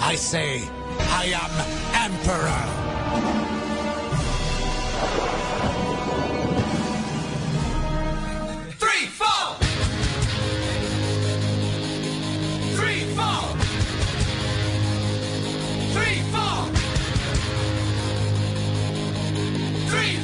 I 0.00 0.14
say, 0.16 0.62
I 0.98 1.24
am 1.42 1.50
Emperor. 2.06 2.64
Three, 8.78 9.06
four! 9.06 9.56
Three, 12.76 13.00
four! 13.16 13.42
Three, 15.94 16.18
four! 16.32 16.56
Three, 19.88 20.14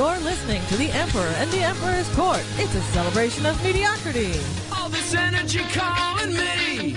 You're 0.00 0.18
listening 0.20 0.62
to 0.68 0.78
The 0.78 0.90
Emperor 0.92 1.30
and 1.36 1.50
the 1.50 1.58
Emperor's 1.58 2.08
Court. 2.14 2.42
It's 2.56 2.74
a 2.74 2.80
celebration 2.94 3.44
of 3.44 3.62
mediocrity. 3.62 4.32
All 4.74 4.88
this 4.88 5.14
energy 5.14 5.60
calling 5.74 6.32
me 6.32 6.96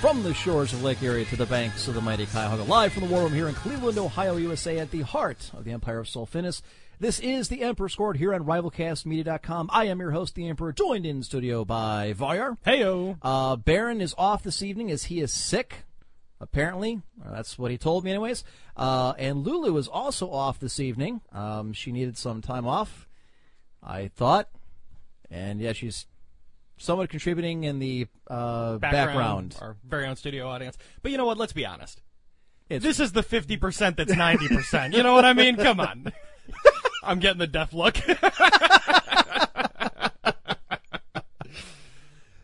From 0.00 0.22
the 0.22 0.32
shores 0.32 0.72
of 0.72 0.82
Lake 0.82 1.02
Erie 1.02 1.26
to 1.26 1.36
the 1.36 1.44
banks 1.44 1.86
of 1.86 1.92
the 1.92 2.00
mighty 2.00 2.24
Cuyahoga, 2.24 2.62
live 2.62 2.90
from 2.90 3.06
the 3.06 3.10
War 3.10 3.24
Room 3.24 3.34
here 3.34 3.48
in 3.48 3.54
Cleveland, 3.54 3.98
Ohio, 3.98 4.36
USA, 4.36 4.78
at 4.78 4.90
the 4.90 5.02
heart 5.02 5.50
of 5.52 5.64
the 5.64 5.72
Empire 5.72 5.98
of 5.98 6.06
Sulfinis. 6.06 6.62
This 6.98 7.20
is 7.20 7.48
the 7.48 7.60
Emperor's 7.60 7.96
Court 7.96 8.16
here 8.16 8.32
on 8.32 8.44
RivalCastMedia.com. 8.44 9.68
I 9.70 9.84
am 9.84 10.00
your 10.00 10.12
host, 10.12 10.34
the 10.36 10.48
Emperor, 10.48 10.72
joined 10.72 11.04
in 11.04 11.22
studio 11.22 11.66
by 11.66 12.14
Varyar. 12.16 12.56
Heyo. 12.66 13.18
Uh, 13.20 13.56
Baron 13.56 14.00
is 14.00 14.14
off 14.16 14.42
this 14.42 14.62
evening 14.62 14.90
as 14.90 15.04
he 15.04 15.20
is 15.20 15.34
sick, 15.34 15.84
apparently. 16.40 17.02
Uh, 17.22 17.32
That's 17.34 17.58
what 17.58 17.70
he 17.70 17.76
told 17.76 18.02
me, 18.02 18.10
anyways. 18.10 18.42
Uh, 18.78 19.12
and 19.18 19.46
Lulu 19.46 19.76
is 19.76 19.86
also 19.86 20.30
off 20.30 20.58
this 20.58 20.80
evening. 20.80 21.20
Um, 21.30 21.74
she 21.74 21.92
needed 21.92 22.16
some 22.16 22.40
time 22.40 22.66
off, 22.66 23.06
I 23.82 24.08
thought. 24.08 24.48
And 25.30 25.60
yeah, 25.60 25.74
she's 25.74 26.06
somewhat 26.80 27.10
contributing 27.10 27.64
in 27.64 27.78
the 27.78 28.06
uh, 28.28 28.78
background. 28.78 29.56
Our 29.60 29.76
very 29.86 30.06
own 30.06 30.16
studio 30.16 30.48
audience. 30.48 30.76
But 31.02 31.12
you 31.12 31.18
know 31.18 31.26
what? 31.26 31.38
Let's 31.38 31.52
be 31.52 31.64
honest. 31.66 32.02
It's- 32.68 32.82
This 32.82 32.98
is 33.00 33.12
the 33.12 33.22
50% 33.22 33.96
that's 33.96 34.12
90%. 34.14 34.94
you 34.96 35.02
know 35.02 35.14
what 35.14 35.24
I 35.24 35.32
mean? 35.34 35.56
Come 35.56 35.78
on. 35.80 36.12
I'm 37.02 37.18
getting 37.18 37.38
the 37.38 37.46
deaf 37.46 37.72
look. 37.72 37.96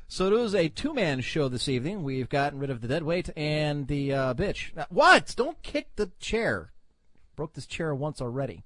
So 0.08 0.26
it 0.28 0.32
was 0.32 0.54
a 0.54 0.68
two-man 0.70 1.20
show 1.20 1.48
this 1.48 1.68
evening. 1.68 2.02
We've 2.02 2.30
gotten 2.30 2.58
rid 2.58 2.70
of 2.70 2.80
the 2.80 2.88
dead 2.88 3.02
weight 3.02 3.28
and 3.36 3.86
the 3.86 4.14
uh, 4.14 4.34
bitch. 4.34 4.74
Uh, 4.74 4.86
What? 4.88 5.34
Don't 5.36 5.60
kick 5.62 5.88
the 5.96 6.10
chair. 6.18 6.72
Broke 7.34 7.52
this 7.52 7.66
chair 7.66 7.94
once 7.94 8.22
already. 8.22 8.64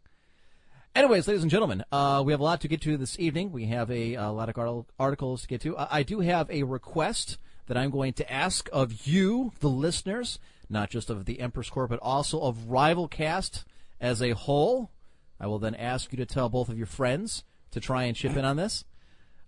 Anyways, 0.95 1.29
ladies 1.29 1.43
and 1.43 1.51
gentlemen, 1.51 1.85
uh, 1.93 2.23
we 2.25 2.33
have 2.33 2.41
a 2.41 2.45
lot 2.45 2.61
to 2.63 2.69
get 2.69 2.81
to 2.83 2.97
this 2.97 3.19
evening. 3.19 3.53
We 3.53 3.67
have 3.67 3.91
a, 3.91 4.15
a 4.15 4.31
lot 4.31 4.49
of 4.49 4.59
arti- 4.59 4.89
articles 4.99 5.43
to 5.43 5.49
get 5.49 5.61
to. 5.63 5.77
I, 5.79 5.99
I 5.99 6.03
do 6.03 6.21
have 6.21 6.51
a 6.51 6.65
request 6.65 7.39
that 7.69 7.77
I'm 7.77 7.91
going 7.91 8.13
to 8.15 8.31
ask 8.33 8.69
of 8.73 9.07
you, 9.07 9.53
the 9.61 9.69
listeners, 9.69 10.41
not 10.69 10.91
just 10.91 11.09
of 11.09 11.27
the 11.27 11.39
Emperor's 11.41 11.71
Court, 11.71 11.91
but 11.91 12.01
also 12.03 12.41
of 12.41 12.57
Rivalcast 12.69 13.65
as 14.01 14.21
a 14.21 14.31
whole. 14.33 14.91
I 15.39 15.47
will 15.47 15.61
then 15.61 15.77
ask 15.77 16.11
you 16.13 16.17
to 16.19 16.27
tell 16.27 16.49
both 16.49 16.69
of 16.69 16.77
your 16.77 16.89
friends 16.89 17.45
to 17.71 17.79
try 17.81 18.05
and 18.05 18.17
chip 18.17 18.37
in 18.37 18.45
on 18.45 18.57
this. 18.57 18.85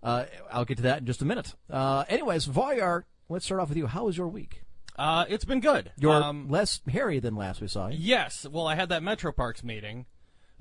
Uh, 0.01 0.25
I'll 0.53 0.65
get 0.65 0.77
to 0.77 0.83
that 0.85 1.01
in 1.01 1.07
just 1.07 1.23
a 1.23 1.25
minute. 1.25 1.55
Uh, 1.69 2.05
anyways, 2.09 2.47
Varyar, 2.47 3.03
let's 3.29 3.45
start 3.45 3.61
off 3.61 3.69
with 3.69 3.79
you. 3.79 3.89
How 3.89 4.05
was 4.05 4.17
your 4.17 4.29
week? 4.29 4.63
Uh, 4.97 5.25
it's 5.29 5.45
been 5.45 5.61
good. 5.61 5.91
You're 5.99 6.23
Um, 6.23 6.49
less 6.49 6.81
hairy 6.89 7.19
than 7.19 7.35
last 7.35 7.61
we 7.61 7.67
saw 7.67 7.89
you. 7.89 7.97
Yes. 8.01 8.47
Well, 8.49 8.67
I 8.67 8.77
had 8.77 8.89
that 8.91 9.03
Metro 9.03 9.33
Parks 9.33 9.65
meeting. 9.65 10.07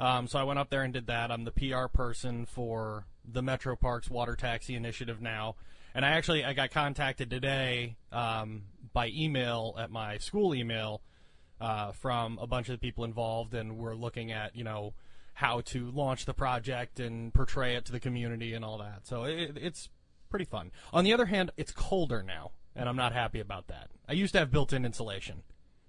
Um, 0.01 0.25
so 0.25 0.39
I 0.39 0.43
went 0.43 0.57
up 0.57 0.71
there 0.71 0.81
and 0.81 0.91
did 0.91 1.05
that. 1.07 1.31
I'm 1.31 1.45
the 1.45 1.51
PR 1.51 1.85
person 1.85 2.47
for 2.47 3.05
the 3.23 3.43
Metro 3.43 3.75
Parks 3.75 4.09
Water 4.09 4.35
Taxi 4.35 4.73
Initiative 4.73 5.21
now. 5.21 5.55
And 5.93 6.03
I 6.03 6.09
actually 6.09 6.43
I 6.43 6.53
got 6.53 6.71
contacted 6.71 7.29
today 7.29 7.97
um, 8.11 8.63
by 8.93 9.09
email 9.09 9.75
at 9.77 9.91
my 9.91 10.17
school 10.17 10.55
email 10.55 11.03
uh, 11.59 11.91
from 11.91 12.39
a 12.41 12.47
bunch 12.47 12.69
of 12.69 12.81
people 12.81 13.03
involved, 13.03 13.53
and 13.53 13.77
we're 13.77 13.93
looking 13.93 14.31
at 14.31 14.55
you 14.55 14.63
know 14.63 14.95
how 15.35 15.61
to 15.61 15.91
launch 15.91 16.25
the 16.25 16.33
project 16.33 16.99
and 16.99 17.31
portray 17.31 17.75
it 17.75 17.85
to 17.85 17.91
the 17.91 17.99
community 17.99 18.53
and 18.53 18.65
all 18.65 18.79
that. 18.79 19.01
So 19.05 19.25
it, 19.25 19.55
it's 19.55 19.89
pretty 20.31 20.45
fun. 20.45 20.71
On 20.91 21.03
the 21.03 21.13
other 21.13 21.25
hand, 21.27 21.51
it's 21.57 21.71
colder 21.71 22.23
now, 22.23 22.53
and 22.75 22.89
I'm 22.89 22.95
not 22.95 23.13
happy 23.13 23.39
about 23.39 23.67
that. 23.67 23.91
I 24.09 24.13
used 24.13 24.33
to 24.33 24.39
have 24.39 24.51
built-in 24.51 24.83
insulation, 24.83 25.43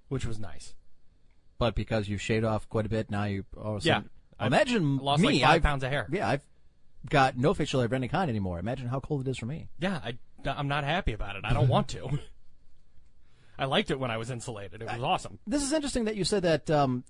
which 0.08 0.26
was 0.26 0.38
nice. 0.38 0.74
But 1.62 1.76
because 1.76 2.08
you've 2.08 2.20
shaved 2.20 2.44
off 2.44 2.68
quite 2.68 2.86
a 2.86 2.88
bit, 2.88 3.08
now 3.08 3.22
you 3.22 3.44
all 3.56 3.76
of 3.76 3.84
a 3.84 3.86
Yeah. 3.86 3.94
sudden- 3.98 4.10
I've 4.40 4.46
Imagine 4.48 4.96
lost 4.96 5.22
me. 5.22 5.34
like 5.34 5.42
5 5.42 5.50
I've- 5.50 5.62
pounds 5.62 5.84
of 5.84 5.90
hair. 5.90 6.08
Yeah, 6.10 6.28
I've 6.28 6.44
got 7.08 7.36
no 7.36 7.54
facial 7.54 7.78
hair 7.78 7.86
of 7.86 7.92
any 7.92 8.08
kind 8.08 8.28
anymore. 8.28 8.58
Imagine 8.58 8.88
how 8.88 8.98
cold 8.98 9.28
it 9.28 9.30
is 9.30 9.38
for 9.38 9.46
me. 9.46 9.68
Yeah, 9.78 10.00
I, 10.02 10.18
I'm 10.44 10.66
not 10.66 10.82
happy 10.82 11.12
about 11.12 11.36
it. 11.36 11.42
I 11.44 11.52
don't 11.52 11.68
want 11.68 11.86
to. 11.90 12.18
I 13.58 13.66
liked 13.66 13.92
it 13.92 14.00
when 14.00 14.10
I 14.10 14.16
was 14.16 14.28
insulated. 14.28 14.82
It 14.82 14.88
was 14.88 15.02
awesome. 15.04 15.38
This 15.46 15.62
is 15.62 15.72
interesting 15.72 16.06
that 16.06 16.16
you 16.16 16.24
said 16.24 16.42
that 16.42 16.68
um, 16.68 17.04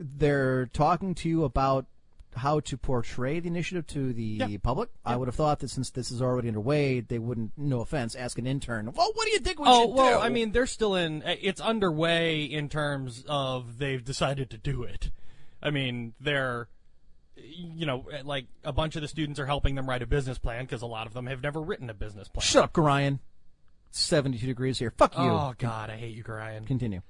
they're 0.00 0.66
talking 0.72 1.14
to 1.16 1.28
you 1.28 1.44
about 1.44 1.84
how 2.38 2.60
to 2.60 2.76
portray 2.78 3.38
the 3.40 3.48
initiative 3.48 3.86
to 3.88 4.12
the 4.12 4.22
Yeah. 4.22 4.56
public. 4.62 4.88
I 5.04 5.16
would 5.16 5.28
have 5.28 5.34
thought 5.34 5.58
that 5.60 5.68
since 5.68 5.90
this 5.90 6.10
is 6.10 6.22
already 6.22 6.48
underway, 6.48 7.00
they 7.00 7.18
wouldn't, 7.18 7.52
no 7.56 7.80
offense, 7.80 8.14
ask 8.14 8.38
an 8.38 8.46
intern, 8.46 8.92
well, 8.92 9.10
what 9.14 9.26
do 9.26 9.32
you 9.32 9.38
think 9.40 9.58
we 9.58 9.66
Oh 9.68 9.86
should 9.86 9.94
well, 9.94 10.20
do? 10.20 10.24
I 10.24 10.28
mean, 10.30 10.52
they're 10.52 10.66
still 10.66 10.94
in. 10.96 11.22
It's 11.26 11.60
underway 11.60 12.42
in 12.44 12.68
terms 12.68 13.24
of 13.28 13.78
they've 13.78 14.02
decided 14.04 14.50
to 14.50 14.58
do 14.58 14.82
it. 14.82 15.10
I 15.62 15.70
mean, 15.70 16.14
they're, 16.20 16.68
you 17.36 17.86
know, 17.86 18.06
like 18.24 18.46
a 18.64 18.72
bunch 18.72 18.96
of 18.96 19.02
the 19.02 19.08
students 19.08 19.38
are 19.38 19.46
helping 19.46 19.74
them 19.74 19.88
write 19.88 20.02
a 20.02 20.06
business 20.06 20.38
plan 20.38 20.64
because 20.64 20.82
a 20.82 20.86
lot 20.86 21.06
of 21.06 21.14
them 21.14 21.26
have 21.26 21.42
never 21.42 21.60
written 21.60 21.90
a 21.90 21.94
business 21.94 22.28
plan. 22.28 22.42
Shut 22.42 22.64
up, 22.64 22.72
Gorion. 22.72 23.18
72 23.90 24.46
degrees 24.46 24.78
here. 24.78 24.92
Fuck 24.96 25.16
you. 25.16 25.22
Oh 25.22 25.54
God, 25.58 25.90
I 25.90 25.96
hate 25.96 26.14
you, 26.14 26.22
Ryan. 26.26 26.64
Continue. 26.64 27.00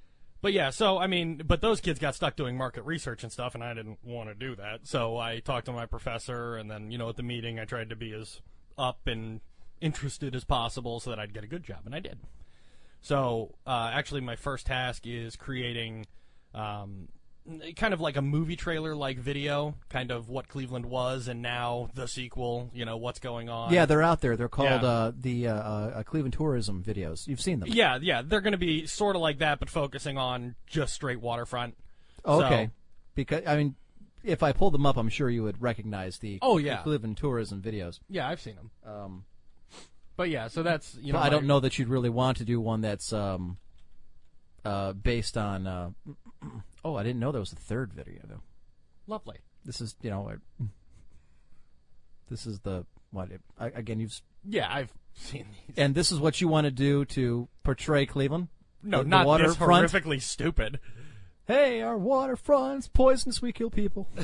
But 0.41 0.53
yeah, 0.53 0.69
so 0.69 0.97
I 0.97 1.07
mean, 1.07 1.41
but 1.45 1.61
those 1.61 1.81
kids 1.81 1.99
got 1.99 2.15
stuck 2.15 2.35
doing 2.35 2.55
market 2.55 2.83
research 2.83 3.23
and 3.23 3.31
stuff, 3.31 3.55
and 3.55 3.63
I 3.63 3.73
didn't 3.73 3.99
want 4.03 4.29
to 4.29 4.35
do 4.35 4.55
that. 4.55 4.87
So 4.87 5.17
I 5.17 5.39
talked 5.39 5.65
to 5.65 5.73
my 5.73 5.85
professor, 5.85 6.55
and 6.55 6.71
then 6.71 6.91
you 6.91 6.97
know 6.97 7.09
at 7.09 7.17
the 7.17 7.23
meeting 7.23 7.59
I 7.59 7.65
tried 7.65 7.89
to 7.89 7.95
be 7.95 8.13
as 8.13 8.41
up 8.77 9.05
and 9.05 9.41
interested 9.81 10.35
as 10.35 10.45
possible 10.45 10.99
so 10.99 11.09
that 11.09 11.19
I'd 11.19 11.33
get 11.33 11.43
a 11.43 11.47
good 11.47 11.63
job, 11.63 11.79
and 11.85 11.93
I 11.93 11.99
did. 11.99 12.19
So 13.01 13.55
uh, 13.67 13.91
actually, 13.93 14.21
my 14.21 14.35
first 14.35 14.65
task 14.65 15.05
is 15.05 15.35
creating 15.35 16.05
um, 16.53 17.09
kind 17.75 17.93
of 17.93 17.99
like 18.01 18.15
a 18.15 18.21
movie 18.21 18.55
trailer 18.55 18.95
like 18.95 19.17
video, 19.17 19.75
kind 19.89 20.11
of 20.11 20.29
what 20.29 20.47
Cleveland 20.47 20.85
was, 20.85 21.27
and 21.27 21.41
now 21.41 21.89
the 21.95 22.07
sequel. 22.07 22.69
You 22.73 22.85
know 22.85 22.97
what's 22.97 23.19
going 23.19 23.49
on. 23.49 23.73
Yeah, 23.73 23.85
they're 23.85 24.03
out 24.03 24.21
there. 24.21 24.37
They're 24.37 24.47
called 24.49 24.81
Yeah. 24.81 24.87
uh, 24.87 25.11
the 25.19 25.47
uh, 25.47 25.53
uh, 25.53 26.03
Cleveland 26.03 26.33
Tourism 26.33 26.83
videos. 26.83 27.27
You've 27.27 27.41
seen 27.41 27.59
them. 27.59 27.69
Yeah, 27.71 27.97
yeah, 28.01 28.21
they're 28.23 28.41
going 28.41 28.51
to 28.53 28.57
be 28.57 28.85
sort 28.85 29.15
of 29.15 29.21
like 29.21 29.39
that, 29.39 29.59
but 29.59 29.69
focusing 29.69 30.17
on 30.17 30.55
just 30.67 30.93
straight 30.93 31.21
waterfront. 31.21 31.75
Oh, 32.25 32.39
So- 32.41 32.45
okay. 32.45 32.69
Because 33.15 33.43
I 33.47 33.57
mean, 33.57 33.75
if 34.23 34.43
I 34.43 34.51
pulled 34.53 34.73
them 34.73 34.85
up, 34.85 34.95
I'm 34.97 35.09
sure 35.09 35.29
you 35.29 35.43
would 35.43 35.61
recognize 35.61 36.19
the 36.19 36.39
Oh, 36.41 36.57
the 36.57 36.65
yeah. 36.65 36.77
Cleveland 36.83 37.17
tourism 37.17 37.61
videos. 37.61 37.99
Yeah, 38.09 38.27
I've 38.29 38.39
seen 38.39 38.55
them. 38.55 38.71
Um, 38.85 39.25
But 40.15 40.29
yeah, 40.29 40.47
so 40.49 40.63
that's 40.63 40.95
you 41.01 41.13
know. 41.13 41.19
I 41.19 41.29
don't 41.29 41.45
know 41.45 41.59
that 41.61 41.79
you'd 41.79 41.87
really 41.87 42.09
want 42.09 42.37
to 42.37 42.43
do 42.45 42.59
one 42.61 42.81
that's 42.81 43.11
um, 43.13 43.57
uh, 44.65 44.93
based 44.93 45.37
on. 45.37 45.65
Uh, 45.67 45.89
oh, 46.89 46.95
I 46.97 47.03
didn't 47.03 47.19
know 47.19 47.31
there 47.31 47.39
was 47.39 47.53
a 47.53 47.57
third 47.57 47.93
video 47.93 48.21
though. 48.27 48.41
Lovely. 49.07 49.37
This 49.65 49.81
is 49.81 49.95
you 50.01 50.09
know, 50.09 50.29
I, 50.29 50.63
this 52.29 52.45
is 52.45 52.59
the 52.61 52.85
what? 53.11 53.29
I, 53.59 53.67
again, 53.67 53.99
you've 53.99 54.19
Yeah, 54.47 54.67
I've 54.71 54.91
seen 55.13 55.45
these. 55.67 55.75
And 55.77 55.95
this 55.95 56.11
is 56.11 56.19
what 56.19 56.39
you 56.41 56.47
want 56.47 56.65
to 56.65 56.71
do 56.71 57.05
to 57.05 57.47
portray 57.63 58.05
Cleveland? 58.05 58.47
No, 58.83 58.99
The- 58.99 59.03
the 59.03 59.09
not 59.09 59.19
this 59.39 59.57
waterfront? 59.57 59.91
horrifically 59.91 60.21
stupid. 60.21 60.79
Hey, 61.47 61.81
our 61.81 61.97
waterfront's 61.97 62.87
poisonous. 62.87 63.41
We 63.41 63.51
kill 63.51 63.71
people. 63.71 64.07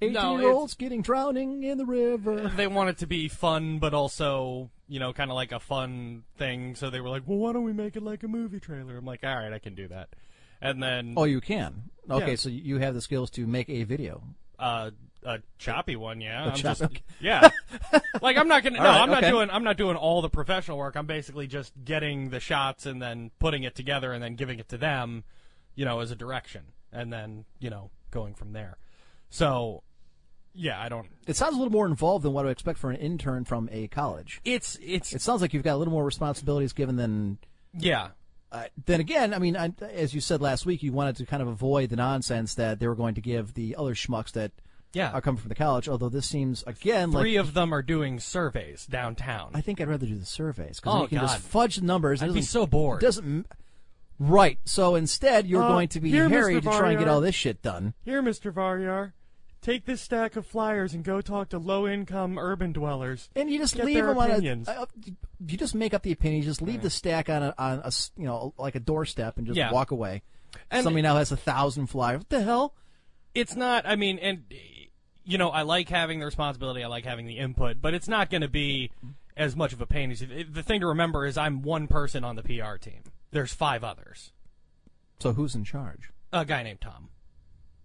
Eighteen-year-olds 0.00 0.74
getting 0.74 1.02
drowning 1.02 1.64
in 1.64 1.76
the 1.78 1.86
river. 1.86 2.52
They 2.56 2.66
want 2.68 2.90
it 2.90 2.98
to 2.98 3.06
be 3.06 3.26
fun, 3.28 3.78
but 3.80 3.94
also, 3.94 4.70
you 4.88 4.98
know, 4.98 5.12
kind 5.12 5.30
of 5.30 5.34
like 5.34 5.52
a 5.52 5.60
fun 5.60 6.24
thing. 6.36 6.74
So 6.74 6.90
they 6.90 7.00
were 7.00 7.08
like, 7.08 7.22
"Well, 7.26 7.38
why 7.38 7.52
don't 7.52 7.64
we 7.64 7.72
make 7.72 7.96
it 7.96 8.02
like 8.02 8.22
a 8.22 8.28
movie 8.28 8.60
trailer?" 8.60 8.96
I'm 8.96 9.04
like, 9.04 9.22
"All 9.24 9.34
right, 9.36 9.52
I 9.52 9.58
can 9.58 9.74
do 9.74 9.88
that." 9.88 10.08
And 10.60 10.82
then, 10.82 11.14
Oh, 11.16 11.24
you 11.24 11.40
can. 11.40 11.90
Okay, 12.10 12.30
Yeah. 12.30 12.36
so 12.36 12.48
you 12.48 12.78
have 12.78 12.94
the 12.94 13.00
skills 13.00 13.30
to 13.32 13.46
make 13.46 13.68
a 13.68 13.84
video. 13.84 14.22
uh, 14.58 14.90
a 15.24 15.38
choppy 15.58 15.94
one, 15.96 16.20
yeah. 16.20 16.44
I'm 16.44 16.50
chop- 16.52 16.78
just, 16.78 16.82
okay. 16.82 17.02
yeah. 17.20 17.50
like 18.22 18.36
I'm 18.36 18.48
not 18.48 18.62
gonna. 18.62 18.78
No, 18.78 18.84
right, 18.84 19.00
I'm 19.02 19.10
not 19.10 19.18
okay. 19.24 19.30
doing. 19.30 19.50
I'm 19.50 19.62
not 19.64 19.76
doing 19.76 19.96
all 19.96 20.22
the 20.22 20.28
professional 20.30 20.78
work. 20.78 20.96
I'm 20.96 21.06
basically 21.06 21.46
just 21.48 21.72
getting 21.84 22.30
the 22.30 22.40
shots 22.40 22.86
and 22.86 23.00
then 23.02 23.30
putting 23.40 23.64
it 23.64 23.74
together 23.74 24.12
and 24.12 24.22
then 24.22 24.36
giving 24.36 24.58
it 24.60 24.68
to 24.70 24.78
them, 24.78 25.24
you 25.74 25.84
know, 25.84 26.00
as 26.00 26.10
a 26.12 26.16
direction, 26.16 26.62
and 26.92 27.12
then 27.12 27.44
you 27.58 27.68
know 27.68 27.90
going 28.12 28.34
from 28.34 28.52
there. 28.52 28.78
So, 29.28 29.82
yeah, 30.58 30.80
I 30.82 30.88
don't. 30.88 31.06
It 31.26 31.36
sounds 31.36 31.54
a 31.54 31.58
little 31.58 31.72
more 31.72 31.86
involved 31.86 32.24
than 32.24 32.32
what 32.32 32.42
I 32.42 32.48
would 32.48 32.52
expect 32.52 32.78
for 32.78 32.90
an 32.90 32.96
intern 32.96 33.44
from 33.44 33.68
a 33.72 33.88
college. 33.88 34.40
It's 34.44 34.76
it's 34.82 35.12
It 35.14 35.20
sounds 35.22 35.40
like 35.40 35.54
you've 35.54 35.62
got 35.62 35.74
a 35.74 35.78
little 35.78 35.92
more 35.92 36.04
responsibilities 36.04 36.72
given 36.72 36.96
than. 36.96 37.38
yeah. 37.72 38.08
Uh, 38.50 38.64
then 38.86 38.98
again, 38.98 39.34
I 39.34 39.38
mean, 39.38 39.58
I, 39.58 39.72
as 39.92 40.14
you 40.14 40.22
said 40.22 40.40
last 40.40 40.64
week, 40.64 40.82
you 40.82 40.90
wanted 40.90 41.16
to 41.16 41.26
kind 41.26 41.42
of 41.42 41.48
avoid 41.48 41.90
the 41.90 41.96
nonsense 41.96 42.54
that 42.54 42.80
they 42.80 42.88
were 42.88 42.94
going 42.94 43.14
to 43.16 43.20
give 43.20 43.52
the 43.52 43.76
other 43.76 43.94
schmucks 43.94 44.32
that 44.32 44.52
Yeah. 44.94 45.10
are 45.12 45.20
coming 45.20 45.38
from 45.38 45.50
the 45.50 45.54
college. 45.54 45.86
Although 45.86 46.08
this 46.08 46.26
seems 46.26 46.64
again 46.66 47.12
Three 47.12 47.36
like 47.36 47.46
of 47.46 47.52
them 47.52 47.74
are 47.74 47.82
doing 47.82 48.18
surveys 48.18 48.86
downtown. 48.86 49.50
I 49.52 49.60
think 49.60 49.82
I'd 49.82 49.88
rather 49.88 50.06
do 50.06 50.16
the 50.16 50.24
surveys 50.24 50.80
because 50.80 50.94
Oh, 50.94 51.02
you 51.02 51.08
can 51.08 51.18
just 51.18 51.40
fudge 51.40 51.76
the 51.76 51.84
numbers. 51.84 52.22
It 52.22 52.26
I'd 52.30 52.34
be 52.34 52.40
so 52.40 52.66
bored. 52.66 53.02
It 53.02 53.06
doesn't. 53.06 53.46
Right. 54.18 54.58
So 54.64 54.94
instead, 54.94 55.46
you're 55.46 55.62
Uh, 55.62 55.68
going 55.68 55.88
to 55.88 56.00
be 56.00 56.10
here, 56.10 56.28
Harry 56.30 56.54
to 56.54 56.60
try 56.62 56.90
and 56.92 56.98
get 56.98 57.06
all 57.06 57.20
this 57.20 57.34
shit 57.34 57.60
done. 57.62 57.92
Here, 58.04 58.22
Mr. 58.22 58.50
Varyar, 58.52 59.12
take 59.60 59.84
this 59.86 60.00
stack 60.00 60.36
of 60.36 60.46
flyers 60.46 60.94
and 60.94 61.02
go 61.04 61.20
talk 61.20 61.48
to 61.50 61.58
low-income 61.58 62.38
urban 62.38 62.72
dwellers. 62.72 63.28
And 63.36 63.50
you 63.50 63.58
just 63.58 63.74
Get 63.76 63.84
leave 63.86 64.04
them 64.04 64.16
opinions. 64.18 64.68
on 64.68 64.76
a. 64.76 64.80
Uh, 64.82 64.86
you 65.46 65.56
just 65.58 65.74
make 65.74 65.94
up 65.94 66.02
the 66.02 66.12
opinions. 66.12 66.46
Just 66.46 66.62
leave 66.62 66.82
the 66.82 66.90
stack 66.90 67.28
on 67.28 67.42
a 67.42 67.54
on 67.58 67.80
a 67.84 67.92
you 68.16 68.24
know 68.24 68.54
like 68.58 68.74
a 68.74 68.80
doorstep 68.80 69.38
and 69.38 69.46
just 69.46 69.56
Yeah. 69.56 69.72
walk 69.72 69.90
away. 69.90 70.22
And- 70.70 70.82
Somebody 70.84 71.02
now 71.02 71.16
has 71.16 71.32
a 71.32 71.36
thousand 71.36 71.86
flyers. 71.88 72.18
What 72.20 72.28
the 72.30 72.42
hell? 72.42 72.74
It's 73.34 73.54
not. 73.54 73.86
I 73.86 73.96
mean, 73.96 74.18
and 74.18 74.44
you 75.24 75.38
know, 75.38 75.50
I 75.50 75.62
like 75.62 75.88
having 75.88 76.20
the 76.20 76.24
responsibility. 76.24 76.82
I 76.82 76.86
like 76.88 77.04
having 77.04 77.26
the 77.26 77.38
input, 77.38 77.80
but 77.82 77.94
it's 77.94 78.08
not 78.08 78.30
going 78.30 78.40
to 78.40 78.48
be 78.48 78.90
as 79.36 79.54
much 79.54 79.72
of 79.72 79.80
a 79.80 79.86
pain 79.86 80.10
as 80.10 80.20
the 80.20 80.62
thing 80.62 80.80
to 80.80 80.86
remember 80.86 81.24
is 81.26 81.36
I'm 81.38 81.62
one 81.62 81.86
person 81.86 82.24
on 82.24 82.34
the 82.36 82.42
PR 82.42 82.76
team. 82.80 83.02
There's 83.30 83.52
five 83.52 83.84
others. 83.84 84.32
So 85.20 85.34
who's 85.34 85.54
in 85.54 85.64
charge? 85.64 86.10
A 86.32 86.44
guy 86.44 86.62
named 86.62 86.80
Tom. 86.80 87.10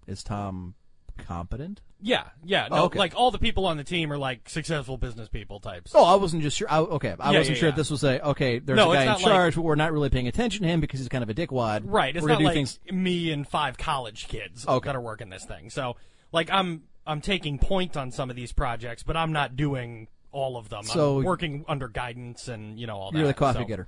Is 0.08 0.24
Tom 0.24 0.76
competent? 1.18 1.82
Yeah, 2.02 2.24
yeah. 2.44 2.68
Oh, 2.70 2.76
no, 2.76 2.82
Oh, 2.82 2.86
okay. 2.86 3.00
like 3.00 3.14
all 3.16 3.32
the 3.32 3.40
people 3.40 3.66
on 3.66 3.78
the 3.78 3.84
team 3.84 4.12
are 4.12 4.18
like 4.18 4.50
successful 4.50 4.98
business 4.98 5.30
people 5.30 5.60
types. 5.62 5.92
Oh, 5.96 6.04
I 6.04 6.16
wasn't 6.16 6.44
just 6.44 6.58
sure. 6.58 6.68
I, 6.70 6.80
okay, 6.80 7.16
I 7.20 7.32
Yeah, 7.32 7.38
wasn't 7.40 7.56
yeah, 7.56 7.60
sure 7.60 7.68
yeah. 7.68 7.72
if 7.72 7.76
this 7.78 7.90
was 7.92 8.04
a 8.04 8.26
okay. 8.30 8.60
There's 8.60 8.76
No, 8.76 8.92
a 8.92 8.96
guy 8.96 9.02
in 9.02 9.08
not 9.08 9.22
like- 9.22 9.26
charge, 9.32 9.56
but 9.56 9.62
we're 9.62 9.76
not 9.76 9.94
really 9.94 10.10
paying 10.10 10.28
attention 10.28 10.64
to 10.64 10.68
him 10.68 10.82
because 10.82 11.00
he's 11.00 11.10
kind 11.10 11.24
of 11.24 11.30
a 11.30 11.34
dickwad. 11.34 11.84
Right. 11.86 12.16
It's 12.16 12.22
we're 12.24 12.30
not 12.30 12.40
do 12.40 12.46
like 12.46 12.54
things. 12.56 12.80
me 12.92 13.32
and 13.32 13.48
five 13.48 13.78
college 13.78 14.28
kids 14.28 14.68
Okay. 14.68 14.86
that 14.88 14.96
are 14.96 15.02
working 15.02 15.30
this 15.30 15.46
thing. 15.46 15.70
So, 15.70 15.96
like, 16.32 16.50
I'm 16.52 16.84
I'm 17.08 17.22
taking 17.22 17.58
point 17.60 17.96
on 17.98 18.12
some 18.12 18.30
of 18.30 18.36
these 18.36 18.52
projects, 18.52 19.04
but 19.04 19.16
I'm 19.16 19.32
not 19.32 19.56
doing 19.56 20.08
all 20.32 20.58
of 20.58 20.68
them. 20.70 20.84
So- 20.84 21.20
I'm 21.20 21.24
working 21.26 21.64
under 21.70 21.88
guidance 21.88 22.48
and 22.50 22.78
you 22.80 22.86
know 22.88 22.98
all 22.98 23.12
that. 23.12 23.18
You're 23.18 23.28
the 23.28 23.34
coffee 23.34 23.60
so- 23.60 23.66
getter. 23.66 23.88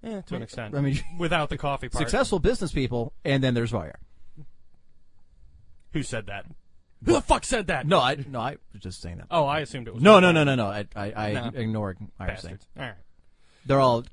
Yeah, 0.00 0.20
to 0.20 0.36
an 0.36 0.42
extent. 0.42 0.76
I 0.76 0.80
mean- 0.80 1.00
without 1.18 1.48
the 1.48 1.58
coffee 1.58 1.88
part. 1.88 1.98
Successful 2.02 2.38
business 2.38 2.70
people, 2.70 3.12
and 3.24 3.42
then 3.42 3.54
there's 3.54 3.72
Varyar. 3.72 3.94
Who 5.92 6.02
said 6.02 6.26
that? 6.26 6.46
Who 7.04 7.12
the 7.12 7.20
fuck 7.20 7.44
said 7.44 7.68
that? 7.68 7.86
No, 7.86 8.00
I 8.00 8.16
no, 8.28 8.40
I 8.40 8.56
was 8.72 8.82
just 8.82 9.00
saying 9.00 9.18
that. 9.18 9.26
Oh, 9.30 9.44
I 9.44 9.60
assumed 9.60 9.86
it 9.88 9.94
was. 9.94 10.02
No, 10.02 10.18
no, 10.20 10.32
no, 10.32 10.44
no, 10.44 10.54
no. 10.54 10.66
I 10.66 10.86
I, 10.96 11.12
I 11.12 11.32
No. 11.32 11.50
ignored 11.54 11.98
Irish 12.18 12.40
saying. 12.40 12.54
Bastards. 12.56 12.66
All 12.76 12.82
right. 12.84 12.94
They're 13.66 13.80
all 13.80 14.04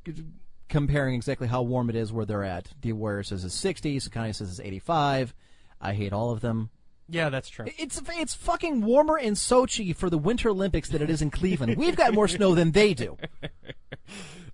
comparing 0.69 1.16
exactly 1.16 1.48
how 1.48 1.62
warm 1.63 1.89
it 1.89 1.95
is 1.95 2.12
where 2.13 2.25
they're 2.25 2.44
at. 2.44 2.74
D 2.80 2.92
Warrior 2.94 3.24
says 3.24 3.44
it's 3.44 3.56
60. 3.56 4.00
Sakani 4.00 4.36
says 4.36 4.50
it's 4.51 4.60
85. 4.60 5.33
I 5.81 5.94
hate 5.94 6.13
all 6.13 6.31
of 6.31 6.42
them. 6.42 6.69
Yeah, 7.10 7.30
that's 7.30 7.50
true. 7.50 7.66
It's 7.77 8.01
it's 8.18 8.33
fucking 8.36 8.81
warmer 8.81 9.18
in 9.18 9.33
Sochi 9.33 9.95
for 9.95 10.10
the 10.10 10.18
Winter 10.18 10.50
Olympics 10.50 10.89
than 10.89 11.01
it 11.01 11.10
is 11.10 11.22
in 11.22 11.30
Cleveland. 11.31 11.77
We've 11.77 11.95
got 11.95 12.13
more 12.13 12.27
snow 12.27 12.54
than 12.56 12.72
they 12.72 12.94
do. 12.94 13.18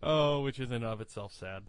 Oh, 0.03 0.41
which 0.41 0.59
is 0.59 0.69
in 0.69 0.77
and 0.77 0.85
of 0.85 0.99
itself 0.99 1.31
sad. 1.31 1.63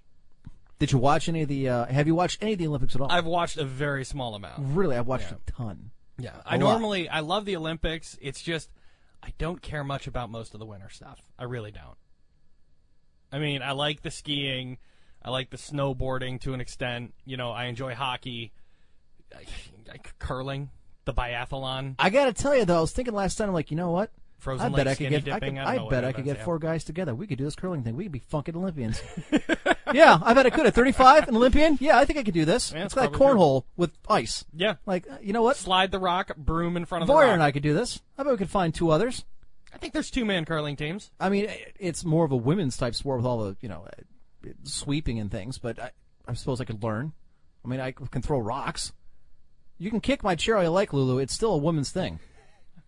Did 0.82 0.90
you 0.90 0.98
watch 0.98 1.28
any 1.28 1.42
of 1.42 1.48
the? 1.48 1.68
Uh, 1.68 1.86
have 1.86 2.08
you 2.08 2.16
watched 2.16 2.42
any 2.42 2.54
of 2.54 2.58
the 2.58 2.66
Olympics 2.66 2.96
at 2.96 3.00
all? 3.00 3.06
I've 3.08 3.24
watched 3.24 3.56
a 3.56 3.64
very 3.64 4.04
small 4.04 4.34
amount. 4.34 4.54
really, 4.58 4.96
I've 4.96 5.06
watched 5.06 5.30
Yeah. 5.30 5.36
a 5.46 5.50
ton. 5.52 5.92
Yeah, 6.18 6.32
I 6.44 6.56
lot. 6.56 6.58
normally 6.58 7.08
I 7.08 7.20
love 7.20 7.44
the 7.44 7.54
Olympics. 7.54 8.18
It's 8.20 8.42
just 8.42 8.68
I 9.22 9.32
don't 9.38 9.62
care 9.62 9.84
much 9.84 10.08
about 10.08 10.28
most 10.28 10.54
of 10.54 10.58
the 10.58 10.66
winter 10.66 10.88
stuff. 10.90 11.20
I 11.38 11.44
really 11.44 11.70
don't. 11.70 11.96
I 13.30 13.38
mean, 13.38 13.62
I 13.62 13.70
like 13.70 14.02
the 14.02 14.10
skiing, 14.10 14.78
I 15.22 15.30
like 15.30 15.50
the 15.50 15.56
snowboarding 15.56 16.40
to 16.40 16.52
an 16.52 16.60
extent. 16.60 17.14
You 17.24 17.36
know, 17.36 17.52
I 17.52 17.66
enjoy 17.66 17.94
hockey, 17.94 18.50
I, 19.32 19.44
I, 19.88 19.98
curling, 20.18 20.70
the 21.04 21.14
biathlon. 21.14 21.94
I 22.00 22.10
got 22.10 22.24
to 22.24 22.32
tell 22.32 22.56
you 22.56 22.64
though, 22.64 22.78
I 22.78 22.80
was 22.80 22.90
thinking 22.90 23.14
last 23.14 23.36
time, 23.36 23.46
I'm 23.46 23.54
like, 23.54 23.70
you 23.70 23.76
know 23.76 23.92
what? 23.92 24.10
Frozen 24.38 24.74
I 24.74 24.76
bet 24.76 24.86
lake 24.86 24.86
I 24.86 24.90
could 24.90 24.96
skinny 24.96 25.20
get. 25.20 25.32
I, 25.32 25.38
dipping, 25.38 25.54
could, 25.54 25.64
I 25.64 25.74
don't 25.74 25.80
I 25.80 25.84
what 25.84 25.90
bet 25.92 26.04
I 26.04 26.12
could 26.12 26.24
get 26.24 26.38
yeah. 26.38 26.44
four 26.44 26.58
guys 26.58 26.82
together. 26.82 27.14
We 27.14 27.28
could 27.28 27.38
do 27.38 27.44
this 27.44 27.54
curling 27.54 27.84
thing. 27.84 27.94
We 27.94 28.02
could 28.06 28.12
be 28.12 28.18
fucking 28.18 28.56
Olympians. 28.56 29.00
yeah, 29.92 30.18
I've 30.22 30.36
had 30.36 30.46
it 30.46 30.54
good 30.54 30.66
at 30.66 30.74
35, 30.74 31.28
an 31.28 31.36
Olympian. 31.36 31.78
Yeah, 31.80 31.98
I 31.98 32.04
think 32.04 32.18
I 32.18 32.22
could 32.22 32.34
do 32.34 32.44
this. 32.44 32.72
Yeah, 32.72 32.84
it's 32.84 32.96
like 32.96 33.12
probably 33.12 33.36
cornhole 33.40 33.64
with 33.76 33.92
ice. 34.08 34.44
Yeah. 34.54 34.74
Like, 34.86 35.08
uh, 35.10 35.16
you 35.20 35.32
know 35.32 35.42
what? 35.42 35.56
Slide 35.56 35.90
the 35.90 35.98
rock, 35.98 36.36
broom 36.36 36.76
in 36.76 36.84
front 36.84 37.02
of 37.02 37.08
the 37.08 37.12
Voyer 37.12 37.24
rock. 37.26 37.32
and 37.34 37.42
I 37.42 37.52
could 37.52 37.62
do 37.62 37.74
this. 37.74 38.00
I 38.18 38.22
bet 38.22 38.32
we 38.32 38.38
could 38.38 38.50
find 38.50 38.74
two 38.74 38.90
others. 38.90 39.24
I 39.74 39.78
think 39.78 39.92
there's 39.92 40.10
two 40.10 40.24
man 40.24 40.44
curling 40.44 40.76
teams. 40.76 41.10
I 41.18 41.28
mean, 41.28 41.48
it's 41.78 42.04
more 42.04 42.24
of 42.24 42.32
a 42.32 42.36
women's 42.36 42.76
type 42.76 42.94
sport 42.94 43.18
with 43.18 43.26
all 43.26 43.38
the, 43.44 43.56
you 43.60 43.68
know, 43.68 43.86
uh, 43.86 44.50
sweeping 44.64 45.18
and 45.18 45.30
things, 45.30 45.58
but 45.58 45.78
I, 45.80 45.90
I 46.28 46.34
suppose 46.34 46.60
I 46.60 46.64
could 46.64 46.82
learn. 46.82 47.12
I 47.64 47.68
mean, 47.68 47.80
I 47.80 47.92
can 47.92 48.22
throw 48.22 48.38
rocks. 48.38 48.92
You 49.78 49.90
can 49.90 50.00
kick 50.00 50.22
my 50.22 50.34
chair 50.34 50.56
all 50.58 50.62
you 50.62 50.68
like, 50.68 50.92
Lulu. 50.92 51.18
It's 51.18 51.32
still 51.32 51.54
a 51.54 51.58
woman's 51.58 51.90
thing. 51.90 52.20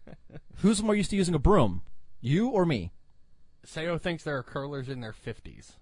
Who's 0.59 0.83
more 0.83 0.95
used 0.95 1.11
to 1.11 1.17
using 1.17 1.35
a 1.35 1.39
broom? 1.39 1.83
You 2.21 2.49
or 2.49 2.67
me? 2.67 2.93
Sayo 3.67 4.01
thinks 4.01 4.25
there 4.25 4.37
are 4.37 4.43
curlers 4.43 4.89
in 4.89 5.01
their 5.01 5.13
50s. 5.15 5.73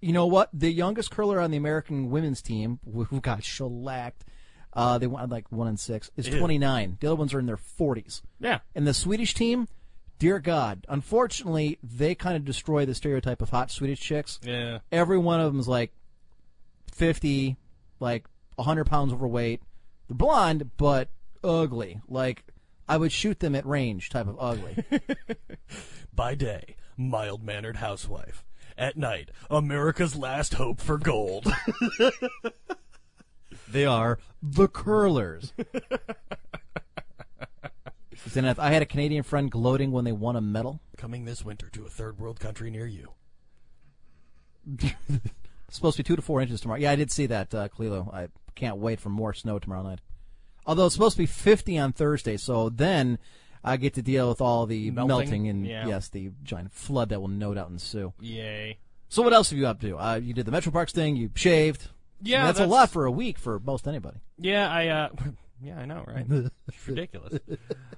You 0.00 0.12
know 0.12 0.26
what? 0.26 0.50
The 0.52 0.70
youngest 0.70 1.10
curler 1.10 1.40
on 1.40 1.50
the 1.50 1.56
American 1.56 2.10
women's 2.10 2.42
team, 2.42 2.78
who 2.92 3.20
got 3.20 3.42
shellacked, 3.42 4.24
uh, 4.72 4.98
they 4.98 5.06
won 5.06 5.28
like 5.30 5.50
one 5.50 5.68
and 5.68 5.80
six, 5.80 6.10
is 6.16 6.28
Ew. 6.28 6.38
29. 6.38 6.98
The 7.00 7.06
other 7.06 7.16
ones 7.16 7.32
are 7.32 7.38
in 7.38 7.46
their 7.46 7.56
40s. 7.56 8.20
Yeah, 8.38 8.58
And 8.74 8.86
the 8.86 8.92
Swedish 8.92 9.32
team, 9.32 9.68
dear 10.18 10.38
God, 10.38 10.84
unfortunately, 10.88 11.78
they 11.82 12.14
kind 12.14 12.36
of 12.36 12.44
destroy 12.44 12.84
the 12.84 12.94
stereotype 12.94 13.40
of 13.40 13.48
hot 13.50 13.70
Swedish 13.70 14.00
chicks. 14.00 14.38
yeah. 14.42 14.80
Every 14.92 15.16
one 15.18 15.40
of 15.40 15.50
them 15.50 15.58
is 15.60 15.68
like 15.68 15.92
50, 16.92 17.56
like 18.00 18.26
100 18.56 18.84
pounds 18.84 19.12
overweight. 19.12 19.62
They're 20.08 20.16
blonde, 20.16 20.70
but 20.76 21.08
ugly. 21.42 22.00
Like, 22.08 22.44
I 22.88 22.96
would 22.98 23.12
shoot 23.12 23.40
them 23.40 23.54
at 23.54 23.66
range 23.66 24.10
type 24.10 24.28
of 24.28 24.36
ugly. 24.38 24.84
By 26.14 26.34
day, 26.34 26.76
mild 26.96 27.42
mannered 27.42 27.76
housewife. 27.76 28.44
At 28.78 28.96
night, 28.96 29.30
America's 29.50 30.16
last 30.16 30.54
hope 30.54 30.80
for 30.80 30.98
gold. 30.98 31.50
they 33.68 33.86
are 33.86 34.18
the 34.42 34.68
curlers. 34.68 35.54
if 38.44 38.58
I 38.58 38.68
had 38.68 38.82
a 38.82 38.86
Canadian 38.86 39.22
friend 39.22 39.50
gloating 39.50 39.92
when 39.92 40.04
they 40.04 40.12
won 40.12 40.36
a 40.36 40.40
medal. 40.40 40.80
Coming 40.98 41.24
this 41.24 41.44
winter 41.44 41.70
to 41.70 41.86
a 41.86 41.88
third 41.88 42.18
world 42.18 42.38
country 42.38 42.70
near 42.70 42.86
you. 42.86 43.12
Supposed 45.70 45.96
to 45.96 46.02
be 46.02 46.06
two 46.06 46.16
to 46.16 46.22
four 46.22 46.42
inches 46.42 46.60
tomorrow. 46.60 46.80
Yeah, 46.80 46.90
I 46.90 46.96
did 46.96 47.10
see 47.10 47.26
that, 47.26 47.54
uh, 47.54 47.68
Clelo. 47.68 48.12
I 48.12 48.28
can't 48.54 48.76
wait 48.76 49.00
for 49.00 49.08
more 49.08 49.32
snow 49.32 49.58
tomorrow 49.58 49.82
night. 49.82 50.00
Although 50.66 50.86
it's 50.86 50.94
supposed 50.94 51.16
to 51.16 51.22
be 51.22 51.26
50 51.26 51.78
on 51.78 51.92
Thursday, 51.92 52.36
so 52.36 52.68
then 52.68 53.18
I 53.66 53.76
get 53.76 53.94
to 53.94 54.02
deal 54.02 54.28
with 54.28 54.40
all 54.40 54.64
the 54.66 54.90
Melting? 54.90 55.08
melting, 55.08 55.48
and 55.48 55.66
Yeah. 55.66 55.86
yes, 55.86 56.08
the 56.08 56.30
giant 56.44 56.72
flood 56.72 57.08
that 57.10 57.20
will 57.20 57.28
no 57.28 57.52
doubt 57.52 57.68
ensue. 57.70 58.12
Yay. 58.20 58.78
So 59.08 59.22
what 59.22 59.32
else 59.32 59.50
have 59.50 59.58
you 59.58 59.66
up 59.66 59.80
to? 59.82 59.98
Uh, 59.98 60.14
you 60.16 60.32
did 60.34 60.46
the 60.46 60.52
Metro 60.52 60.72
Parks 60.72 60.92
thing. 60.92 61.16
You 61.16 61.30
shaved. 61.34 61.88
Yeah, 62.22 62.46
that's, 62.46 62.60
a 62.60 62.66
lot 62.66 62.90
for 62.90 63.04
a 63.04 63.10
week 63.10 63.38
for 63.38 63.58
most 63.60 63.86
anybody. 63.86 64.18
Yeah, 64.38 64.70
I, 64.70 64.88
uh, 64.88 65.08
yeah, 65.62 65.78
I 65.78 65.84
know, 65.84 66.02
right? 66.06 66.24
it's 66.68 66.88
ridiculous. 66.88 67.38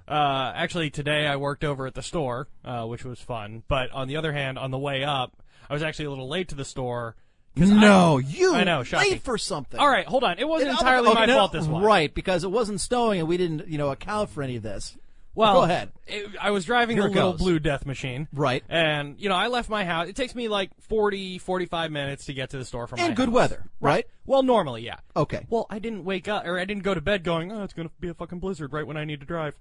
Uh, 0.08 0.52
actually, 0.56 0.88
today 0.88 1.26
I 1.26 1.36
worked 1.36 1.62
over 1.64 1.86
at 1.86 1.92
the 1.92 2.00
store, 2.02 2.48
uh, 2.64 2.86
which 2.86 3.04
was 3.04 3.20
fun. 3.20 3.62
But 3.68 3.90
on 3.92 4.08
the 4.08 4.16
other 4.16 4.32
hand, 4.32 4.58
on 4.58 4.70
the 4.70 4.78
way 4.78 5.04
up, 5.04 5.36
I 5.68 5.74
was 5.74 5.82
actually 5.82 6.06
a 6.06 6.08
little 6.10 6.30
late 6.30 6.48
to 6.48 6.54
the 6.54 6.64
store. 6.64 7.14
No, 7.54 8.16
I, 8.16 8.20
you 8.22 8.54
I 8.54 8.64
know, 8.64 8.84
shocking. 8.84 9.10
late 9.12 9.22
for 9.22 9.36
something. 9.36 9.78
All 9.78 9.86
right, 9.86 10.06
hold 10.06 10.24
on. 10.24 10.38
It 10.38 10.48
wasn't 10.48 10.70
And- 10.70 10.78
entirely 10.78 11.08
okay, 11.08 11.20
my 11.20 11.26
no, 11.26 11.34
fault 11.36 11.52
this 11.52 11.66
one. 11.66 11.82
Right, 11.82 12.14
because 12.14 12.42
it 12.42 12.50
wasn't 12.50 12.80
snowing 12.80 13.18
and 13.20 13.28
we 13.28 13.36
didn't, 13.36 13.68
you 13.68 13.76
know, 13.76 13.90
account 13.90 14.30
for 14.30 14.42
any 14.42 14.56
of 14.56 14.62
this. 14.62 14.96
Well, 15.38 15.54
Go 15.54 15.62
ahead. 15.62 15.92
it- 16.08 16.30
I 16.40 16.50
was 16.50 16.64
driving 16.64 16.96
Here 16.96 17.04
the 17.04 17.14
little 17.14 17.32
goes. 17.32 17.40
blue 17.40 17.58
death 17.60 17.86
machine. 17.86 18.26
Right. 18.32 18.64
And, 18.68 19.20
you 19.20 19.28
know, 19.28 19.36
I 19.36 19.46
left 19.46 19.70
my 19.70 19.84
house. 19.84 20.08
It 20.08 20.16
takes 20.16 20.34
me 20.34 20.48
like 20.48 20.70
40, 20.80 21.38
45 21.38 21.92
minutes 21.92 22.24
to 22.26 22.34
get 22.34 22.50
to 22.50 22.58
the 22.58 22.64
store 22.64 22.86
from 22.88 22.98
my 22.98 23.06
And 23.06 23.14
good 23.16 23.26
house. 23.28 23.34
weather, 23.34 23.64
right? 23.80 24.04
Well, 24.26 24.42
normally, 24.42 24.82
yeah. 24.82 24.96
Okay. 25.14 25.46
Well, 25.48 25.66
I 25.70 25.78
didn't 25.78 26.04
wake 26.04 26.26
up, 26.26 26.44
or 26.44 26.58
I 26.58 26.64
didn't 26.64 26.82
go 26.82 26.92
to 26.92 27.00
bed 27.00 27.22
going, 27.22 27.52
oh, 27.52 27.62
it's 27.62 27.72
going 27.72 27.88
to 27.88 27.94
be 28.00 28.08
a 28.08 28.14
fucking 28.14 28.40
blizzard 28.40 28.72
right 28.72 28.84
when 28.86 28.96
I 28.96 29.04
need 29.04 29.20
to 29.20 29.26
drive. 29.26 29.56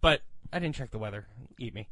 But 0.00 0.22
I 0.52 0.58
didn't 0.58 0.74
check 0.74 0.90
the 0.90 0.98
weather. 0.98 1.26
Eat 1.60 1.74
me. 1.74 1.86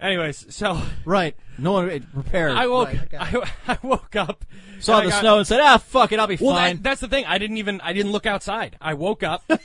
Anyways, 0.00 0.54
so 0.54 0.80
Right. 1.04 1.36
No 1.58 1.72
one 1.72 2.00
prepared. 2.14 2.52
I 2.52 2.68
woke, 2.68 2.88
Right. 2.88 3.14
I, 3.18 3.50
I 3.72 3.78
woke 3.82 4.14
up, 4.14 4.44
saw 4.78 4.94
and 4.98 5.02
I 5.02 5.04
the 5.06 5.10
got- 5.10 5.20
snow 5.20 5.38
and 5.38 5.46
said, 5.46 5.60
"Ah, 5.60 5.78
fuck 5.78 6.12
it, 6.12 6.20
I'll 6.20 6.26
be 6.28 6.36
Well, 6.40 6.54
fine." 6.54 6.76
that, 6.76 6.82
that's 6.84 7.00
the 7.00 7.08
thing. 7.08 7.24
I 7.26 7.38
didn't 7.38 7.56
even, 7.56 7.80
I 7.80 7.92
didn't 7.92 8.12
look 8.12 8.26
outside. 8.26 8.76
I 8.80 8.94
woke 8.94 9.22
up. 9.22 9.42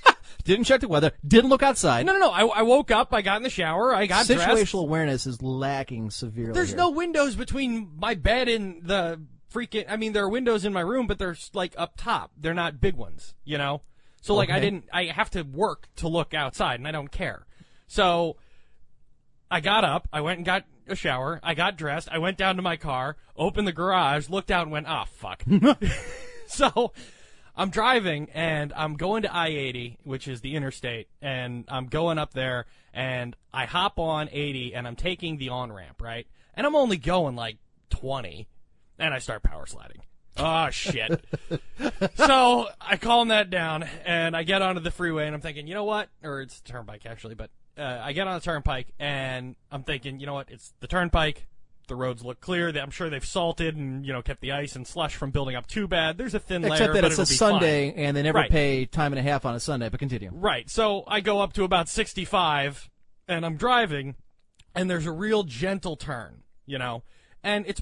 Didn't 0.46 0.66
check 0.66 0.82
the 0.82 0.90
weather. 0.90 1.13
Didn't 1.25 1.50
look 1.50 1.63
outside. 1.63 2.06
no, 2.06 2.12
no, 2.13 2.20
no. 2.20 2.30
I, 2.30 2.42
I 2.44 2.62
woke 2.63 2.92
up. 2.92 3.13
I 3.13 3.22
got 3.22 3.38
in 3.38 3.44
the 3.44 3.50
shower. 3.50 3.96
I 3.96 4.08
got 4.08 4.25
Situational 4.25 4.56
dressed. 4.56 4.74
awareness 4.74 5.25
is 5.25 5.42
lacking 5.42 6.10
severely. 6.10 6.52
There's 6.52 6.70
here. 6.70 6.78
no 6.78 6.90
windows 6.90 7.36
between 7.36 7.92
my 7.98 8.16
bed 8.16 8.50
and 8.50 8.84
the 8.84 9.22
freaking. 9.54 9.86
I 9.88 9.96
mean, 9.96 10.12
there 10.12 10.24
are 10.25 10.30
windows 10.30 10.66
in 10.66 10.74
my 10.74 10.82
room, 10.82 11.08
but 11.08 11.18
they're 11.18 11.38
like 11.54 11.74
up 11.78 11.94
top. 11.96 12.32
They're 12.38 12.54
not 12.54 12.82
big 12.82 12.96
ones, 12.96 13.34
you 13.46 13.58
know. 13.58 13.84
So 14.22 14.36
like, 14.36 14.50
I 14.50 14.54
Okay. 14.58 14.62
didn't. 14.66 14.86
I 14.92 15.06
have 15.06 15.30
to 15.32 15.44
work 15.44 15.88
to 15.98 16.10
look 16.10 16.34
outside, 16.34 16.78
and 16.80 16.88
I 16.90 16.92
don't 16.92 17.12
care. 17.12 17.46
So 17.88 18.36
I 19.54 19.60
got 19.60 19.84
up. 19.84 20.08
I 20.12 20.22
went 20.22 20.40
and 20.40 20.46
got 20.48 20.66
a 20.88 20.96
shower. 20.96 21.40
I 21.44 21.54
got 21.54 21.78
dressed. 21.78 22.10
I 22.12 22.18
went 22.18 22.38
down 22.38 22.56
to 22.56 22.64
my 22.64 22.76
car, 22.76 23.18
opened 23.38 23.68
the 23.68 23.72
garage, 23.72 24.28
looked 24.28 24.50
out, 24.50 24.64
and 24.64 24.72
went, 24.72 24.88
"Ah, 24.88 25.06
fuck." 25.06 25.44
so 26.48 26.92
I'm 27.56 27.70
driving 27.70 28.30
and 28.34 28.74
I'm 28.76 28.96
going 28.96 29.22
to 29.22 29.36
I-80, 29.36 29.98
which 30.06 30.28
is 30.28 30.42
the 30.42 30.56
interstate, 30.56 31.08
and 31.22 31.66
I'm 31.68 31.86
going 31.86 32.18
up 32.18 32.34
there 32.34 32.66
and 32.96 33.36
I 33.54 33.66
hop 33.66 34.00
on 34.00 34.28
80 34.32 34.74
and 34.74 34.88
I'm 34.88 34.96
taking 34.96 35.38
the 35.38 35.50
on 35.50 35.72
ramp, 35.72 36.02
right? 36.02 36.26
And 36.56 36.66
I'm 36.66 36.76
only 36.76 36.98
going 36.98 37.36
like 37.36 37.58
20 37.92 38.48
and 38.98 39.14
I 39.14 39.20
start 39.20 39.44
power 39.44 39.68
sliding. 39.68 40.02
Oh 40.36 40.72
shit. 40.72 41.24
so 42.16 42.70
I 42.82 42.98
calm 42.98 43.28
that 43.28 43.52
down 43.52 43.84
and 44.04 44.36
I 44.36 44.42
get 44.42 44.64
onto 44.64 44.82
the 44.82 44.90
freeway 44.90 45.28
and 45.28 45.36
I'm 45.36 45.42
thinking, 45.42 45.68
you 45.68 45.76
know 45.76 45.84
what? 45.84 46.10
Or 46.24 46.42
it's 46.42 46.60
turnpike 46.62 47.06
actually, 47.06 47.36
but 47.36 47.52
uh, 47.77 48.00
I 48.03 48.13
get 48.13 48.27
on 48.27 48.36
the 48.36 48.42
turnpike 48.42 48.88
and 49.00 49.56
I'm 49.72 49.84
thinking, 49.84 50.20
you 50.20 50.25
know 50.25 50.34
what? 50.36 50.50
It's 50.51 50.74
the 50.80 50.88
turnpike. 50.88 51.48
The 51.89 51.96
roads 51.96 52.24
look 52.24 52.39
clear. 52.39 52.70
I'm 52.70 52.92
sure 52.92 53.10
they've 53.10 53.25
salted 53.25 53.75
and 53.75 54.06
you 54.06 54.13
know 54.13 54.22
kept 54.22 54.39
the 54.39 54.53
ice 54.53 54.75
and 54.75 54.88
slush 54.88 55.15
from 55.15 55.32
building 55.32 55.56
up 55.56 55.68
too 55.68 55.86
bad. 55.88 56.18
There's 56.18 56.34
a 56.34 56.39
thin 56.39 56.62
layer, 56.62 56.72
Except 56.74 56.94
that 56.94 57.01
but 57.01 57.12
it's 57.12 57.20
a 57.20 57.24
be 57.24 57.38
fine. 57.38 57.51
Sunday 57.51 57.94
and 57.94 58.15
they 58.15 58.22
never 58.24 58.38
Right. 58.39 58.50
pay 58.50 58.86
time 58.86 59.12
and 59.12 59.20
a 59.20 59.22
half 59.22 59.46
on 59.46 59.53
a 59.53 59.60
Sunday. 59.60 59.89
But 59.89 60.00
continue. 60.00 60.32
Right. 60.34 60.70
So 60.70 61.03
I 61.08 61.20
go 61.20 61.42
up 61.42 61.51
to 61.53 61.63
about 61.65 61.89
65 61.89 62.89
and 63.27 63.46
I'm 63.46 63.58
driving 63.58 64.15
and 64.74 64.89
there's 64.89 65.06
a 65.06 65.12
real 65.12 65.44
gentle 65.44 65.98
turn, 65.98 66.44
you 66.65 66.77
know, 66.77 67.03
and 67.44 67.65
it's 67.68 67.82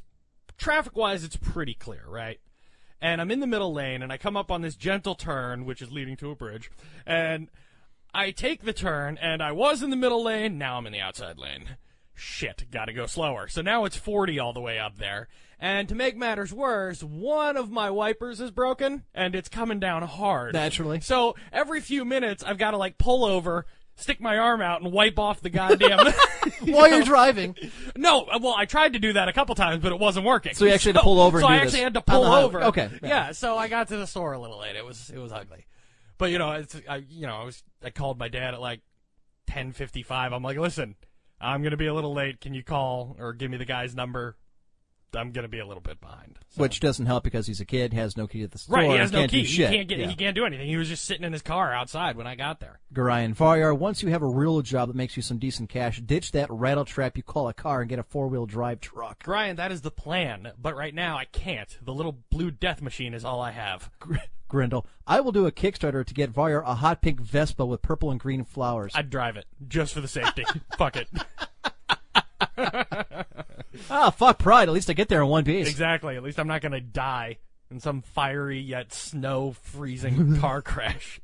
traffic 0.58 0.96
wise, 0.96 1.24
it's 1.24 1.36
pretty 1.38 1.76
clear, 1.76 2.04
right? 2.08 2.40
And 3.00 3.22
I'm 3.22 3.32
in 3.32 3.40
the 3.40 3.48
middle 3.48 3.72
lane 3.74 4.02
and 4.02 4.12
I 4.12 4.18
come 4.18 4.36
up 4.36 4.52
on 4.52 4.62
this 4.62 4.76
gentle 4.76 5.16
turn, 5.16 5.66
which 5.66 5.82
is 5.82 5.92
leading 5.92 6.18
to 6.18 6.32
a 6.32 6.36
bridge, 6.36 6.70
and 7.06 7.50
I 8.14 8.32
take 8.32 8.64
the 8.64 8.74
turn 8.74 9.18
and 9.22 9.42
I 9.42 9.52
was 9.52 9.82
in 9.82 9.90
the 9.90 9.96
middle 9.96 10.24
lane, 10.24 10.58
now 10.58 10.78
I'm 10.78 10.86
in 10.86 10.94
the 10.94 11.00
outside 11.00 11.38
lane. 11.38 11.78
Shit, 12.14 12.66
gotta 12.72 12.94
go 12.94 13.06
slower. 13.06 13.48
So 13.48 13.62
now 13.62 13.86
it's 13.86 13.96
40 13.96 14.38
all 14.40 14.54
the 14.54 14.62
way 14.62 14.78
up 14.78 14.98
there. 14.98 15.28
And 15.60 15.88
to 15.90 15.96
make 15.96 16.18
matters 16.18 16.52
worse, 16.52 17.04
one 17.04 17.56
of 17.56 17.70
my 17.70 17.90
wipers 17.90 18.42
is 18.42 18.52
broken 18.52 19.04
and 19.14 19.36
it's 19.36 19.48
coming 19.48 19.80
down 19.80 20.02
hard. 20.04 20.54
Naturally. 20.54 21.02
So 21.02 21.36
every 21.54 21.80
few 21.82 22.04
minutes, 22.04 22.44
I've 22.44 22.58
got 22.58 22.72
to 22.72 22.78
like 22.78 22.98
pull 22.98 23.24
over, 23.24 23.66
stick 23.96 24.20
my 24.20 24.38
arm 24.40 24.62
out, 24.62 24.82
and 24.82 24.92
wipe 24.92 25.20
off 25.20 25.42
the 25.42 25.52
goddamn. 25.52 26.14
While 26.62 26.90
you're 26.90 27.04
driving, 27.04 27.56
no, 27.96 28.28
well, 28.42 28.56
I 28.58 28.66
tried 28.66 28.94
to 28.94 29.00
do 29.00 29.14
that 29.14 29.30
a 29.30 29.34
couple 29.34 29.54
times, 29.54 29.84
but 29.84 29.92
it 29.92 30.00
wasn't 30.00 30.26
working. 30.26 30.56
So 30.56 30.66
you 30.66 30.72
actually 30.72 30.94
had 30.94 31.00
to 31.00 31.04
pull 31.04 31.20
over 31.20 31.40
So 31.40 31.48
I 31.48 31.58
actually 31.58 31.72
this 31.72 31.82
had 31.82 31.94
to 31.94 32.02
pull 32.02 32.26
over. 32.26 32.64
Okay, 32.66 32.90
yeah. 33.04 33.08
Yeah. 33.08 33.32
So 33.32 33.58
I 33.58 33.68
got 33.68 33.88
to 33.90 33.98
the 33.98 34.08
store 34.08 34.34
a 34.34 34.40
little 34.40 34.60
late. 34.60 34.76
It 34.76 34.86
was 34.86 35.12
it 35.12 35.20
was 35.20 35.32
ugly, 35.32 35.66
but 36.22 36.30
you 36.30 36.38
know, 36.38 36.52
it's 36.52 36.80
I 36.88 36.98
you 37.10 37.26
know 37.26 37.36
I 37.36 37.44
was 37.44 37.64
I 37.84 37.90
called 37.90 38.20
my 38.20 38.28
dad 38.28 38.54
at 38.54 38.62
like 38.62 38.82
ten 39.48 39.72
fifty 39.72 40.04
five. 40.04 40.34
I'm 40.34 40.44
like, 40.44 40.56
listen, 40.56 40.96
I'm 41.42 41.64
gonna 41.64 41.78
be 41.78 41.88
a 41.88 41.96
little 41.96 42.14
late. 42.14 42.40
Can 42.40 42.54
you 42.54 42.64
call 42.64 43.16
or 43.18 43.34
give 43.34 43.50
me 43.50 43.58
the 43.58 43.66
guy's 43.66 43.96
number? 43.96 44.38
I'm 45.16 45.32
gonna 45.32 45.48
be 45.48 45.58
a 45.58 45.66
little 45.66 45.82
bit 45.82 46.00
behind. 46.00 46.38
So- 46.50 46.62
which 46.62 46.80
doesn't 46.80 47.08
help 47.08 47.24
because 47.24 47.48
he's 47.48 47.60
a 47.60 47.66
kid, 47.66 47.92
has 47.94 48.16
no 48.16 48.28
key 48.28 48.42
to 48.42 48.48
the 48.48 48.60
store, 48.60 48.78
Right, 48.78 48.92
he 48.92 48.98
has 48.98 49.12
no 49.12 49.28
key. 49.28 49.44
He 49.44 49.58
can't 49.58 49.88
get. 49.88 49.98
Yeah. 49.98 50.08
He 50.10 50.16
can't 50.16 50.36
do 50.36 50.46
anything. 50.46 50.68
He 50.68 50.78
was 50.78 50.88
just 50.88 51.06
sitting 51.06 51.24
in 51.24 51.34
his 51.34 51.42
car 51.42 51.74
outside 51.74 52.16
when 52.16 52.28
I 52.28 52.36
got 52.36 52.60
there. 52.60 52.80
Gorion 52.94 53.36
Varyar, 53.36 53.76
once 53.76 54.04
you 54.04 54.10
have 54.10 54.22
a 54.22 54.28
real 54.28 54.62
job 54.62 54.90
that 54.90 54.96
makes 54.96 55.18
you 55.18 55.24
some 55.24 55.40
decent 55.40 55.70
cash, 55.70 56.00
ditch 56.02 56.34
that 56.34 56.52
rattle 56.52 56.86
trap 56.86 57.18
you 57.18 57.24
call 57.24 57.50
a 57.50 57.54
car 57.54 57.82
and 57.82 57.90
get 57.90 57.98
a 57.98 58.04
four 58.04 58.28
wheel 58.28 58.46
drive 58.46 58.80
truck. 58.80 59.24
Brian, 59.26 59.56
that 59.56 59.72
is 59.72 59.82
the 59.82 59.92
plan, 59.92 60.52
but 60.62 60.76
right 60.76 60.94
now 60.94 61.18
I 61.18 61.26
can't. 61.26 61.78
The 61.82 61.94
little 61.94 62.20
blue 62.30 62.52
death 62.52 62.80
machine 62.80 63.16
is 63.16 63.26
all 63.26 63.42
I 63.42 63.52
have. 63.52 63.90
Grindle, 64.52 64.86
I 65.08 65.22
will 65.22 65.32
do 65.32 65.46
a 65.48 65.52
Kickstarter 65.52 66.06
to 66.06 66.14
get 66.14 66.32
Varyar 66.34 66.62
a 66.66 66.76
hot 66.76 67.02
pink 67.02 67.20
Vespa 67.22 67.66
with 67.66 67.82
purple 67.82 68.12
and 68.12 68.20
green 68.20 68.44
flowers. 68.44 68.92
I'd 68.96 69.10
drive 69.10 69.38
it 69.38 69.46
just 69.68 69.94
for 69.94 70.02
the 70.02 70.08
safety. 70.08 70.44
Fuck 70.78 70.98
it. 70.98 71.08
Ah, 73.90 74.10
fuck 74.10 74.38
pride. 74.38 74.68
At 74.68 74.74
least 74.74 74.90
I 74.90 74.94
get 74.94 75.08
there 75.10 75.22
in 75.22 75.28
one 75.28 75.44
piece. 75.46 75.70
Exactly. 75.70 76.16
At 76.16 76.24
least 76.24 76.40
I'm 76.40 76.48
not 76.48 76.62
going 76.62 76.74
to 76.74 76.82
die 76.82 77.38
in 77.70 77.80
some 77.80 78.02
fiery 78.02 78.60
yet 78.60 78.94
snow 78.94 79.54
freezing 79.64 80.38
car 80.40 80.62
crash. 80.62 81.22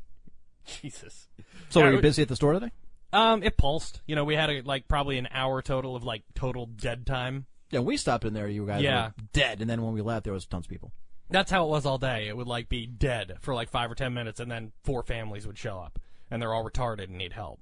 Jesus. 0.65 1.27
So 1.69 1.79
Yeah, 1.79 1.87
were 1.87 1.91
you 1.95 2.01
busy 2.01 2.21
at 2.21 2.29
the 2.29 2.35
store 2.35 2.53
today? 2.53 2.71
Um, 3.13 3.43
it 3.43 3.57
pulsed. 3.57 4.01
You 4.07 4.15
know, 4.15 4.23
we 4.23 4.35
had 4.35 4.49
a, 4.49 4.61
like 4.61 4.87
probably 4.87 5.17
an 5.17 5.27
hour 5.31 5.61
total 5.61 5.95
of 5.95 6.03
like 6.03 6.23
total 6.35 6.65
dead 6.65 7.05
time. 7.05 7.45
Yeah, 7.71 7.81
we 7.81 7.97
stopped 7.97 8.23
in 8.25 8.33
there. 8.33 8.47
You 8.47 8.65
guys 8.65 8.81
Yeah. 8.81 9.07
were 9.07 9.13
dead, 9.33 9.59
and 9.61 9.69
then 9.69 9.81
when 9.81 9.93
we 9.93 10.01
left, 10.01 10.23
there 10.23 10.33
was 10.33 10.45
tons 10.45 10.65
of 10.65 10.69
people. 10.69 10.91
That's 11.29 11.51
how 11.51 11.65
it 11.65 11.69
was 11.69 11.85
all 11.85 11.97
day. 11.97 12.27
It 12.27 12.37
would 12.37 12.47
like 12.47 12.69
be 12.69 12.85
dead 12.85 13.37
for 13.41 13.53
like 13.53 13.69
five 13.69 13.91
or 13.91 13.95
ten 13.95 14.13
minutes, 14.13 14.39
and 14.39 14.49
then 14.51 14.71
four 14.83 15.03
families 15.03 15.45
would 15.45 15.57
show 15.57 15.79
up, 15.79 15.99
and 16.31 16.41
they're 16.41 16.53
all 16.53 16.63
retarded 16.63 17.05
and 17.05 17.17
need 17.17 17.33
help. 17.33 17.59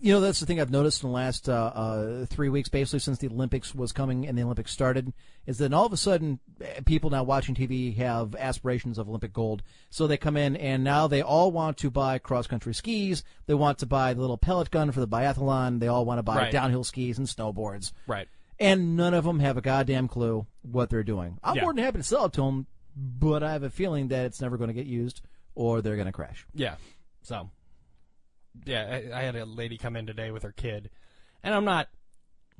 You 0.00 0.12
know, 0.12 0.20
that's 0.20 0.38
the 0.38 0.46
thing 0.46 0.60
I've 0.60 0.70
noticed 0.70 1.02
in 1.02 1.08
the 1.08 1.14
last 1.14 1.48
uh, 1.48 1.52
uh, 1.52 2.26
three 2.26 2.48
weeks, 2.48 2.68
basically 2.68 3.00
since 3.00 3.18
the 3.18 3.26
Olympics 3.26 3.74
was 3.74 3.90
coming 3.90 4.24
and 4.24 4.38
the 4.38 4.42
Olympics 4.44 4.70
started, 4.70 5.12
is 5.46 5.58
that 5.58 5.72
all 5.74 5.84
of 5.84 5.92
a 5.92 5.96
sudden 5.96 6.38
eh, 6.60 6.78
people 6.86 7.10
now 7.10 7.24
watching 7.24 7.56
TV 7.56 7.96
have 7.96 8.36
aspirations 8.36 8.98
of 8.98 9.08
Olympic 9.08 9.32
gold. 9.32 9.64
So 9.90 10.06
they 10.06 10.16
come 10.16 10.36
in 10.36 10.54
and 10.54 10.84
now 10.84 11.08
they 11.08 11.22
all 11.22 11.50
want 11.50 11.76
to 11.78 11.90
buy 11.90 12.18
cross 12.18 12.46
country 12.46 12.72
skis. 12.72 13.24
They 13.46 13.54
want 13.54 13.78
to 13.78 13.86
buy 13.86 14.14
the 14.14 14.20
little 14.20 14.38
pellet 14.38 14.70
gun 14.70 14.92
for 14.92 15.00
the 15.00 15.08
biathlon. 15.08 15.80
They 15.80 15.88
all 15.88 16.04
want 16.04 16.18
to 16.20 16.22
buy 16.22 16.36
Right. 16.36 16.52
downhill 16.52 16.84
skis 16.84 17.18
and 17.18 17.26
snowboards. 17.26 17.90
Right. 18.06 18.28
And 18.60 18.96
none 18.96 19.14
of 19.14 19.24
them 19.24 19.40
have 19.40 19.56
a 19.56 19.60
goddamn 19.60 20.08
clue 20.08 20.46
what 20.62 20.90
they're 20.90 21.02
doing. 21.02 21.38
I'm 21.42 21.56
Yeah. 21.56 21.62
more 21.62 21.72
than 21.74 21.82
happy 21.84 21.98
to 21.98 22.04
sell 22.04 22.26
it 22.26 22.32
to 22.34 22.42
them, 22.42 22.66
but 22.96 23.42
I 23.42 23.52
have 23.52 23.62
a 23.64 23.70
feeling 23.70 24.08
that 24.08 24.26
it's 24.26 24.40
never 24.40 24.56
going 24.56 24.68
to 24.68 24.74
get 24.74 24.86
used 24.86 25.22
or 25.54 25.82
they're 25.82 25.96
going 25.96 26.06
to 26.06 26.12
crash. 26.12 26.46
Yeah. 26.54 26.76
So, 27.22 27.50
yeah, 28.64 29.00
I, 29.12 29.20
I 29.20 29.22
had 29.22 29.34
a 29.36 29.44
lady 29.44 29.76
come 29.76 29.96
in 29.96 30.06
today 30.06 30.30
with 30.30 30.42
her 30.44 30.52
kid, 30.52 30.90
and 31.42 31.54
I'm 31.54 31.64
not, 31.64 31.88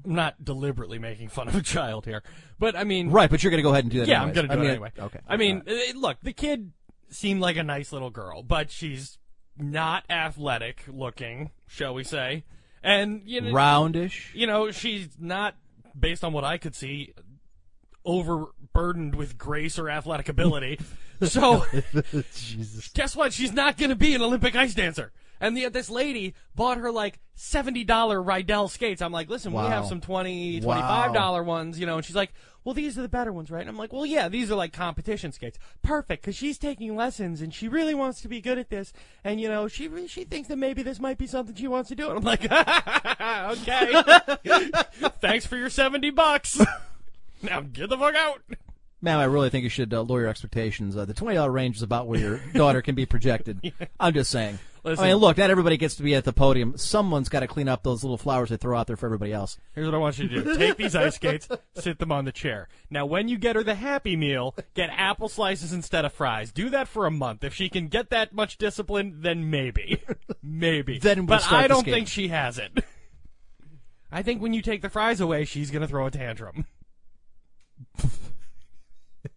I'm 0.04 0.14
not 0.14 0.44
deliberately 0.44 0.98
making 0.98 1.28
fun 1.28 1.46
of 1.48 1.54
a 1.54 1.62
child 1.62 2.04
here, 2.06 2.22
but 2.58 2.74
I 2.76 2.84
mean, 2.84 3.10
Right, 3.10 3.30
but 3.30 3.42
you're 3.42 3.50
going 3.50 3.58
to 3.58 3.62
go 3.62 3.70
ahead 3.70 3.84
and 3.84 3.92
do 3.92 4.00
that 4.00 4.08
Yeah, 4.08 4.22
I'm 4.22 4.32
gonna 4.32 4.48
do 4.48 4.54
I 4.54 4.56
mean, 4.56 4.66
it 4.66 4.70
anyway. 4.70 4.92
Okay. 4.98 5.20
I 5.28 5.36
mean, 5.36 5.62
eh, 5.66 5.92
look, 5.94 6.16
the 6.22 6.32
kid 6.32 6.72
seemed 7.10 7.40
like 7.40 7.56
a 7.56 7.62
nice 7.62 7.92
little 7.92 8.10
girl, 8.10 8.42
but 8.42 8.70
she's 8.70 9.18
not 9.56 10.04
athletic 10.10 10.82
looking, 10.88 11.50
shall 11.68 11.94
we 11.94 12.02
say? 12.02 12.44
And 12.82 13.22
you 13.24 13.40
know, 13.40 13.52
roundish. 13.52 14.34
you 14.34 14.46
know, 14.48 14.70
she's 14.72 15.08
not, 15.20 15.54
based 15.98 16.24
on 16.24 16.32
what 16.32 16.44
I 16.44 16.58
could 16.58 16.74
see, 16.74 17.14
overburdened 18.04 19.14
with 19.14 19.38
grace 19.38 19.78
or 19.78 19.88
athletic 19.88 20.28
ability. 20.28 20.78
so, 21.22 21.64
Jesus. 22.34 22.88
guess 22.88 23.16
what? 23.16 23.32
She's 23.32 23.52
not 23.52 23.76
going 23.76 23.90
to 23.90 23.96
be 23.96 24.14
an 24.14 24.22
Olympic 24.22 24.54
ice 24.54 24.74
dancer. 24.74 25.12
And 25.44 25.54
the, 25.54 25.68
this 25.68 25.90
lady 25.90 26.32
bought 26.54 26.78
her 26.78 26.90
like 26.90 27.20
$70 27.36 27.86
Riedell 27.86 28.70
skates. 28.70 29.02
I'm 29.02 29.12
like, 29.12 29.28
listen, 29.28 29.52
we 29.52 29.58
have 29.58 29.84
some 29.84 30.00
20 30.00 30.62
Wow. 30.62 31.12
$25 31.12 31.44
ones, 31.44 31.78
you 31.78 31.84
know, 31.84 31.96
and 31.96 32.04
she's 32.04 32.16
like, 32.16 32.32
well, 32.64 32.72
these 32.74 32.96
are 32.96 33.02
the 33.02 33.10
better 33.10 33.30
ones, 33.30 33.50
right? 33.50 33.60
And 33.60 33.68
I'm 33.68 33.76
like, 33.76 33.92
well, 33.92 34.06
yeah, 34.06 34.30
these 34.30 34.50
are 34.50 34.54
like 34.54 34.72
competition 34.72 35.32
skates. 35.32 35.58
Perfect, 35.82 36.22
because 36.22 36.34
she's 36.34 36.56
taking 36.56 36.96
lessons 36.96 37.42
and 37.42 37.52
she 37.52 37.68
really 37.68 37.94
wants 37.94 38.22
to 38.22 38.28
be 38.28 38.40
good 38.40 38.56
at 38.56 38.70
this. 38.70 38.94
And, 39.22 39.38
you 39.38 39.48
know, 39.50 39.68
she 39.68 39.90
she 40.06 40.24
thinks 40.24 40.48
that 40.48 40.56
maybe 40.56 40.82
this 40.82 40.98
might 40.98 41.18
be 41.18 41.26
something 41.26 41.54
she 41.54 41.68
wants 41.68 41.90
to 41.90 41.94
do. 41.94 42.08
And 42.08 42.16
I'm 42.16 42.24
like, 42.24 42.50
okay. 43.60 44.70
Thanks 45.20 45.44
for 45.44 45.58
your 45.58 45.68
70 45.68 46.08
bucks. 46.08 46.58
now 47.42 47.60
get 47.60 47.90
the 47.90 47.98
fuck 47.98 48.14
out. 48.14 48.40
Ma'am, 49.02 49.18
I 49.18 49.24
really 49.24 49.50
think 49.50 49.64
you 49.64 49.68
should 49.68 49.92
uh, 49.92 50.00
lower 50.00 50.20
your 50.20 50.30
expectations. 50.30 50.96
Uh, 50.96 51.04
the 51.04 51.12
twenty 51.12 51.34
dollar 51.34 51.50
range 51.52 51.76
is 51.76 51.82
about 51.82 52.06
where 52.06 52.18
your 52.18 52.40
daughter 52.54 52.80
can 52.80 52.94
be 52.94 53.04
projected. 53.04 53.60
I'm 54.00 54.14
just 54.14 54.30
saying. 54.30 54.58
Listen. 54.84 55.02
I 55.02 55.08
mean, 55.08 55.16
look, 55.16 55.38
not 55.38 55.48
everybody 55.48 55.78
gets 55.78 55.94
to 55.96 56.02
be 56.02 56.14
at 56.14 56.24
the 56.24 56.32
podium. 56.34 56.76
Someone's 56.76 57.30
got 57.30 57.40
to 57.40 57.46
clean 57.46 57.68
up 57.68 57.82
those 57.82 58.04
little 58.04 58.18
flowers 58.18 58.50
they 58.50 58.58
throw 58.58 58.78
out 58.78 58.86
there 58.86 58.98
for 58.98 59.06
everybody 59.06 59.32
else. 59.32 59.56
Here's 59.72 59.86
what 59.86 59.94
I 59.94 59.98
want 59.98 60.18
you 60.18 60.28
to 60.28 60.44
do. 60.44 60.58
Take 60.58 60.76
these 60.76 60.94
ice 60.94 61.14
skates, 61.14 61.48
sit 61.74 61.98
them 61.98 62.12
on 62.12 62.26
the 62.26 62.32
chair. 62.32 62.68
Now, 62.90 63.06
when 63.06 63.28
you 63.28 63.38
get 63.38 63.56
her 63.56 63.62
the 63.62 63.76
Happy 63.76 64.14
Meal, 64.14 64.54
get 64.74 64.90
apple 64.92 65.30
slices 65.30 65.72
instead 65.72 66.04
of 66.04 66.12
fries. 66.12 66.52
Do 66.52 66.68
that 66.68 66.86
for 66.86 67.06
a 67.06 67.10
month. 67.10 67.44
If 67.44 67.54
she 67.54 67.70
can 67.70 67.88
get 67.88 68.10
that 68.10 68.34
much 68.34 68.58
discipline, 68.58 69.22
then 69.22 69.48
maybe. 69.50 70.02
Maybe. 70.42 70.98
Then 70.98 71.20
we'll 71.20 71.38
but 71.38 71.50
I 71.50 71.66
don't 71.66 71.84
think 71.84 72.06
she 72.06 72.28
has 72.28 72.58
it. 72.58 72.84
I 74.12 74.22
think 74.22 74.42
when 74.42 74.52
you 74.52 74.60
take 74.60 74.82
the 74.82 74.90
fries 74.90 75.20
away, 75.20 75.46
she's 75.46 75.70
gonna 75.70 75.88
throw 75.88 76.06
a 76.06 76.10
tantrum. 76.10 76.66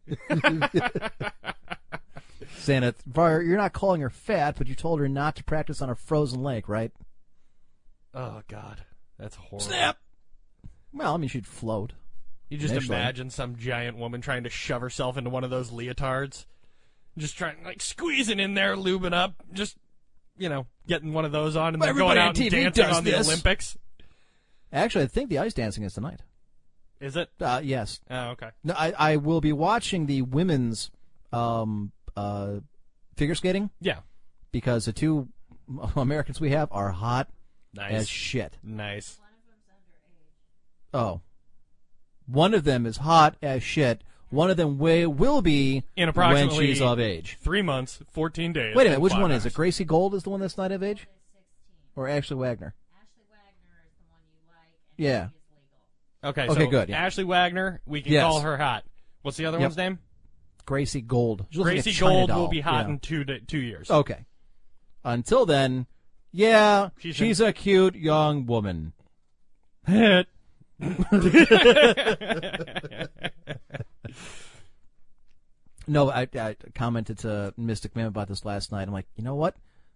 Santa, 2.67 2.93
Var, 3.05 3.43
you're 3.43 3.55
not 3.55 3.71
calling 3.71 4.01
her 4.01 4.09
fat, 4.09 4.55
but 4.57 4.67
you 4.67 4.75
told 4.75 4.99
her 4.99 5.07
not 5.07 5.37
to 5.37 5.43
practice 5.45 5.81
on 5.81 5.89
a 5.89 5.95
frozen 5.95 6.43
lake, 6.43 6.67
right? 6.67 6.91
Oh 8.13 8.41
God, 8.49 8.81
that's 9.17 9.37
horrible. 9.37 9.61
Snap. 9.61 9.97
Well, 10.91 11.13
I 11.13 11.17
mean, 11.17 11.29
she'd 11.29 11.47
float. 11.47 11.93
You 12.49 12.57
just 12.57 12.73
Initially. 12.73 12.97
imagine 12.97 13.29
some 13.29 13.55
giant 13.55 13.95
woman 13.95 14.19
trying 14.19 14.43
to 14.43 14.49
shove 14.49 14.81
herself 14.81 15.17
into 15.17 15.29
one 15.29 15.45
of 15.45 15.49
those 15.49 15.71
leotards, 15.71 16.45
just 17.17 17.37
trying 17.37 17.63
like 17.63 17.81
squeezing 17.81 18.37
in 18.37 18.53
there, 18.53 18.75
lubing 18.75 19.13
up, 19.13 19.35
just 19.53 19.77
you 20.37 20.49
know, 20.49 20.67
getting 20.89 21.13
one 21.13 21.23
of 21.23 21.31
those 21.31 21.55
on 21.55 21.73
and 21.73 21.81
then 21.81 21.95
going 21.95 22.17
out 22.17 22.37
and 22.37 22.51
dancing 22.51 22.85
on 22.85 23.05
the 23.05 23.11
this. 23.11 23.27
Olympics. 23.27 23.77
Actually, 24.73 25.05
I 25.05 25.07
think 25.07 25.29
the 25.29 25.39
ice 25.39 25.53
dancing 25.53 25.83
is 25.83 25.93
tonight. 25.93 26.19
Is 26.99 27.15
it? 27.15 27.29
Uh, 27.39 27.61
yes. 27.63 28.01
Oh, 28.09 28.31
okay. 28.31 28.49
No, 28.65 28.73
I, 28.77 28.93
I 28.97 29.15
will 29.15 29.39
be 29.39 29.53
watching 29.53 30.05
the 30.07 30.23
women's 30.23 30.91
um, 31.31 31.93
uh, 32.17 32.59
figure 33.15 33.35
skating 33.35 33.69
Yeah. 33.79 33.99
because 34.51 34.85
the 34.85 34.93
two 34.93 35.27
Americans 35.95 36.41
we 36.41 36.49
have 36.51 36.69
are 36.71 36.89
hot 36.91 37.29
Nice. 37.73 37.91
as 37.93 38.09
shit. 38.09 38.57
nice. 38.63 39.19
Oh. 40.93 41.21
One 42.25 42.53
of 42.53 42.63
them 42.63 42.85
is 42.85 42.97
hot 42.97 43.35
as 43.41 43.61
shit. 43.63 44.01
One 44.29 44.49
of 44.49 44.57
them 44.57 44.77
way, 44.77 45.05
will 45.05 45.41
be 45.41 45.77
In 45.95 46.01
when 46.03 46.09
approximately 46.09 46.67
she's 46.67 46.81
of 46.81 46.99
age. 46.99 47.37
Three 47.41 47.61
months, 47.61 47.99
fourteen 48.11 48.51
days. 48.51 48.75
Wait 48.75 48.83
a 48.87 48.89
minute, 48.89 48.99
which 49.01 49.13
five 49.13 49.21
one 49.21 49.31
is 49.31 49.45
it? 49.45 49.53
Gracie 49.53 49.85
Gold 49.85 50.13
is 50.15 50.23
the 50.23 50.29
one 50.29 50.39
that's 50.41 50.57
not 50.57 50.71
of 50.71 50.83
age? 50.83 51.07
Or 51.95 52.07
Ashley 52.09 52.35
Wagner? 52.35 52.73
Ashley 52.93 53.23
Wagner 53.29 53.79
is 53.85 53.93
the 53.97 54.03
one 54.11 54.21
you 54.27 54.39
like, 54.49 54.67
and 54.97 55.05
Yeah. 55.05 55.27
she 55.29 55.35
is 55.35 55.41
legal. 56.23 56.29
Okay. 56.31 56.51
Okay, 56.53 56.65
so 56.65 56.69
good, 56.69 56.89
yeah. 56.89 56.97
Ashley 57.05 57.23
Wagner, 57.23 57.81
we 57.85 58.01
can 58.01 58.11
Yes. 58.11 58.23
call 58.23 58.41
her 58.41 58.57
hot. 58.57 58.83
What's 59.21 59.37
the 59.37 59.45
other 59.45 59.59
Yep. 59.59 59.65
one's 59.65 59.77
name? 59.77 59.99
Gracie 60.67 61.01
Gold. 61.01 61.47
She 61.49 61.57
looks 61.57 61.65
like 61.69 61.75
Gracie 61.83 61.91
China 61.93 62.11
Gold 62.13 62.27
doll. 62.29 62.39
will 62.41 62.47
be 62.49 62.59
hot 62.61 62.85
Yeah. 62.85 62.91
in 62.93 62.99
two 62.99 63.23
two 63.47 63.57
years. 63.57 63.89
Okay. 63.89 64.25
Until 65.03 65.47
then, 65.47 65.87
yeah, 66.31 66.89
She's 66.99 67.15
she's, 67.15 67.39
a 67.39 67.51
cute 67.51 67.95
young 67.95 68.45
woman. 68.45 68.93
No, 75.87 76.09
I, 76.11 76.27
I 76.35 76.55
commented 76.75 77.19
to 77.19 77.53
Mystic 77.55 77.95
Man 77.95 78.07
about 78.07 78.27
this 78.27 78.43
last 78.43 78.71
night. 78.73 78.87
I'm 78.87 78.93
like, 78.93 79.07
you 79.15 79.23
know 79.23 79.35
what? 79.35 79.55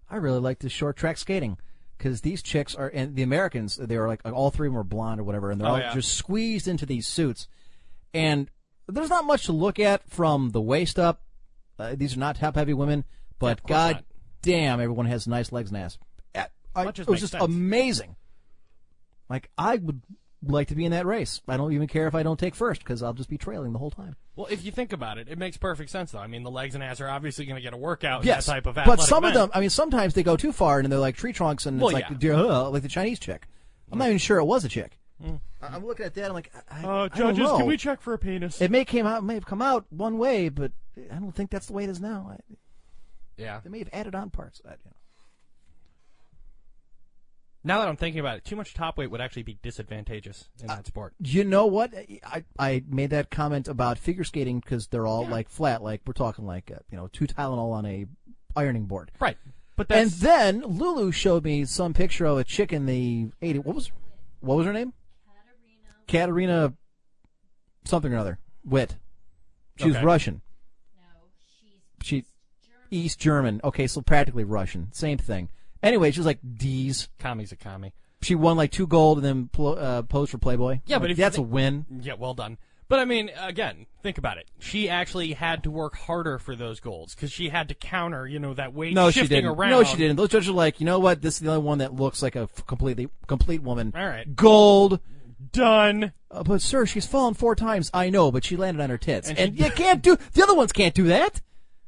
I 0.10 0.16
really 0.18 0.40
like 0.40 0.60
this 0.60 0.72
short 0.72 0.96
track 0.96 1.18
skating 1.18 1.58
because 1.98 2.22
these 2.22 2.42
chicks 2.42 2.76
are, 2.76 2.88
and 2.94 3.16
the 3.16 3.24
Americans, 3.24 3.76
they 3.76 3.98
were 3.98 4.08
like, 4.08 4.22
all 4.26 4.52
three 4.52 4.68
of 4.68 4.72
them 4.72 4.78
were 4.78 4.84
blonde 4.86 5.20
or 5.20 5.24
whatever, 5.26 5.52
and 5.52 5.60
they're 5.60 5.68
Oh, 5.68 5.72
all 5.74 5.80
yeah. 5.80 5.94
just 5.94 6.14
squeezed 6.14 6.68
into 6.68 6.86
these 6.86 7.08
suits. 7.08 7.48
And 8.14 8.50
there's 8.94 9.10
not 9.10 9.26
much 9.26 9.46
to 9.46 9.52
look 9.52 9.80
at 9.80 10.08
from 10.10 10.50
the 10.52 10.62
waist 10.62 11.00
up. 11.00 11.22
Uh, 11.80 11.96
these 11.96 12.16
are 12.16 12.20
not 12.20 12.36
top 12.38 12.56
heavy 12.56 12.74
women, 12.74 13.04
but 13.40 13.62
course 13.64 13.70
god 13.70 13.96
not. 13.96 14.06
damn, 14.42 14.80
everyone 14.80 15.06
has 15.08 15.28
nice 15.28 15.52
legs 15.52 15.70
and 15.72 15.78
ass. 15.80 15.98
Uh, 16.36 16.46
I- 16.76 16.88
it 16.88 17.08
was 17.08 17.20
just 17.20 17.34
sense. 17.34 17.44
amazing. 17.44 18.16
Like, 19.30 19.50
I 19.58 19.78
would 19.78 20.02
like 20.46 20.70
to 20.70 20.76
be 20.76 20.86
in 20.86 20.92
that 20.92 21.06
race. 21.06 21.42
I 21.48 21.58
don't 21.58 21.74
even 21.74 21.88
care 21.88 22.08
if 22.08 22.16
I 22.16 22.24
don't 22.24 22.40
take 22.40 22.56
first 22.56 22.82
because 22.82 23.04
I'll 23.04 23.14
just 23.14 23.30
be 23.30 23.38
trailing 23.38 23.74
the 23.74 23.80
whole 23.80 23.92
time. 23.92 24.16
Well, 24.36 24.48
if 24.50 24.64
you 24.66 24.72
think 24.72 24.92
about 24.94 25.18
it, 25.18 25.28
it 25.30 25.38
makes 25.38 25.58
perfect 25.58 25.90
sense, 25.90 26.12
though. 26.12 26.20
I 26.20 26.28
mean, 26.28 26.44
the 26.44 26.52
legs 26.52 26.74
and 26.76 26.84
ass 26.84 27.00
are 27.02 27.10
obviously 27.10 27.46
going 27.46 27.56
to 27.58 27.62
get 27.62 27.74
a 27.74 27.78
workout. 27.78 28.24
Yes, 28.24 28.46
that 28.46 28.54
type 28.54 28.66
of 28.66 28.76
but 28.76 29.02
some 29.02 29.24
of 29.26 29.34
them, 29.34 29.52
I 29.54 29.60
mean, 29.60 29.70
sometimes 29.70 30.14
they 30.14 30.24
go 30.24 30.38
too 30.38 30.52
far 30.52 30.80
and 30.80 30.92
they're 30.92 31.00
like 31.00 31.16
tree 31.16 31.34
trunks, 31.34 31.66
and 31.66 31.80
Well, 31.80 31.90
it's 31.90 31.94
like, 31.96 32.10
yeah. 32.10 32.18
dear, 32.18 32.38
like 32.38 32.82
the 32.84 32.88
Chinese 32.90 33.20
chick. 33.20 33.48
I'm 33.92 34.00
not 34.00 34.08
even 34.08 34.18
sure 34.18 34.38
it 34.40 34.46
was 34.46 34.64
a 34.64 34.70
chick. 34.70 34.98
I- 35.62 35.68
I'm 35.68 35.86
looking 35.86 36.06
at 36.06 36.14
that. 36.16 36.26
I'm 36.26 36.34
like, 36.34 36.52
I, 36.70 36.82
I, 36.82 36.84
Uh, 36.84 36.90
I 37.04 37.08
don't 37.08 37.18
judges, 37.36 37.40
know. 37.44 37.58
can 37.58 37.66
we 37.68 37.78
check 37.78 38.02
for 38.02 38.14
a 38.14 38.18
penis? 38.18 38.62
It 38.62 38.72
may 38.72 38.86
came 38.86 39.06
out, 39.06 39.24
may 39.24 39.36
have 39.36 39.46
come 39.46 39.62
out 39.62 39.86
one 39.90 40.18
way, 40.18 40.50
but 40.50 40.72
I 41.12 41.16
don't 41.16 41.34
think 41.34 41.50
that's 41.52 41.68
the 41.68 41.74
way 41.74 41.84
it 41.84 41.90
is 41.90 42.02
now. 42.02 42.32
I, 42.32 42.56
yeah. 43.38 43.60
they 43.64 43.70
may 43.70 43.80
have 43.80 43.90
added 43.94 44.16
on 44.16 44.30
parts. 44.30 44.62
I, 44.66 44.72
you 44.72 44.76
know. 44.86 44.92
Now 47.64 47.80
that 47.80 47.88
I'm 47.88 47.96
thinking 47.96 48.20
about 48.20 48.38
it, 48.38 48.46
too 48.46 48.56
much 48.56 48.74
top 48.74 48.98
weight 48.98 49.12
would 49.12 49.22
actually 49.22 49.44
be 49.44 49.60
disadvantageous 49.62 50.50
in 50.60 50.68
that 50.68 50.88
sport. 50.88 51.14
You 51.20 51.44
know 51.44 51.68
what? 51.68 51.94
I 52.26 52.44
I 52.58 52.84
made 52.90 53.12
that 53.12 53.30
comment 53.30 53.68
about 53.68 54.00
figure 54.00 54.24
skating 54.24 54.60
because 54.62 54.88
they're 54.88 55.06
all 55.06 55.28
like 55.28 55.48
flat, 55.48 55.84
like 55.84 56.02
we're 56.08 56.14
talking 56.14 56.48
like 56.48 56.72
uh, 56.76 56.80
you 56.90 56.98
know 56.98 57.08
two 57.14 57.28
Tylenol 57.28 57.72
on 57.72 57.86
a 57.86 58.08
ironing 58.56 58.86
board. 58.88 59.12
Right. 59.20 59.38
But 59.76 59.92
And 59.92 60.10
then 60.10 60.62
Lulu 60.64 61.12
showed 61.12 61.44
me 61.44 61.66
some 61.66 61.94
picture 61.94 62.26
of 62.26 62.40
a 62.40 62.44
chick 62.44 62.74
in 62.74 62.88
the 62.88 63.28
80. 63.42 63.60
What 63.60 63.76
was 63.76 63.92
what 64.40 64.58
was 64.58 64.66
her 64.66 64.74
name? 64.74 64.94
Katarina 66.12 66.74
something 67.86 68.14
or 68.14 68.18
other. 68.18 68.40
Witt. 68.64 68.96
She 69.78 69.88
was 69.88 70.02
Russian. 70.04 70.42
No, 70.96 71.02
she's 72.02 72.24
She 72.24 72.26
East 72.92 73.20
German. 73.20 73.62
Okay, 73.64 73.88
so 73.88 74.02
practically 74.02 74.44
Russian. 74.44 74.90
Same 74.92 75.18
thing. 75.18 75.50
Anyway, 75.82 76.12
she 76.12 76.20
was 76.20 76.28
like 76.28 76.40
D's. 76.58 77.10
Kami's 77.20 77.52
a 77.52 77.56
commie. 77.56 77.94
She 78.22 78.36
won 78.36 78.56
like 78.58 78.72
two 78.72 78.86
gold 78.86 79.18
and 79.18 79.26
then 79.26 79.48
pl- 79.48 79.80
uh, 79.80 80.04
posed 80.04 80.32
for 80.32 80.38
Playboy. 80.38 80.82
Yeah, 80.86 80.98
but 81.00 81.04
Like, 81.06 81.12
if 81.12 81.18
you 81.18 81.24
that's 81.24 81.38
a 81.40 81.42
win. 81.42 81.86
Yeah, 82.02 82.14
well 82.14 82.36
done. 82.36 82.58
But 82.88 83.00
I 83.00 83.06
mean, 83.06 83.32
again, 83.40 83.88
think 84.04 84.18
about 84.18 84.38
it. 84.38 84.52
She 84.60 84.90
actually 84.90 85.32
had 85.32 85.64
to 85.64 85.72
work 85.72 85.96
harder 85.96 86.38
for 86.38 86.56
those 86.58 86.82
goals 86.82 87.16
because 87.16 87.32
she 87.32 87.48
had 87.50 87.70
to 87.70 87.74
counter, 87.74 88.28
you 88.28 88.38
know, 88.38 88.54
that 88.54 88.74
weight 88.74 88.94
No, 88.94 89.10
she 89.10 89.26
didn't. 89.26 89.46
around. 89.46 89.70
No, 89.72 89.84
she 89.84 89.96
didn't. 89.96 90.18
Those 90.18 90.28
judges 90.30 90.50
are 90.50 90.54
like, 90.54 90.82
you 90.82 90.86
know 90.86 91.00
what? 91.00 91.22
This 91.22 91.36
is 91.36 91.40
the 91.40 91.50
only 91.52 91.64
one 91.64 91.78
that 91.78 91.94
looks 91.96 92.22
like 92.22 92.36
a 92.36 92.42
f- 92.54 92.66
completely 92.68 93.08
complete 93.28 93.64
woman. 93.64 93.94
All 93.96 94.06
right. 94.06 94.36
Gold. 94.36 95.00
Done. 95.52 96.14
Uh, 96.30 96.44
but 96.44 96.62
sir, 96.62 96.86
she's 96.86 97.06
fallen 97.06 97.34
four 97.34 97.56
times. 97.56 97.90
I 97.94 98.10
know, 98.10 98.32
but 98.32 98.44
she 98.44 98.56
landed 98.58 98.82
on 98.84 98.90
her 98.90 98.98
tits, 98.98 99.30
and, 99.30 99.38
And 99.40 99.58
she- 99.58 99.64
you 99.64 99.72
can't 99.72 100.02
do. 100.02 100.18
The 100.34 100.44
other 100.44 100.54
ones 100.56 100.72
can't 100.72 100.94
do 100.94 101.06
that. 101.06 101.42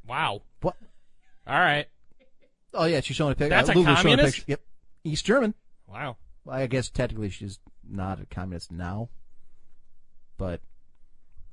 Wow. 0.06 0.42
What? 0.60 0.76
All 1.46 1.58
right. 1.58 1.86
Oh 2.72 2.86
yeah, 2.86 3.00
she's 3.00 3.16
showing 3.16 3.32
a 3.32 3.34
picture. 3.36 3.50
That's 3.50 3.68
uh, 3.68 3.72
a 3.72 3.74
Lulu's 3.74 3.96
communist? 3.96 4.36
picture. 4.36 4.44
Yep, 4.52 4.60
East 5.04 5.24
German. 5.24 5.54
Wow. 5.86 6.16
Well, 6.44 6.56
I 6.56 6.66
guess 6.66 6.88
technically 6.90 7.30
she's 7.30 7.58
not 7.88 8.20
a 8.20 8.26
communist 8.26 8.72
now, 8.72 9.08
but 10.36 10.60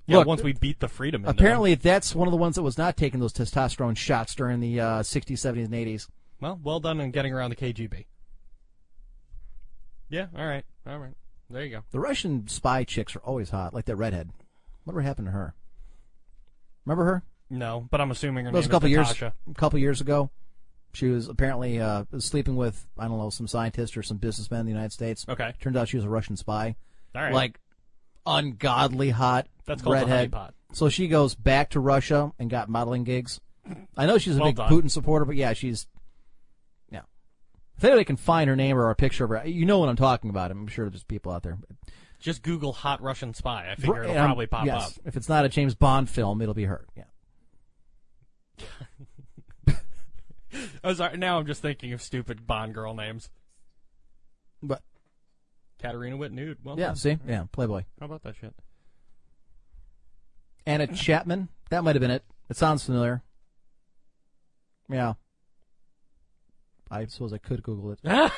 Yeah, 0.08 0.18
Look, 0.18 0.28
once 0.28 0.42
we 0.44 0.54
beat 0.54 0.80
the 0.80 0.88
freedom. 0.88 1.24
apparently 1.26 1.76
that's 1.76 2.16
one 2.16 2.28
of 2.28 2.32
the 2.32 2.38
ones 2.38 2.56
that 2.56 2.64
was 2.64 2.78
not 2.78 2.98
taking 2.98 3.20
those 3.20 3.34
testosterone 3.34 3.96
shots 3.96 4.34
during 4.34 4.60
the 4.60 4.80
uh, 4.80 4.86
60s, 5.02 5.34
70s, 5.34 5.66
and 5.66 5.74
80s. 5.74 6.08
well, 6.42 6.60
well 6.64 6.80
done 6.80 7.00
in 7.00 7.12
getting 7.12 7.32
around 7.34 7.52
the 7.52 7.56
KGB. 7.56 8.06
Yeah. 10.10 10.28
All 10.38 10.46
right. 10.46 10.66
All 10.88 10.98
right. 10.98 11.14
There 11.52 11.64
you 11.64 11.70
go. 11.72 11.84
The 11.92 12.00
Russian 12.00 12.48
spy 12.48 12.84
chicks 12.84 13.16
are 13.16 13.20
always 13.20 13.50
hot, 13.50 13.74
like 13.74 13.86
that 13.86 13.96
redhead. 13.96 14.30
Whatever 14.84 15.02
happened 15.02 15.28
to 15.28 15.32
her? 15.32 15.54
Remember 16.86 17.06
her? 17.06 17.24
No, 17.50 17.88
but 17.92 18.00
I'm 18.02 18.12
assuming 18.12 18.46
her 18.46 18.52
That 18.52 18.58
was 18.58 18.66
a 18.66 18.70
name 18.70 18.72
couple 18.72 18.88
is 18.88 18.92
years, 18.92 19.08
Natasha. 19.08 19.34
a 19.50 19.54
couple 19.54 19.80
years 19.80 20.02
ago. 20.02 20.30
She 20.94 21.08
was 21.08 21.28
apparently 21.30 21.80
uh, 21.80 22.06
sleeping 22.20 22.56
with 22.56 22.86
I 22.98 23.08
don't 23.08 23.18
know 23.18 23.30
some 23.30 23.48
scientist 23.48 23.96
or 23.98 24.04
some 24.04 24.18
businessman 24.18 24.62
in 24.62 24.66
the 24.66 24.72
United 24.72 24.92
States. 24.92 25.26
Okay. 25.28 25.54
Turns 25.62 25.76
out 25.78 25.88
she 25.90 25.98
was 25.98 26.06
a 26.06 26.10
Russian 26.10 26.36
spy. 26.38 26.76
All 27.16 27.22
right. 27.22 27.34
Like 27.34 27.60
ungodly 28.26 29.10
hot 29.10 29.48
That's 29.66 29.82
called 29.82 29.96
redhead. 29.96 30.32
honeypot. 30.32 30.52
So 30.74 30.90
she 30.90 31.08
goes 31.08 31.36
back 31.36 31.72
to 31.72 31.80
Russia 31.80 32.32
and 32.40 32.50
got 32.50 32.70
modeling 32.70 33.04
gigs. 33.04 33.40
I 33.96 34.06
know 34.06 34.18
she's 34.18 34.36
a 34.36 34.40
Well 34.40 34.50
big 34.50 34.56
done. 34.58 34.70
Putin 34.72 34.92
supporter, 34.92 35.26
but 35.26 35.36
yeah, 35.36 35.54
she's. 35.54 35.88
If 37.82 37.86
anybody 37.86 38.06
can 38.06 38.16
find 38.18 38.48
her 38.48 38.56
name 38.56 38.78
or 38.78 38.92
a 38.92 38.96
picture 38.96 39.24
of 39.24 39.32
her, 39.32 39.42
you 39.48 39.66
know 39.66 39.80
what 39.80 39.90
I'm 39.90 39.96
talking 39.96 40.30
about. 40.30 40.52
I'm 40.52 40.68
sure 40.68 40.88
there's 40.88 41.04
people 41.04 41.32
out 41.32 41.42
there. 41.42 41.58
Just 42.20 42.44
Google 42.44 42.74
hot 42.74 43.02
Russian 43.02 43.34
spy. 43.34 43.72
I 43.72 43.74
figure 43.74 44.04
it'll 44.04 44.16
Um, 44.16 44.26
probably 44.28 44.46
pop 44.46 44.68
yes. 44.68 44.86
up. 45.00 45.04
If 45.08 45.18
it's 45.18 45.28
not 45.28 45.46
a 45.46 45.50
James 45.50 45.74
Bond 45.74 46.08
film, 46.08 46.44
it'll 46.44 46.54
be 46.54 46.66
her. 46.66 46.86
Yeah. 46.96 47.06
Oh, 50.84 50.94
sorry. 50.94 51.18
Now 51.18 51.40
I'm 51.40 51.46
just 51.48 51.62
thinking 51.62 51.94
of 51.94 52.02
stupid 52.02 52.46
Bond 52.46 52.74
girl 52.74 52.94
names. 52.94 53.30
But 54.62 54.82
Katarina 55.82 56.18
Witt 56.18 56.34
nude. 56.34 56.58
Well, 56.64 56.78
yeah, 56.78 56.88
done. 56.88 56.96
see, 56.98 57.18
yeah, 57.26 57.46
Playboy. 57.52 57.84
How 58.00 58.06
about 58.06 58.24
that 58.24 58.36
shit? 58.36 58.54
Anna 60.66 60.88
Chapman. 60.88 61.48
That 61.70 61.84
might 61.86 61.96
have 61.96 62.02
been 62.02 62.12
it. 62.12 62.26
It 62.50 62.58
sounds 62.58 62.84
familiar. 62.86 63.24
Yeah. 64.90 65.14
I 66.92 67.06
suppose 67.06 67.32
I 67.34 67.38
could 67.38 67.64
Google 67.64 67.94
it. 67.94 68.00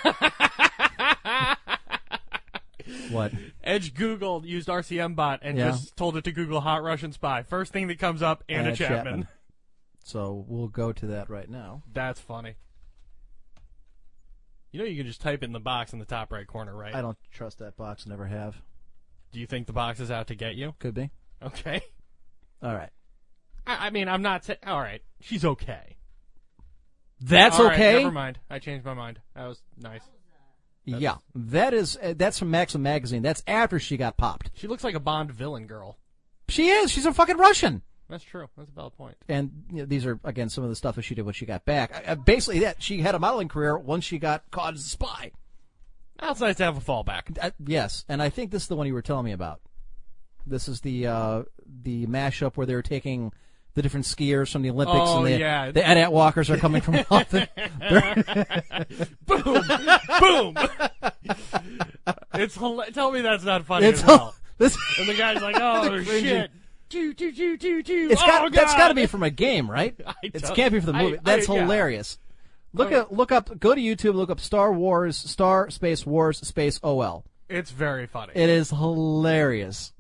what? 3.12 3.32
Edge 3.64 3.94
Googled 3.94 4.46
used 4.46 4.68
RCM 4.68 5.16
bot 5.16 5.40
and 5.42 5.58
Yeah. 5.58 5.72
just 5.72 5.96
told 5.96 6.18
it 6.18 6.24
to 6.26 6.32
Google 6.32 6.62
hot 6.62 6.84
Russian 6.84 7.12
spy. 7.12 7.44
First 7.44 7.72
thing 7.74 7.88
that 7.88 8.00
comes 8.00 8.22
up, 8.22 8.44
Anna, 8.48 8.68
Anna 8.68 8.76
Chapman. 8.76 9.06
Chapman. 9.06 9.28
So 10.04 10.46
we'll 10.48 10.68
go 10.68 10.92
to 10.92 11.08
that 11.08 11.30
right 11.30 11.50
now. 11.50 11.84
That's 11.92 12.20
funny. 12.20 12.56
You 14.72 14.80
know 14.80 14.86
you 14.86 14.98
can 14.98 15.08
just 15.08 15.22
type 15.22 15.44
it 15.44 15.46
in 15.46 15.54
the 15.54 15.60
box 15.60 15.94
in 15.94 16.00
the 16.00 16.06
top 16.06 16.32
right 16.32 16.48
corner, 16.48 16.76
right? 16.76 16.96
I 16.96 17.02
don't 17.02 17.18
trust 17.32 17.60
that 17.60 17.78
box. 17.78 18.06
Never 18.06 18.26
have. 18.26 18.62
Do 19.32 19.40
you 19.40 19.46
think 19.48 19.68
the 19.68 19.74
box 19.74 20.00
is 20.00 20.12
out 20.12 20.28
to 20.28 20.36
get 20.36 20.56
you? 20.56 20.74
Could 20.80 20.96
be. 20.96 21.12
Okay. 21.42 21.82
All 22.62 22.74
right. 22.74 22.90
I, 23.68 23.88
I 23.88 23.90
mean, 23.92 24.08
I'm 24.10 24.22
not. 24.22 24.46
Sa- 24.46 24.54
All 24.66 24.80
right, 24.80 25.02
she's 25.22 25.46
okay. 25.46 25.96
That's 27.26 27.58
All 27.58 27.68
right, 27.68 27.74
okay. 27.74 27.98
never 28.00 28.12
mind. 28.12 28.38
I 28.50 28.60
changed 28.60 28.86
my 28.86 28.94
mind. 28.94 29.20
That 29.36 29.48
was 29.48 29.62
nice. 29.78 30.02
yeah, 30.84 31.16
that 31.36 31.74
is 31.74 31.98
uh, 32.02 32.14
that's 32.18 32.38
from 32.38 32.52
Maxim 32.52 32.82
magazine. 32.82 33.22
That's 33.22 33.42
after 33.48 33.80
she 33.80 33.96
got 33.96 34.18
popped. 34.18 34.52
She 34.56 34.68
looks 34.68 34.84
like 34.84 34.96
a 34.96 35.00
Bond 35.00 35.32
villain 35.32 35.66
girl. 35.66 35.98
She 36.50 36.68
is. 36.68 36.92
She's 36.92 37.06
a 37.06 37.14
fucking 37.14 37.38
Russian. 37.38 37.82
That's 38.10 38.26
true. 38.26 38.48
That's 38.58 38.70
a 38.70 38.74
valid 38.74 38.94
point. 38.98 39.16
And 39.30 39.64
you 39.72 39.78
know, 39.78 39.86
these 39.86 40.06
are 40.06 40.20
again 40.26 40.50
some 40.50 40.66
of 40.66 40.70
the 40.70 40.76
stuff 40.76 40.96
that 40.96 41.04
she 41.04 41.16
did 41.16 41.22
when 41.24 41.34
she 41.34 41.46
got 41.46 41.64
back. 41.64 42.04
Uh, 42.06 42.16
basically, 42.16 42.60
that 42.60 42.84
she 42.84 43.00
had 43.00 43.16
a 43.16 43.20
modeling 43.20 43.48
career 43.48 43.78
once 43.78 44.04
she 44.04 44.20
got 44.20 44.44
caught 44.52 44.74
as 44.74 44.82
a 44.82 44.90
spy. 44.90 45.32
That's 46.20 46.42
nice 46.42 46.58
to 46.58 46.66
have 46.66 46.78
a 46.78 46.82
fallback. 46.82 47.38
Uh, 47.42 47.52
yes, 47.66 48.04
and 48.10 48.22
I 48.22 48.30
think 48.30 48.52
this 48.52 48.64
is 48.64 48.68
the 48.68 48.76
one 48.76 48.88
you 48.88 48.94
were 48.94 49.02
telling 49.02 49.26
me 49.26 49.32
about. 49.32 49.62
This 50.46 50.68
is 50.68 50.82
the 50.82 51.08
uh, 51.08 51.44
the 51.66 52.06
mashup 52.08 52.58
where 52.58 52.68
they 52.68 52.76
were 52.76 52.82
taking 52.82 53.32
the 53.76 53.82
different 53.82 54.06
skiers 54.06 54.52
from 54.52 54.62
the 54.62 54.70
Olympics, 54.70 55.00
Oh, 55.02 55.24
and 55.26 55.34
the, 55.34 55.40
yeah. 55.40 55.72
the 55.72 56.12
walkers 56.12 56.50
are 56.50 56.58
coming 56.58 56.82
from 56.82 56.96
all 57.10 57.24
the, 57.30 57.48
Boom! 60.20 60.56
it's 62.36 62.56
tell 62.94 63.12
me 63.12 63.22
that's 63.22 63.44
not 63.44 63.66
funny 63.66 63.88
it's 63.88 64.02
as 64.02 64.08
well. 64.08 64.20
all, 64.20 64.36
this. 64.58 64.78
And 65.00 65.08
the 65.10 65.16
guy's 65.16 65.42
like, 65.42 65.56
"Oh 65.60 66.02
shit!" 66.04 66.52
Choo. 66.90 67.14
It's 67.18 68.22
got 68.22 68.44
oh, 68.46 68.50
that's 68.50 68.74
God. 68.74 68.78
got 68.78 68.88
to 68.90 68.94
be 68.94 69.08
from 69.08 69.24
a 69.24 69.32
game, 69.32 69.70
right? 69.70 70.00
I 70.06 70.14
It 70.22 70.44
can't 70.54 70.72
be 70.72 70.80
from 70.80 70.92
the 70.94 70.98
I- 71.00 71.04
movie. 71.04 71.18
That's 71.24 71.50
I- 71.50 71.56
yeah. 71.56 71.62
hilarious. 71.62 72.20
Look 72.76 72.92
at 72.92 73.14
look 73.14 73.32
up 73.32 73.60
go 73.60 73.74
to 73.76 73.82
YouTube, 73.82 74.16
look 74.16 74.30
up 74.30 74.40
Star 74.40 74.72
Wars, 74.74 75.16
Star 75.18 75.70
Space 75.70 76.06
Wars 76.06 76.40
Space 76.40 76.80
OL. 76.84 77.24
It's 77.50 77.70
very 77.72 78.08
funny. 78.08 78.34
It 78.36 78.50
is 78.50 78.70
hilarious. 78.72 79.94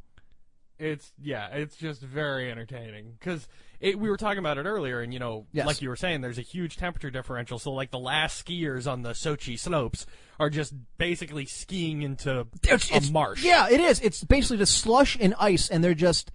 It's 0.83 1.11
yeah, 1.21 1.47
it's 1.47 1.75
just 1.75 2.01
very 2.01 2.51
entertaining 2.51 3.13
because 3.19 3.47
we 3.81 3.95
were 3.95 4.17
talking 4.17 4.39
about 4.39 4.57
it 4.57 4.65
earlier, 4.65 5.01
and 5.01 5.13
you 5.13 5.19
know, 5.19 5.45
Yes. 5.51 5.65
like 5.65 5.81
you 5.81 5.89
were 5.89 5.95
saying, 5.95 6.21
there's 6.21 6.37
a 6.37 6.41
huge 6.43 6.77
temperature 6.77 7.09
differential. 7.09 7.59
So 7.59 7.71
like 7.71 7.91
the 7.91 7.99
last 7.99 8.45
skiers 8.45 8.89
on 8.91 9.01
the 9.01 9.11
Sochi 9.11 9.57
slopes 9.59 10.05
are 10.39 10.49
just 10.49 10.73
basically 10.97 11.45
skiing 11.45 12.01
into 12.01 12.47
It's, 12.63 12.89
a 12.91 12.95
it's- 12.95 13.11
marsh. 13.11 13.43
Yeah, 13.43 13.69
it 13.69 13.79
is. 13.79 13.99
It's 14.01 14.23
basically 14.23 14.57
just 14.57 14.77
slush 14.77 15.17
and 15.19 15.33
ice, 15.39 15.69
and 15.69 15.83
they're 15.83 15.93
just. 15.93 16.31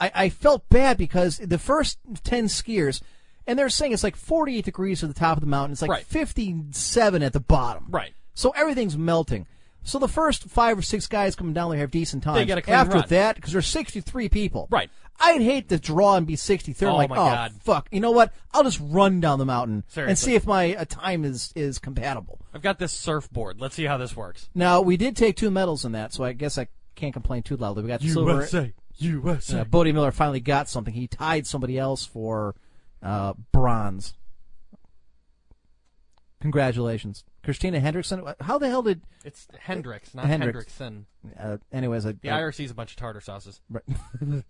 I, 0.00 0.10
I 0.14 0.28
felt 0.30 0.68
bad 0.68 0.96
because 0.98 1.38
the 1.38 1.58
first 1.58 1.98
ten 2.24 2.46
skiers, 2.46 3.02
and 3.46 3.58
they're 3.58 3.68
saying 3.68 3.92
it's 3.92 4.02
like 4.04 4.16
48 4.16 4.64
degrees 4.64 5.02
at 5.04 5.08
the 5.08 5.14
top 5.18 5.36
of 5.36 5.40
the 5.42 5.46
mountain. 5.48 5.72
It's 5.72 5.82
like 5.82 5.90
Right. 5.90 6.04
57 6.06 7.22
at 7.22 7.32
the 7.32 7.40
bottom. 7.40 7.86
Right. 7.88 8.12
So 8.34 8.50
everything's 8.50 8.96
melting. 8.96 9.46
So 9.84 9.98
the 9.98 10.08
first 10.08 10.44
five 10.44 10.78
or 10.78 10.82
six 10.82 11.06
guys 11.06 11.34
coming 11.34 11.52
down 11.54 11.70
there 11.70 11.80
have 11.80 11.90
decent 11.90 12.22
times. 12.22 12.38
They 12.38 12.44
get 12.44 12.58
a 12.58 12.62
clean 12.62 12.76
After 12.76 12.96
run. 12.98 13.04
that, 13.08 13.36
because 13.36 13.52
there's 13.52 13.66
63 13.66 14.28
people. 14.28 14.68
Right. 14.70 14.90
I'd 15.20 15.42
hate 15.42 15.68
to 15.68 15.78
draw 15.78 16.16
and 16.16 16.26
be 16.26 16.36
63. 16.36 16.88
Oh, 16.88 16.96
like, 16.96 17.10
my 17.10 17.16
oh 17.16 17.26
God. 17.26 17.52
fuck. 17.60 17.88
You 17.90 18.00
know 18.00 18.10
what? 18.10 18.32
I'll 18.52 18.64
just 18.64 18.80
run 18.82 19.20
down 19.20 19.38
the 19.38 19.44
mountain 19.44 19.74
and 19.76 19.84
Seriously. 19.88 20.32
see 20.32 20.34
if 20.36 20.46
my 20.46 20.74
uh, 20.74 20.84
time 20.84 21.24
is 21.24 21.52
is 21.54 21.78
compatible. 21.78 22.40
I've 22.54 22.62
got 22.62 22.78
this 22.78 22.92
surfboard. 22.92 23.60
Let's 23.60 23.74
see 23.74 23.84
how 23.84 23.96
this 23.96 24.16
works. 24.16 24.48
Now 24.54 24.80
we 24.80 24.96
did 24.96 25.16
take 25.16 25.36
two 25.36 25.50
medals 25.50 25.84
in 25.84 25.92
that, 25.92 26.12
so 26.12 26.24
I 26.24 26.32
guess 26.32 26.58
I 26.58 26.68
can't 26.94 27.12
complain 27.12 27.42
too 27.42 27.56
loudly. 27.56 27.82
We 27.82 27.88
got 27.88 28.02
silver. 28.02 28.32
USA, 28.32 28.72
USA. 28.96 29.60
Uh, 29.60 29.64
Bode 29.64 29.92
Miller 29.94 30.12
finally 30.12 30.40
got 30.40 30.68
something. 30.68 30.94
He 30.94 31.06
tied 31.06 31.46
somebody 31.46 31.78
else 31.78 32.04
for 32.04 32.54
uh, 33.02 33.34
bronze. 33.52 34.14
Congratulations, 36.42 37.22
Christina 37.44 37.80
Hendrickson. 37.80 38.34
How 38.40 38.58
the 38.58 38.68
hell 38.68 38.82
did? 38.82 39.00
It's 39.24 39.46
Hendricks, 39.60 40.12
not 40.12 40.24
Hendricks. 40.26 40.76
Hendrickson. 40.76 41.04
Uh, 41.38 41.58
anyways, 41.72 42.04
I, 42.04 42.12
The 42.20 42.30
I- 42.30 42.46
is 42.48 42.70
a 42.70 42.74
bunch 42.74 42.90
of 42.90 42.96
tartar 42.96 43.20
sauces. 43.20 43.60
Right. 43.70 43.84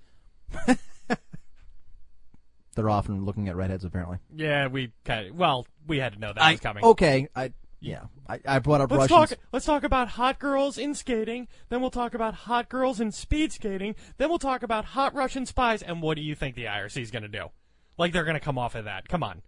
They're 2.75 2.89
often 2.89 3.27
looking 3.27 3.49
at 3.49 3.57
redheads, 3.57 3.85
apparently. 3.85 4.17
Yeah, 4.35 4.69
we 4.69 4.93
kind 5.05 5.29
of. 5.29 5.37
Well, 5.37 5.67
we 5.87 5.99
had 5.99 6.15
to 6.15 6.19
know 6.19 6.33
that 6.33 6.51
was 6.53 6.61
coming. 6.61 6.83
Okay, 6.83 7.29
I 7.37 7.53
yeah, 7.81 8.05
I, 8.27 8.41
I 8.47 8.59
brought 8.61 8.81
up 8.81 8.91
Let's 8.91 9.11
Russians. 9.11 9.31
talk. 9.31 9.39
Let's 9.53 9.67
talk 9.67 9.85
about 9.85 10.09
hot 10.09 10.39
girls 10.39 10.79
in 10.79 10.95
skating. 10.95 11.49
Then 11.69 11.83
we'll 11.83 11.91
talk 11.91 12.15
about 12.15 12.33
hot 12.33 12.71
girls 12.71 13.01
in 13.01 13.13
speed 13.13 13.53
skating. 13.53 13.95
Then 14.17 14.31
we'll 14.31 14.39
talk 14.39 14.63
about 14.63 14.87
hot 14.87 15.15
Russian 15.15 15.45
spies. 15.45 15.83
And 15.83 16.01
what 16.01 16.17
do 16.17 16.23
you 16.23 16.35
think 16.35 16.55
the 16.55 16.65
IRC 16.65 17.03
is 17.03 17.11
going 17.11 17.25
to 17.25 17.29
do? 17.29 17.49
Like 17.99 18.15
they're 18.15 18.25
going 18.25 18.35
to 18.35 18.41
come 18.41 18.57
off 18.57 18.75
of 18.75 18.87
that? 18.87 19.09
Come 19.09 19.23
on. 19.23 19.43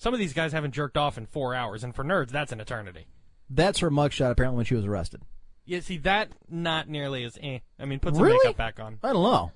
Some 0.00 0.14
of 0.14 0.18
these 0.18 0.32
guys 0.32 0.52
haven't 0.52 0.72
jerked 0.72 0.96
off 0.96 1.16
in 1.18 1.26
four 1.26 1.54
hours, 1.54 1.84
and 1.84 1.94
for 1.94 2.02
nerds, 2.02 2.30
that's 2.30 2.52
an 2.52 2.60
eternity. 2.60 3.06
That's 3.50 3.80
her 3.80 3.90
mugshot. 3.90 4.30
Apparently, 4.30 4.56
when 4.56 4.64
she 4.64 4.74
was 4.74 4.86
arrested. 4.86 5.20
Yeah, 5.66 5.80
see 5.80 5.98
that 5.98 6.30
not 6.48 6.88
nearly 6.88 7.22
as. 7.22 7.38
Eh. 7.42 7.58
I 7.78 7.84
mean, 7.84 8.00
put 8.00 8.14
some 8.14 8.24
Really? 8.24 8.38
makeup 8.42 8.56
back 8.56 8.80
on. 8.80 8.98
I 9.04 9.12
don't 9.12 9.22
know. 9.22 9.52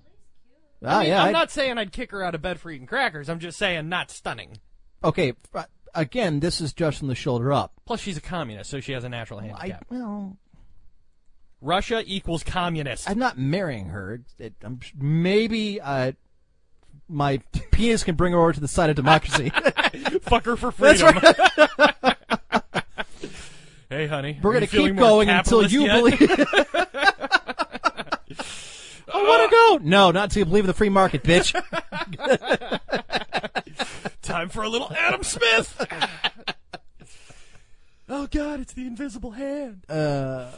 Ah, 0.85 0.99
I 0.99 1.01
mean, 1.01 1.09
yeah. 1.09 1.23
I'm 1.23 1.29
I- 1.29 1.33
not 1.33 1.51
saying 1.51 1.79
I'd 1.79 1.93
kick 1.93 2.11
her 2.11 2.23
out 2.23 2.35
of 2.35 2.43
bed 2.43 2.61
for 2.61 2.71
eating 2.71 2.87
crackers. 2.87 3.29
I'm 3.31 3.39
just 3.41 3.59
saying 3.59 3.89
not 3.89 4.11
stunning. 4.11 4.59
okay. 5.03 5.33
f- 5.55 5.67
Again, 5.97 6.41
this 6.41 6.61
is 6.61 6.73
just 6.73 6.99
from 6.99 7.07
the 7.09 7.15
shoulder 7.15 7.53
up. 7.53 7.73
Plus, 7.87 8.01
she's 8.01 8.17
a 8.17 8.21
communist, 8.21 8.69
so 8.69 8.81
she 8.81 8.93
has 8.93 9.05
a 9.05 9.09
natural 9.09 9.39
I 9.41 9.45
handicap. 9.47 9.87
well, 9.89 10.37
Russia 11.61 12.03
equals 12.05 12.43
communist. 12.43 13.09
I'm 13.09 13.19
not 13.19 13.39
marrying 13.39 13.87
her. 13.87 14.15
It, 14.15 14.21
it, 14.39 14.55
I'm 14.63 14.81
maybe 14.99 15.81
uh, 15.81 16.13
my 17.09 17.39
penis 17.71 18.05
can 18.05 18.15
bring 18.15 18.33
her 18.33 18.39
over 18.39 18.53
to 18.53 18.61
the 18.61 18.69
side 18.69 18.91
of 18.91 18.97
democracy. 18.97 19.51
Fuck 20.23 20.45
her 20.47 20.57
for 20.57 20.73
freedom. 20.77 21.15
hey, 23.91 24.07
honey. 24.07 24.39
We're 24.43 24.53
gonna 24.55 24.67
keep 24.67 24.97
going 24.97 25.29
until 25.29 25.67
you 25.67 25.83
yet? 25.83 25.97
believe. 25.97 26.21
I 29.13 29.23
want 29.23 29.51
to 29.51 29.51
go. 29.51 29.79
No, 29.83 30.11
not 30.11 30.25
until 30.25 30.41
you 30.41 30.45
believe 30.47 30.65
in 30.65 30.69
the 30.69 30.75
free 30.75 30.89
market, 30.89 31.23
bitch. 31.23 31.53
Time 34.23 34.49
for 34.49 34.63
a 34.63 34.69
little 34.69 34.93
Adam 34.93 35.23
Smith. 35.23 35.87
oh 38.09 38.27
God, 38.29 38.61
it's 38.61 38.73
the 38.73 38.87
invisible 38.87 39.33
hand. 39.33 39.85
Uh, 39.89 40.51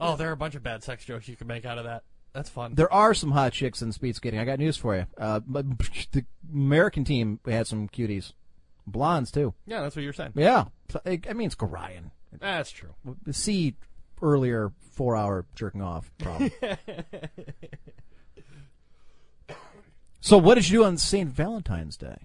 Oh, 0.00 0.16
there 0.16 0.30
are 0.30 0.32
a 0.32 0.36
bunch 0.36 0.54
of 0.54 0.62
bad 0.62 0.82
sex 0.82 1.04
jokes 1.04 1.28
you 1.28 1.36
can 1.36 1.46
make 1.46 1.64
out 1.66 1.76
of 1.78 1.84
that. 1.84 2.02
That's 2.32 2.48
fun. 2.48 2.74
there 2.74 2.92
are 2.92 3.14
some 3.14 3.32
hot 3.32 3.52
chicks 3.52 3.82
in 3.82 3.92
speed 3.92 4.16
skating. 4.16 4.40
I 4.40 4.44
got 4.44 4.58
news 4.58 4.76
for 4.76 4.96
you. 4.96 5.06
Uh, 5.18 5.40
but 5.46 5.66
the 6.12 6.24
American 6.52 7.04
team 7.04 7.40
had 7.46 7.66
some 7.66 7.88
cuties, 7.88 8.32
blondes 8.86 9.30
too. 9.30 9.54
yeah, 9.66 9.82
that's 9.82 9.94
what 9.96 10.02
you're 10.02 10.12
saying. 10.12 10.32
Yeah, 10.34 10.64
I 11.04 11.32
mean 11.34 11.46
it's 11.46 11.54
Gorion. 11.54 12.10
That's 12.40 12.70
true. 12.70 12.94
See 13.30 13.74
earlier 14.22 14.72
four 14.92 15.16
hour 15.16 15.44
jerking 15.54 15.82
off 15.82 16.10
problem. 16.18 16.50
so 20.20 20.38
what 20.38 20.54
did 20.54 20.68
you 20.68 20.80
do 20.80 20.84
on 20.84 20.96
St. 20.98 21.30
Valentine's 21.30 21.96
Day? 21.96 22.16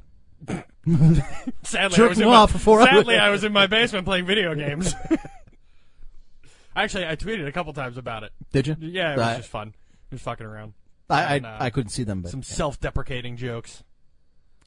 Sadly, 1.64 1.98
Jerking 1.98 2.06
I 2.06 2.08
was 2.08 2.20
in 2.20 2.28
off 2.28 2.66
my, 2.66 2.74
I 2.74 2.86
sadly, 2.86 3.16
was- 3.16 3.22
I 3.22 3.30
was 3.30 3.44
in 3.44 3.52
my 3.52 3.68
basement 3.68 4.06
playing 4.06 4.26
video 4.26 4.56
games. 4.56 4.94
Actually, 6.76 7.08
I 7.08 7.16
tweeted 7.16 7.48
a 7.48 7.52
couple 7.52 7.74
times 7.74 7.98
about 7.98 8.24
it. 8.24 8.32
Did 8.54 8.68
you? 8.68 8.76
Yeah, 8.80 9.14
it 9.14 9.18
was 9.18 9.38
just 9.38 9.50
fun. 9.50 9.74
Just 10.12 10.24
fucking 10.24 10.46
around. 10.46 10.74
I, 11.10 11.38
and, 11.38 11.46
uh, 11.46 11.58
I, 11.60 11.66
I 11.66 11.70
couldn't 11.70 11.90
see 11.90 12.04
them, 12.04 12.22
but 12.22 12.32
Some 12.32 12.44
self-deprecating 12.44 13.38
jokes. 13.38 13.84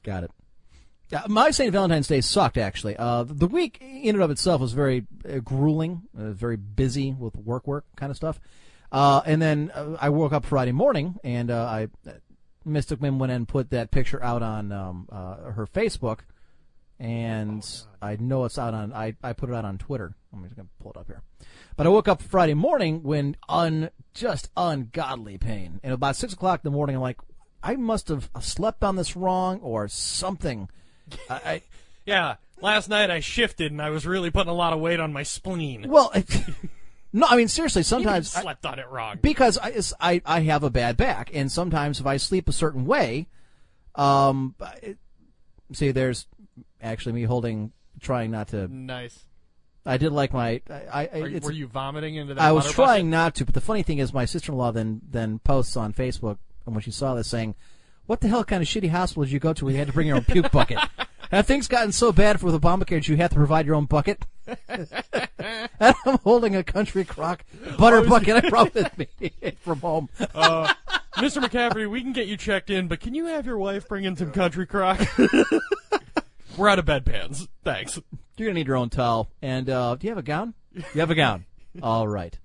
Got 0.03 0.23
it. 0.23 0.31
Yeah, 1.09 1.23
my 1.27 1.51
St. 1.51 1.71
Valentine's 1.71 2.07
Day 2.07 2.21
sucked, 2.21 2.57
actually. 2.57 2.95
Uh, 2.95 3.23
the 3.23 3.47
week 3.47 3.79
in 3.81 4.15
and 4.15 4.23
of 4.23 4.31
itself 4.31 4.61
was 4.61 4.71
very 4.71 5.05
uh, 5.27 5.39
grueling, 5.39 6.03
uh, 6.17 6.31
very 6.31 6.55
busy 6.55 7.11
with 7.13 7.35
work, 7.35 7.67
work 7.67 7.85
kind 7.97 8.09
of 8.09 8.15
stuff. 8.15 8.39
Uh, 8.91 9.21
and 9.25 9.41
then 9.41 9.71
uh, 9.73 9.97
I 9.99 10.09
woke 10.09 10.31
up 10.31 10.45
Friday 10.45 10.71
morning, 10.71 11.17
and 11.23 11.51
uh, 11.51 11.65
I 11.65 11.87
uh, 12.07 12.13
Mystic 12.63 13.01
Mim 13.01 13.19
went 13.19 13.31
and 13.31 13.47
put 13.47 13.71
that 13.71 13.91
picture 13.91 14.23
out 14.23 14.41
on 14.41 14.71
um, 14.71 15.07
uh, 15.11 15.51
her 15.51 15.67
Facebook, 15.67 16.19
and 17.01 17.67
I 17.99 18.15
know 18.17 18.45
it's 18.45 18.59
out 18.59 18.75
on. 18.75 18.93
I, 18.93 19.15
I 19.23 19.33
put 19.33 19.49
it 19.49 19.55
out 19.55 19.65
on 19.65 19.79
Twitter. 19.79 20.13
I'm 20.31 20.43
just 20.43 20.55
gonna 20.55 20.69
pull 20.79 20.91
it 20.91 20.97
up 20.97 21.07
here. 21.07 21.23
But 21.75 21.87
I 21.87 21.89
woke 21.89 22.07
up 22.07 22.21
Friday 22.21 22.53
morning 22.53 23.01
when 23.01 23.35
un 23.49 23.89
just 24.13 24.49
ungodly 24.55 25.39
pain, 25.39 25.79
and 25.83 25.93
about 25.93 26.15
six 26.15 26.31
o'clock 26.33 26.61
in 26.63 26.71
the 26.71 26.75
morning, 26.75 26.95
I'm 26.95 27.01
like, 27.01 27.17
I 27.63 27.75
must 27.75 28.07
have 28.09 28.29
slept 28.39 28.83
on 28.83 28.95
this 28.97 29.15
wrong 29.15 29.59
or 29.61 29.87
something. 29.87 30.69
I, 31.29 31.33
I 31.35 31.61
Yeah, 32.05 32.35
last 32.61 32.87
night 32.87 33.09
I 33.09 33.19
shifted 33.19 33.71
and 33.71 33.81
I 33.81 33.89
was 33.89 34.05
really 34.05 34.29
putting 34.29 34.51
a 34.51 34.55
lot 34.55 34.73
of 34.73 34.79
weight 34.79 34.99
on 34.99 35.11
my 35.11 35.23
spleen. 35.23 35.85
well, 35.89 36.13
no, 37.13 37.25
I 37.27 37.35
mean 37.35 37.47
seriously. 37.47 37.81
Sometimes 37.83 38.35
I- 38.35 38.41
slept 38.43 38.63
on 38.65 38.77
it 38.77 38.87
wrong. 38.89 39.17
because 39.23 39.57
I, 39.57 39.73
I 39.99 40.21
I 40.23 40.39
have 40.41 40.63
a 40.63 40.69
bad 40.69 40.97
back, 40.97 41.31
and 41.33 41.51
sometimes 41.51 41.99
if 41.99 42.05
I 42.05 42.17
sleep 42.17 42.47
a 42.47 42.53
certain 42.53 42.85
way, 42.85 43.27
um, 43.95 44.53
it, 44.83 44.97
see, 45.73 45.91
there's 45.91 46.27
actually 46.81 47.13
me 47.13 47.23
holding, 47.23 47.71
trying 47.99 48.31
not 48.31 48.49
to. 48.49 48.67
nice. 48.67 49.25
I 49.83 49.97
did 49.97 50.11
like 50.11 50.31
my. 50.31 50.61
I, 50.69 51.09
I 51.11 51.17
you- 51.17 51.37
it's, 51.37 51.45
were 51.45 51.51
you 51.51 51.65
vomiting 51.67 52.15
into 52.15 52.35
that? 52.35 52.41
I 52.41 52.51
was 52.51 52.71
trying 52.71 53.05
bucket? 53.09 53.11
not 53.11 53.35
to, 53.35 53.45
but 53.45 53.55
the 53.55 53.61
funny 53.61 53.81
thing 53.81 53.97
is, 53.97 54.13
my 54.13 54.25
sister-in-law 54.25 54.71
then 54.73 55.01
then 55.09 55.39
posts 55.39 55.75
on 55.75 55.91
Facebook, 55.93 56.37
and 56.67 56.75
when 56.75 56.83
she 56.83 56.91
saw 56.91 57.15
this, 57.15 57.27
saying, 57.27 57.55
"What 58.05 58.21
the 58.21 58.27
hell 58.27 58.43
kind 58.43 58.61
of 58.61 58.67
shitty 58.67 58.89
hospital 58.91 59.23
did 59.23 59.31
you 59.31 59.39
go 59.39 59.53
to 59.53 59.65
where 59.65 59.71
you 59.71 59.79
had 59.79 59.87
to 59.87 59.93
bring 59.93 60.07
your 60.07 60.17
own 60.17 60.23
puke 60.23 60.51
bucket? 60.51 60.77
Have 61.31 61.47
things 61.47 61.67
gotten 61.67 61.91
so 61.91 62.11
bad 62.11 62.43
with 62.43 62.53
Obamacare 62.53 62.97
that 62.97 63.07
you 63.07 63.17
have 63.17 63.31
to 63.31 63.37
provide 63.37 63.65
your 63.65 63.73
own 63.73 63.85
bucket?" 63.85 64.23
and 64.67 65.95
I'm 66.05 66.17
holding 66.23 66.55
a 66.55 66.63
country 66.63 67.03
crock 67.03 67.43
butter 67.79 68.01
bucket 68.07 68.43
I 68.45 68.49
brought 68.49 68.75
with 68.75 68.97
me 68.97 69.07
from 69.61 69.79
home. 69.79 70.09
Uh, 70.35 70.71
Mr. 71.15 71.41
McCafferty, 71.43 71.89
we 71.89 72.01
can 72.01 72.11
get 72.13 72.27
you 72.27 72.37
checked 72.37 72.69
in, 72.69 72.87
but 72.87 72.99
can 72.99 73.15
you 73.15 73.25
have 73.25 73.45
your 73.45 73.57
wife 73.57 73.87
bring 73.87 74.03
in 74.03 74.15
some 74.15 74.31
country 74.31 74.65
crock? 74.67 74.99
We're 76.57 76.69
out 76.69 76.79
of 76.79 76.85
bedpans. 76.85 77.47
Thanks. 77.63 77.99
You're 78.37 78.47
gonna 78.49 78.59
need 78.59 78.67
your 78.67 78.75
own 78.77 78.89
towel. 78.89 79.29
And 79.41 79.69
uh, 79.69 79.95
do 79.95 80.05
you 80.05 80.11
have 80.11 80.17
a 80.17 80.23
gown? 80.23 80.53
You 80.73 80.99
have 80.99 81.11
a 81.11 81.15
gown. 81.15 81.45
All 81.83 82.07
right. 82.07 82.37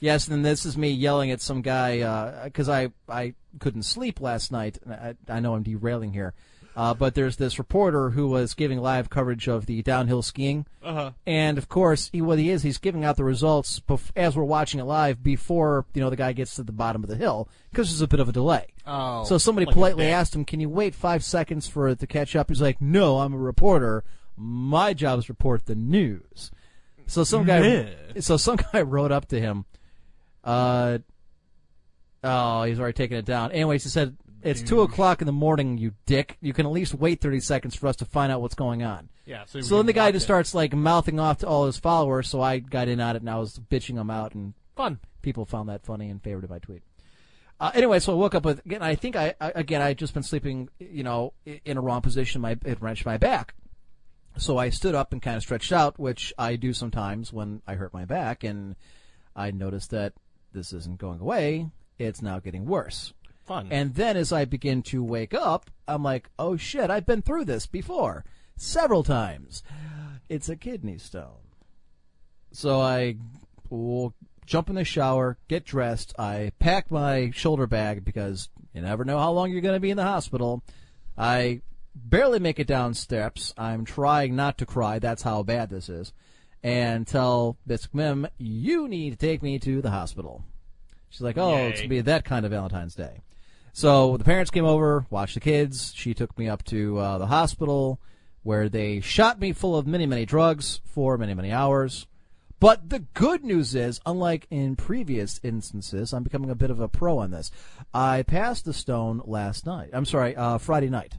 Yes, 0.00 0.28
and 0.28 0.44
this 0.44 0.64
is 0.64 0.76
me 0.76 0.90
yelling 0.90 1.30
at 1.30 1.40
some 1.40 1.60
guy 1.62 2.44
because 2.44 2.68
I 2.68 2.90
I 3.08 3.34
couldn't 3.58 3.82
sleep 3.82 4.20
last 4.20 4.52
night. 4.52 4.78
and 4.84 4.94
I, 4.94 5.14
I 5.28 5.40
know 5.40 5.54
I'm 5.54 5.64
derailing 5.64 6.12
here, 6.12 6.34
uh, 6.78 6.94
but 6.94 7.14
there's 7.16 7.36
this 7.38 7.58
reporter 7.58 8.10
who 8.10 8.28
was 8.28 8.54
giving 8.54 8.78
live 8.78 9.10
coverage 9.10 9.48
of 9.48 9.66
the 9.66 9.82
downhill 9.82 10.22
skiing, 10.22 10.64
Uh-huh. 10.82 11.10
and 11.26 11.58
of 11.58 11.68
course, 11.68 12.08
he, 12.12 12.22
what 12.22 12.38
he 12.38 12.50
is, 12.50 12.62
he's 12.62 12.78
giving 12.78 13.04
out 13.04 13.16
the 13.16 13.24
results 13.24 13.80
bef- 13.80 14.12
as 14.14 14.36
we're 14.36 14.44
watching 14.44 14.78
it 14.78 14.84
live 14.84 15.20
before 15.22 15.84
you 15.92 16.00
know 16.00 16.08
the 16.08 16.14
guy 16.16 16.32
gets 16.32 16.54
to 16.54 16.62
the 16.62 16.70
bottom 16.72 17.02
of 17.02 17.08
the 17.10 17.16
hill 17.16 17.48
because 17.72 17.90
there's 17.90 18.00
a 18.00 18.06
bit 18.06 18.20
of 18.20 18.28
a 18.28 18.32
delay. 18.32 18.66
Oh, 18.86 19.24
So 19.24 19.38
somebody 19.38 19.66
like 19.66 19.74
politely 19.74 20.06
asked 20.06 20.34
him, 20.36 20.44
"Can 20.44 20.60
you 20.60 20.68
wait 20.68 20.94
five 20.94 21.24
seconds 21.24 21.66
for 21.66 21.88
it 21.88 21.98
to 21.98 22.06
catch 22.06 22.36
up?" 22.36 22.48
He's 22.48 22.62
like, 22.62 22.80
"No, 22.80 23.18
I'm 23.18 23.34
a 23.34 23.38
reporter. 23.38 24.04
My 24.36 24.94
job 24.94 25.18
is 25.18 25.24
to 25.24 25.32
report 25.32 25.66
the 25.66 25.74
news." 25.74 26.52
So 27.06 27.24
some 27.24 27.44
guy, 27.44 27.66
Yeah. 27.66 28.20
so 28.20 28.36
some 28.36 28.56
guy 28.72 28.82
wrote 28.82 29.10
up 29.10 29.26
to 29.28 29.40
him. 29.40 29.64
Uh, 30.44 30.98
oh, 32.22 32.62
he's 32.64 32.78
already 32.78 32.92
taken 32.94 33.16
it 33.18 33.24
down. 33.24 33.50
Anyways, 33.52 33.82
he 33.84 33.90
said, 33.90 34.16
"It's 34.42 34.62
two 34.62 34.82
o'clock 34.82 35.20
in 35.20 35.26
the 35.26 35.32
morning, 35.32 35.78
you 35.78 35.92
dick. 36.06 36.36
You 36.40 36.52
can 36.52 36.66
at 36.66 36.72
least 36.72 36.94
wait 36.94 37.20
thirty 37.20 37.40
seconds 37.40 37.74
for 37.74 37.86
us 37.88 37.96
to 37.96 38.04
find 38.04 38.30
out 38.32 38.40
what's 38.40 38.54
going 38.54 38.82
on." 38.82 39.08
Yeah. 39.26 39.44
So, 39.46 39.60
So 39.60 39.76
then 39.76 39.86
the 39.86 39.92
guy 39.92 40.10
just 40.10 40.24
it. 40.24 40.26
starts 40.26 40.54
like 40.54 40.72
mouthing 40.74 41.20
off 41.20 41.38
to 41.38 41.46
all 41.46 41.66
his 41.66 41.78
followers. 41.78 42.28
So 42.28 42.40
I 42.40 42.58
got 42.60 42.88
in 42.88 43.00
on 43.00 43.16
it 43.16 43.22
and 43.22 43.30
I 43.30 43.36
was 43.38 43.58
bitching 43.58 43.96
him 44.00 44.10
out 44.10 44.34
and 44.34 44.54
fun. 44.76 45.00
people 45.22 45.44
found 45.44 45.68
that 45.68 45.84
funny 45.84 46.08
and 46.08 46.22
favorited 46.22 46.48
my 46.50 46.58
tweet. 46.60 46.82
Uh, 47.60 47.72
anyway, 47.74 47.98
so 47.98 48.12
I 48.12 48.16
woke 48.16 48.34
up 48.36 48.44
with 48.44 48.64
again. 48.64 48.82
I 48.82 48.94
think 48.94 49.16
I, 49.16 49.34
I 49.40 49.52
again 49.56 49.82
I 49.82 49.88
had 49.88 49.98
just 49.98 50.14
been 50.14 50.22
sleeping, 50.22 50.68
you 50.78 51.02
know, 51.02 51.32
in 51.64 51.76
a 51.76 51.80
wrong 51.80 52.00
position. 52.00 52.40
My 52.40 52.56
it 52.64 52.80
wrenched 52.80 53.04
my 53.04 53.16
back, 53.16 53.54
so 54.36 54.56
I 54.58 54.70
stood 54.70 54.94
up 54.94 55.12
and 55.12 55.20
kind 55.20 55.36
of 55.36 55.42
stretched 55.42 55.72
out, 55.72 55.98
which 55.98 56.32
I 56.38 56.54
do 56.54 56.72
sometimes 56.72 57.32
when 57.32 57.60
I 57.66 57.74
hurt 57.74 57.92
my 57.92 58.04
back, 58.04 58.44
and 58.44 58.76
I 59.34 59.50
noticed 59.50 59.90
that 59.90 60.12
this 60.52 60.72
isn't 60.72 60.98
going 60.98 61.20
away. 61.20 61.70
It's 61.98 62.22
now 62.22 62.38
getting 62.38 62.64
worse. 62.64 63.12
Fun. 63.48 63.68
And 63.70 63.94
then 63.94 64.16
as 64.16 64.32
I 64.32 64.44
begin 64.44 64.82
to 64.84 65.02
wake 65.02 65.32
up, 65.32 65.70
I'm 65.88 66.02
like, 66.02 66.28
oh 66.38 66.56
shit, 66.56 66.90
I've 66.90 67.06
been 67.06 67.22
through 67.22 67.46
this 67.46 67.66
before 67.66 68.24
several 68.56 69.02
times. 69.02 69.62
It's 70.28 70.50
a 70.50 70.56
kidney 70.56 70.98
stone. 70.98 71.48
So 72.52 72.80
I 72.80 73.16
will 73.70 74.14
jump 74.44 74.68
in 74.68 74.74
the 74.74 74.84
shower, 74.84 75.38
get 75.48 75.64
dressed. 75.64 76.14
I 76.18 76.52
pack 76.58 76.90
my 76.90 77.30
shoulder 77.34 77.66
bag 77.66 78.04
because 78.04 78.50
you 78.74 78.82
never 78.82 79.04
know 79.04 79.18
how 79.18 79.32
long 79.32 79.50
you're 79.50 79.62
going 79.62 79.74
to 79.74 79.80
be 79.80 79.90
in 79.90 79.96
the 79.96 80.02
hospital. 80.02 80.62
I 81.16 81.62
barely 81.94 82.38
make 82.38 82.58
it 82.58 82.66
down 82.66 82.94
steps. 82.94 83.54
I'm 83.56 83.84
trying 83.84 84.36
not 84.36 84.58
to 84.58 84.66
cry. 84.66 84.98
That's 84.98 85.22
how 85.22 85.42
bad 85.42 85.70
this 85.70 85.88
is. 85.88 86.12
And 86.62 87.06
tell 87.06 87.56
Mystic 87.66 87.94
Mim, 87.94 88.26
you 88.36 88.88
need 88.88 89.10
to 89.10 89.16
take 89.16 89.42
me 89.42 89.58
to 89.60 89.80
the 89.80 89.90
hospital. 89.90 90.44
She's 91.08 91.22
like, 91.22 91.38
oh, 91.38 91.68
it's 91.68 91.80
going 91.80 91.84
to 91.84 91.88
be 91.88 92.00
that 92.02 92.24
kind 92.24 92.44
of 92.44 92.50
Valentine's 92.50 92.94
Day. 92.94 93.22
So 93.78 94.16
the 94.16 94.24
parents 94.24 94.50
came 94.50 94.64
over, 94.64 95.06
watched 95.08 95.34
the 95.34 95.40
kids. 95.40 95.92
She 95.94 96.12
took 96.12 96.36
me 96.36 96.48
up 96.48 96.64
to 96.64 96.98
uh, 96.98 97.18
the 97.18 97.28
hospital 97.28 98.00
where 98.42 98.68
they 98.68 99.00
shot 99.00 99.38
me 99.38 99.52
full 99.52 99.76
of 99.76 99.86
many, 99.86 100.04
many 100.04 100.26
drugs 100.26 100.80
for 100.84 101.16
many, 101.16 101.32
many 101.32 101.52
hours. 101.52 102.08
But 102.58 102.90
the 102.90 102.98
good 102.98 103.44
news 103.44 103.76
is, 103.76 104.00
unlike 104.04 104.48
in 104.50 104.74
previous 104.74 105.38
instances, 105.44 106.12
I'm 106.12 106.24
becoming 106.24 106.50
a 106.50 106.56
bit 106.56 106.70
of 106.70 106.80
a 106.80 106.88
pro 106.88 107.18
on 107.18 107.30
this. 107.30 107.52
I 107.94 108.24
passed 108.24 108.64
the 108.64 108.72
stone 108.72 109.22
last 109.24 109.64
night. 109.64 109.90
I'm 109.92 110.06
sorry, 110.06 110.34
uh, 110.34 110.58
Friday 110.58 110.88
night. 110.88 111.14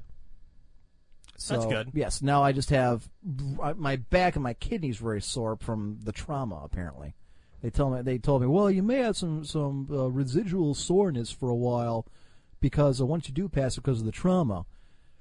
So, 1.38 1.54
That's 1.54 1.66
good. 1.66 1.92
Yes. 1.94 2.22
Now 2.22 2.44
I 2.44 2.52
just 2.52 2.72
have 2.72 3.08
my 3.24 3.96
back 3.96 4.36
and 4.36 4.44
my 4.44 4.54
kidneys 4.54 4.98
very 4.98 5.22
sore 5.22 5.56
from 5.56 6.00
the 6.04 6.12
trauma. 6.12 6.60
Apparently, 6.66 7.16
they 7.62 7.70
tell 7.70 7.90
me 7.90 8.02
they 8.02 8.18
told 8.18 8.42
me, 8.42 8.50
well, 8.50 8.70
you 8.70 8.84
may 8.84 8.98
have 8.98 9.16
some 9.16 9.46
some 9.46 9.88
uh, 9.90 10.10
residual 10.10 10.74
soreness 10.74 11.32
for 11.32 11.48
a 11.48 11.56
while 11.56 12.06
because 12.60 13.02
once 13.02 13.28
you 13.28 13.34
do 13.34 13.50
pass 13.50 13.76
because 13.76 14.00
of 14.00 14.06
the 14.06 14.12
trauma. 14.12 14.66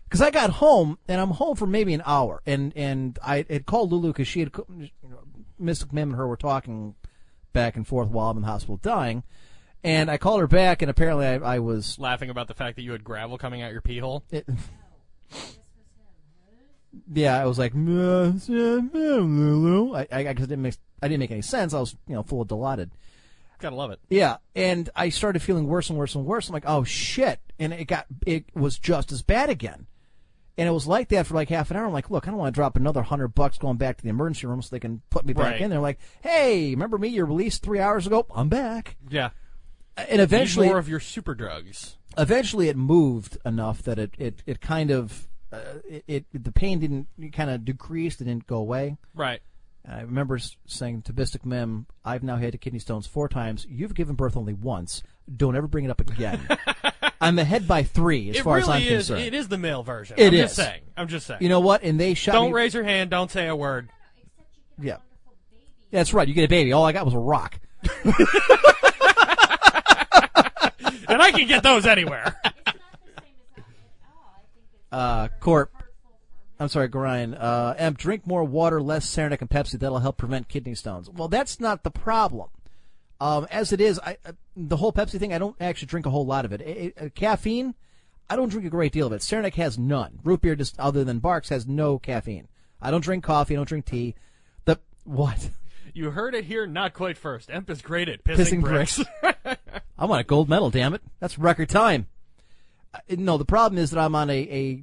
Because 0.04 0.22
I 0.22 0.30
got 0.30 0.50
home 0.50 0.98
and 1.06 1.20
I'm 1.20 1.32
home 1.32 1.54
for 1.54 1.66
maybe 1.66 1.92
an 1.92 2.02
hour, 2.06 2.40
and 2.46 2.72
and 2.74 3.18
I 3.22 3.44
had 3.50 3.66
called 3.66 3.92
Lulu 3.92 4.08
because 4.08 4.26
she 4.26 4.40
had, 4.40 4.50
you 4.56 4.88
know, 5.02 5.18
Mystic 5.58 5.92
Mim 5.92 6.10
and 6.10 6.18
her 6.18 6.26
were 6.26 6.36
talking 6.36 6.94
back 7.52 7.76
and 7.76 7.86
forth 7.86 8.08
while 8.08 8.30
I'm 8.30 8.38
in 8.38 8.42
the 8.42 8.48
hospital 8.48 8.78
dying, 8.78 9.22
and 9.84 10.10
I 10.10 10.16
called 10.16 10.40
her 10.40 10.46
back, 10.46 10.80
and 10.80 10.90
apparently 10.90 11.26
I, 11.26 11.34
I 11.34 11.58
was 11.58 11.98
Laughing 11.98 12.30
about 12.30 12.48
the 12.48 12.54
fact 12.54 12.76
that 12.76 12.82
you 12.82 12.92
had 12.92 13.04
gravel 13.04 13.36
coming 13.36 13.60
out 13.60 13.70
your 13.70 13.82
pee 13.82 13.98
hole. 13.98 14.24
it, 14.30 14.46
yeah, 17.12 17.38
I 17.38 17.44
was 17.44 17.58
like, 17.58 17.72
Lulu. 17.74 18.34
I, 19.94 20.06
I, 20.10 20.28
I 20.28 20.32
didn't 20.32 20.62
make 20.62 20.76
I 21.02 21.08
didn't 21.08 21.20
make 21.20 21.30
any 21.30 21.42
sense. 21.42 21.74
I 21.74 21.80
was 21.80 21.94
you 22.06 22.14
know 22.14 22.22
full 22.22 22.40
of 22.40 22.48
Dilaudid. 22.48 22.92
Gotta 23.58 23.76
love 23.76 23.90
it. 23.90 24.00
Yeah, 24.08 24.36
and 24.54 24.88
I 24.94 25.08
started 25.08 25.42
feeling 25.42 25.66
worse 25.66 25.90
and 25.90 25.98
worse 25.98 26.14
and 26.14 26.24
worse. 26.24 26.48
I'm 26.48 26.52
like, 26.52 26.64
oh 26.66 26.84
shit, 26.84 27.40
and 27.58 27.72
it 27.72 27.86
got 27.86 28.06
it 28.26 28.44
was 28.54 28.78
just 28.78 29.10
as 29.12 29.22
bad 29.22 29.50
again, 29.50 29.86
and 30.56 30.68
it 30.68 30.72
was 30.72 30.86
like 30.86 31.08
that 31.08 31.26
for 31.26 31.34
like 31.34 31.48
half 31.48 31.70
an 31.70 31.76
hour. 31.76 31.86
I'm 31.86 31.92
like, 31.92 32.10
look, 32.10 32.26
I 32.28 32.30
don't 32.30 32.38
want 32.38 32.54
to 32.54 32.58
drop 32.58 32.76
another 32.76 33.02
hundred 33.02 33.28
bucks 33.28 33.58
going 33.58 33.76
back 33.76 33.96
to 33.96 34.02
the 34.04 34.10
emergency 34.10 34.46
room 34.46 34.62
so 34.62 34.68
they 34.70 34.78
can 34.80 35.02
put 35.10 35.26
me 35.26 35.32
back 35.32 35.52
Right. 35.52 35.60
in 35.60 35.70
there. 35.70 35.80
Like, 35.80 35.98
hey, 36.22 36.70
remember 36.70 36.98
me? 36.98 37.08
You're 37.08 37.26
released 37.26 37.62
three 37.62 37.80
hours 37.80 38.06
ago. 38.06 38.26
I'm 38.34 38.48
back. 38.48 38.96
Yeah. 39.08 39.30
And 39.96 40.20
eventually, 40.20 40.68
more 40.68 40.78
of 40.78 40.88
your 40.88 41.00
super 41.00 41.34
drugs. 41.34 41.96
eventually 42.16 42.68
it 42.68 42.76
moved 42.76 43.38
enough 43.44 43.82
that 43.82 43.98
it 43.98 44.14
it, 44.18 44.42
it 44.46 44.60
kind 44.60 44.92
of 44.92 45.26
uh, 45.52 45.58
it, 45.88 46.04
it 46.06 46.44
the 46.44 46.52
pain 46.52 46.78
didn't 46.78 47.08
kind 47.32 47.50
of 47.50 47.64
decrease. 47.64 48.20
It 48.20 48.24
didn't 48.26 48.46
go 48.46 48.58
away. 48.58 48.96
Right. 49.14 49.40
I 49.86 50.02
remember 50.02 50.38
saying 50.66 51.02
to 51.02 51.12
Mystic 51.12 51.46
Mim, 51.46 51.86
"I've 52.04 52.22
now 52.22 52.36
had 52.36 52.58
kidney 52.60 52.78
stones 52.78 53.06
four 53.06 53.28
times. 53.28 53.66
You've 53.68 53.94
given 53.94 54.16
birth 54.16 54.36
only 54.36 54.52
once. 54.54 55.02
Don't 55.34 55.56
ever 55.56 55.66
bring 55.66 55.84
it 55.84 55.90
up 55.90 56.00
again." 56.00 56.46
I'm 57.20 57.38
ahead 57.38 57.66
by 57.66 57.82
three 57.82 58.30
as 58.30 58.36
it 58.36 58.42
far 58.44 58.56
really 58.58 58.64
as 58.64 58.68
I'm 58.68 58.82
is. 58.82 59.06
concerned. 59.08 59.26
It 59.26 59.34
is 59.34 59.48
the 59.48 59.58
male 59.58 59.82
version. 59.82 60.16
It 60.18 60.28
I'm 60.28 60.34
is. 60.34 60.40
just 60.40 60.56
saying. 60.56 60.82
I'm 60.96 61.08
just 61.08 61.26
saying. 61.26 61.42
You 61.42 61.48
know 61.48 61.60
what? 61.60 61.82
And 61.82 61.98
they 61.98 62.14
shot 62.14 62.32
don't 62.32 62.50
me. 62.50 62.54
raise 62.54 62.74
your 62.74 62.84
hand. 62.84 63.10
Don't 63.10 63.30
say 63.30 63.48
a 63.48 63.56
word. 63.56 63.88
yeah, 64.80 64.98
that's 65.90 66.14
right. 66.14 66.28
You 66.28 66.34
get 66.34 66.44
a 66.44 66.48
baby. 66.48 66.72
All 66.72 66.84
I 66.84 66.92
got 66.92 67.04
was 67.04 67.14
a 67.14 67.18
rock. 67.18 67.58
and 71.08 71.22
I 71.22 71.30
can 71.32 71.46
get 71.48 71.62
those 71.62 71.86
anywhere. 71.86 72.40
Uh, 74.90 75.28
Corp. 75.40 75.70
I'm 76.60 76.68
sorry, 76.68 76.88
Brian. 76.88 77.34
Uh, 77.34 77.74
Emp, 77.78 77.96
drink 77.98 78.26
more 78.26 78.42
water, 78.44 78.80
less 78.82 79.06
Saranac 79.08 79.40
and 79.40 79.50
Pepsi. 79.50 79.78
That'll 79.78 80.00
help 80.00 80.16
prevent 80.16 80.48
kidney 80.48 80.74
stones. 80.74 81.08
Well, 81.08 81.28
that's 81.28 81.60
not 81.60 81.84
the 81.84 81.90
problem. 81.90 82.48
Um, 83.20 83.46
as 83.50 83.72
it 83.72 83.80
is, 83.80 84.00
I, 84.04 84.16
uh, 84.24 84.32
the 84.56 84.76
whole 84.76 84.92
Pepsi 84.92 85.18
thing, 85.18 85.32
I 85.32 85.38
don't 85.38 85.56
actually 85.60 85.86
drink 85.86 86.06
a 86.06 86.10
whole 86.10 86.26
lot 86.26 86.44
of 86.44 86.52
it. 86.52 86.60
It- 86.60 86.94
it- 86.96 87.14
caffeine, 87.14 87.74
I 88.30 88.36
don't 88.36 88.48
drink 88.48 88.66
a 88.66 88.70
great 88.70 88.92
deal 88.92 89.06
of 89.06 89.12
it. 89.12 89.22
Saranac 89.22 89.54
has 89.54 89.78
none. 89.78 90.18
Root 90.24 90.40
beer, 90.42 90.54
just 90.56 90.78
other 90.78 91.04
than 91.04 91.20
Barq's, 91.20 91.48
has 91.48 91.66
no 91.66 91.98
caffeine. 91.98 92.48
I 92.80 92.90
don't 92.90 93.00
drink 93.02 93.24
coffee. 93.24 93.54
I 93.54 93.56
don't 93.56 93.68
drink 93.68 93.86
tea. 93.86 94.14
The 94.64 94.78
what? 95.04 95.50
You 95.94 96.10
heard 96.12 96.34
it 96.36 96.44
here, 96.44 96.64
not 96.64 96.94
quite 96.94 97.18
first. 97.18 97.50
Emp 97.50 97.68
is 97.70 97.82
great 97.82 98.08
at 98.08 98.22
pissing, 98.22 98.36
Pissing 98.36 98.60
bricks. 98.60 99.00
I 99.98 100.04
want 100.04 100.20
a 100.20 100.24
gold 100.24 100.48
medal. 100.48 100.70
Damn 100.70 100.94
it! 100.94 101.02
That's 101.18 101.38
record 101.38 101.70
time. 101.70 102.06
Uh, 102.94 102.98
no, 103.16 103.36
the 103.36 103.44
problem 103.44 103.82
is 103.82 103.90
that 103.90 103.98
I'm 103.98 104.14
on 104.14 104.30
a, 104.30 104.34
a, 104.38 104.82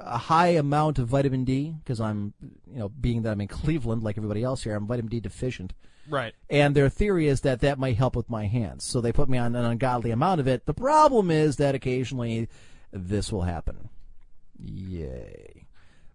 a 0.00 0.18
high 0.18 0.48
amount 0.48 0.98
of 0.98 1.08
vitamin 1.08 1.44
D 1.44 1.74
because 1.82 2.00
I'm, 2.00 2.34
you 2.70 2.78
know, 2.78 2.88
being 2.88 3.22
that 3.22 3.32
I'm 3.32 3.40
in 3.40 3.48
Cleveland 3.48 4.02
like 4.02 4.16
everybody 4.16 4.42
else 4.42 4.62
here, 4.64 4.74
I'm 4.74 4.86
vitamin 4.86 5.10
D 5.10 5.20
deficient. 5.20 5.74
right. 6.08 6.34
And 6.50 6.74
their 6.74 6.88
theory 6.88 7.26
is 7.28 7.42
that 7.42 7.60
that 7.60 7.78
might 7.78 7.96
help 7.96 8.16
with 8.16 8.28
my 8.30 8.46
hands, 8.46 8.84
so 8.84 9.00
they 9.00 9.12
put 9.12 9.28
me 9.28 9.38
on 9.38 9.54
an 9.54 9.64
ungodly 9.64 10.10
amount 10.10 10.40
of 10.40 10.48
it. 10.48 10.66
The 10.66 10.74
problem 10.74 11.30
is 11.30 11.56
that 11.56 11.74
occasionally 11.74 12.48
this 12.92 13.30
will 13.32 13.42
happen. 13.42 13.88
Yay! 14.58 15.66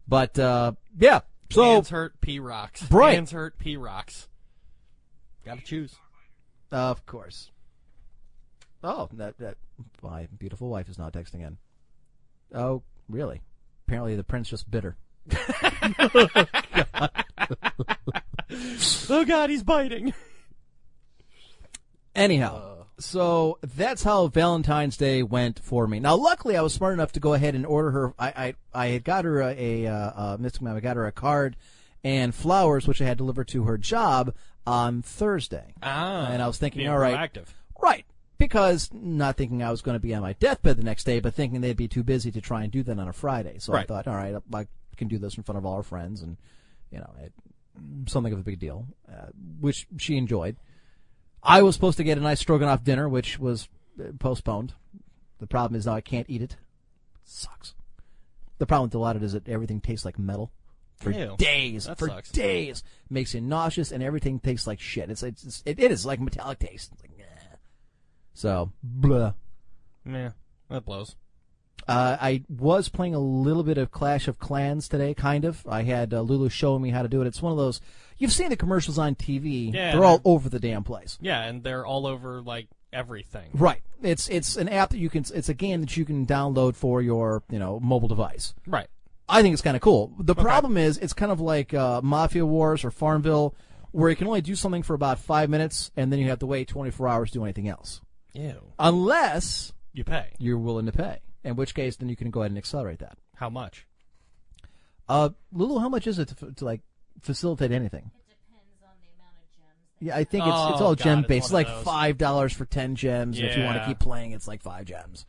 But 0.08 0.38
uh, 0.40 0.74
yeah, 0.98 1.22
so 1.50 1.64
Hands 1.64 1.90
hurt, 1.90 2.20
P 2.22 2.40
rocks. 2.40 2.90
Right. 2.92 3.14
Hands 3.16 3.32
hurt, 3.32 3.58
P 3.58 3.78
rocks. 3.78 4.28
Gotta 5.46 5.62
choose. 5.62 5.96
of 6.72 7.06
course. 7.06 7.52
Oh, 8.84 9.10
that 9.14 9.38
that 9.40 9.58
my 10.02 10.28
beautiful 10.38 10.70
wife 10.70 10.90
is 10.90 10.98
now 10.98 11.10
texting 11.10 11.46
in. 11.46 11.58
Oh, 12.54 12.84
really? 13.10 13.42
Apparently, 13.88 14.16
the 14.16 14.24
prince 14.24 14.50
just 14.50 14.70
bit 14.70 14.84
her. 14.84 14.98
Oh 19.10 19.26
God, 19.26 19.50
he's 19.50 19.64
biting. 19.64 20.14
Anyhow, 22.16 22.86
so 23.00 23.60
that's 23.62 24.04
how 24.04 24.28
Valentine's 24.28 24.98
Day 24.98 25.24
went 25.24 25.60
for 25.60 25.88
me. 25.88 26.00
Now, 26.00 26.16
luckily, 26.16 26.58
I 26.58 26.62
was 26.62 26.74
smart 26.74 26.94
enough 26.94 27.12
to 27.14 27.20
go 27.20 27.34
ahead 27.34 27.56
and 27.56 27.66
order 27.66 27.92
her. 27.92 28.14
I 28.18 28.28
I, 28.28 28.54
I 28.74 28.88
had 28.88 29.04
got 29.04 29.26
her 29.26 29.42
a, 29.42 29.86
a 29.86 29.88
uh, 29.88 30.12
uh, 30.16 30.38
Mystic 30.40 30.62
Mom. 30.62 30.76
I 30.76 30.80
got 30.80 30.98
her 30.98 31.06
a 31.06 31.12
card 31.12 31.56
and 32.04 32.34
flowers, 32.34 32.88
which 32.88 33.02
I 33.02 33.06
had 33.06 33.18
delivered 33.18 33.48
to 33.50 33.64
her 33.64 33.78
job 33.78 34.34
on 34.66 35.02
Thursday. 35.02 35.74
Ah, 35.82 36.28
and 36.28 36.42
I 36.42 36.48
was 36.48 36.58
thinking, 36.58 36.80
being 36.80 36.90
all 36.90 36.98
right, 36.98 37.16
proactive. 37.16 37.48
right, 37.82 38.06
because 38.38 38.90
not 38.94 39.38
thinking 39.38 39.64
I 39.64 39.72
was 39.72 39.82
going 39.82 39.96
to 39.96 40.00
be 40.00 40.14
on 40.14 40.22
my 40.22 40.34
deathbed 40.34 40.78
the 40.78 40.84
next 40.84 41.04
day, 41.06 41.20
but 41.20 41.34
thinking 41.34 41.62
they'd 41.62 41.78
be 41.78 41.88
too 41.88 42.04
busy 42.04 42.32
to 42.32 42.42
try 42.42 42.64
and 42.64 42.72
do 42.72 42.84
that 42.84 43.00
on 43.00 43.08
a 43.08 43.14
Friday. 43.14 43.58
So 43.60 43.74
I 43.74 43.84
thought, 43.84 44.08
all 44.08 44.16
right, 44.16 44.36
I 44.54 44.68
can 44.96 45.08
do 45.08 45.18
this 45.18 45.38
in 45.38 45.44
front 45.44 45.58
of 45.58 45.66
all 45.66 45.76
our 45.76 45.84
friends, 45.84 46.22
and 46.22 46.38
you 46.92 47.00
know, 47.00 47.12
it, 47.22 47.34
something 48.08 48.34
of 48.34 48.40
a 48.40 48.44
big 48.44 48.60
deal, 48.60 48.88
uh, 49.10 49.28
which 49.60 49.88
she 49.98 50.18
enjoyed. 50.18 50.58
I 51.44 51.62
was 51.62 51.76
supposed 51.76 51.98
to 51.98 52.04
get 52.04 52.18
a 52.18 52.22
nice 52.22 52.40
stroganoff 52.40 52.84
dinner, 52.84 53.08
which 53.08 53.40
was 53.40 53.70
uh, 54.00 54.12
postponed. 54.20 54.74
The 55.40 55.48
problem 55.48 55.78
is 55.78 55.86
now 55.86 55.94
I 55.94 56.02
can't 56.02 56.30
eat 56.30 56.42
it. 56.42 56.58
Sucks. 57.24 57.74
The 58.58 58.66
problem 58.66 58.90
with 58.90 58.94
Dilaudid 58.94 59.24
is 59.24 59.34
that 59.34 59.48
everything 59.48 59.80
tastes 59.80 60.04
like 60.04 60.18
metal 60.18 60.52
for 60.98 61.12
Ew. 61.12 61.36
days. 61.38 61.86
That 61.86 62.00
for 62.00 62.08
sucks. 62.08 62.32
days, 62.32 62.84
makes 63.10 63.34
you 63.34 63.42
nauseous, 63.42 63.92
and 63.92 64.02
everything 64.02 64.40
tastes 64.40 64.66
like 64.66 64.80
shit. 64.80 65.12
It's, 65.12 65.24
it's, 65.24 65.44
it's 65.44 65.64
it, 65.66 65.80
it 65.80 65.92
is 65.92 66.06
like 66.06 66.20
metallic 66.20 66.60
taste. 66.60 66.92
It's 68.38 68.44
like. 68.44 68.52
So, 68.52 68.72
blah. 68.84 69.34
Yeah, 70.06 70.32
that 70.70 70.86
blows. 70.86 71.16
Uh, 71.88 72.18
I 72.20 72.44
was 72.50 72.90
playing 72.90 73.16
a 73.16 73.20
little 73.20 73.64
bit 73.64 73.78
of 73.78 73.92
Clash 73.92 74.28
of 74.28 74.40
Clans 74.40 74.90
today, 74.90 75.14
kind 75.14 75.46
of. 75.46 75.66
I 75.68 75.84
had 75.84 76.14
uh, 76.14 76.22
Lulu 76.22 76.50
showing 76.50 76.82
me 76.82 76.90
how 76.90 77.02
to 77.02 77.08
do 77.08 77.22
it. 77.22 77.28
It's 77.28 77.42
one 77.42 77.52
of 77.52 77.58
those. 77.58 77.80
You've 78.18 78.34
seen 78.34 78.50
the 78.50 78.58
commercials 78.58 78.98
on 78.98 79.16
TV. 79.16 79.74
Yeah, 79.74 79.94
they're 79.94 80.04
all 80.04 80.22
over 80.26 80.50
the 80.50 80.60
damn 80.60 80.84
place. 80.84 81.18
Yeah, 81.22 81.44
and 81.44 81.64
they're 81.64 81.86
all 81.86 82.06
over 82.06 82.42
like 82.42 82.68
everything. 82.92 83.52
Right. 83.54 83.82
It's 84.02 84.28
it's 84.30 84.58
an 84.58 84.68
app 84.70 84.90
that 84.90 84.98
you 84.98 85.10
can. 85.10 85.24
It's 85.34 85.50
a 85.50 85.54
game 85.54 85.82
that 85.82 85.96
you 85.96 86.04
can 86.04 86.26
download 86.26 86.76
for 86.76 87.02
your 87.02 87.44
you 87.50 87.60
know 87.60 87.80
mobile 87.80 88.08
device. 88.10 88.54
Right. 88.66 88.88
I 89.30 89.42
think 89.42 89.54
it's 89.54 89.62
kind 89.62 89.76
of 89.76 89.82
cool. 89.82 90.14
The 90.20 90.36
problem 90.36 90.78
is 90.78 90.98
it's 90.98 91.14
kind 91.14 91.32
of 91.32 91.42
like 91.42 91.74
uh, 91.74 92.02
Mafia 92.02 92.46
Wars 92.46 92.86
or 92.86 92.92
Farmville, 92.92 93.56
where 93.92 94.10
you 94.10 94.16
can 94.16 94.28
only 94.28 94.42
do 94.42 94.56
something 94.56 94.84
for 94.84 94.94
about 94.94 95.20
five 95.20 95.50
minutes 95.50 95.92
and 95.98 96.12
then 96.12 96.20
you 96.20 96.30
have 96.30 96.40
to 96.40 96.46
wait 96.46 96.70
24 96.70 97.08
hours 97.10 97.32
to 97.32 97.40
do 97.40 97.44
anything 97.44 97.68
else, 97.68 98.02
Ew. 98.38 98.62
unless 98.80 99.74
You 99.94 100.04
pay. 100.04 100.28
you're 100.38 100.58
willing 100.58 100.86
to 100.86 100.92
pay. 100.92 101.20
In 101.44 101.56
which 101.56 101.74
case, 101.76 101.96
then 101.96 102.10
you 102.10 102.16
can 102.16 102.30
go 102.32 102.42
ahead 102.42 102.52
and 102.52 102.58
accelerate 102.58 103.00
that. 103.00 103.18
How 103.36 103.50
much? 103.50 103.86
Uh, 105.10 105.30
Lulu, 105.54 105.80
how 105.80 105.90
much 105.90 106.06
is 106.08 106.20
it 106.20 106.28
to, 106.30 106.52
to 106.54 106.66
like 106.66 106.82
facilitate 107.22 107.72
anything? 107.72 108.12
It 108.14 108.30
depends 108.30 108.84
on 108.84 108.90
the 109.02 109.08
amount 109.16 109.36
of 109.38 109.56
gems. 109.56 110.02
Yeah, 110.02 110.16
I 110.18 110.24
think 110.26 110.46
it's 110.46 110.72
it's 110.74 110.82
Oh, 110.82 110.86
all 110.86 110.96
God, 110.96 111.00
gem 111.00 111.20
it's 111.20 111.28
based. 111.28 111.46
It's 111.46 111.54
one 111.54 111.64
like 111.64 111.68
those. 111.74 111.84
five 111.84 112.18
dollars 112.18 112.54
for 112.54 112.66
ten 112.66 112.96
gems. 112.96 113.38
And 113.40 113.48
If 113.48 113.58
you 113.58 113.64
want 113.64 113.76
to 113.78 113.82
Yeah. 113.82 113.88
keep 113.88 114.00
playing, 114.00 114.32
it's 114.32 114.48
like 114.48 114.62
five 114.62 114.86
gems. 114.86 115.26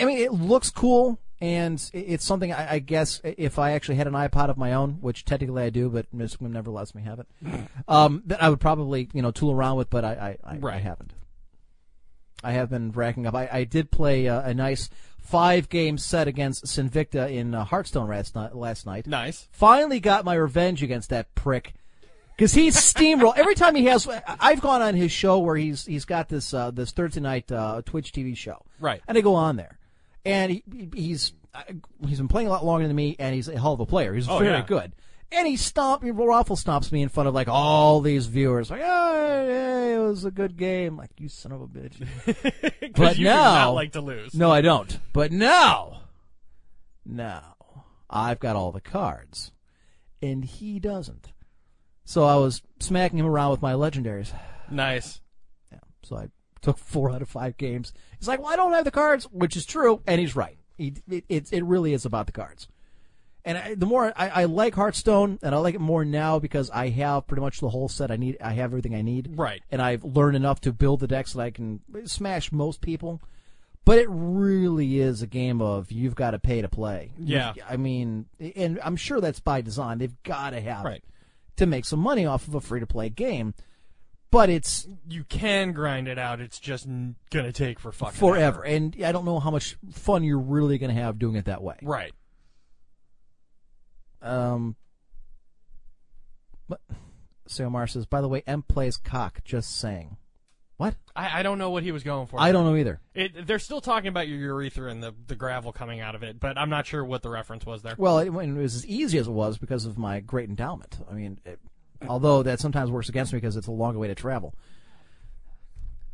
I 0.00 0.04
mean, 0.04 0.18
it 0.18 0.32
looks 0.32 0.68
cool, 0.70 1.18
and 1.40 1.78
i- 1.94 1.98
it's 1.98 2.24
something 2.24 2.52
I, 2.52 2.72
I 2.74 2.78
guess 2.80 3.20
if 3.24 3.58
I 3.58 3.70
actually 3.72 3.94
had 3.94 4.08
an 4.08 4.14
iPod 4.14 4.50
of 4.50 4.56
my 4.58 4.72
own, 4.74 4.94
which 5.00 5.24
technically 5.24 5.62
I 5.62 5.70
do, 5.70 5.88
but 5.88 6.06
Instagram 6.14 6.50
never 6.50 6.70
lets 6.70 6.94
me 6.94 7.02
have 7.02 7.20
it, 7.20 7.26
um, 7.88 8.22
that 8.26 8.42
I 8.42 8.50
would 8.50 8.60
probably 8.60 9.08
you 9.14 9.22
know 9.22 9.30
tool 9.30 9.52
around 9.52 9.76
with, 9.76 9.88
but 9.88 10.04
I 10.04 10.12
I, 10.44 10.50
I, 10.52 10.54
I 10.54 10.58
Right. 10.58 10.82
haven't. 10.82 11.12
I 12.44 12.52
have 12.52 12.70
been 12.70 12.92
racking 12.92 13.26
up. 13.26 13.34
I, 13.34 13.48
I 13.52 13.64
did 13.64 13.90
play 13.90 14.28
uh, 14.28 14.42
a 14.42 14.54
nice 14.54 14.88
five 15.18 15.68
game 15.68 15.98
set 15.98 16.28
against 16.28 16.64
Sinvicta 16.66 17.30
in 17.30 17.54
uh, 17.54 17.64
Hearthstone 17.64 18.08
last 18.08 18.34
night. 18.34 18.54
Last 18.54 18.86
night, 18.86 19.06
Nice. 19.06 19.48
finally 19.50 20.00
got 20.00 20.24
my 20.24 20.34
revenge 20.34 20.82
against 20.82 21.10
that 21.10 21.34
prick 21.34 21.74
because 22.36 22.52
he's 22.54 22.76
steamroll 22.76 23.36
every 23.36 23.54
time 23.54 23.74
he 23.74 23.86
has. 23.86 24.06
I've 24.26 24.60
gone 24.60 24.82
on 24.82 24.94
his 24.94 25.10
show 25.10 25.38
where 25.40 25.56
he's 25.56 25.84
he's 25.86 26.04
got 26.04 26.28
this 26.28 26.52
uh, 26.54 26.70
this 26.70 26.92
Thursday 26.92 27.20
night 27.20 27.50
uh, 27.50 27.82
Twitch 27.84 28.12
TV 28.12 28.36
show, 28.36 28.62
Right. 28.78 29.00
And 29.08 29.16
I 29.18 29.20
go 29.22 29.34
on 29.34 29.56
there, 29.56 29.78
and 30.24 30.52
he, 30.52 30.62
he's 30.94 31.32
he's 32.06 32.18
been 32.18 32.28
playing 32.28 32.46
a 32.48 32.50
lot 32.50 32.64
longer 32.64 32.86
than 32.86 32.94
me, 32.94 33.16
and 33.18 33.34
he's 33.34 33.48
a 33.48 33.58
hell 33.58 33.72
of 33.72 33.80
a 33.80 33.86
player. 33.86 34.12
He's 34.14 34.28
Oh, 34.28 34.38
very 34.38 34.50
yeah. 34.50 34.64
good. 34.66 34.92
And 35.32 35.46
he 35.46 35.56
stomp, 35.56 36.02
Raffle 36.04 36.56
stomps 36.56 36.92
me 36.92 37.02
in 37.02 37.08
front 37.08 37.28
of 37.28 37.34
like 37.34 37.48
all 37.48 38.00
these 38.00 38.26
viewers, 38.26 38.70
like, 38.70 38.80
oh, 38.82 39.46
yeah, 39.48 39.96
it 39.96 39.98
was 39.98 40.24
a 40.24 40.30
good 40.30 40.56
game. 40.56 40.96
Like, 40.96 41.10
you 41.18 41.28
son 41.28 41.52
of 41.52 41.62
a 41.62 41.66
bitch. 41.66 42.92
But 42.96 43.18
you 43.18 43.24
now- 43.24 43.54
not 43.66 43.70
like 43.74 43.92
to 43.92 44.00
lose. 44.00 44.34
No, 44.34 44.50
I 44.50 44.60
don't. 44.62 44.98
But 45.12 45.32
now, 45.32 46.02
now, 47.04 47.56
I've 48.08 48.38
got 48.40 48.56
all 48.56 48.72
the 48.72 48.80
cards, 48.80 49.52
and 50.22 50.44
he 50.44 50.78
doesn't. 50.78 51.32
So 52.04 52.24
I 52.24 52.36
was 52.36 52.62
smacking 52.80 53.18
him 53.18 53.26
around 53.26 53.50
with 53.50 53.62
my 53.62 53.72
legendaries. 53.72 54.32
Nice. 54.70 55.20
Yeah. 55.72 55.80
So 56.04 56.16
I 56.16 56.28
took 56.62 56.78
four 56.78 57.10
out 57.10 57.20
of 57.20 57.28
five 57.28 57.56
games. 57.56 57.92
He's 58.18 58.28
like, 58.28 58.40
"Well, 58.40 58.52
I 58.52 58.56
don't 58.56 58.72
have 58.72 58.84
the 58.84 58.90
cards," 58.92 59.24
which 59.24 59.56
is 59.56 59.66
true, 59.66 60.00
and 60.06 60.20
he's 60.20 60.36
right. 60.36 60.56
He, 60.78 60.94
it, 61.10 61.24
it, 61.28 61.52
it 61.52 61.64
really 61.64 61.92
is 61.92 62.04
about 62.04 62.26
the 62.26 62.32
cards. 62.32 62.68
And 63.46 63.56
I, 63.56 63.74
the 63.76 63.86
more 63.86 64.12
I, 64.16 64.28
I 64.28 64.44
like 64.44 64.74
Hearthstone, 64.74 65.38
and 65.42 65.54
I 65.54 65.58
like 65.58 65.74
it 65.76 65.80
more 65.80 66.04
now 66.04 66.38
because 66.40 66.68
I 66.70 66.88
have 66.88 67.26
pretty 67.28 67.40
much 67.40 67.60
the 67.60 67.68
whole 67.70 67.88
set. 67.88 68.10
I 68.10 68.16
need, 68.16 68.36
I 68.42 68.50
have 68.54 68.64
everything 68.72 68.94
I 68.94 69.02
need. 69.02 69.38
Right. 69.38 69.62
And 69.70 69.80
I've 69.80 70.04
learned 70.04 70.36
enough 70.36 70.60
to 70.62 70.72
build 70.72 70.98
the 71.00 71.06
decks 71.06 71.32
that 71.34 71.40
I 71.40 71.50
can 71.52 71.80
smash 72.06 72.50
most 72.52 72.80
people. 72.80 73.22
But 73.84 73.98
it 73.98 74.08
really 74.10 74.98
is 74.98 75.22
a 75.22 75.28
game 75.28 75.62
of 75.62 75.92
you've 75.92 76.16
got 76.16 76.32
to 76.32 76.40
pay 76.40 76.60
to 76.60 76.68
play. 76.68 77.12
Yeah. 77.20 77.52
I 77.70 77.76
mean, 77.76 78.26
and 78.56 78.80
I'm 78.82 78.96
sure 78.96 79.20
that's 79.20 79.38
by 79.38 79.60
design. 79.60 79.98
They've 79.98 80.22
got 80.24 80.50
to 80.50 80.60
have 80.60 80.84
Right. 80.84 80.96
it 80.96 81.04
to 81.58 81.66
make 81.66 81.84
some 81.84 82.00
money 82.00 82.26
off 82.26 82.48
of 82.48 82.56
a 82.56 82.60
free 82.60 82.80
to 82.80 82.86
play 82.86 83.08
game. 83.10 83.54
But 84.32 84.50
it's 84.50 84.88
You 85.08 85.22
can 85.22 85.70
grind 85.70 86.08
it 86.08 86.18
out. 86.18 86.40
It's 86.40 86.58
just 86.58 86.88
gonna 87.30 87.52
take 87.52 87.78
for 87.78 87.92
fucking 87.92 88.18
forever, 88.18 88.64
ever. 88.64 88.66
and 88.66 88.96
I 89.04 89.12
don't 89.12 89.24
know 89.24 89.38
how 89.38 89.52
much 89.52 89.76
fun 89.92 90.24
you're 90.24 90.40
really 90.40 90.78
going 90.78 90.92
to 90.94 91.00
have 91.00 91.20
doing 91.20 91.36
it 91.36 91.44
that 91.44 91.62
way. 91.62 91.76
Right. 91.80 92.12
Um, 94.22 94.76
but 96.68 96.80
Sayomar 97.48 97.88
says, 97.88 98.06
by 98.06 98.20
the 98.20 98.28
way, 98.28 98.42
M 98.46 98.62
plays 98.62 98.96
cock. 98.96 99.42
Just 99.44 99.76
saying. 99.78 100.16
What? 100.76 100.94
I, 101.14 101.40
I 101.40 101.42
don't 101.42 101.58
know 101.58 101.70
what 101.70 101.82
he 101.82 101.92
was 101.92 102.02
going 102.02 102.26
for. 102.26 102.38
I 102.38 102.52
don't 102.52 102.66
know 102.66 102.76
either. 102.76 103.00
It, 103.14 103.46
they're 103.46 103.58
still 103.58 103.80
talking 103.80 104.08
about 104.08 104.28
your 104.28 104.38
urethra 104.38 104.90
and 104.90 105.02
the, 105.02 105.14
the 105.26 105.34
gravel 105.34 105.72
coming 105.72 106.00
out 106.00 106.14
of 106.14 106.22
it, 106.22 106.38
but 106.38 106.58
I'm 106.58 106.68
not 106.68 106.86
sure 106.86 107.02
what 107.02 107.22
the 107.22 107.30
reference 107.30 107.64
was 107.64 107.82
there. 107.82 107.94
Well, 107.96 108.18
it, 108.18 108.26
it 108.26 108.32
was 108.32 108.74
as 108.74 108.86
easy 108.86 109.16
as 109.16 109.26
it 109.26 109.32
was 109.32 109.56
because 109.56 109.86
of 109.86 109.96
my 109.96 110.20
great 110.20 110.50
endowment. 110.50 110.98
I 111.10 111.14
mean, 111.14 111.38
it, 111.46 111.58
although 112.06 112.42
that 112.42 112.60
sometimes 112.60 112.90
works 112.90 113.08
against 113.08 113.32
me 113.32 113.38
because 113.38 113.56
it's 113.56 113.68
a 113.68 113.72
longer 113.72 113.98
way 113.98 114.08
to 114.08 114.14
travel. 114.14 114.54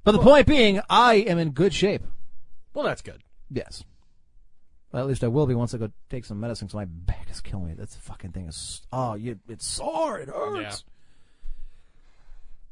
But 0.04 0.12
the 0.12 0.18
point 0.18 0.46
being, 0.46 0.80
I 0.88 1.14
am 1.14 1.38
in 1.38 1.50
good 1.50 1.74
shape. 1.74 2.02
Well, 2.72 2.84
that's 2.84 3.02
good. 3.02 3.22
Yes. 3.50 3.82
Well, 4.92 5.02
at 5.02 5.09
least 5.09 5.24
I 5.24 5.28
will 5.28 5.46
be 5.46 5.55
once 5.55 5.74
I 5.74 5.78
go 5.78 5.90
take 6.11 6.24
some 6.24 6.38
medicine. 6.38 6.68
So 6.68 6.76
my 6.76 6.85
back 6.85 7.28
is 7.31 7.40
killing 7.40 7.68
me. 7.68 7.74
That 7.74 7.88
fucking 7.88 8.33
thing 8.33 8.46
is. 8.46 8.83
Oh, 8.92 9.14
you, 9.14 9.38
it's 9.48 9.66
sore. 9.66 10.18
It 10.18 10.28
hurts. 10.28 10.85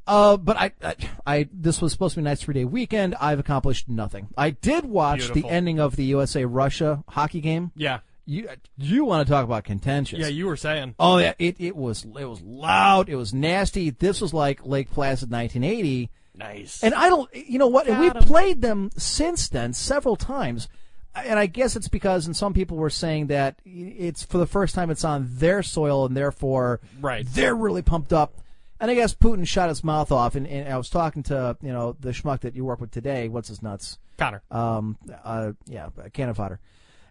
Uh, 0.05 0.37
but 0.37 0.57
I, 0.57 0.71
I, 0.83 0.95
I, 1.25 1.49
this 1.51 1.81
was 1.81 1.91
supposed 1.91 2.15
to 2.15 2.19
be 2.19 2.23
a 2.23 2.29
nice 2.29 2.41
three 2.41 2.53
day 2.53 2.65
weekend. 2.65 3.15
I've 3.19 3.39
accomplished 3.39 3.89
nothing. 3.89 4.29
I 4.37 4.51
did 4.51 4.85
watch 4.85 5.19
Beautiful. 5.19 5.41
the 5.41 5.49
ending 5.49 5.79
of 5.79 5.95
the 5.95 6.03
USA 6.05 6.45
Russia 6.45 7.03
hockey 7.07 7.41
game. 7.41 7.71
Yeah. 7.75 7.99
You, 8.25 8.49
you 8.77 9.03
want 9.03 9.25
to 9.25 9.31
talk 9.31 9.43
about 9.43 9.63
contentious? 9.63 10.19
Yeah, 10.19 10.27
you 10.27 10.45
were 10.45 10.55
saying. 10.55 10.95
Oh 10.99 11.17
yeah, 11.17 11.33
it, 11.39 11.55
it 11.59 11.75
was 11.75 12.05
it 12.05 12.25
was 12.25 12.41
loud. 12.41 13.09
It 13.09 13.15
was 13.15 13.33
nasty. 13.33 13.89
This 13.89 14.21
was 14.21 14.33
like 14.33 14.65
Lake 14.65 14.91
Placid 14.91 15.31
1980. 15.31 16.09
Nice. 16.35 16.83
And 16.83 16.93
I 16.93 17.09
don't, 17.09 17.33
you 17.33 17.59
know 17.59 17.67
what? 17.67 17.87
And 17.87 17.99
we've 17.99 18.13
played 18.13 18.61
them 18.61 18.89
since 18.95 19.49
then 19.49 19.73
several 19.73 20.15
times. 20.15 20.67
And 21.15 21.37
I 21.37 21.45
guess 21.45 21.75
it's 21.75 21.87
because, 21.89 22.25
and 22.25 22.35
some 22.35 22.53
people 22.53 22.77
were 22.77 22.89
saying 22.89 23.27
that 23.27 23.59
it's 23.65 24.23
for 24.23 24.37
the 24.37 24.45
first 24.47 24.73
time 24.75 24.89
it's 24.89 25.03
on 25.03 25.27
their 25.29 25.61
soil, 25.61 26.05
and 26.05 26.15
therefore 26.15 26.79
Right. 27.01 27.25
they're 27.29 27.55
really 27.55 27.81
pumped 27.81 28.13
up. 28.13 28.35
And 28.79 28.89
I 28.89 28.95
guess 28.95 29.13
Putin 29.13 29.45
shot 29.45 29.69
his 29.69 29.83
mouth 29.83 30.11
off. 30.11 30.35
And, 30.35 30.47
and 30.47 30.71
I 30.73 30.77
was 30.77 30.89
talking 30.89 31.21
to 31.23 31.57
you 31.61 31.71
know 31.71 31.95
the 31.99 32.09
schmuck 32.11 32.39
that 32.41 32.55
you 32.55 32.63
work 32.65 32.79
with 32.81 32.91
today. 32.91 33.27
What's 33.27 33.49
his 33.49 33.61
nuts? 33.61 33.97
Connor. 34.17 34.41
um, 34.51 34.97
uh, 35.23 35.51
yeah, 35.67 35.89
a 36.03 36.09
cannon 36.09 36.33
fodder. 36.35 36.59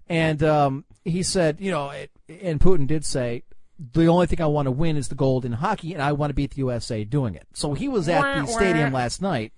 And 0.09 0.43
um, 0.43 0.85
he 1.05 1.23
said, 1.23 1.61
you 1.61 1.71
know, 1.71 1.91
it, 1.91 2.11
and 2.43 2.59
Putin 2.61 2.87
did 2.87 3.05
say, 3.05 3.45
the 3.93 4.07
only 4.09 4.27
thing 4.27 4.41
I 4.41 4.47
want 4.47 4.67
to 4.67 4.73
win 4.73 4.97
is 4.97 5.09
the 5.09 5.15
gold 5.15 5.45
in 5.45 5.53
hockey, 5.53 5.93
and 5.95 6.03
I 6.03 6.13
want 6.13 6.31
to 6.31 6.35
beat 6.35 6.51
the 6.53 6.59
USA 6.59 7.05
doing 7.05 7.35
it. 7.35 7.47
So 7.55 7.75
he 7.75 7.87
was 7.89 8.09
at 8.09 8.21
the 8.37 8.45
Wah, 8.45 8.57
stadium 8.57 8.93
last 8.93 9.23
night, 9.23 9.53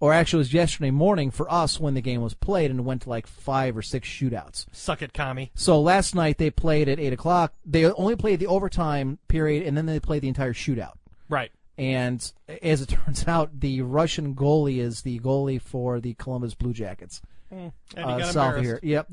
or 0.00 0.12
actually 0.12 0.38
it 0.38 0.46
was 0.46 0.54
yesterday 0.54 0.90
morning 0.90 1.30
for 1.30 1.50
us 1.50 1.80
when 1.80 1.94
the 1.94 2.00
game 2.00 2.20
was 2.20 2.34
played, 2.34 2.70
and 2.70 2.80
it 2.80 2.84
went 2.84 3.02
to 3.02 3.10
like 3.10 3.26
five 3.26 3.76
or 3.76 3.82
six 3.82 4.08
shootouts. 4.08 4.66
Suck 4.72 5.02
it, 5.02 5.12
commie. 5.12 5.50
So 5.54 5.80
last 5.80 6.14
night 6.14 6.38
they 6.38 6.50
played 6.50 6.88
at 6.88 7.00
eight 7.00 7.12
o'clock. 7.12 7.54
They 7.64 7.86
only 7.86 8.16
played 8.16 8.40
the 8.40 8.46
overtime 8.46 9.18
period, 9.28 9.66
and 9.66 9.76
then 9.76 9.86
they 9.86 10.00
played 10.00 10.22
the 10.22 10.28
entire 10.28 10.52
shootout. 10.52 10.94
Right. 11.28 11.50
And 11.78 12.32
as 12.62 12.82
it 12.82 12.88
turns 13.04 13.26
out, 13.26 13.60
the 13.60 13.82
Russian 13.82 14.34
goalie 14.34 14.78
is 14.78 15.02
the 15.02 15.18
goalie 15.20 15.60
for 15.60 16.00
the 16.00 16.14
Columbus 16.14 16.54
Blue 16.54 16.72
Jackets 16.72 17.20
And 17.50 17.72
he 17.94 18.02
uh, 18.02 18.18
got 18.18 18.32
south 18.32 18.62
here. 18.62 18.80
Yep, 18.82 19.08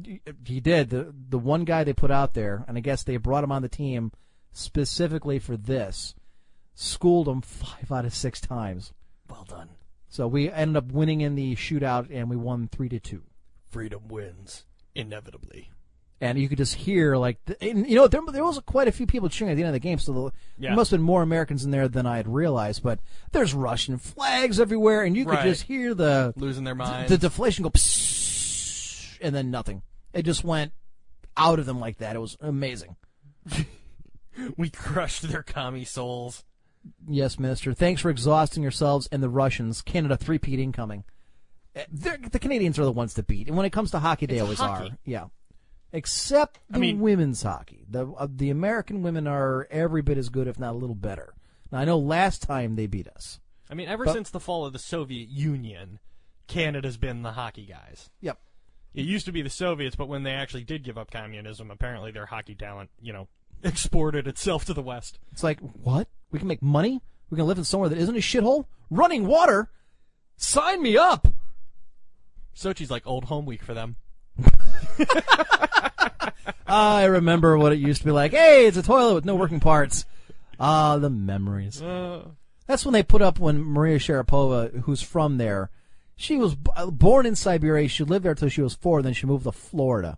he 0.45 0.59
did. 0.59 0.89
The 0.89 1.13
the 1.29 1.39
one 1.39 1.65
guy 1.65 1.83
they 1.83 1.93
put 1.93 2.11
out 2.11 2.33
there, 2.33 2.65
and 2.67 2.77
I 2.77 2.81
guess 2.81 3.03
they 3.03 3.17
brought 3.17 3.43
him 3.43 3.51
on 3.51 3.61
the 3.61 3.69
team 3.69 4.11
specifically 4.51 5.39
for 5.39 5.57
this. 5.57 6.15
Schooled 6.75 7.27
him 7.27 7.41
five 7.41 7.91
out 7.91 8.05
of 8.05 8.13
six 8.13 8.41
times. 8.41 8.93
Well 9.29 9.45
done. 9.47 9.69
So 10.13 10.27
we 10.27 10.47
ended 10.51 10.77
up 10.77 10.91
winning 10.91 11.21
in 11.21 11.33
the 11.33 11.55
shootout, 11.55 12.07
and 12.11 12.29
we 12.29 12.35
won 12.35 12.67
three 12.71 12.87
to 12.89 12.99
two. 12.99 13.23
Freedom 13.71 14.07
wins. 14.07 14.63
Inevitably. 14.93 15.71
And 16.21 16.37
you 16.37 16.47
could 16.47 16.59
just 16.59 16.75
hear 16.75 17.17
like, 17.17 17.39
the, 17.45 17.59
and, 17.63 17.89
you 17.89 17.95
know, 17.95 18.07
there, 18.07 18.21
there 18.31 18.43
was 18.43 18.59
quite 18.59 18.87
a 18.87 18.91
few 18.91 19.07
people 19.07 19.27
cheering 19.27 19.51
at 19.51 19.55
the 19.55 19.63
end 19.63 19.69
of 19.69 19.73
the 19.73 19.79
game. 19.79 19.97
So 19.97 20.13
the, 20.13 20.21
Yeah. 20.59 20.69
there 20.69 20.75
must 20.75 20.91
have 20.91 20.99
been 20.99 21.03
more 21.05 21.23
Americans 21.23 21.65
in 21.65 21.71
there 21.71 21.87
than 21.87 22.05
I 22.05 22.17
had 22.17 22.27
realized. 22.27 22.83
But 22.83 22.99
there's 23.31 23.55
Russian 23.55 23.97
flags 23.97 24.59
everywhere, 24.59 25.01
and 25.01 25.17
you 25.17 25.25
could 25.25 25.33
Right. 25.33 25.45
just 25.45 25.63
hear 25.63 25.95
the 25.95 26.31
Losing 26.37 26.63
their 26.63 26.75
minds. 26.75 27.09
the 27.09 27.17
deflation 27.17 27.63
go, 27.63 27.71
and 29.19 29.33
then 29.35 29.49
nothing. 29.49 29.81
It 30.13 30.25
just 30.25 30.43
went 30.43 30.73
out 31.35 31.57
of 31.57 31.65
them 31.65 31.79
like 31.79 31.97
that. 31.97 32.15
It 32.15 32.19
was 32.19 32.37
amazing. 32.39 32.97
We 34.57 34.69
crushed 34.71 35.21
their 35.23 35.43
commie 35.43 35.85
souls. 35.85 36.43
Yes, 37.07 37.39
Minister. 37.39 37.73
Thanks 37.73 38.01
for 38.01 38.09
exhausting 38.09 38.63
yourselves 38.63 39.07
and 39.11 39.21
the 39.23 39.29
Russians. 39.29 39.81
Canada 39.81 40.17
three-peat 40.17 40.59
incoming. 40.59 41.03
Uh, 41.75 41.81
they're- 41.91 42.17
The 42.17 42.39
Canadians 42.39 42.77
are 42.79 42.85
the 42.85 42.91
ones 42.91 43.13
to 43.15 43.23
beat, 43.23 43.47
and 43.47 43.55
when 43.57 43.65
it 43.65 43.71
comes 43.71 43.91
to 43.91 43.99
hockey, 43.99 44.25
they 44.25 44.35
It's 44.35 44.43
always 44.43 44.59
hockey. 44.59 44.89
are. 44.91 44.97
Yeah, 45.05 45.25
except 45.91 46.59
the 46.69 46.75
I 46.77 46.79
mean- 46.79 46.99
women's 46.99 47.41
hockey. 47.43 47.85
The 47.89 48.07
uh, 48.11 48.27
the 48.29 48.49
American 48.49 49.01
women 49.03 49.27
are 49.27 49.67
every 49.71 50.01
bit 50.01 50.17
as 50.17 50.29
good, 50.29 50.47
if 50.47 50.59
not 50.59 50.73
a 50.73 50.77
little 50.77 50.95
better. 50.95 51.33
Now 51.71 51.79
I 51.79 51.85
know 51.85 51.97
last 51.97 52.41
time 52.43 52.75
they 52.75 52.87
beat 52.87 53.07
us. 53.07 53.39
I 53.69 53.75
mean, 53.75 53.87
ever 53.87 54.05
But- 54.05 54.13
since 54.13 54.29
the 54.29 54.39
fall 54.39 54.65
of 54.65 54.73
the 54.73 54.79
Soviet 54.79 55.29
Union, 55.29 55.99
Canada's 56.47 56.97
been 56.97 57.21
the 57.23 57.31
hockey 57.33 57.65
guys. 57.65 58.09
Yep. 58.21 58.39
It 58.93 59.05
used 59.05 59.25
to 59.25 59.31
be 59.31 59.41
the 59.41 59.49
Soviets, 59.49 59.95
but 59.95 60.07
when 60.07 60.21
they 60.21 60.33
actually 60.33 60.63
did 60.65 60.83
give 60.83 60.97
up 60.99 61.09
communism, 61.09 61.71
apparently 61.71 62.11
their 62.11 62.27
hockey 62.27 62.53
talent, 62.53 62.91
you 63.01 63.11
know, 63.11 63.27
exported 63.63 64.27
itself 64.27 64.65
to 64.65 64.73
the 64.73 64.81
West. 64.81 65.19
It's 65.31 65.43
like 65.43 65.59
what? 65.59 66.07
We 66.31 66.39
can 66.39 66.47
make 66.47 66.61
money. 66.61 67.01
We 67.29 67.37
can 67.37 67.47
live 67.47 67.57
in 67.57 67.63
somewhere 67.63 67.89
that 67.89 67.97
isn't 67.97 68.15
a 68.15 68.19
shithole. 68.19 68.65
Running 68.89 69.25
water. 69.27 69.69
Sign 70.37 70.81
me 70.81 70.97
up. 70.97 71.27
Sochi's 72.55 72.91
like 72.91 73.05
old 73.07 73.25
home 73.25 73.45
week 73.45 73.63
for 73.63 73.73
them. 73.73 73.95
I 76.67 77.05
remember 77.05 77.57
what 77.57 77.71
it 77.73 77.79
used 77.79 78.01
to 78.01 78.05
be 78.05 78.11
like. 78.11 78.31
Hey, 78.31 78.65
it's 78.65 78.77
a 78.77 78.83
toilet 78.83 79.13
with 79.15 79.25
no 79.25 79.35
working 79.35 79.59
parts. 79.59 80.05
Ah, 80.59 80.97
the 80.97 81.09
memories. 81.09 81.81
Uh, 81.81 82.27
That's 82.67 82.85
when 82.85 82.93
they 82.93 83.03
put 83.03 83.21
up 83.21 83.39
when 83.39 83.61
Maria 83.63 83.97
Sharapova, 83.99 84.81
who's 84.81 85.01
from 85.01 85.37
there, 85.37 85.69
she 86.15 86.37
was 86.37 86.55
b- 86.55 86.71
born 86.91 87.25
in 87.25 87.35
Siberia. 87.35 87.87
She 87.87 88.03
lived 88.03 88.25
there 88.25 88.35
till 88.35 88.49
she 88.49 88.61
was 88.61 88.75
four. 88.75 89.01
Then 89.01 89.13
she 89.13 89.25
moved 89.27 89.43
to 89.45 89.51
Florida. 89.51 90.17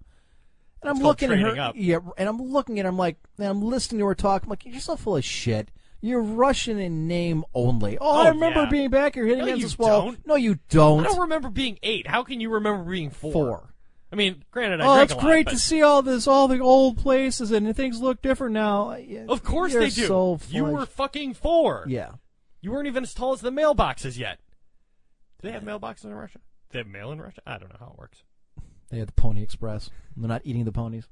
And 0.87 0.97
I'm 0.97 1.03
looking 1.03 1.31
at 1.31 1.39
her, 1.39 1.59
up. 1.59 1.75
yeah, 1.77 1.97
and 2.17 2.29
I'm 2.29 2.41
looking 2.41 2.79
at 2.79 2.85
her. 2.85 2.89
I'm 2.89 2.97
like, 2.97 3.17
and 3.37 3.47
I'm 3.47 3.61
listening 3.61 3.99
to 3.99 4.05
her 4.05 4.15
talk. 4.15 4.43
I'm 4.43 4.49
like, 4.49 4.65
you're 4.65 4.79
so 4.79 4.95
full 4.95 5.17
of 5.17 5.23
shit. 5.25 5.69
You're 6.01 6.21
Russian 6.21 6.77
in 6.77 7.07
name 7.07 7.43
only. 7.55 7.97
Oh, 7.99 8.21
I 8.21 8.27
Oh, 8.27 8.31
remember 8.33 8.63
yeah. 8.63 8.69
being 8.69 8.89
back 8.91 9.15
here 9.15 9.25
hitting 9.25 9.39
No, 9.39 9.45
against 9.45 9.61
this 9.63 9.77
wall. 9.79 10.03
don't. 10.05 10.27
No, 10.27 10.35
you 10.35 10.59
don't. 10.69 10.99
I 11.05 11.09
don't 11.09 11.21
remember 11.21 11.49
being 11.49 11.79
eight. 11.81 12.05
How 12.07 12.23
can 12.23 12.39
you 12.39 12.49
remember 12.51 12.83
being 12.89 13.09
four? 13.09 13.31
Four. 13.31 13.73
I 14.11 14.15
mean, 14.15 14.43
granted, 14.51 14.81
I 14.81 14.85
Oh, 14.85 15.01
it's 15.01 15.13
lot, 15.13 15.21
great 15.23 15.45
but 15.45 15.51
to 15.53 15.57
see 15.59 15.81
all 15.81 16.01
this, 16.03 16.27
all 16.27 16.47
the 16.47 16.59
old 16.59 16.97
places, 16.97 17.51
and 17.51 17.75
things 17.75 18.01
look 18.01 18.21
different 18.21 18.53
now. 18.53 18.95
Of 19.27 19.43
course 19.43 19.73
You're 19.73 19.81
they 19.81 19.89
do. 19.89 20.05
So 20.07 20.39
you 20.49 20.63
were 20.65 20.85
fucking 20.85 21.33
four. 21.33 21.85
yeah. 21.87 22.11
You 22.61 22.71
weren't 22.71 22.87
even 22.87 23.03
as 23.03 23.13
tall 23.13 23.33
as 23.33 23.41
the 23.41 23.51
mailboxes 23.51 24.17
yet. 24.17 24.39
Do 25.41 25.47
they 25.47 25.51
have 25.53 25.63
mailboxes 25.63 26.05
in 26.05 26.13
Russia? 26.13 26.37
Do 26.37 26.73
they 26.73 26.79
have 26.79 26.87
mail 26.87 27.11
in 27.11 27.21
Russia? 27.21 27.41
I 27.45 27.57
don't 27.57 27.69
know 27.69 27.77
how 27.79 27.87
it 27.93 27.97
works. 27.99 28.23
They 28.89 28.97
have 28.99 29.07
the 29.07 29.13
Pony 29.13 29.41
Express. 29.41 29.89
They're 30.15 30.27
not 30.27 30.41
eating 30.45 30.65
the 30.65 30.71
ponies. 30.71 31.07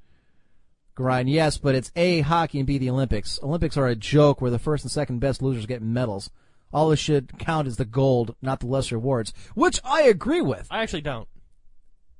Grind, 0.96 1.28
yes, 1.30 1.58
but 1.58 1.74
it's 1.74 1.92
A, 1.96 2.22
hockey, 2.22 2.60
and 2.60 2.68
B, 2.68 2.78
the 2.78 2.90
Olympics. 2.90 3.40
Olympics 3.42 3.78
are 3.78 3.88
a 3.88 3.96
joke 3.96 4.42
where 4.42 4.52
the 4.52 4.60
first 4.60 4.84
and 4.84 4.92
second 4.92 5.20
best 5.20 5.42
losers 5.42 5.66
get 5.66 5.82
medals. 5.82 6.30
All 6.72 6.90
this 6.90 7.00
should 7.00 7.38
count 7.40 7.68
as 7.68 7.78
the 7.78 7.86
gold, 7.86 8.36
not 8.42 8.60
the 8.60 8.68
lesser 8.68 8.98
awards, 8.98 9.34
which 9.56 9.80
I 9.84 10.04
agree 10.04 10.42
with. 10.42 10.68
I 10.70 10.82
actually 10.84 11.02
don't. 11.02 11.28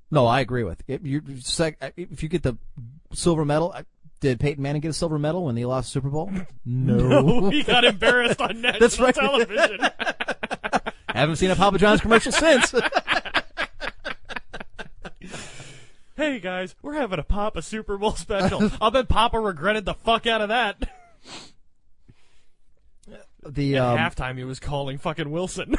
No, 0.10 0.26
I 0.28 0.42
agree 0.42 0.64
with. 0.64 0.84
If 0.88 1.06
you 1.06 1.22
if 1.28 2.22
you 2.24 2.30
get 2.30 2.44
the 2.44 2.58
silver 3.14 3.46
medal, 3.46 3.76
did 4.20 4.40
Peyton 4.40 4.62
Manning 4.62 4.82
get 4.82 4.90
a 4.90 4.94
silver 4.94 5.18
medal 5.18 5.46
when 5.46 5.58
he 5.58 5.66
lost 5.66 5.88
the 5.90 5.92
Super 6.00 6.10
Bowl? 6.10 6.32
No. 6.66 7.50
he 7.50 7.62
got 7.64 7.84
embarrassed 7.84 8.40
on 8.42 8.62
national 8.62 8.80
That's 8.80 9.00
right. 9.00 9.16
television. 9.16 9.80
Haven't 11.10 11.36
seen 11.36 11.52
a 11.52 11.56
Papa 11.56 11.78
John's 11.78 12.02
commercial 12.02 12.32
since. 12.32 12.74
Hey 16.24 16.40
guys, 16.40 16.74
we're 16.82 16.94
having 16.94 17.20
a 17.20 17.24
Papa 17.24 17.62
Super 17.62 17.98
Bowl 17.98 18.14
special. 18.14 18.72
I'll 18.82 18.92
bet 18.92 19.10
Papa 19.10 19.38
regretted 19.40 19.84
the 19.84 19.94
fuck 19.94 20.26
out 20.26 20.40
of 20.40 20.48
that. 20.50 20.90
the 23.46 23.76
At 23.76 23.82
um, 23.82 23.98
halftime, 23.98 24.38
he 24.38 24.46
was 24.46 24.62
calling 24.62 24.98
fucking 24.98 25.30
Wilson. 25.30 25.76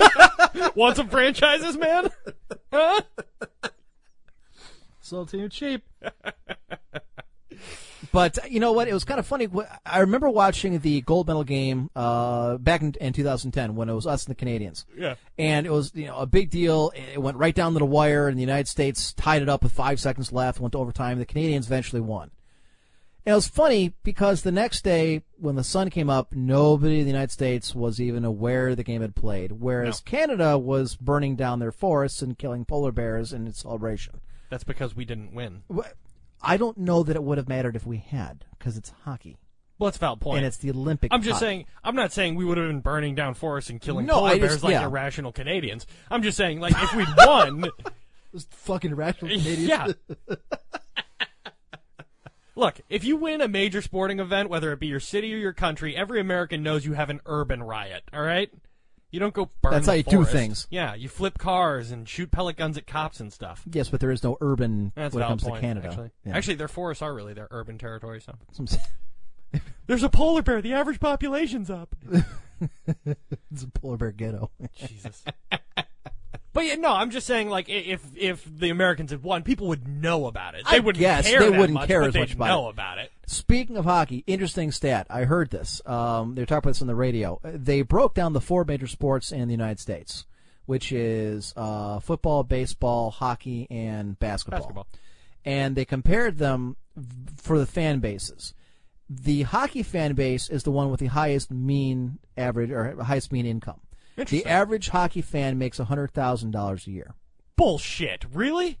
Want 0.74 0.96
some 0.96 1.10
franchises, 1.10 1.76
man? 1.76 2.08
Huh? 2.72 3.02
Sold 5.02 5.28
to 5.28 5.38
you 5.38 5.48
cheap. 5.50 5.84
but 8.16 8.50
you 8.50 8.60
know 8.60 8.72
what? 8.72 8.88
It 8.88 8.94
was 8.94 9.04
kind 9.04 9.20
of 9.20 9.26
funny. 9.26 9.46
I 9.84 9.98
remember 9.98 10.30
watching 10.30 10.78
the 10.78 11.02
gold 11.02 11.26
medal 11.26 11.44
game 11.44 11.90
uh, 11.94 12.56
back 12.56 12.80
in, 12.80 12.94
in 12.98 13.12
2010 13.12 13.74
when 13.74 13.90
it 13.90 13.92
was 13.92 14.06
us 14.06 14.24
and 14.24 14.34
the 14.34 14.38
Canadians. 14.38 14.86
Yeah. 14.96 15.16
And 15.36 15.66
it 15.66 15.70
was 15.70 15.92
you 15.94 16.06
know 16.06 16.16
a 16.16 16.24
big 16.24 16.48
deal. 16.48 16.92
It 16.94 17.20
went 17.20 17.36
right 17.36 17.54
down 17.54 17.74
to 17.74 17.78
the 17.78 17.84
wire, 17.84 18.28
and 18.28 18.38
the 18.38 18.40
United 18.40 18.68
States 18.68 19.12
tied 19.12 19.42
it 19.42 19.50
up 19.50 19.62
with 19.62 19.72
five 19.72 20.00
seconds 20.00 20.32
left. 20.32 20.60
Went 20.60 20.72
to 20.72 20.78
overtime. 20.78 21.18
The 21.18 21.26
Canadians 21.26 21.66
eventually 21.66 22.00
won. 22.00 22.30
And 23.26 23.32
it 23.32 23.34
was 23.34 23.48
funny 23.48 23.92
because 24.02 24.40
the 24.40 24.50
next 24.52 24.82
day, 24.82 25.22
when 25.36 25.56
the 25.56 25.64
sun 25.64 25.90
came 25.90 26.08
up, 26.08 26.32
nobody 26.32 27.00
in 27.00 27.04
the 27.04 27.12
United 27.12 27.32
States 27.32 27.74
was 27.74 28.00
even 28.00 28.24
aware 28.24 28.74
the 28.74 28.82
game 28.82 29.02
had 29.02 29.14
played. 29.14 29.52
Whereas 29.52 30.00
Canada 30.00 30.56
was 30.56 30.96
burning 30.96 31.36
down 31.36 31.58
their 31.58 31.70
forests 31.70 32.22
and 32.22 32.38
killing 32.38 32.64
polar 32.64 32.92
bears 32.92 33.34
in 33.34 33.46
its 33.46 33.60
celebration. 33.60 34.22
That's 34.48 34.64
because 34.64 34.96
we 34.96 35.04
didn't 35.04 35.34
win. 35.34 35.64
I 36.42 36.56
don't 36.56 36.78
know 36.78 37.02
that 37.02 37.16
it 37.16 37.22
would 37.22 37.38
have 37.38 37.48
mattered 37.48 37.76
if 37.76 37.86
we 37.86 37.96
had, 37.98 38.44
because 38.58 38.76
it's 38.76 38.90
hockey 39.04 39.36
Well, 39.78 39.86
that's 39.88 39.96
a 39.96 40.00
valid 40.00 40.20
point. 40.20 40.38
and 40.38 40.46
it's 40.46 40.56
the 40.58 40.70
Olympic. 40.70 41.12
I'm 41.12 41.22
just 41.22 41.34
hockey. 41.34 41.44
saying. 41.46 41.64
I'm 41.84 41.94
not 41.96 42.12
saying 42.12 42.34
we 42.34 42.44
would 42.44 42.58
have 42.58 42.68
been 42.68 42.80
burning 42.80 43.14
down 43.14 43.34
forests 43.34 43.70
and 43.70 43.80
killing 43.80 44.06
No, 44.06 44.14
polar 44.20 44.38
bears 44.38 44.62
like 44.62 44.72
yeah. 44.72 44.84
irrational 44.84 45.32
Canadians. 45.32 45.86
I'm 46.10 46.22
just 46.22 46.36
saying, 46.36 46.60
like, 46.60 46.74
if 46.76 46.94
we'd 46.94 47.08
won, 47.16 47.64
Those 48.32 48.46
fucking 48.50 48.92
irrational 48.92 49.30
Canadians. 49.30 49.68
yeah. 49.68 49.86
Look, 52.58 52.80
if 52.88 53.04
you 53.04 53.16
win 53.16 53.42
a 53.42 53.48
major 53.48 53.82
sporting 53.82 54.18
event, 54.18 54.48
whether 54.48 54.72
it 54.72 54.80
be 54.80 54.86
your 54.86 55.00
city 55.00 55.34
or 55.34 55.36
your 55.36 55.52
country, 55.52 55.94
every 55.94 56.20
American 56.20 56.62
knows 56.62 56.86
you 56.86 56.94
have 56.94 57.10
an 57.10 57.20
urban 57.26 57.62
riot. 57.62 58.04
All 58.14 58.22
right. 58.22 58.50
You 59.16 59.20
don't 59.20 59.32
go 59.32 59.48
burn. 59.62 59.72
That's 59.72 59.86
how 59.86 59.94
you 59.94 60.02
do 60.02 60.26
things. 60.26 60.66
Yeah, 60.68 60.94
you 60.94 61.08
flip 61.08 61.38
cars 61.38 61.90
and 61.90 62.06
shoot 62.06 62.30
pellet 62.30 62.56
guns 62.58 62.76
at 62.76 62.86
cops 62.86 63.18
and 63.18 63.32
stuff. 63.32 63.62
Yes, 63.72 63.88
but 63.88 63.98
there 63.98 64.10
is 64.10 64.22
no 64.22 64.36
urban 64.42 64.92
That's 64.94 65.14
when 65.14 65.24
it 65.24 65.26
comes 65.26 65.42
point, 65.42 65.54
to 65.54 65.60
Canada. 65.62 65.88
Actually, 65.88 66.10
Yeah. 66.26 66.36
actually, 66.36 66.56
their 66.56 66.68
forests 66.68 67.00
are 67.00 67.14
really 67.14 67.32
their 67.32 67.48
urban 67.50 67.78
territory. 67.78 68.20
So 68.20 68.34
there's 69.86 70.02
a 70.02 70.10
polar 70.10 70.42
bear. 70.42 70.60
The 70.60 70.74
average 70.74 71.00
population's 71.00 71.70
up. 71.70 71.96
it's 72.86 73.62
a 73.62 73.68
polar 73.68 73.96
bear 73.96 74.12
ghetto. 74.12 74.50
Jesus. 74.74 75.24
But 76.56 76.64
yeah, 76.64 76.76
no, 76.76 76.90
I'm 76.90 77.10
just 77.10 77.26
saying, 77.26 77.50
like, 77.50 77.68
if 77.68 78.00
if 78.16 78.42
the 78.44 78.70
Americans 78.70 79.10
had 79.10 79.22
won, 79.22 79.42
people 79.42 79.68
would 79.68 79.86
know 79.86 80.26
about 80.26 80.54
it. 80.54 80.64
They 80.70 80.78
I 80.78 80.80
wouldn't 80.80 80.98
guess 80.98 81.28
care. 81.28 81.38
they 81.40 81.50
wouldn't 81.50 81.74
much, 81.74 81.86
care 81.86 82.02
as 82.02 82.14
much 82.14 82.32
about 82.32 82.46
know 82.46 82.68
it. 82.68 82.70
about 82.70 82.96
it. 82.96 83.12
Speaking 83.26 83.76
of 83.76 83.84
hockey, 83.84 84.24
interesting 84.26 84.72
stat. 84.72 85.06
I 85.10 85.24
heard 85.24 85.50
this. 85.50 85.82
Um, 85.84 86.34
they 86.34 86.40
were 86.40 86.46
talking 86.46 86.58
about 86.60 86.70
this 86.70 86.80
on 86.80 86.88
the 86.88 86.94
radio. 86.94 87.38
They 87.44 87.82
broke 87.82 88.14
down 88.14 88.32
the 88.32 88.40
four 88.40 88.64
major 88.64 88.86
sports 88.86 89.32
in 89.32 89.48
the 89.48 89.52
United 89.52 89.80
States, 89.80 90.24
which 90.64 90.92
is 90.92 91.52
uh, 91.58 92.00
football, 92.00 92.42
baseball, 92.42 93.10
hockey, 93.10 93.66
and 93.70 94.18
basketball. 94.18 94.60
Basketball. 94.60 94.86
And 95.44 95.76
they 95.76 95.84
compared 95.84 96.38
them 96.38 96.76
for 97.36 97.58
the 97.58 97.66
fan 97.66 98.00
bases. 98.00 98.54
The 99.10 99.42
hockey 99.42 99.82
fan 99.82 100.14
base 100.14 100.48
is 100.48 100.62
the 100.62 100.70
one 100.70 100.90
with 100.90 101.00
the 101.00 101.06
highest 101.08 101.50
mean 101.50 102.18
average 102.34 102.70
or 102.70 103.02
highest 103.02 103.30
mean 103.30 103.44
income. 103.44 103.80
The 104.16 104.46
average 104.46 104.88
hockey 104.88 105.22
fan 105.22 105.58
makes 105.58 105.78
hundred 105.78 106.12
thousand 106.12 106.50
dollars 106.52 106.86
a 106.86 106.90
year. 106.90 107.14
Bullshit. 107.56 108.24
Really? 108.32 108.78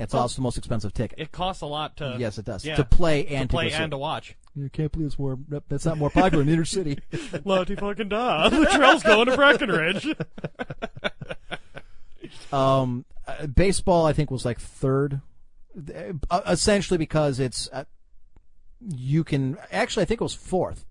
It's 0.00 0.14
also 0.14 0.36
the 0.36 0.42
most 0.42 0.56
expensive 0.56 0.94
ticket. 0.94 1.18
It 1.18 1.32
costs 1.32 1.62
a 1.62 1.66
lot 1.66 1.98
to. 1.98 2.16
yes, 2.18 2.38
it 2.38 2.46
does 2.46 2.64
yeah, 2.64 2.76
to 2.76 2.84
play 2.84 3.26
and 3.26 3.50
to 3.50 3.54
play 3.56 3.68
to 3.68 3.76
and 3.76 3.90
to 3.90 3.98
watch. 3.98 4.36
You 4.54 4.68
can't 4.70 4.90
believe 4.90 5.06
it's 5.06 5.18
more. 5.18 5.38
That's 5.68 5.84
not 5.84 5.98
more 5.98 6.10
popular 6.10 6.42
in 6.42 6.48
the 6.48 6.54
inner 6.54 6.64
city. 6.64 6.98
Lottie 7.44 7.76
fucking 7.76 8.08
da. 8.08 8.48
Latrell's 8.48 9.02
going 9.02 9.26
to 9.26 9.36
Breckenridge. 9.36 10.14
Um, 12.50 13.04
uh, 13.26 13.46
baseball, 13.46 14.06
I 14.06 14.12
think, 14.12 14.30
was 14.30 14.44
like 14.44 14.60
third, 14.60 15.20
uh, 16.30 16.40
essentially 16.46 16.98
because 16.98 17.40
it's 17.40 17.68
uh, 17.72 17.84
you 18.80 19.24
can 19.24 19.58
actually 19.70 20.02
I 20.02 20.06
think 20.06 20.20
it 20.20 20.24
was 20.24 20.34
fourth. 20.34 20.84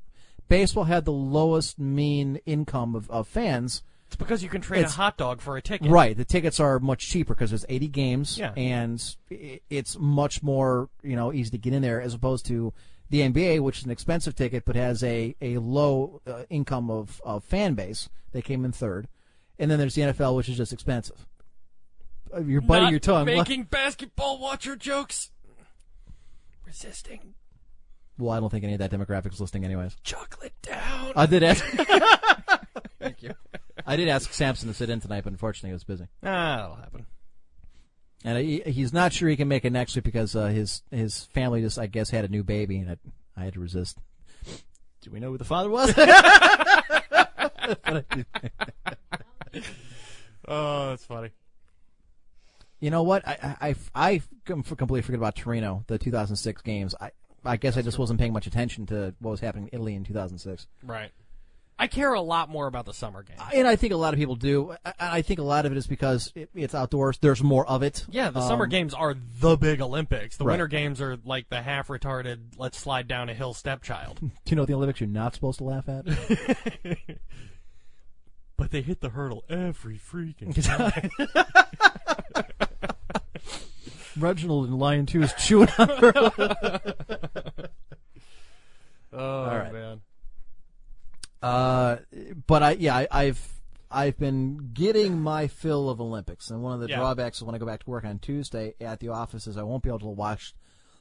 Baseball 0.52 0.84
had 0.84 1.06
the 1.06 1.14
lowest 1.14 1.80
mean 1.80 2.42
income 2.46 2.94
of, 2.94 3.10
of 3.10 3.26
fans. 3.26 3.84
It's 4.08 4.18
because 4.18 4.44
you 4.44 4.50
can 4.50 4.60
trade 4.60 4.80
It's- 4.80 4.94
a 4.96 4.98
hot 4.98 5.16
dog 5.16 5.40
for 5.40 5.56
a 5.56 5.62
ticket. 5.62 5.90
Right, 5.90 6.18
the 6.18 6.26
tickets 6.26 6.60
are 6.60 6.78
much 6.78 7.08
cheaper 7.08 7.34
because 7.34 7.52
there's 7.52 7.66
80 7.70 7.88
games, 7.88 8.38
Yeah. 8.38 8.52
and 8.58 9.02
it's 9.70 9.98
much 9.98 10.44
more 10.44 10.90
you 11.02 11.16
know 11.16 11.32
easy 11.32 11.52
to 11.52 11.58
get 11.58 11.72
in 11.72 11.82
there 11.82 12.02
as 12.02 12.14
opposed 12.14 12.46
to 12.48 12.74
the 13.10 13.22
NBA, 13.22 13.62
which 13.62 13.78
is 13.80 13.86
an 13.86 13.92
expensive 13.92 14.36
ticket 14.36 14.66
but 14.66 14.76
has 14.76 15.02
a 15.04 15.38
a 15.42 15.58
low 15.60 16.20
uh, 16.28 16.44
income 16.50 16.92
of, 16.92 17.22
of 17.24 17.46
fan 17.46 17.74
base. 17.74 18.10
They 18.34 18.42
came 18.42 18.66
in 18.66 18.74
third, 18.74 19.08
and 19.58 19.72
then 19.72 19.80
there's 19.80 19.96
the 19.96 20.02
NFL, 20.02 20.36
which 20.36 20.50
is 20.50 20.58
just 20.58 20.74
expensive. 20.74 21.26
You're 22.46 22.60
biting 22.60 22.90
your 22.90 23.00
tongue. 23.00 23.26
Making 23.26 23.64
basketball 23.64 24.38
watcher 24.38 24.76
jokes. 24.76 25.32
Resisting. 26.66 27.36
Well, 28.22 28.32
I 28.32 28.40
don't 28.40 28.50
think 28.50 28.64
any 28.64 28.74
of 28.74 28.80
that 28.80 28.92
demographic 28.92 29.24
demographic's 29.24 29.42
listening, 29.42 29.66
anyways. 29.66 29.96
Chocolate 30.04 30.54
down. 30.62 31.14
I 31.16 31.26
did 31.26 31.44
ask. 31.44 31.66
Thank 33.00 33.24
you. 33.24 33.34
I 33.86 33.96
did 33.96 34.08
ask 34.10 34.32
Samson 34.32 34.68
to 34.68 34.76
sit 34.76 34.90
in 34.90 35.00
tonight, 35.00 35.24
but 35.24 35.34
unfortunately 35.34 35.70
he 35.70 35.74
was 35.74 35.84
busy, 35.84 36.08
ah, 36.24 36.58
that'll 36.58 36.76
happen. 36.76 37.06
and 38.24 38.38
he, 38.38 38.62
he's 38.62 38.94
not 38.94 39.12
sure 39.12 39.28
he 39.28 39.36
can 39.36 39.48
make 39.48 39.66
it 39.66 39.72
next 39.72 39.96
week 39.96 40.06
because 40.06 40.36
uh, 40.36 40.48
his 40.48 40.84
his 40.92 41.24
family 41.34 41.62
just, 41.62 41.80
I 41.80 41.88
guess, 41.88 42.12
had 42.12 42.24
a 42.24 42.28
new 42.28 42.44
baby, 42.44 42.78
and 42.78 42.92
it 42.92 43.00
I 43.36 43.46
had 43.46 43.54
to 43.54 43.60
resist. 43.60 43.98
Do 45.02 45.10
we 45.10 45.20
know 45.20 45.32
who 45.32 45.40
the 45.40 45.46
father 45.46 45.70
was? 45.70 45.94
Oh, 50.48 50.90
that's 50.90 51.06
funny. 51.06 51.30
You 52.80 52.90
know 52.90 53.04
what? 53.04 53.28
I 53.28 53.56
I, 53.62 53.70
I, 53.70 53.76
I 53.96 54.22
completely 54.46 55.02
forget 55.02 55.20
about 55.20 55.36
Torino, 55.36 55.84
the 55.88 55.98
2006 55.98 56.62
games. 56.64 56.96
I 57.00 57.12
I 57.44 57.58
guess 57.58 57.78
I 57.78 57.82
just 57.82 57.98
wasn't 58.00 58.20
paying 58.20 58.34
much 58.34 58.48
attention 58.48 58.86
to 58.88 59.14
what 59.20 59.32
was 59.32 59.40
happening 59.40 59.70
in 59.72 59.76
Italy 59.80 59.96
in 59.96 60.04
2006. 60.04 60.68
Right. 60.84 61.12
I 61.80 61.88
care 61.88 62.14
a 62.14 62.22
lot 62.22 62.48
more 62.48 62.68
about 62.68 62.86
the 62.86 62.94
summer 62.94 63.24
games, 63.24 63.40
And 63.56 63.68
I 63.68 63.76
think 63.76 63.92
a 63.92 63.96
lot 63.98 64.14
of 64.14 64.20
people 64.20 64.36
do. 64.36 64.76
I, 64.86 64.94
I 65.00 65.22
think 65.24 65.40
a 65.40 65.44
lot 65.44 65.66
of 65.66 65.72
it 65.72 65.80
is 65.80 65.88
because 65.88 66.32
it, 66.36 66.52
it's 66.54 66.76
outdoors. 66.76 67.18
There's 67.20 67.42
more 67.42 67.66
of 67.68 67.82
it. 67.82 68.06
Yeah, 68.12 68.30
the 68.30 68.40
Um, 68.40 68.48
summer 68.48 68.68
games 68.68 68.94
are 68.94 69.16
the 69.40 69.58
big 69.58 69.82
Olympics. 69.82 70.38
The 70.38 70.44
Right. 70.46 70.54
winter 70.54 70.68
games 70.68 71.02
are 71.02 71.18
like 71.26 71.50
the 71.50 71.64
half 71.64 71.88
retarded, 71.88 72.38
let's 72.58 72.78
slide 72.78 73.08
down 73.08 73.30
a 73.30 73.34
hill 73.34 73.56
stepchild. 73.56 74.20
Do 74.22 74.30
you 74.46 74.56
know 74.58 74.66
the 74.66 74.76
Olympics 74.76 75.00
you're 75.00 75.10
not 75.10 75.34
supposed 75.34 75.58
to 75.58 75.64
laugh 75.64 75.90
at? 75.90 76.06
but 78.58 78.70
they 78.70 78.82
hit 78.82 79.02
the 79.02 79.10
hurdle 79.10 79.44
every 79.50 79.98
freaking 79.98 80.54
time. 80.64 81.10
Reginald 84.18 84.68
and 84.70 84.78
Lion 84.80 85.06
2 85.06 85.22
is 85.24 85.34
chewing 85.34 85.70
on 85.78 85.88
her. 85.90 86.14
oh, 89.14 89.46
right. 89.46 89.74
man. 89.74 90.02
Uh, 91.42 91.98
but 92.48 92.62
I 92.62 92.72
yeah 92.74 92.96
I, 92.98 93.08
I've 93.10 93.54
I've 93.90 94.18
been 94.20 94.70
getting 94.74 95.20
my 95.20 95.48
fill 95.48 95.90
of 95.90 96.00
Olympics, 96.00 96.50
and 96.52 96.62
one 96.62 96.74
of 96.74 96.80
the 96.82 96.88
Yeah. 96.90 96.98
drawbacks 96.98 97.42
of 97.42 97.48
when 97.48 97.56
I 97.56 97.58
go 97.58 97.66
back 97.66 97.84
to 97.84 97.90
work 97.90 98.06
on 98.06 98.20
Tuesday 98.20 98.76
at 98.80 99.00
the 99.00 99.10
office 99.10 99.48
is 99.48 99.58
I 99.58 99.64
won't 99.64 99.82
be 99.84 99.90
able 99.90 100.00
to 100.00 100.06
watch 100.08 100.54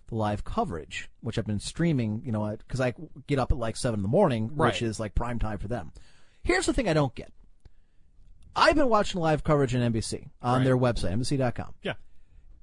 the 0.08 0.14
live 0.16 0.42
coverage, 0.42 1.11
which 1.20 1.38
I've 1.38 1.46
been 1.46 1.61
streaming. 1.61 2.22
You 2.24 2.32
know, 2.32 2.56
because 2.56 2.80
I 2.80 2.94
get 3.26 3.38
up 3.38 3.52
at 3.52 3.58
like 3.58 3.76
seven 3.76 3.98
in 3.98 4.02
the 4.02 4.08
morning, 4.08 4.56
which 4.56 4.80
is 4.80 4.98
like 4.98 5.14
prime 5.14 5.38
time 5.38 5.58
for 5.58 5.68
them. 5.68 5.92
Here's 6.42 6.64
the 6.66 6.72
thing 6.72 6.88
I 6.88 6.94
don't 6.94 7.14
get. 7.14 7.30
I've 8.56 8.74
been 8.76 8.88
watching 8.88 9.20
live 9.20 9.44
coverage 9.44 9.74
on 9.74 9.92
NBC 9.92 10.30
on 10.42 10.56
Right. 10.58 10.64
their 10.64 10.76
website, 10.76 11.12
NBC.com. 11.12 11.74
Yeah. 11.82 11.92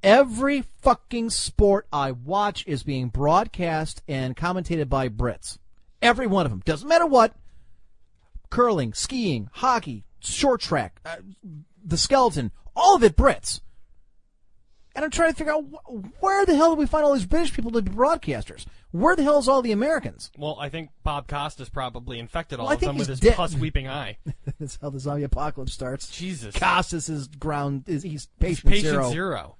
Every 0.04 0.62
fucking 0.82 1.32
sport 1.32 1.88
I 1.92 2.12
watch 2.12 2.64
is 2.68 2.84
being 2.84 3.10
broadcast 3.10 4.02
and 4.08 4.36
commentated 4.36 4.90
by 4.90 5.10
Brits. 5.10 5.58
Every 6.02 6.28
one 6.28 6.46
of 6.46 6.52
them. 6.52 6.62
Doesn't 6.66 6.88
matter 6.88 7.06
what. 7.08 7.34
Curling, 8.50 8.94
skiing, 8.94 9.50
hockey, 9.54 10.06
short 10.20 10.62
track, 10.62 11.02
uh, 11.06 11.18
the 11.84 11.98
skeleton, 11.98 12.52
all 12.76 12.96
of 12.96 13.04
it 13.04 13.18
Brits. 13.18 13.60
And 14.96 15.04
I'm 15.04 15.12
trying 15.12 15.32
to 15.32 15.38
figure 15.38 15.54
out 15.54 15.64
wh- 15.66 16.24
where 16.24 16.46
the 16.46 16.56
hell 16.56 16.74
do 16.74 16.80
we 16.80 16.86
find 16.88 17.04
all 17.04 17.14
these 17.14 17.26
British 17.26 17.54
people 17.54 17.72
to 17.72 17.82
be 17.82 17.92
broadcasters? 17.92 18.66
Where 18.92 19.16
the 19.18 19.24
hell 19.24 19.38
is 19.38 19.48
all 19.50 19.62
the 19.62 19.74
Americans? 19.74 20.32
Well, 20.38 20.58
I 20.60 20.70
think 20.70 20.90
Bob 21.04 21.28
Costas 21.28 21.68
probably 21.70 22.18
infected 22.20 22.58
all 22.60 22.66
Well, 22.66 22.72
I 22.72 22.76
of 22.76 22.80
think 22.80 22.90
them 22.92 22.98
with 22.98 23.08
he's 23.10 23.18
his 23.18 23.20
dead. 23.20 23.36
pus 23.36 23.54
weeping 23.56 23.88
eye. 23.88 24.18
That's 24.60 24.80
how 24.82 24.90
the 24.90 25.00
zombie 25.00 25.24
apocalypse 25.24 25.74
starts. 25.74 26.10
Jesus. 26.10 26.56
Costas 26.56 27.10
is 27.10 27.28
ground 27.28 27.84
is 27.88 28.02
he's 28.02 28.28
patient, 28.40 28.72
Patient 28.72 28.92
zero. 28.94 29.10
zero. 29.12 29.57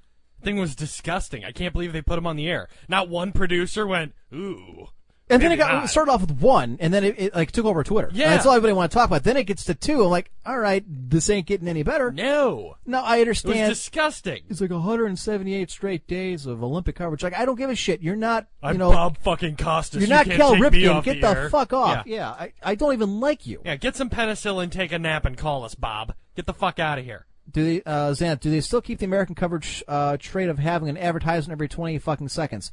Thing 0.48 0.58
was 0.58 0.76
disgusting. 0.76 1.44
I 1.44 1.52
can't 1.52 1.74
believe 1.74 1.92
they 1.92 2.02
put 2.02 2.18
him 2.18 2.26
on 2.26 2.38
the 2.38 2.48
air. 2.48 2.70
Not 2.88 3.10
one 3.10 3.34
producer 3.34 3.86
went, 3.86 4.14
ooh. 4.34 4.88
And 5.30 5.42
then 5.42 5.52
it 5.52 5.58
got 5.58 5.84
it 5.84 5.88
started 5.90 6.10
off 6.10 6.22
with 6.22 6.40
one, 6.40 6.78
and 6.80 6.94
then 6.94 7.04
it, 7.04 7.16
it 7.18 7.36
like 7.36 7.52
took 7.52 7.66
over 7.66 7.84
Twitter. 7.84 8.10
Yeah. 8.14 8.28
And 8.28 8.34
that's 8.36 8.46
all 8.46 8.54
everybody 8.54 8.72
want 8.72 8.90
to 8.90 8.98
talk 8.98 9.08
about. 9.08 9.26
Then 9.26 9.36
it 9.36 9.44
gets 9.44 9.66
to 9.66 9.74
two. 9.74 10.06
I'm 10.06 10.10
like, 10.10 10.32
all 10.46 10.58
right, 10.58 10.86
this 10.88 11.30
ain't 11.30 11.48
getting 11.48 11.68
any 11.68 11.84
better. 11.84 12.14
No. 12.14 12.78
No, 12.86 13.02
I 13.02 13.18
It 13.18 13.28
was 13.28 13.42
disgusting. 13.42 14.44
it's 14.50 14.62
like 14.62 14.70
178 14.70 15.70
straight 15.70 16.08
days 16.08 16.46
of 16.46 16.64
Olympic 16.64 16.96
coverage. 16.96 17.24
Like 17.24 17.38
I 17.38 17.44
don't 17.44 17.58
give 17.58 17.70
a 17.70 17.76
shit. 17.76 18.02
You're 18.02 18.16
not, 18.16 18.48
you 18.64 18.70
I'm 18.70 18.78
know, 18.78 18.92
Bob 18.92 19.18
fucking 19.18 19.58
Costas. 19.58 20.00
you're 20.00 20.08
not 20.08 20.28
take 20.28 20.38
me 20.38 20.46
Ripken. 20.46 21.04
Get 21.04 21.20
the, 21.20 21.34
the, 21.34 21.50
fuck 21.50 21.74
off. 21.74 22.08
Yeah. 22.08 22.16
Yeah, 22.16 22.30
I, 22.30 22.54
I 22.64 22.76
don't 22.76 22.94
even 22.94 23.20
like 23.20 23.46
you. 23.46 23.62
Yeah, 23.66 23.76
get 23.76 23.98
some 23.98 24.10
penicillin, 24.10 24.72
take 24.72 24.94
a 24.94 25.00
nap, 25.00 25.26
and 25.26 25.38
call 25.38 25.66
us, 25.66 25.76
Bob. 25.76 26.14
Get 26.38 26.46
the 26.46 26.54
fuck 26.54 26.80
out 26.80 27.00
of 27.00 27.04
here. 27.04 27.26
Do 27.50 27.64
they, 27.64 27.84
uh, 27.84 28.12
Xant, 28.12 28.40
do 28.42 28.52
they 28.52 28.62
still 28.62 28.82
keep 28.82 29.00
the 29.00 29.06
American 29.06 29.36
coverage 29.36 29.84
uh, 29.88 30.18
trait 30.18 30.50
of 30.50 30.60
having 30.60 30.90
an 30.90 30.98
advertisement 30.98 31.56
every 31.56 31.68
20 31.68 31.98
fucking 32.00 32.30
seconds? 32.30 32.72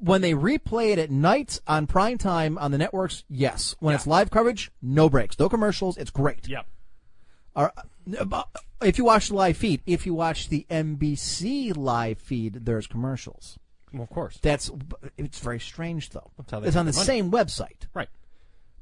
When 0.00 0.22
they 0.22 0.32
replay 0.32 0.92
it 0.92 0.98
at 0.98 1.10
night 1.10 1.60
on 1.66 1.86
prime 1.86 2.16
time 2.16 2.56
on 2.58 2.70
the 2.70 2.78
networks, 2.78 3.24
yes. 3.28 3.76
When 3.80 3.94
it's 3.94 4.06
live 4.06 4.30
coverage, 4.30 4.70
no 4.80 5.10
breaks, 5.10 5.38
no 5.38 5.48
commercials. 5.48 5.96
It's 5.98 6.10
great. 6.10 6.48
Yep. 6.48 6.66
Or, 7.54 7.72
uh, 8.32 8.42
if 8.82 8.98
you 8.98 9.04
watch 9.04 9.28
the 9.28 9.34
live 9.34 9.56
feed, 9.56 9.82
if 9.86 10.06
you 10.06 10.14
watch 10.14 10.48
the 10.48 10.66
NBC 10.70 11.76
live 11.76 12.18
feed, 12.18 12.64
there's 12.64 12.86
commercials. 12.86 13.58
Well, 13.92 14.02
of 14.04 14.10
course. 14.10 14.38
That's 14.42 14.70
it's 15.16 15.38
very 15.38 15.60
strange 15.60 16.10
though. 16.10 16.30
how 16.50 16.60
they 16.60 16.68
it's 16.68 16.76
on 16.76 16.86
the 16.86 16.92
money. 16.92 17.04
same 17.04 17.30
website. 17.30 17.86
Right. 17.94 18.08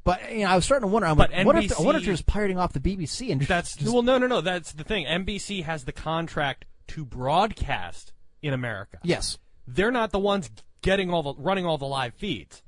But 0.04 0.30
you 0.32 0.40
know, 0.44 0.50
I 0.50 0.54
was 0.56 0.64
starting 0.66 0.86
to 0.88 0.92
wonder. 0.92 1.08
I'm 1.08 1.16
But 1.16 1.30
like, 1.32 1.46
what 1.46 1.56
if 1.64 1.78
I 1.78 1.82
wonder 1.82 1.96
if 1.98 2.02
NBC 2.02 2.06
they're 2.06 2.14
just 2.14 2.26
pirating 2.26 2.58
off 2.58 2.72
the 2.74 2.80
BBC 2.80 3.32
and 3.32 3.40
That's 3.40 3.74
just, 3.76 3.90
well, 3.92 4.02
no, 4.02 4.18
no, 4.18 4.26
no. 4.26 4.40
That's 4.42 4.72
the 4.72 4.84
thing. 4.84 5.06
NBC 5.06 5.64
has 5.64 5.84
the 5.84 5.92
contract 5.92 6.66
to 6.88 7.04
broadcast 7.04 8.12
in 8.42 8.52
America. 8.52 8.98
yes. 9.02 9.38
They're 9.66 9.90
not 9.90 10.10
the 10.12 10.18
ones 10.18 10.50
getting 10.82 11.10
all 11.10 11.22
the 11.22 11.34
running 11.42 11.64
all 11.64 11.78
the 11.78 11.86
live 11.86 12.12
feeds. 12.14 12.62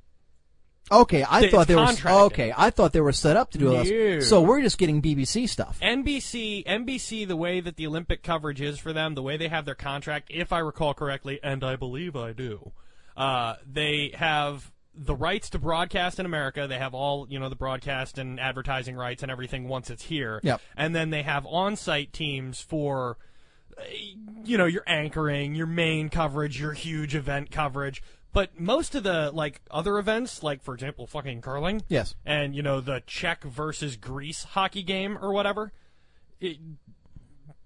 Okay, 0.91 1.21
I 1.21 1.41
It's 1.41 1.51
thought 1.53 1.67
they 1.67 1.75
were 1.75 1.85
okay. 2.25 2.53
I 2.57 2.69
thought 2.71 2.93
they 2.93 3.01
were 3.01 3.11
set 3.11 3.35
up 3.37 3.51
to 3.51 3.57
do 3.59 3.65
No. 3.65 3.83
this. 3.83 4.27
So 4.29 4.41
we're 4.41 4.61
just 4.61 4.77
getting 4.79 5.01
BBC 5.01 5.47
stuff. 5.47 5.77
NBC, 5.81 6.63
NBC, 6.65 7.27
the 7.27 7.35
way 7.35 7.59
that 7.59 7.75
the 7.75 7.85
Olympic 7.85 8.23
coverage 8.23 8.61
is 8.61 8.79
for 8.79 8.93
them, 8.93 9.13
the 9.13 9.21
way 9.21 9.35
they 9.37 9.49
have 9.49 9.65
their 9.65 9.75
contract, 9.75 10.29
if 10.31 10.51
I 10.53 10.59
recall 10.59 10.93
correctly, 10.93 11.39
and 11.43 11.63
I 11.63 11.75
believe 11.75 12.15
I 12.15 12.31
do, 12.33 12.71
uh, 13.17 13.55
they 13.71 14.13
have 14.15 14.71
the 14.97 15.15
rights 15.15 15.49
to 15.51 15.59
broadcast 15.59 16.19
in 16.19 16.25
America. 16.25 16.65
They 16.67 16.77
have 16.77 16.93
all, 16.93 17.27
you 17.29 17.39
know, 17.39 17.49
the 17.49 17.55
broadcast 17.55 18.17
and 18.17 18.39
advertising 18.39 18.95
rights 18.95 19.21
and 19.23 19.31
everything 19.31 19.67
once 19.67 19.89
it's 19.89 20.03
here. 20.03 20.39
Yep. 20.43 20.61
And 20.75 20.95
then 20.95 21.11
they 21.11 21.21
have 21.23 21.45
on-site 21.45 22.11
teams 22.13 22.59
for, 22.61 23.17
you 24.43 24.57
know, 24.57 24.65
your 24.65 24.83
anchoring, 24.87 25.55
your 25.55 25.67
main 25.67 26.09
coverage, 26.09 26.59
your 26.59 26.73
huge 26.73 27.15
event 27.15 27.51
coverage. 27.51 28.01
But 28.33 28.59
most 28.59 28.93
of 28.95 29.03
the 29.03 29.31
like 29.31 29.61
other 29.71 29.97
events, 29.97 30.43
like 30.43 30.61
for 30.61 30.73
example, 30.73 31.07
fucking 31.07 31.41
curling, 31.41 31.81
Yes. 31.87 32.13
and 32.25 32.55
you 32.55 32.61
know 32.61 32.81
the 32.81 33.01
Czech 33.07 33.43
versus 33.43 33.95
Greece 33.95 34.43
hockey 34.43 34.83
game 34.83 35.17
or 35.21 35.31
whatever. 35.33 35.71
It, 36.39 36.57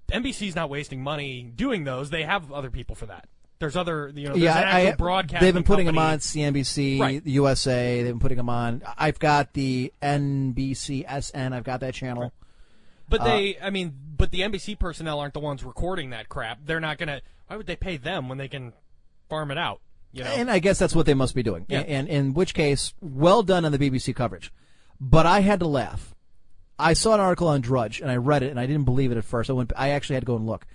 NBC's 0.10 0.56
not 0.56 0.70
wasting 0.70 1.02
money 1.02 1.42
doing 1.44 1.84
those. 1.84 2.10
They 2.10 2.24
have 2.24 2.52
other 2.52 2.70
people 2.70 2.96
for 2.96 3.06
that. 3.08 3.28
There's 3.62 3.78
other, 3.78 4.12
you 4.16 4.28
know, 4.28 4.36
yeah, 4.36 4.76
I, 4.76 4.92
broadcasting 4.94 5.46
they've 5.46 5.54
been 5.54 5.64
putting 5.64 5.86
them 5.86 6.00
on 6.00 6.18
CNBC, 6.18 7.00
Right. 7.00 7.26
USA. 7.28 8.02
They've 8.02 8.12
been 8.12 8.20
putting 8.20 8.38
them 8.38 8.50
on. 8.50 8.82
I've 8.98 9.20
got 9.20 9.54
the 9.54 9.94
NBCSN. 10.02 11.54
I've 11.54 11.64
got 11.64 11.80
that 11.82 11.94
channel. 11.94 12.34
But 13.08 13.22
Uh, 13.22 13.26
they, 13.26 13.58
I 13.62 13.70
mean, 13.70 13.94
but 14.18 14.32
the 14.32 14.40
NBC 14.42 14.80
personnel 14.80 15.20
aren't 15.20 15.36
the 15.36 15.40
ones 15.40 15.64
recording 15.64 16.10
that 16.10 16.28
crap. 16.28 16.60
They're 16.66 16.80
not 16.80 16.98
gonna. 16.98 17.22
Why 17.46 17.56
would 17.56 17.68
they 17.68 17.76
pay 17.76 17.98
them 17.98 18.30
when 18.30 18.40
they 18.40 18.48
can 18.48 18.74
farm 19.30 19.52
it 19.52 19.60
out? 19.60 19.80
You 20.12 20.24
know. 20.24 20.32
And 20.32 20.50
I 20.50 20.58
guess 20.58 20.80
that's 20.80 20.96
what 20.96 21.06
they 21.06 21.14
must 21.14 21.36
be 21.36 21.44
doing. 21.44 21.68
Yeah. 21.70 21.82
And 21.82 22.08
in 22.08 22.34
which 22.34 22.56
case, 22.56 22.96
well 23.00 23.44
done 23.44 23.64
on 23.64 23.72
the 23.72 23.78
BBC 23.78 24.16
coverage. 24.16 24.52
But 25.00 25.28
I 25.28 25.42
had 25.42 25.60
to 25.60 25.68
laugh. 25.68 26.16
I 26.80 26.94
saw 26.94 27.14
an 27.14 27.20
article 27.20 27.48
on 27.48 27.62
Drudge 27.62 28.02
and 28.02 28.10
I 28.10 28.16
read 28.16 28.42
it 28.42 28.50
and 28.50 28.60
I 28.60 28.66
didn't 28.66 28.86
believe 28.86 29.12
it 29.12 29.18
at 29.20 29.24
first. 29.24 29.52
I 29.52 29.54
went. 29.54 29.72
I 29.76 29.90
actually 29.90 30.16
had 30.16 30.24
to 30.24 30.28
go 30.28 30.36
and 30.36 30.48
look. 30.48 30.66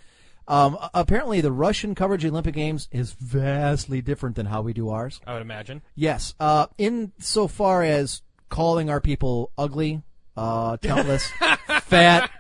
Um, 0.48 0.78
apparently, 0.94 1.40
the 1.40 1.52
Russian 1.52 1.94
coverage 1.94 2.24
of 2.24 2.30
the 2.30 2.34
Olympic 2.34 2.54
Games 2.54 2.88
is 2.92 3.12
vastly 3.12 4.00
different 4.00 4.36
than 4.36 4.46
how 4.46 4.62
we 4.62 4.72
do 4.72 4.88
ours. 4.90 5.20
I 5.26 5.32
would 5.32 5.42
imagine. 5.42 5.82
Yes. 5.94 6.34
Uh, 6.38 6.66
in 6.78 7.12
so 7.18 7.48
far 7.48 7.82
as 7.82 8.22
calling 8.48 8.88
our 8.88 9.00
people 9.00 9.50
ugly, 9.58 10.02
uh, 10.36 10.76
fat, 11.82 12.30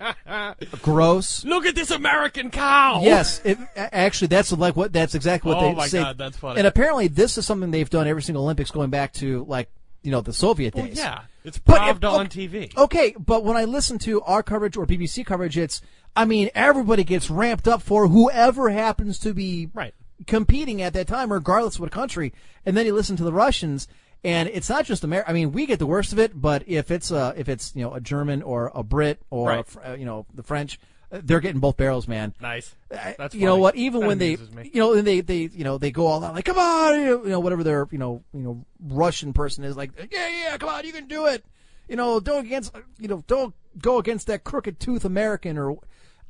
gross. 0.82 1.44
Look 1.44 1.66
at 1.66 1.74
this 1.74 1.90
American 1.90 2.50
cow. 2.50 3.00
Yes, 3.02 3.40
it, 3.44 3.58
actually, 3.76 4.28
that's 4.28 4.52
like 4.52 4.76
what 4.76 4.92
that's 4.92 5.14
exactly 5.14 5.52
what 5.52 5.62
Oh 5.62 5.68
they 5.68 5.74
my 5.74 5.86
say. 5.86 6.00
God, 6.02 6.18
that's 6.18 6.36
funny. 6.36 6.58
And 6.58 6.66
apparently, 6.66 7.08
this 7.08 7.38
is 7.38 7.46
something 7.46 7.70
they've 7.70 7.90
done 7.90 8.06
every 8.06 8.22
single 8.22 8.44
Olympics 8.44 8.70
going 8.70 8.90
back 8.90 9.12
to 9.14 9.44
like 9.48 9.70
you 10.02 10.10
know 10.10 10.20
the 10.20 10.32
Soviet 10.32 10.74
Well, 10.74 10.86
days. 10.86 10.98
yeah. 10.98 11.22
It's 11.44 11.58
But 11.58 11.80
Pravda 11.80 12.10
on 12.12 12.26
okay- 12.26 12.48
TV. 12.48 12.76
Okay, 12.76 13.14
but 13.18 13.44
when 13.44 13.56
I 13.56 13.64
listen 13.64 13.98
to 14.00 14.20
our 14.22 14.42
coverage 14.42 14.76
or 14.76 14.84
BBC 14.86 15.24
coverage, 15.24 15.56
it's 15.56 15.80
I 16.16 16.24
mean 16.24 16.50
everybody 16.54 17.04
gets 17.04 17.30
ramped 17.30 17.68
up 17.68 17.82
for 17.82 18.08
whoever 18.08 18.70
happens 18.70 19.18
to 19.20 19.34
be 19.34 19.68
Right. 19.74 19.94
competing 20.26 20.80
at 20.82 20.92
that 20.94 21.06
time, 21.06 21.32
regardless 21.32 21.74
of 21.76 21.80
what 21.82 21.90
country. 21.90 22.32
And 22.64 22.76
then 22.76 22.86
you 22.86 22.94
listen 22.94 23.16
to 23.16 23.24
the 23.24 23.32
Russians, 23.32 23.86
and 24.24 24.48
it's 24.48 24.68
not 24.70 24.84
just 24.86 25.04
America. 25.04 25.30
I 25.30 25.32
mean, 25.34 25.52
we 25.52 25.66
get 25.66 25.78
the 25.78 25.86
worst 25.86 26.12
of 26.12 26.18
it, 26.18 26.40
but 26.40 26.64
if 26.66 26.90
it's 26.90 27.10
a 27.10 27.34
if 27.36 27.48
it's 27.48 27.72
you 27.76 27.82
know 27.82 27.94
a 27.94 28.00
German 28.00 28.42
or 28.42 28.72
a 28.74 28.82
Brit 28.82 29.20
or 29.30 29.48
Right. 29.48 29.66
a 29.84 29.90
uh, 29.90 29.94
you 29.94 30.04
know 30.06 30.26
the 30.34 30.42
French, 30.42 30.80
uh, 31.12 31.20
they're 31.22 31.38
getting 31.40 31.60
both 31.60 31.76
barrels, 31.76 32.08
man. 32.08 32.34
Nice. 32.40 32.74
That's 32.88 33.34
you 33.34 33.44
know 33.46 33.58
what? 33.58 33.76
Even 33.76 34.00
That 34.00 34.06
when 34.08 34.18
they, 34.18 34.36
me. 34.36 34.70
you 34.72 34.80
know, 34.80 34.94
and 34.94 35.06
they, 35.06 35.20
they, 35.20 35.42
you 35.52 35.62
know, 35.64 35.78
they 35.78 35.90
go 35.92 36.06
all 36.06 36.24
out 36.24 36.34
like, 36.34 36.44
"Come 36.46 36.58
on," 36.58 36.94
you 37.00 37.22
know, 37.26 37.38
whatever 37.40 37.62
their, 37.62 37.86
you 37.92 37.98
know, 37.98 38.24
you 38.32 38.40
know, 38.40 38.64
Russian 38.88 39.32
person 39.32 39.62
is 39.64 39.76
like, 39.76 39.90
"Yeah, 40.10 40.28
yeah, 40.28 40.56
come 40.56 40.70
on, 40.70 40.84
you 40.86 40.92
can 40.92 41.06
do 41.06 41.26
it." 41.26 41.44
You 41.88 41.94
know, 41.94 42.18
don't 42.18 42.44
against, 42.46 42.74
you 42.98 43.06
know, 43.06 43.22
don't 43.28 43.54
go 43.80 43.98
against 43.98 44.26
that 44.26 44.42
crooked 44.42 44.80
tooth 44.80 45.04
American. 45.04 45.56
Or 45.56 45.78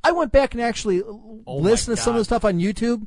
I 0.07 0.11
went 0.11 0.31
back 0.31 0.53
and 0.53 0.61
actually 0.61 1.01
Oh 1.03 1.57
listened 1.57 1.97
to 1.97 2.01
some 2.01 2.15
of 2.15 2.19
the 2.19 2.25
stuff 2.25 2.45
on 2.45 2.59
YouTube, 2.59 3.05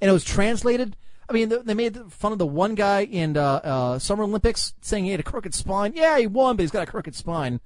and 0.00 0.08
it 0.08 0.12
was 0.12 0.24
translated. 0.24 0.96
I 1.28 1.32
mean, 1.32 1.48
they- 1.48 1.74
made 1.74 1.98
fun 2.12 2.32
of 2.32 2.38
the 2.38 2.46
one 2.46 2.74
guy 2.76 3.00
in 3.04 3.36
uh, 3.36 3.42
uh, 3.42 3.98
Summer 3.98 4.22
Olympics 4.24 4.74
saying 4.80 5.04
he 5.06 5.10
had 5.10 5.18
a 5.20 5.24
crooked 5.24 5.54
spine. 5.54 5.92
Yeah, 5.94 6.18
he 6.18 6.26
won, 6.28 6.56
but 6.56 6.62
he's 6.62 6.70
got 6.70 6.86
a 6.86 6.90
crooked 6.90 7.14
spine. 7.16 7.60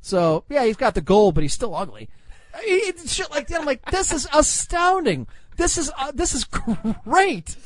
So 0.00 0.44
yeah, 0.48 0.64
he's 0.64 0.76
got 0.76 0.94
the 0.94 1.00
gold, 1.00 1.34
but 1.34 1.42
he's 1.42 1.54
still 1.54 1.74
ugly. 1.74 2.08
I- 2.54 2.62
It's 2.66 3.12
shit 3.12 3.30
like 3.30 3.46
that. 3.48 3.60
I'm 3.60 3.66
like, 3.66 3.88
this 3.90 4.12
is 4.12 4.26
astounding. 4.34 5.26
This 5.56 5.78
is 5.78 5.90
uh, 5.98 6.10
this 6.12 6.34
is 6.34 6.44
great. 6.44 7.56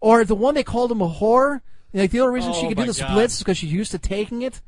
Or 0.00 0.24
the 0.24 0.34
one 0.36 0.54
they 0.54 0.62
called 0.62 0.92
him 0.92 1.00
a 1.02 1.08
whore. 1.08 1.60
Like 1.92 2.10
the 2.10 2.20
only 2.20 2.34
reason 2.34 2.52
she 2.52 2.66
Oh 2.66 2.68
could 2.68 2.76
do 2.78 2.92
the 2.92 3.00
God. 3.00 3.10
splits 3.10 3.34
is 3.34 3.38
because 3.40 3.58
she's 3.58 3.72
used 3.72 3.90
to 3.92 3.98
taking 3.98 4.42
it. 4.42 4.60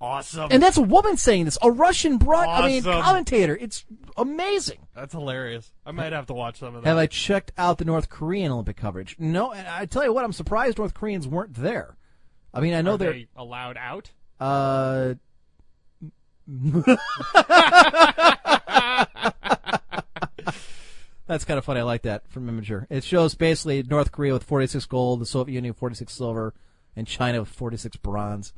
Awesome. 0.00 0.48
And 0.50 0.62
that's 0.62 0.76
a 0.76 0.82
woman 0.82 1.16
saying 1.16 1.46
this. 1.46 1.56
A 1.62 1.70
Russian 1.70 2.18
broad. 2.18 2.46
I 2.48 2.66
mean, 2.66 2.80
Awesome. 2.86 3.02
commentator. 3.02 3.56
It's 3.56 3.84
amazing. 4.16 4.78
That's 4.94 5.12
hilarious. 5.12 5.72
I 5.86 5.92
might 5.92 6.12
have 6.12 6.26
to 6.26 6.34
watch 6.34 6.58
some 6.58 6.74
of 6.74 6.82
that. 6.82 6.88
Have 6.88 6.98
I 6.98 7.06
checked 7.06 7.52
out 7.56 7.78
the 7.78 7.84
North 7.86 8.08
Korean 8.10 8.52
Olympic 8.52 8.76
coverage? 8.76 9.16
No. 9.18 9.52
And 9.52 9.66
I 9.66 9.86
tell 9.86 10.04
you 10.04 10.12
what, 10.12 10.24
I'm 10.24 10.32
surprised 10.32 10.76
North 10.78 10.92
Koreans 10.94 11.26
weren't 11.26 11.54
there. 11.54 11.96
I 12.52 12.60
mean, 12.60 12.74
I 12.74 12.82
know 12.82 12.94
Are 12.94 12.98
they're. 12.98 13.12
they 13.12 13.28
allowed 13.36 13.76
out? 13.78 14.10
Uh, 14.38 15.14
that's 21.26 21.44
kind 21.44 21.58
of 21.58 21.64
funny. 21.64 21.80
I 21.80 21.84
like 21.84 22.02
that 22.02 22.28
from 22.28 22.46
Imgur. 22.48 22.86
It 22.90 23.04
shows 23.04 23.34
basically 23.34 23.82
North 23.82 24.12
Korea 24.12 24.32
with 24.34 24.44
46 24.44 24.84
gold, 24.86 25.20
the 25.20 25.26
Soviet 25.26 25.54
Union 25.54 25.70
with 25.72 25.78
46 25.78 26.12
silver, 26.12 26.54
and 26.94 27.06
China 27.06 27.40
with 27.40 27.48
46 27.48 27.96
bronze. 27.96 28.52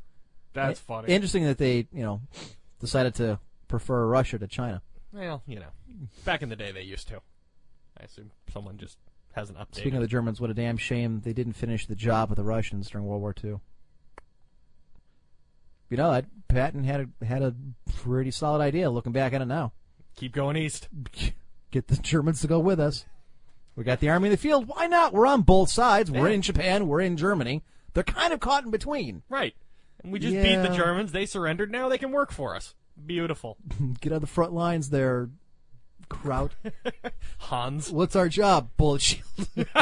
That's 0.56 0.80
funny. 0.80 1.12
Interesting 1.12 1.44
that 1.44 1.58
they, 1.58 1.86
you 1.92 2.02
know, 2.02 2.20
decided 2.80 3.14
to 3.16 3.38
prefer 3.68 4.06
Russia 4.06 4.38
to 4.38 4.46
China. 4.46 4.82
well, 5.12 5.42
you 5.46 5.60
know, 5.60 5.68
back 6.24 6.42
in 6.42 6.48
the 6.48 6.56
day 6.56 6.72
they 6.72 6.82
used 6.82 7.08
to. 7.08 7.20
I 8.00 8.04
assume 8.04 8.30
someone 8.52 8.76
just 8.78 8.98
hasn't 9.32 9.58
updated. 9.58 9.76
Speaking 9.76 9.94
of 9.96 10.02
the 10.02 10.08
Germans, 10.08 10.40
what 10.40 10.50
a 10.50 10.54
damn 10.54 10.76
shame 10.76 11.20
they 11.24 11.32
didn't 11.32 11.54
finish 11.54 11.86
the 11.86 11.94
job 11.94 12.28
with 12.30 12.36
the 12.36 12.44
Russians 12.44 12.90
during 12.90 13.06
World 13.06 13.20
War 13.22 13.34
II. 13.42 13.56
You 15.88 15.96
know, 15.96 16.10
that 16.12 16.26
Patton 16.48 16.84
had 16.84 17.08
a, 17.20 17.24
had 17.24 17.42
a 17.42 17.54
pretty 17.94 18.30
solid 18.32 18.60
idea. 18.60 18.90
Looking 18.90 19.12
back 19.12 19.32
at 19.32 19.40
it 19.42 19.46
now, 19.46 19.72
Keep 20.16 20.32
going 20.32 20.56
east. 20.56 20.88
get 21.70 21.88
the 21.88 21.96
Germans 21.96 22.40
to 22.40 22.46
go 22.46 22.58
with 22.58 22.80
us. 22.80 23.04
We 23.76 23.84
got 23.84 24.00
the 24.00 24.08
army 24.08 24.28
in 24.28 24.30
the 24.32 24.38
field. 24.38 24.66
Why 24.66 24.86
not? 24.86 25.12
We're 25.12 25.26
on 25.26 25.42
both 25.42 25.70
sides. 25.70 26.10
We're 26.10 26.28
Yeah. 26.28 26.34
in 26.34 26.42
Japan. 26.42 26.88
We're 26.88 27.02
in 27.02 27.18
Germany. 27.18 27.62
They're 27.92 28.02
kind 28.02 28.32
of 28.32 28.40
caught 28.40 28.64
in 28.64 28.70
between. 28.70 29.22
Right. 29.28 29.54
We 30.06 30.18
just 30.18 30.34
beat 30.34 30.56
the 30.56 30.74
Germans. 30.74 31.12
They 31.12 31.26
surrendered. 31.26 31.70
Now 31.70 31.88
they 31.88 31.98
can 31.98 32.12
work 32.12 32.32
for 32.32 32.54
us. 32.54 32.74
Beautiful. 33.04 33.56
Get 34.00 34.12
on 34.12 34.20
the 34.20 34.26
front 34.26 34.52
lines 34.52 34.90
there, 34.90 35.28
Kraut. 36.08 36.52
Hans. 37.38 37.90
What's 37.90 38.16
our 38.16 38.28
job? 38.28 38.70
Bullet 38.76 39.02
shield. 39.02 39.22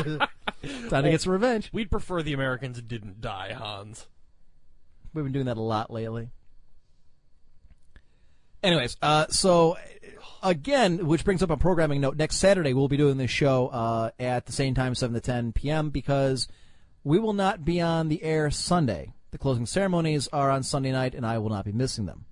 Time 0.88 1.04
to 1.04 1.10
get 1.10 1.20
some 1.20 1.32
revenge. 1.32 1.70
We'd 1.72 1.90
prefer 1.90 2.22
the 2.22 2.32
Americans 2.32 2.80
didn't 2.80 3.20
die, 3.20 3.52
Hans. 3.52 4.06
We've 5.12 5.24
been 5.24 5.32
doing 5.32 5.46
that 5.46 5.58
a 5.58 5.62
lot 5.62 5.90
lately. 5.90 6.30
Anyways, 8.62 8.96
uh, 9.02 9.26
so 9.28 9.76
again, 10.42 11.06
which 11.06 11.24
brings 11.24 11.42
up 11.42 11.50
a 11.50 11.56
programming 11.56 12.00
note. 12.00 12.16
Next 12.16 12.36
Saturday, 12.36 12.72
we'll 12.72 12.88
be 12.88 12.96
doing 12.96 13.18
this 13.18 13.30
show 13.30 13.68
uh, 13.68 14.10
at 14.18 14.46
the 14.46 14.52
same 14.52 14.74
time, 14.74 14.94
7 14.94 15.12
to 15.14 15.20
10 15.20 15.52
p.m., 15.52 15.90
because 15.90 16.48
we 17.04 17.18
will 17.18 17.34
not 17.34 17.64
be 17.64 17.80
on 17.80 18.08
the 18.08 18.22
air 18.22 18.50
Sunday. 18.50 19.12
The 19.34 19.38
closing 19.38 19.66
ceremonies 19.66 20.28
are 20.32 20.48
on 20.48 20.62
Sunday 20.62 20.92
night, 20.92 21.12
and 21.12 21.26
I 21.26 21.38
will 21.38 21.48
not 21.48 21.64
be 21.64 21.72
missing 21.72 22.06
them. 22.06 22.26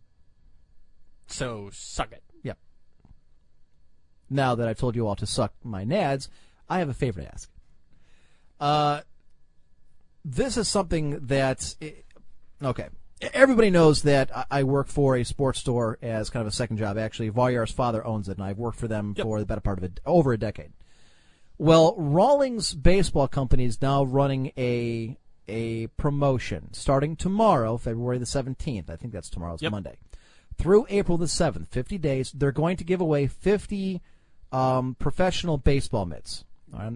So 1.27 1.69
suck 1.73 2.13
it. 2.13 2.23
Yep. 2.45 2.59
Now 4.31 4.55
that 4.55 4.69
I've 4.69 4.79
told 4.79 4.95
you 4.95 5.09
all 5.09 5.17
to 5.17 5.27
suck 5.27 5.53
my 5.65 5.85
nads, 5.85 6.29
I 6.69 6.79
have 6.79 6.89
a 6.89 6.95
favor 6.95 7.21
to 7.21 7.27
ask. 7.27 7.51
Uh, 8.61 9.01
this 10.25 10.57
is 10.57 10.69
something 10.69 11.27
that, 11.27 11.75
okay, 12.63 12.87
everybody 13.21 13.71
knows 13.71 14.03
that 14.03 14.31
I- 14.49 14.63
work 14.63 14.87
for 14.87 15.17
a 15.17 15.25
sports 15.25 15.59
store 15.59 15.99
as 16.03 16.31
kind 16.31 16.43
of 16.43 16.47
a 16.47 16.55
second 16.55 16.77
job. 16.77 16.97
Actually, 16.97 17.31
Varyar's 17.31 17.73
father 17.73 18.07
owns 18.07 18.29
it, 18.29 18.37
and 18.37 18.47
I've 18.47 18.59
worked 18.59 18.79
for 18.79 18.87
them 18.87 19.17
for 19.17 19.41
the 19.41 19.47
better 19.47 19.61
part 19.61 19.79
of 19.79 19.83
it, 19.83 19.99
over 20.07 20.35
a 20.35 20.39
decade. 20.39 20.71
Well, 21.59 21.97
Rawlings 21.99 22.75
Baseball 22.75 23.27
Company 23.27 23.65
is 23.65 23.83
now 23.83 24.05
running 24.05 24.53
a 24.57 25.19
a 25.49 25.89
promotion 25.97 26.73
starting 26.73 27.17
tomorrow, 27.17 27.77
February 27.77 28.19
the 28.19 28.27
seventeenth. 28.27 28.89
I 28.91 28.97
think 28.97 29.13
that's 29.13 29.31
tomorrow's 29.31 29.63
Yep. 29.63 29.73
Monday. 29.73 29.97
Through 30.59 30.87
April 30.91 31.19
the 31.19 31.29
seventh, 31.29 31.69
fifty 31.71 31.99
days. 31.99 32.31
They're 32.33 32.53
going 32.53 32.77
to 32.77 32.85
give 32.85 33.01
away 33.01 33.27
fifty 33.27 34.01
um, 34.53 34.95
professional 34.99 35.57
baseball 35.59 36.07
mitts. 36.07 36.45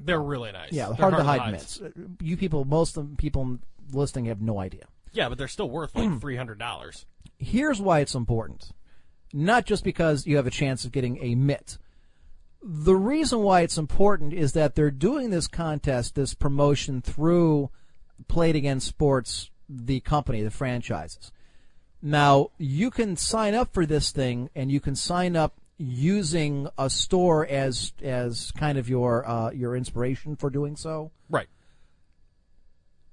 They're 0.05 0.23
really 0.23 0.53
nice. 0.53 0.73
yeah, 0.73 0.87
They're 0.87 0.95
hard 0.97 1.17
to 1.17 1.23
hide 1.25 1.53
mitts. 1.53 1.81
Uh, 1.83 1.91
You 2.21 2.37
people, 2.37 2.65
most 2.65 2.97
of 2.97 3.11
the 3.11 3.17
people 3.17 3.59
listening 3.93 4.27
have 4.27 4.41
no 4.41 4.59
idea. 4.59 4.87
Yeah, 5.13 5.29
but 5.29 5.37
they're 5.39 5.49
still 5.49 5.69
worth 5.71 5.95
like 5.95 6.21
three 6.21 6.37
hundred 6.37 6.59
dollars. 6.59 7.07
Here's 7.39 7.81
why 7.81 8.01
it's 8.01 8.15
important. 8.15 8.71
Not 9.33 9.67
just 9.67 9.85
because 9.85 10.27
you 10.27 10.37
have 10.37 10.47
a 10.47 10.51
chance 10.51 10.85
of 10.85 10.93
getting 10.93 11.23
a 11.23 11.35
mitt. 11.35 11.79
The 12.63 12.95
reason 12.97 13.41
why 13.41 13.61
it's 13.61 13.77
important 13.79 14.33
is 14.33 14.53
that 14.55 14.75
they're 14.75 14.91
doing 14.91 15.31
this 15.31 15.47
contest, 15.47 16.15
this 16.15 16.35
promotion 16.35 17.01
through 17.03 17.71
Play 18.29 18.51
It 18.51 18.57
Again 18.57 18.81
Sports, 18.81 19.51
the 19.69 20.01
company, 20.01 20.43
the 20.43 20.51
franchises. 20.51 21.33
Now, 22.03 22.51
you 22.59 22.91
can 22.91 23.17
sign 23.17 23.55
up 23.55 23.73
for 23.73 23.85
this 23.87 24.11
thing 24.11 24.51
and 24.55 24.71
you 24.71 24.81
can 24.81 24.95
sign 24.95 25.35
up 25.37 25.55
using 25.79 26.69
a 26.79 26.89
store 26.89 27.47
as 27.47 27.93
as 28.03 28.51
kind 28.53 28.79
of 28.79 28.89
your 28.89 29.29
uh, 29.29 29.51
your 29.51 29.77
inspiration 29.77 30.35
for 30.37 30.49
doing 30.49 30.75
so 30.77 31.11
Right. 31.29 31.49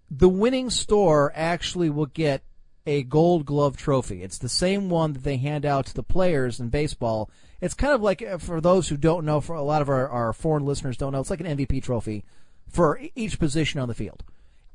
the 0.09 0.29
winning 0.29 0.69
store 0.69 1.31
actually 1.35 1.89
will 1.89 2.05
get 2.05 2.43
a 2.85 3.03
gold 3.03 3.45
glove 3.45 3.77
trophy. 3.77 4.21
It's 4.23 4.37
the 4.37 4.49
same 4.49 4.89
one 4.89 5.13
that 5.13 5.23
they 5.23 5.37
hand 5.37 5.65
out 5.65 5.85
to 5.87 5.93
the 5.93 6.03
players 6.03 6.59
in 6.59 6.69
baseball. 6.69 7.29
It's 7.61 7.73
kind 7.73 7.93
of 7.93 8.01
like, 8.01 8.21
uh, 8.21 8.37
for 8.37 8.59
those 8.59 8.89
who 8.89 8.97
don't 8.97 9.25
know, 9.25 9.39
for 9.39 9.55
a 9.55 9.61
lot 9.61 9.81
of 9.81 9.87
our, 9.89 10.07
our 10.09 10.33
foreign 10.33 10.65
listeners 10.65 10.97
don't 10.97 11.13
know, 11.13 11.21
it's 11.21 11.29
like 11.29 11.39
an 11.39 11.57
MVP 11.57 11.81
trophy 11.81 12.25
for 12.69 12.99
each 13.15 13.39
position 13.39 13.79
on 13.79 13.87
the 13.87 13.93
field. 13.93 14.23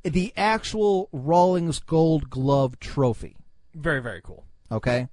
The 0.03 0.33
actual 0.37 1.09
Rawlings 1.13 1.81
Gold 1.81 2.31
Glove 2.31 2.79
trophy. 2.81 3.37
Very 3.75 4.01
very 4.01 4.21
cool. 4.23 4.45
Okay? 4.71 5.09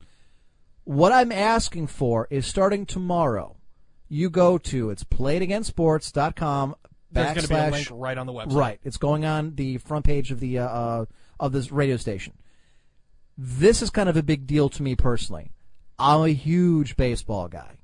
What 0.84 1.12
I'm 1.12 1.32
asking 1.32 1.88
for 1.88 2.28
is 2.30 2.46
starting 2.46 2.86
tomorrow, 2.86 3.58
you 4.08 4.30
go 4.30 4.58
to, 4.60 4.92
it's 4.92 5.04
playitagainsports.com 5.04 6.76
There's 7.12 7.34
going 7.34 7.42
to 7.42 7.48
be 7.48 7.56
a 7.56 7.72
link 7.72 7.88
right 7.92 8.18
on 8.18 8.28
the 8.28 8.34
website. 8.34 8.56
Right. 8.56 8.80
It's 8.84 8.98
going 8.98 9.26
on 9.26 9.56
the 9.56 9.78
front 9.80 10.06
page 10.06 10.32
of 10.32 10.40
the 10.40 10.60
uh, 10.60 10.68
uh, 10.68 11.06
of 11.40 11.52
this 11.54 11.72
radio 11.72 11.98
station. 11.98 12.34
This 13.38 13.82
is 13.82 13.90
kind 13.90 14.08
of 14.08 14.16
a 14.16 14.24
big 14.24 14.46
deal 14.46 14.70
to 14.70 14.84
me 14.84 14.96
personally. 14.96 15.52
I'm 15.98 16.22
a 16.22 16.30
huge 16.30 16.96
baseball 16.96 17.48
guy. 17.48 17.78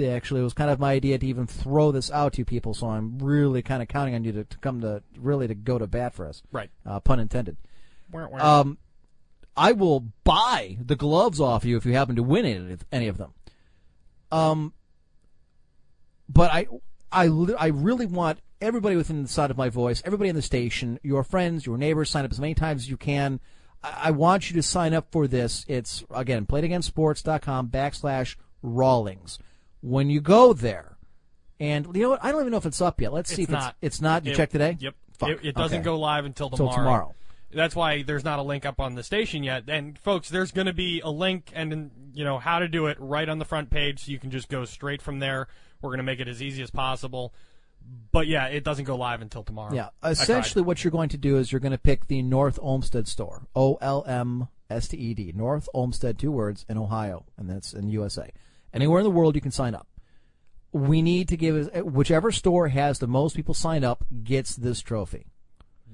Actually, 0.00 0.40
it 0.40 0.44
was 0.44 0.54
kind 0.54 0.70
of 0.70 0.80
my 0.80 0.92
idea 0.92 1.18
to 1.18 1.26
even 1.26 1.46
throw 1.46 1.92
this 1.92 2.10
out 2.10 2.32
to 2.34 2.44
people, 2.44 2.74
so 2.74 2.88
I'm 2.88 3.18
really 3.18 3.62
kind 3.62 3.82
of 3.82 3.88
counting 3.88 4.14
on 4.14 4.24
you 4.24 4.32
to, 4.32 4.44
to 4.44 4.58
come 4.58 4.80
to 4.80 5.02
really 5.18 5.46
to 5.46 5.54
go 5.54 5.78
to 5.78 5.86
bat 5.86 6.14
for 6.14 6.26
us. 6.26 6.42
Right. 6.50 6.70
Uh, 6.84 7.00
pun 7.00 7.20
intended. 7.20 7.56
Um, 8.40 8.78
I 9.56 9.72
will 9.72 10.00
buy 10.24 10.78
the 10.80 10.96
gloves 10.96 11.40
off 11.40 11.64
you 11.64 11.76
if 11.76 11.86
you 11.86 11.92
happen 11.92 12.16
to 12.16 12.22
win 12.22 12.44
any, 12.44 12.76
any 12.92 13.08
of 13.08 13.18
them. 13.18 13.34
Um, 14.32 14.72
but 16.28 16.50
I, 16.52 16.66
I, 17.12 17.28
I 17.58 17.66
really 17.68 18.06
want 18.06 18.40
everybody 18.60 18.96
within 18.96 19.22
the 19.22 19.28
sound 19.28 19.50
of 19.50 19.56
my 19.56 19.68
voice, 19.68 20.02
everybody 20.04 20.28
in 20.28 20.36
the 20.36 20.42
station, 20.42 20.98
your 21.02 21.22
friends, 21.22 21.66
your 21.66 21.78
neighbors, 21.78 22.10
sign 22.10 22.24
up 22.24 22.32
as 22.32 22.40
many 22.40 22.54
times 22.54 22.82
as 22.82 22.90
you 22.90 22.96
can. 22.96 23.40
I, 23.82 23.94
I 24.04 24.10
want 24.10 24.50
you 24.50 24.56
to 24.56 24.62
sign 24.62 24.94
up 24.94 25.12
for 25.12 25.28
this. 25.28 25.64
It's 25.68 26.04
again 26.10 26.46
playitagainsports.com 26.46 27.68
backslash 27.68 28.36
Rawlings. 28.62 29.38
When 29.84 30.08
you 30.08 30.20
go 30.20 30.52
there, 30.54 30.96
and 31.60 31.86
you 31.94 32.02
know 32.02 32.10
what? 32.10 32.24
I 32.24 32.32
don't 32.32 32.40
even 32.40 32.50
know 32.52 32.56
if 32.58 32.66
it's 32.66 32.80
up 32.80 33.00
yet. 33.00 33.12
Let's 33.12 33.28
see 33.34 33.42
It's 33.42 33.50
if 33.50 33.58
not. 33.58 33.76
it's. 33.82 33.96
It's 33.96 34.00
not. 34.00 34.24
You 34.24 34.32
It- 34.32 34.36
checked 34.36 34.52
today? 34.52 34.76
Yep. 34.80 34.94
Fuck. 35.18 35.28
It, 35.28 35.40
it 35.44 35.54
doesn't 35.54 35.78
Okay. 35.80 35.84
go 35.84 35.98
live 35.98 36.24
until 36.24 36.48
tomorrow. 36.50 36.76
tomorrow. 36.76 37.14
That's 37.52 37.76
why 37.76 38.02
there's 38.02 38.24
not 38.24 38.40
a 38.40 38.42
link 38.42 38.66
up 38.66 38.80
on 38.80 38.96
the 38.96 39.02
station 39.04 39.44
yet. 39.44 39.64
And 39.68 39.96
folks, 39.98 40.28
there's 40.28 40.50
going 40.50 40.66
to 40.66 40.72
be 40.72 41.00
a 41.04 41.10
link 41.10 41.52
and 41.54 41.90
you 42.12 42.24
know 42.24 42.38
how 42.38 42.58
to 42.58 42.66
do 42.66 42.86
it 42.86 42.96
right 42.98 43.28
on 43.28 43.38
the 43.38 43.44
front 43.44 43.70
page, 43.70 44.06
so 44.06 44.10
you 44.10 44.18
can 44.18 44.30
just 44.32 44.48
go 44.48 44.64
straight 44.64 45.00
from 45.02 45.20
there. 45.20 45.46
We're 45.80 45.90
going 45.90 45.98
to 45.98 46.02
make 46.04 46.18
it 46.18 46.26
as 46.28 46.42
easy 46.42 46.62
as 46.62 46.70
possible. 46.70 47.32
But 48.10 48.26
yeah, 48.26 48.46
it 48.46 48.64
doesn't 48.64 48.86
go 48.86 48.96
live 48.96 49.20
until 49.20 49.44
tomorrow. 49.44 49.72
Yeah. 49.74 49.90
Essentially, 50.02 50.62
what 50.64 50.82
you're 50.82 50.90
going 50.90 51.10
to 51.10 51.18
do 51.18 51.36
is 51.36 51.52
you're 51.52 51.60
going 51.60 51.72
to 51.72 51.78
pick 51.78 52.06
the 52.06 52.22
North 52.22 52.58
Olmsted 52.62 53.06
store. 53.06 53.46
O 53.54 53.74
L 53.82 54.02
M 54.08 54.48
S 54.70 54.88
T 54.88 54.96
E 54.96 55.14
D. 55.14 55.32
North 55.36 55.68
Olmsted, 55.74 56.18
two 56.18 56.32
words, 56.32 56.64
in 56.68 56.78
Ohio, 56.78 57.26
and 57.36 57.48
that's 57.48 57.72
in 57.74 57.88
USA. 57.90 58.30
Anywhere 58.74 59.00
in 59.00 59.04
the 59.04 59.10
world 59.10 59.34
you 59.34 59.40
can 59.40 59.50
sign 59.50 59.74
up. 59.74 59.86
We 60.72 61.00
need 61.00 61.28
to 61.28 61.36
give 61.36 61.70
whichever 61.84 62.32
store 62.32 62.68
has 62.68 62.98
the 62.98 63.06
most 63.06 63.36
people 63.36 63.54
sign 63.54 63.84
up 63.84 64.04
gets 64.24 64.56
this 64.56 64.80
trophy. 64.82 65.26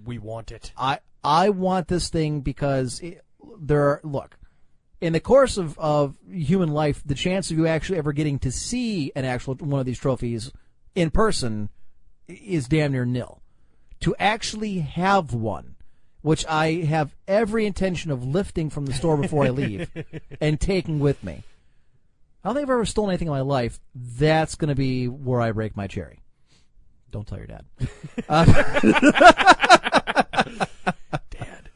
we 0.05 0.19
want 0.19 0.51
it. 0.51 0.73
I 0.77 0.99
I 1.23 1.51
want 1.51 1.89
this 1.89 2.09
thing 2.09 2.41
because 2.41 2.99
it, 3.01 3.23
there 3.61 3.83
are 3.83 4.01
look 4.03 4.39
in 5.01 5.13
the 5.13 5.21
course 5.21 5.57
of, 5.57 5.79
of 5.79 6.17
human 6.31 6.69
life, 6.69 7.03
the 7.05 7.15
chance 7.15 7.51
of 7.51 7.57
you 7.57 7.67
actually 7.67 7.99
ever 7.99 8.13
getting 8.13 8.39
to 8.41 8.53
see 8.53 9.13
an 9.15 9.25
actual 9.25 9.55
one 9.55 9.81
of 9.81 9.87
these 9.87 9.99
trophies 9.99 10.53
in 10.95 11.11
person 11.11 11.71
is 12.29 12.69
damn 12.69 12.93
near 12.93 13.05
nil. 13.05 13.41
to 14.01 14.15
actually 14.19 14.81
have 14.81 15.33
one, 15.33 15.77
which 16.23 16.47
I 16.47 16.83
have 16.83 17.15
every 17.27 17.67
intention 17.67 18.11
of 18.11 18.25
lifting 18.25 18.71
from 18.71 18.87
the 18.87 18.93
store 18.93 19.17
before 19.17 19.45
I 19.45 19.51
leave 19.51 19.91
and 20.41 20.61
taking 20.61 21.01
with 21.01 21.23
me. 21.25 21.43
I 22.43 22.49
don't 22.49 22.55
think 22.55 22.65
I've 22.65 22.71
ever 22.71 22.87
stolen 22.87 23.11
anything 23.11 23.29
in 23.29 23.33
my 23.33 23.43
life. 23.43 23.79
That's 23.95 24.55
going 24.55 24.71
to 24.71 24.75
be 24.75 25.09
where 25.09 25.41
I 25.41 25.53
break 25.53 25.77
my 25.77 25.87
cherry. 25.87 26.23
Don't 27.11 27.27
tell 27.27 27.39
your 27.39 27.47
dad. 27.47 27.65
Dad, 31.31 31.71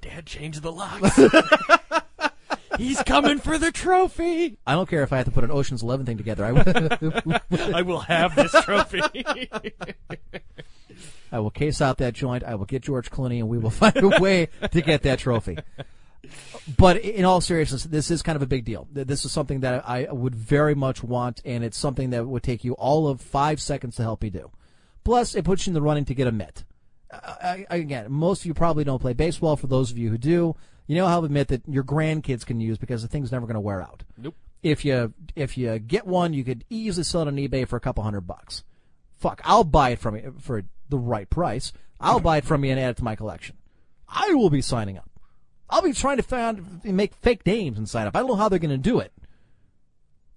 Dad, 0.00 0.26
change 0.26 0.60
the 0.60 0.72
locks. 0.72 1.18
He's 2.78 3.02
coming 3.02 3.38
for 3.38 3.58
the 3.58 3.72
trophy. 3.72 4.56
I 4.64 4.72
don't 4.72 4.88
care 4.88 5.02
if 5.02 5.12
I 5.12 5.16
have 5.16 5.26
to 5.26 5.32
put 5.32 5.42
an 5.42 5.50
Ocean's 5.50 5.82
Eleven 5.82 6.06
thing 6.06 6.16
together. 6.16 6.44
I 6.44 6.52
will, 6.52 7.40
I 7.74 7.82
will 7.82 8.00
have 8.00 8.36
this 8.36 8.52
trophy. 8.62 9.02
I 11.32 11.40
will 11.40 11.50
case 11.50 11.82
out 11.82 11.98
that 11.98 12.14
joint. 12.14 12.44
I 12.44 12.54
will 12.54 12.66
get 12.66 12.82
George 12.82 13.10
Clooney, 13.10 13.40
and 13.40 13.48
we 13.48 13.58
will 13.58 13.70
find 13.70 13.96
a 13.96 14.20
way 14.20 14.48
to 14.70 14.80
get 14.80 15.02
that 15.02 15.18
trophy. 15.18 15.58
But 16.76 16.98
in 16.98 17.24
all 17.24 17.40
seriousness, 17.40 17.84
this 17.84 18.10
is 18.10 18.22
kind 18.22 18.36
of 18.36 18.42
a 18.42 18.46
big 18.46 18.64
deal. 18.64 18.88
This 18.92 19.24
is 19.24 19.32
something 19.32 19.60
that 19.60 19.88
I 19.88 20.08
would 20.10 20.34
very 20.34 20.74
much 20.74 21.02
want, 21.02 21.40
and 21.44 21.64
it's 21.64 21.78
something 21.78 22.10
that 22.10 22.26
would 22.26 22.42
take 22.42 22.64
you 22.64 22.74
all 22.74 23.08
of 23.08 23.20
five 23.20 23.60
seconds 23.60 23.96
to 23.96 24.02
help 24.02 24.22
me 24.22 24.30
do. 24.30 24.50
Plus, 25.04 25.34
it 25.34 25.44
puts 25.44 25.66
you 25.66 25.70
in 25.70 25.74
the 25.74 25.82
running 25.82 26.04
to 26.04 26.14
get 26.14 26.26
a 26.26 26.32
mitt. 26.32 26.64
I, 27.10 27.64
I, 27.70 27.76
again, 27.76 28.12
most 28.12 28.42
of 28.42 28.46
you 28.46 28.54
probably 28.54 28.84
don't 28.84 28.98
play 28.98 29.14
baseball. 29.14 29.56
For 29.56 29.66
those 29.66 29.90
of 29.90 29.96
you 29.96 30.10
who 30.10 30.18
do, 30.18 30.56
you 30.86 30.96
know 30.96 31.06
how 31.06 31.24
a 31.24 31.28
mitt 31.28 31.48
that 31.48 31.62
your 31.66 31.84
grandkids 31.84 32.44
can 32.44 32.60
use 32.60 32.76
because 32.76 33.02
the 33.02 33.08
thing's 33.08 33.32
never 33.32 33.46
going 33.46 33.54
to 33.54 33.60
wear 33.60 33.80
out. 33.80 34.02
Nope. 34.16 34.34
If 34.62 34.84
you 34.84 35.14
if 35.36 35.56
you 35.56 35.78
get 35.78 36.06
one, 36.06 36.34
you 36.34 36.44
could 36.44 36.64
easily 36.68 37.04
sell 37.04 37.22
it 37.22 37.28
on 37.28 37.36
eBay 37.36 37.66
for 37.66 37.76
a 37.76 37.80
couple 37.80 38.02
hundred 38.02 38.22
bucks. 38.22 38.64
Fuck, 39.18 39.40
I'll 39.44 39.64
buy 39.64 39.90
it 39.90 39.98
from 39.98 40.16
you 40.16 40.34
for 40.40 40.64
the 40.88 40.98
right 40.98 41.30
price. 41.30 41.72
I'll 42.00 42.20
buy 42.20 42.38
it 42.38 42.44
from 42.44 42.64
you 42.64 42.72
and 42.72 42.80
add 42.80 42.90
it 42.90 42.96
to 42.98 43.04
my 43.04 43.16
collection. 43.16 43.56
I 44.08 44.34
will 44.34 44.50
be 44.50 44.62
signing 44.62 44.98
up. 44.98 45.07
I'll 45.70 45.82
be 45.82 45.92
trying 45.92 46.16
to 46.16 46.22
find 46.22 46.82
make 46.84 47.14
fake 47.14 47.44
names 47.44 47.78
and 47.78 47.88
sign 47.88 48.06
up. 48.06 48.16
I 48.16 48.20
don't 48.20 48.28
know 48.28 48.36
how 48.36 48.48
they're 48.48 48.58
going 48.58 48.70
to 48.70 48.78
do 48.78 49.00
it. 49.00 49.12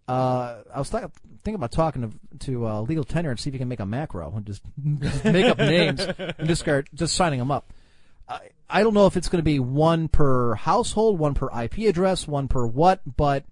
Uh, 0.08 0.64
I 0.74 0.80
was 0.80 0.90
th- 0.90 1.04
thinking 1.44 1.56
about 1.56 1.72
talking 1.72 2.02
to, 2.02 2.48
to 2.48 2.68
uh, 2.68 2.82
legal 2.82 3.04
tender 3.04 3.30
and 3.30 3.40
see 3.40 3.50
if 3.50 3.54
you 3.54 3.60
can 3.60 3.70
make 3.70 3.80
a 3.80 3.86
macro 3.86 4.34
and 4.36 4.46
just, 4.46 4.62
just 5.00 5.24
make 5.24 5.46
up 5.46 5.58
names 5.58 6.02
and 6.02 6.48
just 6.48 6.62
start 6.62 6.90
just 6.94 7.16
signing 7.16 7.40
them 7.40 7.52
up. 7.52 7.72
I, 8.28 8.50
I 8.70 8.84
don't 8.84 8.94
know 8.94 9.06
if 9.06 9.16
it's 9.16 9.30
going 9.30 9.40
to 9.40 9.44
be 9.44 9.60
one 9.60 10.08
per 10.08 10.56
household, 10.56 11.18
one 11.18 11.34
per 11.34 11.50
IP 11.58 11.80
address, 11.80 12.28
one 12.28 12.48
per 12.48 12.66
what, 12.66 13.02
but 13.16 13.46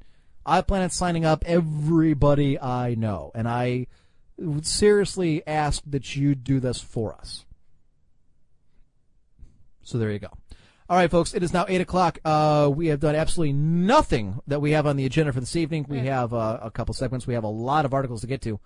I 0.45 0.61
plan 0.61 0.81
on 0.81 0.89
signing 0.89 1.25
up 1.25 1.43
everybody 1.45 2.59
I 2.59 2.95
know, 2.95 3.31
and 3.35 3.47
I 3.47 3.87
would 4.37 4.65
seriously 4.65 5.43
ask 5.45 5.81
that 5.85 6.15
you 6.15 6.35
do 6.35 6.59
this 6.59 6.81
for 6.81 7.13
us. 7.13 7.45
So 9.83 9.97
there 9.97 10.11
you 10.11 10.19
go. 10.19 10.31
All 10.89 10.97
right, 10.97 11.11
folks, 11.11 11.35
it 11.35 11.43
is 11.43 11.53
now 11.53 11.65
8 11.67 11.81
o'clock. 11.81 12.17
Uh, 12.25 12.71
we 12.73 12.87
have 12.87 12.99
done 12.99 13.13
absolutely 13.15 13.53
nothing 13.53 14.39
that 14.47 14.59
we 14.59 14.71
have 14.71 14.87
on 14.87 14.95
the 14.95 15.05
agenda 15.05 15.31
for 15.31 15.39
this 15.39 15.55
evening. 15.55 15.85
We 15.87 15.99
have 15.99 16.33
uh, 16.33 16.57
a 16.63 16.71
couple 16.71 16.95
segments. 16.95 17.27
We 17.27 17.35
have 17.35 17.43
a 17.43 17.47
lot 17.49 17.85
of 17.85 17.93
articles 17.93 18.21
to 18.21 18.27
get 18.27 18.41
to. 18.41 18.59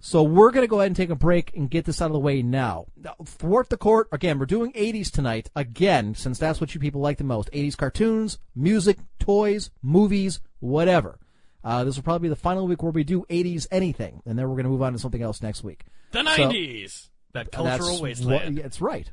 So 0.00 0.22
we're 0.22 0.50
going 0.50 0.64
to 0.64 0.68
go 0.68 0.80
ahead 0.80 0.88
and 0.88 0.96
take 0.96 1.08
a 1.08 1.14
break 1.14 1.56
and 1.56 1.70
get 1.70 1.86
this 1.86 2.02
out 2.02 2.06
of 2.08 2.12
the 2.12 2.18
way 2.18 2.42
now. 2.42 2.88
Now, 2.94 3.14
Thwart 3.24 3.70
the 3.70 3.78
court. 3.78 4.08
Again, 4.12 4.38
we're 4.38 4.44
doing 4.44 4.70
80s 4.74 5.10
tonight. 5.10 5.48
Again, 5.56 6.14
since 6.14 6.36
that's 6.38 6.60
what 6.60 6.74
you 6.74 6.80
people 6.80 7.00
like 7.00 7.16
the 7.16 7.24
most. 7.24 7.50
80s 7.52 7.74
cartoons, 7.74 8.38
music, 8.54 8.98
toys, 9.18 9.70
movies, 9.80 10.40
whatever. 10.60 11.18
Uh, 11.64 11.84
this 11.84 11.96
will 11.96 12.02
probably 12.02 12.26
be 12.26 12.30
the 12.34 12.36
final 12.36 12.66
week 12.68 12.82
where 12.82 12.92
we 12.92 13.02
do 13.02 13.24
80s 13.30 13.66
anything. 13.70 14.20
And 14.26 14.38
then 14.38 14.46
we're 14.46 14.56
going 14.56 14.64
to 14.64 14.70
move 14.70 14.82
on 14.82 14.92
to 14.92 14.98
something 14.98 15.22
else 15.22 15.40
next 15.40 15.64
week. 15.64 15.84
The 16.10 16.18
So- 16.22 16.50
90s. 16.50 17.08
that 17.32 17.50
That's 17.50 17.56
cultural 17.56 17.92
what- 17.94 18.02
wasteland. 18.02 18.58
yeah, 18.58 18.64
it's 18.66 18.82
right. 18.82 19.10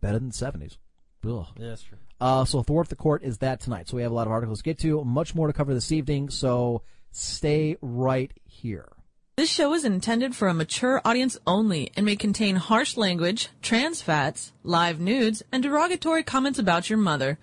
Better 0.00 0.18
than 0.18 0.28
the 0.28 0.34
70s. 0.34 0.78
Ugh. 1.26 1.46
Yeah, 1.58 1.68
that's 1.68 1.82
true. 1.82 1.98
Uh, 2.20 2.44
so 2.44 2.62
Thwart 2.62 2.88
the 2.88 2.96
Court 2.96 3.22
is 3.22 3.38
that 3.38 3.60
tonight. 3.60 3.88
So 3.88 3.96
we 3.96 4.02
have 4.02 4.12
a 4.12 4.14
lot 4.14 4.26
of 4.26 4.32
articles 4.32 4.58
to 4.58 4.64
get 4.64 4.78
to, 4.80 5.04
much 5.04 5.34
more 5.34 5.46
to 5.46 5.52
cover 5.52 5.74
this 5.74 5.92
evening. 5.92 6.30
So 6.30 6.82
stay 7.12 7.76
right 7.80 8.32
here. 8.44 8.88
This 9.36 9.50
show 9.50 9.74
is 9.74 9.84
intended 9.84 10.36
for 10.36 10.46
a 10.46 10.54
mature 10.54 11.00
audience 11.04 11.36
only 11.44 11.90
and 11.96 12.06
may 12.06 12.14
contain 12.14 12.54
harsh 12.54 12.96
language, 12.96 13.48
trans 13.62 14.00
fats, 14.00 14.52
live 14.62 15.00
nudes, 15.00 15.42
and 15.50 15.60
derogatory 15.60 16.22
comments 16.22 16.58
about 16.58 16.88
your 16.88 16.98
mother. 16.98 17.38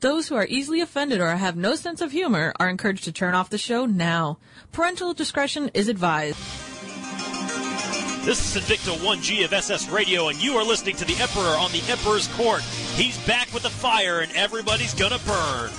Those 0.00 0.28
who 0.28 0.34
are 0.34 0.46
easily 0.46 0.80
offended 0.80 1.20
or 1.20 1.30
have 1.30 1.56
no 1.56 1.76
sense 1.76 2.00
of 2.00 2.10
humor 2.10 2.52
are 2.58 2.68
encouraged 2.68 3.04
to 3.04 3.12
turn 3.12 3.34
off 3.34 3.50
the 3.50 3.58
show 3.58 3.86
now. 3.86 4.38
Parental 4.72 5.14
discretion 5.14 5.70
is 5.74 5.88
advised. 5.88 6.38
This 8.28 8.54
is 8.54 8.62
Invicta 8.62 8.94
1G 8.98 9.46
of 9.46 9.54
SS 9.54 9.88
Radio, 9.88 10.28
and 10.28 10.38
you 10.38 10.58
are 10.58 10.62
listening 10.62 10.96
to 10.96 11.06
the 11.06 11.16
Emperor 11.18 11.56
on 11.56 11.72
the 11.72 11.82
Emperor's 11.88 12.28
Court. 12.36 12.60
He's 12.94 13.16
back 13.26 13.50
with 13.54 13.62
the 13.62 13.70
fire, 13.70 14.20
and 14.20 14.30
everybody's 14.32 14.92
gonna 14.92 15.16
burn. 15.20 15.70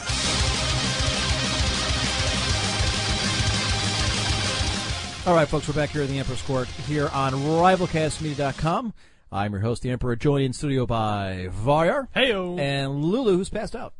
All 5.28 5.36
right, 5.36 5.48
folks, 5.48 5.68
we're 5.68 5.76
back 5.76 5.92
here 5.92 6.02
in 6.02 6.08
the 6.08 6.18
Emperor's 6.18 6.42
Court 6.42 6.68
here 6.88 7.10
on 7.10 7.34
RivalCastMedia.com. 7.34 8.96
I'm 9.32 9.52
your 9.52 9.62
host, 9.62 9.84
the 9.84 9.92
Emperor, 9.92 10.16
joined 10.16 10.46
in 10.46 10.54
studio 10.54 10.88
by 10.88 11.50
Varyar 11.52 12.08
Heyo. 12.16 12.60
and 12.60 13.04
Lulu, 13.06 13.38
who's 13.38 13.52
passed 13.52 13.76
out. 13.76 13.94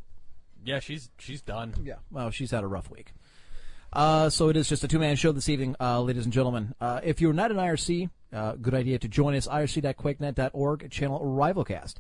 yeah, 0.66 0.80
she's 0.80 1.12
she's 1.20 1.44
done. 1.44 1.76
Yeah. 1.84 1.98
Well, 2.10 2.32
she's 2.32 2.50
had 2.50 2.64
a 2.64 2.68
rough 2.68 2.90
week. 2.90 3.14
Uh, 3.94 4.32
so 4.32 4.50
it 4.50 4.58
is 4.58 4.68
just 4.68 4.84
a 4.84 4.88
two-man 4.88 5.18
show 5.18 5.32
this 5.32 5.50
evening, 5.50 5.76
uh, 5.80 6.02
ladies 6.02 6.24
and 6.24 6.34
gentlemen. 6.34 6.74
Uh, 6.82 7.00
if 7.04 7.22
you're 7.22 7.34
not 7.34 7.52
an 7.52 7.58
IRC, 7.58 8.10
uh, 8.34 8.54
good 8.54 8.74
idea 8.74 9.00
to 9.00 9.08
join 9.08 9.36
us, 9.36 9.48
irc.quakenet.org, 9.48 10.92
channel 10.92 11.20
Rivalcast. 11.20 11.96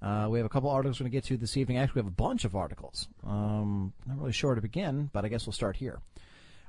Uh, 0.00 0.26
we 0.28 0.38
have 0.38 0.46
a 0.46 0.48
couple 0.48 0.68
articles 0.68 0.98
we're 0.98 1.04
going 1.04 1.12
to 1.12 1.16
get 1.16 1.24
to 1.24 1.36
this 1.36 1.56
evening. 1.56 1.78
Actually, 1.78 2.02
we 2.02 2.06
have 2.06 2.12
a 2.12 2.16
bunch 2.16 2.44
of 2.44 2.56
articles. 2.56 3.08
Um, 3.24 3.92
not 4.06 4.18
really 4.18 4.32
sure 4.32 4.54
to 4.54 4.60
begin, 4.60 5.10
but 5.12 5.24
I 5.24 5.28
guess 5.28 5.46
we'll 5.46 5.52
start 5.52 5.76
here. 5.76 6.00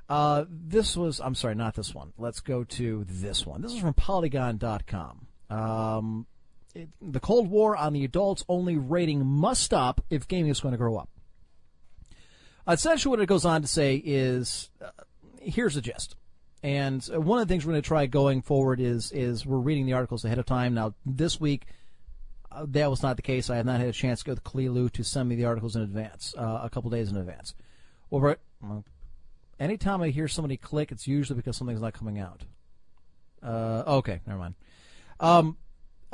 Uh, 0.08 0.44
this 0.48 0.96
was, 0.96 1.20
I'm 1.20 1.34
sorry, 1.34 1.54
not 1.54 1.74
this 1.74 1.94
one. 1.94 2.12
Let's 2.18 2.40
go 2.40 2.64
to 2.64 3.04
this 3.08 3.46
one. 3.46 3.62
This 3.62 3.72
is 3.72 3.80
from 3.80 3.94
Polygon.com. 3.94 5.26
Um, 5.50 6.26
it, 6.74 6.90
the 7.00 7.20
Cold 7.20 7.48
War 7.50 7.76
on 7.76 7.92
the 7.92 8.04
adults 8.04 8.44
only 8.48 8.76
rating 8.76 9.24
must 9.24 9.62
stop 9.62 10.00
if 10.10 10.28
gaming 10.28 10.50
is 10.50 10.60
going 10.60 10.72
to 10.72 10.78
grow 10.78 10.96
up. 10.96 11.08
Essentially, 12.68 13.10
what 13.10 13.20
it 13.20 13.26
goes 13.26 13.44
on 13.44 13.62
to 13.62 13.68
say 13.68 13.96
is, 13.96 14.70
uh, 14.82 14.90
here's 15.40 15.74
the 15.74 15.80
gist. 15.80 16.16
And 16.64 17.06
uh, 17.12 17.20
one 17.20 17.40
of 17.40 17.46
the 17.46 17.52
things 17.52 17.66
we're 17.66 17.72
going 17.72 17.82
to 17.82 17.86
try 17.86 18.06
going 18.06 18.40
forward 18.40 18.80
is 18.80 19.12
is 19.12 19.44
we're 19.44 19.58
reading 19.58 19.84
the 19.84 19.92
articles 19.92 20.24
ahead 20.24 20.38
of 20.38 20.46
time. 20.46 20.72
Now, 20.72 20.94
this 21.04 21.38
week, 21.38 21.66
uh, 22.50 22.64
that 22.68 22.88
was 22.88 23.02
not 23.02 23.16
the 23.16 23.22
case. 23.22 23.50
I 23.50 23.56
have 23.56 23.66
not 23.66 23.80
had 23.80 23.88
a 23.90 23.92
chance 23.92 24.20
to 24.20 24.24
go 24.24 24.32
with 24.32 24.44
Kalilu 24.44 24.90
to 24.92 25.04
send 25.04 25.28
me 25.28 25.36
the 25.36 25.44
articles 25.44 25.76
in 25.76 25.82
advance, 25.82 26.34
uh, 26.38 26.60
a 26.62 26.70
couple 26.70 26.88
days 26.88 27.10
in 27.10 27.18
advance. 27.18 27.54
Right, 28.10 28.38
well, 28.62 28.84
anytime 29.60 30.00
I 30.00 30.08
hear 30.08 30.26
somebody 30.26 30.56
click, 30.56 30.90
it's 30.90 31.06
usually 31.06 31.36
because 31.36 31.56
something's 31.56 31.82
not 31.82 31.92
coming 31.92 32.18
out. 32.18 32.44
Uh, 33.42 33.82
okay, 33.98 34.20
never 34.26 34.38
mind. 34.38 34.54
Um, 35.20 35.58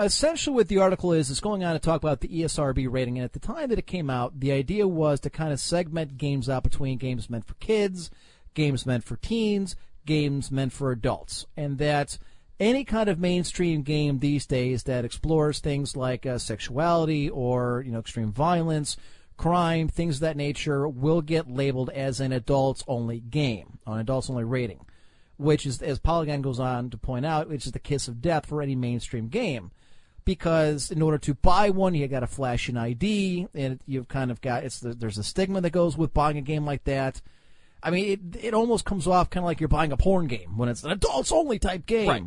essentially, 0.01 0.57
what 0.57 0.67
the 0.67 0.79
article 0.79 1.13
is 1.13 1.31
is 1.31 1.39
going 1.39 1.63
on 1.63 1.75
to 1.75 1.79
talk 1.79 2.03
about 2.03 2.23
the 2.23 2.29
ESRB 2.29 2.91
rating, 2.91 3.19
and 3.19 3.25
at 3.25 3.35
the 3.35 3.39
time 3.39 3.69
that 3.69 3.79
it 3.79 3.87
came 3.87 4.11
out, 4.11 4.41
the 4.41 4.51
idea 4.51 4.89
was 4.89 5.21
to 5.21 5.31
kind 5.31 5.53
of 5.53 5.61
segment 5.61 6.17
games 6.17 6.49
out 6.49 6.65
between 6.65 6.99
games 6.99 7.31
meant 7.31 7.47
for 7.47 7.55
kids, 7.55 8.11
games 8.55 8.85
meant 8.85 9.05
for 9.05 9.15
teens, 9.15 9.77
games 10.07 10.51
meant 10.51 10.73
for 10.73 10.93
adults, 10.93 11.47
and 11.57 11.79
that 11.79 12.19
any 12.61 12.85
kind 12.85 13.09
of 13.09 13.19
mainstream 13.19 13.83
game 13.83 14.19
these 14.19 14.47
days 14.47 14.83
that 14.85 15.05
explores 15.05 15.59
things 15.59 15.97
like 15.97 16.27
uh, 16.27 16.39
sexuality 16.39 17.31
or 17.31 17.83
you 17.85 17.91
know 17.91 17.99
extreme 17.99 18.31
violence, 18.31 18.97
crime, 19.37 19.89
things 19.89 20.17
of 20.17 20.21
that 20.21 20.37
nature 20.37 20.87
will 20.87 21.23
get 21.23 21.51
labeled 21.51 21.89
as 21.91 22.21
an 22.21 22.31
adults 22.31 22.85
only 22.87 23.19
game, 23.19 23.79
an 23.87 23.99
adults 23.99 24.29
only 24.29 24.45
rating, 24.45 24.85
which 25.39 25.65
is 25.65 25.81
as 25.81 25.99
Polygon 25.99 26.43
goes 26.43 26.61
on 26.61 26.91
to 26.91 26.99
point 26.99 27.25
out, 27.25 27.49
which 27.49 27.65
is 27.65 27.73
the 27.73 27.79
kiss 27.79 28.07
of 28.07 28.21
death 28.21 28.45
for 28.45 28.61
any 28.61 28.77
mainstream 28.77 29.29
game. 29.29 29.71
Because 30.27 30.91
in 30.91 31.01
order 31.01 31.17
to 31.17 31.33
buy 31.33 31.71
one, 31.71 31.95
you 31.95 32.07
got 32.07 32.21
to 32.21 32.27
flash 32.27 32.69
an 32.69 32.77
ID, 32.77 33.49
and 33.55 33.81
you've 33.87 34.07
kind 34.07 34.31
of 34.31 34.43
got 34.43 34.65
it's 34.65 34.79
the, 34.79 34.93
there's 34.93 35.17
a 35.17 35.25
stigma 35.25 35.63
that 35.63 35.71
goes 35.71 35.97
with 35.97 36.13
buying 36.13 36.37
a 36.37 36.43
game 36.43 36.67
like 36.67 36.85
that. 36.85 37.23
I 37.83 37.91
mean, 37.91 38.33
it 38.35 38.45
it 38.47 38.55
almost 38.55 38.85
comes 38.85 39.07
off 39.07 39.31
kind 39.31 39.43
of 39.43 39.47
like 39.47 39.61
you're 39.61 39.69
buying 39.69 39.93
a 39.93 39.97
porn 39.97 40.27
game 40.27 40.57
when 40.59 40.69
it's 40.69 40.85
an 40.85 40.91
adults 40.91 41.33
only 41.33 41.59
type 41.59 41.87
game. 41.87 42.09
Right. 42.09 42.25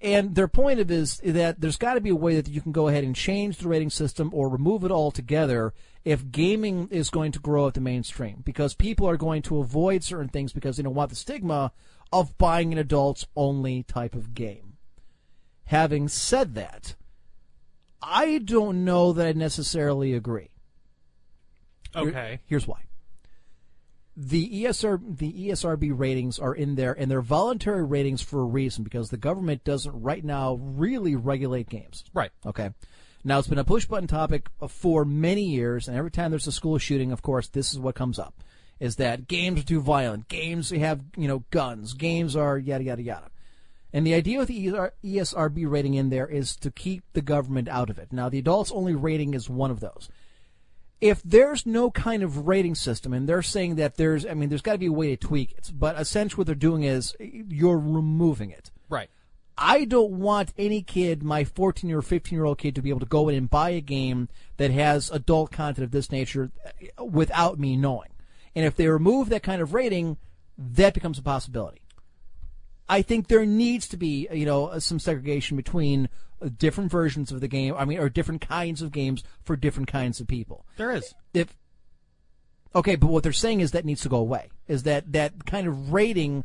And 0.00 0.34
their 0.36 0.46
point 0.46 0.78
of 0.78 0.90
is 0.92 1.18
that 1.24 1.60
there's 1.60 1.76
got 1.76 1.94
to 1.94 2.00
be 2.00 2.10
a 2.10 2.14
way 2.14 2.36
that 2.36 2.48
you 2.48 2.60
can 2.60 2.70
go 2.70 2.86
ahead 2.86 3.02
and 3.02 3.16
change 3.16 3.56
the 3.58 3.66
rating 3.68 3.90
system 3.90 4.30
or 4.32 4.48
remove 4.48 4.84
it 4.84 4.92
altogether 4.92 5.74
if 6.04 6.30
gaming 6.30 6.86
is 6.92 7.10
going 7.10 7.32
to 7.32 7.40
grow 7.40 7.66
at 7.66 7.74
the 7.74 7.80
mainstream 7.80 8.42
because 8.44 8.74
people 8.74 9.08
are 9.08 9.16
going 9.16 9.42
to 9.42 9.58
avoid 9.58 10.04
certain 10.04 10.28
things 10.28 10.52
because 10.52 10.76
they 10.76 10.84
don't 10.84 10.94
want 10.94 11.10
the 11.10 11.16
stigma 11.16 11.72
of 12.12 12.38
buying 12.38 12.72
an 12.72 12.78
adults 12.78 13.26
only 13.34 13.82
type 13.82 14.14
of 14.14 14.34
game. 14.34 14.76
Having 15.64 16.08
said 16.08 16.54
that, 16.54 16.94
I 18.00 18.38
don't 18.38 18.84
know 18.84 19.12
that 19.12 19.26
I 19.26 19.32
necessarily 19.32 20.14
agree. 20.14 20.50
Here- 21.94 22.08
Okay. 22.08 22.38
here's 22.46 22.68
why. 22.68 22.82
The 24.20 24.64
ESR 24.64 25.00
the 25.18 25.48
ESRB 25.48 25.96
ratings 25.96 26.40
are 26.40 26.52
in 26.52 26.74
there, 26.74 26.92
and 26.92 27.08
they're 27.08 27.22
voluntary 27.22 27.84
ratings 27.84 28.20
for 28.20 28.40
a 28.40 28.44
reason 28.44 28.82
because 28.82 29.10
the 29.10 29.16
government 29.16 29.62
doesn't 29.62 30.02
right 30.02 30.24
now 30.24 30.54
really 30.60 31.14
regulate 31.14 31.68
games. 31.68 32.04
Right. 32.12 32.32
Okay. 32.44 32.70
Now 33.22 33.38
it's 33.38 33.46
been 33.46 33.58
a 33.58 33.64
push 33.64 33.86
button 33.86 34.08
topic 34.08 34.48
for 34.68 35.04
many 35.04 35.44
years, 35.44 35.86
and 35.86 35.96
every 35.96 36.10
time 36.10 36.30
there's 36.30 36.48
a 36.48 36.52
school 36.52 36.78
shooting, 36.78 37.12
of 37.12 37.22
course, 37.22 37.48
this 37.48 37.72
is 37.72 37.78
what 37.78 37.94
comes 37.94 38.18
up: 38.18 38.42
is 38.80 38.96
that 38.96 39.28
games 39.28 39.60
are 39.60 39.66
too 39.66 39.80
violent, 39.80 40.26
games 40.28 40.70
have 40.70 41.00
you 41.16 41.28
know 41.28 41.44
guns, 41.50 41.94
games 41.94 42.34
are 42.34 42.58
yada 42.58 42.82
yada 42.82 43.02
yada. 43.02 43.30
And 43.92 44.04
the 44.04 44.14
idea 44.14 44.40
with 44.40 44.48
the 44.48 44.90
ESRB 45.04 45.70
rating 45.70 45.94
in 45.94 46.10
there 46.10 46.26
is 46.26 46.56
to 46.56 46.72
keep 46.72 47.04
the 47.12 47.22
government 47.22 47.68
out 47.68 47.88
of 47.88 47.98
it. 47.98 48.12
Now 48.12 48.28
the 48.28 48.40
adults 48.40 48.72
only 48.72 48.96
rating 48.96 49.34
is 49.34 49.48
one 49.48 49.70
of 49.70 49.78
those 49.78 50.08
if 51.00 51.22
there's 51.22 51.64
no 51.64 51.90
kind 51.90 52.22
of 52.22 52.48
rating 52.48 52.74
system, 52.74 53.12
and 53.12 53.28
they're 53.28 53.42
saying 53.42 53.76
that 53.76 53.96
there's, 53.96 54.26
I 54.26 54.34
mean, 54.34 54.48
there's 54.48 54.62
got 54.62 54.72
to 54.72 54.78
be 54.78 54.86
a 54.86 54.92
way 54.92 55.10
to 55.10 55.16
tweak 55.16 55.52
it, 55.52 55.70
but 55.72 55.98
essentially 55.98 56.38
what 56.38 56.46
they're 56.46 56.56
doing 56.56 56.82
is 56.82 57.14
you're 57.20 57.78
removing 57.78 58.50
it. 58.50 58.70
Right. 58.88 59.10
I 59.56 59.84
don't 59.84 60.12
want 60.12 60.52
any 60.56 60.82
kid, 60.82 61.22
my 61.22 61.44
14 61.44 61.90
or 61.92 62.02
15 62.02 62.36
year 62.36 62.44
old 62.44 62.58
kid, 62.58 62.74
to 62.76 62.82
be 62.82 62.90
able 62.90 63.00
to 63.00 63.06
go 63.06 63.28
in 63.28 63.34
and 63.36 63.50
buy 63.50 63.70
a 63.70 63.80
game 63.80 64.28
that 64.56 64.70
has 64.70 65.10
adult 65.10 65.50
content 65.50 65.84
of 65.84 65.90
this 65.90 66.12
nature 66.12 66.50
uh, 66.98 67.04
without 67.04 67.58
me 67.58 67.76
knowing. 67.76 68.10
And 68.54 68.64
if 68.64 68.76
they 68.76 68.88
remove 68.88 69.28
that 69.28 69.42
kind 69.42 69.60
of 69.60 69.74
rating, 69.74 70.16
that 70.56 70.94
becomes 70.94 71.18
a 71.18 71.22
possibility. 71.22 71.80
I 72.88 73.02
think 73.02 73.28
there 73.28 73.44
needs 73.44 73.86
to 73.88 73.96
be, 73.96 74.28
you 74.32 74.46
know, 74.46 74.78
some 74.78 74.98
segregation 74.98 75.56
between 75.56 76.06
uh, 76.06 76.08
different 76.56 76.90
versions 76.90 77.32
of 77.32 77.40
the 77.40 77.48
game. 77.48 77.74
I 77.76 77.84
mean, 77.84 77.98
or 77.98 78.08
different 78.08 78.40
kinds 78.40 78.82
of 78.82 78.92
games 78.92 79.22
for 79.42 79.56
different 79.56 79.88
kinds 79.88 80.20
of 80.20 80.26
people 80.26 80.66
There 80.76 80.90
is. 80.90 81.14
if 81.34 81.56
okay, 82.74 82.96
but 82.96 83.08
what 83.08 83.22
they're 83.22 83.32
saying 83.32 83.60
is 83.60 83.72
that 83.72 83.84
needs 83.84 84.02
to 84.02 84.08
go 84.08 84.18
away. 84.18 84.48
Is 84.66 84.84
that 84.84 85.12
that 85.12 85.46
kind 85.46 85.66
of 85.66 85.92
rating? 85.92 86.44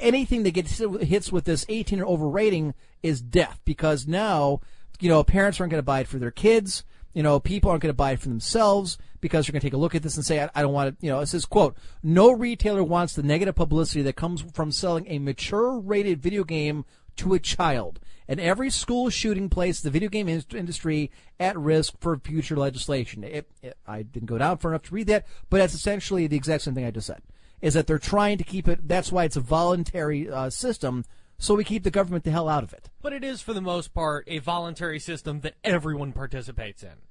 Anything 0.00 0.42
that 0.42 0.50
gets 0.52 0.78
hits 0.78 1.32
with 1.32 1.44
this 1.44 1.64
18 1.68 2.00
or 2.00 2.06
over 2.06 2.28
rating 2.28 2.74
is 3.02 3.22
death 3.22 3.60
because 3.64 4.06
now 4.06 4.60
you 5.00 5.08
know 5.08 5.24
parents 5.24 5.58
aren't 5.58 5.70
going 5.70 5.78
to 5.78 5.86
buy 5.86 6.00
it 6.00 6.08
for 6.08 6.18
their 6.18 6.30
kids. 6.30 6.84
You 7.12 7.24
know, 7.24 7.40
people 7.40 7.70
aren't 7.70 7.82
going 7.82 7.90
to 7.90 7.96
buy 7.96 8.12
it 8.12 8.20
for 8.20 8.28
themselves 8.28 8.96
because 9.20 9.46
they're 9.46 9.52
going 9.52 9.60
to 9.60 9.66
take 9.66 9.74
a 9.74 9.78
look 9.78 9.96
at 9.96 10.02
this 10.04 10.16
and 10.16 10.24
say, 10.24 10.44
I, 10.44 10.50
I 10.54 10.62
don't 10.62 10.72
want 10.72 10.90
it. 10.90 10.96
You 11.00 11.10
know, 11.10 11.18
it 11.18 11.26
says, 11.26 11.44
quote, 11.44 11.76
no 12.04 12.30
retailer 12.30 12.84
wants 12.84 13.14
the 13.14 13.24
negative 13.24 13.56
publicity 13.56 14.02
that 14.02 14.14
comes 14.14 14.42
from 14.52 14.70
selling 14.70 15.06
a 15.08 15.18
mature 15.18 15.76
rated 15.78 16.22
video 16.22 16.44
game 16.44 16.84
to 17.16 17.34
a 17.34 17.40
child. 17.40 17.98
And 18.30 18.38
every 18.38 18.70
school 18.70 19.10
shooting 19.10 19.48
places 19.48 19.82
the 19.82 19.90
video 19.90 20.08
game 20.08 20.28
in- 20.28 20.44
industry 20.54 21.10
at 21.40 21.58
risk 21.58 21.94
for 21.98 22.16
future 22.16 22.56
legislation. 22.56 23.24
It, 23.24 23.50
it, 23.60 23.76
I 23.88 24.02
didn't 24.02 24.26
go 24.28 24.38
down 24.38 24.58
far 24.58 24.70
enough 24.70 24.84
to 24.84 24.94
read 24.94 25.08
that, 25.08 25.26
but 25.50 25.58
that's 25.58 25.74
essentially 25.74 26.28
the 26.28 26.36
exact 26.36 26.62
same 26.62 26.76
thing 26.76 26.84
I 26.84 26.92
just 26.92 27.08
said. 27.08 27.22
Is 27.60 27.74
that 27.74 27.88
they're 27.88 27.98
trying 27.98 28.38
to 28.38 28.44
keep 28.44 28.68
it, 28.68 28.86
that's 28.86 29.10
why 29.10 29.24
it's 29.24 29.34
a 29.34 29.40
voluntary 29.40 30.30
uh, 30.30 30.48
system, 30.48 31.04
so 31.38 31.56
we 31.56 31.64
keep 31.64 31.82
the 31.82 31.90
government 31.90 32.22
the 32.22 32.30
hell 32.30 32.48
out 32.48 32.62
of 32.62 32.72
it. 32.72 32.88
But 33.02 33.12
it 33.12 33.24
is, 33.24 33.42
for 33.42 33.52
the 33.52 33.60
most 33.60 33.92
part, 33.92 34.28
a 34.28 34.38
voluntary 34.38 35.00
system 35.00 35.40
that 35.40 35.54
everyone 35.64 36.12
participates 36.12 36.84
in. 36.84 37.02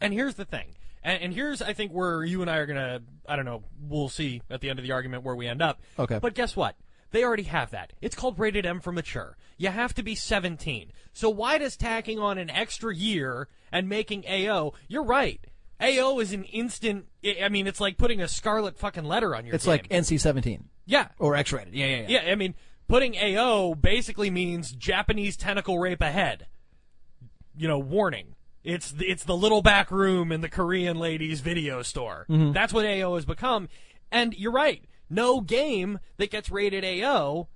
And 0.00 0.14
here's 0.14 0.36
the 0.36 0.46
thing. 0.46 0.76
And, 1.04 1.22
and 1.24 1.34
here's, 1.34 1.60
I 1.60 1.74
think, 1.74 1.92
where 1.92 2.24
you 2.24 2.40
and 2.40 2.50
I 2.50 2.56
are 2.56 2.66
going 2.66 2.78
to, 2.78 3.02
I 3.26 3.36
don't 3.36 3.44
know, 3.44 3.64
we'll 3.80 4.08
see 4.08 4.40
at 4.48 4.62
the 4.62 4.70
end 4.70 4.78
of 4.78 4.84
the 4.84 4.92
argument 4.92 5.24
where 5.24 5.36
we 5.36 5.46
end 5.46 5.60
up. 5.60 5.82
Okay. 5.98 6.18
But 6.20 6.32
guess 6.32 6.56
what? 6.56 6.74
They 7.12 7.24
already 7.24 7.44
have 7.44 7.70
that. 7.70 7.92
It's 8.00 8.16
called 8.16 8.38
rated 8.38 8.66
M 8.66 8.80
for 8.80 8.90
mature. 8.90 9.36
You 9.56 9.68
have 9.68 9.94
to 9.94 10.02
be 10.02 10.14
17. 10.14 10.92
So 11.12 11.30
why 11.30 11.58
does 11.58 11.76
tacking 11.76 12.18
on 12.18 12.38
an 12.38 12.50
extra 12.50 12.94
year 12.94 13.48
and 13.70 13.88
making 13.88 14.24
AO, 14.26 14.72
you're 14.88 15.04
right. 15.04 15.40
AO 15.80 16.18
is 16.20 16.32
an 16.32 16.44
instant, 16.44 17.06
I 17.42 17.48
mean, 17.48 17.66
it's 17.66 17.80
like 17.80 17.96
putting 17.98 18.20
a 18.20 18.28
scarlet 18.28 18.78
fucking 18.78 19.04
letter 19.04 19.34
on 19.36 19.44
your 19.46 19.54
It's 19.54 19.64
game. 19.64 19.72
like 19.72 19.88
NC 19.88 20.20
17 20.20 20.68
yeah. 20.86 21.08
or 21.18 21.36
X 21.36 21.52
rated. 21.52 21.74
Yeah, 21.74 21.86
yeah, 21.86 22.06
yeah. 22.08 22.22
Yeah, 22.24 22.32
I 22.32 22.34
mean, 22.34 22.54
putting 22.88 23.16
AO 23.16 23.74
basically 23.74 24.30
means 24.30 24.72
Japanese 24.72 25.36
tentacle 25.36 25.78
rape 25.78 26.00
ahead. 26.00 26.46
You 27.56 27.68
know, 27.68 27.78
warning. 27.78 28.36
It's 28.64 28.92
the, 28.92 29.06
it's 29.06 29.24
the 29.24 29.36
little 29.36 29.60
back 29.60 29.90
room 29.90 30.30
in 30.30 30.40
the 30.40 30.48
Korean 30.48 30.98
ladies 30.98 31.40
video 31.40 31.82
store. 31.82 32.26
Mm-hmm. 32.30 32.52
That's 32.52 32.72
what 32.72 32.86
AO 32.86 33.16
has 33.16 33.24
become. 33.24 33.68
And 34.10 34.34
you're 34.38 34.52
right. 34.52 34.84
No 35.12 35.40
game 35.40 36.00
that 36.16 36.30
gets 36.30 36.50
rated 36.50 36.84
AO. 36.84 37.48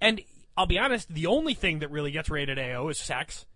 And 0.00 0.20
I'll 0.56 0.66
be 0.66 0.78
honest, 0.78 1.08
the 1.12 1.26
only 1.26 1.54
thing 1.54 1.80
that 1.80 1.90
really 1.90 2.10
gets 2.12 2.30
rated 2.30 2.58
AO 2.58 2.88
is 2.88 2.98
sex. 2.98 3.46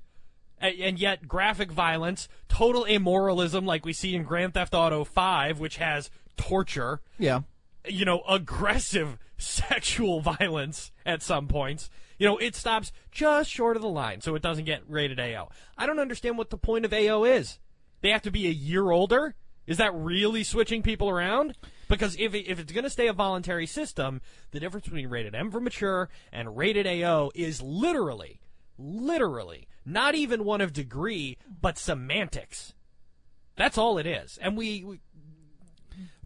And 0.58 0.98
yet, 0.98 1.28
graphic 1.28 1.70
violence, 1.70 2.28
total 2.48 2.84
immoralism, 2.84 3.66
like 3.66 3.84
we 3.84 3.92
see 3.92 4.14
in 4.14 4.22
Grand 4.24 4.54
Theft 4.54 4.74
Auto 4.74 5.04
5, 5.04 5.60
which 5.60 5.76
has 5.76 6.10
torture, 6.38 7.02
Yeah. 7.18 7.40
you 7.86 8.06
know, 8.06 8.22
aggressive 8.26 9.18
sexual 9.38 10.20
violence 10.22 10.92
at 11.04 11.22
some 11.22 11.46
points. 11.46 11.90
You 12.18 12.26
know, 12.26 12.38
it 12.38 12.54
stops 12.56 12.90
just 13.12 13.50
short 13.50 13.76
of 13.76 13.82
the 13.82 13.88
line, 13.90 14.22
so 14.22 14.34
it 14.34 14.40
doesn't 14.42 14.64
get 14.64 14.80
rated 14.88 15.20
AO. 15.20 15.50
I 15.76 15.84
don't 15.84 15.98
understand 16.00 16.38
what 16.38 16.48
the 16.48 16.56
point 16.56 16.86
of 16.86 16.92
AO 16.94 17.24
is. 17.24 17.58
They 18.00 18.08
have 18.08 18.22
to 18.22 18.30
be 18.30 18.46
a 18.46 18.50
year 18.50 18.90
older? 18.90 19.34
Is 19.66 19.76
that 19.76 19.92
really 19.94 20.42
switching 20.42 20.82
people 20.82 21.10
around? 21.10 21.54
Because 21.88 22.16
if, 22.18 22.34
it, 22.34 22.48
if 22.48 22.58
it's 22.58 22.72
going 22.72 22.84
to 22.84 22.90
stay 22.90 23.06
a 23.06 23.12
voluntary 23.12 23.66
system, 23.66 24.20
the 24.50 24.60
difference 24.60 24.86
between 24.86 25.08
rated 25.08 25.34
M 25.34 25.50
for 25.50 25.60
mature 25.60 26.08
and 26.32 26.56
rated 26.56 26.86
AO 26.86 27.30
is 27.34 27.62
literally, 27.62 28.40
literally, 28.78 29.68
not 29.84 30.14
even 30.14 30.44
one 30.44 30.60
of 30.60 30.72
degree, 30.72 31.38
but 31.60 31.78
semantics. 31.78 32.74
That's 33.56 33.78
all 33.78 33.98
it 33.98 34.06
is. 34.06 34.38
And 34.42 34.56
we, 34.56 34.84
we 34.84 35.00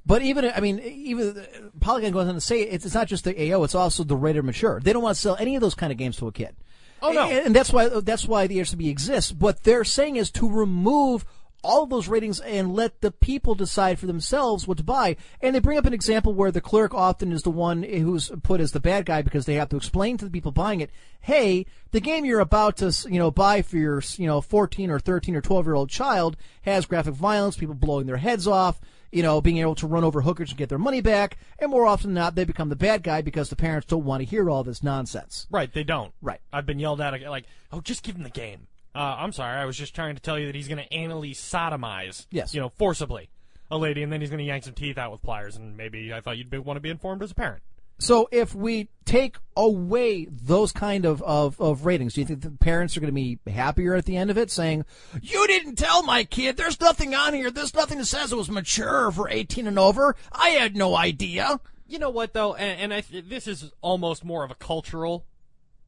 But 0.05 0.23
even, 0.23 0.51
I 0.51 0.61
mean, 0.61 0.81
even 0.81 1.39
uh, 1.39 1.45
Polygon 1.81 2.13
goes 2.13 2.27
on 2.27 2.35
to 2.35 2.41
say 2.41 2.63
it's, 2.63 2.85
it's 2.85 2.95
not 2.95 3.07
just 3.07 3.25
the 3.25 3.53
AO; 3.53 3.63
it's 3.63 3.75
also 3.75 4.03
the 4.03 4.17
rated 4.17 4.45
mature. 4.45 4.81
They 4.81 4.93
don't 4.93 5.03
want 5.03 5.15
to 5.15 5.21
sell 5.21 5.37
any 5.39 5.55
of 5.55 5.61
those 5.61 5.75
kind 5.75 5.93
of 5.93 5.99
games 5.99 6.17
to 6.17 6.27
a 6.27 6.33
kid. 6.33 6.57
Oh, 7.03 7.13
no. 7.13 7.29
and, 7.29 7.47
and 7.47 7.55
that's 7.55 7.73
why 7.73 7.89
that's 7.89 8.27
why 8.27 8.47
the 8.47 8.59
HCB 8.59 8.89
exists. 8.89 9.33
What 9.33 9.63
they're 9.63 9.85
saying 9.85 10.17
is 10.17 10.31
to 10.33 10.51
remove 10.51 11.25
all 11.63 11.83
of 11.83 11.91
those 11.91 12.09
ratings 12.09 12.41
and 12.41 12.75
let 12.75 13.01
the 13.01 13.11
people 13.11 13.55
decide 13.55 13.99
for 13.99 14.07
themselves 14.07 14.67
what 14.67 14.79
to 14.79 14.85
buy. 14.85 15.17
And 15.41 15.55
they 15.55 15.61
bring 15.61 15.79
up 15.79 15.87
an 15.87 15.95
example 15.95 16.35
where 16.35 16.51
the 16.51 16.61
clerk 16.61 16.95
often 16.95 17.33
is 17.33 17.43
the 17.43 17.51
one 17.51 17.83
who's 17.83 18.31
put 18.43 18.61
as 18.61 18.73
the 18.73 18.81
bad 18.81 19.07
guy 19.07 19.23
because 19.23 19.47
they 19.47 19.55
have 19.55 19.69
to 19.71 19.77
explain 19.77 20.17
to 20.19 20.25
the 20.25 20.31
people 20.31 20.53
buying 20.53 20.81
it, 20.81 20.91
hey, 21.21 21.67
the 21.93 22.01
game 22.01 22.25
you're 22.25 22.41
about 22.41 22.77
to, 22.79 22.95
you 23.11 23.19
know, 23.19 23.31
buy 23.31 23.63
for 23.63 23.77
your, 23.77 24.03
you 24.17 24.27
know, 24.27 24.41
14 24.41 24.91
or 24.91 24.99
13 24.99 25.37
or 25.37 25.41
12 25.41 25.67
year 25.67 25.75
old 25.75 25.91
child 25.91 26.37
has 26.63 26.87
graphic 26.87 27.15
violence, 27.15 27.57
people 27.57 27.75
blowing 27.75 28.07
their 28.07 28.17
heads 28.17 28.47
off, 28.47 28.81
you 29.13 29.23
know, 29.23 29.41
being 29.41 29.59
able 29.59 29.75
to 29.75 29.87
run 29.87 30.05
over 30.05 30.23
hookers 30.23 30.51
and 30.51 30.59
get 30.59 30.69
their 30.69 30.79
money 30.79 31.01
back, 31.01 31.37
and 31.59 31.71
more 31.71 31.87
often 31.87 32.15
than 32.15 32.23
not, 32.23 32.35
they 32.35 32.45
become 32.45 32.69
the 32.69 32.77
bad 32.77 33.03
guy 33.03 33.23
because 33.23 33.51
the 33.51 33.57
parents 33.57 33.87
don't 33.87 34.05
want 34.05 34.21
to 34.21 34.29
hear 34.29 34.49
all 34.49 34.63
this 34.63 34.83
nonsense. 34.83 35.47
Right, 35.51 35.73
they 35.73 35.85
don't. 35.85 36.13
Right. 36.23 36.41
I've 36.53 36.67
been 36.67 36.79
yelled 36.79 37.01
at 37.01 37.21
like, 37.23 37.47
oh, 37.73 37.81
just 37.81 38.03
give 38.03 38.17
him 38.17 38.23
the 38.23 38.31
game. 38.31 38.69
Uh, 38.95 39.17
I'm 39.19 39.33
sorry, 39.33 39.57
I 39.59 39.65
was 39.67 39.77
just 39.77 39.95
trying 39.95 40.17
to 40.17 40.21
tell 40.21 40.39
you 40.39 40.47
that 40.47 40.55
he's 40.55 40.69
going 40.69 40.83
to 40.85 40.89
anally 40.89 41.31
sodomize, 41.31 42.27
Yes. 42.31 42.55
you 42.55 42.61
know, 42.61 42.71
forcibly, 42.71 43.29
a 43.71 43.79
lady, 43.79 44.03
and 44.03 44.13
then 44.13 44.21
he's 44.21 44.31
going 44.31 44.39
to 44.39 44.45
yank 44.45 44.65
some 44.65 44.75
teeth 44.75 44.99
out 44.99 45.13
with 45.13 45.23
pliers, 45.23 45.57
and 45.57 45.77
maybe 45.77 46.13
I 46.13 46.21
thought 46.21 46.39
you'd 46.39 46.53
want 46.65 46.77
to 46.77 46.81
be 46.81 46.91
informed 46.91 47.23
as 47.23 47.31
a 47.31 47.35
parent. 47.35 47.63
So 48.01 48.29
if 48.33 48.55
we 48.55 48.89
take 49.05 49.37
away 49.57 50.25
those 50.25 50.73
kind 50.73 51.05
of, 51.05 51.23
of, 51.23 51.61
of 51.61 51.85
ratings, 51.85 52.15
do 52.15 52.23
you 52.23 52.27
think 52.27 52.41
the 52.41 52.51
parents 52.51 52.97
are 52.97 53.01
going 53.01 53.15
to 53.15 53.15
be 53.15 53.39
happier 53.51 53.95
at 53.95 54.07
the 54.07 54.17
end 54.17 54.31
of 54.31 54.39
it 54.39 54.51
saying, 54.51 54.87
you 55.21 55.47
didn't 55.47 55.77
tell 55.77 56.03
my 56.03 56.25
kid, 56.25 56.57
there's 56.57 56.81
nothing 56.81 57.15
on 57.15 57.35
here, 57.35 57.51
there's 57.51 57.75
nothing 57.75 57.99
that 57.99 58.07
says 58.07 58.33
it 58.33 58.37
was 58.37 58.51
mature 58.51 59.11
for 59.13 59.29
18 59.29 59.67
and 59.67 59.79
over, 59.79 60.17
I 60.33 60.49
had 60.51 60.75
no 60.77 60.97
idea. 60.97 61.61
You 61.87 61.99
know 61.99 62.09
what, 62.11 62.33
though, 62.33 62.55
and, 62.55 62.81
and 62.81 62.95
I 62.95 63.03
th- 63.03 63.27
this 63.29 63.47
is 63.47 63.71
almost 63.83 64.25
more 64.25 64.45
of 64.45 64.51
a 64.51 64.55
cultural 64.55 65.27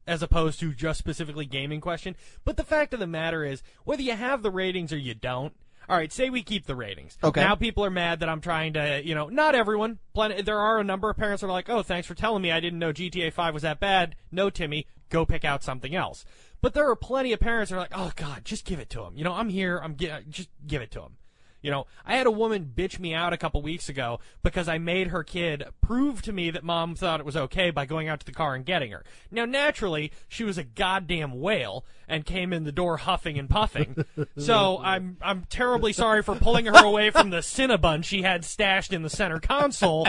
as 0.07 0.21
opposed 0.21 0.59
to 0.59 0.73
just 0.73 0.99
specifically 0.99 1.45
gaming 1.45 1.81
question. 1.81 2.15
But 2.45 2.57
the 2.57 2.63
fact 2.63 2.93
of 2.93 2.99
the 2.99 3.07
matter 3.07 3.43
is, 3.43 3.63
whether 3.83 4.01
you 4.01 4.13
have 4.13 4.41
the 4.43 4.51
ratings 4.51 4.91
or 4.91 4.97
you 4.97 5.13
don't, 5.13 5.53
all 5.89 5.97
right, 5.97 6.11
say 6.11 6.29
we 6.29 6.43
keep 6.43 6.65
the 6.65 6.75
ratings. 6.75 7.17
Okay. 7.23 7.41
Now 7.41 7.55
people 7.55 7.83
are 7.83 7.89
mad 7.89 8.21
that 8.21 8.29
I'm 8.29 8.41
trying 8.41 8.73
to, 8.73 9.01
you 9.03 9.15
know, 9.15 9.27
not 9.27 9.55
everyone. 9.55 9.99
Plenty, 10.13 10.41
there 10.41 10.59
are 10.59 10.79
a 10.79 10.83
number 10.83 11.09
of 11.09 11.17
parents 11.17 11.41
that 11.41 11.47
are 11.47 11.51
like, 11.51 11.69
oh, 11.69 11.83
thanks 11.83 12.07
for 12.07 12.15
telling 12.15 12.41
me. 12.41 12.51
I 12.51 12.59
didn't 12.59 12.79
know 12.79 12.93
GTA 12.93 13.33
5 13.33 13.53
was 13.53 13.63
that 13.63 13.79
bad. 13.79 14.15
No, 14.31 14.49
Timmy, 14.49 14.87
go 15.09 15.25
pick 15.25 15.43
out 15.43 15.63
something 15.63 15.93
else. 15.93 16.25
But 16.61 16.73
there 16.73 16.89
are 16.89 16.95
plenty 16.95 17.33
of 17.33 17.41
parents 17.41 17.69
that 17.69 17.75
are 17.75 17.81
like, 17.81 17.91
oh, 17.93 18.11
God, 18.15 18.45
just 18.45 18.63
give 18.65 18.79
it 18.79 18.89
to 18.91 19.03
him. 19.03 19.17
You 19.17 19.25
know, 19.25 19.33
I'm 19.33 19.49
here. 19.49 19.77
I'm 19.83 19.97
gi- 19.97 20.11
just 20.29 20.49
give 20.65 20.81
it 20.81 20.91
to 20.91 21.01
him. 21.01 21.17
You 21.63 21.71
know, 21.71 21.87
I 22.05 22.17
had 22.17 22.27
a 22.27 22.31
woman 22.31 22.71
bitch 22.75 22.99
me 22.99 23.13
out 23.13 23.31
a 23.33 23.37
couple 23.37 23.61
weeks 23.61 23.87
ago 23.87 24.19
because 24.43 24.67
I 24.67 24.77
made 24.77 25.07
her 25.07 25.23
kid 25.23 25.63
prove 25.81 26.21
to 26.23 26.33
me 26.33 26.51
that 26.51 26.63
mom 26.63 26.93
thought 26.93 27.21
it 27.21 27.25
was 27.25 27.37
okay 27.37 27.71
by 27.71 27.85
going 27.85 28.09
out 28.09 28.19
to 28.19 28.25
the 28.25 28.33
car 28.33 28.53
and 28.53 28.65
getting 28.65 28.91
her. 28.91 29.03
Now, 29.31 29.45
naturally, 29.45 30.11
she 30.27 30.43
was 30.43 30.57
a 30.57 30.63
goddamn 30.63 31.39
whale 31.39 31.85
and 32.07 32.25
came 32.25 32.51
in 32.51 32.65
the 32.65 32.71
door 32.73 32.97
huffing 32.97 33.39
and 33.39 33.49
puffing. 33.49 34.05
so 34.37 34.79
I'm 34.83 35.17
I'm 35.21 35.45
terribly 35.49 35.93
sorry 35.93 36.21
for 36.21 36.35
pulling 36.35 36.65
her 36.65 36.83
away 36.83 37.09
from 37.09 37.29
the 37.29 37.37
Cinnabon 37.37 38.03
she 38.03 38.23
had 38.23 38.43
stashed 38.43 38.91
in 38.91 39.01
the 39.01 39.09
center 39.09 39.39
console. 39.39 40.05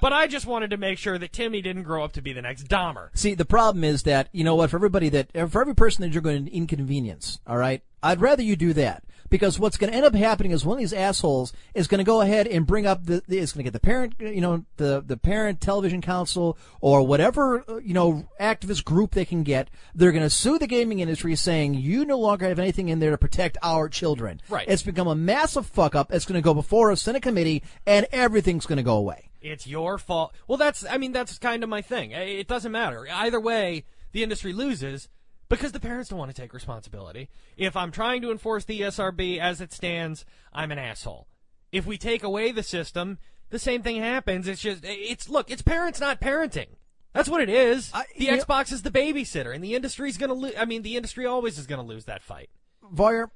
but 0.00 0.12
I 0.12 0.26
just 0.26 0.44
wanted 0.44 0.70
to 0.70 0.76
make 0.76 0.98
sure 0.98 1.16
that 1.16 1.32
Timmy 1.32 1.62
didn't 1.62 1.84
grow 1.84 2.04
up 2.04 2.12
to 2.12 2.22
be 2.22 2.34
the 2.34 2.42
next 2.42 2.68
Dahmer. 2.68 3.08
See, 3.14 3.34
the 3.34 3.46
problem 3.46 3.82
is 3.82 4.02
that 4.02 4.28
you 4.32 4.44
know 4.44 4.54
what? 4.56 4.68
For 4.70 4.76
everybody 4.76 5.08
that, 5.08 5.32
for 5.50 5.62
every 5.62 5.74
person 5.74 6.02
that 6.02 6.12
you're 6.12 6.22
going 6.22 6.44
to 6.44 6.54
inconvenience, 6.54 7.40
all 7.46 7.56
right, 7.56 7.82
I'd 8.02 8.20
rather 8.20 8.42
you 8.42 8.56
do 8.56 8.72
that 8.74 9.04
because 9.30 9.58
what's 9.58 9.76
going 9.76 9.90
to 9.90 9.96
end 9.96 10.06
up 10.06 10.14
happening 10.14 10.52
is 10.52 10.64
one 10.64 10.76
of 10.76 10.78
these 10.78 10.92
assholes 10.92 11.52
is 11.74 11.86
going 11.86 11.98
to 11.98 12.04
go 12.04 12.20
ahead 12.20 12.46
and 12.46 12.66
bring 12.66 12.86
up 12.86 13.04
the, 13.04 13.22
the 13.26 13.38
is 13.38 13.52
going 13.52 13.64
to 13.64 13.64
get 13.64 13.72
the 13.72 13.80
parent, 13.80 14.14
you 14.18 14.40
know, 14.40 14.64
the 14.76 15.02
the 15.04 15.16
parent 15.16 15.60
television 15.60 16.00
council 16.00 16.56
or 16.80 17.06
whatever 17.06 17.64
uh, 17.68 17.76
you 17.76 17.94
know 17.94 18.28
activist 18.40 18.84
group 18.84 19.12
they 19.12 19.24
can 19.24 19.42
get. 19.42 19.68
They're 19.94 20.12
going 20.12 20.22
to 20.24 20.30
sue 20.30 20.58
the 20.58 20.66
gaming 20.66 21.00
industry, 21.00 21.34
saying 21.36 21.74
you 21.74 22.04
no 22.04 22.18
longer 22.18 22.48
have 22.48 22.58
anything 22.58 22.88
in 22.88 22.98
there 22.98 23.10
to 23.10 23.18
protect 23.18 23.58
our 23.62 23.88
children. 23.88 24.40
Right. 24.48 24.66
It's 24.68 24.82
become 24.82 25.08
a 25.08 25.14
massive 25.14 25.66
fuck 25.66 25.94
up. 25.94 26.12
It's 26.12 26.24
going 26.24 26.40
to 26.40 26.44
go 26.44 26.54
before 26.54 26.90
a 26.90 26.96
Senate 26.96 27.22
committee, 27.22 27.62
and 27.86 28.06
everything's 28.12 28.66
going 28.66 28.78
to 28.78 28.82
go 28.82 28.96
away. 28.96 29.28
It's 29.40 29.66
your 29.66 29.98
fault. 29.98 30.34
Well, 30.48 30.58
that's, 30.58 30.84
I 30.84 30.98
mean, 30.98 31.12
that's 31.12 31.38
kind 31.38 31.62
of 31.62 31.68
my 31.68 31.80
thing. 31.80 32.10
It 32.10 32.48
doesn't 32.48 32.72
matter. 32.72 33.06
Either 33.08 33.38
way, 33.38 33.84
the 34.10 34.24
industry 34.24 34.52
loses 34.52 35.08
because 35.48 35.72
the 35.72 35.80
parents 35.80 36.10
don't 36.10 36.18
want 36.18 36.34
to 36.34 36.40
take 36.40 36.52
responsibility. 36.52 37.28
If 37.56 37.76
I'm 37.76 37.90
trying 37.90 38.22
to 38.22 38.30
enforce 38.30 38.64
the 38.64 38.80
ESRB 38.80 39.38
as 39.38 39.60
it 39.60 39.72
stands, 39.72 40.24
I'm 40.52 40.70
an 40.72 40.78
asshole. 40.78 41.26
If 41.72 41.86
we 41.86 41.98
take 41.98 42.22
away 42.22 42.52
the 42.52 42.62
system, 42.62 43.18
the 43.50 43.58
same 43.58 43.82
thing 43.82 44.00
happens. 44.00 44.46
It's 44.48 44.60
just, 44.60 44.82
it's, 44.84 45.28
look, 45.28 45.50
it's 45.50 45.62
parents 45.62 46.00
not 46.00 46.20
parenting. 46.20 46.68
That's 47.12 47.28
what 47.28 47.40
it 47.40 47.48
is. 47.48 47.90
I- 47.94 48.04
the 48.16 48.26
know- 48.28 48.38
Xbox 48.38 48.72
is 48.72 48.82
the 48.82 48.90
babysitter, 48.90 49.54
and 49.54 49.64
the 49.64 49.74
industry's 49.74 50.16
gonna 50.18 50.34
lose. 50.34 50.52
I 50.58 50.64
mean, 50.66 50.82
the 50.82 50.96
industry 50.96 51.26
always 51.26 51.58
is 51.58 51.66
gonna 51.66 51.82
lose 51.82 52.04
that 52.04 52.22
fight. 52.22 52.50
Varyar, 52.94 53.30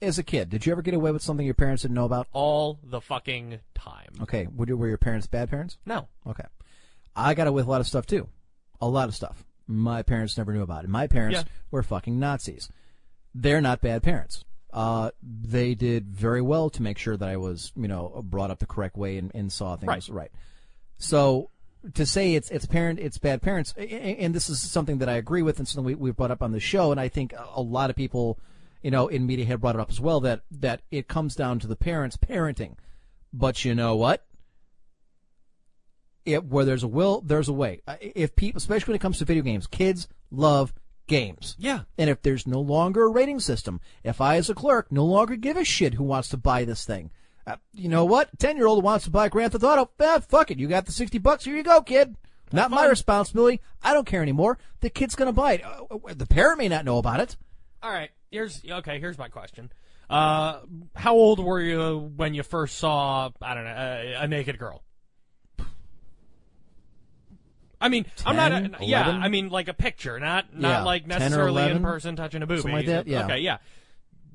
as 0.00 0.18
a 0.18 0.22
kid, 0.22 0.50
did 0.50 0.64
you 0.66 0.72
ever 0.72 0.82
get 0.82 0.94
away 0.94 1.10
with 1.10 1.22
something 1.22 1.44
your 1.44 1.54
parents 1.54 1.82
didn't 1.82 1.94
know 1.94 2.04
about? 2.04 2.28
All 2.32 2.78
the 2.82 3.00
fucking 3.00 3.60
time. 3.74 4.10
Okay, 4.22 4.46
were 4.54 4.88
your 4.88 4.98
parents 4.98 5.26
bad 5.26 5.50
parents? 5.50 5.78
No. 5.86 6.08
Okay. 6.26 6.44
I 7.16 7.34
got 7.34 7.46
away 7.48 7.56
with 7.56 7.66
a 7.66 7.70
lot 7.70 7.80
of 7.80 7.86
stuff 7.86 8.06
too. 8.06 8.28
A 8.80 8.86
lot 8.88 9.08
of 9.08 9.14
stuff. 9.14 9.44
My 9.68 10.02
parents 10.02 10.36
never 10.38 10.52
knew 10.52 10.62
about 10.62 10.84
it. 10.84 10.90
My 10.90 11.06
parents 11.06 11.38
Yeah. 11.40 11.44
were 11.70 11.82
fucking 11.82 12.18
Nazis. 12.18 12.68
They're 13.34 13.60
not 13.60 13.80
bad 13.82 14.02
parents. 14.02 14.44
Uh, 14.72 15.10
they 15.22 15.74
did 15.74 16.08
very 16.08 16.42
well 16.42 16.70
to 16.70 16.82
make 16.82 16.98
sure 16.98 17.16
that 17.16 17.28
I 17.28 17.36
was, 17.36 17.72
you 17.76 17.86
know, 17.88 18.22
brought 18.24 18.50
up 18.50 18.58
the 18.58 18.66
correct 18.66 18.96
way 18.96 19.18
and, 19.18 19.30
and 19.34 19.52
saw 19.52 19.76
things 19.76 20.08
Right. 20.10 20.32
So 20.98 21.50
to 21.94 22.04
say 22.04 22.34
it's 22.34 22.50
it's 22.50 22.66
parent 22.66 22.98
it's 22.98 23.18
bad 23.18 23.40
parents, 23.40 23.72
and 23.76 24.34
this 24.34 24.48
is 24.50 24.58
something 24.60 24.98
that 24.98 25.08
I 25.08 25.14
agree 25.14 25.42
with 25.42 25.58
and 25.58 25.68
something 25.68 25.84
we, 25.84 25.94
we've 25.94 26.16
brought 26.16 26.30
up 26.32 26.42
on 26.42 26.52
the 26.52 26.60
show, 26.60 26.90
and 26.90 27.00
I 27.00 27.08
think 27.08 27.32
a- 27.32 27.46
a 27.54 27.62
lot 27.62 27.88
of 27.88 27.94
people, 27.96 28.38
you 28.82 28.90
know, 28.90 29.06
in 29.08 29.26
media 29.26 29.44
have 29.46 29.60
brought 29.60 29.76
it 29.76 29.80
up 29.80 29.90
as 29.90 30.00
well 30.00 30.20
that 30.20 30.42
that 30.50 30.82
it 30.90 31.06
comes 31.08 31.34
down 31.36 31.58
to 31.60 31.66
the 31.66 31.76
parents 31.76 32.16
parenting. 32.16 32.74
But 33.32 33.64
you 33.64 33.74
know 33.74 33.94
what? 33.94 34.24
It, 36.28 36.44
where 36.44 36.64
there's 36.64 36.82
a 36.82 36.88
will, 36.88 37.20
there's 37.22 37.48
a 37.48 37.52
way. 37.52 37.80
Uh, 37.86 37.96
If 38.00 38.36
people, 38.36 38.58
especially 38.58 38.92
when 38.92 38.96
it 38.96 39.02
comes 39.02 39.18
to 39.18 39.24
video 39.24 39.42
games, 39.42 39.66
kids 39.66 40.08
love 40.30 40.72
games. 41.06 41.56
Yeah. 41.58 41.80
And 41.96 42.08
if 42.10 42.22
there's 42.22 42.46
no 42.46 42.60
longer 42.60 43.04
a 43.04 43.08
rating 43.10 43.40
system, 43.40 43.80
if 44.04 44.20
I 44.20 44.36
as 44.36 44.50
a 44.50 44.54
clerk 44.54 44.92
no 44.92 45.04
longer 45.04 45.36
give 45.36 45.56
a 45.56 45.64
shit 45.64 45.94
who 45.94 46.04
wants 46.04 46.28
to 46.30 46.36
buy 46.36 46.64
this 46.64 46.84
thing, 46.84 47.10
uh, 47.46 47.56
you 47.72 47.88
know 47.88 48.04
what? 48.04 48.38
Ten 48.38 48.56
year 48.56 48.66
old 48.66 48.84
wants 48.84 49.06
to 49.06 49.10
buy 49.10 49.28
Grand 49.28 49.52
Theft 49.52 49.64
Auto. 49.64 49.90
Ah, 50.00 50.20
fuck 50.20 50.50
it. 50.50 50.58
You 50.58 50.68
got 50.68 50.84
the 50.86 50.92
sixty 50.92 51.16
bucks. 51.18 51.44
Here 51.44 51.56
you 51.56 51.62
go, 51.62 51.80
kid. 51.80 52.14
Not 52.52 52.70
my 52.70 52.86
responsibility. 52.86 53.60
I 53.82 53.92
don't 53.94 54.06
care 54.06 54.22
anymore. 54.22 54.58
The 54.80 54.90
kid's 54.90 55.14
gonna 55.14 55.32
buy 55.32 55.54
it. 55.54 55.64
Uh, 55.64 55.84
uh, 55.94 56.14
The 56.14 56.26
parent 56.26 56.58
may 56.58 56.68
not 56.68 56.84
know 56.84 56.98
about 56.98 57.20
it. 57.20 57.36
All 57.82 57.90
right. 57.90 58.10
Here's 58.30 58.62
okay. 58.70 59.00
Here's 59.00 59.16
my 59.18 59.28
question. 59.28 59.72
Uh, 60.10 60.60
how 60.94 61.14
old 61.14 61.38
were 61.42 61.60
you 61.60 62.12
when 62.16 62.34
you 62.34 62.42
first 62.42 62.76
saw 62.78 63.30
I 63.40 63.54
don't 63.54 63.64
know 63.64 63.70
a, 63.76 64.24
a 64.24 64.28
naked 64.28 64.58
girl? 64.58 64.82
I 67.80 67.88
mean, 67.88 68.06
I'm 68.26 68.36
not. 68.36 68.52
A, 68.52 68.70
yeah, 68.84 69.04
11? 69.04 69.22
I 69.22 69.28
mean, 69.28 69.48
like 69.50 69.68
a 69.68 69.74
picture, 69.74 70.18
not 70.18 70.52
not 70.54 70.68
Yeah, 70.68 70.82
like 70.82 71.06
necessarily 71.06 71.70
in 71.70 71.82
person 71.82 72.16
touching 72.16 72.42
a 72.42 72.46
booby. 72.46 72.62
something 72.62 72.76
like 72.76 72.86
that, 72.86 73.06
yeah. 73.06 73.24
Okay, 73.24 73.38
yeah. 73.38 73.58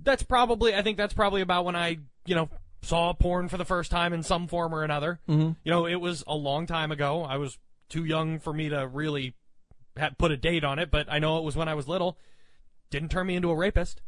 That's 0.03 0.23
probably. 0.23 0.75
I 0.75 0.81
think 0.81 0.97
that's 0.97 1.13
probably 1.13 1.41
about 1.41 1.65
when 1.65 1.75
I, 1.75 1.97
you 2.25 2.35
know, 2.35 2.49
saw 2.81 3.13
porn 3.13 3.49
for 3.49 3.57
the 3.57 3.65
first 3.65 3.91
time 3.91 4.13
in 4.13 4.23
some 4.23 4.47
form 4.47 4.73
or 4.73 4.83
another. 4.83 5.19
Mm-hmm. 5.27 5.51
You 5.63 5.71
know, 5.71 5.85
it 5.85 5.95
was 5.95 6.23
a 6.27 6.35
long 6.35 6.67
time 6.67 6.91
ago. 6.91 7.23
I 7.23 7.37
was 7.37 7.57
too 7.89 8.05
young 8.05 8.39
for 8.39 8.53
me 8.53 8.69
to 8.69 8.87
really 8.87 9.35
put 10.17 10.31
a 10.31 10.37
date 10.37 10.63
on 10.63 10.79
it, 10.79 10.89
but 10.89 11.07
I 11.11 11.19
know 11.19 11.37
it 11.37 11.43
was 11.43 11.55
when 11.55 11.67
I 11.67 11.73
was 11.73 11.87
little. 11.87 12.17
Didn't 12.89 13.09
turn 13.09 13.27
me 13.27 13.35
into 13.35 13.49
a 13.49 13.55
rapist. 13.55 14.01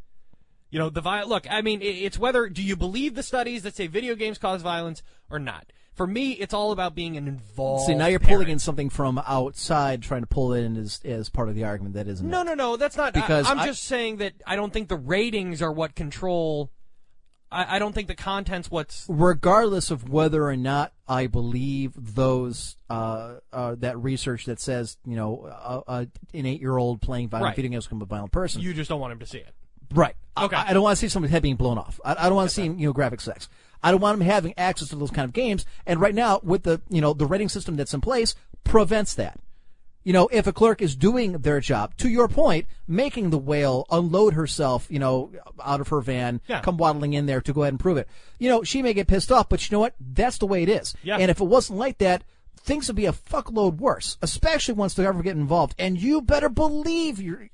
You 0.70 0.78
know, 0.78 0.90
the 0.90 1.00
vi- 1.00 1.22
look, 1.22 1.46
I 1.50 1.62
mean, 1.62 1.80
it's 1.80 2.18
whether 2.18 2.48
do 2.48 2.62
you 2.62 2.76
believe 2.76 3.14
the 3.14 3.22
studies 3.22 3.62
that 3.62 3.76
say 3.76 3.86
video 3.86 4.14
games 4.14 4.36
cause 4.38 4.62
violence 4.62 5.02
or 5.30 5.38
not. 5.38 5.66
For 5.96 6.06
me, 6.06 6.32
it's 6.32 6.52
all 6.54 6.72
about 6.72 6.94
being 6.94 7.16
an 7.16 7.26
involved. 7.26 7.86
See, 7.86 7.94
now 7.94 8.06
you're 8.06 8.20
pulling 8.20 8.48
in 8.48 8.58
something 8.58 8.90
from 8.90 9.18
outside, 9.26 10.02
trying 10.02 10.20
to 10.20 10.26
pull 10.26 10.52
it 10.52 10.62
in 10.62 10.76
as 10.76 11.00
as 11.04 11.28
part 11.30 11.48
of 11.48 11.54
the 11.54 11.64
argument. 11.64 11.94
That 11.94 12.06
isn't. 12.06 12.28
No, 12.28 12.42
it. 12.42 12.44
no, 12.44 12.54
no. 12.54 12.76
That's 12.76 12.96
not 12.98 13.14
Because 13.14 13.46
I, 13.46 13.52
am 13.52 13.60
I- 13.60 13.66
just 13.66 13.84
saying 13.84 14.18
that 14.18 14.34
I 14.46 14.56
don't 14.56 14.72
think 14.72 14.88
the 14.88 14.96
ratings 14.96 15.62
are 15.62 15.72
what 15.72 15.94
control. 15.94 16.70
I, 17.50 17.76
I 17.76 17.78
don't 17.78 17.94
think 17.94 18.08
the 18.08 18.14
content's 18.14 18.70
what's. 18.70 19.06
regardless 19.08 19.90
of 19.92 20.08
whether 20.08 20.44
or 20.46 20.56
not 20.56 20.92
I 21.08 21.28
believe 21.28 21.92
those 21.96 22.76
uh, 22.90 23.36
uh, 23.52 23.76
that 23.78 23.96
research 24.02 24.46
that 24.46 24.60
says 24.60 24.98
you 25.06 25.14
know 25.16 25.46
uh, 25.48 25.80
uh, 25.86 26.04
an 26.34 26.44
eight 26.46 26.60
year 26.60 26.76
old 26.76 27.00
playing 27.00 27.28
violent 27.28 27.50
Right. 27.50 27.56
video 27.56 27.70
games 27.70 27.86
can 27.86 27.98
be 28.00 28.02
a 28.02 28.06
violent 28.06 28.32
person. 28.32 28.60
You 28.62 28.74
just 28.74 28.88
don't 28.90 29.00
want 29.00 29.12
him 29.12 29.20
to 29.20 29.26
see 29.26 29.38
it. 29.38 29.54
right. 29.94 30.16
Okay. 30.36 30.56
I, 30.56 30.70
I 30.70 30.72
don't 30.74 30.82
want 30.82 30.96
to 30.98 31.00
see 31.00 31.08
somebody's 31.08 31.32
head 31.32 31.42
being 31.42 31.56
blown 31.56 31.78
off. 31.78 32.00
I, 32.04 32.16
I 32.18 32.24
don't 32.24 32.34
want 32.34 32.50
to 32.50 32.54
see 32.54 32.64
you 32.64 32.88
know 32.88 32.92
graphic 32.92 33.20
sex. 33.20 33.48
I 33.82 33.90
don't 33.90 34.00
want 34.00 34.18
them 34.18 34.26
having 34.26 34.54
access 34.56 34.88
to 34.88 34.96
those 34.96 35.10
kind 35.10 35.24
of 35.24 35.32
games. 35.32 35.64
And 35.86 36.00
right 36.00 36.14
now, 36.14 36.40
with 36.42 36.62
the 36.64 36.80
you 36.88 37.00
know 37.00 37.12
the 37.12 37.26
rating 37.26 37.48
system 37.48 37.76
that's 37.76 37.94
in 37.94 38.00
place, 38.00 38.34
prevents 38.64 39.14
that. 39.14 39.38
You 40.04 40.12
know, 40.12 40.28
if 40.30 40.46
a 40.46 40.52
clerk 40.52 40.80
is 40.82 40.94
doing 40.94 41.32
their 41.32 41.58
job, 41.58 41.96
to 41.96 42.08
your 42.08 42.28
point, 42.28 42.66
making 42.86 43.30
the 43.30 43.38
whale 43.38 43.86
unload 43.90 44.34
herself, 44.34 44.86
you 44.88 45.00
know, 45.00 45.32
out 45.64 45.80
of 45.80 45.88
her 45.88 46.00
van, 46.00 46.40
Yeah. 46.46 46.60
come 46.60 46.76
waddling 46.76 47.12
in 47.14 47.26
there 47.26 47.40
to 47.40 47.52
go 47.52 47.62
ahead 47.62 47.72
and 47.72 47.80
prove 47.80 47.96
it. 47.96 48.06
You 48.38 48.48
know, 48.48 48.62
she 48.62 48.82
may 48.82 48.94
get 48.94 49.08
pissed 49.08 49.32
off, 49.32 49.48
but 49.48 49.68
you 49.68 49.74
know 49.74 49.80
what? 49.80 49.94
That's 49.98 50.38
the 50.38 50.46
way 50.46 50.62
it 50.62 50.68
is. 50.68 50.94
Yeah. 51.02 51.16
And 51.16 51.28
if 51.28 51.40
it 51.40 51.44
wasn't 51.46 51.80
like 51.80 51.98
that, 51.98 52.22
things 52.56 52.86
would 52.86 52.94
be 52.94 53.06
a 53.06 53.12
fuckload 53.12 53.78
worse, 53.78 54.16
especially 54.22 54.74
once 54.74 54.94
the 54.94 55.02
government 55.02 55.24
get 55.24 55.36
involved. 55.36 55.74
And 55.76 56.00
you 56.00 56.22
better 56.22 56.48
believe 56.48 57.20
you're, 57.20 57.48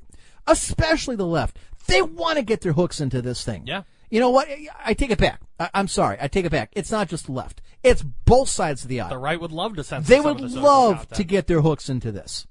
especially 0.47 1.17
the 1.17 1.27
left, 1.27 1.57
they 1.87 2.03
want 2.03 2.37
to 2.37 2.43
get 2.43 2.61
their 2.61 2.75
hooks 2.75 3.01
into 3.01 3.23
this 3.23 3.43
thing. 3.45 3.63
Yeah. 3.67 3.83
You 4.13 4.21
know 4.21 4.29
what? 4.29 4.47
I 4.85 4.93
take 4.93 5.11
it 5.11 5.19
back. 5.19 5.41
I, 5.59 5.71
I'm 5.73 5.89
sorry. 5.89 6.19
I 6.21 6.29
take 6.29 6.45
it 6.45 6.51
back. 6.51 6.71
It's 6.73 6.91
not 6.91 7.09
just 7.09 7.25
the 7.27 7.33
left. 7.33 7.63
It's 7.83 8.03
both 8.03 8.51
sides 8.51 8.83
of 8.83 8.91
the 8.91 9.01
aisle. 9.01 9.09
The 9.09 9.17
right 9.17 9.41
would 9.41 9.53
love 9.53 9.75
to 9.77 9.85
censor. 9.85 10.07
they 10.07 10.21
some 10.21 10.37
would 10.37 10.53
love 10.53 11.09
to 11.09 11.25
get 11.25 11.47
their 11.47 11.63
hooks 11.63 11.89
into 11.89 12.13
this. 12.13 12.47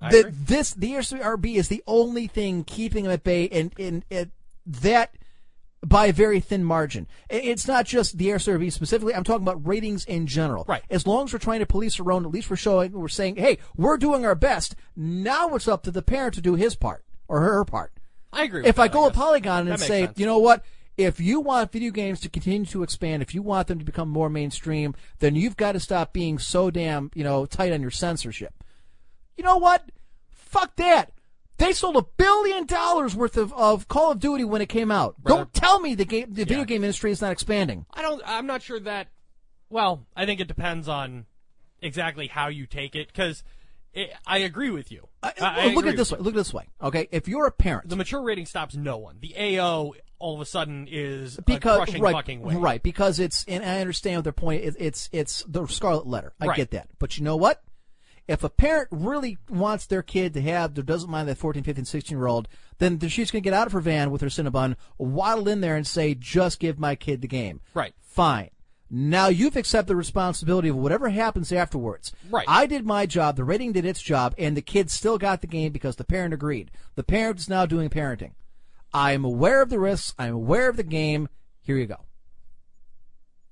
right. 0.00 0.10
The, 0.10 0.34
this 0.34 0.74
the 0.74 0.94
ESRB 0.94 1.54
is 1.54 1.68
the 1.68 1.84
only 1.86 2.26
thing 2.26 2.64
keeping 2.64 3.04
them 3.04 3.12
at 3.12 3.22
bay, 3.22 3.48
and 3.50 3.72
and, 3.78 4.04
and 4.10 4.32
that 4.66 5.14
by 5.86 6.06
a 6.06 6.12
very 6.12 6.40
thin 6.40 6.64
margin. 6.64 7.06
It's 7.30 7.68
not 7.68 7.86
just 7.86 8.18
the 8.18 8.26
ESRB 8.26 8.72
specifically. 8.72 9.14
I'm 9.14 9.22
talking 9.22 9.44
about 9.46 9.64
ratings 9.64 10.04
in 10.04 10.26
general. 10.26 10.64
Right. 10.66 10.82
As 10.90 11.06
long 11.06 11.26
as 11.26 11.32
we're 11.32 11.38
trying 11.38 11.60
to 11.60 11.66
police 11.66 12.00
our 12.00 12.10
own, 12.10 12.24
at 12.24 12.32
least 12.32 12.50
we're 12.50 12.56
showing 12.56 12.90
we're 12.90 13.06
saying, 13.06 13.36
hey, 13.36 13.58
we're 13.76 13.96
doing 13.96 14.26
our 14.26 14.34
best. 14.34 14.74
Now 14.96 15.54
it's 15.54 15.68
up 15.68 15.84
to 15.84 15.92
the 15.92 16.02
parent 16.02 16.34
to 16.34 16.40
do 16.40 16.56
his 16.56 16.74
part 16.74 17.04
or 17.28 17.42
her 17.42 17.64
part. 17.64 17.92
I 18.32 18.44
agree. 18.44 18.60
With 18.62 18.68
If 18.68 18.78
I 18.78 18.88
go 18.88 19.06
with. 19.06 19.14
Polygon 19.14 19.66
That 19.66 19.72
and 19.72 19.80
makes 19.80 19.86
say, 19.86 20.06
sense. 20.06 20.18
you 20.18 20.26
know 20.26 20.38
what? 20.38 20.64
If 20.96 21.20
you 21.20 21.40
want 21.40 21.72
video 21.72 21.90
games 21.90 22.20
to 22.20 22.28
continue 22.28 22.66
to 22.66 22.82
expand, 22.82 23.22
if 23.22 23.34
you 23.34 23.42
want 23.42 23.66
them 23.68 23.78
to 23.78 23.84
become 23.84 24.08
more 24.08 24.28
mainstream, 24.28 24.94
then 25.20 25.34
you've 25.34 25.56
got 25.56 25.72
to 25.72 25.80
stop 25.80 26.12
being 26.12 26.38
so 26.38 26.70
damn, 26.70 27.10
you 27.14 27.24
know, 27.24 27.46
tight 27.46 27.72
on 27.72 27.80
your 27.80 27.90
censorship. 27.90 28.52
You 29.36 29.44
know 29.44 29.56
what? 29.56 29.90
Fuck 30.30 30.76
that. 30.76 31.12
They 31.56 31.72
sold 31.72 31.96
a 31.96 32.02
billion 32.02 32.66
dollars 32.66 33.14
worth 33.16 33.36
of, 33.36 33.52
of 33.54 33.88
Call 33.88 34.12
of 34.12 34.18
Duty 34.20 34.44
when 34.44 34.60
it 34.60 34.68
came 34.68 34.90
out. 34.90 35.16
Brother- 35.22 35.44
Don't 35.44 35.54
tell 35.54 35.80
me 35.80 35.94
the 35.94 36.04
game, 36.04 36.26
the 36.32 36.44
video 36.44 36.64
game 36.64 36.84
industry 36.84 37.10
is 37.10 37.22
not 37.22 37.32
expanding. 37.32 37.86
I 37.94 38.02
don't. 38.02 38.20
I'm 38.26 38.46
not 38.46 38.62
sure 38.62 38.80
that. 38.80 39.08
Well, 39.70 40.04
I 40.14 40.26
think 40.26 40.40
it 40.40 40.48
depends 40.48 40.88
on 40.88 41.24
exactly 41.80 42.26
how 42.26 42.48
you 42.48 42.66
take 42.66 42.94
it 42.94 43.06
because 43.06 43.42
I 44.26 44.38
agree 44.38 44.70
with 44.70 44.90
you. 44.90 45.08
Uh, 45.22 45.30
I, 45.40 45.68
I 45.70 45.74
look 45.74 45.86
at 45.86 45.94
it 45.94 45.96
this 45.96 46.12
way. 46.12 46.18
Look 46.18 46.34
at 46.34 46.36
this 46.36 46.54
way. 46.54 46.68
Okay, 46.80 47.08
if 47.12 47.28
you're 47.28 47.46
a 47.46 47.52
parent, 47.52 47.88
The 47.88 47.96
mature 47.96 48.22
rating 48.22 48.46
stops 48.46 48.74
no 48.74 48.96
one. 48.96 49.18
The 49.20 49.58
AO 49.58 49.92
all 50.18 50.34
of 50.34 50.40
a 50.40 50.46
sudden 50.46 50.86
is 50.90 51.38
a 51.38 51.42
because 51.42 51.78
crushing 51.78 52.00
right, 52.00 52.26
right, 52.40 52.82
because 52.82 53.18
it's 53.18 53.44
and 53.48 53.64
I 53.64 53.80
understand 53.80 54.24
their 54.24 54.32
point. 54.32 54.64
It, 54.64 54.76
it's 54.78 55.08
it's 55.12 55.44
the 55.48 55.66
scarlet 55.66 56.06
letter. 56.06 56.32
I 56.40 56.46
Right. 56.46 56.56
get 56.56 56.70
that, 56.70 56.88
but 56.98 57.18
you 57.18 57.24
know 57.24 57.36
what? 57.36 57.62
If 58.28 58.44
a 58.44 58.48
parent 58.48 58.88
really 58.92 59.36
wants 59.50 59.86
their 59.86 60.02
kid 60.02 60.32
to 60.34 60.40
have, 60.42 60.74
doesn't 60.74 61.10
mind 61.10 61.28
that 61.28 61.38
14, 61.38 61.64
15, 61.64 61.84
16 61.84 62.16
year 62.16 62.28
old, 62.28 62.46
then 62.78 63.00
she's 63.08 63.32
going 63.32 63.42
to 63.42 63.44
get 63.44 63.52
out 63.52 63.66
of 63.66 63.72
her 63.72 63.80
van 63.80 64.12
with 64.12 64.20
her 64.20 64.28
Cinnabon, 64.28 64.76
waddle 64.96 65.48
in 65.48 65.60
there 65.60 65.74
and 65.74 65.84
say, 65.84 66.14
just 66.14 66.60
give 66.60 66.78
my 66.78 66.94
kid 66.94 67.20
the 67.20 67.26
game. 67.26 67.60
Right. 67.74 67.92
Fine. 68.00 68.50
Now 68.94 69.28
you've 69.28 69.56
accepted 69.56 69.88
the 69.88 69.96
responsibility 69.96 70.68
of 70.68 70.76
whatever 70.76 71.08
happens 71.08 71.50
afterwards. 71.50 72.12
Right. 72.28 72.44
I 72.46 72.66
did 72.66 72.84
my 72.84 73.06
job, 73.06 73.36
the 73.36 73.44
rating 73.44 73.72
did 73.72 73.86
its 73.86 74.02
job, 74.02 74.34
and 74.36 74.54
the 74.54 74.60
kid 74.60 74.90
still 74.90 75.16
got 75.16 75.40
the 75.40 75.46
game 75.46 75.72
because 75.72 75.96
the 75.96 76.04
parent 76.04 76.34
agreed. 76.34 76.70
The 76.94 77.02
parent 77.02 77.38
is 77.38 77.48
now 77.48 77.64
doing 77.64 77.88
parenting. 77.88 78.32
I 78.92 79.12
am 79.12 79.24
aware 79.24 79.62
of 79.62 79.70
the 79.70 79.78
risks. 79.78 80.14
I'm 80.18 80.34
aware 80.34 80.68
of 80.68 80.76
the 80.76 80.82
game. 80.82 81.30
Here 81.62 81.78
you 81.78 81.86
go. 81.86 82.04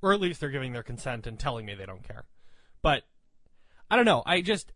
Or 0.02 0.12
at 0.12 0.20
least 0.20 0.40
they're 0.40 0.50
giving 0.50 0.74
their 0.74 0.82
consent 0.82 1.26
and 1.26 1.38
telling 1.38 1.64
me 1.64 1.74
they 1.74 1.86
don't 1.86 2.06
care. 2.06 2.24
But 2.82 3.04
I 3.90 3.96
don't 3.96 4.04
know. 4.04 4.22
I 4.26 4.42
just 4.42 4.72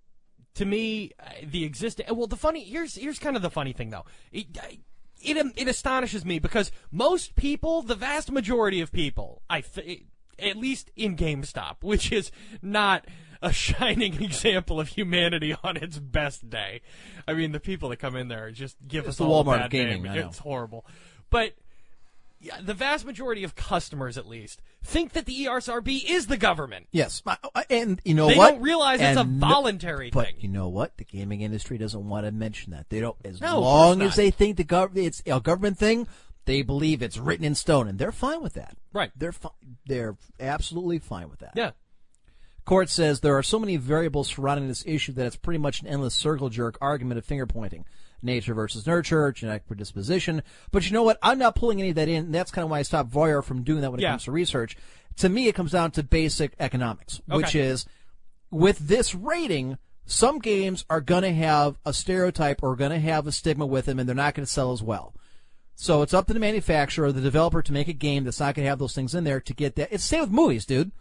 to 0.55 0.65
me 0.65 1.13
the 1.43 1.65
existing. 1.65 2.07
Well, 2.09 2.27
the 2.27 2.37
funny 2.37 2.65
here's 2.65 2.95
here's 2.95 3.19
kind 3.19 3.37
of 3.37 3.43
the 3.43 3.51
funny 3.51 3.75
thing 3.75 3.91
though. 3.91 4.07
It, 4.33 4.47
it 5.21 5.47
it 5.57 5.69
astonishes 5.69 6.25
me 6.25 6.39
because 6.39 6.73
most 6.91 7.37
people, 7.37 7.83
the 7.83 7.95
vast 7.95 8.31
majority 8.31 8.81
of 8.81 8.93
people, 8.93 9.43
I 9.51 9.61
th- 9.61 10.05
at 10.39 10.57
least 10.57 10.91
in 10.97 11.17
GameStop, 11.17 11.77
which 11.83 12.11
is 12.13 12.31
not 12.63 13.07
a 13.43 13.53
shining 13.53 14.23
example 14.23 14.81
of 14.81 14.89
humanity 14.89 15.55
on 15.63 15.77
its 15.77 15.99
best 15.99 16.49
day. 16.49 16.81
I 17.29 17.35
mean, 17.35 17.53
the 17.53 17.61
people 17.61 17.89
that 17.91 17.97
come 17.99 18.17
in 18.17 18.29
there 18.29 18.51
just 18.51 18.77
give 18.87 19.05
It's 19.05 19.11
us 19.11 19.17
the 19.19 19.25
all 19.27 19.41
a 19.41 19.45
Walmart 19.45 19.59
bad 19.59 19.71
gaming, 19.71 20.03
name. 20.03 20.17
It's 20.19 20.39
horrible, 20.39 20.87
but 21.31 21.53
yeah, 22.41 22.61
the 22.63 22.75
vast 22.75 23.07
majority 23.07 23.43
of 23.43 23.55
customers, 23.55 24.19
at 24.19 24.27
least, 24.29 24.61
think 24.83 25.13
that 25.15 25.25
the 25.25 25.43
E 25.43 25.47
ESRB 25.47 26.05
is 26.07 26.27
the 26.27 26.37
government. 26.37 26.89
Yes, 26.93 27.23
and 27.71 28.03
you 28.05 28.13
know 28.15 28.27
They 28.29 28.37
what? 28.37 28.51
don't 28.53 28.61
realize 28.63 29.01
it's 29.01 29.17
a 29.17 29.21
And 29.21 29.41
no- 29.41 29.49
voluntary 29.49 30.11
but 30.11 30.27
thing. 30.27 30.35
you 30.41 30.49
know 30.51 30.69
what? 30.69 30.95
The 30.99 31.05
gaming 31.05 31.41
industry 31.41 31.79
doesn't 31.79 32.07
want 32.07 32.27
to 32.27 32.33
mention 32.33 32.73
that. 32.73 32.91
They 32.91 33.01
don't. 33.01 33.17
As 33.25 33.41
No, 33.41 33.61
long 33.61 34.03
as 34.03 34.17
they 34.17 34.31
think 34.31 34.59
the 34.59 34.65
government 34.65 35.07
it's 35.07 35.23
a 35.25 35.41
government 35.41 35.79
thing, 35.79 36.07
they 36.47 36.63
believe 36.63 37.03
it's 37.03 37.19
written 37.19 37.45
in 37.45 37.55
stone, 37.55 37.89
and 37.89 37.99
they're 37.99 38.13
fine 38.13 38.43
with 38.43 38.55
that. 38.55 38.77
Right. 38.93 39.11
They're 39.17 39.33
fi- 39.33 39.49
they're 39.87 40.17
absolutely 40.39 40.99
fine 40.99 41.29
with 41.31 41.41
that. 41.41 41.53
Yeah. 41.55 41.71
Court 42.65 42.89
says 42.89 43.21
there 43.21 43.37
are 43.37 43.43
so 43.43 43.59
many 43.59 43.77
variables 43.77 44.29
surrounding 44.29 44.69
this 44.69 44.85
issue 44.87 45.13
that 45.13 45.27
it's 45.27 45.37
pretty 45.37 45.59
much 45.59 45.83
an 45.83 45.87
endless 45.87 46.15
circle 46.15 46.49
jerk 46.49 46.79
argument 46.81 47.19
of 47.19 47.25
finger 47.25 47.47
pointing. 47.47 47.85
Nature 48.23 48.55
versus 48.55 48.87
nurture, 48.87 49.31
genetic 49.33 49.67
predisposition. 49.67 50.43
But 50.71 50.87
you 50.87 50.93
know 50.93 51.03
what? 51.03 51.19
I'm 51.23 51.39
not 51.39 51.57
pulling 51.57 51.81
any 51.81 51.91
of 51.91 51.97
that 51.97 52.09
in. 52.09 52.33
That's 52.33 52.51
kind 52.51 52.65
of 52.65 52.71
why 52.71 52.79
I 52.79 52.83
stopped 52.83 53.11
Varyar 53.11 53.45
from 53.45 53.65
doing 53.65 53.83
that 53.83 53.91
when 53.91 54.01
it 54.01 54.05
Yeah. 54.05 54.13
comes 54.13 54.25
to 54.25 54.33
research. 54.33 54.79
To 55.17 55.29
me, 55.29 55.47
it 55.47 55.55
comes 55.55 55.73
down 55.73 55.91
to 55.93 56.03
basic 56.03 56.55
economics, 56.59 57.21
which 57.27 57.55
is 57.55 57.85
with 58.51 58.79
this 58.79 59.15
rating, 59.15 59.77
some 60.07 60.39
games 60.39 60.87
are 60.89 61.03
going 61.03 61.23
to 61.23 61.35
have 61.35 61.77
a 61.85 61.93
stereotype 61.93 62.63
or 62.63 62.77
going 62.77 62.91
to 62.93 62.99
have 62.99 63.27
a 63.27 63.33
stigma 63.33 63.67
with 63.67 63.85
them 63.87 63.99
and 63.99 64.09
they're 64.09 64.17
not 64.17 64.35
going 64.35 64.47
to 64.47 64.51
sell 64.51 64.73
as 64.73 64.83
well. 64.83 65.14
So 65.77 66.03
it's 66.03 66.15
up 66.15 66.27
to 66.29 66.35
the 66.35 66.41
manufacturer 66.41 67.07
or 67.07 67.13
the 67.13 67.21
developer 67.21 67.63
to 67.63 67.73
make 67.73 67.89
a 67.89 67.93
game 67.93 68.25
that's 68.25 68.41
not 68.41 68.55
going 68.55 68.65
to 68.65 68.71
have 68.71 68.79
those 68.79 68.95
things 68.95 69.15
in 69.15 69.25
there 69.25 69.41
to 69.41 69.55
get 69.55 69.77
that. 69.77 69.93
It's 69.93 70.05
the 70.05 70.09
same 70.09 70.21
with 70.21 70.31
movies, 70.31 70.65
dude. 70.65 70.93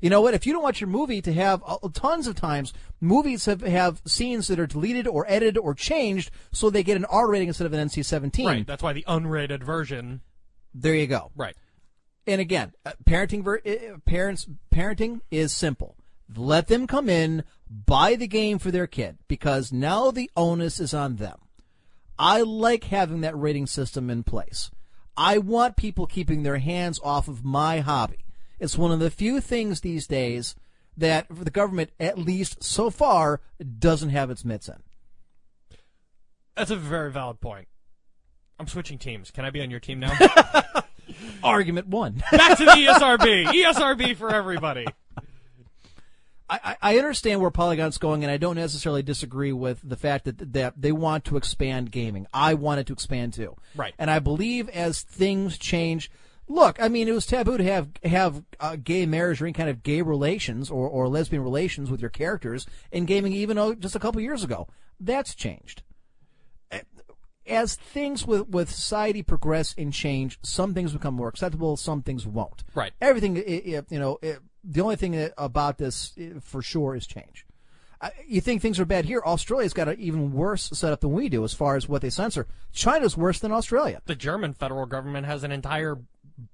You 0.00 0.10
know 0.10 0.20
what? 0.20 0.34
If 0.34 0.46
you 0.46 0.52
don't 0.52 0.62
want 0.62 0.80
your 0.80 0.88
movie 0.88 1.22
to 1.22 1.32
have 1.32 1.62
uh, 1.66 1.78
tons 1.92 2.26
of 2.26 2.34
times, 2.34 2.72
movies 3.00 3.46
have, 3.46 3.62
have 3.62 4.02
scenes 4.06 4.48
that 4.48 4.58
are 4.58 4.66
deleted 4.66 5.06
or 5.06 5.24
edited 5.28 5.56
or 5.56 5.72
changed 5.74 6.30
so 6.52 6.68
they 6.68 6.82
get 6.82 6.96
an 6.96 7.04
R 7.06 7.28
rating 7.28 7.48
instead 7.48 7.66
of 7.66 7.72
an 7.72 7.88
NC-17. 7.88 8.44
Right. 8.44 8.66
That's 8.66 8.82
why 8.82 8.92
the 8.92 9.04
unrated 9.08 9.62
version. 9.62 10.20
There 10.74 10.94
you 10.94 11.06
go. 11.06 11.30
Right. 11.36 11.56
And 12.26 12.40
again, 12.40 12.72
uh, 12.84 12.92
parenting 13.04 13.42
ver- 13.42 13.62
uh, 13.66 13.98
parents 14.04 14.46
parenting 14.70 15.20
is 15.30 15.52
simple. 15.52 15.96
Let 16.34 16.68
them 16.68 16.86
come 16.86 17.08
in, 17.08 17.44
buy 17.70 18.16
the 18.16 18.26
game 18.26 18.58
for 18.58 18.70
their 18.70 18.86
kid 18.86 19.18
because 19.28 19.72
now 19.72 20.10
the 20.10 20.30
onus 20.36 20.80
is 20.80 20.94
on 20.94 21.16
them. 21.16 21.38
I 22.18 22.42
like 22.42 22.84
having 22.84 23.22
that 23.22 23.38
rating 23.38 23.66
system 23.66 24.10
in 24.10 24.22
place. 24.22 24.70
I 25.16 25.38
want 25.38 25.76
people 25.76 26.06
keeping 26.06 26.42
their 26.42 26.58
hands 26.58 27.00
off 27.02 27.28
of 27.28 27.44
my 27.44 27.80
hobby. 27.80 28.24
It's 28.58 28.78
one 28.78 28.92
of 28.92 29.00
the 29.00 29.10
few 29.10 29.40
things 29.40 29.80
these 29.80 30.06
days 30.06 30.54
that 30.96 31.26
the 31.30 31.50
government, 31.50 31.90
at 31.98 32.18
least 32.18 32.62
so 32.62 32.90
far, 32.90 33.40
doesn't 33.78 34.10
have 34.10 34.30
its 34.30 34.44
mitts 34.44 34.68
in. 34.68 34.82
That's 36.56 36.70
a 36.70 36.76
very 36.76 37.10
valid 37.10 37.40
point. 37.40 37.68
I'm 38.58 38.68
switching 38.68 38.98
teams. 38.98 39.30
Can 39.30 39.44
I 39.44 39.50
be 39.50 39.60
on 39.60 39.70
your 39.70 39.80
team 39.80 39.98
now? 39.98 40.16
Argument 41.42 41.88
one. 41.88 42.22
Back 42.30 42.58
to 42.58 42.64
the 42.64 42.70
ESRB. 42.70 43.46
ESRB 43.46 44.16
for 44.16 44.32
everybody. 44.32 44.86
I, 46.50 46.76
I 46.82 46.98
understand 46.98 47.40
where 47.40 47.50
Polygon's 47.50 47.96
going, 47.96 48.22
and 48.22 48.30
I 48.30 48.36
don't 48.36 48.56
necessarily 48.56 49.02
disagree 49.02 49.52
with 49.52 49.80
the 49.82 49.96
fact 49.96 50.26
that 50.26 50.52
that 50.52 50.74
they 50.80 50.92
want 50.92 51.24
to 51.26 51.36
expand 51.38 51.90
gaming. 51.90 52.26
I 52.34 52.52
want 52.54 52.80
it 52.80 52.86
to 52.88 52.92
expand 52.92 53.32
too. 53.32 53.56
Right. 53.74 53.94
And 53.98 54.10
I 54.10 54.18
believe 54.18 54.68
as 54.68 55.00
things 55.02 55.56
change, 55.56 56.10
look, 56.46 56.76
I 56.82 56.88
mean, 56.88 57.08
it 57.08 57.12
was 57.12 57.24
taboo 57.24 57.56
to 57.56 57.64
have 57.64 57.88
have 58.04 58.42
uh, 58.60 58.76
gay 58.76 59.06
marriage 59.06 59.40
or 59.40 59.46
any 59.46 59.54
kind 59.54 59.70
of 59.70 59.82
gay 59.82 60.02
relations 60.02 60.70
or, 60.70 60.86
or 60.86 61.08
lesbian 61.08 61.42
relations 61.42 61.90
with 61.90 62.02
your 62.02 62.10
characters 62.10 62.66
in 62.92 63.06
gaming, 63.06 63.32
even 63.32 63.56
though 63.56 63.74
just 63.74 63.96
a 63.96 63.98
couple 64.00 64.20
years 64.20 64.44
ago. 64.44 64.68
That's 65.00 65.34
changed. 65.34 65.82
As 67.46 67.74
things 67.74 68.26
with, 68.26 68.48
with 68.48 68.70
society 68.70 69.22
progress 69.22 69.74
and 69.76 69.92
change, 69.92 70.38
some 70.42 70.72
things 70.72 70.94
become 70.94 71.12
more 71.12 71.28
acceptable, 71.28 71.76
some 71.76 72.00
things 72.02 72.26
won't. 72.26 72.64
Right. 72.74 72.92
Everything, 73.02 73.36
i- 73.36 73.40
i- 73.76 73.82
you 73.90 73.98
know, 73.98 74.18
i- 74.22 74.36
the 74.64 74.80
only 74.80 74.96
thing 74.96 75.12
that- 75.12 75.34
about 75.38 75.78
this 75.78 76.12
eh, 76.18 76.30
for 76.40 76.62
sure 76.62 76.94
is 76.96 77.06
change. 77.06 77.46
I- 78.00 78.12
You 78.26 78.40
think 78.40 78.60
things 78.62 78.80
are 78.80 78.84
bad 78.84 79.04
here? 79.04 79.20
Australia's 79.24 79.72
got 79.72 79.88
an 79.88 80.00
even 80.00 80.32
worse 80.32 80.70
setup 80.72 81.00
than 81.00 81.12
we 81.12 81.28
do 81.28 81.44
as 81.44 81.54
far 81.54 81.76
as 81.76 81.88
what 81.88 82.02
they 82.02 82.10
censor. 82.10 82.46
China's 82.72 83.16
worse 83.16 83.38
than 83.40 83.52
Australia. 83.52 84.00
The 84.06 84.14
German 84.14 84.52
federal 84.54 84.86
government 84.86 85.26
has 85.26 85.44
an 85.44 85.52
entire 85.52 85.98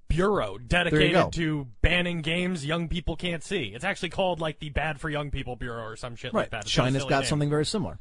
bureau 0.09 0.59
dedicated 0.59 1.33
to 1.33 1.67
banning 1.83 2.21
games 2.21 2.67
young 2.67 2.89
people 2.89 3.17
can't 3.17 3.43
see. 3.43 3.73
It's 3.75 3.85
actually 3.85 4.11
called 4.11 4.41
like 4.41 4.59
the 4.59 4.69
Bad 4.71 5.01
for 5.01 5.09
Young 5.09 5.31
People 5.31 5.57
Bureau 5.57 5.85
or 5.85 5.97
some 5.97 6.17
shit 6.17 6.35
like 6.35 6.51
that. 6.51 6.67
China's 6.67 6.75
got 6.75 6.83
a 6.83 6.93
China's 6.99 7.05
got 7.11 7.21
name. 7.21 7.29
something 7.29 7.51
very 7.51 7.65
similar. 7.67 7.99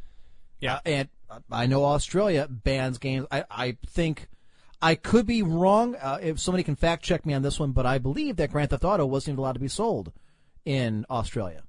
Yeah. 0.59 0.75
Uh, 0.75 0.79
and 0.85 1.09
uh, 1.29 1.39
I 1.51 1.67
know 1.67 1.85
Australia 1.85 2.47
bans 2.49 2.97
games. 2.97 3.27
I, 3.31 3.45
I 3.49 3.77
think 3.87 4.27
I 4.81 4.95
could 4.95 5.25
be 5.25 5.41
wrong. 5.41 5.95
Uh, 5.95 6.19
if 6.21 6.39
somebody 6.39 6.63
can 6.63 6.75
fact 6.75 7.03
check 7.03 7.25
me 7.25 7.33
on 7.33 7.41
this 7.41 7.59
one, 7.59 7.71
but 7.71 7.85
I 7.85 7.97
believe 7.97 8.37
that 8.37 8.51
Grand 8.51 8.69
Theft 8.69 8.85
Auto 8.85 9.05
wasn't 9.05 9.33
even 9.33 9.39
allowed 9.39 9.53
to 9.53 9.59
be 9.59 9.67
sold 9.67 10.11
in 10.65 11.05
Australia. 11.09 11.63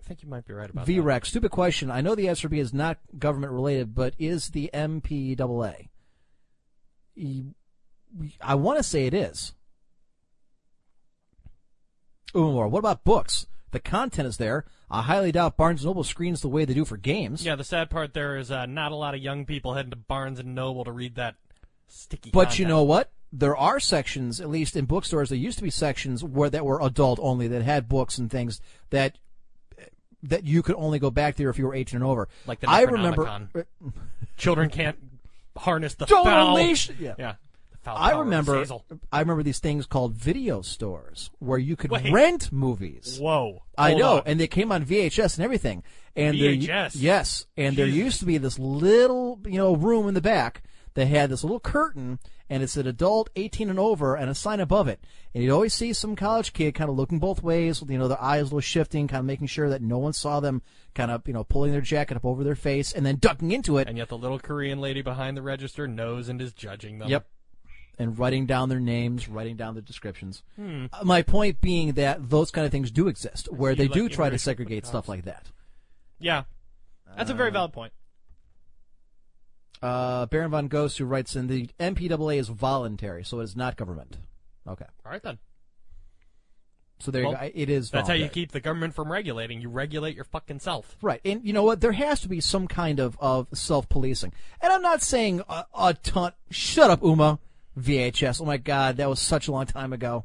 I 0.00 0.06
think 0.06 0.22
you 0.22 0.28
might 0.28 0.44
be 0.44 0.52
right 0.52 0.68
about 0.68 0.86
that. 0.86 0.92
VREX, 0.92 1.26
stupid 1.26 1.50
question. 1.50 1.90
I 1.90 2.00
know 2.00 2.14
the 2.14 2.26
SRB 2.26 2.58
is 2.58 2.74
not 2.74 2.98
government 3.18 3.52
related, 3.52 3.94
but 3.94 4.14
is 4.18 4.48
the 4.48 4.70
MPAA? 4.74 5.88
I 8.40 8.54
want 8.54 8.78
to 8.78 8.82
say 8.82 9.06
it 9.06 9.14
is. 9.14 9.54
Ooh, 12.36 12.52
more. 12.52 12.68
What 12.68 12.80
about 12.80 13.04
books? 13.04 13.46
The 13.70 13.80
content 13.80 14.28
is 14.28 14.36
there. 14.36 14.64
I 14.90 15.02
highly 15.02 15.32
doubt 15.32 15.56
Barnes 15.56 15.80
and 15.80 15.88
Noble 15.88 16.04
screens 16.04 16.40
the 16.40 16.48
way 16.48 16.64
they 16.64 16.74
do 16.74 16.84
for 16.84 16.96
games. 16.96 17.44
Yeah, 17.44 17.56
the 17.56 17.64
sad 17.64 17.90
part 17.90 18.12
there 18.12 18.36
is 18.36 18.50
uh, 18.50 18.66
not 18.66 18.92
a 18.92 18.96
lot 18.96 19.14
of 19.14 19.20
young 19.20 19.46
people 19.46 19.74
heading 19.74 19.90
to 19.90 19.96
Barnes 19.96 20.38
and 20.38 20.54
Noble 20.54 20.84
to 20.84 20.92
read 20.92 21.14
that 21.16 21.36
sticky. 21.88 22.30
But 22.30 22.58
you 22.58 22.66
know 22.66 22.82
what? 22.82 23.10
There 23.32 23.56
are 23.56 23.80
sections, 23.80 24.40
at 24.40 24.48
least 24.48 24.76
in 24.76 24.84
bookstores, 24.84 25.28
there 25.30 25.38
used 25.38 25.58
to 25.58 25.64
be 25.64 25.70
sections 25.70 26.22
where 26.22 26.48
that 26.50 26.64
were 26.64 26.80
adult 26.80 27.18
only 27.20 27.48
that 27.48 27.62
had 27.62 27.88
books 27.88 28.16
and 28.18 28.30
things 28.30 28.60
that 28.90 29.18
that 30.22 30.44
you 30.44 30.62
could 30.62 30.76
only 30.76 30.98
go 30.98 31.10
back 31.10 31.36
there 31.36 31.50
if 31.50 31.58
you 31.58 31.66
were 31.66 31.74
18 31.74 31.96
and 31.98 32.04
over. 32.04 32.28
Like 32.46 32.60
the 32.60 32.70
I 32.70 32.82
remember. 32.82 33.48
Children 34.36 34.70
can't 34.70 34.96
harness 35.56 35.94
the 35.94 36.06
Don't 36.06 36.24
foul. 36.24 36.56
unleash- 36.56 36.90
yeah. 36.98 37.14
yeah. 37.18 37.34
I 37.86 38.12
remember. 38.12 38.64
I 39.12 39.20
remember 39.20 39.42
these 39.42 39.58
things 39.58 39.84
called 39.84 40.14
video 40.14 40.62
stores 40.62 41.30
where 41.38 41.58
you 41.58 41.76
could 41.76 41.90
Wait. 41.90 42.10
rent 42.12 42.50
movies. 42.50 43.18
Whoa. 43.20 43.62
I 43.76 43.90
Hold 43.90 44.00
know, 44.00 44.16
on. 44.18 44.22
and 44.24 44.40
they 44.40 44.46
came 44.46 44.72
on 44.72 44.86
VHS 44.86 45.36
and 45.36 45.44
everything. 45.44 45.82
And 46.16 46.40
there- 46.40 46.52
VHS? 46.52 46.92
yes, 46.94 47.46
and 47.58 47.76
there 47.76 47.86
used 47.86 48.20
to 48.20 48.24
be 48.26 48.38
this 48.38 48.58
little, 48.58 49.38
you 49.44 49.58
know, 49.58 49.74
room 49.76 50.08
in 50.08 50.14
the 50.14 50.22
back 50.22 50.62
that 50.94 51.06
had 51.06 51.30
this 51.30 51.42
little 51.42 51.60
curtain, 51.60 52.18
and 52.48 52.62
it 52.62 52.70
said 52.70 52.86
adult 52.86 53.28
18 53.36 53.68
and 53.68 53.78
over, 53.78 54.14
and 54.14 54.30
a 54.30 54.34
sign 54.34 54.60
above 54.60 54.88
it. 54.88 55.00
And 55.34 55.42
you'd 55.42 55.52
always 55.52 55.74
see 55.74 55.92
some 55.92 56.14
college 56.14 56.52
kid 56.52 56.74
kind 56.74 56.88
of 56.88 56.96
looking 56.96 57.18
both 57.18 57.42
ways, 57.42 57.80
with, 57.80 57.90
you 57.90 57.98
know, 57.98 58.08
their 58.08 58.22
eyes 58.22 58.42
a 58.42 58.44
little 58.44 58.60
shifting, 58.60 59.08
kind 59.08 59.18
of 59.18 59.26
making 59.26 59.48
sure 59.48 59.68
that 59.68 59.82
no 59.82 59.98
one 59.98 60.12
saw 60.12 60.40
them, 60.40 60.62
kind 60.94 61.10
of, 61.10 61.26
you 61.26 61.32
know, 61.32 61.44
pulling 61.44 61.72
their 61.72 61.80
jacket 61.80 62.16
up 62.16 62.24
over 62.24 62.44
their 62.44 62.54
face, 62.54 62.92
and 62.92 63.04
then 63.04 63.16
ducking 63.16 63.50
into 63.50 63.78
it. 63.78 63.88
And 63.88 63.98
yet 63.98 64.08
the 64.08 64.18
little 64.18 64.38
Korean 64.38 64.80
lady 64.80 65.02
behind 65.02 65.36
the 65.36 65.42
register 65.42 65.88
knows 65.88 66.28
and 66.28 66.40
is 66.40 66.52
judging 66.52 66.98
them. 66.98 67.08
Yep. 67.08 67.26
And 67.98 68.18
writing 68.18 68.46
down 68.46 68.68
their 68.68 68.80
names, 68.80 69.28
writing 69.28 69.56
down 69.56 69.74
their 69.74 69.82
descriptions. 69.82 70.42
Hmm. 70.56 70.86
Uh, 70.92 71.04
My 71.04 71.22
point 71.22 71.60
being 71.60 71.92
that 71.92 72.28
those 72.28 72.50
kind 72.50 72.64
of 72.64 72.72
things 72.72 72.90
do 72.90 73.06
exist, 73.06 73.52
where 73.52 73.74
they 73.74 73.86
do 73.88 74.08
try 74.08 74.30
to 74.30 74.38
segregate 74.38 74.86
stuff 74.86 75.08
like 75.08 75.24
that. 75.24 75.50
Yeah. 76.18 76.44
That's 77.16 77.30
a 77.30 77.34
very 77.34 77.50
valid 77.50 77.72
point. 77.72 77.92
Uh, 79.84 80.24
Baron 80.24 80.50
von 80.50 80.68
Ghost, 80.68 80.96
who 80.96 81.04
writes 81.04 81.36
in 81.36 81.46
the 81.46 81.68
MPAA 81.78 82.38
is 82.38 82.48
voluntary, 82.48 83.22
so 83.22 83.40
it 83.40 83.44
is 83.44 83.54
not 83.54 83.76
government. 83.76 84.16
Okay, 84.66 84.86
All 85.04 85.12
right 85.12 85.22
then. 85.22 85.36
so 86.98 87.10
there 87.10 87.24
Well, 87.24 87.32
you 87.32 87.38
go. 87.38 87.50
It 87.54 87.68
is. 87.68 87.90
That's 87.90 88.08
how 88.08 88.14
you 88.14 88.30
keep 88.30 88.52
the 88.52 88.60
government 88.60 88.94
from 88.94 89.12
regulating. 89.12 89.60
You 89.60 89.68
regulate 89.68 90.14
your 90.14 90.24
fucking 90.24 90.60
self. 90.60 90.96
Right, 91.02 91.20
and 91.22 91.44
you 91.44 91.52
know 91.52 91.64
what? 91.64 91.82
There 91.82 91.92
has 91.92 92.22
to 92.22 92.28
be 92.28 92.40
some 92.40 92.66
kind 92.66 92.98
of, 92.98 93.18
of 93.20 93.46
self 93.52 93.86
policing. 93.90 94.32
And 94.62 94.72
I'm 94.72 94.80
not 94.80 95.02
saying 95.02 95.42
a, 95.50 95.66
a 95.78 95.92
ton. 95.92 96.32
Shut 96.50 96.90
up, 96.90 97.02
Uma. 97.02 97.38
VHS. 97.78 98.40
Oh 98.40 98.46
my 98.46 98.56
God, 98.56 98.96
that 98.96 99.10
was 99.10 99.20
such 99.20 99.48
a 99.48 99.52
long 99.52 99.66
time 99.66 99.92
ago. 99.92 100.24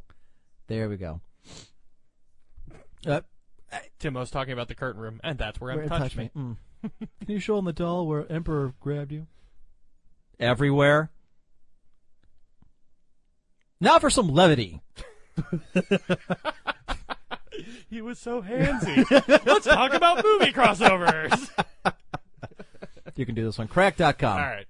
There 0.68 0.88
we 0.88 0.96
go. 0.96 1.20
Uh, 3.06 3.22
was 4.14 4.32
talking 4.32 4.54
about 4.54 4.70
the 4.70 4.76
curtain 4.76 5.02
room, 5.02 5.20
and 5.22 5.38
that's 5.38 5.60
where 5.60 5.76
where 5.76 5.84
M 5.84 5.92
it 5.92 5.98
touched 5.98 6.16
me. 6.16 6.32
Mm. 6.34 6.56
Can 7.00 7.10
you 7.28 7.40
show 7.40 7.58
him 7.58 7.66
the 7.66 7.74
doll 7.74 8.08
where 8.08 8.32
Emperor 8.32 8.74
grabbed 8.80 9.12
you? 9.12 9.28
Everywhere. 10.40 11.10
Now 13.82 14.00
for 14.00 14.10
some 14.10 14.28
levity. 14.30 14.82
he 17.90 18.02
was 18.02 18.20
so 18.20 18.42
handsy. 18.42 19.06
Let's 19.46 19.66
talk 19.66 19.94
about 19.94 20.24
movie 20.24 20.52
crossovers. 20.54 21.50
You 23.16 23.26
can 23.26 23.36
do 23.36 23.44
this 23.44 23.60
on 23.60 23.68
Cracked.com. 23.68 24.32
All 24.32 24.38
right. 24.40 24.66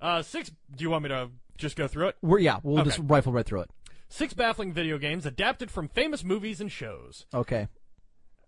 Uh, 0.00 0.22
six. 0.22 0.48
Do 0.76 0.84
you 0.84 0.90
want 0.90 1.02
me 1.02 1.08
to 1.08 1.28
just 1.56 1.74
go 1.74 1.88
through 1.88 2.08
it? 2.08 2.16
We're, 2.22 2.38
yeah, 2.38 2.60
we'll 2.62 2.78
Okay. 2.82 2.90
just 2.90 3.00
rifle 3.02 3.32
right 3.32 3.44
through 3.44 3.62
it. 3.62 3.70
Six 4.08 4.32
baffling 4.32 4.72
video 4.72 4.96
games 4.96 5.26
adapted 5.26 5.68
from 5.68 5.88
famous 5.88 6.22
movies 6.22 6.60
and 6.60 6.70
shows. 6.70 7.26
Okay. 7.34 7.66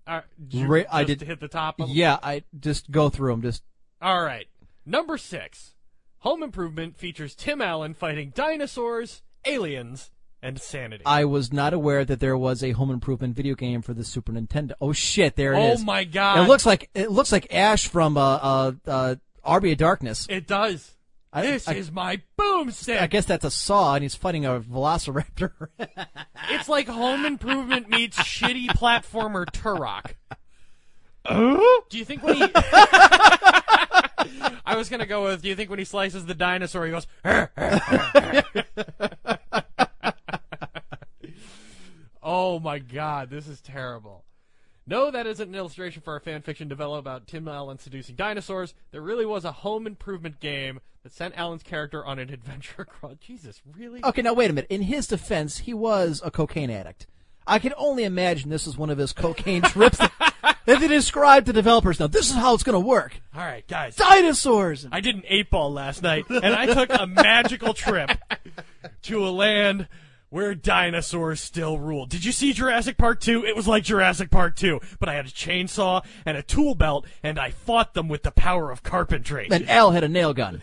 Uh, 0.06 0.20
did 0.46 0.64
Ra- 0.68 0.82
I 0.92 1.02
did- 1.02 1.22
hit 1.22 1.40
the 1.40 1.48
top. 1.48 1.80
Of 1.80 1.88
Yeah, 1.88 2.18
I 2.22 2.44
just 2.60 2.92
go 2.92 3.08
through 3.08 3.32
them. 3.32 3.42
Just 3.42 3.64
All 4.00 4.22
right. 4.22 4.46
Number 4.86 5.18
six. 5.18 5.72
Home 6.20 6.42
Improvement 6.42 6.96
features 6.98 7.34
Tim 7.34 7.60
Allen 7.62 7.94
fighting 7.94 8.32
dinosaurs, 8.34 9.22
aliens, 9.46 10.10
and 10.42 10.60
sanity. 10.60 11.02
I 11.06 11.24
was 11.24 11.52
not 11.52 11.72
aware 11.72 12.04
that 12.04 12.20
there 12.20 12.36
was 12.36 12.62
a 12.62 12.72
home 12.72 12.90
improvement 12.90 13.34
video 13.34 13.54
game 13.54 13.80
for 13.82 13.94
the 13.94 14.04
Super 14.04 14.32
Nintendo. 14.32 14.72
Oh 14.80 14.92
shit, 14.92 15.36
there 15.36 15.54
it 15.54 15.58
oh 15.58 15.72
is. 15.72 15.84
my 15.84 16.04
god! 16.04 16.40
It 16.44 16.48
looks 16.48 16.64
like 16.66 16.90
it 16.94 17.10
looks 17.10 17.32
like 17.32 17.52
Ash 17.54 17.86
from 17.88 18.16
uh 18.16 18.20
uh 18.36 18.72
uh 18.86 19.14
Army 19.44 19.72
of 19.72 19.78
Darkness. 19.78 20.26
It 20.28 20.46
does. 20.46 20.94
I- 21.32 21.42
this 21.42 21.68
I- 21.68 21.74
is 21.74 21.90
my 21.92 22.20
boomstick. 22.38 23.00
I 23.00 23.06
guess 23.06 23.24
that's 23.24 23.44
a 23.44 23.50
saw, 23.50 23.94
and 23.94 24.02
he's 24.02 24.14
fighting 24.14 24.44
a 24.44 24.60
velociraptor. 24.60 25.52
It's 26.52 26.68
like 26.68 26.88
Home 26.88 27.24
Improvement 27.26 27.88
meets 27.90 28.16
shitty 28.18 28.66
platformer 28.68 29.44
Turok. 29.46 30.14
Do 31.90 31.98
you 31.98 32.04
think 32.04 32.22
when 32.24 32.36
he? 32.36 32.42
I 34.64 34.76
was 34.76 34.88
gonna 34.88 35.06
go 35.06 35.24
with. 35.24 35.42
Do 35.42 35.48
you 35.48 35.56
think 35.56 35.70
when 35.70 35.78
he 35.78 35.84
slices 35.84 36.26
the 36.26 36.34
dinosaur, 36.34 36.86
he 36.86 36.92
goes? 36.92 37.06
"Arr, 37.24 37.50
arr, 37.56 37.80
arr, 38.14 38.44
arr." 39.52 39.74
oh 42.22 42.58
my 42.60 42.78
god, 42.78 43.30
this 43.30 43.46
is 43.46 43.60
terrible. 43.60 44.24
No, 44.86 45.10
that 45.10 45.26
isn't 45.26 45.48
an 45.48 45.54
illustration 45.54 46.02
for 46.02 46.14
our 46.14 46.20
fan 46.20 46.42
fiction 46.42 46.66
developed 46.66 47.00
about 47.00 47.26
Tim 47.26 47.46
Allen 47.46 47.78
seducing 47.78 48.16
dinosaurs. 48.16 48.74
There 48.90 49.00
really 49.00 49.26
was 49.26 49.44
a 49.44 49.52
home 49.52 49.86
improvement 49.86 50.40
game 50.40 50.80
that 51.04 51.12
sent 51.12 51.38
Allen's 51.38 51.62
character 51.62 52.04
on 52.04 52.18
an 52.18 52.30
adventure 52.30 52.82
across. 52.82 53.16
Jesus, 53.18 53.62
really? 53.76 54.02
okay, 54.04 54.22
now 54.22 54.34
wait 54.34 54.50
a 54.50 54.52
minute. 54.52 54.70
In 54.70 54.82
his 54.82 55.06
defense, 55.06 55.58
he 55.58 55.74
was 55.74 56.20
a 56.24 56.30
cocaine 56.30 56.70
addict. 56.70 57.06
I 57.46 57.58
can 57.58 57.72
only 57.76 58.04
imagine 58.04 58.50
this 58.50 58.66
is 58.66 58.76
one 58.76 58.90
of 58.90 58.98
his 58.98 59.12
cocaine 59.12 59.62
trips 59.62 59.98
that, 59.98 60.12
that 60.66 60.80
they 60.80 60.88
described 60.88 61.46
to 61.46 61.52
developers. 61.52 61.98
Now, 61.98 62.06
this 62.06 62.30
is 62.30 62.36
how 62.36 62.54
it's 62.54 62.62
going 62.62 62.80
to 62.80 62.86
work. 62.86 63.20
All 63.34 63.42
right, 63.42 63.66
guys. 63.66 63.96
Dinosaurs. 63.96 64.86
I 64.92 65.00
did 65.00 65.16
an 65.16 65.22
eight 65.26 65.50
ball 65.50 65.72
last 65.72 66.02
night, 66.02 66.26
and 66.28 66.54
I 66.54 66.66
took 66.66 66.90
a 66.92 67.06
magical 67.06 67.74
trip 67.74 68.10
to 69.02 69.26
a 69.26 69.30
land 69.30 69.88
where 70.30 70.54
dinosaurs 70.54 71.40
still 71.40 71.78
rule. 71.78 72.06
Did 72.06 72.24
you 72.24 72.30
see 72.30 72.52
Jurassic 72.52 72.96
Park 72.96 73.20
2? 73.20 73.44
It 73.44 73.56
was 73.56 73.66
like 73.66 73.82
Jurassic 73.82 74.30
Park 74.30 74.54
2, 74.56 74.80
but 75.00 75.08
I 75.08 75.14
had 75.14 75.26
a 75.26 75.30
chainsaw 75.30 76.04
and 76.24 76.36
a 76.36 76.42
tool 76.42 76.76
belt, 76.76 77.04
and 77.22 77.38
I 77.38 77.50
fought 77.50 77.94
them 77.94 78.08
with 78.08 78.22
the 78.22 78.30
power 78.30 78.70
of 78.70 78.84
carpentry. 78.84 79.48
And 79.50 79.68
Al 79.68 79.90
had 79.90 80.04
a 80.04 80.08
nail 80.08 80.32
gun. 80.32 80.62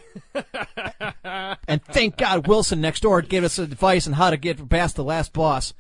and 1.68 1.84
thank 1.84 2.16
God 2.18 2.48
Wilson 2.48 2.80
next 2.80 3.02
door 3.02 3.22
gave 3.22 3.44
us 3.44 3.60
advice 3.60 4.08
on 4.08 4.14
how 4.14 4.30
to 4.30 4.38
get 4.38 4.70
past 4.70 4.96
the 4.96 5.04
last 5.04 5.34
boss. 5.34 5.74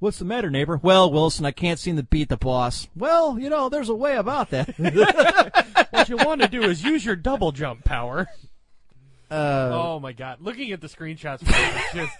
What's 0.00 0.20
the 0.20 0.24
matter, 0.24 0.48
neighbor? 0.48 0.78
Well, 0.80 1.10
Wilson, 1.10 1.44
I 1.44 1.50
can't 1.50 1.78
seem 1.78 1.96
to 1.96 2.04
beat 2.04 2.28
the 2.28 2.36
boss. 2.36 2.86
Well, 2.94 3.36
you 3.38 3.50
know, 3.50 3.68
there's 3.68 3.88
a 3.88 3.94
way 3.94 4.16
about 4.16 4.50
that. 4.50 4.78
what 5.90 6.08
you 6.08 6.16
want 6.18 6.40
to 6.40 6.48
do 6.48 6.62
is 6.62 6.84
use 6.84 7.04
your 7.04 7.16
double 7.16 7.50
jump 7.50 7.84
power. 7.84 8.28
Uh, 9.28 9.70
oh 9.72 10.00
my 10.00 10.12
god. 10.12 10.38
Looking 10.40 10.70
at 10.70 10.80
the 10.80 10.86
screenshots 10.86 11.42
is 11.42 11.92
just 11.92 12.16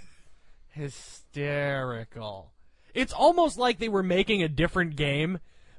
hysterical. 0.70 2.50
It's 2.94 3.12
almost 3.12 3.58
like 3.58 3.78
they 3.78 3.88
were 3.88 4.02
making 4.02 4.42
a 4.42 4.48
different 4.48 4.96
game, 4.96 5.38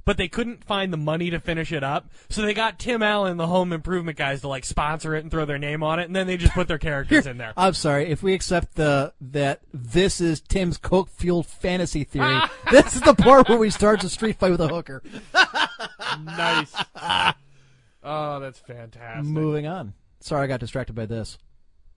but 0.10 0.18
they 0.18 0.28
couldn't 0.28 0.64
find 0.64 0.92
the 0.92 0.98
money 0.98 1.30
to 1.30 1.40
finish 1.40 1.72
it 1.72 1.84
up. 1.84 2.10
So 2.32 2.42
they 2.42 2.56
got 2.56 2.80
Tim 2.80 3.04
Allen, 3.04 3.38
the 3.38 3.46
home 3.46 3.72
improvement 3.72 4.18
guys, 4.18 4.42
to 4.42 4.48
like 4.48 4.66
sponsor 4.66 5.14
it 5.14 5.20
and 5.20 5.30
throw 5.30 5.46
their 5.46 5.60
name 5.60 5.84
on 5.84 6.00
it, 6.00 6.06
and 6.06 6.16
then 6.16 6.26
they 6.26 6.36
just 6.36 6.54
put 6.56 6.68
their 6.68 6.80
characters 6.80 7.28
in 7.28 7.38
there. 7.38 7.54
I'm 7.56 7.76
sorry, 7.76 8.08
if 8.08 8.24
we 8.24 8.34
accept 8.34 8.74
the 8.74 9.14
that 9.22 9.62
this 9.72 10.20
is 10.20 10.42
Tim's 10.42 10.78
coke 10.80 11.10
fueled 11.10 11.46
fantasy 11.46 12.04
theory, 12.06 12.40
this 12.72 12.96
is 12.96 13.02
the 13.02 13.14
part 13.14 13.50
where 13.50 13.60
we 13.60 13.70
start 13.70 14.04
a 14.04 14.10
street 14.10 14.38
fight 14.40 14.50
with 14.50 14.62
a 14.62 14.68
hooker. 14.68 15.04
nice. 16.24 16.74
Oh, 18.02 18.40
that's 18.40 18.58
fantastic. 18.58 19.26
Moving 19.26 19.68
on. 19.68 19.94
Sorry, 20.22 20.46
I 20.46 20.48
got 20.48 20.62
distracted 20.62 20.94
by 20.94 21.06
this. 21.06 21.38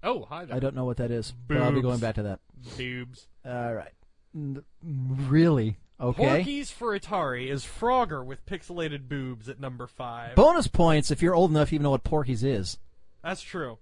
Oh, 0.02 0.26
hi 0.28 0.44
there. 0.44 0.56
I 0.56 0.58
don't 0.58 0.74
know 0.74 0.84
what 0.84 0.96
that 0.96 1.12
is, 1.12 1.32
but 1.46 1.58
I'll 1.58 1.70
be 1.70 1.76
Boobs. 1.76 1.82
going 1.84 2.00
back 2.00 2.16
to 2.16 2.24
that. 2.24 2.40
Boobs. 2.76 3.28
All 3.46 3.72
right. 3.72 3.92
N- 4.34 4.64
Really? 4.82 5.78
Okay. 6.02 6.26
Porky's 6.26 6.70
for 6.70 6.98
Atari 6.98 7.48
is 7.48 7.64
Frogger 7.64 8.24
with 8.24 8.44
pixelated 8.44 9.08
boobs 9.08 9.48
at 9.48 9.60
number 9.60 9.86
five. 9.86 10.34
Bonus 10.34 10.66
points 10.66 11.10
if 11.12 11.22
you're 11.22 11.34
old 11.34 11.50
enough 11.52 11.68
to 11.68 11.76
even 11.76 11.84
know 11.84 11.90
what 11.90 12.02
Porky's 12.02 12.42
is. 12.42 12.78
That's 13.22 13.40
true. 13.40 13.78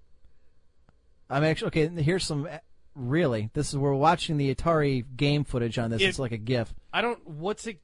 I'm 1.31 1.45
actually 1.45 1.69
okay. 1.69 1.89
Here's 2.03 2.25
some. 2.25 2.49
Really, 2.95 3.51
this 3.55 3.69
is 3.71 3.79
we're 3.79 3.95
watching 3.95 4.37
the 4.37 4.53
Atari 4.55 5.05
game 5.17 5.45
footage 5.45 5.79
on 5.79 5.91
this. 5.91 6.03
It- 6.03 6.07
it's 6.09 6.19
like 6.19 6.33
a 6.33 6.37
GIF. 6.37 6.75
I 6.93 7.01
don't. 7.01 7.27
What's 7.27 7.67
it? 7.67 7.81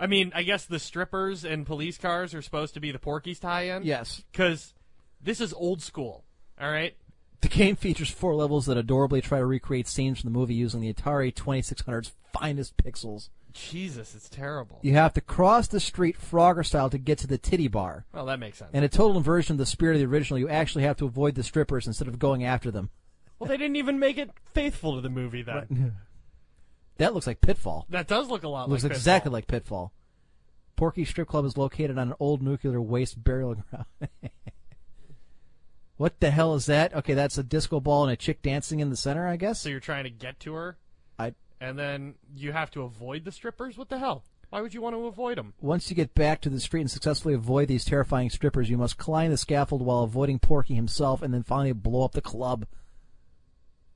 I 0.00 0.06
mean, 0.06 0.32
I 0.34 0.42
guess 0.42 0.64
the 0.64 0.78
strippers 0.78 1.44
and 1.44 1.66
police 1.66 1.98
cars 1.98 2.34
are 2.34 2.40
supposed 2.40 2.72
to 2.74 2.80
be 2.80 2.90
the 2.90 2.98
Porky's 2.98 3.38
tie-in. 3.38 3.84
Yes, 3.84 4.24
Because 4.32 4.72
this 5.20 5.40
is 5.42 5.52
old 5.52 5.82
school. 5.82 6.24
All 6.58 6.70
right. 6.70 6.96
The 7.40 7.48
game 7.48 7.76
features 7.76 8.10
four 8.10 8.34
levels 8.34 8.66
that 8.66 8.76
adorably 8.76 9.20
try 9.20 9.38
to 9.38 9.46
recreate 9.46 9.88
scenes 9.88 10.20
from 10.20 10.32
the 10.32 10.38
movie 10.38 10.54
using 10.54 10.80
the 10.80 10.92
Atari 10.92 11.32
2600's 11.32 12.12
finest 12.32 12.76
pixels. 12.76 13.28
Jesus, 13.52 14.14
it's 14.14 14.28
terrible. 14.28 14.78
You 14.82 14.94
have 14.94 15.12
to 15.14 15.20
cross 15.20 15.66
the 15.66 15.80
street 15.80 16.16
Frogger 16.20 16.64
style 16.64 16.88
to 16.90 16.98
get 16.98 17.18
to 17.18 17.26
the 17.26 17.38
titty 17.38 17.66
bar. 17.68 18.04
Well, 18.12 18.26
that 18.26 18.38
makes 18.38 18.58
sense. 18.58 18.70
And 18.72 18.84
a 18.84 18.88
total 18.88 19.16
inversion 19.16 19.54
of 19.54 19.58
the 19.58 19.66
spirit 19.66 19.94
of 19.94 20.00
the 20.00 20.06
original, 20.06 20.38
you 20.38 20.48
actually 20.48 20.84
have 20.84 20.96
to 20.98 21.06
avoid 21.06 21.34
the 21.34 21.42
strippers 21.42 21.86
instead 21.86 22.06
of 22.08 22.18
going 22.18 22.44
after 22.44 22.70
them. 22.70 22.90
well, 23.38 23.48
they 23.48 23.56
didn't 23.56 23.76
even 23.76 23.98
make 23.98 24.18
it 24.18 24.30
faithful 24.44 24.94
to 24.94 25.00
the 25.00 25.08
movie 25.10 25.42
then. 25.42 25.94
That 26.98 27.14
looks 27.14 27.26
like 27.26 27.40
Pitfall. 27.40 27.86
That 27.88 28.08
does 28.08 28.28
look 28.28 28.42
a 28.42 28.48
lot 28.48 28.68
looks 28.68 28.82
like 28.82 28.92
exactly 28.92 29.30
Pitfall. 29.30 29.32
like 29.32 29.46
Pitfall. 29.46 29.92
Porky 30.76 31.06
Strip 31.06 31.28
Club 31.28 31.46
is 31.46 31.56
located 31.56 31.96
on 31.96 32.08
an 32.08 32.14
old 32.20 32.42
nuclear 32.42 32.78
waste 32.78 33.24
burial 33.24 33.54
ground. 33.54 33.86
what 36.00 36.18
the 36.20 36.30
hell 36.30 36.54
is 36.54 36.64
that? 36.64 36.94
Okay, 36.94 37.12
that's 37.12 37.36
a 37.36 37.42
disco 37.42 37.78
ball 37.78 38.04
and 38.04 38.12
a 38.12 38.16
chick 38.16 38.40
dancing 38.40 38.80
in 38.80 38.88
the 38.88 38.96
center, 38.96 39.28
I 39.28 39.36
guess. 39.36 39.60
So 39.60 39.68
you're 39.68 39.80
trying 39.80 40.04
to 40.04 40.10
get 40.10 40.40
to 40.40 40.54
her, 40.54 40.78
I 41.18 41.34
and 41.60 41.78
then 41.78 42.14
you 42.34 42.52
have 42.52 42.70
to 42.70 42.84
avoid 42.84 43.26
the 43.26 43.30
strippers. 43.32 43.76
What 43.76 43.90
the 43.90 43.98
hell? 43.98 44.24
Why 44.48 44.62
would 44.62 44.72
you 44.72 44.80
want 44.80 44.96
to 44.96 45.04
avoid 45.04 45.36
them? 45.36 45.52
once 45.60 45.90
you 45.90 45.94
get 45.94 46.14
back 46.14 46.40
to 46.40 46.48
the 46.48 46.58
street 46.58 46.80
and 46.80 46.90
successfully 46.90 47.34
avoid 47.34 47.68
these 47.68 47.84
terrifying 47.84 48.30
strippers, 48.30 48.70
you 48.70 48.78
must 48.78 48.96
climb 48.96 49.30
the 49.30 49.36
scaffold 49.36 49.82
while 49.82 50.02
avoiding 50.02 50.38
Porky 50.38 50.74
himself, 50.74 51.20
and 51.20 51.34
then 51.34 51.42
finally 51.42 51.72
blow 51.72 52.02
up 52.02 52.12
the 52.12 52.22
club. 52.22 52.64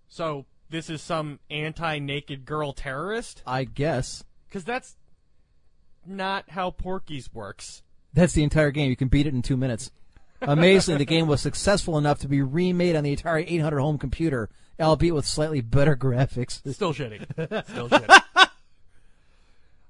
So 0.06 0.44
this 0.68 0.90
is 0.90 1.00
some 1.00 1.40
anti-naked 1.50 2.44
girl 2.44 2.74
terrorist? 2.74 3.42
I 3.46 3.64
guess 3.64 4.24
Because 4.46 4.64
that's 4.64 4.96
not 6.06 6.50
how 6.50 6.70
Porky's 6.70 7.32
works. 7.32 7.82
that's 8.12 8.34
the 8.34 8.42
entire 8.42 8.70
game. 8.72 8.90
You 8.90 8.96
can 8.96 9.08
beat 9.08 9.26
it 9.26 9.32
in 9.32 9.40
two 9.40 9.56
minutes. 9.56 9.90
Amazingly, 10.42 10.98
the 10.98 11.04
game 11.04 11.26
was 11.26 11.40
successful 11.40 11.96
enough 11.98 12.18
to 12.20 12.28
be 12.28 12.42
remade 12.42 12.96
on 12.96 13.04
the 13.04 13.16
Atari 13.16 13.44
800 13.48 13.80
home 13.80 13.98
computer, 13.98 14.50
albeit 14.80 15.14
with 15.14 15.26
slightly 15.26 15.60
better 15.60 15.96
graphics. 15.96 16.60
Still 16.72 16.92
shitty. 16.92 17.24
Still 17.68 17.88
shitty. 17.88 18.22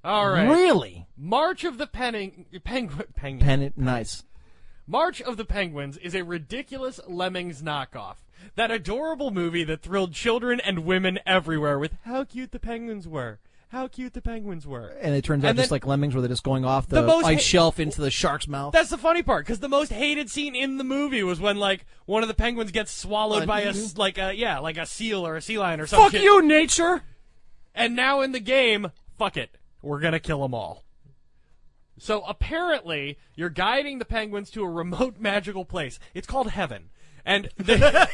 All 0.03 0.29
right. 0.29 0.47
Really? 0.47 1.07
March 1.17 1.63
of 1.63 1.77
the 1.77 1.87
Penning, 1.87 2.45
Penguin, 2.63 3.07
Penguin. 3.15 3.45
Pen 3.45 3.73
nice. 3.75 4.23
March 4.87 5.19
of 5.19 5.37
the 5.37 5.45
Penguins 5.45 5.97
is 5.97 6.13
a 6.13 6.23
ridiculous 6.23 6.99
Lemmings 7.07 7.63
knockoff. 7.63 8.17
That 8.55 8.69
adorable 8.69 9.31
movie 9.31 9.63
that 9.63 9.81
thrilled 9.81 10.13
children 10.13 10.59
and 10.59 10.85
women 10.85 11.19
everywhere 11.25 11.79
with 11.79 11.97
how 12.03 12.23
cute 12.23 12.51
the 12.51 12.59
penguins 12.59 13.07
were. 13.07 13.39
How 13.69 13.87
cute 13.87 14.13
the 14.13 14.21
penguins 14.21 14.65
were. 14.65 14.89
And 15.01 15.15
it 15.15 15.23
turns 15.23 15.43
out 15.43 15.49
And 15.49 15.57
just 15.57 15.69
then- 15.69 15.75
like 15.75 15.85
lemmings, 15.87 16.13
where 16.13 16.21
they're 16.21 16.29
just 16.29 16.43
going 16.43 16.63
off 16.63 16.87
the, 16.87 17.01
The 17.01 17.11
ice 17.11 17.35
ha- 17.35 17.41
shelf 17.41 17.79
into 17.79 17.99
the 17.99 18.11
shark's 18.11 18.47
mouth. 18.47 18.71
That's 18.73 18.89
the 18.89 18.97
funny 18.97 19.21
part, 19.23 19.45
because 19.45 19.59
the 19.59 19.67
most 19.69 19.91
hated 19.91 20.29
scene 20.29 20.55
in 20.55 20.77
the 20.77 20.83
movie 20.83 21.23
was 21.23 21.39
when 21.39 21.57
like 21.57 21.85
one 22.05 22.21
of 22.21 22.27
the 22.29 22.33
penguins 22.35 22.71
gets 22.71 22.91
swallowed 22.91 23.47
by 23.47 23.61
a 23.61 23.73
like 23.97 24.17
a 24.17 24.33
yeah 24.33 24.59
like 24.59 24.77
a 24.77 24.85
seal 24.85 25.25
or 25.25 25.35
a 25.35 25.41
sea 25.41 25.57
lion 25.57 25.81
or 25.81 25.87
something. 25.87 26.11
Fuck 26.11 26.21
you, 26.21 26.41
nature. 26.41 27.01
And 27.73 27.95
now 27.95 28.21
in 28.21 28.31
the 28.31 28.39
game, 28.39 28.91
fuck 29.17 29.35
it, 29.35 29.57
we're 29.81 29.99
gonna 29.99 30.19
kill 30.19 30.41
them 30.41 30.53
all. 30.53 30.83
So 31.97 32.21
apparently, 32.27 33.17
you're 33.35 33.49
guiding 33.49 33.99
the 33.99 34.05
penguins 34.05 34.49
to 34.51 34.63
a 34.63 34.69
remote 34.69 35.15
magical 35.19 35.65
place. 35.65 35.97
It's 36.13 36.27
called 36.27 36.49
heaven, 36.51 36.89
and 37.25 37.49
they, 37.57 37.77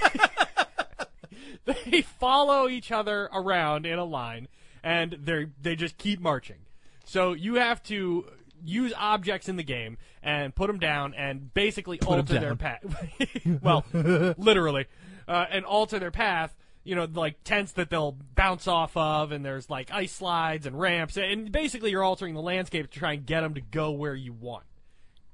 they 1.65 2.02
follow 2.02 2.68
each 2.68 2.91
other 2.91 3.30
around 3.34 3.86
in 3.86 3.98
a 3.99 4.06
line, 4.06 4.48
and 4.84 5.18
they 5.24 5.48
they 5.62 5.76
just 5.76 5.98
keep 5.98 6.20
marching. 6.20 6.58
So 7.06 7.34
you 7.34 7.56
have 7.56 7.82
to 7.84 8.26
use 8.64 8.94
objects 8.95 9.49
in 9.49 9.56
the 9.56 9.64
game 9.64 9.98
and 10.22 10.53
put 10.53 10.68
them 10.68 10.80
down, 10.80 11.14
and 11.14 11.53
basically 11.53 11.99
'em 12.02 12.08
alter 12.08 12.40
their 12.40 12.56
path. 12.56 12.84
well, 13.62 13.86
literally, 13.94 14.86
uh, 15.28 15.45
and 15.49 15.66
alter 15.66 15.99
their 15.99 16.12
path 16.12 16.56
you 16.84 16.95
know, 16.95 17.08
like 17.14 17.44
tents 17.44 17.74
that 17.74 17.90
they'll 17.90 18.18
bounce 18.36 18.68
off 18.68 18.98
of, 18.98 19.32
and 19.32 19.45
there's 19.45 19.70
like 19.70 19.91
ice 19.91 20.14
slides 20.14 20.66
and 20.66 20.80
ramps, 20.80 21.18
and 21.18 21.52
basically 21.52 21.91
you're 21.91 22.03
altering 22.03 22.34
the 22.34 22.41
landscape 22.41 22.90
to 22.90 22.99
try 22.99 23.14
and 23.14 23.26
get 23.26 23.41
them 23.41 23.53
to 23.53 23.62
go 23.62 23.91
where 23.91 24.16
you 24.16 24.34
want. 24.34 24.66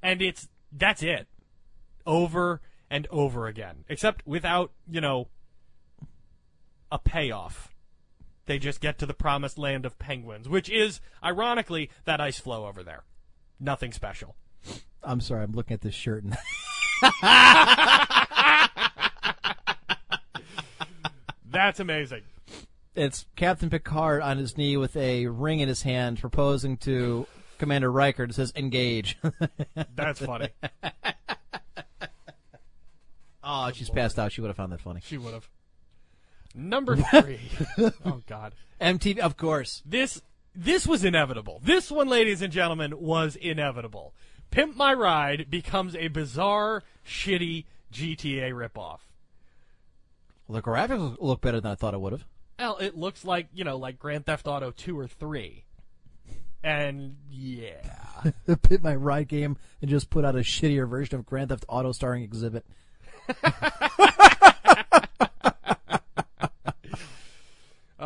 And 0.03 0.21
it's 0.21 0.49
that's 0.71 1.01
it, 1.01 1.27
over 2.05 2.61
and 2.89 3.07
over 3.09 3.47
again, 3.47 3.85
except 3.87 4.27
without 4.27 4.71
you 4.89 5.01
know 5.01 5.29
a 6.91 6.99
payoff. 6.99 7.73
They 8.47 8.57
just 8.57 8.81
get 8.81 8.97
to 8.99 9.05
the 9.05 9.13
promised 9.13 9.57
land 9.59 9.85
of 9.85 9.99
penguins, 9.99 10.49
which 10.49 10.69
is 10.69 10.99
ironically 11.23 11.89
that 12.05 12.19
ice 12.19 12.39
floe 12.39 12.65
over 12.65 12.81
there. 12.81 13.03
Nothing 13.59 13.91
special. 13.91 14.35
I'm 15.03 15.21
sorry, 15.21 15.43
I'm 15.43 15.51
looking 15.51 15.75
at 15.75 15.81
this 15.81 15.93
shirt 15.93 16.23
and 16.23 16.35
That's 21.49 21.79
amazing. 21.79 22.23
it's 22.95 23.25
Captain 23.35 23.69
Picard 23.69 24.21
on 24.21 24.37
his 24.37 24.57
knee 24.57 24.77
with 24.77 24.95
a 24.95 25.27
ring 25.27 25.59
in 25.59 25.67
his 25.67 25.81
hand 25.83 26.19
proposing 26.19 26.77
to 26.77 27.25
Commander 27.57 27.91
Riker. 27.91 28.23
It 28.23 28.33
says 28.35 28.53
engage. 28.55 29.17
That's 29.95 30.19
funny. 30.19 30.49
oh, 33.43 33.71
she's 33.73 33.89
passed 33.89 34.19
out. 34.19 34.31
She 34.31 34.41
would 34.41 34.47
have 34.47 34.57
found 34.57 34.71
that 34.71 34.81
funny. 34.81 35.01
She 35.03 35.17
would 35.17 35.33
have. 35.33 35.49
Number 36.57 36.95
three. 36.97 37.39
oh 38.03 38.23
God. 38.27 38.55
MTV, 38.81 39.19
of 39.19 39.37
course. 39.37 39.83
This 39.85 40.21
this 40.55 40.87
was 40.87 41.03
inevitable. 41.03 41.61
This 41.63 41.91
one, 41.91 42.09
ladies 42.09 42.41
and 42.41 42.51
gentlemen, 42.51 42.99
was 42.99 43.35
inevitable. 43.35 44.15
Pimp 44.49 44.75
My 44.75 44.93
Ride 44.93 45.51
becomes 45.51 45.95
a 45.95 46.07
bizarre, 46.07 46.81
shitty 47.05 47.65
GTA 47.93 48.51
ripoff. 48.53 48.99
The 50.49 50.61
graphics 50.61 51.17
look 51.19 51.41
better 51.41 51.61
than 51.61 51.71
I 51.71 51.75
thought 51.75 51.93
it 51.93 52.01
would 52.01 52.13
have. 52.13 52.25
Well, 52.57 52.77
it 52.77 52.97
looks 52.97 53.23
like 53.23 53.47
you 53.53 53.63
know, 53.63 53.77
like 53.77 53.99
Grand 53.99 54.25
Theft 54.25 54.47
Auto 54.47 54.71
two 54.71 54.97
or 54.97 55.07
three, 55.07 55.65
and 56.63 57.17
yeah, 57.29 58.31
Pimp 58.63 58.81
My 58.81 58.95
Ride 58.95 59.27
game 59.27 59.57
and 59.81 59.91
just 59.91 60.09
put 60.09 60.25
out 60.25 60.35
a 60.35 60.39
shittier 60.39 60.89
version 60.89 61.19
of 61.19 61.25
Grand 61.25 61.49
Theft 61.49 61.65
Auto 61.67 61.91
starring 61.91 62.27
Xzibit. 62.27 62.63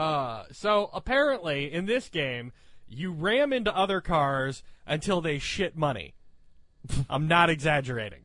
Uh, 0.02 0.46
so 0.52 0.90
apparently 0.94 1.72
in 1.72 1.86
this 1.86 2.10
game, 2.10 2.52
you 2.90 3.12
ram 3.12 3.54
into 3.54 3.76
other 3.78 4.02
cars 4.02 4.64
until 4.88 5.22
they 5.22 5.38
shit 5.38 5.78
money. 5.78 6.16
I'm 7.10 7.28
not 7.28 7.52
exaggerating. 7.52 8.22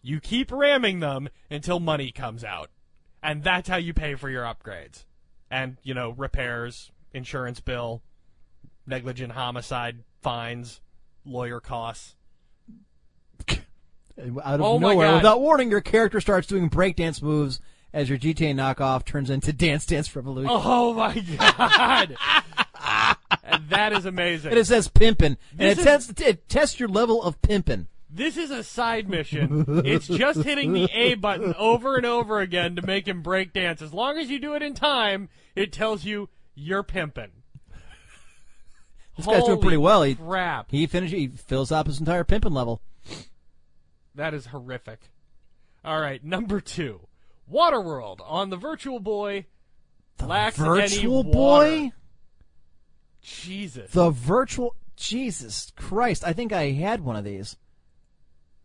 You 0.00 0.20
keep 0.20 0.52
ramming 0.52 1.00
them 1.00 1.28
until 1.50 1.80
money 1.80 2.12
comes 2.12 2.44
out. 2.44 2.70
And 3.20 3.42
that's 3.42 3.68
how 3.68 3.78
you 3.78 3.92
pay 3.92 4.14
for 4.14 4.30
your 4.30 4.44
upgrades. 4.44 5.06
And, 5.50 5.78
you 5.82 5.92
know, 5.92 6.10
repairs, 6.10 6.92
insurance 7.12 7.58
bill, 7.58 8.00
negligent 8.86 9.32
homicide, 9.32 10.04
fines, 10.22 10.80
lawyer 11.24 11.58
costs. 11.58 12.14
Out 13.48 14.60
of 14.60 14.60
Oh 14.60 14.78
nowhere, 14.78 15.14
without 15.14 15.40
warning, 15.40 15.68
your 15.68 15.80
character 15.80 16.20
starts 16.20 16.46
doing 16.46 16.70
breakdance 16.70 17.20
moves 17.20 17.60
as 17.98 18.08
your 18.08 18.16
GTA 18.16 18.54
knockoff 18.54 19.04
turns 19.04 19.28
into 19.28 19.52
Dance 19.52 19.84
Dance 19.84 20.14
Revolution. 20.14 20.50
Oh 20.52 20.94
my 20.94 21.14
god! 21.18 22.16
that 23.70 23.92
is 23.92 24.06
amazing. 24.06 24.50
And 24.52 24.58
it 24.58 24.66
says 24.66 24.88
pimpin', 24.88 25.36
and 25.58 25.68
it, 25.68 25.78
is- 25.78 25.84
tests, 25.84 26.20
it 26.20 26.48
tests 26.48 26.78
your 26.78 26.88
level 26.88 27.22
of 27.22 27.42
pimpin'. 27.42 27.86
This 28.08 28.36
is 28.36 28.50
a 28.50 28.62
side 28.62 29.08
mission. 29.08 29.82
it's 29.84 30.06
just 30.06 30.42
hitting 30.42 30.72
the 30.72 30.88
A 30.94 31.14
button 31.14 31.54
over 31.58 31.96
and 31.96 32.06
over 32.06 32.40
again 32.40 32.76
to 32.76 32.82
make 32.82 33.06
him 33.06 33.20
break 33.20 33.52
dance. 33.52 33.82
As 33.82 33.92
long 33.92 34.16
as 34.16 34.30
you 34.30 34.38
do 34.38 34.54
it 34.54 34.62
in 34.62 34.74
time, 34.74 35.28
it 35.56 35.72
tells 35.72 36.04
you 36.04 36.28
you're 36.54 36.84
pimping. 36.84 37.32
This 39.16 39.26
guy's 39.26 39.44
doing 39.44 39.60
pretty 39.60 39.76
well. 39.76 40.04
He 40.04 40.14
crap. 40.14 40.70
he 40.70 40.86
finishes. 40.86 41.18
He 41.18 41.26
fills 41.26 41.72
up 41.72 41.88
his 41.88 41.98
entire 41.98 42.22
pimpin' 42.22 42.52
level. 42.52 42.80
That 44.14 44.32
is 44.34 44.46
horrific. 44.46 45.00
All 45.84 46.00
right, 46.00 46.22
number 46.24 46.60
two, 46.60 47.07
Waterworld 47.52 48.20
on 48.24 48.50
the 48.50 48.56
Virtual 48.56 49.00
Boy. 49.00 49.46
lacks 50.24 50.58
any 50.58 50.68
Virtual 50.68 51.24
boy. 51.24 51.92
Jesus. 53.22 53.90
The 53.90 54.10
virtual. 54.10 54.74
Jesus 54.96 55.72
Christ! 55.76 56.24
I 56.26 56.32
think 56.32 56.52
I 56.52 56.72
had 56.72 57.00
one 57.04 57.14
of 57.14 57.24
these. 57.24 57.56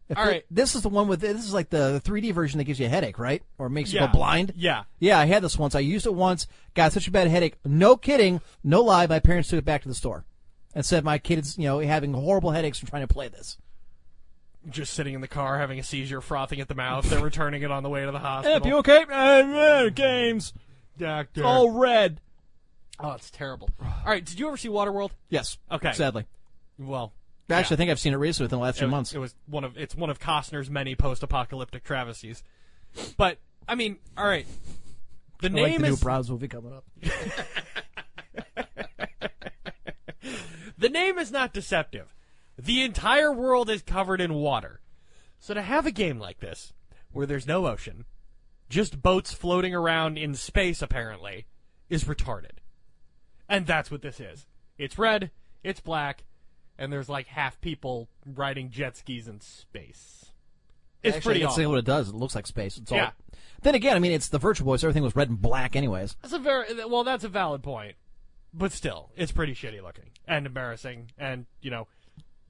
If 0.10 0.18
All 0.18 0.26
it- 0.26 0.28
right. 0.28 0.46
This 0.50 0.76
is 0.76 0.82
the 0.82 0.90
one 0.90 1.08
with 1.08 1.22
this 1.22 1.46
is 1.46 1.54
like 1.54 1.70
the 1.70 2.02
3D 2.04 2.34
version 2.34 2.58
that 2.58 2.64
gives 2.64 2.80
you 2.80 2.88
a 2.88 2.90
headache, 2.90 3.20
right? 3.20 3.44
Or 3.58 3.70
makes 3.70 3.94
you 3.94 4.00
yeah. 4.00 4.08
go 4.08 4.14
blind. 4.14 4.54
Yeah. 4.56 4.84
Yeah, 5.00 5.20
I 5.20 5.26
had 5.26 5.44
this 5.44 5.58
once. 5.58 5.76
I 5.76 5.80
used 5.80 6.06
it 6.06 6.14
once. 6.14 6.48
Got 6.74 6.92
such 6.94 7.08
a 7.08 7.12
bad 7.12 7.28
headache. 7.28 7.58
No 7.64 7.96
kidding. 7.96 8.42
No 8.64 8.82
lie. 8.82 9.06
My 9.08 9.20
parents 9.20 9.50
took 9.50 9.60
it 9.60 9.66
back 9.66 9.84
to 9.84 9.88
the 9.88 9.96
store 9.96 10.26
and 10.74 10.86
said 10.86 11.04
my 11.04 11.18
kid's, 11.20 11.58
you 11.58 11.66
know, 11.66 11.80
having 11.80 12.14
horrible 12.14 12.52
headaches 12.52 12.80
from 12.80 12.90
trying 12.90 13.08
to 13.08 13.14
play 13.14 13.28
this. 13.28 13.58
Just 14.70 14.94
sitting 14.94 15.14
in 15.14 15.22
the 15.22 15.28
car 15.28 15.60
having 15.60 15.78
a 15.80 15.84
seizure, 15.84 16.22
frothing 16.22 16.62
at 16.62 16.68
the 16.70 16.76
mouth. 16.76 17.10
They're 17.10 17.24
returning 17.24 17.64
it 17.64 17.72
on 17.72 17.84
the 17.84 17.90
way 17.90 18.06
to 18.06 18.12
the 18.12 18.20
hospital. 18.20 18.80
okay? 18.80 19.04
Uh, 19.10 19.90
games. 19.90 20.54
Doctor. 20.98 21.44
All 21.44 21.72
red. 21.72 22.22
Oh, 23.00 23.12
it's 23.12 23.30
terrible. 23.32 23.70
All 23.82 23.88
right, 24.06 24.24
did 24.24 24.40
you 24.40 24.48
ever 24.48 24.58
see 24.58 24.70
Waterworld? 24.70 25.10
Yes. 25.30 25.58
Okay. 25.72 25.92
Sadly. 25.94 26.26
Well, 26.80 27.12
Actually, 27.50 27.74
yeah. 27.74 27.76
I 27.76 27.78
think 27.78 27.92
I've 27.92 28.00
seen 28.00 28.14
it 28.14 28.18
recently 28.18 28.46
within 28.46 28.60
the 28.60 28.64
last 28.64 28.78
it 28.78 28.80
few 28.80 28.88
was, 28.88 28.92
months. 28.92 29.14
it 29.14 29.20
was 29.20 29.36
one 29.48 29.64
of 29.66 29.78
it's 29.78 29.96
one 29.96 30.10
of 30.10 30.20
Costner's 30.20 30.70
many 30.70 30.96
post-apocalyptic 30.96 31.84
travesties. 31.84 32.42
But 33.18 33.38
I 33.68 33.76
mean, 33.76 33.98
all 34.18 34.26
right. 34.26 34.46
The 35.42 35.50
I 35.50 35.52
like 35.52 35.72
name 35.72 35.82
the 35.82 35.88
new 35.88 35.94
is 35.94 36.00
Bros 36.00 36.30
movie 36.30 36.48
coming 36.48 36.74
up. 36.74 36.86
the 40.78 40.90
name 40.90 41.18
is 41.18 41.32
not 41.32 41.54
deceptive. 41.54 42.14
The 42.58 42.84
entire 42.84 43.32
world 43.32 43.70
is 43.70 43.82
covered 43.82 44.22
in 44.22 44.34
water. 44.34 44.80
So 45.40 45.54
to 45.54 45.62
have 45.62 45.86
a 45.86 45.92
game 45.92 46.20
like 46.20 46.40
this, 46.40 46.74
where 47.12 47.26
there's 47.26 47.48
no 47.48 47.68
ocean, 47.68 48.06
just 48.70 49.02
boats 49.02 49.34
floating 49.34 49.76
around 49.76 50.18
in 50.18 50.36
space 50.36 50.82
apparently, 50.82 51.46
is 51.90 52.06
retarded. 52.06 52.60
And 53.50 53.68
that's 53.68 53.92
what 53.92 54.02
this 54.02 54.20
is. 54.20 54.46
It's 54.78 54.98
red, 54.98 55.32
it's 55.64 55.80
black, 55.80 56.24
and 56.78 56.92
there's 56.92 57.10
like 57.10 57.28
half 57.28 57.60
people 57.62 58.10
riding 58.26 58.70
jet 58.70 58.98
skis 58.98 59.28
in 59.28 59.42
space. 59.42 60.32
It's 61.04 61.18
Actually, 61.18 61.34
pretty 61.34 61.44
I 61.44 61.48
can 61.48 61.56
see 61.56 61.66
what 61.66 61.78
it 61.78 61.86
does. 61.86 62.10
It 62.10 62.16
looks 62.16 62.34
like 62.34 62.48
space. 62.48 62.78
It's 62.78 62.92
all. 62.92 63.12
Then 63.62 63.76
again, 63.76 63.96
I 63.96 64.00
mean, 64.00 64.14
it's 64.14 64.30
the 64.30 64.40
Virtual 64.40 64.66
Boy, 64.66 64.78
so 64.78 64.88
everything 64.88 65.04
was 65.04 65.16
red 65.16 65.30
and 65.30 65.42
black, 65.42 65.76
anyways. 65.76 66.16
That's 66.22 66.34
a 66.34 66.40
very 66.40 66.86
well. 66.86 67.04
That's 67.04 67.24
a 67.24 67.30
valid 67.30 67.62
point, 67.62 67.96
but 68.54 68.72
still, 68.72 69.12
it's 69.16 69.32
pretty 69.32 69.54
shitty 69.54 69.82
looking 69.82 70.12
and 70.28 70.46
embarrassing. 70.46 71.12
And 71.18 71.46
you 71.62 71.72
know, 71.72 71.88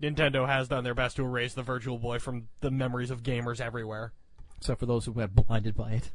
Nintendo 0.04 0.46
has 0.46 0.68
done 0.68 0.84
their 0.84 0.94
best 0.94 1.16
to 1.16 1.24
erase 1.24 1.54
the 1.54 1.64
Virtual 1.64 1.98
Boy 1.98 2.20
from 2.20 2.50
the 2.60 2.70
memories 2.70 3.10
of 3.10 3.24
gamers 3.24 3.62
everywhere. 3.62 4.12
except 4.58 4.80
for 4.82 4.86
those 4.86 5.06
who 5.06 5.14
got 5.14 5.34
blinded 5.34 5.76
by 5.76 5.94
it. 5.94 6.12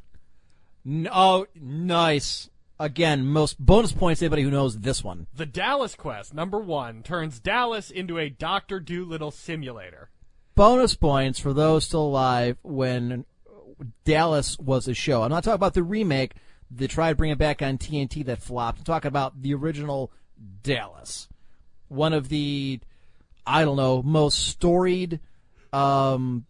N- 0.85 1.09
oh, 1.11 1.47
nice. 1.55 2.49
Again, 2.79 3.25
most 3.25 3.59
bonus 3.59 3.91
points 3.91 4.19
to 4.19 4.25
anybody 4.25 4.43
who 4.43 4.51
knows 4.51 4.79
this 4.79 5.03
one. 5.03 5.27
The 5.35 5.45
Dallas 5.45 5.95
Quest 5.95 6.33
number 6.33 6.59
one 6.59 7.03
turns 7.03 7.39
Dallas 7.39 7.91
into 7.91 8.17
a 8.17 8.29
Doctor 8.29 8.79
Dolittle 8.79 9.31
simulator. 9.31 10.09
Bonus 10.55 10.95
points 10.95 11.39
for 11.39 11.51
those 11.51 11.83
still 11.85 12.03
alive 12.05 12.57
when 12.61 13.25
Dallas 14.05 14.57
was 14.59 14.87
a 14.87 14.93
show. 14.93 15.23
I'm 15.23 15.31
not 15.31 15.43
talking 15.43 15.55
about 15.55 15.73
the 15.73 15.83
remake. 15.83 16.35
They 16.71 16.87
tried 16.87 17.09
to 17.11 17.15
bring 17.15 17.31
it 17.31 17.37
back 17.37 17.61
on 17.61 17.77
TNT 17.77 18.25
that 18.25 18.41
flopped. 18.41 18.79
I'm 18.79 18.83
talking 18.85 19.09
about 19.09 19.41
the 19.41 19.53
original 19.53 20.11
Dallas. 20.63 21.27
One 21.87 22.13
of 22.13 22.29
the, 22.29 22.79
I 23.49 23.65
don't 23.65 23.77
know, 23.77 24.01
most 24.03 24.47
storied 24.47 25.19
um, 25.73 26.45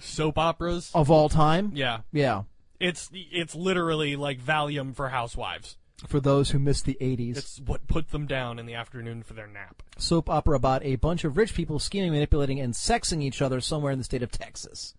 Soap 0.00 0.38
operas. 0.38 0.90
of 0.94 1.10
all 1.10 1.28
time. 1.28 1.72
Yeah, 1.74 2.00
Yeah. 2.12 2.42
it's 2.80 3.10
it's 3.12 3.54
literally 3.54 4.16
like 4.16 4.40
Valium 4.40 4.94
for 4.94 5.08
housewives. 5.08 5.76
For 6.06 6.20
those 6.20 6.50
who 6.50 6.60
missed 6.60 6.84
the 6.84 6.96
80s. 7.00 7.36
It's 7.36 7.60
what 7.60 7.88
put 7.88 8.10
them 8.10 8.26
down 8.28 8.60
in 8.60 8.66
the 8.66 8.74
afternoon 8.74 9.24
for 9.24 9.34
their 9.34 9.48
nap. 9.48 9.82
soap 9.98 10.30
opera 10.30 10.54
about 10.54 10.84
a 10.84 10.94
bunch 10.94 11.24
of 11.24 11.36
rich 11.36 11.54
people 11.54 11.80
scheming, 11.80 12.12
manipulating, 12.12 12.60
and 12.60 12.72
sexing 12.72 13.20
each 13.20 13.42
other 13.42 13.60
somewhere 13.60 13.90
in 13.90 13.98
the 13.98 14.04
state 14.04 14.22
of 14.22 14.30
Texas. 14.30 14.94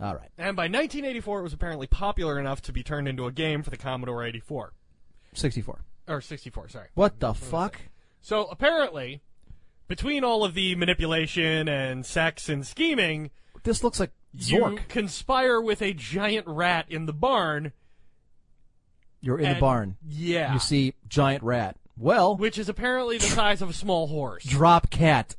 All 0.00 0.14
right. 0.16 0.30
And 0.36 0.56
by 0.56 0.64
1984, 0.64 1.38
it 1.38 1.42
was 1.44 1.52
apparently 1.52 1.86
popular 1.86 2.40
enough 2.40 2.60
to 2.62 2.72
be 2.72 2.82
turned 2.82 3.06
into 3.06 3.26
a 3.26 3.32
game 3.32 3.62
for 3.62 3.70
the 3.70 3.76
Commodore 3.76 4.24
84 4.24 4.72
64. 5.32 5.84
or 6.08 6.20
64. 6.20 6.68
Sorry. 6.70 6.88
What 6.94 7.20
the 7.20 7.32
fuck? 7.32 7.80
So 8.20 8.46
apparently, 8.46 9.22
between 9.88 10.24
all 10.24 10.44
of 10.44 10.54
the 10.54 10.74
manipulation 10.74 11.68
and 11.68 12.04
sex 12.04 12.48
and 12.48 12.66
scheming, 12.66 13.30
This 13.62 13.82
looks 13.84 14.00
like 14.00 14.10
Zork. 14.36 14.72
you 14.72 14.78
conspire 14.88 15.60
with 15.60 15.80
a 15.82 15.92
giant 15.92 16.46
rat 16.46 16.86
in 16.88 17.06
the 17.06 17.12
barn. 17.12 17.72
You're 19.20 19.38
in 19.38 19.54
the 19.54 19.60
barn. 19.60 19.96
Yeah. 20.06 20.52
You 20.52 20.58
see 20.58 20.94
giant 21.08 21.42
rat. 21.42 21.76
Well, 21.98 22.36
which 22.36 22.58
is 22.58 22.68
apparently 22.68 23.18
the 23.18 23.24
size 23.26 23.62
of 23.62 23.70
a 23.70 23.74
small 23.74 24.06
horse. 24.08 24.44
drop 24.44 24.90
cat. 24.90 25.34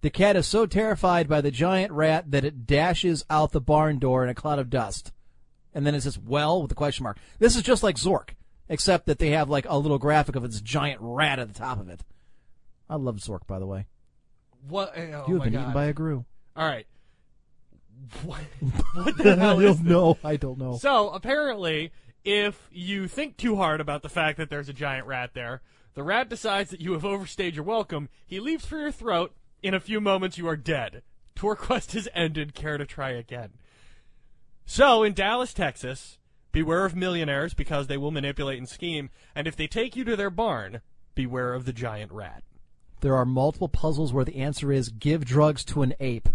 The 0.00 0.10
cat 0.10 0.34
is 0.36 0.46
so 0.46 0.66
terrified 0.66 1.28
by 1.28 1.40
the 1.40 1.50
giant 1.52 1.92
rat 1.92 2.30
that 2.30 2.44
it 2.44 2.66
dashes 2.66 3.24
out 3.30 3.52
the 3.52 3.60
barn 3.60 3.98
door 3.98 4.24
in 4.24 4.30
a 4.30 4.34
cloud 4.34 4.58
of 4.58 4.70
dust. 4.70 5.12
and 5.74 5.86
then 5.86 5.94
it 5.94 6.00
says 6.02 6.18
well 6.18 6.60
with 6.62 6.72
a 6.72 6.74
question 6.74 7.02
mark. 7.04 7.18
This 7.38 7.56
is 7.56 7.62
just 7.62 7.82
like 7.82 7.96
Zork, 7.96 8.30
except 8.68 9.06
that 9.06 9.18
they 9.18 9.30
have 9.30 9.48
like 9.48 9.66
a 9.68 9.78
little 9.78 9.98
graphic 9.98 10.34
of 10.36 10.44
its 10.44 10.60
giant 10.60 11.00
rat 11.00 11.38
at 11.38 11.48
the 11.48 11.54
top 11.58 11.78
of 11.80 11.88
it. 11.88 12.02
I 12.92 12.96
love 12.96 13.16
Zork, 13.16 13.46
by 13.46 13.58
the 13.58 13.66
way. 13.66 13.86
What? 14.68 14.92
Oh 14.96 15.24
you 15.26 15.34
have 15.36 15.44
been 15.44 15.54
God. 15.54 15.60
eaten 15.60 15.72
by 15.72 15.86
a 15.86 15.92
grue. 15.94 16.26
All 16.54 16.66
right. 16.66 16.86
What, 18.24 18.40
what 18.94 19.16
the 19.16 19.36
hell 19.36 19.60
is 19.60 19.78
this? 19.78 19.86
know. 19.86 20.18
I 20.24 20.36
don't 20.36 20.58
know. 20.58 20.76
So 20.76 21.10
apparently, 21.10 21.92
if 22.24 22.68
you 22.72 23.06
think 23.06 23.36
too 23.36 23.56
hard 23.56 23.80
about 23.80 24.02
the 24.02 24.08
fact 24.08 24.38
that 24.38 24.50
there's 24.50 24.68
a 24.68 24.72
giant 24.72 25.06
rat 25.06 25.30
there, 25.34 25.62
the 25.94 26.02
rat 26.02 26.28
decides 26.28 26.70
that 26.70 26.80
you 26.80 26.92
have 26.92 27.04
overstayed 27.04 27.54
your 27.54 27.64
welcome. 27.64 28.08
He 28.26 28.40
leaps 28.40 28.66
for 28.66 28.76
your 28.76 28.90
throat. 28.90 29.34
In 29.62 29.72
a 29.72 29.80
few 29.80 30.00
moments, 30.00 30.36
you 30.36 30.48
are 30.48 30.56
dead. 30.56 31.02
Tour 31.36 31.54
quest 31.54 31.92
has 31.92 32.08
ended. 32.12 32.54
Care 32.54 32.76
to 32.76 32.84
try 32.84 33.10
again? 33.10 33.50
So 34.66 35.04
in 35.04 35.14
Dallas, 35.14 35.54
Texas, 35.54 36.18
beware 36.50 36.84
of 36.84 36.96
millionaires 36.96 37.54
because 37.54 37.86
they 37.86 37.96
will 37.96 38.10
manipulate 38.10 38.58
and 38.58 38.68
scheme. 38.68 39.10
And 39.34 39.46
if 39.46 39.54
they 39.54 39.68
take 39.68 39.94
you 39.94 40.04
to 40.04 40.16
their 40.16 40.30
barn, 40.30 40.80
beware 41.14 41.54
of 41.54 41.64
the 41.64 41.72
giant 41.72 42.10
rat. 42.10 42.42
There 43.02 43.14
are 43.16 43.26
multiple 43.26 43.68
puzzles 43.68 44.12
where 44.12 44.24
the 44.24 44.36
answer 44.36 44.72
is 44.72 44.88
give 44.88 45.24
drugs 45.26 45.64
to 45.66 45.82
an 45.82 45.94
ape. 46.00 46.28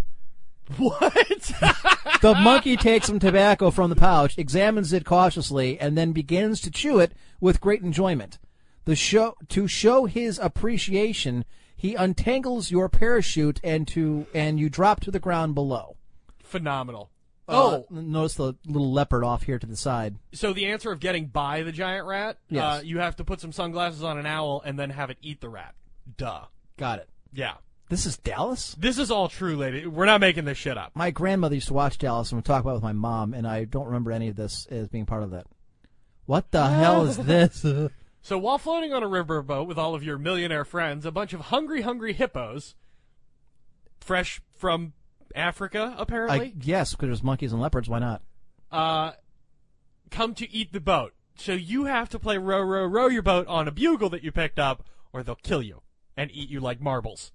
What? 0.78 1.52
The 2.22 2.34
monkey 2.34 2.76
takes 2.78 3.06
some 3.06 3.20
tobacco 3.20 3.70
from 3.70 3.92
the 3.92 3.96
pouch, 3.96 4.40
examines 4.40 4.92
it 4.92 5.06
cautiously, 5.06 5.80
and 5.80 5.96
then 5.96 6.14
begins 6.14 6.60
to 6.62 6.72
chew 6.72 6.98
it 7.00 7.12
with 7.40 7.62
great 7.62 7.84
enjoyment. 7.84 8.40
The 8.86 8.96
show 8.96 9.36
to 9.50 9.68
show 9.68 10.06
his 10.06 10.40
appreciation, 10.40 11.46
he 11.76 11.94
untangles 11.94 12.72
your 12.72 12.90
parachute 12.90 13.60
and 13.64 13.88
to 13.90 14.26
and 14.34 14.60
you 14.60 14.68
drop 14.68 15.00
to 15.02 15.12
the 15.12 15.20
ground 15.20 15.54
below. 15.54 15.96
Phenomenal. 16.44 17.12
Uh, 17.48 17.54
Oh, 17.82 17.86
notice 17.92 18.34
the 18.34 18.56
little 18.66 18.92
leopard 18.92 19.24
off 19.24 19.44
here 19.44 19.60
to 19.60 19.68
the 19.68 19.78
side. 19.78 20.16
so 20.34 20.54
the 20.54 20.66
answer 20.66 20.92
of 20.92 21.00
getting 21.00 21.28
by 21.28 21.62
the 21.62 21.72
giant 21.72 22.08
rat, 22.08 22.40
Yes. 22.50 22.64
uh, 22.64 22.82
you 22.84 22.98
have 22.98 23.16
to 23.18 23.24
put 23.24 23.40
some 23.42 23.52
sunglasses 23.52 24.04
on 24.04 24.18
an 24.18 24.26
owl 24.26 24.64
and 24.66 24.80
then 24.80 24.90
have 24.90 25.12
it 25.12 25.18
eat 25.22 25.40
the 25.40 25.50
rat. 25.50 25.76
Duh. 26.18 26.46
Got 26.78 27.00
it. 27.00 27.10
Yeah. 27.34 27.56
This 27.90 28.06
is 28.06 28.18
Dallas. 28.18 28.76
This 28.78 28.98
is 28.98 29.12
all 29.12 29.30
true, 29.30 29.56
lady. 29.56 29.86
We're 29.86 30.06
not 30.06 30.20
making 30.20 30.46
this 30.46 30.58
shit 30.58 30.78
up. 30.78 30.92
My 30.94 31.10
grandmother 31.10 31.56
used 31.56 31.68
to 31.70 31.74
watch 31.74 31.98
Dallas 31.98 32.32
and 32.32 32.38
would 32.38 32.46
talk 32.46 32.62
about 32.62 32.72
it 32.72 32.76
with 32.76 32.84
my 32.84 32.92
mom, 32.92 33.34
and 33.34 33.48
I 33.48 33.64
don't 33.64 33.86
remember 33.86 34.12
any 34.12 34.28
of 34.28 34.36
this 34.36 34.66
as 34.70 34.90
being 34.90 35.06
part 35.06 35.24
of 35.24 35.32
that. 35.32 35.48
What 36.26 36.52
the 36.52 36.68
hell 36.70 37.06
is 37.06 37.18
this? 37.18 37.66
So 38.22 38.38
while 38.38 38.58
floating 38.58 38.92
on 38.92 39.04
a 39.04 39.08
riverboat 39.08 39.68
with 39.68 39.78
all 39.78 39.96
of 39.96 40.04
your 40.04 40.18
millionaire 40.18 40.66
friends, 40.66 41.06
a 41.06 41.12
bunch 41.12 41.32
of 41.32 41.40
hungry, 41.42 41.82
hungry 41.82 42.12
hippos, 42.12 42.76
fresh 44.02 44.42
from 44.58 44.92
Africa, 45.34 45.96
apparently, 45.98 46.48
I, 46.48 46.54
yes, 46.62 46.92
because 46.92 47.08
there's 47.08 47.24
monkeys 47.24 47.54
and 47.54 47.62
leopards. 47.62 47.88
Why 47.88 48.00
not? 48.00 48.22
uh, 48.70 49.12
come 50.12 50.34
to 50.36 50.52
eat 50.52 50.74
the 50.74 50.82
boat. 50.82 51.14
So 51.38 51.54
you 51.54 51.86
have 51.86 52.10
to 52.10 52.20
play 52.20 52.38
row, 52.38 52.62
row, 52.62 52.86
row 52.86 53.08
your 53.08 53.22
boat 53.22 53.48
on 53.48 53.68
a 53.68 53.72
bugle 53.72 54.10
that 54.10 54.24
you 54.24 54.32
picked 54.34 54.60
up, 54.60 54.84
or 55.14 55.24
they'll 55.24 55.36
kill 55.36 55.62
you 55.62 55.82
and 56.18 56.32
eat 56.34 56.50
you 56.50 56.60
like 56.60 56.82
marbles. 56.82 57.32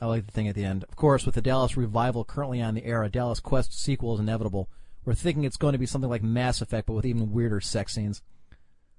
I 0.00 0.06
like 0.06 0.26
the 0.26 0.32
thing 0.32 0.48
at 0.48 0.54
the 0.54 0.64
end. 0.64 0.84
Of 0.84 0.96
course, 0.96 1.24
with 1.24 1.34
the 1.34 1.42
Dallas 1.42 1.76
revival 1.76 2.24
currently 2.24 2.60
on 2.60 2.74
the 2.74 2.84
air, 2.84 3.02
a 3.02 3.10
Dallas 3.10 3.38
Quest 3.38 3.78
sequel 3.78 4.14
is 4.14 4.20
inevitable. 4.20 4.68
We're 5.04 5.14
thinking 5.14 5.44
it's 5.44 5.56
going 5.56 5.72
to 5.72 5.78
be 5.78 5.86
something 5.86 6.10
like 6.10 6.22
Mass 6.22 6.60
Effect, 6.60 6.86
but 6.86 6.94
with 6.94 7.06
even 7.06 7.32
weirder 7.32 7.60
sex 7.60 7.94
scenes. 7.94 8.22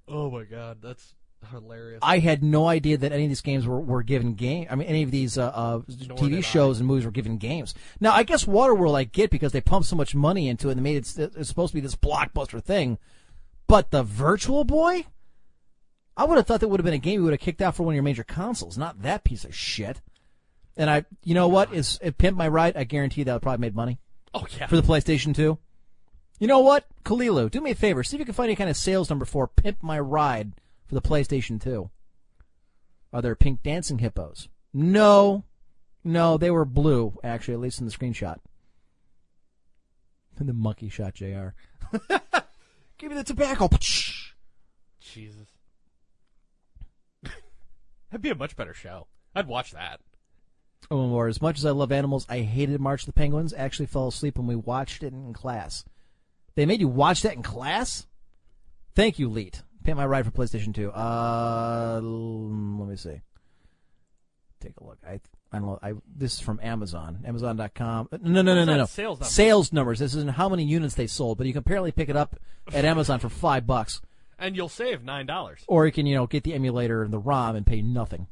Oh 0.08 0.30
my 0.30 0.44
god, 0.44 0.78
that's 0.80 1.14
hilarious. 1.50 2.00
I 2.02 2.18
had 2.18 2.42
no 2.42 2.66
idea 2.66 2.96
that 2.98 3.12
any 3.12 3.24
of 3.24 3.30
these 3.30 3.40
games 3.40 3.66
were, 3.66 3.80
were 3.80 4.02
given 4.02 4.34
game. 4.34 4.66
I 4.70 4.74
mean, 4.76 4.88
any 4.88 5.02
of 5.02 5.10
these 5.10 5.38
uh, 5.38 5.46
uh, 5.46 5.78
TV 5.78 6.28
did 6.30 6.38
I. 6.38 6.40
shows 6.40 6.78
and 6.78 6.86
movies 6.86 7.04
were 7.04 7.10
given 7.10 7.38
games. 7.38 7.74
Now, 8.00 8.12
I 8.12 8.22
guess 8.22 8.44
Waterworld 8.44 8.96
I 8.96 9.04
get 9.04 9.30
because 9.30 9.52
they 9.52 9.60
pumped 9.60 9.88
so 9.88 9.96
much 9.96 10.14
money 10.14 10.48
into 10.48 10.68
it 10.68 10.72
and 10.72 10.80
they 10.80 10.82
made 10.82 10.96
it. 10.96 11.18
It's 11.36 11.48
supposed 11.48 11.70
to 11.72 11.74
be 11.74 11.80
this 11.80 11.96
blockbuster 11.96 12.62
thing. 12.62 12.98
But 13.66 13.90
the 13.90 14.02
Virtual 14.02 14.64
Boy, 14.64 15.06
I 16.16 16.24
would 16.24 16.36
have 16.36 16.46
thought 16.46 16.60
that 16.60 16.68
would 16.68 16.80
have 16.80 16.84
been 16.84 16.94
a 16.94 16.98
game 16.98 17.20
you 17.20 17.24
would 17.24 17.32
have 17.32 17.40
kicked 17.40 17.62
out 17.62 17.74
for 17.74 17.84
one 17.84 17.94
of 17.94 17.96
your 17.96 18.02
major 18.02 18.24
consoles. 18.24 18.76
Not 18.76 19.02
that 19.02 19.24
piece 19.24 19.44
of 19.44 19.54
shit. 19.54 20.00
And 20.76 20.90
I, 20.90 21.04
you 21.22 21.34
know 21.34 21.48
what? 21.48 21.72
Is 21.72 21.98
if 22.02 22.18
Pimp 22.18 22.36
My 22.36 22.48
Ride? 22.48 22.76
I 22.76 22.84
guarantee 22.84 23.22
that 23.22 23.32
would 23.32 23.42
probably 23.42 23.60
made 23.60 23.74
money 23.74 23.98
oh 24.34 24.46
yeah. 24.58 24.66
for 24.66 24.76
the 24.76 24.82
PlayStation 24.82 25.34
2. 25.34 25.58
You 26.38 26.46
know 26.46 26.60
what? 26.60 26.86
Kalilu, 27.04 27.50
do 27.50 27.60
me 27.60 27.70
a 27.70 27.74
favor. 27.74 28.02
See 28.02 28.16
if 28.16 28.20
you 28.20 28.24
can 28.24 28.34
find 28.34 28.48
any 28.48 28.56
kind 28.56 28.70
of 28.70 28.76
sales 28.76 29.08
number 29.08 29.24
for 29.24 29.46
Pimp 29.46 29.82
My 29.82 29.98
Ride 29.98 30.52
for 30.86 30.94
the 30.94 31.02
PlayStation 31.02 31.62
2. 31.62 31.90
Are 33.12 33.22
there 33.22 33.34
pink 33.34 33.62
dancing 33.62 33.98
hippos? 33.98 34.48
No. 34.72 35.44
No, 36.04 36.36
they 36.36 36.50
were 36.50 36.64
blue, 36.64 37.18
actually, 37.22 37.54
at 37.54 37.60
least 37.60 37.80
in 37.80 37.86
the 37.86 37.92
screenshot. 37.92 38.38
And 40.38 40.48
the 40.48 40.54
monkey 40.54 40.88
shot 40.88 41.14
JR. 41.14 41.50
Give 42.98 43.10
me 43.10 43.16
the 43.16 43.24
tobacco. 43.24 43.68
Jesus. 45.00 45.41
That'd 48.12 48.20
be 48.22 48.28
a 48.30 48.34
much 48.34 48.56
better 48.56 48.74
show. 48.74 49.06
I'd 49.34 49.48
watch 49.48 49.72
that. 49.72 50.00
Oh, 50.90 50.98
Lord, 50.98 51.30
as 51.30 51.40
much 51.40 51.56
as 51.58 51.64
I 51.64 51.70
love 51.70 51.90
animals, 51.90 52.26
I 52.28 52.40
hated 52.40 52.78
March 52.78 53.06
the 53.06 53.12
Penguins. 53.12 53.54
I 53.54 53.58
actually 53.58 53.86
fell 53.86 54.08
asleep 54.08 54.36
when 54.36 54.46
we 54.46 54.54
watched 54.54 55.02
it 55.02 55.14
in 55.14 55.32
class. 55.32 55.84
They 56.54 56.66
made 56.66 56.80
you 56.80 56.88
watch 56.88 57.22
that 57.22 57.32
in 57.34 57.42
class? 57.42 58.06
Thank 58.94 59.18
you, 59.18 59.30
Leet. 59.30 59.62
Pay 59.84 59.94
my 59.94 60.04
ride 60.04 60.26
for 60.26 60.30
PlayStation 60.30 60.74
2. 60.74 60.92
Uh, 60.92 62.00
let 62.02 62.88
me 62.88 62.96
see. 62.96 63.22
Take 64.60 64.74
a 64.80 64.84
look. 64.84 64.98
I 65.06 65.18
I 65.50 65.58
don't 65.58 65.66
know. 65.66 65.78
I 65.82 65.94
this 66.14 66.34
is 66.34 66.40
from 66.40 66.60
Amazon. 66.62 67.20
Amazon.com. 67.26 68.08
Uh, 68.12 68.18
No, 68.22 68.42
no, 68.42 68.54
no, 68.54 68.64
no, 68.64 68.64
no. 68.64 68.76
no. 68.78 68.84
sales 68.86 69.18
numbers. 69.18 69.34
Sales 69.34 69.72
numbers. 69.72 69.98
This 69.98 70.14
isn't 70.14 70.32
how 70.32 70.48
many 70.48 70.64
units 70.64 70.94
they 70.94 71.06
sold, 71.06 71.38
but 71.38 71.46
you 71.46 71.52
can 71.54 71.60
apparently 71.60 71.90
pick 71.92 72.08
it 72.08 72.16
up 72.16 72.36
at 72.72 72.84
Amazon 72.84 73.18
for 73.18 73.28
five 73.28 73.66
bucks, 73.66 74.00
And 74.42 74.56
you'll 74.56 74.68
save 74.68 75.04
nine 75.04 75.26
dollars. 75.26 75.62
or 75.68 75.86
you 75.86 75.92
can 75.92 76.04
you 76.06 76.14
know 76.16 76.26
get 76.26 76.42
the 76.44 76.52
emulator 76.54 77.02
and 77.02 77.12
the 77.12 77.18
ROM 77.18 77.54
and 77.56 77.64
pay 77.66 77.80
nothing. 77.80 78.26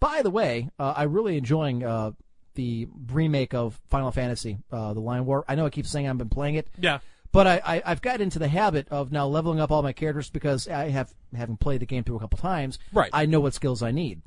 By 0.00 0.22
the 0.22 0.30
way, 0.30 0.68
uh, 0.78 0.94
I'm 0.96 1.12
really 1.12 1.36
enjoying 1.36 1.84
uh, 1.84 2.12
the 2.54 2.88
remake 3.12 3.54
of 3.54 3.80
Final 3.88 4.10
Fantasy, 4.10 4.58
uh, 4.72 4.94
the 4.94 5.00
Lion 5.00 5.24
War. 5.26 5.44
I 5.48 5.54
know 5.54 5.66
I 5.66 5.70
keep 5.70 5.86
saying 5.86 6.08
I've 6.08 6.18
been 6.18 6.28
playing 6.28 6.56
it, 6.56 6.68
Yeah. 6.78 6.98
but 7.30 7.46
I, 7.46 7.60
I, 7.64 7.82
I've 7.86 8.02
got 8.02 8.20
into 8.20 8.38
the 8.40 8.48
habit 8.48 8.88
of 8.90 9.12
now 9.12 9.26
leveling 9.28 9.60
up 9.60 9.70
all 9.70 9.82
my 9.82 9.92
characters 9.92 10.28
because 10.28 10.66
I 10.68 10.88
have, 10.90 11.12
having 11.36 11.56
played 11.56 11.80
the 11.80 11.86
game 11.86 12.02
through 12.02 12.16
a 12.16 12.20
couple 12.20 12.38
times, 12.38 12.78
Right. 12.92 13.10
I 13.12 13.26
know 13.26 13.40
what 13.40 13.54
skills 13.54 13.82
I 13.82 13.92
need. 13.92 14.22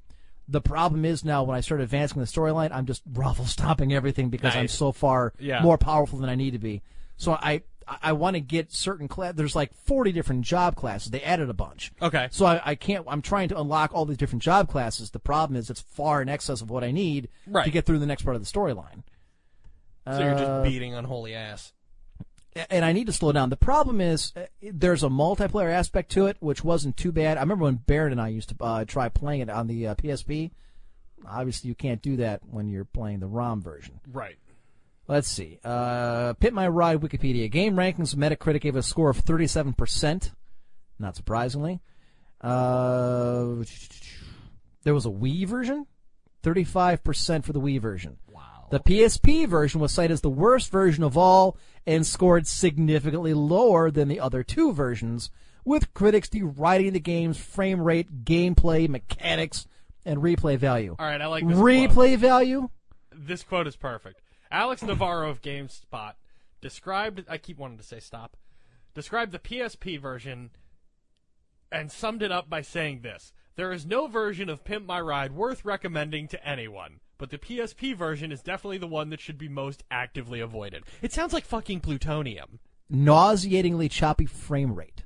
The 0.47 0.61
problem 0.61 1.03
is 1.05 1.25
now 1.25 1.43
when 1.43 1.57
I 1.57 1.61
start 1.61 1.81
advancing 1.81 2.19
the 2.19 2.25
storyline, 2.27 2.71
I'm 2.71 2.85
just 2.85 3.01
ruffle 3.13 3.45
stomping 3.45 3.93
everything 3.93 4.29
because 4.29 4.55
I'm 4.55 4.67
so 4.69 4.91
far 4.93 5.33
Yeah. 5.39 5.61
more 5.61 5.77
powerful 5.77 6.19
than 6.19 6.29
I 6.29 6.35
need 6.35 6.51
to 6.51 6.59
be. 6.59 6.83
So 7.17 7.33
I, 7.33 7.63
I 7.87 8.13
want 8.13 8.35
to 8.35 8.39
get 8.39 8.71
certain 8.73 9.07
class. 9.07 9.33
There's 9.35 9.55
like 9.55 9.73
40 9.73 10.11
different 10.11 10.41
job 10.43 10.75
classes. 10.75 11.11
They 11.11 11.21
added 11.21 11.49
a 11.49 11.53
bunch. 11.53 11.91
Okay. 12.01 12.27
So 12.31 12.45
I, 12.45 12.61
I 12.65 12.75
can't. 12.75 13.05
I'm 13.07 13.21
trying 13.21 13.49
to 13.49 13.59
unlock 13.59 13.91
all 13.93 14.05
these 14.05 14.17
different 14.17 14.41
job 14.41 14.69
classes. 14.69 15.11
The 15.11 15.19
problem 15.19 15.55
is 15.55 15.69
it's 15.69 15.81
far 15.81 16.21
in 16.21 16.29
excess 16.29 16.61
of 16.61 16.69
what 16.71 16.83
I 16.83 16.91
need 16.91 17.29
Right. 17.45 17.63
to 17.65 17.69
get 17.71 17.85
through 17.85 17.99
the 17.99 18.05
next 18.07 18.23
part 18.23 18.35
of 18.35 18.41
the 18.43 18.47
storyline. 18.51 19.03
So 20.05 20.19
you're 20.19 20.33
Uh, 20.35 20.39
just 20.39 20.63
beating 20.63 20.93
unholy 20.95 21.33
ass. 21.35 21.73
and 22.69 22.85
I 22.85 22.91
need 22.93 23.05
to 23.07 23.13
slow 23.13 23.31
down. 23.31 23.49
The 23.49 23.57
problem 23.57 23.99
is 23.99 24.31
uh, 24.35 24.45
there's 24.61 25.03
a 25.03 25.09
multiplayer 25.09 25.71
aspect 25.71 26.11
to 26.13 26.27
it, 26.27 26.37
which 26.39 26.63
wasn't 26.63 26.95
too 26.97 27.11
bad. 27.11 27.37
I 27.37 27.41
remember 27.41 27.65
when 27.65 27.75
Baron 27.75 28.13
and 28.13 28.21
I 28.21 28.29
used 28.29 28.49
to 28.49 28.55
uh, 28.63 28.85
try 28.85 29.09
playing 29.09 29.41
it 29.41 29.49
on 29.49 29.67
the 29.67 29.87
uh, 29.87 29.95
PSP. 29.95 30.51
Obviously, 31.27 31.67
you 31.67 31.75
can't 31.75 32.01
do 32.01 32.17
that 32.17 32.41
when 32.49 32.69
you're 32.69 32.85
playing 32.85 33.19
the 33.19 33.27
ROM 33.27 33.61
version. 33.61 33.99
Right. 34.11 34.37
Let's 35.07 35.27
see. 35.27 35.59
Uh, 35.63 36.33
Pimp 36.33 36.53
My 36.53 36.67
Ride 36.67 36.99
Wikipedia. 37.01 37.51
GameRankings 37.51 38.15
Metacritic 38.15 38.61
gave 38.61 38.75
a 38.75 38.81
score 38.81 39.09
of 39.09 39.23
37%. 39.23 40.31
Not 40.97 41.15
surprisingly. 41.15 41.79
Uh, 42.41 43.63
there 44.83 44.93
was 44.93 45.05
a 45.05 45.09
Wii 45.09 45.47
version? 45.47 45.85
35% 46.43 47.43
for 47.43 47.53
the 47.53 47.59
Wii 47.59 47.79
version. 47.79 48.17
Wow. 48.31 48.67
The 48.71 48.79
PSP 48.79 49.47
version 49.47 49.79
was 49.79 49.91
cited 49.91 50.11
as 50.11 50.21
the 50.21 50.29
worst 50.29 50.71
version 50.71 51.03
of 51.03 51.17
all 51.17 51.57
and 51.85 52.05
scored 52.05 52.47
significantly 52.47 53.33
lower 53.33 53.91
than 53.91 54.07
the 54.07 54.19
other 54.19 54.43
two 54.43 54.73
versions, 54.73 55.29
with 55.63 55.93
critics 55.93 56.29
deriding 56.29 56.93
the 56.93 56.99
game's 56.99 57.37
frame 57.37 57.81
rate, 57.81 58.25
gameplay, 58.25 58.87
mechanics, 58.87 59.67
and 60.03 60.19
replay 60.19 60.57
value. 60.57 60.95
All 60.97 61.05
right, 61.05 61.21
I 61.21 61.27
like 61.27 61.47
this 61.47 61.57
quote. 61.57 61.65
Replay 61.65 62.17
value? 62.17 62.69
This 63.11 63.43
quote 63.43 63.67
is 63.67 63.75
perfect. 63.75 64.21
Alex 64.55 64.81
Navarro 64.81 65.29
of 65.29 65.41
GameSpot 65.41 66.13
described. 66.61 67.25
I 67.27 67.37
keep 67.37 67.57
wanting 67.57 67.77
to 67.77 67.83
say 67.83 67.99
stop. 67.99 68.37
Described 68.93 69.33
the 69.33 69.39
PSP 69.39 69.99
version 69.99 70.51
and 71.69 71.91
summed 71.91 72.23
it 72.23 72.31
up 72.31 72.49
by 72.49 72.61
saying 72.61 73.01
this: 73.01 73.33
"There 73.57 73.73
is 73.73 73.85
no 73.85 74.07
version 74.07 74.47
of 74.47 74.63
Pimp 74.63 74.85
My 74.85 75.01
Ride 75.01 75.33
worth 75.33 75.65
recommending 75.65 76.29
to 76.29 76.47
anyone." 76.47 77.01
But 77.17 77.31
the 77.31 77.37
PSP 77.37 77.93
version 77.93 78.31
is 78.31 78.41
definitely 78.41 78.77
the 78.77 78.87
one 78.87 79.09
that 79.09 79.19
should 79.19 79.37
be 79.37 79.49
most 79.49 79.83
actively 79.91 80.39
avoided. 80.39 80.83
It 81.01 81.11
sounds 81.11 81.33
like 81.33 81.43
fucking 81.43 81.81
plutonium. 81.81 82.59
nauseatingly 82.89 83.89
choppy 83.89 84.25
frame 84.25 84.73
rate. 84.73 85.03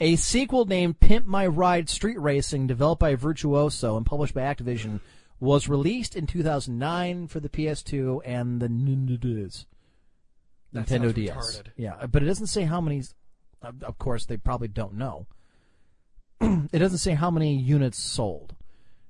A 0.00 0.16
sequel 0.16 0.64
named 0.64 1.00
Pimp 1.00 1.26
My 1.26 1.46
Ride 1.46 1.90
Street 1.90 2.18
Racing, 2.18 2.68
developed 2.68 3.00
by 3.00 3.16
Virtuos 3.16 3.96
and 3.96 4.06
published 4.06 4.32
by 4.32 4.42
Activision, 4.42 5.00
was 5.40 5.68
released 5.68 6.16
in 6.16 6.26
2009 6.26 7.28
for 7.28 7.40
the 7.40 7.48
PS2 7.48 8.20
and 8.24 8.60
the. 8.60 8.68
Nintendo 8.68 9.66
sounds 10.86 11.12
DS. 11.14 11.36
retarded. 11.36 11.66
Yeah, 11.76 12.06
but 12.06 12.22
it 12.22 12.26
doesn't 12.26 12.48
say 12.48 12.64
how 12.64 12.80
many. 12.80 13.02
Of 13.62 13.98
course, 13.98 14.26
they 14.26 14.36
probably 14.36 14.68
don't 14.68 14.94
know. 14.94 15.26
it 16.40 16.78
doesn't 16.78 16.98
say 16.98 17.14
how 17.14 17.30
many 17.30 17.56
units 17.56 18.02
sold. 18.02 18.54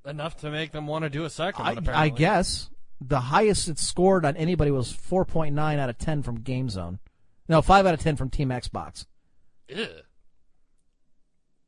Enough 0.06 0.38
to 0.38 0.50
make 0.50 0.72
them 0.72 0.86
want 0.86 1.02
to 1.02 1.10
do 1.10 1.24
a 1.24 1.30
second 1.30 1.66
I, 1.66 1.74
one. 1.74 1.88
I 1.88 2.08
guess 2.08 2.70
the 3.00 3.20
highest 3.20 3.68
it 3.68 3.78
scored 3.78 4.24
on 4.24 4.36
anybody 4.36 4.70
was 4.70 4.92
4.9 4.92 5.78
out 5.78 5.90
of 5.90 5.98
10 5.98 6.22
from 6.22 6.38
GameZone. 6.38 6.98
No, 7.48 7.62
5 7.62 7.86
out 7.86 7.94
of 7.94 8.00
10 8.00 8.16
from 8.16 8.30
Team 8.30 8.48
Xbox. 8.48 9.06
Ew. 9.68 9.86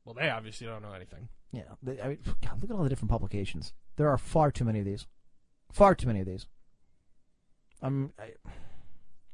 Well, 0.04 0.14
they 0.14 0.30
obviously 0.30 0.66
don't 0.66 0.82
know 0.82 0.92
anything. 0.92 1.28
Yeah, 1.52 1.62
they, 1.82 2.00
I 2.00 2.08
mean, 2.08 2.18
God, 2.44 2.60
look 2.62 2.70
at 2.70 2.76
all 2.76 2.82
the 2.84 2.88
different 2.88 3.10
publications. 3.10 3.72
There 3.96 4.08
are 4.08 4.18
far 4.18 4.50
too 4.52 4.64
many 4.64 4.78
of 4.78 4.84
these. 4.84 5.06
Far 5.72 5.94
too 5.94 6.06
many 6.06 6.20
of 6.20 6.26
these. 6.26 6.46
Um, 7.82 8.12
I, 8.18 8.32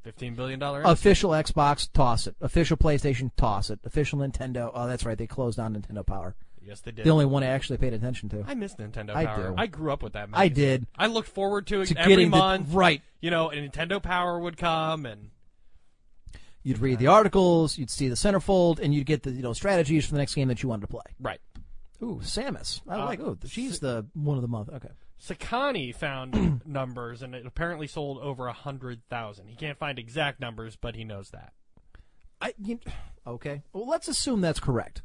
Fifteen 0.03 0.35
billion 0.35 0.59
dollar. 0.61 0.83
official 0.85 1.31
Xbox, 1.31 1.89
toss 1.93 2.27
it. 2.29 2.37
Official 2.41 2.77
PlayStation, 2.77 3.31
toss 3.37 3.71
it. 3.71 3.81
Official 3.85 4.21
Nintendo, 4.21 4.71
oh, 4.73 4.87
that's 4.87 5.05
right, 5.05 5.19
they 5.19 5.27
closed 5.27 5.57
down 5.57 5.75
Nintendo 5.75 6.07
Power. 6.07 6.37
yes, 6.63 6.81
they 6.81 6.93
did. 6.93 7.05
The 7.05 7.11
only 7.11 7.25
one 7.27 7.43
I 7.43 7.47
actually 7.49 7.79
paid 7.79 7.93
attention 7.93 8.29
to. 8.29 8.45
I 8.47 8.55
miss 8.55 8.77
Nintendo 8.77 9.17
I 9.17 9.27
Power. 9.27 9.49
do. 9.51 9.55
I 9.59 9.67
grew 9.67 9.93
up 9.93 10.03
with 10.05 10.13
that. 10.13 10.31
Magazine. 10.31 10.45
I 10.45 10.49
did. 10.55 10.87
I 10.97 11.07
looked 11.09 11.29
forward 11.29 11.67
to 11.69 11.81
it 11.81 11.87
To 11.87 11.99
every 11.99 12.13
getting 12.13 12.31
the- 12.31 12.37
month. 12.37 12.73
right. 12.73 13.03
You 13.21 13.31
know, 13.33 13.51
and 13.51 13.71
Nintendo 13.71 14.01
Power 14.01 14.39
would 14.39 14.57
come, 14.57 15.07
and 15.07 15.31
You'd 16.63 16.79
read 16.81 16.99
the 16.99 17.07
articles, 17.09 17.79
you'd 17.79 17.91
see 17.91 18.09
the 18.09 18.17
centerfold, 18.17 18.81
and 18.81 18.93
you'd 18.93 19.07
get 19.07 19.23
the 19.23 19.31
you 19.31 19.43
know 19.43 19.53
strategies 19.53 20.05
for 20.07 20.13
the 20.13 20.19
next 20.19 20.35
game 20.35 20.49
that 20.49 20.63
you 20.63 20.69
wanted 20.69 20.83
to 20.83 20.87
play. 20.89 21.03
right. 21.21 21.41
Ooh, 22.03 22.21
Samus. 22.23 22.81
I 22.89 22.95
Uh, 22.97 23.05
like. 23.07 23.21
Oh, 23.21 23.37
she's 23.47 23.81
the 23.81 24.07
one 24.15 24.37
of 24.37 24.43
the 24.43 24.49
month. 24.49 24.69
Okay. 24.73 24.91
Sakani 25.21 25.95
found 25.95 26.61
numbers, 26.67 27.23
and 27.23 27.35
it 27.35 27.47
apparently 27.47 27.87
sold 27.87 28.19
over 28.19 28.47
a 28.47 28.53
hundred 28.53 29.01
thousand. 29.09 29.49
He 29.49 29.57
can't 29.57 29.79
find 29.79 29.99
exact 29.99 30.41
numbers, 30.41 30.77
but 30.77 30.95
he 30.95 31.05
knows 31.05 31.31
that. 31.31 31.53
I 32.41 32.53
you, 32.63 32.81
okay. 33.27 33.63
Well, 33.73 33.87
let's 33.89 34.09
assume 34.09 34.43
that's 34.43 34.61
correct. 34.61 35.01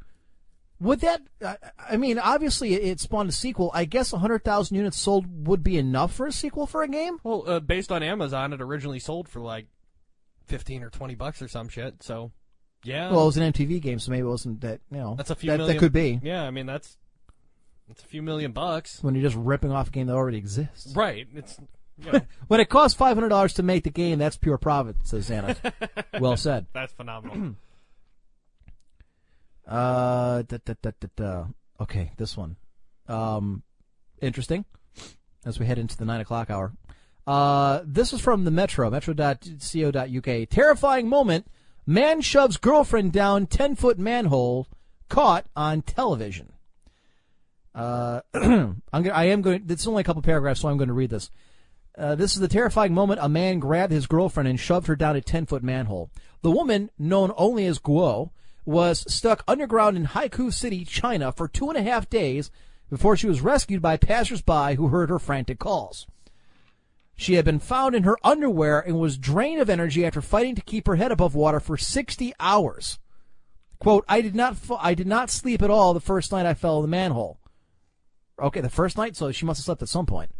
Would 0.80 1.00
that? 1.00 1.22
I 1.42 1.56
I 1.92 1.96
mean, 1.96 2.18
obviously, 2.18 2.74
it, 2.74 2.82
it 2.84 3.00
spawned 3.00 3.30
a 3.30 3.32
sequel. 3.32 3.70
I 3.72 3.86
guess 3.86 4.10
hundred 4.10 4.44
thousand 4.44 4.76
units 4.76 4.98
sold 4.98 5.46
would 5.46 5.62
be 5.62 5.78
enough 5.78 6.12
for 6.12 6.26
a 6.26 6.32
sequel 6.32 6.66
for 6.66 6.82
a 6.82 6.88
game. 6.88 7.18
Well, 7.24 7.44
uh, 7.46 7.60
based 7.60 7.90
on 7.90 8.02
Amazon, 8.02 8.52
it 8.52 8.60
originally 8.60 8.98
sold 8.98 9.28
for 9.30 9.40
like 9.40 9.66
fifteen 10.44 10.82
or 10.82 10.90
twenty 10.90 11.14
bucks 11.14 11.40
or 11.40 11.48
some 11.48 11.68
shit. 11.70 12.02
So, 12.02 12.32
yeah, 12.84 13.10
Well, 13.10 13.22
it 13.22 13.26
was 13.26 13.36
an 13.36 13.52
MTV 13.52 13.80
game, 13.80 13.98
so 13.98 14.10
maybe 14.10 14.22
it 14.22 14.30
wasn't 14.30 14.60
that. 14.62 14.80
You 14.90 14.98
know, 14.98 15.14
that's 15.16 15.30
a 15.30 15.34
few 15.34 15.50
that, 15.50 15.58
million. 15.58 15.76
that 15.76 15.80
could 15.80 15.92
be 15.92 16.20
Yeah, 16.22 16.42
I 16.44 16.50
mean 16.50 16.66
that's 16.66 16.96
that's 17.88 18.02
a 18.02 18.06
few 18.06 18.22
million 18.22 18.52
bucks. 18.52 19.02
when 19.02 19.14
you're 19.14 19.22
just 19.24 19.36
ripping 19.36 19.70
off 19.72 19.88
a 19.88 19.90
game 19.90 20.06
that 20.06 20.14
already 20.14 20.38
exists. 20.38 20.94
Right. 20.94 21.26
It's 21.34 21.58
you 21.98 22.12
know, 22.12 22.20
When 22.48 22.60
it 22.60 22.68
costs 22.68 22.96
five 22.96 23.16
hundred 23.16 23.28
dollars 23.30 23.54
to 23.54 23.62
make 23.62 23.84
the 23.84 23.90
game, 23.90 24.18
that's 24.18 24.36
pure 24.36 24.58
profit, 24.58 24.96
says 25.04 25.28
Xanath. 25.28 25.72
well 26.20 26.36
said. 26.36 26.66
that's 26.72 26.92
phenomenal. 26.92 27.54
Uh, 29.66 30.42
da, 30.42 30.58
da, 30.66 30.90
da. 31.16 31.44
Okay, 31.80 32.12
this 32.16 32.36
one. 32.36 32.56
Um, 33.08 33.62
interesting. 34.20 34.64
As 35.44 35.58
we 35.58 35.66
head 35.66 35.78
into 35.78 35.96
the 35.96 36.04
nine 36.04 36.20
o'clock 36.20 36.50
hour. 36.50 36.72
Uh, 37.26 37.80
this 37.84 38.12
is 38.12 38.20
from 38.20 38.44
the 38.44 38.50
Metro, 38.50 38.90
metro.co.uk. 38.90 40.48
Terrifying 40.50 41.08
moment. 41.08 41.46
Man 41.86 42.20
shoves 42.20 42.56
girlfriend 42.58 43.12
down 43.12 43.46
10 43.46 43.74
foot 43.74 43.98
manhole 43.98 44.68
caught 45.08 45.46
on 45.56 45.82
television. 45.82 46.52
Uh, 47.74 48.20
I'm 48.34 48.82
gonna, 48.92 49.10
I 49.10 49.24
am 49.24 49.42
going, 49.42 49.64
it's 49.68 49.86
only 49.86 50.02
a 50.02 50.04
couple 50.04 50.22
paragraphs, 50.22 50.60
so 50.60 50.68
I'm 50.68 50.76
going 50.76 50.88
to 50.88 50.94
read 50.94 51.10
this. 51.10 51.30
Uh, 51.96 52.14
this 52.14 52.34
is 52.34 52.40
the 52.40 52.48
terrifying 52.48 52.94
moment 52.94 53.20
a 53.22 53.28
man 53.28 53.58
grabbed 53.58 53.92
his 53.92 54.06
girlfriend 54.06 54.48
and 54.48 54.58
shoved 54.58 54.86
her 54.86 54.96
down 54.96 55.16
a 55.16 55.20
10 55.20 55.46
foot 55.46 55.62
manhole. 55.62 56.10
The 56.42 56.50
woman, 56.50 56.90
known 56.98 57.32
only 57.36 57.66
as 57.66 57.78
Guo, 57.78 58.30
was 58.64 59.04
stuck 59.12 59.42
underground 59.48 59.96
in 59.96 60.06
Haikou 60.06 60.52
City, 60.52 60.84
China 60.84 61.32
for 61.32 61.48
two 61.48 61.68
and 61.68 61.76
a 61.76 61.82
half 61.82 62.08
days 62.08 62.50
before 62.88 63.16
she 63.16 63.26
was 63.26 63.40
rescued 63.40 63.82
by 63.82 63.96
passersby 63.96 64.76
who 64.76 64.88
heard 64.88 65.10
her 65.10 65.18
frantic 65.18 65.58
calls. 65.58 66.06
She 67.16 67.34
had 67.34 67.44
been 67.44 67.58
found 67.58 67.94
in 67.94 68.02
her 68.04 68.16
underwear 68.24 68.80
and 68.80 68.98
was 68.98 69.18
drained 69.18 69.60
of 69.60 69.70
energy 69.70 70.04
after 70.04 70.20
fighting 70.20 70.54
to 70.54 70.62
keep 70.62 70.86
her 70.86 70.96
head 70.96 71.12
above 71.12 71.34
water 71.34 71.60
for 71.60 71.76
60 71.76 72.32
hours. 72.40 72.98
Quote, 73.78 74.04
I 74.08 74.20
did 74.20 74.34
not, 74.34 74.56
I 74.78 74.94
did 74.94 75.06
not 75.06 75.30
sleep 75.30 75.62
at 75.62 75.70
all 75.70 75.92
the 75.92 76.00
first 76.00 76.32
night 76.32 76.46
I 76.46 76.54
fell 76.54 76.76
in 76.78 76.82
the 76.82 76.88
manhole. 76.88 77.38
Okay, 78.40 78.60
the 78.60 78.70
first 78.70 78.96
night, 78.96 79.16
so 79.16 79.30
she 79.30 79.44
must 79.44 79.58
have 79.58 79.64
slept 79.64 79.82
at 79.82 79.88
some 79.88 80.06
point. 80.06 80.30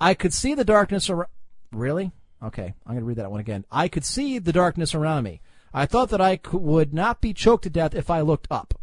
I 0.00 0.14
could 0.14 0.32
see 0.32 0.54
the 0.54 0.64
darkness 0.64 1.10
around. 1.10 1.28
Really? 1.72 2.12
Okay, 2.42 2.74
I'm 2.86 2.92
going 2.92 3.00
to 3.00 3.04
read 3.04 3.16
that 3.16 3.30
one 3.30 3.40
again. 3.40 3.64
I 3.70 3.88
could 3.88 4.04
see 4.04 4.38
the 4.38 4.52
darkness 4.52 4.94
around 4.94 5.24
me. 5.24 5.40
I 5.72 5.86
thought 5.86 6.10
that 6.10 6.20
I 6.20 6.36
could, 6.36 6.60
would 6.60 6.94
not 6.94 7.20
be 7.20 7.34
choked 7.34 7.64
to 7.64 7.70
death 7.70 7.94
if 7.94 8.10
I 8.10 8.20
looked 8.20 8.46
up. 8.50 8.74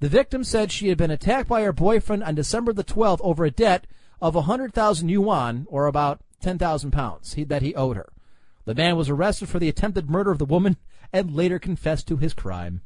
The 0.00 0.08
victim 0.08 0.44
said 0.44 0.72
she 0.72 0.88
had 0.88 0.98
been 0.98 1.10
attacked 1.10 1.48
by 1.48 1.62
her 1.62 1.72
boyfriend 1.72 2.22
on 2.22 2.34
December 2.34 2.72
the 2.72 2.84
12th 2.84 3.20
over 3.22 3.44
a 3.44 3.50
debt 3.50 3.86
of 4.20 4.34
100,000 4.34 5.08
yuan, 5.08 5.66
or 5.68 5.86
about 5.86 6.20
10,000 6.40 6.90
pounds, 6.90 7.34
he, 7.34 7.44
that 7.44 7.62
he 7.62 7.74
owed 7.74 7.96
her. 7.96 8.12
The 8.64 8.74
man 8.74 8.96
was 8.96 9.08
arrested 9.08 9.48
for 9.48 9.58
the 9.58 9.68
attempted 9.68 10.10
murder 10.10 10.30
of 10.30 10.38
the 10.38 10.44
woman 10.44 10.76
and 11.12 11.34
later 11.34 11.58
confessed 11.58 12.08
to 12.08 12.16
his 12.16 12.34
crime. 12.34 12.82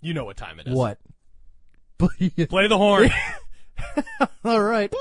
you 0.00 0.12
know 0.14 0.24
what 0.24 0.36
time 0.36 0.60
it 0.60 0.66
is. 0.68 0.74
What? 0.74 0.98
Play 1.98 2.66
the 2.66 2.76
horn. 2.76 3.10
All 4.44 4.60
right. 4.60 4.92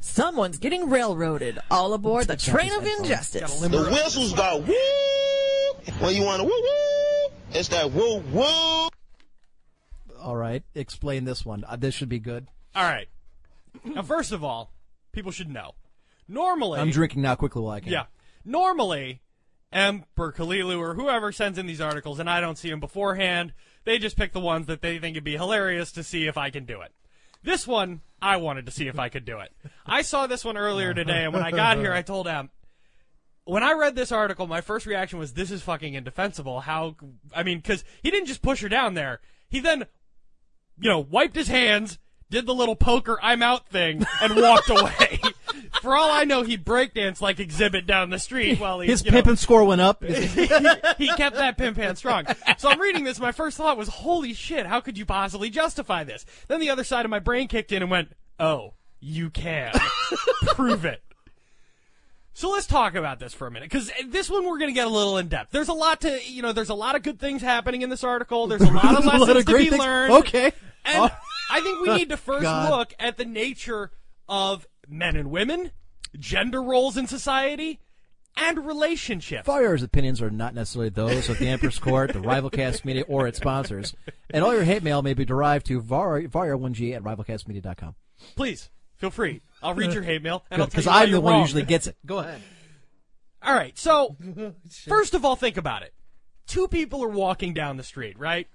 Someone's 0.00 0.58
getting 0.58 0.90
railroaded. 0.90 1.58
All 1.70 1.92
aboard 1.92 2.26
the 2.28 2.36
train 2.36 2.72
of 2.72 2.86
injustice. 2.86 3.60
The 3.60 3.68
whistles 3.68 4.32
go 4.34 4.58
woo. 4.58 5.94
When 6.00 6.14
you 6.14 6.24
want 6.24 6.40
to 6.40 6.44
woo 6.44 6.50
woo, 6.50 7.34
it's 7.52 7.68
that 7.68 7.90
woo 7.92 8.18
woo. 8.18 8.88
All 10.20 10.36
right. 10.36 10.62
Explain 10.74 11.24
this 11.24 11.44
one. 11.44 11.64
Uh, 11.66 11.76
this 11.76 11.94
should 11.94 12.08
be 12.08 12.18
good. 12.18 12.46
All 12.74 12.84
right. 12.84 13.08
Now, 13.84 14.02
first 14.02 14.32
of 14.32 14.44
all, 14.44 14.70
people 15.12 15.32
should 15.32 15.50
know. 15.50 15.74
Normally, 16.26 16.80
I'm 16.80 16.90
drinking 16.90 17.22
now 17.22 17.34
quickly 17.34 17.62
while 17.62 17.72
I 17.72 17.80
can. 17.80 17.92
Yeah. 17.92 18.04
Normally, 18.44 19.22
Emperor 19.72 20.32
Kalilu 20.32 20.78
or 20.78 20.94
whoever 20.94 21.32
sends 21.32 21.58
in 21.58 21.66
these 21.66 21.80
articles, 21.80 22.18
and 22.18 22.28
I 22.28 22.40
don't 22.40 22.58
see 22.58 22.70
them 22.70 22.80
beforehand, 22.80 23.52
they 23.84 23.98
just 23.98 24.16
pick 24.16 24.32
the 24.32 24.40
ones 24.40 24.66
that 24.66 24.82
they 24.82 24.98
think 24.98 25.14
would 25.14 25.24
be 25.24 25.36
hilarious 25.36 25.92
to 25.92 26.02
see 26.02 26.26
if 26.26 26.36
I 26.36 26.50
can 26.50 26.64
do 26.64 26.80
it. 26.80 26.92
This 27.42 27.66
one, 27.66 28.00
I 28.20 28.36
wanted 28.36 28.66
to 28.66 28.72
see 28.72 28.88
if 28.88 28.98
I 28.98 29.08
could 29.08 29.24
do 29.24 29.38
it. 29.38 29.52
I 29.86 30.02
saw 30.02 30.26
this 30.26 30.44
one 30.44 30.56
earlier 30.56 30.92
today, 30.92 31.24
and 31.24 31.32
when 31.32 31.42
I 31.42 31.50
got 31.50 31.78
here, 31.78 31.92
I 31.92 32.02
told 32.02 32.26
him, 32.26 32.50
when 33.44 33.62
I 33.62 33.72
read 33.72 33.94
this 33.94 34.12
article, 34.12 34.46
my 34.46 34.60
first 34.60 34.84
reaction 34.86 35.18
was, 35.18 35.32
this 35.32 35.50
is 35.50 35.62
fucking 35.62 35.94
indefensible. 35.94 36.60
How, 36.60 36.96
I 37.34 37.42
mean, 37.42 37.58
because 37.58 37.84
he 38.02 38.10
didn't 38.10 38.26
just 38.26 38.42
push 38.42 38.60
her 38.60 38.68
down 38.68 38.94
there. 38.94 39.20
He 39.48 39.60
then, 39.60 39.86
you 40.78 40.90
know, 40.90 40.98
wiped 40.98 41.36
his 41.36 41.48
hands, 41.48 41.98
did 42.30 42.46
the 42.46 42.54
little 42.54 42.76
poker 42.76 43.18
I'm 43.22 43.42
out 43.42 43.68
thing, 43.68 44.04
and 44.22 44.36
walked 44.36 44.70
away. 44.70 45.20
For 45.82 45.96
all 45.96 46.10
I 46.10 46.24
know, 46.24 46.42
he 46.42 46.58
breakdanced 46.58 47.20
like 47.20 47.38
Xzibit 47.38 47.86
down 47.86 48.10
the 48.10 48.18
street 48.18 48.58
while 48.58 48.80
he, 48.80 48.88
His 48.88 49.04
you 49.04 49.10
know, 49.10 49.18
pimping 49.18 49.36
score 49.36 49.64
went 49.64 49.80
up. 49.80 50.02
he 50.04 51.08
kept 51.16 51.36
that 51.36 51.54
pimp 51.56 51.76
hand 51.76 51.98
strong. 51.98 52.24
So 52.58 52.68
I'm 52.68 52.80
reading 52.80 53.04
this. 53.04 53.20
My 53.20 53.32
first 53.32 53.56
thought 53.56 53.76
was, 53.76 53.88
holy 53.88 54.34
shit, 54.34 54.66
how 54.66 54.80
could 54.80 54.98
you 54.98 55.06
possibly 55.06 55.50
justify 55.50 56.04
this? 56.04 56.26
Then 56.48 56.60
the 56.60 56.70
other 56.70 56.84
side 56.84 57.04
of 57.04 57.10
my 57.10 57.18
brain 57.18 57.48
kicked 57.48 57.72
in 57.72 57.82
and 57.82 57.90
went, 57.90 58.12
oh, 58.40 58.74
you 59.00 59.30
can. 59.30 59.72
Prove 60.48 60.84
it. 60.84 61.02
So 62.34 62.50
let's 62.50 62.66
talk 62.66 62.94
about 62.94 63.18
this 63.18 63.34
for 63.34 63.46
a 63.46 63.50
minute, 63.50 63.68
because 63.68 63.90
this 64.06 64.30
one 64.30 64.44
we're 64.46 64.58
going 64.58 64.70
to 64.70 64.74
get 64.74 64.86
a 64.86 64.90
little 64.90 65.18
in 65.18 65.26
depth. 65.26 65.50
There's 65.50 65.68
a 65.68 65.72
lot 65.72 66.02
to, 66.02 66.20
you 66.24 66.40
know, 66.40 66.52
there's 66.52 66.68
a 66.68 66.74
lot 66.74 66.94
of 66.94 67.02
good 67.02 67.18
things 67.18 67.42
happening 67.42 67.82
in 67.82 67.90
this 67.90 68.04
article. 68.04 68.46
There's 68.46 68.62
a 68.62 68.70
lot 68.70 68.96
of 68.96 69.04
a 69.04 69.08
lot 69.08 69.20
lessons 69.20 69.38
of 69.38 69.46
to 69.46 69.56
be 69.56 69.70
things. 69.70 69.78
learned. 69.80 70.12
Okay. 70.14 70.52
And. 70.84 71.10
I 71.50 71.60
think 71.60 71.80
we 71.80 71.96
need 71.96 72.10
to 72.10 72.16
first 72.16 72.42
God. 72.42 72.70
look 72.70 72.94
at 72.98 73.16
the 73.16 73.24
nature 73.24 73.90
of 74.28 74.66
men 74.88 75.16
and 75.16 75.30
women, 75.30 75.72
gender 76.18 76.62
roles 76.62 76.96
in 76.96 77.06
society, 77.06 77.80
and 78.36 78.66
relationships. 78.66 79.46
Fire's 79.46 79.82
opinions 79.82 80.22
are 80.22 80.30
not 80.30 80.54
necessarily 80.54 80.90
those 80.90 81.28
of 81.28 81.38
the 81.38 81.48
Emperor's 81.48 81.78
Court, 81.78 82.12
the 82.12 82.20
Rivalcast 82.20 82.84
Media, 82.84 83.04
or 83.08 83.26
its 83.26 83.38
sponsors. 83.38 83.94
And 84.30 84.44
all 84.44 84.54
your 84.54 84.64
hate 84.64 84.82
mail 84.82 85.02
may 85.02 85.14
be 85.14 85.24
derived 85.24 85.66
to 85.66 85.80
var- 85.80 86.20
var1g 86.22 86.94
at 86.94 87.02
rivalcastmedia.com. 87.02 87.94
Please 88.36 88.70
feel 88.96 89.10
free. 89.10 89.40
I'll 89.62 89.74
read 89.74 89.92
your 89.92 90.02
hate 90.02 90.22
mail 90.22 90.44
and 90.50 90.62
I'll 90.62 90.68
Because 90.68 90.86
I'm 90.86 91.10
the 91.10 91.20
one 91.20 91.34
who 91.34 91.40
usually 91.40 91.64
gets 91.64 91.86
it. 91.86 91.96
Go 92.06 92.18
ahead. 92.18 92.40
All 93.42 93.54
right. 93.54 93.76
So 93.78 94.16
first 94.88 95.14
of 95.14 95.24
all, 95.24 95.36
think 95.36 95.56
about 95.56 95.82
it. 95.82 95.94
Two 96.46 96.68
people 96.68 97.04
are 97.04 97.08
walking 97.08 97.54
down 97.54 97.76
the 97.76 97.82
street, 97.82 98.18
right? 98.18 98.48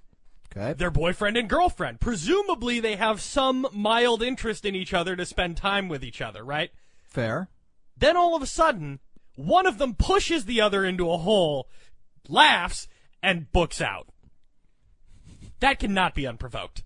Okay. 0.50 0.72
They're 0.74 0.90
boyfriend 0.90 1.36
and 1.36 1.48
girlfriend. 1.48 2.00
Presumably, 2.00 2.80
they 2.80 2.96
have 2.96 3.20
some 3.20 3.66
mild 3.72 4.22
interest 4.22 4.64
in 4.64 4.74
each 4.74 4.94
other 4.94 5.16
to 5.16 5.26
spend 5.26 5.56
time 5.56 5.88
with 5.88 6.04
each 6.04 6.20
other, 6.20 6.44
right? 6.44 6.70
Fair. 7.02 7.48
Then 7.96 8.16
all 8.16 8.36
of 8.36 8.42
a 8.42 8.46
sudden, 8.46 9.00
one 9.36 9.66
of 9.66 9.78
them 9.78 9.94
pushes 9.94 10.44
the 10.44 10.60
other 10.60 10.84
into 10.84 11.10
a 11.10 11.18
hole, 11.18 11.68
laughs, 12.28 12.88
and 13.22 13.50
books 13.52 13.80
out. 13.80 14.08
That 15.60 15.78
cannot 15.78 16.14
be 16.14 16.26
unprovoked. 16.26 16.84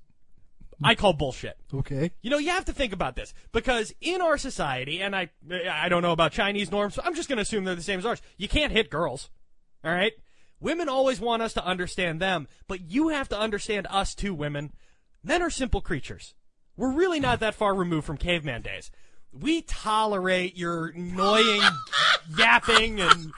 I 0.83 0.95
call 0.95 1.13
bullshit. 1.13 1.57
Okay. 1.75 2.13
You 2.23 2.31
know, 2.31 2.39
you 2.39 2.51
have 2.51 2.67
to 2.67 2.73
think 2.73 2.93
about 2.93 3.17
this 3.17 3.35
because 3.53 3.93
in 4.01 4.21
our 4.21 4.39
society, 4.39 5.03
and 5.03 5.15
I, 5.15 5.31
I 5.69 5.89
don't 5.89 6.03
know 6.03 6.13
about 6.13 6.33
Chinese 6.33 6.71
norms, 6.71 6.95
so 6.95 7.03
I'm 7.05 7.15
just 7.15 7.29
going 7.29 7.39
to 7.39 7.43
assume 7.43 7.65
they're 7.65 7.75
the 7.75 7.83
same 7.83 7.99
as 7.99 8.07
ours. 8.07 8.23
You 8.37 8.49
can't 8.49 8.71
hit 8.71 8.89
girls. 8.89 9.31
All 9.85 9.91
right? 9.91 10.13
Women 10.61 10.89
always 10.89 11.21
want 11.21 11.43
us 11.43 11.53
to 11.55 11.65
understand 11.65 12.21
them, 12.21 12.49
but 12.67 12.81
you 12.91 13.09
have 13.09 13.29
to 13.29 13.39
understand 13.39 13.87
us 13.91 14.15
too, 14.15 14.35
women. 14.35 14.73
Men 15.23 15.43
are 15.43 15.51
simple 15.51 15.81
creatures. 15.81 16.35
We're 16.77 16.93
really 16.93 17.21
not 17.21 17.41
that 17.41 17.55
far 17.55 17.75
removed 17.75 18.07
from 18.07 18.17
caveman 18.17 18.63
days. 18.63 18.91
We 19.33 19.63
tolerate 19.63 20.57
your 20.57 20.87
annoying 20.89 21.61
yapping 22.39 23.01
and 23.01 23.33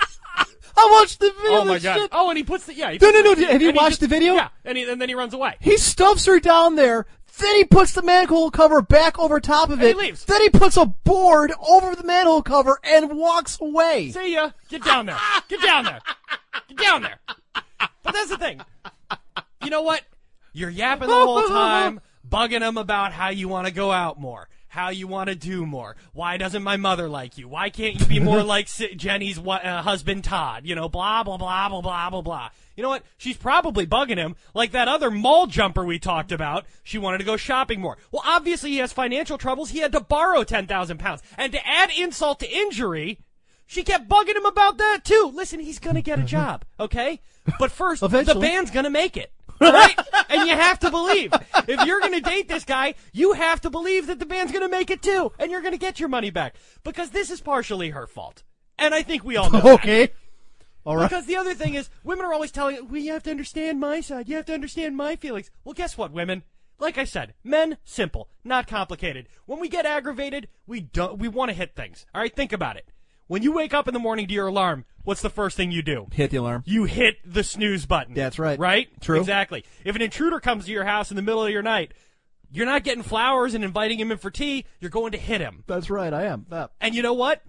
I 0.77 0.89
watched 0.99 1.19
the 1.21 1.31
video. 1.31 1.51
oh 1.59 1.65
my 1.65 1.79
god! 1.79 1.99
shit. 1.99 2.09
Oh, 2.13 2.29
and 2.31 2.39
he 2.39 2.45
puts 2.45 2.65
the 2.65 2.75
yeah. 2.75 2.91
He 2.93 2.99
No, 2.99 3.09
puts 3.13 3.15
no, 3.15 3.21
no, 3.23 3.35
the- 3.35 3.47
have 3.53 3.61
you 3.63 3.73
watched 3.73 3.89
just- 3.89 4.01
the 4.01 4.07
video? 4.09 4.35
Yeah, 4.35 4.49
and, 4.65 4.79
he, 4.79 4.89
and 4.91 5.01
then 5.01 5.09
he 5.11 5.15
runs 5.15 5.35
away. 5.35 5.57
He 5.61 5.77
stuffs 5.77 6.25
her 6.27 6.39
down 6.41 6.77
there. 6.77 7.07
Then 7.39 7.57
he 7.57 7.65
puts 7.65 7.93
the 7.93 8.03
manhole 8.03 8.51
cover 8.51 8.83
back 8.83 9.19
over 9.19 9.41
top 9.41 9.69
of 9.71 9.75
And 9.79 9.83
he 9.83 9.89
it. 9.89 9.97
leaves. 9.97 10.25
Then 10.25 10.43
he 10.43 10.51
puts 10.51 10.77
a 10.77 10.87
board 10.87 11.53
over 11.67 11.95
the 11.97 12.05
manhole 12.05 12.43
cover 12.43 12.79
and 12.85 13.17
walks 13.17 13.59
away. 13.61 14.11
See 14.11 14.35
ya. 14.35 14.51
Get 14.69 14.85
down 14.85 15.07
there. 15.07 15.17
Get 15.49 15.63
down 15.63 15.85
there. 15.85 16.01
Get 16.69 16.79
down 16.79 17.03
there. 17.03 17.19
But 18.03 18.13
that's 18.15 18.29
the 18.31 18.37
thing. 18.39 18.61
You 19.63 19.71
know 19.71 19.83
what? 19.83 20.03
You're 20.53 20.71
yapping 20.71 21.09
the 21.09 21.15
whole 21.15 21.47
time, 21.49 22.01
bugging 22.29 22.67
him 22.67 22.77
about 22.77 23.13
how 23.13 23.29
you 23.29 23.49
want 23.49 23.67
to 23.69 23.73
go 23.73 23.93
out 23.93 24.19
more, 24.21 24.49
how 24.69 24.89
you 24.89 25.07
want 25.07 25.29
to 25.29 25.35
do 25.37 25.65
more. 25.65 25.97
Why 26.13 26.37
doesn't 26.39 26.63
my 26.63 26.77
mother 26.77 27.09
like 27.09 27.39
you? 27.39 27.49
Why 27.49 27.71
can't 27.71 27.99
you 28.01 28.07
be 28.07 28.19
more 28.21 28.43
like 28.45 28.69
Jenny's 28.97 29.39
uh, 29.39 29.83
husband 29.83 30.25
Todd? 30.25 30.67
You 30.67 30.75
know, 30.75 30.89
blah 30.89 31.23
blah 31.23 31.37
blah 31.37 31.69
blah 31.69 31.81
blah 31.81 32.11
blah 32.11 32.21
blah. 32.23 32.49
You 32.81 32.85
know 32.85 32.89
what? 32.89 33.05
She's 33.19 33.37
probably 33.37 33.87
bugging 33.87 34.17
him 34.17 34.37
like 34.55 34.73
that 34.73 34.89
other 34.89 35.11
mall 35.11 35.47
jumper 35.47 35.85
we 35.85 35.99
talked 35.99 36.33
about. 36.33 36.65
She 36.83 36.97
wanted 36.97 37.19
to 37.19 37.25
go 37.25 37.37
shopping 37.37 37.79
more. 37.79 37.99
Well, 38.11 38.23
obviously 38.25 38.71
he 38.71 38.79
has 38.79 38.91
financial 38.91 39.37
troubles. 39.37 39.69
He 39.69 39.81
had 39.81 39.93
to 39.93 40.01
borrow 40.01 40.45
ten 40.45 40.67
thousand 40.67 40.97
pounds, 40.97 41.23
and 41.37 41.53
to 41.53 41.59
add 41.69 41.91
insult 41.91 42.41
to 42.41 42.51
injury. 42.51 43.19
She 43.67 43.83
kept 43.83 44.09
bugging 44.09 44.35
him 44.35 44.47
about 44.47 44.79
that 44.79 45.01
too. 45.05 45.31
Listen, 45.35 45.61
he's 45.61 45.79
gonna 45.79 46.01
get 46.01 46.19
a 46.21 46.23
job, 46.23 46.65
okay? 46.81 47.21
But 47.59 47.71
first, 47.71 48.01
the 48.01 48.41
band's 48.41 48.71
gonna 48.71 48.89
make 48.89 49.19
it. 49.19 49.31
right? 49.61 49.99
and 50.31 50.49
you 50.49 50.55
have 50.57 50.79
to 50.79 50.91
believe. 50.91 51.35
If 51.69 51.85
you're 51.85 52.01
gonna 52.01 52.23
date 52.23 52.49
this 52.49 52.65
guy, 52.65 52.95
you 53.13 53.35
have 53.35 53.61
to 53.61 53.69
believe 53.69 54.07
that 54.07 54.19
the 54.19 54.25
band's 54.25 54.53
gonna 54.53 54.71
make 54.71 54.91
it 54.91 55.03
too, 55.03 55.33
and 55.39 55.51
you're 55.51 55.61
gonna 55.61 55.77
get 55.77 56.01
your 56.01 56.09
money 56.09 56.31
back. 56.31 56.55
Because 56.83 57.11
this 57.11 57.31
is 57.31 57.43
partially 57.43 57.91
her 57.91 58.07
fault. 58.07 58.43
And 58.79 58.95
I 58.95 59.03
think 59.03 59.23
we 59.23 59.37
all 59.37 59.51
know 59.51 59.61
that. 59.61 59.85
All 60.91 60.97
right. 60.97 61.09
Because 61.09 61.27
the 61.27 61.37
other 61.37 61.55
thing 61.55 61.75
is, 61.75 61.89
women 62.03 62.25
are 62.27 62.35
always 62.35 62.51
telling, 62.51 62.89
well, 62.89 63.01
you 63.01 63.13
have 63.13 63.23
to 63.23 63.31
understand 63.31 63.79
my 63.79 64.01
side. 64.01 64.29
You 64.29 64.35
have 64.35 64.47
to 64.47 64.55
understand 64.55 64.97
my 64.97 65.15
feelings. 65.15 65.49
Well, 65.63 65.73
guess 65.73 65.97
what, 65.97 66.11
women? 66.11 66.43
Like 66.81 66.99
I 66.99 67.05
said, 67.05 67.35
men, 67.45 67.77
simple, 67.85 68.29
not 68.43 68.67
complicated. 68.67 69.29
When 69.47 69.61
we 69.61 69.69
get 69.69 69.87
aggravated, 69.87 70.49
we 70.67 70.81
don't, 70.81 71.21
we 71.21 71.29
want 71.29 71.51
to 71.51 71.55
hit 71.57 71.77
things. 71.77 72.07
All 72.13 72.21
right, 72.21 72.35
think 72.35 72.53
about 72.53 72.77
it. 72.77 72.89
When 73.29 73.45
you 73.45 73.53
wake 73.53 73.73
up 73.73 73.87
in 73.87 73.95
the 73.95 74.01
morning 74.01 74.27
to 74.27 74.35
your 74.35 74.49
alarm, 74.49 74.85
what's 75.05 75.23
the 75.23 75.31
first 75.31 75.57
thing 75.57 75.71
you 75.71 75.83
do? 75.83 76.09
Hit 76.11 76.33
the 76.33 76.39
alarm. 76.39 76.65
You 76.67 76.87
hit 76.87 77.19
the 77.25 77.45
snooze 77.45 77.87
button. 77.87 78.15
That's 78.15 78.41
right. 78.41 78.59
Right? 78.59 78.89
True. 79.01 79.21
Exactly. 79.21 79.65
If 79.85 79.95
an 79.95 80.03
intruder 80.03 80.41
comes 80.41 80.65
to 80.65 80.73
your 80.73 80.83
house 80.83 81.13
in 81.13 81.17
the 81.17 81.23
middle 81.23 81.45
of 81.45 81.53
your 81.53 81.63
night, 81.63 81.95
you're 82.51 82.67
not 82.67 82.83
getting 82.83 83.05
flowers 83.05 83.55
and 83.55 83.63
inviting 83.63 84.01
him 84.01 84.11
in 84.11 84.19
for 84.19 84.33
tea. 84.33 84.65
You're 84.81 84.91
going 84.91 85.13
to 85.13 85.19
hit 85.19 85.41
him. 85.41 85.63
That's 85.69 85.89
right. 85.89 86.13
I 86.13 86.25
am. 86.25 86.47
Uh, 86.51 86.67
And 86.81 86.97
you 86.97 87.03
know 87.03 87.13
what? 87.15 87.43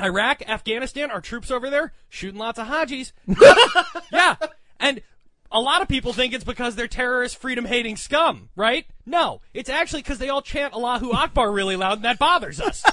Iraq, 0.00 0.42
Afghanistan, 0.48 1.10
our 1.10 1.20
troops 1.20 1.50
over 1.50 1.70
there 1.70 1.92
shooting 2.08 2.38
lots 2.38 2.58
of 2.58 2.66
Hajis. 2.66 3.12
yeah. 4.12 4.36
And 4.78 5.02
a 5.50 5.60
lot 5.60 5.82
of 5.82 5.88
people 5.88 6.12
think 6.12 6.32
it's 6.32 6.44
because 6.44 6.76
they're 6.76 6.88
terrorist, 6.88 7.36
freedom 7.36 7.64
hating 7.64 7.96
scum, 7.96 8.50
right? 8.54 8.86
No. 9.06 9.40
It's 9.54 9.70
actually 9.70 10.02
because 10.02 10.18
they 10.18 10.28
all 10.28 10.42
chant 10.42 10.74
Allahu 10.74 11.12
Akbar 11.12 11.50
really 11.50 11.76
loud 11.76 11.98
and 11.98 12.04
that 12.04 12.18
bothers 12.18 12.60
us. 12.60 12.84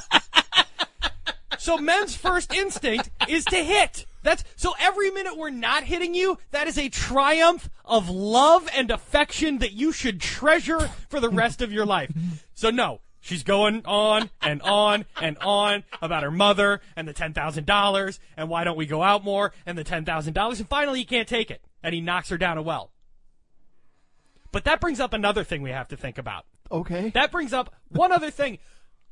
so 1.58 1.78
men's 1.78 2.16
first 2.16 2.54
instinct 2.54 3.10
is 3.28 3.46
to 3.46 3.58
hit. 3.58 4.06
That's 4.24 4.44
so 4.56 4.74
every 4.80 5.12
minute 5.12 5.38
we're 5.38 5.52
not 5.52 5.84
hitting 5.84 6.16
you, 6.16 6.40
that 6.50 6.68
is 6.68 6.80
a 6.80 6.90
triumph 6.90 7.70
of 7.84 8.10
love 8.10 8.68
and 8.76 8.90
affection 8.90 9.60
that 9.60 9.74
you 9.74 9.92
should 9.92 10.20
treasure 10.20 10.90
for 11.10 11.20
the 11.20 11.30
rest 11.30 11.62
of 11.62 11.72
your 11.72 11.86
life. 11.86 12.12
So 12.56 12.72
no, 12.72 13.02
she's 13.26 13.44
going 13.44 13.82
on 13.86 14.30
and 14.42 14.62
on 14.62 15.06
and 15.20 15.38
on 15.40 15.84
about 16.02 16.22
her 16.22 16.32
mother 16.32 16.80
and 16.96 17.08
the 17.08 17.14
$10,000 17.14 18.20
and 18.38 18.50
why 18.50 18.64
don't 18.64 18.78
we 18.78 18.86
go 18.86 19.02
out 19.02 19.24
more 19.24 19.52
and 19.66 19.78
the 19.78 19.84
$10,000 19.84 20.60
and 20.60 20.70
finally 20.70 21.00
he 21.00 21.06
can't 21.06 21.28
take 21.28 21.50
it 21.50 21.62
and 21.84 21.96
he 21.96 22.02
knocks 22.02 22.30
her 22.30 22.38
down 22.38 22.58
a 22.58 22.62
well. 22.62 22.92
But 24.52 24.64
that 24.66 24.80
brings 24.80 25.00
up 25.00 25.12
another 25.12 25.44
thing 25.44 25.62
we 25.64 25.72
have 25.72 25.88
to 25.90 25.98
think 25.98 26.18
about. 26.18 26.46
okay. 26.72 27.10
That 27.10 27.32
brings 27.32 27.52
up 27.52 27.74
one 27.90 28.12
other 28.12 28.30
thing. 28.32 28.60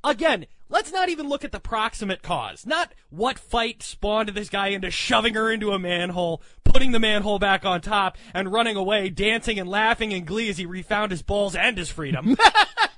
Again, 0.03 0.45
let's 0.69 0.91
not 0.91 1.10
even 1.10 1.27
look 1.27 1.44
at 1.44 1.52
the 1.52 1.60
proximate 1.60 2.22
cause. 2.22 2.65
Not 2.65 2.94
what 3.10 3.40
fight 3.40 3.81
spawned 3.81 4.30
this 4.30 4.49
guy 4.49 4.68
into 4.68 4.91
shoving 4.91 5.34
her 5.34 5.52
into 5.52 5.72
a 5.72 5.80
manhole, 5.80 6.41
putting 6.64 6.91
the 6.91 6.99
manhole 6.99 7.40
back 7.40 7.65
on 7.65 7.81
top, 7.81 8.18
and 8.34 8.52
running 8.52 8.76
away, 8.76 9.10
dancing 9.10 9.60
and 9.60 9.69
laughing 9.69 10.11
in 10.11 10.26
glee 10.26 10.49
as 10.49 10.57
he 10.57 10.65
refound 10.65 11.11
his 11.11 11.22
balls 11.22 11.56
and 11.56 11.77
his 11.77 11.90
freedom. 11.90 12.38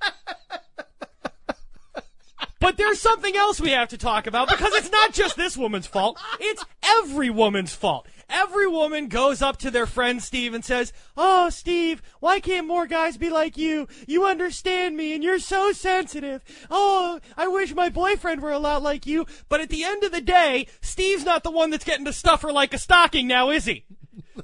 But 2.66 2.78
there's 2.78 3.00
something 3.00 3.36
else 3.36 3.62
we 3.62 3.70
have 3.70 3.90
to 3.90 3.98
talk 3.98 4.26
about 4.26 4.50
because 4.50 4.74
it's 4.74 4.92
not 4.92 5.14
just 5.14 5.38
this 5.38 5.56
woman's 5.56 5.86
fault. 5.86 6.20
It's 6.40 6.66
every 6.84 7.30
woman's 7.30 7.76
fault. 7.76 8.08
Every 8.28 8.68
woman 8.68 9.08
goes 9.08 9.44
up 9.44 9.58
to 9.58 9.70
their 9.70 9.86
friend 9.86 10.20
Steve 10.20 10.56
and 10.56 10.66
says, 10.66 10.92
Oh, 11.16 11.52
Steve, 11.52 12.02
why 12.22 12.40
can't 12.40 12.66
more 12.66 12.88
guys 12.88 13.18
be 13.18 13.30
like 13.30 13.56
you? 13.56 13.88
You 14.08 14.26
understand 14.26 14.98
me 14.98 15.14
and 15.14 15.24
you're 15.24 15.38
so 15.38 15.74
sensitive. 15.74 16.44
Oh, 16.72 17.20
I 17.38 17.48
wish 17.48 17.76
my 17.76 17.90
boyfriend 17.90 18.42
were 18.42 18.52
a 18.52 18.58
lot 18.58 18.82
like 18.82 19.06
you. 19.06 19.28
But 19.48 19.62
at 19.62 19.70
the 19.70 19.84
end 19.84 20.04
of 20.04 20.12
the 20.12 20.20
day, 20.20 20.66
Steve's 20.82 21.24
not 21.24 21.44
the 21.44 21.52
one 21.52 21.70
that's 21.70 21.86
getting 21.86 22.06
to 22.06 22.14
stuff 22.14 22.42
her 22.42 22.52
like 22.52 22.74
a 22.74 22.80
stocking 22.80 23.28
now, 23.28 23.52
is 23.52 23.66
he? 23.66 23.86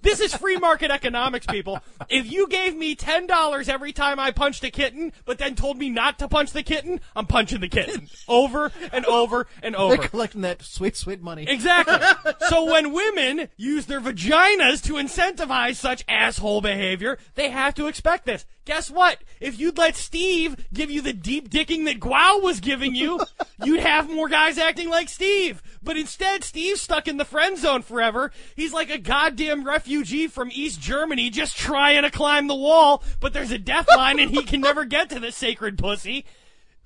This 0.01 0.19
is 0.19 0.33
free 0.33 0.57
market 0.57 0.91
economics, 0.91 1.45
people. 1.45 1.79
If 2.09 2.31
you 2.31 2.47
gave 2.47 2.75
me 2.75 2.95
ten 2.95 3.27
dollars 3.27 3.67
every 3.67 3.91
time 3.91 4.19
I 4.19 4.31
punched 4.31 4.63
a 4.63 4.71
kitten, 4.71 5.11
but 5.25 5.37
then 5.37 5.55
told 5.55 5.77
me 5.77 5.89
not 5.89 6.19
to 6.19 6.27
punch 6.27 6.51
the 6.51 6.63
kitten, 6.63 7.01
I'm 7.15 7.25
punching 7.25 7.59
the 7.59 7.67
kitten 7.67 8.09
over 8.27 8.71
and 8.91 9.05
over 9.05 9.47
and 9.61 9.75
over. 9.75 9.97
They're 9.97 10.07
collecting 10.07 10.41
that 10.41 10.61
sweet, 10.61 10.95
sweet 10.95 11.21
money. 11.21 11.45
Exactly. 11.47 11.97
so 12.47 12.71
when 12.71 12.93
women 12.93 13.49
use 13.57 13.85
their 13.85 14.01
vaginas 14.01 14.83
to 14.85 14.93
incentivize 14.93 15.75
such 15.75 16.03
asshole 16.07 16.61
behavior, 16.61 17.17
they 17.35 17.49
have 17.49 17.75
to 17.75 17.87
expect 17.87 18.25
this. 18.25 18.45
Guess 18.65 18.91
what? 18.91 19.17
If 19.39 19.59
you'd 19.59 19.77
let 19.77 19.95
Steve 19.95 20.67
give 20.71 20.91
you 20.91 21.01
the 21.01 21.13
deep 21.13 21.49
dicking 21.49 21.85
that 21.85 21.99
Guao 21.99 22.41
was 22.43 22.59
giving 22.59 22.93
you, 22.93 23.19
you'd 23.63 23.79
have 23.79 24.09
more 24.09 24.29
guys 24.29 24.59
acting 24.59 24.89
like 24.89 25.09
Steve. 25.09 25.63
But 25.81 25.97
instead, 25.97 26.43
Steve's 26.43 26.81
stuck 26.81 27.07
in 27.07 27.17
the 27.17 27.25
friend 27.25 27.57
zone 27.57 27.81
forever. 27.81 28.31
He's 28.55 28.71
like 28.71 28.91
a 28.91 28.99
goddamn 28.99 29.63
refugee 29.63 30.27
from 30.27 30.51
East 30.51 30.79
Germany 30.79 31.31
just 31.31 31.57
trying 31.57 32.03
to 32.03 32.11
climb 32.11 32.47
the 32.47 32.55
wall, 32.55 33.03
but 33.19 33.33
there's 33.33 33.51
a 33.51 33.57
death 33.57 33.87
line 33.95 34.19
and 34.19 34.29
he 34.29 34.43
can 34.43 34.61
never 34.61 34.85
get 34.85 35.09
to 35.09 35.19
the 35.19 35.31
sacred 35.31 35.77
pussy. 35.77 36.25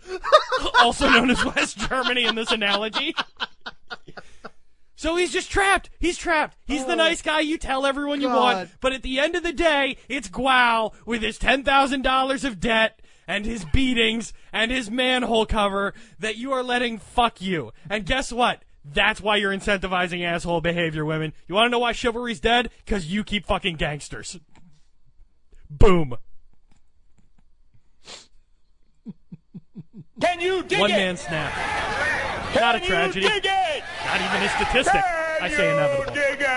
also 0.82 1.10
known 1.10 1.30
as 1.30 1.44
West 1.44 1.78
Germany 1.78 2.26
in 2.26 2.36
this 2.36 2.52
analogy. 2.52 3.16
So 5.06 5.16
he's 5.18 5.32
just 5.32 5.52
trapped. 5.52 5.92
He's 6.00 6.18
trapped. 6.18 6.58
He's 6.66 6.84
the 6.84 6.94
oh. 6.94 6.96
nice 6.96 7.22
guy 7.22 7.42
you 7.42 7.60
tell 7.60 7.86
everyone 7.86 8.22
you 8.22 8.30
want. 8.30 8.72
But 8.82 8.92
at 8.92 9.04
the 9.04 9.20
end 9.20 9.36
of 9.36 9.44
the 9.44 9.54
day, 9.54 9.98
it's 10.10 10.30
Guao 10.30 10.96
with 11.06 11.22
his 11.22 11.38
$10,000 11.38 12.44
of 12.44 12.60
debt 12.60 13.00
and 13.28 13.46
his 13.46 13.66
beatings 13.66 14.34
and 14.52 14.72
his 14.72 14.90
manhole 14.90 15.46
cover 15.46 15.94
that 16.18 16.38
you 16.38 16.54
are 16.54 16.64
letting 16.64 16.98
fuck 16.98 17.40
you. 17.40 17.72
And 17.88 18.04
guess 18.04 18.32
what? 18.32 18.66
That's 18.84 19.22
why 19.22 19.36
you're 19.36 19.56
incentivizing 19.56 20.26
asshole 20.26 20.62
behavior, 20.62 21.06
women. 21.06 21.34
You 21.48 21.54
want 21.54 21.68
to 21.68 21.70
know 21.70 21.78
why 21.78 21.92
chivalry's 21.92 22.40
dead? 22.40 22.72
Because 22.84 23.06
you 23.06 23.24
keep 23.24 23.46
fucking 23.46 23.76
gangsters. 23.76 24.40
Boom. 25.70 26.16
Can 30.22 30.40
you 30.40 30.64
dig 30.64 30.80
One 30.80 30.92
it? 30.92 30.96
man 30.96 31.18
snap. 31.18 31.54
Not 32.56 32.76
a 32.76 32.80
tragedy. 32.80 33.22
You 33.26 33.30
dig 33.30 33.46
it? 33.46 33.84
Not 34.06 34.22
even 34.22 34.44
a 34.44 34.50
statistic. 34.50 35.04
I 35.42 35.50
say 35.50 35.72
inevitable. 35.74 36.14
Dig 36.14 36.38
it? 36.40 36.48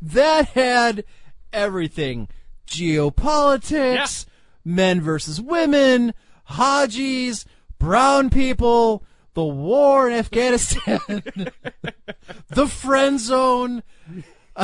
That 0.00 0.46
had 0.50 1.04
everything: 1.52 2.28
geopolitics, 2.66 4.26
men 4.64 5.00
versus 5.00 5.40
women, 5.40 6.14
Hajis, 6.50 7.44
brown 7.78 8.30
people, 8.30 9.04
the 9.34 9.44
war 9.44 10.08
in 10.08 10.14
Afghanistan, 10.14 11.00
the 12.48 12.68
friend 12.68 13.18
zone. 13.20 13.82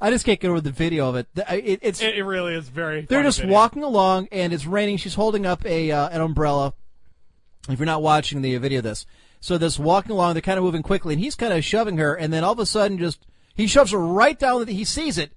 I 0.00 0.10
just 0.10 0.24
can't 0.24 0.40
get 0.40 0.48
over 0.50 0.60
the 0.60 0.70
video 0.70 1.08
of 1.08 1.16
it. 1.16 1.26
It- 1.36 1.78
it's 1.82 2.02
It, 2.02 2.16
it 2.16 2.24
really 2.24 2.54
is 2.54 2.68
very. 2.68 3.02
they're 3.02 3.22
just 3.22 3.38
video. 3.40 3.52
walking 3.54 3.82
along 3.82 4.28
and 4.32 4.52
it's 4.52 4.66
raining. 4.66 4.96
She's 4.98 5.14
holding 5.14 5.46
up 5.46 5.64
a 5.64 5.90
uh, 5.90 6.08
an 6.10 6.20
umbrella. 6.20 6.74
If 7.68 7.78
you're 7.78 7.86
not 7.86 8.02
watching 8.02 8.42
the 8.42 8.56
video 8.58 8.78
of 8.78 8.84
this, 8.84 9.06
So 9.40 9.56
this 9.56 9.78
walking 9.78 10.12
along, 10.12 10.34
they're 10.34 10.42
kind 10.42 10.58
of 10.58 10.64
moving 10.64 10.82
quickly, 10.82 11.14
and 11.14 11.22
he's 11.22 11.34
kind 11.34 11.52
of 11.52 11.64
shoving 11.64 11.96
her, 11.96 12.14
and 12.14 12.32
then 12.32 12.44
all 12.44 12.52
of 12.52 12.58
a 12.58 12.66
sudden, 12.66 12.98
just 12.98 13.26
he 13.54 13.66
shoves 13.66 13.92
her 13.92 13.98
right 13.98 14.38
down. 14.38 14.66
He 14.66 14.84
sees 14.84 15.16
it, 15.16 15.32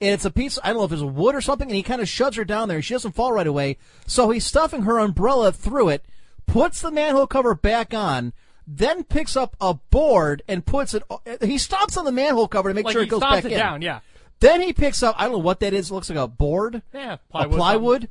and 0.00 0.10
it's 0.10 0.24
a 0.24 0.30
piece. 0.30 0.58
I 0.64 0.68
don't 0.68 0.78
know 0.78 0.84
if 0.84 0.92
it's 0.92 1.02
wood 1.02 1.34
or 1.36 1.40
something, 1.40 1.68
and 1.68 1.76
he 1.76 1.82
kind 1.84 2.00
of 2.00 2.08
shoves 2.08 2.36
her 2.36 2.44
down 2.44 2.68
there. 2.68 2.82
She 2.82 2.94
doesn't 2.94 3.14
fall 3.14 3.32
right 3.32 3.46
away, 3.46 3.76
so 4.06 4.30
he's 4.30 4.44
stuffing 4.46 4.82
her 4.82 4.98
umbrella 4.98 5.52
through 5.52 5.90
it, 5.90 6.04
puts 6.46 6.80
the 6.80 6.90
manhole 6.90 7.26
cover 7.28 7.54
back 7.54 7.94
on. 7.94 8.32
Then 8.70 9.02
picks 9.02 9.34
up 9.34 9.56
a 9.62 9.72
board 9.72 10.42
and 10.46 10.64
puts 10.64 10.92
it. 10.92 11.02
He 11.42 11.56
stops 11.56 11.96
on 11.96 12.04
the 12.04 12.12
manhole 12.12 12.48
cover 12.48 12.68
to 12.68 12.74
make 12.74 12.84
Like 12.84 12.92
sure 12.92 13.02
it 13.02 13.08
goes 13.08 13.20
back 13.20 13.44
it 13.46 13.52
in. 13.52 13.58
down, 13.58 13.80
yeah. 13.80 14.00
Then 14.40 14.60
he 14.60 14.74
picks 14.74 15.02
up. 15.02 15.14
I 15.18 15.24
don't 15.24 15.32
know 15.32 15.38
what 15.38 15.60
that 15.60 15.72
is. 15.72 15.90
It 15.90 15.94
looks 15.94 16.10
like 16.10 16.18
a 16.18 16.28
board. 16.28 16.82
Yeah, 16.92 17.14
a 17.14 17.18
plywood 17.30 17.56
plywood. 17.56 18.08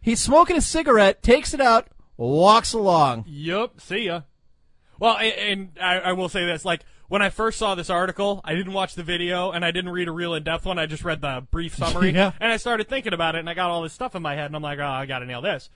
He's 0.00 0.18
smoking 0.20 0.56
a 0.56 0.60
cigarette, 0.60 1.22
takes 1.22 1.54
it 1.54 1.60
out, 1.60 1.86
walks 2.16 2.72
along. 2.72 3.24
Yup. 3.28 3.80
See 3.80 4.06
ya. 4.06 4.22
Well, 4.98 5.16
and, 5.18 5.32
and 5.34 5.70
I, 5.80 5.98
I 6.00 6.12
will 6.14 6.28
say 6.28 6.44
this: 6.46 6.64
like 6.64 6.80
when 7.08 7.22
I 7.22 7.30
first 7.30 7.58
saw 7.58 7.76
this 7.76 7.88
article, 7.88 8.40
I 8.44 8.54
didn't 8.56 8.72
watch 8.72 8.96
the 8.96 9.04
video 9.04 9.52
and 9.52 9.64
I 9.64 9.70
didn't 9.70 9.92
read 9.92 10.08
a 10.08 10.12
real 10.12 10.34
in-depth 10.34 10.64
one. 10.66 10.80
I 10.80 10.86
just 10.86 11.04
read 11.04 11.20
the 11.20 11.46
brief 11.52 11.76
summary, 11.76 12.10
Yeah. 12.14 12.32
and 12.40 12.50
I 12.50 12.56
started 12.56 12.88
thinking 12.88 13.12
about 13.12 13.36
it, 13.36 13.38
and 13.38 13.48
I 13.48 13.54
got 13.54 13.70
all 13.70 13.82
this 13.82 13.92
stuff 13.92 14.16
in 14.16 14.22
my 14.22 14.34
head, 14.34 14.46
and 14.46 14.56
I'm 14.56 14.62
like, 14.62 14.80
oh, 14.80 14.84
I 14.84 15.06
got 15.06 15.20
to 15.20 15.26
nail 15.26 15.42
this. 15.42 15.70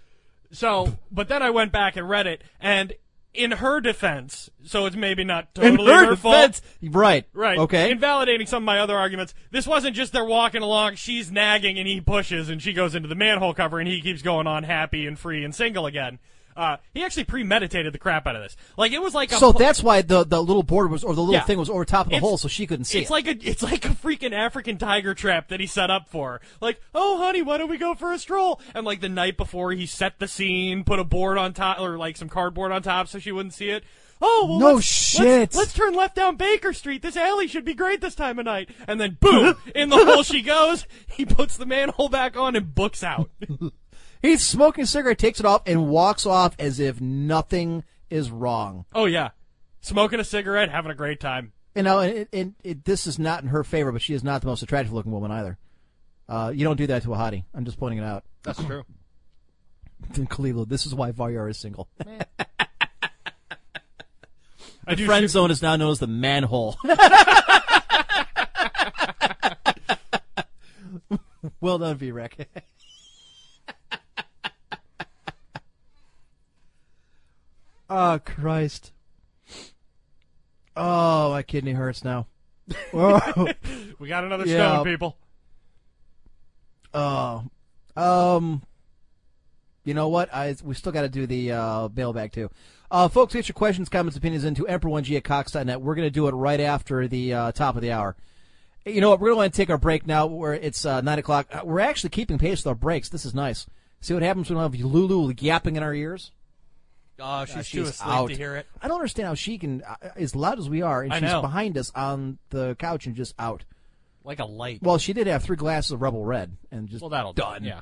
So, 0.50 0.98
but 1.12 1.28
then 1.28 1.42
I 1.42 1.50
went 1.50 1.70
back 1.72 1.96
and 1.96 2.08
read 2.08 2.26
it, 2.26 2.42
and 2.60 2.92
in 3.36 3.52
her 3.52 3.80
defense, 3.80 4.50
so 4.64 4.86
it's 4.86 4.96
maybe 4.96 5.24
not 5.24 5.54
totally 5.54 5.92
her 5.92 6.06
her, 6.06 6.16
fault. 6.16 6.60
right? 6.82 7.24
Right. 7.32 7.58
Okay. 7.58 7.90
Invalidating 7.90 8.46
some 8.46 8.62
of 8.62 8.66
my 8.66 8.78
other 8.80 8.96
arguments. 8.96 9.34
This 9.50 9.66
wasn't 9.66 9.94
just 9.96 10.12
they're 10.12 10.24
walking 10.24 10.62
along, 10.62 10.96
she's 10.96 11.30
nagging 11.30 11.78
and 11.78 11.86
he 11.86 12.00
pushes 12.00 12.48
and 12.48 12.60
she 12.62 12.72
goes 12.72 12.94
into 12.94 13.08
the 13.08 13.14
manhole 13.14 13.54
cover 13.54 13.78
and 13.78 13.88
he 13.88 14.00
keeps 14.00 14.22
going 14.22 14.46
on 14.46 14.64
happy 14.64 15.06
and 15.06 15.18
free 15.18 15.44
and 15.44 15.54
single 15.54 15.86
again. 15.86 16.18
Uh, 16.56 16.78
he 16.94 17.04
actually 17.04 17.24
premeditated 17.24 17.92
the 17.92 17.98
crap 17.98 18.26
out 18.26 18.34
of 18.36 18.42
this. 18.42 18.56
Like 18.76 18.92
it 18.92 19.00
was 19.02 19.14
like 19.14 19.30
a 19.30 19.36
So 19.36 19.52
pl- 19.52 19.58
that's 19.60 19.82
why 19.82 20.02
the 20.02 20.24
the 20.24 20.42
little 20.42 20.62
board 20.62 20.90
was 20.90 21.04
or 21.04 21.14
the 21.14 21.20
little 21.20 21.34
Yeah. 21.34 21.42
thing 21.42 21.58
was 21.58 21.68
over 21.70 21.84
top 21.84 22.06
of 22.06 22.10
the 22.10 22.16
It's- 22.16 22.26
hole, 22.28 22.38
so 22.38 22.48
she 22.48 22.66
couldn't 22.66 22.86
see 22.86 23.00
it's 23.00 23.10
it. 23.10 23.12
like 23.12 23.26
a 23.26 23.36
it's 23.48 23.62
like 23.62 23.84
a 23.84 23.90
freaking 23.90 24.32
African 24.32 24.78
tiger 24.78 25.14
trap 25.14 25.48
that 25.48 25.60
he 25.60 25.66
set 25.66 25.90
up 25.90 26.08
for. 26.08 26.32
her. 26.32 26.40
Like, 26.60 26.80
oh 26.94 27.18
honey, 27.18 27.42
why 27.42 27.58
don't 27.58 27.68
we 27.70 27.78
go 27.78 27.94
for 27.94 28.12
a 28.12 28.18
stroll? 28.18 28.60
And 28.74 28.86
like 28.86 29.00
the 29.00 29.08
night 29.08 29.36
before, 29.36 29.72
he 29.72 29.86
set 29.86 30.18
the 30.18 30.28
scene, 30.28 30.82
put 30.84 30.98
a 30.98 31.04
board 31.04 31.36
on 31.38 31.52
top 31.52 31.78
or 31.80 31.98
like 31.98 32.16
some 32.16 32.28
cardboard 32.28 32.72
on 32.72 32.82
top 32.82 33.08
so 33.08 33.18
she 33.18 33.32
wouldn't 33.32 33.54
see 33.54 33.68
it. 33.70 33.84
Oh 34.22 34.46
well, 34.48 34.58
No 34.58 34.74
let's, 34.76 34.86
shit. 34.86 35.24
Let's, 35.24 35.56
let's 35.56 35.72
turn 35.74 35.94
left 35.94 36.16
down 36.16 36.36
Baker 36.36 36.72
Street. 36.72 37.02
This 37.02 37.18
alley 37.18 37.46
should 37.48 37.66
be 37.66 37.74
great 37.74 38.00
this 38.00 38.14
time 38.14 38.38
of 38.38 38.46
night. 38.46 38.70
And 38.88 38.98
then 38.98 39.18
boom, 39.20 39.56
in 39.74 39.90
the 39.90 40.02
hole 40.02 40.22
she 40.22 40.40
goes. 40.40 40.86
He 41.06 41.26
puts 41.26 41.58
the 41.58 41.66
manhole 41.66 42.08
back 42.08 42.34
on 42.34 42.56
and 42.56 42.74
books 42.74 43.02
out. 43.04 43.28
He's 44.22 44.47
smoking 44.47 44.84
a 44.84 44.86
cigarette, 44.86 45.18
takes 45.18 45.40
it 45.40 45.47
off, 45.47 45.62
and 45.66 45.88
walks 45.88 46.26
off 46.26 46.55
as 46.59 46.80
if 46.80 47.01
nothing 47.01 47.84
is 48.10 48.30
wrong. 48.30 48.84
oh 48.94 49.06
yeah, 49.06 49.30
smoking 49.80 50.20
a 50.20 50.24
cigarette, 50.24 50.70
having 50.70 50.90
a 50.90 50.94
great 50.94 51.20
time. 51.20 51.52
You 51.74 51.82
know, 51.82 51.98
and, 51.98 52.18
it, 52.18 52.28
and 52.32 52.55
it, 52.64 52.84
this 52.84 53.06
is 53.06 53.18
not 53.18 53.43
in 53.43 53.48
her 53.51 53.62
favor, 53.62 53.93
but 53.93 54.01
she 54.01 54.14
is 54.14 54.24
not 54.24 54.40
the 54.40 54.47
most 54.47 54.62
attractive 54.62 54.93
looking 54.93 55.12
woman 55.12 55.30
either. 55.30 55.59
Uh, 56.28 56.51
you 56.55 56.64
don't 56.64 56.76
do 56.76 56.86
that 56.88 57.02
to 57.02 57.12
a 57.12 57.16
hottie. 57.16 57.44
I'm 57.55 57.64
just 57.66 57.78
pointing 57.78 57.98
it 57.98 58.05
out. 58.05 58.24
That's 58.43 58.62
true. 58.64 58.84
Khalil, 60.30 60.64
this 60.66 60.86
is 60.86 60.94
why 60.94 61.10
Varyar 61.12 61.48
is 61.51 61.59
single. 61.59 61.88
I 64.88 64.94
the 64.94 64.97
do 64.97 65.06
friend 65.06 65.22
shoot- 65.24 65.30
zone 65.30 65.51
is 65.51 65.62
now 65.62 65.76
known 65.76 65.90
as 65.93 65.98
the 65.98 66.06
manhole. 66.06 66.76
well 71.60 71.78
done, 71.78 71.97
V-Rec. 71.97 72.48
Oh, 77.90 78.20
Christ. 78.24 78.92
Oh, 80.76 81.30
my 81.30 81.42
kidney 81.42 81.72
hurts 81.72 82.04
now. 82.04 82.26
Oh, 82.92 83.48
We 83.98 84.08
got 84.08 84.24
another 84.24 84.46
Yeah. 84.46 84.72
stone, 84.74 84.84
people. 84.84 85.16
oh. 86.94 87.44
Um, 87.96 88.62
you 89.84 89.94
know 89.94 90.08
what? 90.08 90.32
I 90.34 90.54
we 90.62 90.74
still 90.74 90.92
got 90.92 91.02
to 91.02 91.08
do 91.08 91.26
the 91.26 91.52
uh, 91.52 91.88
mailbag 91.94 92.32
too. 92.32 92.50
Uh, 92.90 93.08
folks, 93.08 93.32
get 93.32 93.48
your 93.48 93.54
questions, 93.54 93.88
comments, 93.88 94.16
opinions 94.16 94.44
into 94.44 94.64
emperor1g 94.64 95.16
at 95.16 95.24
cox.net. 95.24 95.80
We're 95.80 95.94
going 95.94 96.06
to 96.06 96.10
do 96.10 96.28
it 96.28 96.32
right 96.32 96.60
after 96.60 97.08
the 97.08 97.32
uh, 97.32 97.52
top 97.52 97.74
of 97.76 97.82
the 97.82 97.90
hour. 97.92 98.16
You 98.84 99.00
know 99.00 99.10
what? 99.10 99.20
We're 99.20 99.34
going 99.34 99.50
to 99.50 99.56
take 99.56 99.70
our 99.70 99.78
break 99.78 100.06
now. 100.06 100.26
Where 100.26 100.54
it's 100.54 100.84
uh, 100.84 101.00
nine 101.00 101.18
o'clock. 101.18 101.46
Uh, 101.50 101.62
We're 101.64 101.80
actually 101.80 102.10
keeping 102.10 102.38
pace 102.38 102.60
with 102.60 102.66
our 102.68 102.74
breaks. 102.74 103.08
This 103.08 103.24
is 103.24 103.34
nice. 103.34 103.66
See 104.00 104.12
what 104.14 104.22
happens 104.22 104.50
when 104.50 104.58
we 104.58 104.62
have 104.78 104.86
Lulu 104.92 105.32
yapping 105.38 105.76
in 105.76 105.82
our 105.82 105.94
ears. 105.94 106.32
Oh, 107.18 107.44
she's, 107.44 107.56
Uh, 107.56 107.62
too 107.62 107.82
asleep 107.84 108.09
out. 108.14 108.28
to 108.28 108.36
hear 108.36 108.56
it. 108.56 108.66
I 108.82 108.88
don't 108.88 108.97
understand 108.98 109.28
how 109.28 109.34
she 109.34 109.56
can, 109.59 109.82
uh, 109.82 109.97
as 110.16 110.34
loud 110.36 110.59
as 110.59 110.68
we 110.68 110.82
are, 110.82 111.02
and 111.02 111.12
I 111.12 111.20
she's 111.20 111.30
know. 111.30 111.40
behind 111.40 111.78
us 111.78 111.90
on 111.94 112.38
the 112.51 112.74
couch 112.76 113.06
and 113.06 113.14
just 113.16 113.34
out. 113.38 113.64
Like 114.24 114.38
a 114.40 114.44
light. 114.44 114.82
Well, 114.82 114.98
she 114.98 115.12
did 115.12 115.26
have 115.28 115.43
three 115.43 115.56
glasses 115.56 115.93
of 115.93 116.02
Rebel 116.02 116.24
Red 116.24 116.56
and 116.70 116.88
just 116.88 117.01
Well, 117.01 117.10
that'll 117.10 117.32
do 117.32 117.43
done. 117.43 117.64
Yeah. 117.64 117.80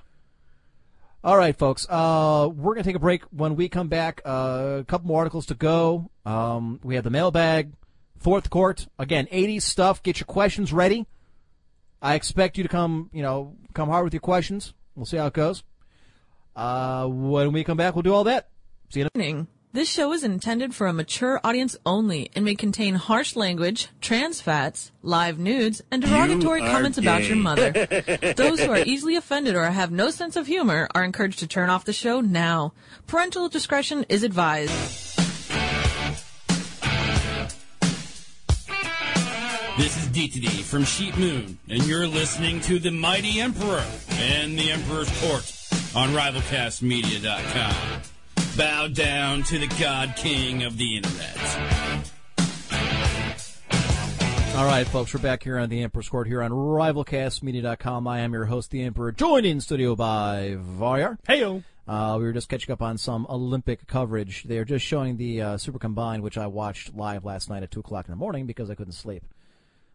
All 1.25 1.39
right, 1.39 1.57
folks. 1.57 1.87
Uh, 1.89 2.51
we're 2.55 2.75
gonna 2.75 2.85
take 2.85 2.97
a 2.97 3.01
break. 3.01 3.23
When 3.33 3.57
we 3.57 3.69
come 3.71 3.89
back, 3.89 4.21
uh, 4.27 4.77
a 4.81 4.85
couple 4.85 5.09
more 5.09 5.21
articles 5.21 5.47
to 5.47 5.55
go. 5.55 6.11
Um, 6.27 6.81
we 6.85 6.97
have 6.97 7.05
the 7.05 7.09
mailbag, 7.11 7.73
fourth 8.19 8.51
court 8.51 8.87
again, 8.99 9.27
'80s 9.33 9.63
stuff. 9.65 10.03
Get 10.03 10.21
your 10.21 10.27
questions 10.27 10.71
ready. 10.71 11.07
I 12.03 12.15
expect 12.15 12.59
you 12.59 12.63
to 12.63 12.69
come, 12.69 13.09
you 13.15 13.23
know, 13.23 13.57
come 13.73 13.89
hard 13.89 14.05
with 14.05 14.13
your 14.13 14.21
questions. 14.21 14.75
We'll 14.95 15.07
see 15.07 15.17
how 15.17 15.27
it 15.29 15.33
goes. 15.33 15.65
Uh, 16.55 17.07
when 17.09 17.53
we 17.53 17.65
come 17.65 17.79
back, 17.79 17.95
we'll 17.97 18.03
do 18.03 18.13
all 18.13 18.25
that. 18.25 18.49
See 18.95 19.01
you. 19.01 19.09
In 19.15 19.21
a- 19.21 19.25
Warning. 19.25 19.47
This 19.73 19.91
show 19.91 20.13
is 20.13 20.23
intended 20.23 20.73
for 20.73 20.87
a 20.87 20.93
mature 20.93 21.41
audience 21.43 21.77
only 21.85 22.31
and 22.37 22.45
may 22.45 22.55
contain 22.55 22.95
harsh 22.95 23.35
language, 23.35 23.89
trans 24.01 24.41
fats, 24.41 24.93
live 25.03 25.37
nudes, 25.37 25.83
and 25.91 26.01
derogatory 26.01 26.61
comments 26.61 26.97
about 26.97 27.25
your 27.25 27.35
mother. 27.35 27.73
Those 28.37 28.61
who 28.61 28.71
are 28.71 28.79
easily 28.79 29.17
offended 29.17 29.57
or 29.57 29.65
have 29.65 29.91
no 29.91 30.11
sense 30.11 30.37
of 30.37 30.47
humor 30.47 30.87
are 30.95 31.03
encouraged 31.03 31.41
to 31.41 31.49
turn 31.49 31.71
off 31.71 31.85
the 31.85 31.93
show 31.93 32.21
now. 32.21 32.73
Parental 33.09 33.49
discretion 33.49 34.07
is 34.09 34.23
advised. 34.23 34.71
This 39.77 39.97
is 39.97 40.07
DTD 40.11 40.63
from 40.63 40.85
Sheep 40.85 41.17
Moon, 41.17 41.59
and 41.69 41.85
you're 41.85 42.07
listening 42.07 42.61
to 42.61 42.79
the 42.79 42.93
Mighty 42.93 43.41
Emperor 43.41 43.85
and 44.11 44.57
the 44.57 44.71
Emperor's 44.71 45.11
Court 45.21 45.53
on 45.97 46.11
RivalCastMedia.com. 46.15 48.03
Bow 48.57 48.87
down 48.87 49.43
to 49.45 49.59
the 49.59 49.67
God 49.81 50.15
King 50.15 50.63
of 50.63 50.79
the 50.79 50.99
Internet. 50.99 52.13
All 54.55 54.65
right, 54.65 54.87
folks, 54.87 55.13
we're 55.13 55.19
back 55.19 55.43
here 55.43 55.59
on 55.59 55.69
the 55.69 55.83
Emperor's 55.83 56.09
Court 56.09 56.29
here 56.29 56.41
on 56.41 56.53
RivalCastMedia.com. 56.53 58.07
I 58.07 58.21
am 58.21 58.33
your 58.33 58.45
host, 58.45 58.71
the 58.71 58.83
Emperor, 58.83 59.11
joined 59.11 59.45
in 59.45 59.61
studio 59.61 59.97
by 59.97 60.57
Varyar. 60.57 61.19
Heyo. 61.29 61.65
Uh, 61.89 62.15
we 62.17 62.25
were 62.25 62.33
just 62.33 62.49
catching 62.49 62.71
up 62.71 62.81
on 62.81 62.97
some 62.97 63.27
Olympic 63.29 63.89
coverage. 63.89 64.45
They're 64.45 64.65
just 64.65 64.87
showing 64.87 65.17
the 65.17 65.43
uh, 65.43 65.57
Super 65.59 65.81
Combined, 65.81 66.23
which 66.23 66.39
I 66.39 66.47
watched 66.47 66.95
live 66.95 67.25
last 67.25 67.51
night 67.51 67.65
at 67.65 67.73
2 67.73 67.81
o'clock 67.81 68.07
in 68.07 68.13
the 68.13 68.17
morning 68.17 68.47
because 68.47 68.71
I 68.71 68.77
couldn't 68.77 68.93
sleep. 68.93 69.25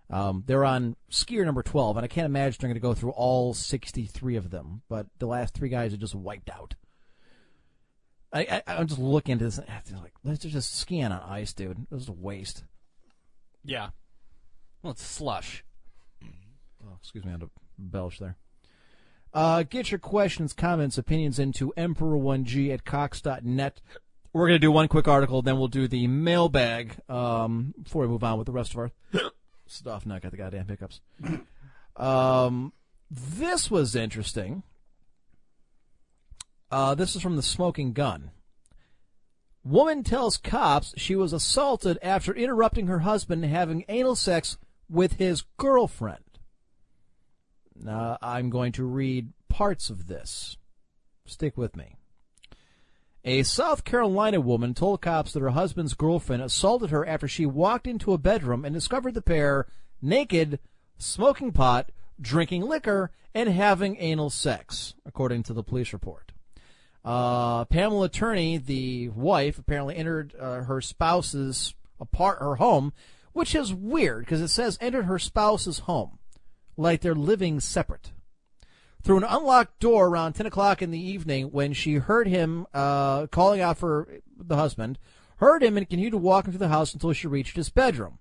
Um, 0.09 0.43
they're 0.47 0.65
on 0.65 0.97
skier 1.09 1.45
number 1.45 1.63
12, 1.63 1.95
and 1.95 2.03
I 2.03 2.07
can't 2.07 2.25
imagine 2.25 2.57
they're 2.59 2.67
going 2.67 2.75
to 2.75 2.81
go 2.81 2.93
through 2.93 3.11
all 3.11 3.53
63 3.53 4.35
of 4.35 4.49
them, 4.49 4.81
but 4.89 5.07
the 5.19 5.27
last 5.27 5.53
three 5.53 5.69
guys 5.69 5.93
are 5.93 5.97
just 5.97 6.15
wiped 6.15 6.49
out. 6.49 6.75
I, 8.31 8.61
I, 8.67 8.75
I'm 8.75 8.87
just 8.87 8.99
looking 8.99 9.33
at 9.33 9.39
this, 9.39 9.57
and 9.57 9.67
it's 9.79 9.91
like, 9.91 10.13
let's 10.23 10.39
just 10.39 10.77
skiing 10.77 11.05
on 11.05 11.21
ice, 11.21 11.53
dude. 11.53 11.87
This 11.89 12.03
is 12.03 12.09
a 12.09 12.13
waste. 12.13 12.63
Yeah. 13.63 13.89
Well, 14.81 14.91
it's 14.91 15.03
slush. 15.03 15.63
Oh, 16.23 16.95
excuse 16.99 17.25
me, 17.25 17.29
I 17.29 17.33
had 17.33 17.41
to 17.41 17.49
belch 17.77 18.19
there. 18.19 18.37
Uh, 19.33 19.63
get 19.63 19.91
your 19.91 19.99
questions, 19.99 20.53
comments, 20.53 20.97
opinions 20.97 21.39
into 21.39 21.73
Emperor1G 21.77 22.73
at 22.73 22.85
Cox.net. 22.85 23.81
We're 24.31 24.47
going 24.47 24.55
to 24.55 24.59
do 24.59 24.71
one 24.71 24.87
quick 24.87 25.07
article, 25.07 25.41
then 25.41 25.57
we'll 25.57 25.67
do 25.67 25.87
the 25.87 26.07
mailbag 26.07 26.97
um, 27.09 27.73
before 27.81 28.03
we 28.03 28.07
move 28.07 28.23
on 28.23 28.37
with 28.37 28.45
the 28.45 28.51
rest 28.51 28.73
of 28.73 28.79
our 28.79 28.91
stuff. 29.65 30.05
Now 30.05 30.15
I 30.15 30.19
got 30.19 30.31
the 30.31 30.37
goddamn 30.37 30.67
hiccups. 30.67 31.01
Um, 31.95 32.73
this 33.09 33.69
was 33.69 33.95
interesting. 33.95 34.63
Uh, 36.71 36.93
this 36.95 37.15
is 37.15 37.21
from 37.21 37.35
the 37.35 37.41
Smoking 37.41 37.93
Gun. 37.93 38.31
Woman 39.63 40.03
tells 40.03 40.37
cops 40.37 40.93
she 40.97 41.15
was 41.15 41.33
assaulted 41.33 41.97
after 42.01 42.33
interrupting 42.33 42.87
her 42.87 42.99
husband 42.99 43.43
having 43.45 43.85
anal 43.89 44.15
sex 44.15 44.57
with 44.89 45.13
his 45.13 45.43
girlfriend. 45.57 46.23
Now, 47.75 48.17
I'm 48.21 48.49
going 48.49 48.71
to 48.73 48.83
read 48.83 49.33
parts 49.47 49.89
of 49.89 50.07
this. 50.07 50.57
Stick 51.25 51.57
with 51.57 51.75
me. 51.75 51.95
A 53.25 53.43
South 53.43 53.83
Carolina 53.83 54.39
woman 54.39 54.73
told 54.73 55.01
cops 55.01 55.33
that 55.33 55.41
her 55.41 55.49
husband's 55.49 55.93
girlfriend 55.93 56.41
assaulted 56.41 56.89
her 56.89 57.05
after 57.05 57.27
she 57.27 57.45
walked 57.45 57.85
into 57.85 58.13
a 58.13 58.17
bedroom 58.17 58.63
and 58.63 58.73
discovered 58.73 59.13
the 59.13 59.21
pair 59.21 59.67
naked, 60.01 60.59
smoking 60.97 61.51
pot, 61.51 61.91
drinking 62.19 62.61
liquor, 62.61 63.11
and 63.33 63.49
having 63.49 63.97
anal 63.97 64.29
sex, 64.29 64.95
according 65.05 65.43
to 65.43 65.53
the 65.53 65.63
police 65.63 65.93
report. 65.93 66.28
Uh, 67.03 67.65
Pamela 67.65 68.09
Turney, 68.09 68.57
the 68.57 69.09
wife, 69.09 69.57
apparently 69.57 69.95
entered 69.95 70.35
uh, 70.39 70.63
her 70.63 70.81
spouse's 70.81 71.73
apart 71.99 72.39
her 72.39 72.55
home, 72.55 72.93
which 73.33 73.55
is 73.55 73.73
weird 73.73 74.25
because 74.25 74.41
it 74.41 74.49
says 74.49 74.77
entered 74.81 75.05
her 75.05 75.19
spouse's 75.19 75.79
home, 75.79 76.19
like 76.77 77.01
they're 77.01 77.15
living 77.15 77.59
separate. 77.59 78.11
Through 79.01 79.17
an 79.17 79.23
unlocked 79.23 79.79
door 79.79 80.07
around 80.07 80.33
10 80.33 80.45
o'clock 80.45 80.81
in 80.81 80.91
the 80.91 80.99
evening, 80.99 81.47
when 81.51 81.73
she 81.73 81.95
heard 81.95 82.27
him 82.27 82.67
uh, 82.73 83.27
calling 83.27 83.61
out 83.61 83.77
for 83.77 84.09
the 84.37 84.57
husband, 84.57 84.99
heard 85.37 85.63
him 85.63 85.77
and 85.77 85.87
continued 85.87 86.11
to 86.11 86.17
walk 86.17 86.45
into 86.45 86.57
the 86.57 86.67
house 86.67 86.93
until 86.93 87.13
she 87.13 87.27
reached 87.27 87.55
his 87.55 87.69
bedroom. 87.69 88.19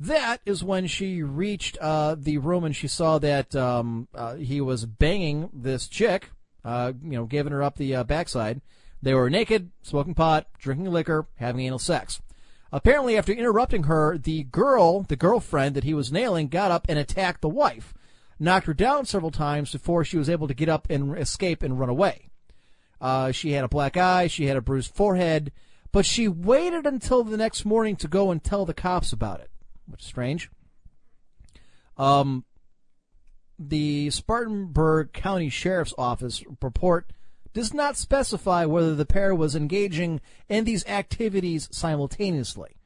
That 0.00 0.40
is 0.44 0.64
when 0.64 0.86
she 0.86 1.22
reached 1.22 1.78
uh, 1.78 2.16
the 2.18 2.38
room 2.38 2.64
and 2.64 2.74
she 2.74 2.88
saw 2.88 3.18
that 3.18 3.54
um, 3.54 4.08
uh, 4.14 4.34
he 4.34 4.60
was 4.60 4.86
banging 4.86 5.50
this 5.52 5.86
chick, 5.86 6.30
uh, 6.64 6.92
you 7.02 7.12
know, 7.12 7.26
giving 7.26 7.52
her 7.52 7.62
up 7.62 7.76
the 7.76 7.94
uh, 7.94 8.04
backside. 8.04 8.60
They 9.02 9.14
were 9.14 9.30
naked, 9.30 9.70
smoking 9.82 10.14
pot, 10.14 10.46
drinking 10.58 10.90
liquor, 10.90 11.26
having 11.36 11.64
anal 11.64 11.78
sex. 11.78 12.20
Apparently, 12.72 13.16
after 13.16 13.32
interrupting 13.32 13.84
her, 13.84 14.16
the 14.16 14.44
girl, 14.44 15.02
the 15.02 15.16
girlfriend 15.16 15.74
that 15.74 15.84
he 15.84 15.94
was 15.94 16.12
nailing, 16.12 16.48
got 16.48 16.70
up 16.70 16.86
and 16.88 16.98
attacked 16.98 17.40
the 17.40 17.48
wife, 17.48 17.94
knocked 18.38 18.66
her 18.66 18.74
down 18.74 19.06
several 19.06 19.30
times 19.30 19.72
before 19.72 20.04
she 20.04 20.18
was 20.18 20.28
able 20.28 20.46
to 20.46 20.54
get 20.54 20.68
up 20.68 20.86
and 20.88 21.18
escape 21.18 21.62
and 21.62 21.80
run 21.80 21.88
away. 21.88 22.28
Uh, 23.00 23.32
she 23.32 23.52
had 23.52 23.64
a 23.64 23.68
black 23.68 23.96
eye, 23.96 24.26
she 24.26 24.46
had 24.46 24.56
a 24.56 24.60
bruised 24.60 24.94
forehead, 24.94 25.50
but 25.90 26.06
she 26.06 26.28
waited 26.28 26.86
until 26.86 27.24
the 27.24 27.36
next 27.36 27.64
morning 27.64 27.96
to 27.96 28.06
go 28.06 28.30
and 28.30 28.44
tell 28.44 28.64
the 28.64 28.74
cops 28.74 29.12
about 29.12 29.40
it, 29.40 29.50
which 29.86 30.02
is 30.02 30.06
strange. 30.06 30.50
Um, 31.96 32.44
the 33.60 34.08
Spartanburg 34.08 35.12
County 35.12 35.50
Sheriff's 35.50 35.92
Office 35.98 36.42
report 36.62 37.12
does 37.52 37.74
not 37.74 37.96
specify 37.96 38.64
whether 38.64 38.94
the 38.94 39.04
pair 39.04 39.34
was 39.34 39.54
engaging 39.54 40.20
in 40.48 40.64
these 40.64 40.86
activities 40.86 41.68
simultaneously. 41.70 42.76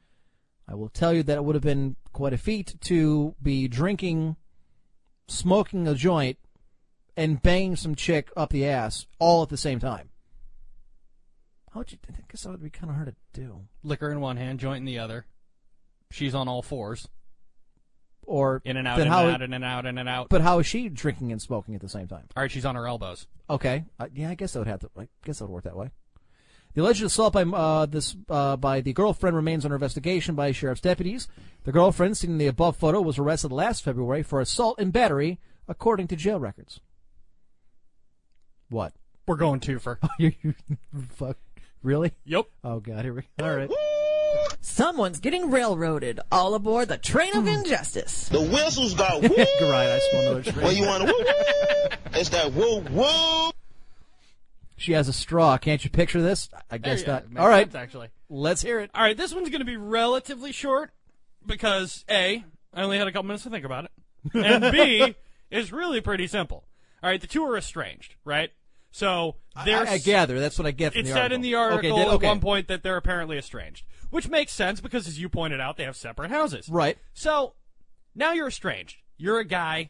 I 0.67 0.75
will 0.75 0.89
tell 0.89 1.13
you 1.13 1.23
that 1.23 1.37
it 1.37 1.45
would 1.45 1.55
have 1.55 1.63
been 1.63 1.95
quite 2.11 2.33
a 2.33 2.37
feat 2.37 2.75
to 2.81 3.35
be 3.41 3.69
drinking, 3.69 4.35
smoking 5.27 5.87
a 5.87 5.95
joint, 5.95 6.39
and 7.15 7.41
banging 7.41 7.77
some 7.77 7.95
chick 7.95 8.29
up 8.35 8.49
the 8.49 8.65
ass 8.67 9.05
all 9.17 9.43
at 9.43 9.49
the 9.49 9.57
same 9.57 9.79
time. 9.79 10.09
How 11.71 11.79
would 11.81 11.91
you? 11.91 11.99
I 12.09 12.13
guess 12.29 12.43
that 12.43 12.49
would 12.49 12.63
be 12.63 12.69
kind 12.69 12.89
of 12.89 12.95
hard 12.95 13.15
to 13.33 13.41
do. 13.41 13.61
Liquor 13.83 14.11
in 14.11 14.19
one 14.19 14.37
hand, 14.37 14.59
joint 14.59 14.79
in 14.79 14.85
the 14.85 14.99
other. 14.99 15.25
She's 16.11 16.35
on 16.35 16.47
all 16.47 16.61
fours. 16.61 17.07
Or 18.27 18.61
In 18.65 18.77
and 18.77 18.87
out, 18.87 18.99
in 18.99 19.07
how? 19.07 19.25
and 19.25 19.35
out, 19.35 19.41
in 19.41 19.53
and 19.53 19.63
out, 19.63 19.85
in 19.85 19.97
and 19.97 20.09
out. 20.09 20.29
But 20.29 20.41
how 20.41 20.59
is 20.59 20.65
she 20.65 20.89
drinking 20.89 21.31
and 21.31 21.41
smoking 21.41 21.75
at 21.75 21.81
the 21.81 21.89
same 21.89 22.07
time? 22.07 22.25
All 22.35 22.41
right, 22.41 22.51
she's 22.51 22.65
on 22.65 22.75
her 22.75 22.87
elbows. 22.87 23.27
Okay, 23.49 23.85
uh, 23.99 24.07
yeah, 24.13 24.29
I 24.29 24.35
guess 24.35 24.53
that 24.53 24.59
would 24.59 24.67
have 24.67 24.79
to. 24.79 24.89
I 24.97 25.07
guess 25.23 25.39
that 25.39 25.45
would 25.45 25.53
work 25.53 25.63
that 25.65 25.75
way. 25.75 25.91
The 26.73 26.81
alleged 26.81 27.03
assault 27.03 27.33
by 27.33 27.43
uh, 27.43 27.85
this 27.85 28.17
uh, 28.29 28.57
by 28.57 28.81
the 28.81 28.91
girlfriend 28.93 29.35
remains 29.35 29.63
under 29.63 29.75
investigation 29.75 30.35
by 30.35 30.51
sheriff's 30.51 30.81
deputies. 30.81 31.27
The 31.63 31.71
girlfriend, 31.71 32.17
seen 32.17 32.31
in 32.31 32.37
the 32.37 32.47
above 32.47 32.75
photo, 32.75 32.99
was 33.01 33.17
arrested 33.17 33.51
last 33.51 33.83
February 33.83 34.23
for 34.23 34.41
assault 34.41 34.77
and 34.79 34.91
battery, 34.91 35.39
according 35.67 36.07
to 36.07 36.15
jail 36.15 36.39
records. 36.39 36.81
What? 38.69 38.93
We're 39.27 39.37
going 39.37 39.59
two 39.61 39.79
for. 39.79 39.99
you, 40.19 40.33
you, 40.41 40.53
fuck. 41.09 41.37
Really? 41.81 42.11
Yep. 42.25 42.47
Oh 42.63 42.79
God, 42.79 43.05
here 43.05 43.13
we. 43.13 43.21
Go. 43.39 43.45
All 43.45 43.55
right. 43.55 43.69
Someone's 44.65 45.19
getting 45.19 45.51
railroaded. 45.51 46.19
All 46.31 46.55
aboard 46.55 46.87
the 46.87 46.97
train 46.97 47.37
of 47.37 47.45
injustice. 47.47 48.29
The 48.29 48.41
whistles 48.41 48.95
got 48.95 49.21
woo. 49.21 49.27
right, 49.29 49.89
I 49.89 49.99
smell 50.09 50.21
another 50.23 50.41
train. 50.51 50.63
Well, 50.63 50.73
you 50.73 50.85
want 50.85 51.03
to 51.07 51.13
woo 51.13 51.19
woo? 51.19 51.97
It's 52.19 52.29
that 52.29 52.51
woo 52.51 52.79
woo. 52.79 53.51
She 54.77 54.93
has 54.93 55.07
a 55.07 55.13
straw. 55.13 55.57
Can't 55.57 55.83
you 55.83 55.89
picture 55.91 56.21
this? 56.21 56.49
I 56.71 56.79
guess 56.79 57.03
There 57.03 57.15
you 57.17 57.21
not. 57.29 57.33
go. 57.35 57.41
All 57.41 57.47
right, 57.47 57.67
sense, 57.71 57.75
actually. 57.75 58.09
let's 58.27 58.61
hear 58.63 58.79
it. 58.79 58.89
All 58.95 59.03
right, 59.03 59.15
this 59.15 59.33
one's 59.35 59.49
going 59.49 59.59
to 59.59 59.65
be 59.65 59.77
relatively 59.77 60.51
short 60.51 60.91
because 61.45 62.03
A, 62.09 62.43
I 62.73 62.81
only 62.81 62.97
had 62.97 63.07
a 63.07 63.11
couple 63.11 63.27
minutes 63.27 63.43
to 63.43 63.51
think 63.51 63.65
about 63.65 63.85
it, 63.85 63.91
and 64.33 64.71
B, 64.71 65.15
is 65.51 65.71
really 65.71 66.01
pretty 66.01 66.25
simple. 66.27 66.65
All 67.03 67.09
right, 67.09 67.21
the 67.21 67.27
two 67.27 67.43
are 67.45 67.55
estranged, 67.55 68.15
right? 68.25 68.49
So 68.91 69.35
I, 69.55 69.65
there's 69.65 69.89
I 69.89 69.97
gather 69.99 70.39
that's 70.39 70.57
what 70.57 70.65
I 70.65 70.71
get 70.71 70.93
from 70.93 71.01
it 71.01 71.03
the 71.03 71.09
said 71.09 71.17
article. 71.19 71.35
in 71.35 71.41
the 71.41 71.55
article 71.55 71.77
okay, 71.91 72.01
did- 72.03 72.13
okay. 72.15 72.25
at 72.27 72.29
one 72.31 72.39
point 72.39 72.67
that 72.69 72.81
they're 72.81 72.97
apparently 72.97 73.37
estranged, 73.37 73.85
which 74.09 74.27
makes 74.29 74.51
sense 74.51 74.81
because, 74.81 75.07
as 75.07 75.19
you 75.19 75.29
pointed 75.29 75.59
out, 75.59 75.77
they 75.77 75.83
have 75.83 75.95
separate 75.95 76.31
houses. 76.31 76.69
Right. 76.69 76.97
So 77.13 77.53
now 78.15 78.31
you're 78.33 78.47
estranged. 78.47 78.97
You're 79.17 79.39
a 79.39 79.45
guy. 79.45 79.89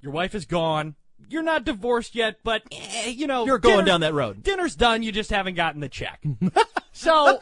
Your 0.00 0.12
wife 0.12 0.34
is 0.34 0.46
gone. 0.46 0.94
You're 1.28 1.42
not 1.42 1.64
divorced 1.64 2.14
yet, 2.14 2.38
but 2.42 2.62
eh, 2.72 3.08
you 3.08 3.26
know 3.26 3.44
You're 3.44 3.58
going 3.58 3.76
dinner- 3.78 3.86
down 3.86 4.00
that 4.00 4.14
road. 4.14 4.42
Dinner's 4.42 4.74
done. 4.74 5.02
You 5.02 5.12
just 5.12 5.30
haven't 5.30 5.54
gotten 5.54 5.80
the 5.80 5.88
check. 5.88 6.24
so 6.92 7.38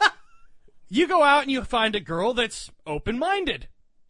you 0.89 1.07
go 1.07 1.23
out 1.23 1.43
and 1.43 1.51
you 1.51 1.63
find 1.63 1.95
a 1.95 1.99
girl 2.01 2.33
that's 2.33 2.69
open-minded. 2.85 3.67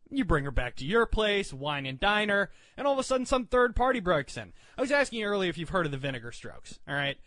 You 0.10 0.26
bring 0.26 0.44
her 0.46 0.52
back 0.52 0.76
to 0.78 0.86
your 0.86 1.06
place, 1.06 1.54
wine 1.54 1.86
and 1.86 2.00
diner, 2.00 2.50
and 2.76 2.88
all 2.88 2.94
of 2.94 3.00
a 3.00 3.04
sudden 3.04 3.28
some 3.28 3.46
third 3.46 3.76
party 3.76 4.00
breaks 4.00 4.38
in. 4.38 4.54
I 4.76 4.82
was 4.82 4.92
asking 4.92 5.20
you 5.20 5.26
earlier 5.28 5.52
if 5.52 5.58
you've 5.60 5.70
heard 5.70 5.86
of 5.86 5.92
the 5.92 6.00
vinegar 6.00 6.32
strokes. 6.32 6.80
All 6.88 6.96
right. 6.96 7.18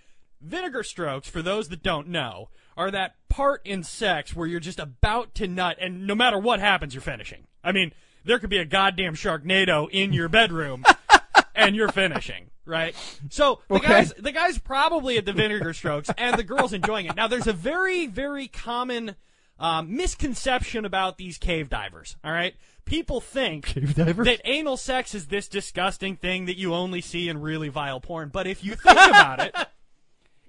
Vinegar 0.42 0.82
strokes, 0.82 1.28
for 1.28 1.40
those 1.42 1.68
that 1.68 1.82
don't 1.82 2.08
know, 2.08 2.48
are 2.76 2.90
that 2.90 3.14
part 3.28 3.60
in 3.64 3.82
sex 3.82 4.34
where 4.34 4.46
you're 4.46 4.60
just 4.60 4.78
about 4.80 5.34
to 5.36 5.46
nut, 5.46 5.76
and 5.80 6.06
no 6.06 6.14
matter 6.14 6.38
what 6.38 6.60
happens, 6.60 6.94
you're 6.94 7.00
finishing. 7.00 7.46
I 7.62 7.72
mean, 7.72 7.92
there 8.24 8.38
could 8.38 8.50
be 8.50 8.58
a 8.58 8.64
goddamn 8.64 9.14
Sharknado 9.14 9.88
in 9.90 10.12
your 10.12 10.28
bedroom, 10.28 10.84
and 11.54 11.76
you're 11.76 11.90
finishing, 11.92 12.50
right? 12.64 12.94
So 13.30 13.60
the 13.68 13.74
Okay. 13.76 13.88
guys, 13.88 14.12
the 14.18 14.32
guy's 14.32 14.58
probably 14.58 15.16
at 15.18 15.24
the 15.24 15.32
vinegar 15.32 15.72
strokes, 15.74 16.10
and 16.18 16.36
the 16.38 16.42
girl's 16.44 16.72
enjoying 16.72 17.06
it. 17.06 17.14
Now, 17.16 17.28
there's 17.28 17.46
a 17.46 17.52
very, 17.52 18.06
very 18.06 18.48
common 18.48 19.16
um, 19.58 19.94
misconception 19.96 20.84
about 20.84 21.18
these 21.18 21.38
cave 21.38 21.68
divers. 21.68 22.16
All 22.24 22.32
right, 22.32 22.54
people 22.84 23.20
think 23.20 23.74
that 23.74 24.40
anal 24.44 24.76
sex 24.76 25.14
is 25.14 25.26
this 25.26 25.46
disgusting 25.46 26.16
thing 26.16 26.46
that 26.46 26.56
you 26.56 26.74
only 26.74 27.00
see 27.00 27.28
in 27.28 27.40
really 27.40 27.68
vile 27.68 28.00
porn. 28.00 28.28
But 28.30 28.46
if 28.48 28.64
you 28.64 28.74
think 28.74 28.96
about 28.98 29.40
it, 29.40 29.54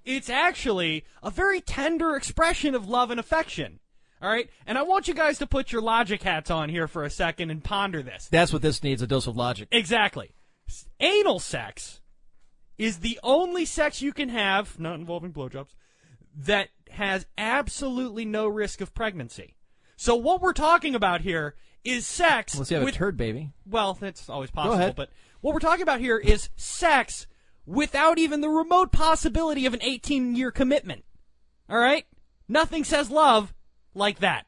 it's 0.06 0.30
actually 0.30 1.06
a 1.22 1.30
very 1.30 1.62
tender 1.62 2.16
expression 2.16 2.76
of 2.76 2.88
love 2.88 3.12
and 3.12 3.20
affection. 3.20 3.80
All 4.22 4.30
right, 4.30 4.50
and 4.66 4.78
I 4.78 4.84
want 4.84 5.10
you 5.10 5.14
guys 5.14 5.38
to 5.40 5.48
put 5.48 5.74
your 5.74 5.82
logic 5.82 6.24
hats 6.24 6.50
on 6.50 6.70
here 6.70 6.88
for 6.88 7.04
a 7.04 7.10
second 7.10 7.50
and 7.50 7.62
ponder 7.62 8.02
this. 8.02 8.30
That's 8.32 8.54
what 8.54 8.62
this 8.62 8.82
needs 8.82 9.02
a 9.02 9.08
dose 9.08 9.28
of 9.28 9.36
logic. 9.36 9.68
Exactly. 9.72 10.32
Anal 11.02 11.40
sex 11.40 12.00
is 12.78 13.00
the 13.00 13.20
only 13.22 13.66
sex 13.66 14.02
you 14.02 14.14
can 14.14 14.30
have, 14.30 14.80
not 14.80 14.96
involving 14.96 15.34
blowjobs, 15.34 15.76
that 16.36 16.70
has 16.92 17.26
absolutely 17.38 18.24
no 18.24 18.48
risk 18.48 18.80
of 18.80 18.94
pregnancy. 18.94 19.56
So 19.98 20.16
what 20.16 20.42
we're 20.42 20.54
talking 20.54 20.96
about 20.96 21.22
here 21.22 21.56
is 21.84 22.08
sex 22.08 22.54
Unless 22.54 22.72
you 22.72 22.78
have 22.78 22.86
with 22.86 22.96
a 22.96 22.98
turd 22.98 23.18
baby. 23.18 23.52
well, 23.70 23.94
that's 24.00 24.30
always 24.30 24.52
possible, 24.52 24.94
but 24.96 25.10
what 25.42 25.54
we're 25.54 25.60
talking 25.60 25.84
about 25.84 26.00
here 26.00 26.18
is 26.18 26.50
sex 26.56 27.28
without 27.66 28.18
even 28.18 28.42
the 28.42 28.50
remote 28.50 28.92
possibility 28.92 29.66
of 29.66 29.74
an 29.74 29.82
18 29.82 30.36
year 30.36 30.52
commitment. 30.52 31.04
All 31.70 31.78
right? 31.78 32.06
Nothing 32.48 32.84
says 32.84 33.10
love 33.10 33.54
like 33.94 34.20
that. 34.20 34.46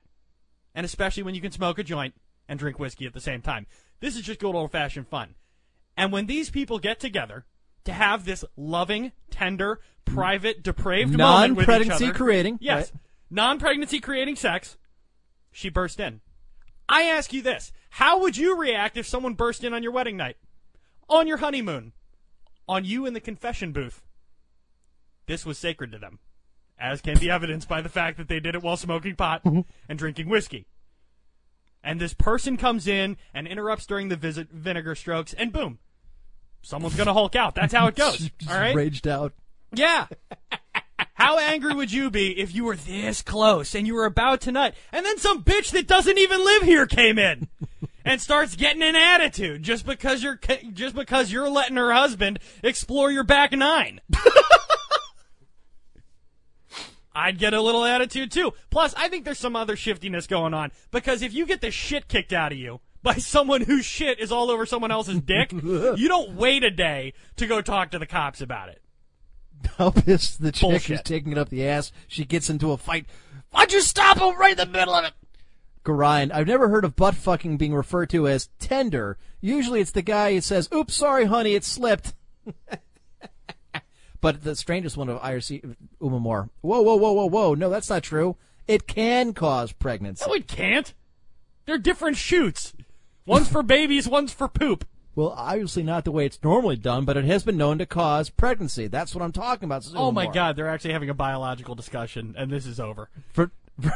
And 0.74 0.86
especially 0.86 1.24
when 1.24 1.36
you 1.36 1.42
can 1.42 1.52
smoke 1.52 1.80
a 1.80 1.84
joint 1.84 2.14
and 2.48 2.60
drink 2.60 2.80
whiskey 2.80 3.06
at 3.06 3.14
the 3.14 3.22
same 3.22 3.42
time. 3.42 3.68
This 4.00 4.16
is 4.16 4.24
just 4.24 4.40
good 4.40 4.56
old 4.56 4.72
fashioned 4.72 5.08
fun. 5.08 5.36
And 5.98 6.12
when 6.12 6.26
these 6.26 6.50
people 6.50 6.80
get 6.80 7.00
together 7.00 7.46
to 7.86 7.94
have 7.94 8.26
this 8.26 8.44
loving, 8.58 9.12
tender, 9.32 9.80
private, 10.04 10.64
depraved 10.64 11.18
moment 11.18 11.56
with 11.56 11.64
each 11.64 11.68
Non-pregnancy 11.68 12.06
other, 12.06 12.14
creating, 12.14 12.58
yes, 12.62 12.92
right. 12.92 13.02
non-pregnancy 13.30 14.00
creating 14.00 14.36
sex, 14.36 14.78
she 15.52 15.70
burst 15.70 16.00
in. 16.00 16.22
I 16.90 17.04
ask 17.04 17.32
you 17.32 17.42
this: 17.42 17.72
How 17.92 18.20
would 18.20 18.36
you 18.36 18.58
react 18.60 18.98
if 18.98 19.08
someone 19.08 19.34
burst 19.34 19.64
in 19.64 19.74
on 19.74 19.84
your 19.84 19.94
wedding 19.94 20.18
night, 20.18 20.38
on 21.08 21.28
your 21.28 21.38
honeymoon, 21.38 21.94
on 22.68 22.86
you 22.86 23.06
in 23.06 23.14
the 23.14 23.20
confession 23.20 23.72
booth? 23.72 24.04
This 25.28 25.46
was 25.46 25.58
sacred 25.58 25.92
to 25.92 25.98
them, 25.98 26.20
as 26.80 27.02
can 27.02 27.18
be 27.18 27.30
evidenced 27.30 27.68
by 27.68 27.82
the 27.82 27.90
fact 27.90 28.18
that 28.18 28.28
they 28.28 28.40
did 28.40 28.56
it 28.56 28.62
while 28.62 28.78
smoking 28.78 29.16
pot 29.16 29.44
mm-hmm. 29.44 29.62
and 29.90 29.98
drinking 29.98 30.30
whiskey. 30.30 30.68
And 31.84 32.00
this 32.00 32.14
person 32.14 32.58
comes 32.58 32.88
in 32.88 33.18
and 33.34 33.48
interrupts 33.48 33.86
during 33.86 34.10
the 34.10 34.16
visit 34.16 34.50
vinegar 34.52 34.96
strokes, 34.96 35.34
and 35.34 35.52
boom, 35.52 35.80
someone's 36.62 36.96
gonna 36.96 37.14
hulk 37.14 37.36
out. 37.36 37.56
That's 37.56 37.74
how 37.74 37.88
it 37.88 37.96
goes. 37.96 38.30
All 38.50 38.56
right. 38.56 38.76
raged 38.76 39.08
out. 39.08 39.34
Yeah. 39.74 40.08
How 41.14 41.40
angry 41.40 41.74
would 41.74 41.92
you 41.92 42.10
be 42.10 42.38
if 42.40 42.54
you 42.54 42.66
were 42.66 42.76
this 42.76 43.22
close 43.22 43.74
and 43.74 43.88
you 43.88 43.94
were 43.94 44.06
about 44.06 44.42
to 44.42 44.52
nut, 44.52 44.76
and 44.92 45.06
then 45.06 45.18
some 45.18 45.44
bitch 45.44 45.72
that 45.72 45.88
doesn't 45.88 46.18
even 46.18 46.44
live 46.44 46.64
here 46.64 46.86
came 46.86 47.18
in 47.18 47.48
and 48.06 48.22
starts 48.22 48.56
getting 48.56 48.84
an 48.84 48.96
attitude 48.96 49.64
just 49.64 49.86
because 49.86 50.24
you're 50.24 50.40
just 50.72 50.96
because 50.96 51.32
you're 51.32 51.50
letting 51.50 51.76
her 51.76 51.92
husband 51.92 52.40
explore 52.64 53.12
your 53.12 53.24
back 53.26 53.52
nine? 53.52 54.00
I'd 57.18 57.40
get 57.40 57.54
a 57.54 57.62
little 57.62 57.84
attitude 57.86 58.32
too. 58.32 58.54
Plus, 58.70 58.94
I 58.96 59.08
think 59.08 59.24
there's 59.24 59.40
some 59.40 59.56
other 59.56 59.76
shiftiness 59.78 60.28
going 60.28 60.54
on 60.54 60.72
because 60.92 61.22
if 61.22 61.34
you 61.34 61.46
get 61.46 61.62
the 61.62 61.72
shit 61.72 62.08
kicked 62.10 62.34
out 62.34 62.52
of 62.52 62.58
you 62.58 62.82
by 63.02 63.14
someone 63.16 63.62
whose 63.62 63.86
shit 63.86 64.20
is 64.20 64.32
all 64.34 64.52
over 64.52 64.66
someone 64.66 64.92
else's 64.92 65.22
dick, 65.22 65.52
you 65.54 66.08
don't 66.08 66.36
wait 66.36 66.64
a 66.64 66.72
day 66.72 67.14
to 67.38 67.48
go 67.48 67.62
talk 67.62 67.92
to 67.92 68.00
the 68.00 68.06
cops 68.06 68.42
about 68.42 68.68
it. 68.68 68.82
how 69.78 69.92
pissed 69.92 70.42
the 70.42 70.52
chick 70.52 70.70
Bullshit. 70.70 71.06
taking 71.06 71.32
it 71.32 71.38
up 71.38 71.48
the 71.50 71.66
ass. 71.66 71.94
She 72.08 72.26
gets 72.26 72.50
into 72.50 72.72
a 72.74 72.78
fight. 72.78 73.06
Why'd 73.52 73.72
you 73.72 73.80
stop 73.80 74.20
him 74.20 74.38
right 74.38 74.52
in 74.52 74.58
the 74.58 74.78
middle 74.78 74.94
of 74.94 75.06
it? 75.06 75.14
Grind. 75.86 76.34
I've 76.34 76.48
never 76.48 76.70
heard 76.70 76.84
of 76.84 76.96
butt 76.96 77.16
fucking 77.16 77.58
being 77.58 77.74
referred 77.74 78.10
to 78.10 78.28
as 78.28 78.50
tender. 78.60 79.18
Usually 79.40 79.80
it's 79.80 79.92
the 79.92 80.02
guy 80.02 80.34
who 80.34 80.42
says, 80.42 80.68
"Oops, 80.74 80.94
sorry, 80.94 81.26
honey, 81.26 81.54
it 81.54 81.64
slipped." 81.64 82.14
but 84.22 84.44
the 84.44 84.56
strangest 84.56 84.98
one 84.98 85.08
of 85.08 85.22
IRC 85.22 85.76
Uma 86.02 86.20
Moore. 86.20 86.50
Whoa, 86.62 86.82
whoa, 86.82 86.96
whoa, 86.96 87.12
whoa, 87.14 87.26
whoa! 87.28 87.54
No, 87.54 87.70
that's 87.70 87.90
not 87.90 88.04
true. 88.04 88.36
It 88.68 88.88
can 88.88 89.34
cause 89.34 89.72
pregnancy. 89.72 90.26
No, 90.28 90.34
it 90.34 90.48
can't. 90.48 90.94
They're 91.66 91.78
different 91.78 92.18
shoots. 92.18 92.74
One's 93.26 93.48
for 93.48 93.64
babies, 93.64 94.08
one's 94.08 94.34
for 94.34 94.48
poop. 94.48 94.86
Well, 95.16 95.34
obviously 95.38 95.82
not 95.82 96.04
the 96.04 96.12
way 96.12 96.26
it's 96.26 96.44
normally 96.44 96.76
done, 96.76 97.06
but 97.06 97.16
it 97.16 97.24
has 97.24 97.44
been 97.44 97.56
known 97.56 97.78
to 97.78 97.86
cause 97.86 98.30
pregnancy. 98.30 98.88
That's 98.88 99.16
what 99.16 99.24
I'm 99.24 99.32
talking 99.32 99.66
about. 99.66 99.88
Oh 99.96 100.12
my 100.12 100.26
Moore. 100.26 100.34
god, 100.34 100.56
they're 100.56 100.68
actually 100.68 100.94
having 100.94 101.10
a 101.10 101.14
biological 101.14 101.74
discussion, 101.74 102.36
and 102.38 102.52
this 102.52 102.66
is 102.66 102.80
over. 102.80 103.10
For, 103.32 103.52
for 103.82 103.94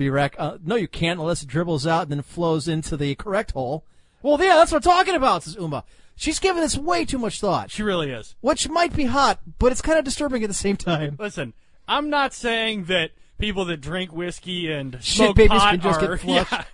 Uh, 0.00 0.58
no, 0.64 0.76
you 0.76 0.88
can't 0.88 1.18
unless 1.20 1.42
it 1.42 1.48
dribbles 1.48 1.86
out 1.86 2.02
and 2.02 2.12
then 2.12 2.22
flows 2.22 2.68
into 2.68 2.96
the 2.96 3.14
correct 3.16 3.52
hole. 3.52 3.84
Well, 4.22 4.38
yeah, 4.42 4.56
that's 4.56 4.72
what 4.72 4.78
I'm 4.86 4.90
talking 4.90 5.14
about, 5.14 5.42
says 5.44 5.56
Uma. 5.56 5.84
She's 6.16 6.40
giving 6.40 6.60
this 6.62 6.76
way 6.76 7.04
too 7.04 7.18
much 7.18 7.40
thought, 7.40 7.70
She 7.70 7.82
really 7.84 8.10
is. 8.10 8.34
which 8.40 8.68
might 8.68 8.94
be 8.94 9.04
hot, 9.04 9.38
but 9.60 9.70
it's 9.70 9.80
kind 9.82 9.98
of 9.98 10.04
disturbing 10.04 10.42
at 10.42 10.48
the 10.48 10.54
same 10.54 10.76
time. 10.76 11.16
Listen, 11.20 11.52
I'm 11.86 12.10
not 12.10 12.34
saying 12.34 12.84
that 12.84 13.12
people 13.38 13.64
that 13.66 13.80
drink 13.80 14.12
whiskey 14.12 14.70
and 14.72 14.94
Shit 15.00 15.16
smoke 15.16 15.36
babies 15.36 15.60
pot 15.60 15.70
can 15.70 15.80
just 15.80 16.02
are. 16.02 16.16
Yeah. 16.24 16.64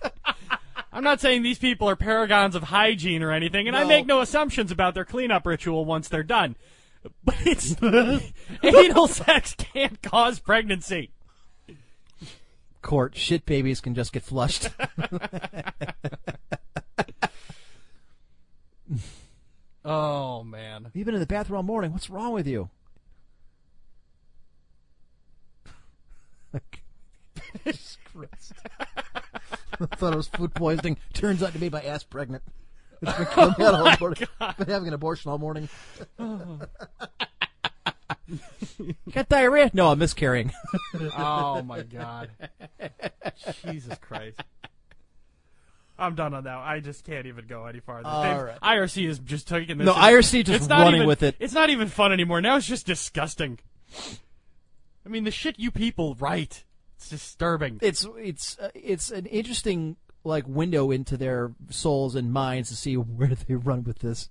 I'm 0.91 1.03
not 1.03 1.19
saying 1.21 1.43
these 1.43 1.59
people 1.59 1.89
are 1.89 1.95
paragons 1.97 2.55
of 2.55 2.63
hygiene 2.63 3.21
or 3.21 3.31
anything, 3.31 3.67
and 3.67 3.75
I 3.75 3.83
make 3.83 4.05
no 4.07 4.21
assumptions 4.21 4.71
about 4.71 4.93
their 4.93 5.05
cleanup 5.05 5.45
ritual 5.45 5.85
once 5.85 6.07
they're 6.07 6.23
done. 6.23 6.55
But 7.23 7.35
it's 7.45 7.75
anal 8.63 9.07
sex 9.07 9.53
can't 9.59 10.01
cause 10.01 10.39
pregnancy. 10.39 11.11
Court, 12.85 13.17
shit 13.17 13.47
babies 13.47 13.81
can 13.81 13.95
just 13.95 14.13
get 14.13 14.21
flushed. 14.21 14.69
Oh 19.87 20.43
man. 20.43 20.89
You've 20.95 21.05
been 21.05 21.13
in 21.13 21.19
the 21.19 21.27
bathroom 21.27 21.57
all 21.57 21.63
morning. 21.63 21.91
What's 21.91 22.09
wrong 22.09 22.33
with 22.33 22.47
you? 22.47 22.71
Jesus 27.63 27.97
Christ. 28.11 28.53
I 28.79 29.85
thought 29.95 30.13
it 30.13 30.17
was 30.17 30.27
food 30.27 30.55
poisoning. 30.55 30.97
Turns 31.13 31.43
out 31.43 31.53
to 31.53 31.59
be 31.59 31.69
my 31.69 31.81
ass 31.83 32.03
pregnant. 32.03 32.41
It's 33.03 33.15
been 33.15 33.27
killing 33.27 33.53
me 33.59 33.65
out 33.65 33.75
all 33.75 33.87
oh, 33.87 33.95
morning. 33.99 34.27
Been 34.57 34.67
having 34.67 34.87
an 34.87 34.95
abortion 34.95 35.29
all 35.29 35.37
morning. 35.37 35.69
Got 39.11 39.29
diarrhea? 39.29 39.71
No, 39.73 39.87
I'm 39.91 39.99
miscarrying. 39.99 40.51
Oh 41.17 41.61
my 41.61 41.81
god. 41.83 42.29
Jesus 43.65 43.97
Christ. 43.99 44.41
I'm 45.97 46.15
done 46.15 46.33
on 46.33 46.43
that. 46.43 46.57
I 46.57 46.79
just 46.81 47.05
can't 47.05 47.25
even 47.25 47.47
go 47.47 47.65
any 47.67 47.79
farther. 47.79 48.07
All 48.07 48.23
They've- 48.23 48.43
right. 48.43 48.59
IRC 48.61 49.07
is 49.07 49.19
just 49.19 49.47
taking 49.47 49.77
this. 49.77 49.85
No, 49.85 49.93
IRC 49.93 50.45
just 50.45 50.49
it's 50.61 50.67
not 50.67 50.79
running 50.79 50.95
even- 51.01 51.07
with 51.07 51.23
it. 51.23 51.35
It's 51.39 51.53
not 51.53 51.69
even 51.69 51.87
fun 51.87 52.11
anymore. 52.11 52.41
Now 52.41 52.57
it's 52.57 52.65
just 52.67 52.85
disgusting. 52.85 53.59
I 55.05 55.09
mean, 55.09 55.23
the 55.23 55.31
shit 55.31 55.57
you 55.59 55.71
people 55.71 56.15
write. 56.19 56.63
It's 56.97 57.09
disturbing. 57.09 57.79
it's 57.81 58.05
it's 58.17 58.57
uh, 58.57 58.69
it's 58.73 59.11
an 59.11 59.25
interesting 59.27 59.97
like 60.23 60.47
window 60.47 60.91
into 60.91 61.17
their 61.17 61.51
souls 61.69 62.15
and 62.15 62.31
minds 62.33 62.69
to 62.69 62.75
see 62.75 62.95
where 62.97 63.35
they 63.47 63.55
run 63.55 63.83
with 63.83 63.99
this. 63.99 64.29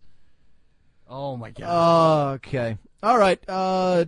Oh 1.09 1.37
my 1.37 1.51
god. 1.51 2.35
Okay. 2.37 2.79
All 3.05 3.19
right. 3.19 3.39
Uh, 3.49 4.07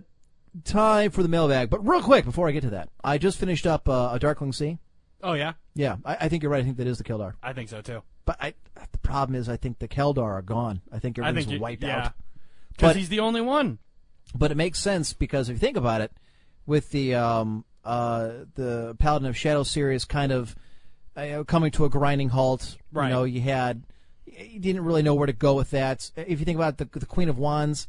time 0.63 1.11
for 1.11 1.21
the 1.23 1.29
mailbag. 1.29 1.69
But 1.69 1.87
real 1.87 2.01
quick, 2.01 2.25
before 2.25 2.47
I 2.47 2.51
get 2.51 2.61
to 2.61 2.71
that, 2.71 2.89
I 3.03 3.17
just 3.17 3.37
finished 3.37 3.67
up 3.67 3.87
uh, 3.87 4.09
a 4.13 4.19
Darkling 4.19 4.53
Sea. 4.53 4.79
oh 5.23 5.33
yeah, 5.33 5.53
Yeah, 5.75 5.97
I, 6.03 6.17
I 6.21 6.29
think 6.29 6.41
you're 6.43 6.51
right. 6.51 6.61
I 6.61 6.63
think 6.63 6.77
that 6.77 6.87
is 6.87 6.97
the 6.97 7.03
Kildar. 7.03 7.33
I 7.43 7.53
think 7.53 7.69
so 7.69 7.81
too. 7.81 8.01
But 8.25 8.37
I, 8.41 8.53
the 8.91 8.97
problem 8.97 9.35
is, 9.39 9.47
I 9.47 9.55
think 9.55 9.79
the 9.79 9.87
Kildar 9.87 10.23
are 10.23 10.41
gone. 10.41 10.81
I 10.91 10.99
think 10.99 11.19
I 11.19 11.29
everything's 11.29 11.45
think 11.45 11.53
you- 11.59 11.61
wiped 11.61 11.83
yeah. 11.83 12.05
out. 12.07 12.13
Because 12.69 12.89
But- 12.89 12.95
he's 12.97 13.09
the 13.09 13.19
only 13.19 13.41
one. 13.41 13.77
But 14.35 14.51
it 14.51 14.55
makes 14.57 14.79
sense 14.79 15.13
because 15.13 15.47
if 15.47 15.53
you 15.55 15.59
think 15.59 15.77
about 15.77 16.01
it, 16.01 16.11
with 16.65 16.89
the 16.91 17.15
um, 17.15 17.63
uh, 17.85 18.29
the 18.55 18.93
Paladin 18.99 19.27
of 19.29 19.37
Shadow 19.37 19.63
series 19.63 20.03
kind 20.03 20.33
of 20.33 20.53
uh, 21.15 21.45
coming 21.45 21.71
to 21.71 21.85
a 21.85 21.89
grinding 21.89 22.27
halt, 22.29 22.75
Right. 22.91 23.07
you 23.07 23.13
know, 23.13 23.23
you 23.23 23.39
had 23.41 23.83
you 24.25 24.59
didn't 24.59 24.83
really 24.83 25.01
know 25.01 25.15
where 25.15 25.27
to 25.27 25.33
go 25.33 25.53
with 25.55 25.69
that. 25.71 26.11
If 26.17 26.39
you 26.41 26.45
think 26.45 26.57
about 26.57 26.77
the 26.77 26.85
the 26.91 27.05
Queen 27.05 27.29
of 27.29 27.37
Wands, 27.37 27.87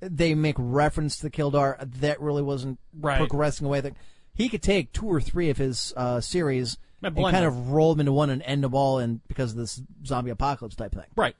they 0.00 0.34
make 0.34 0.56
reference 0.58 1.16
to 1.18 1.22
the 1.24 1.30
Kildar. 1.30 1.76
That 2.00 2.20
really 2.20 2.42
wasn't 2.42 2.78
Right. 2.98 3.18
progressing 3.18 3.66
away. 3.66 3.80
That 3.80 3.94
he 4.34 4.48
could 4.48 4.62
take 4.62 4.92
two 4.92 5.06
or 5.06 5.20
three 5.20 5.50
of 5.50 5.56
his 5.58 5.92
uh, 5.96 6.20
series 6.20 6.78
And 7.02 7.14
kind 7.16 7.44
of 7.44 7.70
roll 7.70 7.94
them 7.94 8.00
into 8.00 8.12
one 8.12 8.30
and 8.30 8.42
end 8.42 8.64
them 8.64 8.74
all, 8.74 8.98
and 8.98 9.26
because 9.28 9.52
of 9.52 9.56
this 9.58 9.82
zombie 10.06 10.30
apocalypse 10.30 10.76
type 10.76 10.92
thing. 10.92 11.04
Right. 11.16 11.34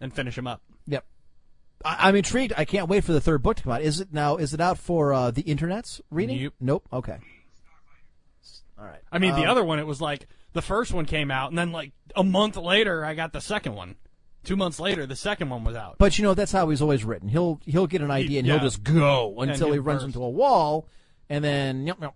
And 0.00 0.12
finish 0.14 0.36
him 0.36 0.46
up. 0.46 0.62
Yep. 0.86 1.04
I, 1.84 2.08
I'm 2.08 2.16
intrigued. 2.16 2.52
I 2.56 2.64
can't 2.64 2.88
wait 2.88 3.04
for 3.04 3.12
the 3.12 3.20
third 3.20 3.42
book 3.42 3.56
to 3.56 3.62
come 3.62 3.72
out. 3.72 3.82
Is 3.82 4.00
it 4.00 4.12
now? 4.12 4.36
Is 4.36 4.52
it 4.54 4.60
out 4.60 4.78
for 4.78 5.12
uh, 5.12 5.30
the 5.30 5.42
internet's 5.42 6.00
reading? 6.10 6.42
Nope. 6.42 6.54
Nope. 6.60 6.88
Okay. 6.92 7.18
All 8.78 8.84
right. 8.84 9.00
I 9.10 9.18
mean, 9.18 9.34
the 9.34 9.44
Um, 9.44 9.50
other 9.50 9.64
one, 9.64 9.78
it 9.78 9.86
was 9.86 10.00
like 10.00 10.26
the 10.52 10.62
first 10.62 10.92
one 10.92 11.06
came 11.06 11.30
out, 11.30 11.50
and 11.50 11.58
then 11.58 11.72
like 11.72 11.92
a 12.14 12.22
month 12.24 12.56
later, 12.56 13.04
I 13.04 13.14
got 13.14 13.32
the 13.32 13.40
second 13.40 13.74
one. 13.74 13.96
Two 14.46 14.56
months 14.56 14.78
later, 14.78 15.06
the 15.06 15.16
second 15.16 15.50
one 15.50 15.64
was 15.64 15.76
out. 15.76 15.96
But 15.98 16.18
you 16.18 16.24
know 16.24 16.34
that's 16.34 16.52
how 16.52 16.68
he's 16.68 16.80
always 16.80 17.04
written. 17.04 17.28
He'll 17.28 17.60
he'll 17.66 17.86
get 17.86 18.00
an 18.00 18.10
idea 18.10 18.38
and 18.38 18.46
yeah. 18.46 18.54
he'll 18.54 18.62
just 18.62 18.82
go 18.82 19.34
until 19.40 19.72
he'll 19.72 19.82
runs 19.82 20.02
burst. 20.02 20.14
into 20.14 20.24
a 20.24 20.30
wall, 20.30 20.88
and 21.28 21.44
then 21.44 21.86
yep, 21.86 21.98
yep. 22.00 22.14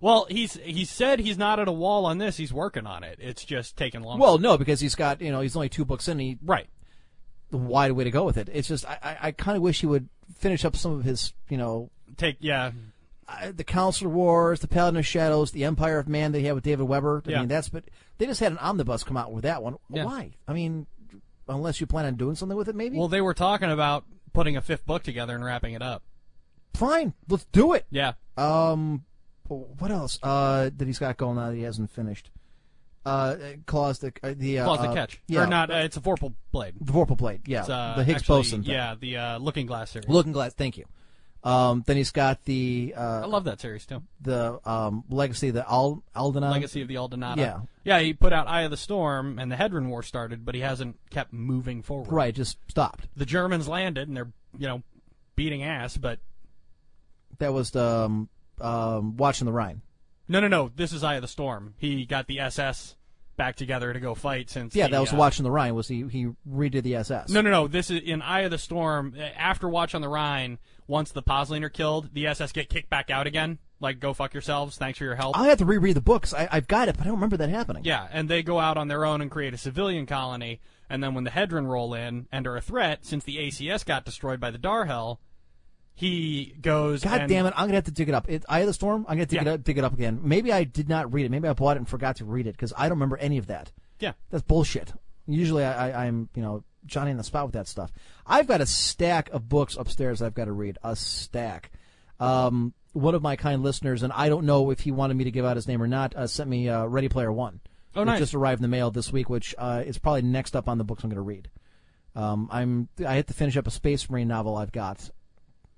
Well, 0.00 0.26
he's 0.28 0.54
he 0.54 0.84
said 0.84 1.20
he's 1.20 1.38
not 1.38 1.58
at 1.60 1.68
a 1.68 1.72
wall 1.72 2.06
on 2.06 2.18
this. 2.18 2.36
He's 2.36 2.52
working 2.52 2.86
on 2.86 3.04
it. 3.04 3.18
It's 3.20 3.44
just 3.44 3.76
taking 3.76 4.02
long. 4.02 4.18
Well, 4.18 4.38
no, 4.38 4.58
because 4.58 4.80
he's 4.80 4.94
got 4.94 5.20
you 5.20 5.30
know 5.30 5.40
he's 5.40 5.56
only 5.56 5.68
two 5.68 5.84
books 5.84 6.08
in. 6.08 6.12
And 6.12 6.20
he 6.20 6.38
right. 6.44 6.68
the 7.50 7.58
wide 7.58 7.92
way 7.92 8.04
to 8.04 8.10
go 8.10 8.24
with 8.24 8.36
it. 8.36 8.48
It's 8.52 8.68
just 8.68 8.84
I 8.84 8.98
I, 9.02 9.18
I 9.28 9.30
kind 9.32 9.56
of 9.56 9.62
wish 9.62 9.80
he 9.80 9.86
would 9.86 10.08
finish 10.36 10.64
up 10.64 10.76
some 10.76 10.92
of 10.92 11.04
his 11.04 11.34
you 11.48 11.56
know 11.56 11.90
Take 12.16 12.36
yeah. 12.40 12.72
uh, 13.28 13.52
the 13.54 13.64
Council 13.64 14.08
Wars, 14.08 14.60
the 14.60 14.68
Paladin 14.68 14.98
of 14.98 15.06
Shadows, 15.06 15.52
the 15.52 15.64
Empire 15.64 15.98
of 15.98 16.08
Man 16.08 16.32
that 16.32 16.40
he 16.40 16.46
had 16.46 16.54
with 16.54 16.64
David 16.64 16.84
Weber. 16.88 17.22
I 17.26 17.30
Yeah. 17.30 17.38
mean, 17.40 17.48
that's 17.48 17.68
but 17.68 17.84
they 18.18 18.26
just 18.26 18.40
had 18.40 18.52
an 18.52 18.58
omnibus 18.58 19.04
come 19.04 19.16
out 19.16 19.32
with 19.32 19.44
that 19.44 19.62
one. 19.62 19.76
Yeah. 19.88 20.04
Why? 20.04 20.32
I 20.46 20.52
mean, 20.52 20.86
unless 21.48 21.80
you 21.80 21.86
plan 21.86 22.06
on 22.06 22.14
doing 22.16 22.34
something 22.36 22.56
with 22.56 22.68
it, 22.68 22.74
maybe. 22.74 22.96
Well, 22.98 23.08
they 23.08 23.20
were 23.20 23.34
talking 23.34 23.70
about 23.70 24.04
putting 24.32 24.56
a 24.56 24.60
fifth 24.60 24.86
book 24.86 25.02
together 25.02 25.34
and 25.34 25.44
wrapping 25.44 25.74
it 25.74 25.82
up. 25.82 26.02
fine, 26.74 27.14
let's 27.28 27.44
do 27.52 27.72
it. 27.74 27.86
Yeah. 27.90 28.12
Um, 28.36 29.04
what 29.48 29.90
else? 29.90 30.18
Uh, 30.22 30.70
that 30.76 30.86
he's 30.86 30.98
got 30.98 31.16
going 31.16 31.36
on 31.38 31.50
that 31.50 31.56
he 31.56 31.62
hasn't 31.62 31.90
finished. 31.90 32.30
Uh, 33.04 33.34
claws 33.66 33.98
the 33.98 34.12
uh, 34.22 34.32
the 34.36 34.60
uh, 34.60 34.64
Claws 34.64 34.78
the 34.80 34.88
uh, 34.88 34.94
catch. 34.94 35.20
Yeah, 35.26 35.42
Or 35.42 35.46
not? 35.48 35.70
Uh, 35.72 35.78
it's 35.78 35.96
a 35.96 36.00
Vorpal 36.00 36.34
blade. 36.52 36.74
the 36.80 36.92
Vorpal 36.92 37.16
blade. 37.16 37.40
Yeah, 37.48 37.60
It's, 37.60 37.68
uh, 37.68 37.94
the 37.96 38.04
Higgs 38.04 38.20
actually, 38.22 38.38
boson. 38.38 38.62
thing. 38.62 38.72
Yeah, 38.72 38.94
the 38.98 39.16
uh, 39.16 39.38
Looking 39.38 39.66
Glass 39.66 39.90
series. 39.90 40.08
Looking 40.08 40.30
Glass. 40.32 40.54
Thank 40.54 40.78
you. 40.78 40.84
Um, 41.44 41.82
then 41.86 41.96
he's 41.96 42.12
got 42.12 42.44
the 42.44 42.94
uh, 42.96 43.22
I 43.22 43.26
love 43.26 43.44
that 43.44 43.60
series 43.60 43.84
too. 43.84 44.02
the 44.20 44.60
um, 44.64 45.02
Legacy 45.10 45.48
of 45.48 45.54
the 45.54 45.68
Al. 45.68 46.02
Legacy 46.14 46.82
of 46.82 46.88
the 46.88 46.94
Aldenata. 46.94 47.36
yeah. 47.38 47.60
Yeah, 47.84 47.98
he 47.98 48.12
put 48.14 48.32
out 48.32 48.46
Eye 48.46 48.62
of 48.62 48.70
the 48.70 48.76
Storm, 48.76 49.40
and 49.40 49.50
the 49.50 49.56
Hedren 49.56 49.88
War 49.88 50.04
started, 50.04 50.44
but 50.44 50.54
he 50.54 50.60
hasn't 50.60 50.96
kept 51.10 51.32
moving 51.32 51.82
forward. 51.82 52.12
Right, 52.12 52.32
just 52.32 52.58
stopped. 52.68 53.08
The 53.16 53.26
Germans 53.26 53.66
landed, 53.66 54.06
and 54.06 54.16
they're 54.16 54.30
you 54.56 54.68
know 54.68 54.82
beating 55.34 55.64
ass, 55.64 55.96
but 55.96 56.20
That 57.38 57.52
was 57.52 57.72
the 57.72 57.84
um, 57.84 58.28
um, 58.60 59.16
watching 59.16 59.46
the 59.46 59.52
Rhine. 59.52 59.82
no, 60.28 60.38
no, 60.38 60.46
no. 60.48 60.70
This 60.74 60.92
is 60.92 61.02
Eye 61.02 61.16
of 61.16 61.22
the 61.22 61.28
Storm. 61.28 61.74
He 61.78 62.06
got 62.06 62.28
the 62.28 62.38
SS 62.38 62.94
back 63.36 63.56
together 63.56 63.92
to 63.92 63.98
go 63.98 64.14
fight 64.14 64.48
since. 64.48 64.76
Yeah, 64.76 64.86
that 64.86 65.00
was 65.00 65.12
uh, 65.12 65.16
watching 65.16 65.42
the 65.42 65.50
Rhine. 65.50 65.74
Was 65.74 65.88
he 65.88 66.06
he 66.06 66.28
redid 66.48 66.84
the 66.84 66.94
SS? 66.96 67.30
No, 67.30 67.40
no, 67.40 67.50
no. 67.50 67.66
This 67.66 67.90
is 67.90 68.00
in 68.00 68.22
Eye 68.22 68.42
of 68.42 68.52
the 68.52 68.58
Storm. 68.58 69.16
After 69.36 69.68
Watch 69.68 69.96
on 69.96 70.02
the 70.02 70.08
Rhine, 70.08 70.58
once 70.86 71.10
the 71.12 71.22
Posleen 71.22 71.62
are 71.62 71.68
killed, 71.68 72.10
the 72.12 72.26
SS 72.26 72.52
get 72.52 72.68
kicked 72.68 72.90
back 72.90 73.10
out 73.10 73.26
again. 73.26 73.58
Like, 73.80 73.98
go 73.98 74.12
fuck 74.14 74.32
yourselves. 74.32 74.76
Thanks 74.76 74.98
for 74.98 75.04
your 75.04 75.16
help. 75.16 75.36
I 75.36 75.48
have 75.48 75.58
to 75.58 75.64
reread 75.64 75.96
the 75.96 76.00
books. 76.00 76.32
I, 76.32 76.48
I've 76.52 76.68
got 76.68 76.88
it, 76.88 76.96
but 76.96 77.02
I 77.02 77.04
don't 77.06 77.14
remember 77.16 77.36
that 77.38 77.48
happening. 77.48 77.82
Yeah, 77.84 78.06
and 78.12 78.28
they 78.28 78.42
go 78.42 78.60
out 78.60 78.76
on 78.76 78.86
their 78.88 79.04
own 79.04 79.20
and 79.20 79.30
create 79.30 79.54
a 79.54 79.58
civilian 79.58 80.06
colony. 80.06 80.60
And 80.88 81.02
then 81.02 81.14
when 81.14 81.24
the 81.24 81.30
Hedren 81.30 81.66
roll 81.66 81.94
in 81.94 82.26
and 82.30 82.46
are 82.46 82.56
a 82.56 82.60
threat, 82.60 83.04
since 83.04 83.24
the 83.24 83.38
ACS 83.38 83.84
got 83.84 84.04
destroyed 84.04 84.38
by 84.38 84.50
the 84.50 84.58
Darhel, 84.58 85.18
he 85.94 86.54
goes. 86.60 87.02
God 87.02 87.22
and, 87.22 87.28
damn 87.28 87.46
it! 87.46 87.54
I'm 87.56 87.66
gonna 87.66 87.76
have 87.76 87.84
to 87.84 87.90
dig 87.90 88.08
it 88.08 88.14
up. 88.14 88.28
It, 88.28 88.44
Eye 88.48 88.60
of 88.60 88.66
the 88.66 88.72
Storm. 88.72 89.04
I'm 89.08 89.16
gonna 89.16 89.26
dig 89.26 89.36
Yeah. 89.42 89.42
it 89.42 89.54
up, 89.54 89.64
dig 89.64 89.78
it 89.78 89.84
up 89.84 89.94
again. 89.94 90.20
Maybe 90.22 90.52
I 90.52 90.64
did 90.64 90.88
not 90.88 91.12
read 91.12 91.26
it. 91.26 91.30
Maybe 91.30 91.48
I 91.48 91.52
bought 91.52 91.76
it 91.76 91.80
and 91.80 91.88
forgot 91.88 92.16
to 92.16 92.24
read 92.24 92.46
it 92.46 92.52
because 92.52 92.72
I 92.76 92.88
don't 92.88 92.96
remember 92.98 93.16
any 93.18 93.38
of 93.38 93.46
that. 93.48 93.72
Yeah, 93.98 94.12
That's 94.30 94.42
bullshit. 94.42 94.92
Usually 95.26 95.64
I, 95.64 95.90
I, 95.90 96.06
I'm 96.06 96.28
you 96.34 96.42
know 96.42 96.64
Johnny 96.86 97.10
in 97.10 97.16
the 97.16 97.24
spot 97.24 97.46
with 97.46 97.54
that 97.54 97.66
stuff. 97.68 97.92
I've 98.26 98.46
got 98.46 98.60
a 98.60 98.66
stack 98.66 99.30
of 99.30 99.48
books 99.48 99.76
upstairs 99.76 100.20
I've 100.22 100.34
got 100.34 100.46
to 100.46 100.52
read. 100.52 100.78
A 100.82 100.96
stack. 100.96 101.70
Um, 102.20 102.72
one 102.92 103.14
of 103.14 103.22
my 103.22 103.36
kind 103.36 103.62
listeners, 103.62 104.02
and 104.02 104.12
I 104.12 104.28
don't 104.28 104.44
know 104.46 104.70
if 104.70 104.80
he 104.80 104.92
wanted 104.92 105.14
me 105.16 105.24
to 105.24 105.30
give 105.30 105.44
out 105.44 105.56
his 105.56 105.66
name 105.66 105.82
or 105.82 105.88
not, 105.88 106.14
uh, 106.14 106.26
sent 106.26 106.48
me 106.50 106.68
uh, 106.68 106.84
Ready 106.86 107.08
Player 107.08 107.32
One. 107.32 107.60
Oh, 107.94 108.04
nice. 108.04 108.18
just 108.20 108.34
arrived 108.34 108.58
in 108.60 108.62
the 108.62 108.68
mail 108.68 108.90
this 108.90 109.12
week, 109.12 109.28
which 109.28 109.54
uh, 109.58 109.82
is 109.84 109.98
probably 109.98 110.22
next 110.22 110.56
up 110.56 110.68
on 110.68 110.78
the 110.78 110.84
books 110.84 111.04
I'm 111.04 111.10
going 111.10 111.16
to 111.16 111.20
read. 111.22 111.48
Um, 112.14 112.48
I'm 112.52 112.88
I 113.06 113.14
have 113.16 113.26
to 113.26 113.34
finish 113.34 113.56
up 113.56 113.66
a 113.66 113.70
Space 113.70 114.08
Marine 114.10 114.28
novel 114.28 114.56
I've 114.56 114.72
got. 114.72 115.08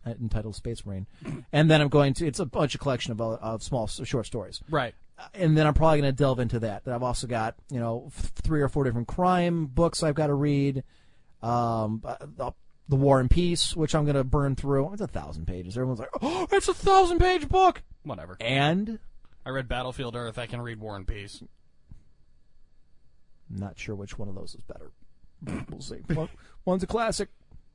uh, 0.07 0.11
entitled 0.21 0.55
Space 0.57 0.85
Marine, 0.85 1.07
and 1.53 1.71
then 1.71 1.81
I'm 1.81 1.89
going 1.89 2.15
to. 2.15 2.27
It's 2.27 2.41
a 2.41 2.47
bunch 2.47 2.75
of 2.75 2.81
collection 2.81 3.13
of 3.13 3.21
uh, 3.21 3.35
of 3.41 3.63
small 3.63 3.87
short 3.87 4.27
stories, 4.27 4.61
Right. 4.69 4.95
And 5.35 5.57
then 5.57 5.67
I'm 5.67 5.75
probably 5.75 6.01
going 6.01 6.13
to 6.13 6.17
delve 6.17 6.41
into 6.41 6.61
that. 6.61 6.83
I've 6.87 7.03
also 7.03 7.27
got 7.27 7.55
you 7.71 7.79
know 7.81 8.11
three 8.43 8.63
or 8.63 8.69
four 8.69 8.85
different 8.85 9.09
crime 9.09 9.67
books 9.67 10.03
I've 10.03 10.15
got 10.15 10.29
to 10.29 10.35
read. 10.35 10.83
Um, 11.43 12.03
uh, 12.05 12.17
the, 12.21 12.53
the 12.89 12.97
War 12.97 13.21
and 13.21 13.31
Peace, 13.31 13.75
which 13.77 13.95
I'm 13.95 14.05
going 14.05 14.17
to 14.17 14.25
burn 14.25 14.57
through. 14.57 14.93
It's 14.93 15.03
a 15.03 15.07
thousand 15.07 15.47
pages. 15.47 15.77
Everyone's 15.77 16.01
like, 16.01 16.11
"Oh, 16.23 16.47
it's 16.53 16.69
a 16.69 16.75
thousand 16.75 17.19
page 17.19 17.49
book," 17.49 17.83
Whatever. 18.03 18.37
and 18.41 18.99
I 19.47 19.51
read 19.51 19.69
Battlefield 19.69 20.17
Earth. 20.17 20.39
I 20.39 20.47
can 20.47 20.61
read 20.61 20.81
War 20.81 20.97
and 20.97 21.07
Peace. 21.07 21.43
I'm 23.51 23.59
not 23.61 23.79
sure 23.79 23.95
which 23.95 24.19
one 24.19 24.29
of 24.29 24.35
those 24.35 24.55
is 24.55 24.63
better. 24.63 24.91
We'll 25.71 25.81
see. 25.83 25.97
One, 26.15 26.29
one's 26.65 26.83
a 26.83 26.87
classic. 26.87 27.29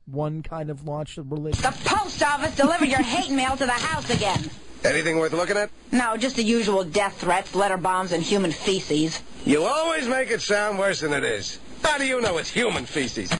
One 0.06 0.42
kind 0.42 0.70
of 0.70 0.84
launched 0.88 1.18
a 1.18 1.22
religion. 1.22 1.62
The 1.62 1.76
post 1.84 2.20
office 2.22 2.56
delivered 2.56 2.88
your 2.88 3.02
hate 3.02 3.30
mail 3.30 3.56
to 3.56 3.64
the 3.64 3.70
house 3.72 4.10
again. 4.10 4.50
Anything 4.84 5.18
worth 5.18 5.32
looking 5.32 5.56
at? 5.56 5.70
No, 5.92 6.16
just 6.16 6.36
the 6.36 6.42
usual 6.42 6.84
death 6.84 7.20
threats, 7.20 7.54
letter 7.54 7.76
bombs, 7.76 8.12
and 8.12 8.22
human 8.22 8.50
feces. 8.50 9.22
You 9.44 9.64
always 9.64 10.08
make 10.08 10.30
it 10.30 10.40
sound 10.40 10.78
worse 10.78 11.00
than 11.00 11.12
it 11.12 11.24
is. 11.24 11.58
How 11.82 11.98
do 11.98 12.06
you 12.06 12.20
know 12.20 12.38
it's 12.38 12.50
human 12.50 12.86
feces? 12.86 13.30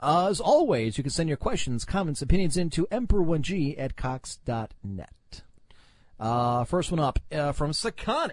As 0.00 0.40
always, 0.40 0.98
you 0.98 1.04
can 1.04 1.10
send 1.10 1.28
your 1.28 1.38
questions, 1.38 1.84
comments, 1.84 2.20
opinions 2.20 2.56
into 2.56 2.86
emperor1g 2.90 3.76
at 3.78 3.96
cox.net. 3.96 5.42
Uh, 6.18 6.64
first 6.64 6.90
one 6.90 7.00
up 7.00 7.18
uh, 7.32 7.52
from 7.52 7.72
Sakani. 7.72 8.32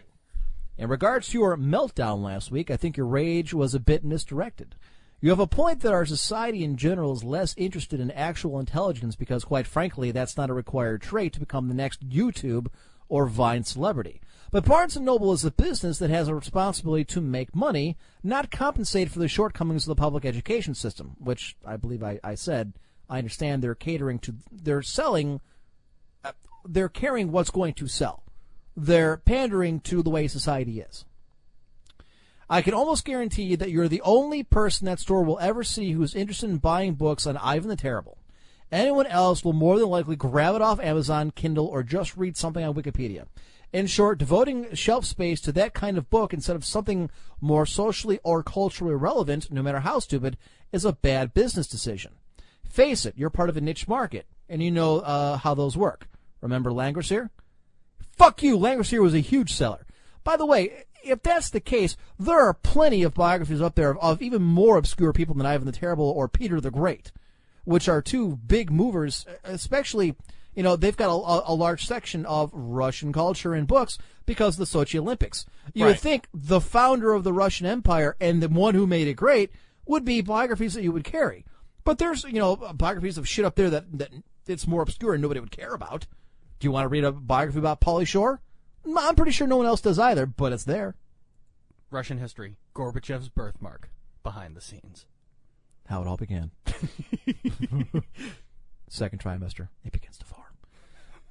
In 0.77 0.89
regards 0.89 1.29
to 1.29 1.37
your 1.37 1.55
meltdown 1.55 2.23
last 2.23 2.51
week, 2.51 2.71
I 2.71 2.77
think 2.77 2.97
your 2.97 3.05
rage 3.05 3.53
was 3.53 3.75
a 3.75 3.79
bit 3.79 4.03
misdirected. 4.03 4.75
You 5.23 5.29
have 5.29 5.39
a 5.39 5.47
point 5.47 5.79
that 5.79 5.93
our 5.93 6.05
society 6.05 6.65
in 6.65 6.75
general 6.75 7.13
is 7.13 7.23
less 7.23 7.55
interested 7.55 8.01
in 8.01 8.11
actual 8.11 8.59
intelligence 8.59 9.15
because, 9.15 9.45
quite 9.45 9.65
frankly, 9.65 10.11
that's 10.11 10.35
not 10.35 10.49
a 10.49 10.53
required 10.53 11.01
trait 11.01 11.31
to 11.31 11.39
become 11.39 11.69
the 11.69 11.73
next 11.73 12.09
YouTube 12.09 12.67
or 13.07 13.27
Vine 13.27 13.63
celebrity. 13.63 14.19
But 14.51 14.65
Barnes 14.65 14.97
& 14.97 14.99
Noble 14.99 15.31
is 15.31 15.45
a 15.45 15.51
business 15.51 15.97
that 15.99 16.09
has 16.09 16.27
a 16.27 16.35
responsibility 16.35 17.05
to 17.05 17.21
make 17.21 17.55
money, 17.55 17.95
not 18.21 18.51
compensate 18.51 19.11
for 19.11 19.19
the 19.19 19.29
shortcomings 19.29 19.85
of 19.85 19.95
the 19.95 20.01
public 20.01 20.25
education 20.25 20.75
system, 20.75 21.15
which 21.19 21.55
I 21.65 21.77
believe 21.77 22.03
I, 22.03 22.19
I 22.21 22.35
said. 22.35 22.73
I 23.09 23.19
understand 23.19 23.63
they're 23.63 23.75
catering 23.75 24.19
to, 24.19 24.35
they're 24.51 24.81
selling, 24.81 25.39
uh, 26.25 26.33
they're 26.65 26.89
carrying 26.89 27.31
what's 27.31 27.49
going 27.49 27.75
to 27.75 27.87
sell. 27.87 28.23
They're 28.75 29.15
pandering 29.15 29.79
to 29.85 30.03
the 30.03 30.09
way 30.09 30.27
society 30.27 30.81
is. 30.81 31.05
I 32.53 32.61
can 32.61 32.75
almost 32.75 33.03
guarantee 33.03 33.55
that 33.55 33.71
you're 33.71 33.87
the 33.87 34.03
only 34.03 34.43
person 34.43 34.85
that 34.85 34.99
store 34.99 35.23
will 35.23 35.39
ever 35.39 35.63
see 35.63 35.93
who's 35.93 36.13
interested 36.13 36.51
in 36.51 36.57
buying 36.57 36.93
books 36.93 37.25
on 37.25 37.35
Ivan 37.37 37.67
the 37.67 37.75
Terrible. 37.75 38.19
Anyone 38.71 39.07
else 39.07 39.43
will 39.43 39.53
more 39.53 39.79
than 39.79 39.89
likely 39.89 40.15
grab 40.15 40.53
it 40.53 40.61
off 40.61 40.79
Amazon, 40.79 41.31
Kindle, 41.31 41.65
or 41.65 41.81
just 41.81 42.15
read 42.15 42.37
something 42.37 42.63
on 42.63 42.75
Wikipedia. 42.75 43.25
In 43.71 43.87
short, 43.87 44.19
devoting 44.19 44.71
shelf 44.75 45.03
space 45.03 45.41
to 45.41 45.51
that 45.53 45.73
kind 45.73 45.97
of 45.97 46.11
book 46.11 46.31
instead 46.31 46.55
of 46.55 46.63
something 46.63 47.09
more 47.41 47.65
socially 47.65 48.19
or 48.23 48.43
culturally 48.43 48.93
relevant, 48.93 49.49
no 49.51 49.63
matter 49.63 49.79
how 49.79 49.97
stupid, 49.97 50.37
is 50.71 50.85
a 50.85 50.93
bad 50.93 51.33
business 51.33 51.65
decision. 51.65 52.11
Face 52.69 53.03
it, 53.03 53.15
you're 53.17 53.31
part 53.31 53.49
of 53.49 53.57
a 53.57 53.61
niche 53.61 53.87
market, 53.87 54.27
and 54.47 54.61
you 54.61 54.69
know 54.69 54.99
uh, 54.99 55.37
how 55.37 55.55
those 55.55 55.75
work. 55.75 56.07
Remember 56.39 56.69
Langrisser? 56.69 57.31
Fuck 58.11 58.43
you, 58.43 58.59
Langrisser 58.59 59.01
was 59.01 59.15
a 59.15 59.21
huge 59.21 59.51
seller. 59.51 59.87
By 60.23 60.37
the 60.37 60.45
way, 60.45 60.85
if 61.03 61.21
that's 61.21 61.49
the 61.49 61.59
case, 61.59 61.95
there 62.17 62.39
are 62.39 62.53
plenty 62.53 63.03
of 63.03 63.13
biographies 63.13 63.61
up 63.61 63.75
there 63.75 63.91
of, 63.91 63.97
of 63.99 64.21
even 64.21 64.41
more 64.41 64.77
obscure 64.77 65.13
people 65.13 65.35
than 65.35 65.45
Ivan 65.45 65.65
the 65.65 65.71
Terrible 65.71 66.09
or 66.09 66.27
Peter 66.27 66.59
the 66.59 66.71
Great, 66.71 67.11
which 67.65 67.87
are 67.87 68.01
two 68.01 68.37
big 68.37 68.71
movers, 68.71 69.25
especially, 69.43 70.15
you 70.55 70.63
know, 70.63 70.75
they've 70.75 70.97
got 70.97 71.09
a, 71.09 71.13
a, 71.13 71.53
a 71.53 71.55
large 71.55 71.85
section 71.85 72.25
of 72.25 72.51
Russian 72.53 73.13
culture 73.13 73.55
in 73.55 73.65
books 73.65 73.97
because 74.25 74.59
of 74.59 74.69
the 74.69 74.77
Sochi 74.77 74.99
Olympics. 74.99 75.45
You 75.73 75.85
would 75.85 75.99
think 75.99 76.27
the 76.33 76.61
founder 76.61 77.13
of 77.13 77.23
the 77.23 77.33
Russian 77.33 77.65
Empire 77.65 78.15
and 78.19 78.41
the 78.41 78.49
one 78.49 78.75
who 78.75 78.87
made 78.87 79.07
it 79.07 79.15
great 79.15 79.51
would 79.85 80.05
be 80.05 80.21
biographies 80.21 80.73
that 80.73 80.83
you 80.83 80.91
would 80.91 81.03
carry. 81.03 81.45
But 81.83 81.97
there's, 81.97 82.23
you 82.23 82.39
know, 82.39 82.55
biographies 82.55 83.17
of 83.17 83.27
shit 83.27 83.43
up 83.43 83.55
there 83.55 83.69
that, 83.69 83.97
that 83.97 84.11
it's 84.47 84.67
more 84.67 84.81
obscure 84.81 85.13
and 85.13 85.21
nobody 85.21 85.39
would 85.39 85.51
care 85.51 85.73
about. 85.73 86.07
Do 86.59 86.67
you 86.67 86.71
want 86.71 86.85
to 86.85 86.89
read 86.89 87.03
a 87.03 87.11
biography 87.11 87.59
about 87.59 87.81
Pauly 87.81 88.07
Shore? 88.07 88.39
I'm 88.85 89.15
pretty 89.15 89.31
sure 89.31 89.47
no 89.47 89.57
one 89.57 89.65
else 89.65 89.81
does 89.81 89.99
either, 89.99 90.25
but 90.25 90.53
it's 90.53 90.65
there. 90.65 90.95
Russian 91.89 92.17
history. 92.17 92.57
Gorbachev's 92.75 93.29
birthmark. 93.29 93.89
Behind 94.23 94.55
the 94.55 94.61
scenes. 94.61 95.05
How 95.87 96.01
it 96.01 96.07
all 96.07 96.17
began. 96.17 96.51
Second 98.89 99.19
trimester. 99.19 99.69
It 99.83 99.91
begins 99.91 100.17
to 100.17 100.25
form. 100.25 100.43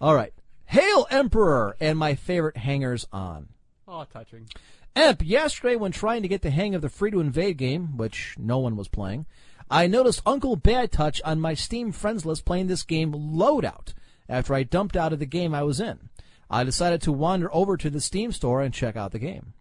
All 0.00 0.14
right. 0.14 0.32
Hail 0.66 1.06
Emperor 1.10 1.76
and 1.80 1.98
my 1.98 2.14
favorite 2.14 2.56
hangers 2.56 3.06
on. 3.12 3.48
Oh, 3.86 4.04
touching. 4.04 4.48
Emp, 4.94 5.22
yesterday 5.24 5.76
when 5.76 5.90
trying 5.92 6.22
to 6.22 6.28
get 6.28 6.42
the 6.42 6.50
hang 6.50 6.74
of 6.74 6.82
the 6.82 6.88
free 6.88 7.10
to 7.10 7.20
invade 7.20 7.56
game, 7.56 7.96
which 7.96 8.36
no 8.38 8.58
one 8.58 8.76
was 8.76 8.88
playing, 8.88 9.26
I 9.70 9.86
noticed 9.86 10.22
Uncle 10.26 10.56
Bad 10.56 10.92
Touch 10.92 11.20
on 11.24 11.40
my 11.40 11.54
Steam 11.54 11.92
friends 11.92 12.26
list 12.26 12.44
playing 12.44 12.66
this 12.66 12.82
game 12.82 13.12
Loadout 13.12 13.94
after 14.28 14.54
I 14.54 14.62
dumped 14.62 14.96
out 14.96 15.12
of 15.12 15.18
the 15.18 15.26
game 15.26 15.54
I 15.54 15.62
was 15.62 15.80
in. 15.80 16.10
I 16.52 16.64
decided 16.64 17.00
to 17.02 17.12
wander 17.12 17.52
over 17.54 17.78
to 17.78 17.88
the 17.88 18.00
Steam 18.00 18.30
store 18.30 18.60
and 18.60 18.74
check 18.74 18.94
out 18.94 19.12
the 19.12 19.18
game. 19.18 19.54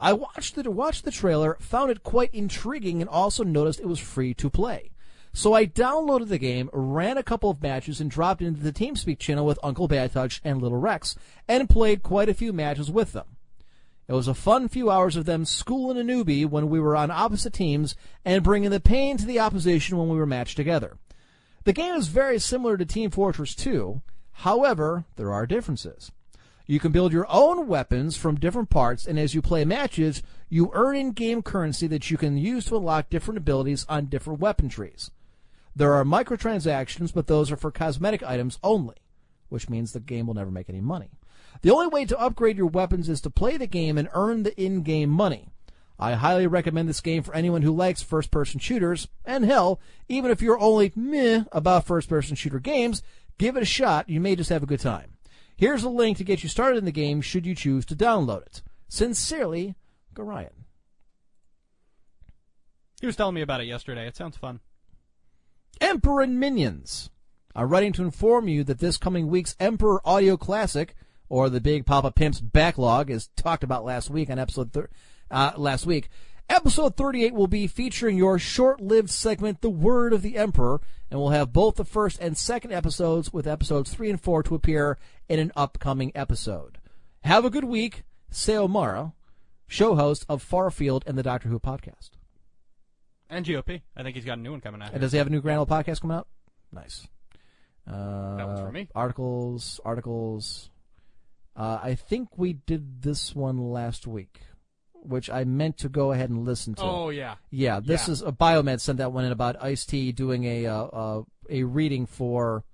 I 0.00 0.14
watched 0.14 0.54
the 0.54 0.70
watched 0.70 1.04
the 1.04 1.10
trailer, 1.10 1.58
found 1.60 1.90
it 1.90 2.02
quite 2.02 2.32
intriguing, 2.32 3.02
and 3.02 3.10
also 3.10 3.44
noticed 3.44 3.78
it 3.78 3.86
was 3.86 3.98
free 4.00 4.32
to 4.34 4.48
play. 4.48 4.90
So 5.34 5.52
I 5.52 5.66
downloaded 5.66 6.28
the 6.28 6.38
game, 6.38 6.70
ran 6.72 7.18
a 7.18 7.22
couple 7.22 7.50
of 7.50 7.62
matches, 7.62 8.00
and 8.00 8.10
dropped 8.10 8.40
into 8.40 8.62
the 8.62 8.72
TeamSpeak 8.72 9.18
channel 9.18 9.44
with 9.44 9.58
Uncle 9.62 9.86
Bad 9.86 10.12
Touch 10.12 10.40
and 10.42 10.62
Little 10.62 10.78
Rex, 10.78 11.14
and 11.46 11.68
played 11.68 12.02
quite 12.02 12.30
a 12.30 12.34
few 12.34 12.54
matches 12.54 12.90
with 12.90 13.12
them. 13.12 13.36
It 14.08 14.14
was 14.14 14.26
a 14.26 14.34
fun 14.34 14.68
few 14.68 14.90
hours 14.90 15.16
of 15.16 15.26
them 15.26 15.44
schooling 15.44 15.98
a 15.98 16.02
newbie 16.02 16.46
when 16.46 16.70
we 16.70 16.80
were 16.80 16.96
on 16.96 17.10
opposite 17.10 17.52
teams 17.52 17.94
and 18.24 18.42
bringing 18.42 18.70
the 18.70 18.80
pain 18.80 19.18
to 19.18 19.26
the 19.26 19.38
opposition 19.38 19.98
when 19.98 20.08
we 20.08 20.16
were 20.16 20.26
matched 20.26 20.56
together. 20.56 20.96
The 21.64 21.74
game 21.74 21.94
is 21.94 22.08
very 22.08 22.38
similar 22.38 22.78
to 22.78 22.86
Team 22.86 23.10
Fortress 23.10 23.54
2, 23.54 24.00
however, 24.32 25.04
there 25.16 25.32
are 25.32 25.46
differences. 25.46 26.10
You 26.70 26.78
can 26.78 26.92
build 26.92 27.12
your 27.12 27.26
own 27.28 27.66
weapons 27.66 28.16
from 28.16 28.36
different 28.36 28.70
parts, 28.70 29.04
and 29.04 29.18
as 29.18 29.34
you 29.34 29.42
play 29.42 29.64
matches, 29.64 30.22
you 30.48 30.70
earn 30.72 30.94
in 30.94 31.10
game 31.10 31.42
currency 31.42 31.88
that 31.88 32.12
you 32.12 32.16
can 32.16 32.36
use 32.36 32.66
to 32.66 32.76
unlock 32.76 33.10
different 33.10 33.38
abilities 33.38 33.84
on 33.88 34.06
different 34.06 34.38
weapon 34.38 34.68
trees. 34.68 35.10
There 35.74 35.92
are 35.94 36.04
microtransactions, 36.04 37.12
but 37.12 37.26
those 37.26 37.50
are 37.50 37.56
for 37.56 37.72
cosmetic 37.72 38.22
items 38.22 38.60
only, 38.62 38.94
which 39.48 39.68
means 39.68 39.90
the 39.90 39.98
game 39.98 40.28
will 40.28 40.34
never 40.34 40.52
make 40.52 40.70
any 40.70 40.80
money. 40.80 41.10
The 41.62 41.72
only 41.72 41.88
way 41.88 42.04
to 42.04 42.20
upgrade 42.20 42.56
your 42.56 42.68
weapons 42.68 43.08
is 43.08 43.20
to 43.22 43.30
play 43.30 43.56
the 43.56 43.66
game 43.66 43.98
and 43.98 44.08
earn 44.14 44.44
the 44.44 44.56
in 44.56 44.82
game 44.82 45.10
money. 45.10 45.48
I 45.98 46.12
highly 46.12 46.46
recommend 46.46 46.88
this 46.88 47.00
game 47.00 47.24
for 47.24 47.34
anyone 47.34 47.62
who 47.62 47.74
likes 47.74 48.00
first 48.00 48.30
person 48.30 48.60
shooters, 48.60 49.08
and 49.24 49.44
hell, 49.44 49.80
even 50.08 50.30
if 50.30 50.40
you're 50.40 50.60
only 50.60 50.92
meh 50.94 51.46
about 51.50 51.88
first 51.88 52.08
person 52.08 52.36
shooter 52.36 52.60
games, 52.60 53.02
give 53.38 53.56
it 53.56 53.64
a 53.64 53.66
shot, 53.66 54.08
you 54.08 54.20
may 54.20 54.36
just 54.36 54.50
have 54.50 54.62
a 54.62 54.66
good 54.66 54.78
time. 54.78 55.16
Here's 55.60 55.84
a 55.84 55.90
link 55.90 56.16
to 56.16 56.24
get 56.24 56.42
you 56.42 56.48
started 56.48 56.78
in 56.78 56.86
the 56.86 56.90
game 56.90 57.20
should 57.20 57.44
you 57.44 57.54
choose 57.54 57.84
to 57.84 57.94
download 57.94 58.46
it. 58.46 58.62
Sincerely, 58.88 59.74
Gorion. 60.14 60.64
He 62.98 63.06
was 63.06 63.14
telling 63.14 63.34
me 63.34 63.42
about 63.42 63.60
it 63.60 63.66
yesterday. 63.66 64.06
It 64.06 64.16
sounds 64.16 64.38
fun. 64.38 64.60
Emperor 65.78 66.22
and 66.22 66.40
Minions. 66.40 67.10
I'm 67.54 67.68
writing 67.68 67.92
to 67.92 68.02
inform 68.02 68.48
you 68.48 68.64
that 68.64 68.78
this 68.78 68.96
coming 68.96 69.28
week's 69.28 69.54
Emperor 69.60 70.00
Audio 70.02 70.38
Classic, 70.38 70.94
or 71.28 71.50
the 71.50 71.60
Big 71.60 71.84
Papa 71.84 72.10
Pimp's 72.10 72.40
backlog, 72.40 73.10
as 73.10 73.28
talked 73.36 73.62
about 73.62 73.84
last 73.84 74.08
week 74.08 74.30
on 74.30 74.38
episode 74.38 74.72
thir- 74.72 74.88
uh, 75.30 75.52
last 75.58 75.84
week. 75.84 76.08
Episode 76.50 76.96
38 76.96 77.32
will 77.32 77.46
be 77.46 77.68
featuring 77.68 78.16
your 78.18 78.36
short-lived 78.36 79.08
segment, 79.08 79.60
The 79.60 79.70
Word 79.70 80.12
of 80.12 80.20
the 80.22 80.36
Emperor, 80.36 80.80
and 81.08 81.20
we'll 81.20 81.30
have 81.30 81.52
both 81.52 81.76
the 81.76 81.84
first 81.84 82.18
and 82.20 82.36
second 82.36 82.72
episodes, 82.72 83.32
with 83.32 83.46
episodes 83.46 83.94
three 83.94 84.10
and 84.10 84.20
four 84.20 84.42
to 84.42 84.56
appear 84.56 84.98
in 85.28 85.38
an 85.38 85.52
upcoming 85.54 86.10
episode. 86.12 86.78
Have 87.20 87.44
a 87.44 87.50
good 87.50 87.62
week, 87.64 88.02
Seomara, 88.32 89.12
show 89.68 89.94
host 89.94 90.26
of 90.28 90.44
Farfield 90.44 91.02
and 91.06 91.16
the 91.16 91.22
Doctor 91.22 91.48
Who 91.48 91.60
podcast. 91.60 92.10
And 93.28 93.46
GOP. 93.46 93.82
I 93.96 94.02
think 94.02 94.16
he's 94.16 94.24
got 94.24 94.38
a 94.38 94.40
new 94.40 94.50
one 94.50 94.60
coming 94.60 94.82
out. 94.82 94.90
And 94.90 95.00
does 95.00 95.12
he 95.12 95.18
have 95.18 95.28
a 95.28 95.30
new 95.30 95.40
Grand 95.40 95.60
podcast 95.68 96.00
coming 96.00 96.16
out? 96.16 96.26
Nice. 96.72 97.06
Uh, 97.86 98.36
That 98.36 98.46
one's 98.48 98.60
for 98.60 98.72
me. 98.72 98.88
Articles, 98.92 99.78
articles. 99.84 100.68
Uh, 101.54 101.78
I 101.80 101.94
think 101.94 102.36
we 102.36 102.54
did 102.54 103.02
this 103.02 103.36
one 103.36 103.58
last 103.58 104.04
week, 104.08 104.40
which 105.02 105.30
I 105.30 105.44
meant 105.44 105.78
to 105.78 105.88
go 105.88 106.12
ahead 106.12 106.30
and 106.30 106.44
listen 106.44 106.74
to. 106.74 106.82
Oh, 106.82 107.08
yeah. 107.10 107.36
Yeah, 107.50 107.80
this 107.80 108.06
Yeah. 108.08 108.12
is 108.12 108.22
a 108.22 108.32
Biomed 108.32 108.80
sent 108.80 108.98
that 108.98 109.12
one 109.12 109.24
in 109.24 109.32
about 109.32 109.62
Ice 109.62 109.84
T 109.86 110.12
doing 110.12 110.44
a 110.44 110.66
uh, 110.66 110.84
uh, 110.84 111.22
a 111.48 111.62
reading 111.64 112.06
for 112.06 112.64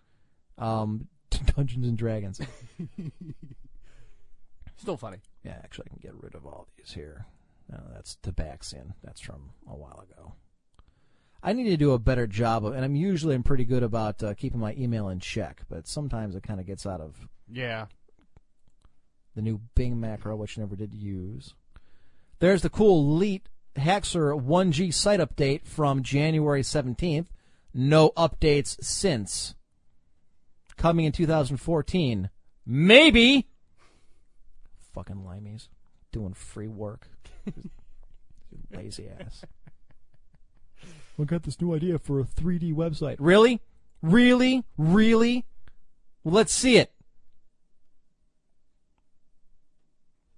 um, 0.59 1.09
Dungeons 1.57 1.86
and 1.86 1.97
Dragons. 1.98 2.40
Still 4.77 4.97
funny. 4.97 5.19
Yeah, 5.44 5.59
actually, 5.65 5.86
I 5.86 5.94
can 5.94 5.98
get 6.03 6.23
rid 6.23 6.35
of 6.35 6.44
all 6.47 6.69
these 6.77 6.93
here. 6.93 7.27
No, 7.70 7.81
that's 7.93 8.16
Tabaxian. 8.23 8.93
That's 9.03 9.20
from 9.20 9.51
a 9.69 9.74
while 9.74 10.05
ago. 10.11 10.35
I 11.43 11.53
need 11.53 11.65
to 11.70 11.77
do 11.77 11.93
a 11.93 11.98
better 11.98 12.27
job 12.27 12.65
of, 12.66 12.74
and 12.74 12.85
I'm 12.85 12.97
usually 12.97 13.35
I'm 13.35 13.43
pretty 13.43 13.65
good 13.65 13.82
about 13.82 14.23
uh, 14.23 14.35
keeping 14.35 14.61
my 14.61 14.74
email 14.74 15.09
in 15.09 15.20
check, 15.20 15.62
but 15.69 15.86
sometimes 15.86 16.35
it 16.35 16.43
kind 16.43 16.61
of 16.61 16.66
gets 16.66 16.86
out 16.86 17.01
of 17.01 17.28
Yeah. 17.51 17.86
the 19.35 19.43
new 19.43 19.61
Bing 19.74 19.98
macro, 20.01 20.36
which 20.36 20.59
I 20.59 20.62
never 20.62 20.77
did 20.77 20.94
use. 20.94 21.55
There's 22.38 22.62
the 22.62 22.70
cool 22.70 23.00
Elite 23.00 23.48
Haxor 23.76 24.34
1G 24.34 24.92
site 24.92 25.20
update 25.20 25.66
from 25.66 26.02
January 26.02 26.62
17th. 26.62 27.26
No 27.72 28.10
updates 28.10 28.82
since. 28.82 29.54
Coming 30.76 31.06
in 31.06 31.12
2014. 31.12 32.30
Maybe. 32.66 33.48
Fucking 34.94 35.16
limeys. 35.16 35.68
Doing 36.12 36.34
free 36.34 36.68
work. 36.68 37.08
Lazy 38.70 39.08
ass. 39.20 39.44
We 41.16 41.24
got 41.24 41.44
this 41.44 41.60
new 41.60 41.74
idea 41.74 41.98
for 41.98 42.20
a 42.20 42.24
3D 42.24 42.74
website. 42.74 43.16
Really? 43.18 43.62
Really? 44.02 44.64
Really? 44.76 45.46
Well, 46.22 46.34
let's 46.34 46.52
see 46.52 46.76
it. 46.76 46.92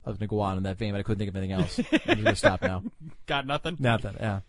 I 0.09 0.11
was 0.11 0.17
going 0.17 0.29
to 0.29 0.35
go 0.35 0.41
on 0.41 0.57
in 0.57 0.63
that 0.63 0.79
vein, 0.79 0.93
but 0.93 1.01
I 1.01 1.03
couldn't 1.03 1.19
think 1.19 1.29
of 1.29 1.37
anything 1.37 1.53
else. 1.53 1.79
I'm 2.07 2.23
going 2.23 2.25
to 2.25 2.35
stop 2.35 2.63
now. 2.63 2.83
Got 3.27 3.47
nothing? 3.47 3.77
Nothing, 3.79 4.17
yeah. 4.19 4.41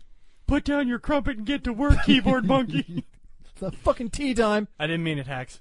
Put 0.46 0.64
down 0.64 0.88
your 0.88 0.98
crumpet 0.98 1.36
and 1.36 1.44
get 1.44 1.64
to 1.64 1.74
work, 1.74 2.02
keyboard 2.06 2.46
monkey. 2.46 3.04
It's 3.44 3.52
the 3.60 3.70
fucking 3.70 4.08
tea 4.08 4.32
time. 4.32 4.68
I 4.78 4.86
didn't 4.86 5.04
mean 5.04 5.18
it, 5.18 5.26
Hax. 5.26 5.60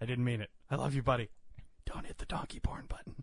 I 0.00 0.06
didn't 0.06 0.24
mean 0.24 0.42
it. 0.42 0.50
I 0.70 0.76
love 0.76 0.94
you, 0.94 1.02
buddy. 1.02 1.28
Don't 1.86 2.06
hit 2.06 2.18
the 2.18 2.26
donkey 2.26 2.60
porn 2.60 2.84
button. 2.88 3.16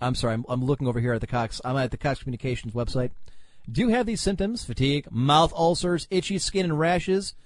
I'm 0.00 0.16
sorry, 0.16 0.34
I'm, 0.34 0.44
I'm 0.48 0.64
looking 0.64 0.88
over 0.88 0.98
here 0.98 1.12
at 1.12 1.20
the 1.20 1.28
Cox. 1.28 1.60
I'm 1.64 1.76
at 1.76 1.92
the 1.92 1.96
Cox 1.96 2.18
Communications 2.18 2.74
website. 2.74 3.12
Do 3.70 3.80
you 3.80 3.90
have 3.90 4.06
these 4.06 4.20
symptoms? 4.20 4.64
Fatigue, 4.64 5.06
mouth 5.12 5.52
ulcers, 5.54 6.08
itchy 6.10 6.38
skin, 6.38 6.64
and 6.64 6.80
rashes? 6.80 7.36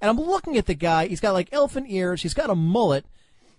And 0.00 0.10
I'm 0.10 0.18
looking 0.20 0.56
at 0.56 0.66
the 0.66 0.74
guy. 0.74 1.06
He's 1.06 1.20
got 1.20 1.32
like 1.32 1.48
elephant 1.52 1.86
ears. 1.88 2.22
He's 2.22 2.34
got 2.34 2.50
a 2.50 2.54
mullet. 2.54 3.06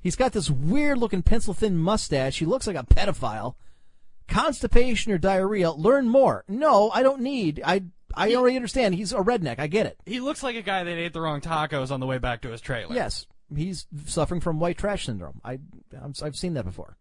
He's 0.02 0.16
got 0.16 0.34
this 0.34 0.49
weird 0.49 0.98
looking 0.99 1.24
pencil 1.24 1.53
thin 1.53 1.78
mustache. 1.78 2.38
He 2.40 2.45
looks 2.45 2.68
like 2.68 2.76
a 2.76 2.84
pedophile. 2.84 3.56
Constipation 4.28 5.12
or 5.12 5.18
diarrhea. 5.18 5.72
Learn 5.72 6.07
more. 6.07 6.44
No, 6.48 6.90
I 6.91 7.03
don't 7.03 7.22
need. 7.22 7.62
I 7.66 7.84
I 8.14 8.34
already 8.36 8.56
understand. 8.56 8.95
He's 8.95 9.12
a 9.14 9.18
redneck. 9.18 9.60
I 9.60 9.68
get 9.68 9.86
it. 9.86 9.98
He 10.06 10.20
looks 10.20 10.41
like 10.44 10.56
a 10.56 10.62
guy 10.62 10.84
that 10.84 10.98
ate 10.98 11.14
the 11.14 11.22
wrong 11.22 11.41
tacos 11.41 11.91
on 11.91 11.99
the 11.99 12.06
way 12.06 12.18
back 12.18 12.41
to 12.41 12.49
his 12.49 12.62
trailer. 12.62 12.94
Yes, 12.95 13.26
he's 13.56 13.86
suffering 14.06 14.41
from 14.41 14.60
white 14.60 14.78
trash 14.78 15.06
syndrome. 15.06 15.41
I 15.44 15.60
I'm, 16.02 16.14
I've 16.24 16.36
seen 16.36 16.53
that 16.56 16.66
before. 16.66 16.98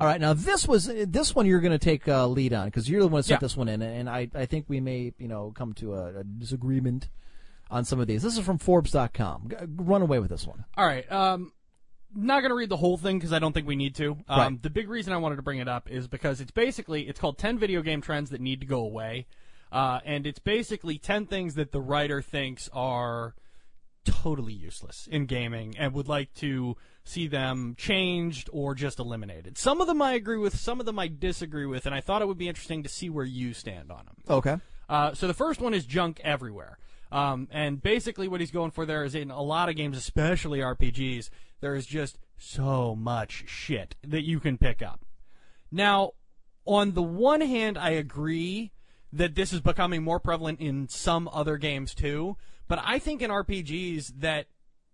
All 0.00 0.06
right, 0.08 0.20
now 0.20 0.32
this 0.34 0.66
was 0.66 0.86
this 0.86 1.34
one 1.34 1.46
you're 1.46 1.60
going 1.60 1.72
to 1.72 1.78
take 1.78 2.08
uh, 2.08 2.26
lead 2.26 2.52
on 2.52 2.66
because 2.66 2.88
you're 2.88 3.00
the 3.00 3.08
one 3.08 3.18
who 3.20 3.22
sent 3.22 3.40
Yeah. 3.40 3.44
this 3.44 3.56
one 3.56 3.68
in, 3.68 3.80
and 3.80 4.08
I 4.10 4.28
I 4.34 4.46
think 4.46 4.66
we 4.68 4.80
may 4.80 5.12
you 5.18 5.28
know 5.28 5.52
come 5.54 5.72
to 5.74 5.94
a, 5.94 6.20
a 6.20 6.24
disagreement 6.24 7.08
on 7.70 7.84
some 7.84 8.00
of 8.00 8.06
these. 8.06 8.22
This 8.22 8.36
is 8.38 8.44
from 8.44 8.58
Forbes.com. 8.58 9.48
G- 9.50 9.56
run 9.76 10.02
away 10.02 10.18
with 10.18 10.30
this 10.30 10.46
one. 10.46 10.64
All 10.76 10.86
right. 10.86 11.10
Um, 11.10 11.52
not 12.14 12.40
going 12.40 12.50
to 12.50 12.54
read 12.56 12.68
the 12.68 12.76
whole 12.76 12.96
thing 12.96 13.18
because 13.18 13.32
I 13.32 13.38
don't 13.38 13.52
think 13.52 13.66
we 13.66 13.76
need 13.76 13.94
to. 13.96 14.12
Um, 14.28 14.38
Right. 14.38 14.62
The 14.62 14.70
big 14.70 14.88
reason 14.88 15.12
I 15.12 15.16
wanted 15.16 15.36
to 15.36 15.42
bring 15.42 15.58
it 15.58 15.68
up 15.68 15.90
is 15.90 16.06
because 16.06 16.40
it's 16.40 16.52
basically 16.52 17.08
it's 17.08 17.18
called 17.18 17.38
10 17.38 17.58
video 17.58 17.82
game 17.82 18.00
trends 18.00 18.30
that 18.30 18.40
need 18.40 18.60
to 18.60 18.66
go 18.66 18.80
away, 18.80 19.26
uh, 19.72 20.00
and 20.04 20.26
it's 20.26 20.38
basically 20.38 20.98
10 20.98 21.26
things 21.26 21.54
that 21.54 21.72
the 21.72 21.80
writer 21.80 22.22
thinks 22.22 22.68
are 22.72 23.34
totally 24.04 24.52
useless 24.52 25.08
in 25.10 25.24
gaming 25.26 25.74
and 25.78 25.94
would 25.94 26.08
like 26.08 26.32
to 26.34 26.76
see 27.04 27.26
them 27.26 27.74
changed 27.76 28.48
or 28.52 28.74
just 28.74 28.98
eliminated. 28.98 29.56
Some 29.58 29.80
of 29.80 29.86
them 29.86 30.00
I 30.02 30.12
agree 30.12 30.36
with, 30.36 30.56
some 30.58 30.78
of 30.78 30.86
them 30.86 30.98
I 30.98 31.08
disagree 31.08 31.66
with, 31.66 31.86
and 31.86 31.94
I 31.94 32.00
thought 32.00 32.20
it 32.22 32.28
would 32.28 32.38
be 32.38 32.48
interesting 32.48 32.82
to 32.82 32.88
see 32.88 33.08
where 33.10 33.24
you 33.24 33.54
stand 33.54 33.90
on 33.90 34.04
them. 34.04 34.16
Okay. 34.28 34.56
Uh, 34.88 35.14
so 35.14 35.26
the 35.26 35.34
first 35.34 35.60
one 35.60 35.72
is 35.74 35.86
junk 35.86 36.20
everywhere. 36.22 36.78
Um, 37.14 37.46
and 37.52 37.80
basically, 37.80 38.26
what 38.26 38.40
he's 38.40 38.50
going 38.50 38.72
for 38.72 38.84
there 38.84 39.04
is 39.04 39.14
in 39.14 39.30
a 39.30 39.40
lot 39.40 39.68
of 39.68 39.76
games, 39.76 39.96
especially 39.96 40.58
RPGs, 40.58 41.30
there 41.60 41.76
is 41.76 41.86
just 41.86 42.18
so 42.36 42.96
much 42.96 43.44
shit 43.46 43.94
that 44.02 44.22
you 44.22 44.40
can 44.40 44.58
pick 44.58 44.82
up. 44.82 45.04
Now, 45.70 46.14
on 46.66 46.94
the 46.94 47.04
one 47.04 47.40
hand, 47.40 47.78
I 47.78 47.90
agree 47.90 48.72
that 49.12 49.36
this 49.36 49.52
is 49.52 49.60
becoming 49.60 50.02
more 50.02 50.18
prevalent 50.18 50.58
in 50.58 50.88
some 50.88 51.30
other 51.32 51.56
games 51.56 51.94
too, 51.94 52.36
but 52.66 52.82
I 52.84 52.98
think 52.98 53.22
in 53.22 53.30
RPGs 53.30 54.14
that 54.18 54.46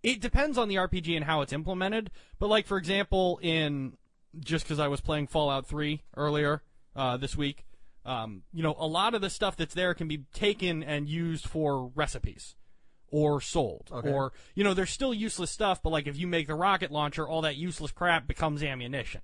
it 0.03 0.21
depends 0.21 0.59
on 0.59 0.69
the 0.69 0.75
RPG 0.75 1.17
and 1.17 1.25
how 1.25 1.41
it's 1.41 1.55
implemented. 1.55 2.11
But 2.39 2.49
like 2.49 2.67
for 2.67 2.77
example, 2.77 3.41
in 3.43 3.97
just 4.39 4.67
because 4.67 4.79
I 4.79 4.89
was 4.89 5.01
playing 5.01 5.29
Fallout 5.29 5.67
3 5.67 6.03
earlier 6.19 6.63
uh, 6.95 7.17
this 7.17 7.35
week, 7.35 7.65
um, 8.05 8.43
you 8.52 8.62
know, 8.62 8.74
a 8.78 8.86
lot 8.86 9.14
of 9.14 9.20
the 9.20 9.31
stuff 9.31 9.56
that's 9.56 9.74
there 9.74 9.94
can 9.94 10.09
be 10.09 10.24
taken 10.32 10.82
and 10.82 11.09
used 11.09 11.47
for 11.47 11.89
recipes 11.94 12.56
or 13.12 13.40
sold 13.40 13.89
Okay. 13.90 14.09
or 14.09 14.32
you 14.55 14.62
know 14.62 14.72
there's 14.72 14.89
still 14.90 15.12
useless 15.12 15.51
stuff 15.51 15.82
but 15.82 15.90
like 15.90 16.06
if 16.06 16.16
you 16.16 16.28
make 16.28 16.47
the 16.47 16.55
rocket 16.55 16.93
launcher 16.93 17.27
all 17.27 17.40
that 17.43 17.56
useless 17.56 17.90
crap 17.90 18.28
becomes 18.28 18.62
ammunition 18.62 19.20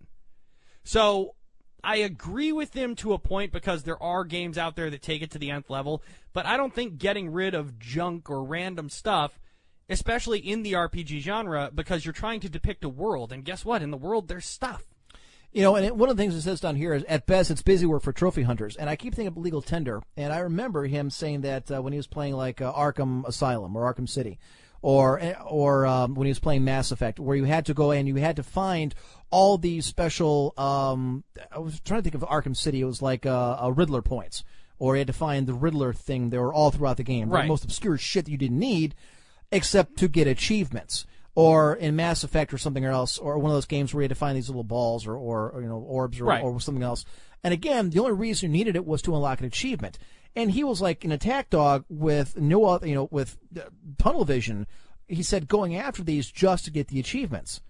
so 0.83 1.37
I 1.85 1.99
agree 1.99 2.51
with 2.51 2.73
them 2.73 2.97
to 2.97 3.13
a 3.13 3.19
point 3.19 3.53
because 3.53 3.85
there 3.85 4.03
are 4.03 4.25
games 4.25 4.59
out 4.59 4.75
there 4.75 4.91
that 4.91 5.03
take 5.03 5.23
it 5.23 5.31
to 5.33 5.39
the 5.39 5.53
nth 5.53 5.71
level, 5.71 6.03
but 6.33 6.45
I 6.45 6.57
don't 6.57 6.75
think 6.75 6.99
getting 6.99 7.31
rid 7.31 7.55
of 7.55 7.79
junk 7.79 8.29
or 8.29 8.43
random 8.43 8.89
stuff, 8.89 9.39
especially 9.89 10.41
in 10.41 10.65
the 10.65 10.73
RPG 10.73 11.21
genre, 11.21 11.71
because 11.73 12.05
you're 12.05 12.13
trying 12.13 12.41
to 12.41 12.49
depict 12.49 12.83
a 12.83 12.89
world, 12.89 13.33
and 13.33 13.45
guess 13.45 13.65
what? 13.65 13.83
In 13.83 13.93
the 13.93 13.97
world, 13.97 14.27
there's 14.27 14.47
stuff. 14.47 14.83
You 15.53 15.63
know, 15.63 15.77
and 15.77 15.87
it, 15.87 15.97
one 15.97 16.11
of 16.11 16.17
the 16.17 16.23
things 16.23 16.35
it 16.35 16.43
says 16.43 16.61
down 16.61 16.77
here 16.77 16.93
is 16.93 17.03
at 17.05 17.27
best 17.27 17.51
it's 17.51 17.63
busy 17.63 17.87
work 17.87 18.03
for 18.03 18.13
trophy 18.13 18.43
hunters. 18.43 18.77
And 18.77 18.91
I 18.91 18.97
keep 18.97 19.15
thinking 19.15 19.29
of 19.29 19.37
Legal 19.39 19.63
Tender, 19.63 20.03
and 20.17 20.33
I 20.33 20.41
remember 20.41 20.85
him 20.85 21.09
saying 21.09 21.43
that 21.43 21.71
uh, 21.71 21.81
when 21.81 21.93
he 21.93 21.97
was 21.99 22.07
playing 22.07 22.35
like 22.35 22.61
uh, 22.61 22.73
Arkham 22.73 23.27
Asylum 23.27 23.75
or 23.75 23.93
Arkham 23.93 24.09
City, 24.09 24.39
or 24.83 25.21
or 25.49 25.87
um, 25.87 26.15
when 26.15 26.27
he 26.27 26.31
was 26.31 26.39
playing 26.39 26.65
Mass 26.65 26.91
Effect, 26.91 27.19
where 27.19 27.37
you 27.37 27.45
had 27.45 27.67
to 27.67 27.75
go 27.75 27.91
and 27.91 28.07
you 28.07 28.17
had 28.17 28.37
to 28.37 28.43
find 28.43 28.95
all 29.31 29.59
these 29.59 29.87
special. 29.87 30.53
Um, 30.57 31.25
I 31.51 31.59
was 31.59 31.81
trying 31.81 32.03
to 32.03 32.11
think 32.11 32.23
of 32.23 32.29
Arkham 32.29 32.57
City. 32.57 32.81
It 32.81 32.85
was 32.85 33.03
like 33.03 33.27
uh, 33.27 33.57
a 33.61 33.73
Riddler 33.73 34.03
points, 34.03 34.45
or 34.79 34.95
you 34.95 34.99
had 34.99 35.07
to 35.07 35.13
find 35.13 35.47
the 35.47 35.55
Riddler 35.55 35.93
thing. 35.93 36.31
They 36.31 36.39
were 36.39 36.53
all 36.53 36.71
throughout 36.71 36.99
the 36.99 37.03
game. 37.03 37.31
Right. 37.31 37.43
The 37.43 37.49
most 37.49 37.65
obscure 37.65 37.99
shit 37.99 38.27
that 38.27 38.31
you 38.31 38.37
didn't 38.37 38.59
need, 38.59 38.95
except 39.51 39.97
to 39.99 40.09
get 40.09 40.27
achievements. 40.27 41.07
Or 41.37 41.75
in 41.75 41.95
Mass 41.95 42.25
Effect 42.25 42.53
or 42.53 42.59
something 42.59 42.85
else, 42.85 43.19
or 43.19 43.39
one 43.39 43.51
of 43.51 43.57
those 43.57 43.67
games 43.67 43.93
where 43.95 44.01
you 44.01 44.05
had 44.07 44.09
to 44.09 44.15
find 44.15 44.37
these 44.37 44.49
little 44.49 44.65
balls 44.65 45.07
or, 45.07 45.15
or, 45.15 45.51
or, 45.51 45.61
you 45.61 45.69
know 45.69 45.77
orbs 45.77 46.19
or, 46.21 46.25
Right. 46.25 46.43
or 46.43 46.59
something 46.61 46.83
else. 46.83 47.05
And 47.45 47.53
again, 47.53 47.91
the 47.91 48.01
only 48.01 48.13
reason 48.13 48.51
you 48.51 48.59
needed 48.59 48.75
it 48.75 48.87
was 48.87 49.03
to 49.03 49.15
unlock 49.15 49.41
an 49.41 49.47
achievement. 49.47 49.99
And 50.35 50.51
he 50.51 50.65
was 50.65 50.81
like 50.81 51.05
an 51.05 51.13
attack 51.13 51.51
dog 51.51 51.85
with 51.89 52.37
no 52.37 52.65
other, 52.65 52.87
you 52.89 52.95
know, 52.95 53.09
with 53.11 53.37
uh, 53.57 53.61
tunnel 53.99 54.25
vision. 54.25 54.67
He 55.09 55.23
said 55.23 55.47
going 55.47 55.77
after 55.77 56.03
these 56.03 56.31
just 56.31 56.65
to 56.65 56.71
get 56.71 56.89
the 56.89 56.99
achievements. 56.99 57.61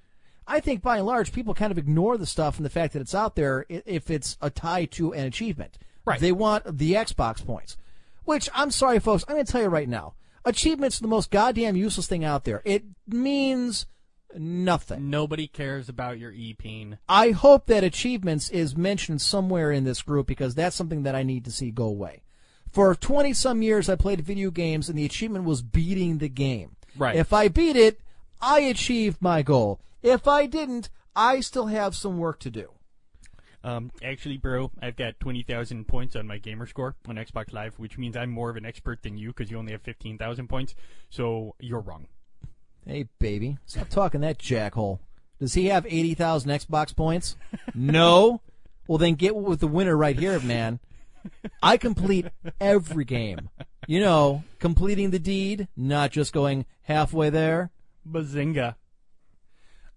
I 0.46 0.60
think 0.60 0.80
by 0.80 0.98
and 0.98 1.06
large, 1.06 1.32
people 1.32 1.52
kind 1.52 1.72
of 1.72 1.78
ignore 1.78 2.16
the 2.16 2.24
stuff 2.24 2.56
and 2.56 2.64
the 2.64 2.70
fact 2.70 2.92
that 2.92 3.00
it's 3.02 3.14
out 3.16 3.34
there 3.34 3.66
if 3.68 4.10
it's 4.10 4.38
a 4.40 4.48
tie 4.48 4.84
to 4.86 5.12
an 5.12 5.26
achievement. 5.26 5.76
Right. 6.04 6.20
They 6.20 6.30
want 6.32 6.78
the 6.78 6.92
Xbox 6.94 7.44
points. 7.44 7.76
Which 8.24 8.48
I'm 8.54 8.70
sorry, 8.70 9.00
folks. 9.00 9.24
I'm 9.26 9.34
going 9.34 9.44
to 9.44 9.50
tell 9.50 9.62
you 9.62 9.68
right 9.68 9.88
now. 9.88 10.14
Achievements 10.46 10.98
are 10.98 11.02
the 11.02 11.08
most 11.08 11.32
goddamn 11.32 11.74
useless 11.74 12.06
thing 12.06 12.24
out 12.24 12.44
there. 12.44 12.62
It 12.64 12.84
means 13.06 13.86
nothing. 14.34 15.10
Nobody 15.10 15.48
cares 15.48 15.88
about 15.88 16.18
your 16.18 16.30
E 16.30 16.50
e-peen. 16.50 16.98
I 17.08 17.32
hope 17.32 17.66
that 17.66 17.82
achievements 17.82 18.48
is 18.50 18.76
mentioned 18.76 19.20
somewhere 19.20 19.72
in 19.72 19.82
this 19.82 20.02
group 20.02 20.28
because 20.28 20.54
that's 20.54 20.76
something 20.76 21.02
that 21.02 21.16
I 21.16 21.24
need 21.24 21.44
to 21.46 21.50
see 21.50 21.72
go 21.72 21.86
away. 21.86 22.22
For 22.70 22.94
20 22.94 23.32
some 23.32 23.60
years, 23.60 23.88
I 23.88 23.96
played 23.96 24.20
video 24.20 24.52
games 24.52 24.88
and 24.88 24.96
the 24.96 25.04
achievement 25.04 25.44
was 25.44 25.62
beating 25.62 26.18
the 26.18 26.28
game. 26.28 26.76
Right. 26.96 27.16
If 27.16 27.32
I 27.32 27.48
beat 27.48 27.76
it, 27.76 28.00
I 28.40 28.60
achieved 28.60 29.20
my 29.20 29.42
goal. 29.42 29.80
If 30.02 30.28
I 30.28 30.46
didn't, 30.46 30.90
I 31.16 31.40
still 31.40 31.66
have 31.66 31.96
some 31.96 32.18
work 32.18 32.38
to 32.40 32.50
do. 32.50 32.70
Um, 33.66 33.90
actually, 34.00 34.36
bro, 34.36 34.70
I've 34.80 34.94
got 34.94 35.18
20,000 35.18 35.88
points 35.88 36.14
on 36.14 36.24
my 36.24 36.38
gamer 36.38 36.66
score 36.66 36.94
on 37.08 37.16
Xbox 37.16 37.52
Live, 37.52 37.76
which 37.80 37.98
means 37.98 38.16
I'm 38.16 38.30
more 38.30 38.48
of 38.48 38.56
an 38.56 38.64
expert 38.64 39.02
than 39.02 39.18
you 39.18 39.30
because 39.30 39.50
you 39.50 39.58
only 39.58 39.72
have 39.72 39.82
15,000 39.82 40.46
points. 40.46 40.76
So 41.10 41.56
you're 41.58 41.80
wrong. 41.80 42.06
Hey, 42.86 43.08
baby, 43.18 43.58
stop 43.66 43.88
talking 43.88 44.20
that 44.20 44.38
jackhole. 44.38 45.00
Does 45.40 45.54
he 45.54 45.66
have 45.66 45.84
80,000 45.84 46.48
Xbox 46.48 46.94
points? 46.94 47.34
no? 47.74 48.40
Well, 48.86 48.98
then 48.98 49.14
get 49.14 49.34
with 49.34 49.58
the 49.58 49.66
winner 49.66 49.96
right 49.96 50.16
here, 50.16 50.38
man. 50.38 50.78
I 51.60 51.76
complete 51.76 52.26
every 52.60 53.04
game. 53.04 53.50
You 53.88 53.98
know, 53.98 54.44
completing 54.60 55.10
the 55.10 55.18
deed, 55.18 55.66
not 55.76 56.12
just 56.12 56.32
going 56.32 56.66
halfway 56.82 57.30
there. 57.30 57.72
Bazinga. 58.08 58.76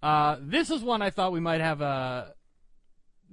Uh, 0.02 0.38
this 0.40 0.70
is 0.70 0.82
one 0.82 1.02
I 1.02 1.10
thought 1.10 1.30
we 1.30 1.38
might 1.38 1.60
have 1.60 1.80
a 1.80 2.34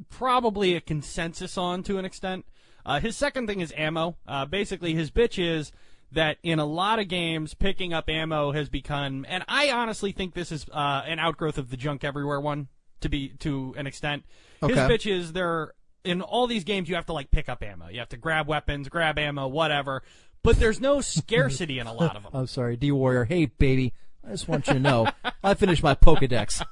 probably 0.10 0.76
a 0.76 0.82
consensus 0.82 1.58
on 1.58 1.84
to 1.84 1.98
an 1.98 2.06
extent. 2.06 2.46
Uh, 2.86 3.00
his 3.00 3.18
second 3.18 3.48
thing 3.48 3.60
is 3.60 3.74
ammo. 3.76 4.16
Uh, 4.28 4.46
basically, 4.46 4.94
his 4.94 5.12
bitch 5.12 5.38
is 5.44 5.72
that 6.12 6.38
in 6.42 6.58
a 6.60 6.66
lot 6.66 7.00
of 7.00 7.08
games, 7.10 7.54
picking 7.54 7.94
up 7.94 8.10
ammo 8.10 8.52
has 8.54 8.70
become, 8.70 9.26
and 9.28 9.44
I 9.48 9.72
honestly 9.72 10.12
think 10.14 10.34
this 10.34 10.52
is 10.54 10.66
uh, 10.72 11.04
an 11.06 11.20
outgrowth 11.20 11.58
of 11.58 11.70
the 11.70 11.76
junk 11.78 12.04
everywhere 12.06 12.40
one. 12.40 12.68
to 13.02 13.10
be 13.10 13.30
to 13.40 13.76
an 13.78 13.86
extent. 13.88 14.24
His 14.62 14.78
bitch 14.78 15.06
is 15.12 15.34
there 15.34 15.74
in 16.06 16.22
all 16.22 16.48
these 16.48 16.64
games. 16.64 16.88
You 16.90 16.96
have 16.96 17.06
to 17.08 17.14
like 17.14 17.30
pick 17.30 17.50
up 17.50 17.62
ammo. 17.62 17.90
You 17.90 18.00
have 18.00 18.10
to 18.10 18.18
grab 18.18 18.48
weapons, 18.48 18.88
grab 18.90 19.20
ammo, 19.20 19.48
whatever. 19.48 20.02
But 20.42 20.58
there's 20.60 20.80
no 20.80 21.02
scarcity 21.02 21.78
in 21.80 21.88
a 21.88 21.94
lot 21.94 22.16
of 22.16 22.24
them. 22.24 22.32
I'm 22.34 22.48
sorry, 22.48 22.78
D 22.78 22.92
Warrior. 22.92 23.26
Hey, 23.26 23.48
baby, 23.48 23.94
I 24.26 24.32
just 24.32 24.48
want 24.48 24.68
you 24.68 24.74
to 24.76 24.80
know 24.80 25.10
I 25.44 25.54
finished 25.56 25.84
my 25.84 25.94
Pokedex. 25.94 26.64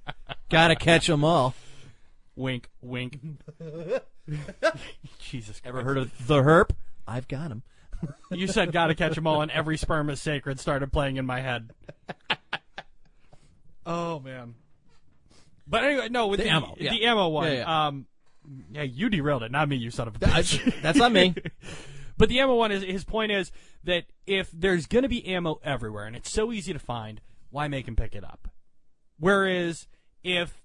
Gotta 0.48 0.74
catch 0.76 1.10
'em 1.10 1.24
all. 1.24 1.54
Wink, 2.38 2.68
wink. 2.80 3.18
Jesus. 5.18 5.60
Ever 5.64 5.82
heard 5.82 5.98
of 5.98 6.26
the 6.28 6.42
Herp? 6.42 6.70
I've 7.06 7.26
got 7.26 7.50
him. 7.50 7.64
You 8.30 8.46
said 8.46 8.70
"Gotta 8.70 8.94
catch 8.94 9.18
'em 9.18 9.26
all," 9.26 9.42
and 9.42 9.50
every 9.50 9.76
sperm 9.76 10.08
is 10.08 10.20
sacred 10.22 10.60
started 10.60 10.92
playing 10.92 11.16
in 11.16 11.26
my 11.26 11.40
head. 11.40 11.70
oh 13.84 14.20
man. 14.20 14.54
But 15.66 15.82
anyway, 15.84 16.08
no, 16.10 16.28
with 16.28 16.38
The 16.38 16.44
the, 16.44 16.50
ammo, 16.50 16.76
yeah. 16.78 16.90
the 16.92 17.04
ammo 17.06 17.28
one. 17.28 17.48
Yeah, 17.48 17.52
yeah. 17.58 17.86
Um, 17.88 18.06
yeah, 18.72 18.82
you 18.82 19.10
derailed 19.10 19.42
it, 19.42 19.50
not 19.50 19.68
me, 19.68 19.74
you 19.76 19.90
son 19.90 20.06
of 20.08 20.22
a 20.22 20.26
I- 20.26 20.40
bitch. 20.40 20.80
that's 20.80 20.96
not 20.98 21.10
me. 21.10 21.34
but 22.16 22.28
the 22.28 22.38
ammo 22.38 22.54
one 22.54 22.70
is 22.70 22.84
his 22.84 23.04
point 23.04 23.32
is 23.32 23.50
that 23.82 24.04
if 24.26 24.48
there's 24.52 24.86
going 24.86 25.02
to 25.02 25.08
be 25.08 25.26
ammo 25.26 25.58
everywhere 25.64 26.04
and 26.06 26.14
it's 26.14 26.30
so 26.30 26.52
easy 26.52 26.72
to 26.72 26.78
find, 26.78 27.20
why 27.50 27.66
make 27.66 27.88
him 27.88 27.96
pick 27.96 28.14
it 28.14 28.22
up? 28.24 28.48
Whereas 29.18 29.88
if 30.22 30.62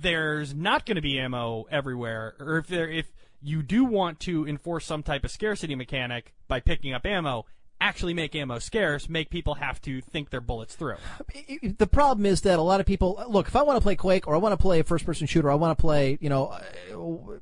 there's 0.00 0.54
not 0.54 0.86
going 0.86 0.96
to 0.96 1.02
be 1.02 1.18
ammo 1.18 1.66
everywhere, 1.70 2.34
or 2.38 2.58
if 2.58 2.66
there 2.66 2.88
if 2.88 3.06
you 3.42 3.62
do 3.62 3.84
want 3.84 4.20
to 4.20 4.46
enforce 4.46 4.84
some 4.86 5.02
type 5.02 5.24
of 5.24 5.30
scarcity 5.30 5.74
mechanic 5.74 6.32
by 6.48 6.60
picking 6.60 6.92
up 6.92 7.04
ammo, 7.04 7.44
actually 7.80 8.14
make 8.14 8.34
ammo 8.34 8.58
scarce, 8.58 9.08
make 9.08 9.28
people 9.28 9.54
have 9.54 9.80
to 9.82 10.00
think 10.00 10.30
their 10.30 10.40
bullets 10.40 10.74
through. 10.74 10.96
the 11.78 11.86
problem 11.86 12.24
is 12.24 12.42
that 12.42 12.58
a 12.58 12.62
lot 12.62 12.80
of 12.80 12.86
people 12.86 13.22
look. 13.28 13.48
If 13.48 13.56
I 13.56 13.62
want 13.62 13.76
to 13.76 13.82
play 13.82 13.96
Quake 13.96 14.26
or 14.26 14.34
I 14.34 14.38
want 14.38 14.52
to 14.52 14.62
play 14.62 14.80
a 14.80 14.84
first-person 14.84 15.26
shooter, 15.26 15.50
I 15.50 15.56
want 15.56 15.76
to 15.76 15.80
play, 15.80 16.16
you 16.20 16.28
know, 16.28 16.46
uh, 16.46 17.38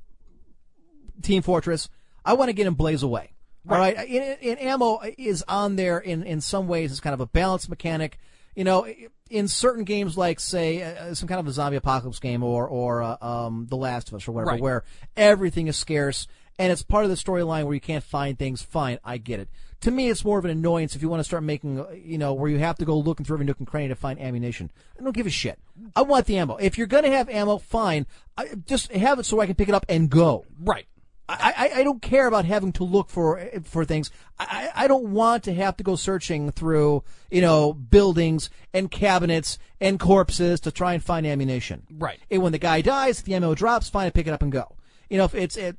Team 1.22 1.42
Fortress. 1.42 1.88
I 2.24 2.32
want 2.34 2.48
to 2.48 2.52
get 2.52 2.66
in 2.66 2.74
Blaze 2.74 3.02
Away. 3.02 3.32
All 3.68 3.76
right, 3.76 3.94
and, 3.94 4.38
and 4.42 4.58
ammo 4.58 5.00
is 5.18 5.44
on 5.46 5.76
there 5.76 5.98
in 5.98 6.22
in 6.22 6.40
some 6.40 6.66
ways. 6.66 6.90
It's 6.90 7.00
kind 7.00 7.12
of 7.12 7.20
a 7.20 7.26
balance 7.26 7.68
mechanic. 7.68 8.18
You 8.56 8.64
know, 8.64 8.86
in 9.30 9.48
certain 9.48 9.84
games 9.84 10.18
like 10.18 10.40
say 10.40 10.82
uh, 10.82 11.14
some 11.14 11.28
kind 11.28 11.40
of 11.40 11.46
a 11.46 11.52
zombie 11.52 11.76
apocalypse 11.76 12.18
game 12.18 12.42
or 12.42 12.66
or 12.68 13.02
uh, 13.02 13.16
um, 13.22 13.66
The 13.70 13.76
Last 13.76 14.08
of 14.08 14.14
Us 14.14 14.28
or 14.28 14.32
whatever, 14.32 14.50
Right. 14.52 14.60
where 14.60 14.84
everything 15.16 15.68
is 15.68 15.76
scarce 15.76 16.26
and 16.58 16.70
it's 16.70 16.82
part 16.82 17.04
of 17.04 17.10
the 17.10 17.16
storyline 17.16 17.64
where 17.64 17.74
you 17.74 17.80
can't 17.80 18.04
find 18.04 18.38
things. 18.38 18.60
Fine, 18.60 18.98
I 19.04 19.16
get 19.16 19.40
it. 19.40 19.48
To 19.82 19.90
me, 19.90 20.10
it's 20.10 20.26
more 20.26 20.38
of 20.38 20.44
an 20.44 20.50
annoyance 20.50 20.94
if 20.94 21.00
you 21.00 21.08
want 21.08 21.20
to 21.20 21.24
start 21.24 21.42
making, 21.42 21.80
uh, 21.80 21.86
you 21.92 22.18
know, 22.18 22.34
where 22.34 22.50
you 22.50 22.58
have 22.58 22.76
to 22.78 22.84
go 22.84 22.98
looking 22.98 23.24
through 23.24 23.36
every 23.36 23.46
nook 23.46 23.58
and 23.60 23.66
cranny 23.66 23.88
to 23.88 23.94
find 23.94 24.20
ammunition. 24.20 24.70
I 24.98 25.02
don't 25.02 25.16
give 25.16 25.26
a 25.26 25.30
shit. 25.30 25.58
I 25.96 26.02
want 26.02 26.26
the 26.26 26.36
ammo. 26.36 26.56
If 26.56 26.76
you're 26.76 26.86
going 26.86 27.04
to 27.04 27.10
have 27.10 27.30
ammo, 27.30 27.56
fine. 27.56 28.06
I, 28.36 28.48
just 28.66 28.92
have 28.92 29.18
it 29.18 29.24
so 29.24 29.40
I 29.40 29.46
can 29.46 29.54
pick 29.54 29.70
it 29.70 29.74
up 29.74 29.86
and 29.88 30.10
go. 30.10 30.44
Right. 30.62 30.84
I, 31.30 31.54
I, 31.56 31.80
I 31.80 31.84
don't 31.84 32.02
care 32.02 32.26
about 32.26 32.44
having 32.44 32.72
to 32.72 32.84
look 32.84 33.08
for 33.08 33.40
for 33.64 33.84
things. 33.84 34.10
I, 34.38 34.70
I 34.74 34.88
don't 34.88 35.12
want 35.12 35.44
to 35.44 35.54
have 35.54 35.76
to 35.76 35.84
go 35.84 35.94
searching 35.94 36.50
through 36.50 37.04
you 37.30 37.40
know 37.40 37.72
buildings 37.72 38.50
and 38.74 38.90
cabinets 38.90 39.58
and 39.80 40.00
corpses 40.00 40.60
to 40.60 40.72
try 40.72 40.94
and 40.94 41.02
find 41.02 41.26
ammunition. 41.26 41.86
Right. 41.90 42.18
And 42.30 42.42
when 42.42 42.52
the 42.52 42.58
guy 42.58 42.80
dies, 42.80 43.22
the 43.22 43.34
ammo 43.34 43.54
drops. 43.54 43.88
Fine, 43.88 44.06
I 44.06 44.10
pick 44.10 44.26
it 44.26 44.32
up 44.32 44.42
and 44.42 44.50
go. 44.50 44.74
You 45.08 45.18
know, 45.18 45.24
if 45.24 45.34
it's 45.34 45.56
it, 45.56 45.76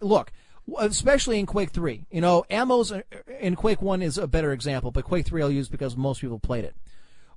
look, 0.00 0.32
especially 0.78 1.38
in 1.38 1.46
Quake 1.46 1.70
Three. 1.70 2.04
You 2.10 2.20
know, 2.20 2.44
ammo's 2.50 2.92
in 3.40 3.54
Quake 3.54 3.82
One 3.82 4.02
is 4.02 4.18
a 4.18 4.26
better 4.26 4.52
example, 4.52 4.90
but 4.90 5.04
Quake 5.04 5.26
Three 5.26 5.42
I'll 5.42 5.50
use 5.50 5.68
because 5.68 5.96
most 5.96 6.20
people 6.20 6.38
played 6.38 6.64
it. 6.64 6.74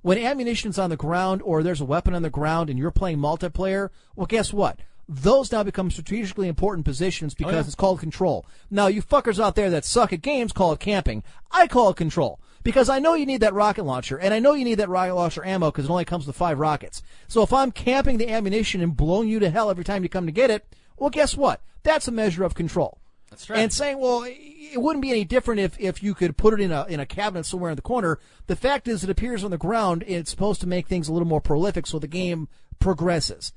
When 0.02 0.18
ammunition's 0.18 0.78
on 0.78 0.90
the 0.90 0.96
ground 0.96 1.42
or 1.42 1.62
there's 1.62 1.80
a 1.80 1.84
weapon 1.84 2.14
on 2.14 2.22
the 2.22 2.30
ground 2.30 2.70
and 2.70 2.78
you're 2.78 2.92
playing 2.92 3.18
multiplayer, 3.18 3.90
well, 4.14 4.26
guess 4.26 4.52
what? 4.52 4.78
Those 5.08 5.52
now 5.52 5.62
become 5.62 5.90
strategically 5.90 6.48
important 6.48 6.84
positions 6.84 7.34
oh, 7.34 7.38
because 7.38 7.54
yeah. 7.54 7.66
it's 7.66 7.74
called 7.74 8.00
control. 8.00 8.44
Now, 8.70 8.88
you 8.88 9.02
fuckers 9.02 9.42
out 9.42 9.54
there 9.54 9.70
that 9.70 9.84
suck 9.84 10.12
at 10.12 10.22
games 10.22 10.52
call 10.52 10.72
it 10.72 10.80
camping. 10.80 11.22
I 11.50 11.68
call 11.68 11.90
it 11.90 11.96
control 11.96 12.40
because 12.64 12.88
I 12.88 12.98
know 12.98 13.14
you 13.14 13.26
need 13.26 13.42
that 13.42 13.54
rocket 13.54 13.84
launcher 13.84 14.18
and 14.18 14.34
I 14.34 14.40
know 14.40 14.54
you 14.54 14.64
need 14.64 14.74
that 14.76 14.88
rocket 14.88 15.14
launcher 15.14 15.44
ammo 15.44 15.70
because 15.70 15.84
it 15.84 15.90
only 15.90 16.04
comes 16.04 16.26
with 16.26 16.34
five 16.34 16.58
rockets. 16.58 17.02
So 17.28 17.42
if 17.42 17.52
I'm 17.52 17.70
camping 17.70 18.18
the 18.18 18.28
ammunition 18.28 18.80
and 18.80 18.96
blowing 18.96 19.28
you 19.28 19.38
to 19.38 19.50
hell 19.50 19.70
every 19.70 19.84
time 19.84 20.02
you 20.02 20.08
come 20.08 20.26
to 20.26 20.32
get 20.32 20.50
it, 20.50 20.66
well, 20.96 21.10
guess 21.10 21.36
what? 21.36 21.60
That's 21.84 22.08
a 22.08 22.12
measure 22.12 22.42
of 22.42 22.54
control. 22.54 22.98
That's 23.30 23.48
And 23.50 23.72
saying, 23.72 23.98
well, 23.98 24.24
it 24.26 24.80
wouldn't 24.80 25.02
be 25.02 25.10
any 25.10 25.24
different 25.24 25.60
if, 25.60 25.78
if 25.78 26.02
you 26.02 26.14
could 26.14 26.36
put 26.36 26.54
it 26.54 26.60
in 26.60 26.72
a 26.72 26.84
in 26.86 27.00
a 27.00 27.06
cabinet 27.06 27.44
somewhere 27.44 27.70
in 27.70 27.76
the 27.76 27.82
corner. 27.82 28.18
The 28.46 28.56
fact 28.56 28.88
is, 28.88 29.04
it 29.04 29.10
appears 29.10 29.44
on 29.44 29.50
the 29.50 29.58
ground. 29.58 30.04
It's 30.06 30.30
supposed 30.30 30.60
to 30.60 30.66
make 30.66 30.86
things 30.86 31.08
a 31.08 31.12
little 31.12 31.28
more 31.28 31.40
prolific, 31.40 31.86
so 31.86 31.98
the 31.98 32.06
game 32.06 32.48
progresses. 32.78 33.52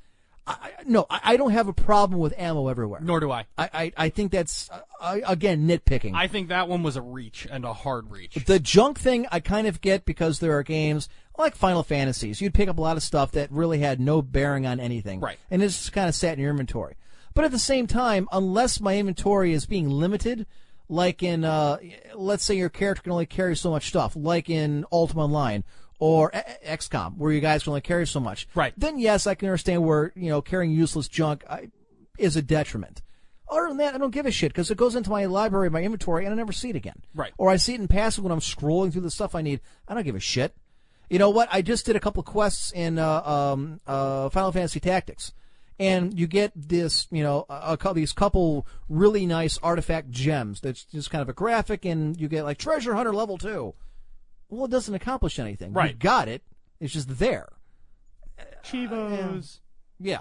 I, 0.49 0.71
no, 0.85 1.05
I, 1.09 1.19
I 1.23 1.37
don't 1.37 1.51
have 1.51 1.67
a 1.67 1.73
problem 1.73 2.19
with 2.19 2.33
ammo 2.37 2.67
everywhere. 2.67 3.01
Nor 3.01 3.19
do 3.19 3.31
I. 3.31 3.45
I, 3.57 3.69
I, 3.73 3.93
I 3.97 4.09
think 4.09 4.31
that's 4.31 4.69
uh, 4.99 5.17
again 5.25 5.67
nitpicking. 5.67 6.15
I 6.15 6.27
think 6.27 6.49
that 6.49 6.67
one 6.67 6.83
was 6.83 6.95
a 6.95 7.01
reach 7.01 7.47
and 7.49 7.65
a 7.65 7.73
hard 7.73 8.09
reach. 8.11 8.35
The 8.45 8.59
junk 8.59 8.99
thing 8.99 9.27
I 9.31 9.39
kind 9.39 9.67
of 9.67 9.81
get 9.81 10.05
because 10.05 10.39
there 10.39 10.57
are 10.57 10.63
games 10.63 11.09
like 11.37 11.55
Final 11.55 11.83
Fantasies. 11.83 12.41
You'd 12.41 12.53
pick 12.53 12.69
up 12.69 12.77
a 12.77 12.81
lot 12.81 12.97
of 12.97 13.03
stuff 13.03 13.31
that 13.31 13.51
really 13.51 13.79
had 13.79 13.99
no 13.99 14.21
bearing 14.21 14.65
on 14.65 14.79
anything. 14.79 15.19
Right. 15.19 15.37
And 15.49 15.63
it's 15.63 15.77
just 15.77 15.93
kind 15.93 16.09
of 16.09 16.15
sat 16.15 16.33
in 16.33 16.39
your 16.39 16.51
inventory. 16.51 16.95
But 17.33 17.45
at 17.45 17.51
the 17.51 17.59
same 17.59 17.87
time, 17.87 18.27
unless 18.31 18.81
my 18.81 18.97
inventory 18.97 19.53
is 19.53 19.65
being 19.65 19.89
limited, 19.89 20.45
like 20.89 21.23
in, 21.23 21.45
uh, 21.45 21.77
let's 22.15 22.43
say 22.43 22.55
your 22.55 22.69
character 22.69 23.03
can 23.03 23.11
only 23.11 23.25
carry 23.25 23.55
so 23.55 23.69
much 23.69 23.87
stuff, 23.87 24.15
like 24.15 24.49
in 24.49 24.85
Ultima 24.91 25.25
Online 25.25 25.63
or 25.99 26.31
XCOM, 26.65 27.17
where 27.17 27.31
you 27.31 27.41
guys 27.41 27.63
can 27.63 27.71
only 27.71 27.81
carry 27.81 28.07
so 28.07 28.19
much. 28.19 28.47
Right. 28.55 28.73
Then 28.77 28.97
yes, 28.97 29.27
I 29.27 29.35
can 29.35 29.47
understand 29.49 29.83
where, 29.83 30.13
you 30.15 30.29
know, 30.29 30.41
carrying 30.41 30.71
useless 30.71 31.07
junk 31.07 31.43
I, 31.49 31.69
is 32.17 32.35
a 32.35 32.41
detriment. 32.41 33.01
Other 33.49 33.67
than 33.67 33.77
that, 33.77 33.95
I 33.95 33.97
don't 33.97 34.11
give 34.11 34.25
a 34.25 34.31
shit 34.31 34.51
because 34.51 34.69
it 34.69 34.77
goes 34.77 34.95
into 34.95 35.09
my 35.09 35.25
library, 35.25 35.69
my 35.69 35.81
inventory, 35.81 36.25
and 36.25 36.33
I 36.33 36.37
never 36.37 36.51
see 36.51 36.69
it 36.69 36.75
again. 36.75 37.01
Right. 37.15 37.33
Or 37.37 37.49
I 37.49 37.57
see 37.57 37.73
it 37.73 37.81
in 37.81 37.87
passing 37.87 38.23
when 38.23 38.31
I'm 38.31 38.39
scrolling 38.39 38.91
through 38.91 39.01
the 39.01 39.11
stuff 39.11 39.35
I 39.35 39.41
need. 39.41 39.59
I 39.87 39.93
don't 39.93 40.03
give 40.03 40.15
a 40.15 40.19
shit. 40.19 40.55
You 41.09 41.17
know 41.17 41.31
what? 41.31 41.49
I 41.51 41.63
just 41.63 41.85
did 41.85 41.95
a 41.95 41.99
couple 41.99 42.19
of 42.19 42.27
quests 42.27 42.71
in 42.71 42.99
uh, 42.99 43.21
um, 43.23 43.81
uh, 43.87 44.29
Final 44.29 44.51
Fantasy 44.51 44.79
Tactics, 44.79 45.33
and 45.79 46.17
you 46.17 46.27
get 46.27 46.51
this, 46.55 47.07
you 47.09 47.23
know, 47.23 47.47
a, 47.49 47.73
a 47.73 47.77
couple 47.77 47.95
these 47.95 48.13
couple 48.13 48.67
really 48.87 49.25
nice 49.25 49.57
artifact 49.63 50.11
gems. 50.11 50.61
That's 50.61 50.83
just 50.83 51.09
kind 51.09 51.23
of 51.23 51.29
a 51.29 51.33
graphic, 51.33 51.83
and 51.85 52.19
you 52.21 52.27
get 52.27 52.43
like 52.43 52.59
treasure 52.59 52.93
hunter 52.93 53.13
level 53.13 53.39
two. 53.39 53.73
Well, 54.49 54.65
it 54.65 54.71
doesn't 54.71 54.93
accomplish 54.93 55.39
anything. 55.39 55.73
Right. 55.73 55.91
You 55.91 55.97
got 55.97 56.27
it. 56.27 56.43
It's 56.79 56.93
just 56.93 57.19
there. 57.19 57.49
Chivos. 58.63 59.59
Yeah. 59.99 60.19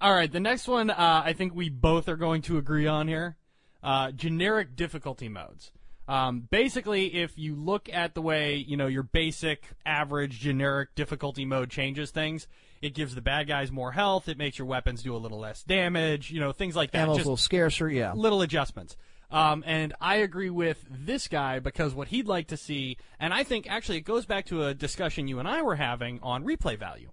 All 0.00 0.14
right, 0.14 0.32
the 0.32 0.40
next 0.40 0.66
one 0.66 0.88
uh, 0.88 1.22
I 1.24 1.34
think 1.34 1.54
we 1.54 1.68
both 1.68 2.08
are 2.08 2.16
going 2.16 2.42
to 2.42 2.56
agree 2.56 2.86
on 2.86 3.06
here. 3.06 3.36
Uh, 3.82 4.10
generic 4.12 4.74
difficulty 4.74 5.28
modes. 5.28 5.72
Um, 6.08 6.48
basically, 6.50 7.14
if 7.20 7.38
you 7.38 7.54
look 7.54 7.88
at 7.92 8.14
the 8.14 8.22
way 8.22 8.56
you 8.56 8.76
know 8.76 8.86
your 8.86 9.02
basic, 9.02 9.64
average, 9.84 10.40
generic 10.40 10.94
difficulty 10.94 11.44
mode 11.44 11.70
changes 11.70 12.10
things, 12.10 12.48
it 12.82 12.94
gives 12.94 13.14
the 13.14 13.20
bad 13.20 13.46
guys 13.46 13.70
more 13.70 13.92
health. 13.92 14.28
It 14.28 14.38
makes 14.38 14.58
your 14.58 14.66
weapons 14.66 15.02
do 15.02 15.14
a 15.14 15.18
little 15.18 15.38
less 15.38 15.62
damage. 15.62 16.30
You 16.30 16.40
know, 16.40 16.52
things 16.52 16.74
like 16.74 16.92
that. 16.92 17.02
Ammo's 17.02 17.16
a 17.16 17.18
little 17.18 17.36
scarcer. 17.36 17.88
Yeah. 17.88 18.12
little 18.14 18.42
adjustments. 18.42 18.96
Um, 19.30 19.62
and 19.66 19.94
I 20.00 20.16
agree 20.16 20.50
with 20.50 20.84
this 20.90 21.28
guy 21.28 21.60
because 21.60 21.94
what 21.94 22.08
he'd 22.08 22.26
like 22.26 22.48
to 22.48 22.56
see, 22.56 22.96
and 23.18 23.32
I 23.32 23.44
think 23.44 23.70
actually 23.70 23.98
it 23.98 24.02
goes 24.02 24.26
back 24.26 24.46
to 24.46 24.64
a 24.64 24.74
discussion 24.74 25.28
you 25.28 25.38
and 25.38 25.46
I 25.46 25.62
were 25.62 25.76
having 25.76 26.18
on 26.22 26.44
replay 26.44 26.78
value. 26.78 27.10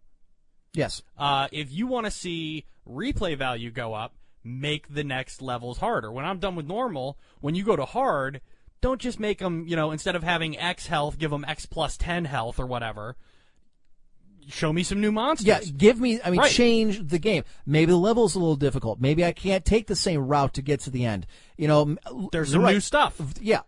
Yes. 0.73 1.01
Uh, 1.17 1.47
if 1.51 1.71
you 1.71 1.87
want 1.87 2.05
to 2.05 2.11
see 2.11 2.65
replay 2.87 3.37
value 3.37 3.71
go 3.71 3.93
up, 3.93 4.15
make 4.43 4.93
the 4.93 5.03
next 5.03 5.41
levels 5.41 5.77
harder. 5.77 6.11
When 6.11 6.25
I'm 6.25 6.39
done 6.39 6.55
with 6.55 6.65
normal, 6.65 7.17
when 7.39 7.55
you 7.55 7.63
go 7.63 7.75
to 7.75 7.85
hard, 7.85 8.41
don't 8.81 9.01
just 9.01 9.19
make 9.19 9.39
them, 9.39 9.65
you 9.67 9.75
know, 9.75 9.91
instead 9.91 10.15
of 10.15 10.23
having 10.23 10.57
X 10.57 10.87
health, 10.87 11.17
give 11.17 11.31
them 11.31 11.45
X 11.47 11.65
plus 11.65 11.97
10 11.97 12.25
health 12.25 12.59
or 12.59 12.65
whatever. 12.65 13.15
Show 14.49 14.71
me 14.71 14.83
some 14.83 15.01
new 15.01 15.11
monsters. 15.11 15.47
Yeah, 15.47 15.59
give 15.77 15.99
me. 15.99 16.19
I 16.23 16.29
mean, 16.29 16.39
Right. 16.39 16.51
change 16.51 17.07
the 17.07 17.19
game. 17.19 17.43
Maybe 17.65 17.91
the 17.91 17.97
level's 17.97 18.35
a 18.35 18.39
little 18.39 18.55
difficult. 18.55 18.99
Maybe 19.01 19.25
I 19.25 19.31
can't 19.33 19.65
take 19.65 19.87
the 19.87 19.95
same 19.95 20.27
route 20.27 20.53
to 20.55 20.61
get 20.61 20.79
to 20.81 20.89
the 20.89 21.05
end. 21.05 21.27
You 21.57 21.67
know, 21.67 21.97
There's 22.31 22.51
some 22.51 22.61
right. 22.61 22.73
new 22.73 22.79
stuff. 22.79 23.19
Yeah, 23.41 23.61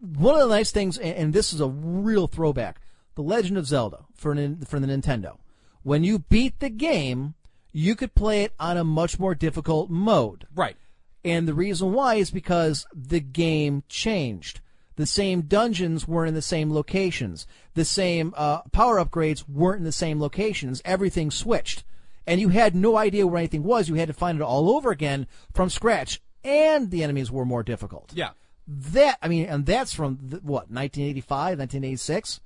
one 0.00 0.34
of 0.34 0.48
the 0.48 0.54
nice 0.54 0.70
things, 0.72 0.98
and, 0.98 1.32
this 1.32 1.52
is 1.52 1.60
a 1.60 1.68
real 1.68 2.26
throwback: 2.26 2.80
The 3.14 3.22
Legend 3.22 3.56
of 3.58 3.66
Zelda 3.66 4.04
for 4.14 4.34
nin- 4.34 4.64
for 4.66 4.80
the 4.80 4.86
Nintendo. 4.86 5.38
When 5.82 6.02
you 6.04 6.18
beat 6.18 6.58
the 6.60 6.70
game, 6.70 7.34
you 7.72 7.94
could 7.94 8.14
play 8.14 8.42
it 8.42 8.52
on 8.58 8.76
a 8.76 8.84
much 8.84 9.18
more 9.18 9.34
difficult 9.34 9.90
mode. 9.90 10.46
Right. 10.54 10.76
And 11.24 11.46
the 11.46 11.54
reason 11.54 11.92
why 11.92 12.14
is 12.16 12.30
because 12.30 12.86
the 12.94 13.20
game 13.20 13.84
changed. 13.88 14.60
The 14.96 15.06
same 15.06 15.42
dungeons 15.42 16.06
weren't 16.06 16.28
in 16.28 16.34
the 16.34 16.42
same 16.42 16.72
locations. 16.72 17.46
The 17.74 17.84
same 17.84 18.34
uh, 18.36 18.62
power 18.72 19.02
upgrades 19.02 19.48
weren't 19.48 19.78
in 19.78 19.84
the 19.84 19.92
same 19.92 20.20
locations. 20.20 20.82
Everything 20.84 21.30
switched. 21.30 21.84
And 22.26 22.40
you 22.40 22.50
had 22.50 22.74
no 22.74 22.96
idea 22.96 23.26
where 23.26 23.38
anything 23.38 23.62
was. 23.62 23.88
You 23.88 23.94
had 23.94 24.08
to 24.08 24.14
find 24.14 24.38
it 24.38 24.42
all 24.42 24.70
over 24.70 24.90
again 24.90 25.26
from 25.52 25.70
scratch. 25.70 26.20
And 26.44 26.90
the 26.90 27.02
enemies 27.02 27.30
were 27.30 27.44
more 27.44 27.62
difficult. 27.62 28.12
Yeah. 28.14 28.30
That, 28.66 29.18
I 29.22 29.28
mean, 29.28 29.46
and 29.46 29.66
that's 29.66 29.94
from, 29.94 30.18
the, 30.22 30.36
what, 30.36 30.70
1985, 30.70 31.58
1986? 31.58 32.40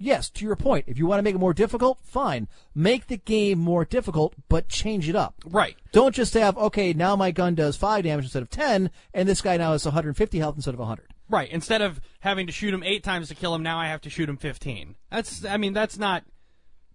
Yes, 0.00 0.30
to 0.30 0.44
your 0.44 0.54
point, 0.54 0.84
if 0.86 0.96
you 0.96 1.06
want 1.06 1.18
to 1.18 1.24
make 1.24 1.34
it 1.34 1.38
more 1.38 1.52
difficult, 1.52 1.98
fine. 2.04 2.46
Make 2.74 3.08
the 3.08 3.16
game 3.16 3.58
more 3.58 3.84
difficult, 3.84 4.34
but 4.48 4.68
change 4.68 5.08
it 5.08 5.16
up. 5.16 5.34
Right. 5.44 5.76
Don't 5.90 6.14
just 6.14 6.34
have, 6.34 6.56
okay, 6.56 6.92
now 6.92 7.16
my 7.16 7.32
gun 7.32 7.56
does 7.56 7.76
5 7.76 8.04
damage 8.04 8.26
instead 8.26 8.42
of 8.42 8.50
10, 8.50 8.90
and 9.12 9.28
this 9.28 9.42
guy 9.42 9.56
now 9.56 9.72
has 9.72 9.84
150 9.84 10.38
health 10.38 10.54
instead 10.54 10.74
of 10.74 10.80
100. 10.80 11.08
Right. 11.28 11.50
Instead 11.50 11.82
of 11.82 12.00
having 12.20 12.46
to 12.46 12.52
shoot 12.52 12.72
him 12.72 12.82
eight 12.82 13.04
times 13.04 13.28
to 13.28 13.34
kill 13.34 13.54
him, 13.54 13.62
now 13.62 13.78
I 13.78 13.88
have 13.88 14.00
to 14.02 14.10
shoot 14.10 14.28
him 14.28 14.36
fifteen. 14.36 14.96
That's. 15.10 15.44
I 15.44 15.56
mean, 15.56 15.72
that's 15.72 15.98
not 15.98 16.24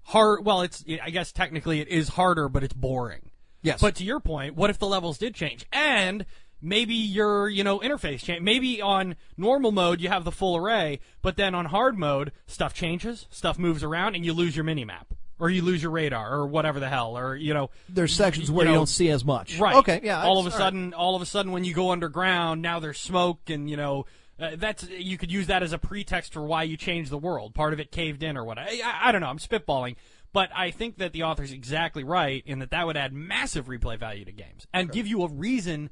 hard. 0.03 0.45
Well, 0.45 0.61
it's. 0.61 0.83
I 1.01 1.09
guess 1.09 1.31
technically 1.31 1.79
it 1.79 1.87
is 1.87 2.09
harder, 2.09 2.49
but 2.49 2.63
it's 2.63 2.73
boring. 2.73 3.31
Yes. 3.61 3.79
But 3.79 3.95
to 3.95 4.03
your 4.03 4.19
point, 4.19 4.55
what 4.55 4.69
if 4.69 4.77
the 4.77 4.87
levels 4.87 5.17
did 5.17 5.33
change 5.33 5.65
and 5.71 6.25
maybe 6.61 6.93
your 6.93 7.47
you 7.47 7.63
know 7.63 7.79
interface 7.79 8.19
change? 8.19 8.41
Maybe 8.41 8.81
on 8.81 9.15
normal 9.37 9.71
mode 9.71 10.01
you 10.01 10.09
have 10.09 10.23
the 10.25 10.31
full 10.31 10.57
array, 10.57 10.99
but 11.21 11.37
then 11.37 11.55
on 11.55 11.65
hard 11.65 11.97
mode 11.97 12.31
stuff 12.45 12.73
changes, 12.73 13.27
stuff 13.29 13.57
moves 13.57 13.83
around, 13.83 14.15
and 14.15 14.25
you 14.25 14.33
lose 14.33 14.55
your 14.55 14.65
mini 14.65 14.85
map. 14.85 15.13
Or 15.39 15.49
you 15.49 15.61
lose 15.63 15.81
your 15.81 15.91
radar, 15.91 16.31
or 16.31 16.47
whatever 16.47 16.79
the 16.79 16.87
hell, 16.87 17.17
or 17.17 17.35
you 17.35 17.53
know, 17.53 17.69
There's 17.89 18.13
sections 18.13 18.51
where 18.51 18.65
you, 18.65 18.71
know, 18.71 18.77
don't 18.77 18.87
see 18.87 19.09
as 19.09 19.25
much. 19.25 19.57
Right. 19.57 19.75
Okay, 19.77 19.99
yeah. 20.01 20.23
All 20.23 20.39
of 20.39 20.45
a 20.45 20.51
all 20.51 20.57
right. 20.57 20.57
sudden, 20.57 20.93
all 20.93 21.15
of 21.15 21.21
a 21.21 21.25
sudden, 21.25 21.51
when 21.51 21.65
you 21.65 21.73
go 21.73 21.91
underground, 21.91 22.61
now 22.61 22.79
there's 22.79 22.99
smoke, 22.99 23.49
and 23.49 23.69
you 23.69 23.75
know, 23.75 24.05
uh, 24.39 24.51
that's 24.57 24.87
you 24.89 25.17
could 25.17 25.31
use 25.31 25.47
that 25.47 25.63
as 25.63 25.73
a 25.73 25.77
pretext 25.77 26.33
for 26.33 26.41
why 26.43 26.63
you 26.63 26.75
changed 26.77 27.11
the 27.11 27.17
world. 27.17 27.53
Part 27.53 27.73
of 27.73 27.79
it 27.79 27.91
caved 27.91 28.23
in, 28.23 28.35
or 28.37 28.43
what? 28.43 28.57
I, 28.57 28.79
I, 28.83 29.09
I 29.09 29.11
don't 29.11 29.21
know. 29.21 29.27
I'm 29.27 29.37
spitballing, 29.37 29.95
but 30.33 30.49
I 30.55 30.71
think 30.71 30.97
that 30.97 31.13
the 31.13 31.23
author's 31.23 31.51
exactly 31.51 32.03
right 32.03 32.43
in 32.45 32.59
that 32.59 32.71
that 32.71 32.85
would 32.85 32.97
add 32.97 33.13
massive 33.13 33.67
replay 33.67 33.97
value 33.99 34.25
to 34.25 34.31
games 34.31 34.65
and 34.73 34.91
give 34.91 35.07
you 35.07 35.23
a 35.23 35.27
reason. 35.29 35.89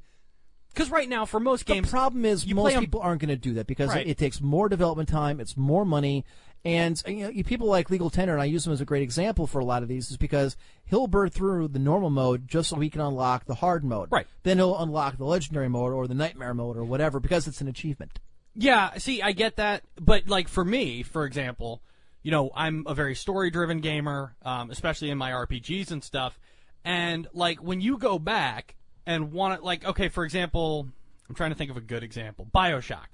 Because 0.74 0.90
right 0.90 1.08
now, 1.08 1.26
for 1.26 1.38
most 1.38 1.66
games, 1.66 1.88
The 1.88 1.90
problem 1.90 2.24
is 2.24 2.46
most 2.46 2.78
people 2.78 3.00
aren't 3.00 3.20
going 3.20 3.28
to 3.28 3.36
do 3.36 3.52
that 3.54 3.66
because 3.66 3.90
Right. 3.90 4.06
it, 4.06 4.12
it 4.12 4.18
takes 4.18 4.40
more 4.40 4.70
development 4.70 5.06
time, 5.08 5.38
it's 5.38 5.54
more 5.54 5.84
money, 5.84 6.24
and 6.64 7.00
you 7.06 7.24
know, 7.24 7.28
you- 7.28 7.44
people 7.44 7.66
like 7.66 7.90
Legal 7.90 8.08
Tender, 8.08 8.32
and 8.32 8.40
I 8.40 8.46
use 8.46 8.66
him 8.66 8.72
as 8.72 8.80
a 8.80 8.86
great 8.86 9.02
example 9.02 9.46
for 9.46 9.58
a 9.58 9.66
lot 9.66 9.82
of 9.82 9.88
these, 9.90 10.10
is 10.10 10.16
because 10.16 10.56
he'll 10.86 11.08
burn 11.08 11.28
through 11.28 11.68
the 11.68 11.78
normal 11.78 12.08
mode 12.08 12.48
just 12.48 12.70
so 12.70 12.80
he 12.80 12.88
can 12.88 13.02
unlock 13.02 13.44
the 13.44 13.56
hard 13.56 13.84
mode. 13.84 14.08
Right. 14.10 14.26
Then 14.44 14.56
he'll 14.56 14.78
unlock 14.78 15.18
the 15.18 15.26
legendary 15.26 15.68
mode 15.68 15.92
or 15.92 16.08
the 16.08 16.14
nightmare 16.14 16.54
mode 16.54 16.78
or 16.78 16.84
whatever 16.84 17.20
because 17.20 17.46
it's 17.46 17.60
an 17.60 17.68
achievement. 17.68 18.18
Yeah, 18.54 18.98
see, 18.98 19.22
I 19.22 19.32
get 19.32 19.56
that, 19.56 19.82
but 20.00 20.28
like 20.28 20.48
for 20.48 20.64
me, 20.64 21.02
for 21.02 21.24
example, 21.24 21.80
you 22.22 22.30
know, 22.30 22.50
I'm 22.54 22.84
a 22.86 22.94
very 22.94 23.14
story-driven 23.14 23.80
gamer, 23.80 24.36
um, 24.42 24.70
especially 24.70 25.10
in 25.10 25.18
my 25.18 25.30
RPGs 25.30 25.90
and 25.90 26.04
stuff. 26.04 26.38
And 26.84 27.26
like 27.32 27.62
when 27.62 27.80
you 27.80 27.96
go 27.98 28.18
back 28.18 28.74
and 29.06 29.32
want 29.32 29.58
to, 29.60 29.64
like, 29.64 29.84
okay, 29.84 30.08
for 30.08 30.24
example, 30.24 30.86
I'm 31.28 31.34
trying 31.34 31.50
to 31.50 31.56
think 31.56 31.70
of 31.70 31.76
a 31.76 31.80
good 31.80 32.02
example, 32.02 32.46
Bioshock. 32.54 33.06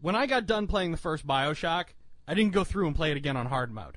When 0.00 0.14
I 0.16 0.26
got 0.26 0.46
done 0.46 0.66
playing 0.66 0.92
the 0.92 0.96
first 0.96 1.26
Bioshock, 1.26 1.86
I 2.28 2.34
didn't 2.34 2.52
go 2.52 2.64
through 2.64 2.86
and 2.86 2.96
play 2.96 3.10
it 3.10 3.16
again 3.16 3.36
on 3.36 3.46
hard 3.46 3.72
mode 3.72 3.96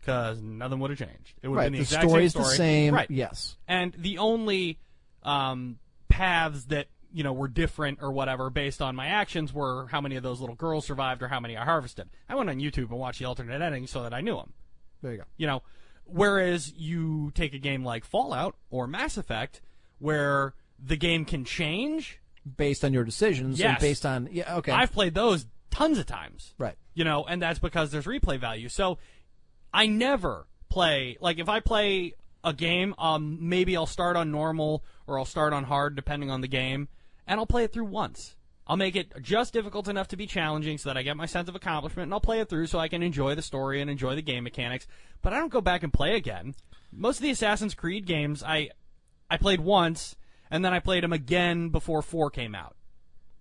because 0.00 0.40
nothing 0.40 0.78
would 0.80 0.90
have 0.90 0.98
changed. 0.98 1.34
It 1.42 1.48
would 1.48 1.56
Right, 1.56 1.64
have 1.64 1.72
been 1.72 1.80
the, 1.80 1.84
the 1.86 1.94
exact 1.96 2.08
story's 2.08 2.32
same 2.32 2.42
the 2.42 2.48
same, 2.48 2.94
Right. 2.94 3.10
yes. 3.10 3.56
And 3.68 3.92
the 3.96 4.18
only 4.18 4.78
um, 5.22 5.78
paths 6.08 6.64
that 6.66 6.86
you 7.12 7.22
know 7.22 7.32
were 7.32 7.48
different 7.48 7.98
or 8.02 8.12
whatever 8.12 8.50
based 8.50 8.82
on 8.82 8.94
my 8.94 9.06
actions 9.06 9.52
were 9.52 9.86
how 9.88 10.00
many 10.00 10.16
of 10.16 10.22
those 10.22 10.40
little 10.40 10.56
girls 10.56 10.86
survived 10.86 11.22
or 11.22 11.28
how 11.28 11.40
many 11.40 11.56
I 11.56 11.64
harvested. 11.64 12.08
I 12.28 12.34
went 12.34 12.50
on 12.50 12.58
YouTube 12.58 12.90
and 12.90 12.98
watched 12.98 13.18
the 13.18 13.24
alternate 13.24 13.62
ending 13.62 13.86
so 13.86 14.02
that 14.02 14.12
I 14.14 14.20
knew 14.20 14.36
them. 14.36 14.52
There 15.02 15.12
you 15.12 15.18
go. 15.18 15.24
You 15.36 15.46
know, 15.46 15.62
whereas 16.04 16.72
you 16.72 17.30
take 17.34 17.54
a 17.54 17.58
game 17.58 17.84
like 17.84 18.04
Fallout 18.04 18.56
or 18.70 18.86
Mass 18.86 19.16
Effect, 19.16 19.60
where 19.98 20.54
the 20.78 20.96
game 20.96 21.24
can 21.24 21.44
change 21.44 22.20
Based 22.56 22.84
on 22.84 22.92
your 22.92 23.04
decisions 23.04 23.60
and 23.60 23.78
based 23.78 24.06
on 24.06 24.28
yeah, 24.32 24.56
okay. 24.56 24.72
I've 24.72 24.92
played 24.92 25.14
those 25.14 25.46
tons 25.70 25.98
of 25.98 26.06
times. 26.06 26.54
Right. 26.56 26.76
You 26.94 27.04
know, 27.04 27.24
and 27.24 27.42
that's 27.42 27.58
because 27.58 27.90
there's 27.90 28.06
replay 28.06 28.38
value. 28.38 28.68
So 28.68 28.98
I 29.72 29.86
never 29.86 30.46
play 30.68 31.18
like 31.20 31.38
if 31.38 31.48
I 31.48 31.60
play 31.60 32.14
a 32.42 32.52
game, 32.52 32.94
um 32.96 33.48
maybe 33.48 33.76
I'll 33.76 33.86
start 33.86 34.16
on 34.16 34.30
normal 34.30 34.84
or 35.06 35.18
I'll 35.18 35.24
start 35.24 35.52
on 35.52 35.64
hard 35.64 35.94
depending 35.94 36.30
on 36.30 36.40
the 36.40 36.48
game, 36.48 36.88
and 37.28 37.38
I'll 37.38 37.46
play 37.46 37.62
it 37.62 37.72
through 37.72 37.84
once. 37.84 38.34
I'll 38.66 38.76
make 38.76 38.96
it 38.96 39.12
just 39.22 39.52
difficult 39.52 39.88
enough 39.88 40.08
to 40.08 40.16
be 40.16 40.26
challenging 40.26 40.76
so 40.76 40.90
that 40.90 40.96
I 40.96 41.02
get 41.02 41.16
my 41.16 41.26
sense 41.26 41.48
of 41.48 41.54
accomplishment 41.54 42.06
and 42.06 42.12
I'll 42.12 42.20
play 42.20 42.40
it 42.40 42.48
through 42.48 42.66
so 42.66 42.78
I 42.78 42.88
can 42.88 43.02
enjoy 43.02 43.34
the 43.34 43.42
story 43.42 43.80
and 43.80 43.90
enjoy 43.90 44.14
the 44.14 44.22
game 44.22 44.44
mechanics. 44.44 44.86
But 45.22 45.32
I 45.32 45.38
don't 45.38 45.52
go 45.52 45.60
back 45.60 45.82
and 45.82 45.92
play 45.92 46.16
again. 46.16 46.54
Most 46.92 47.18
of 47.18 47.22
the 47.22 47.30
Assassin's 47.30 47.74
Creed 47.74 48.04
games 48.04 48.42
I 48.42 48.70
I 49.30 49.36
played 49.36 49.60
once 49.60 50.16
and 50.50 50.64
then 50.64 50.74
I 50.74 50.80
played 50.80 51.04
them 51.04 51.12
again 51.12 51.68
before 51.68 52.02
4 52.02 52.30
came 52.30 52.54
out. 52.54 52.74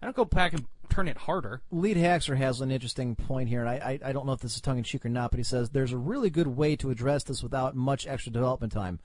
I 0.01 0.05
don't 0.05 0.15
go 0.15 0.26
back 0.26 0.53
and 0.53 0.65
turn 0.89 1.07
it 1.07 1.18
harder. 1.18 1.61
Lead 1.72 1.97
Haxer 1.97 2.38
has 2.38 2.61
an 2.61 2.72
interesting 2.72 3.15
point 3.15 3.49
here, 3.49 3.61
and 3.61 3.69
I, 3.69 3.99
I, 4.03 4.09
I 4.09 4.11
don't 4.11 4.26
know 4.26 4.34
if 4.34 4.41
this 4.41 4.55
is 4.55 4.61
tongue 4.61 4.77
in 4.77 4.84
cheek 4.84 5.05
or 5.05 5.09
not, 5.09 5.31
but 5.31 5.39
he 5.39 5.43
says 5.43 5.69
there's 5.69 5.91
a 5.91 5.97
really 5.97 6.30
good 6.30 6.47
way 6.47 6.76
to 6.77 6.91
address 6.91 7.23
this 7.23 7.41
without 7.41 7.76
much 7.76 8.05
extra 8.05 8.31
development 8.31 8.73
time. 8.73 8.99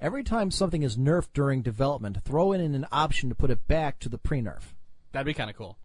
Every 0.00 0.22
time 0.24 0.50
something 0.50 0.82
is 0.82 0.96
nerfed 0.96 1.28
during 1.32 1.62
development, 1.62 2.18
throw 2.24 2.52
in 2.52 2.60
an 2.60 2.86
option 2.92 3.28
to 3.28 3.34
put 3.34 3.50
it 3.50 3.66
back 3.66 3.98
to 4.00 4.08
the 4.08 4.18
pre 4.18 4.40
nerf. 4.40 4.74
That'd 5.12 5.26
be 5.26 5.34
kind 5.34 5.48
of 5.50 5.56
cool. 5.56 5.78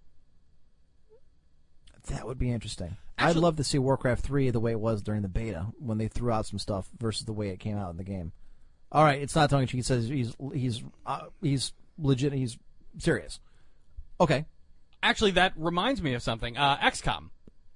That 2.08 2.26
would 2.26 2.38
be 2.40 2.52
interesting. 2.52 2.98
Actually- 3.18 3.40
I'd 3.40 3.44
love 3.44 3.56
to 3.58 3.64
see 3.64 3.78
Warcraft 3.78 4.24
3 4.24 4.50
the 4.50 4.60
way 4.60 4.72
it 4.72 4.80
was 4.80 5.02
during 5.02 5.22
the 5.22 5.28
beta 5.28 5.68
when 5.78 5.98
they 5.98 6.08
threw 6.08 6.32
out 6.32 6.46
some 6.46 6.60
stuff 6.60 6.90
versus 6.98 7.26
the 7.26 7.34
way 7.34 7.50
it 7.50 7.60
came 7.60 7.78
out 7.78 7.92
in 7.92 7.98
the 7.98 8.04
game. 8.04 8.32
All 8.92 9.04
right, 9.04 9.22
it's 9.22 9.36
not 9.36 9.50
tongue 9.50 9.62
in 9.62 9.68
cheek. 9.68 9.76
He 9.78 9.82
says 9.84 10.08
he's 10.08 10.36
he's 10.52 10.82
uh, 11.06 11.28
he's 11.42 11.74
legit. 12.00 12.34
He's 12.34 12.58
serious. 12.98 13.40
Okay. 14.20 14.46
Actually, 15.04 15.32
that 15.32 15.54
reminds 15.56 16.02
me 16.02 16.14
of 16.14 16.24
something. 16.24 16.58
Uh, 16.58 16.78
XCOM, 16.78 17.30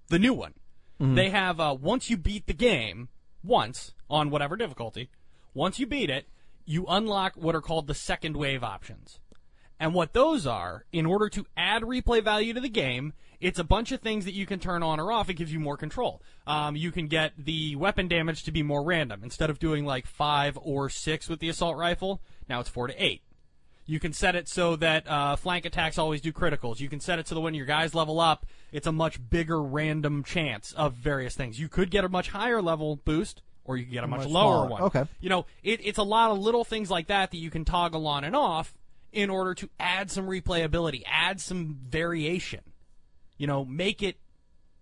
the 0.10 0.18
new 0.19 0.34
one. 0.34 0.53
They 0.99 1.31
have 1.31 1.60
uh, 1.60 1.76
once 1.80 2.10
you 2.10 2.15
beat 2.15 2.47
the 2.47 2.53
game 2.53 3.10
once 3.43 3.93
on 4.10 4.30
whatever 4.30 4.55
difficulty, 4.55 5.10
once 5.53 5.80
you 5.80 5.85
beat 5.85 6.09
it, 6.09 6.27
you 6.65 6.85
unlock 6.88 7.34
what 7.35 7.55
are 7.55 7.61
called 7.61 7.88
the 7.88 7.93
second 7.93 8.38
wave 8.38 8.63
options. 8.63 9.19
And 9.80 9.93
what 9.93 10.13
those 10.13 10.47
are, 10.47 10.85
in 10.91 11.05
order 11.05 11.30
to 11.30 11.45
add 11.57 11.81
replay 11.81 12.23
value 12.23 12.53
to 12.53 12.61
the 12.61 12.69
game, 12.69 13.13
it's 13.41 13.59
a 13.59 13.63
bunch 13.65 13.91
of 13.91 13.99
things 13.99 14.23
that 14.23 14.34
you 14.34 14.45
can 14.45 14.59
turn 14.59 14.81
on 14.81 14.99
or 14.99 15.11
off. 15.11 15.30
It 15.30 15.34
gives 15.34 15.51
you 15.51 15.59
more 15.59 15.75
control. 15.75 16.21
Um, 16.47 16.77
you 16.77 16.91
can 16.91 17.07
get 17.07 17.34
the 17.38 17.75
weapon 17.75 18.07
damage 18.07 18.43
to 18.43 18.51
be 18.51 18.63
more 18.63 18.84
random. 18.84 19.21
Instead 19.23 19.49
of 19.49 19.59
doing 19.59 19.85
like 19.85 20.05
five 20.05 20.57
or 20.61 20.89
six 20.89 21.27
with 21.27 21.39
the 21.39 21.49
assault 21.49 21.75
rifle, 21.75 22.21
now 22.47 22.61
it's 22.61 22.69
four 22.69 22.88
to 22.88 23.03
eight. 23.03 23.23
You 23.85 23.99
can 23.99 24.13
set 24.13 24.35
it 24.35 24.47
so 24.47 24.77
that 24.77 25.05
uh, 25.09 25.35
flank 25.35 25.65
attacks 25.65 25.97
always 25.97 26.21
do 26.21 26.31
criticals. 26.31 26.80
You 26.80 26.88
can 26.88 27.01
set 27.01 27.19
it 27.19 27.27
so 27.27 27.35
that 27.35 27.41
when 27.41 27.53
your 27.53 27.65
guys 27.65 27.93
level 27.93 28.21
up, 28.21 28.45
it's 28.71 28.88
a 28.88 28.93
much 28.93 29.19
bigger 29.30 29.61
random 29.61 30.23
chance 30.23 30.71
of 30.71 30.93
various 30.93 31.35
things. 31.35 31.59
You 31.59 31.67
could 31.67 31.91
get 31.91 32.05
a 32.05 32.09
much 32.09 32.30
higher 32.30 32.61
level 32.61 32.95
boost, 32.95 33.41
or 33.65 33.77
you 33.77 33.85
could 33.85 33.94
get 33.94 34.03
a 34.03 34.07
much, 34.07 34.22
Much 34.22 34.30
lower 34.30 34.68
smaller. 34.68 34.69
one. 34.69 34.81
Okay. 34.84 35.06
You 35.22 35.30
know, 35.30 35.45
it, 35.64 35.80
it's 35.84 35.98
a 35.98 36.03
lot 36.03 36.31
of 36.31 36.40
little 36.40 36.64
things 36.64 36.91
like 36.91 37.07
that 37.07 37.31
that 37.31 37.38
you 37.38 37.49
can 37.49 37.65
toggle 37.65 38.07
on 38.07 38.23
and 38.23 38.35
off 38.35 38.73
in 39.11 39.30
order 39.30 39.53
to 39.53 39.69
add 39.80 40.11
some 40.11 40.27
replayability, 40.27 41.03
add 41.06 41.40
some 41.40 41.77
variation. 41.88 42.61
You 43.38 43.48
know, 43.48 43.64
make 43.64 44.03
it 44.03 44.18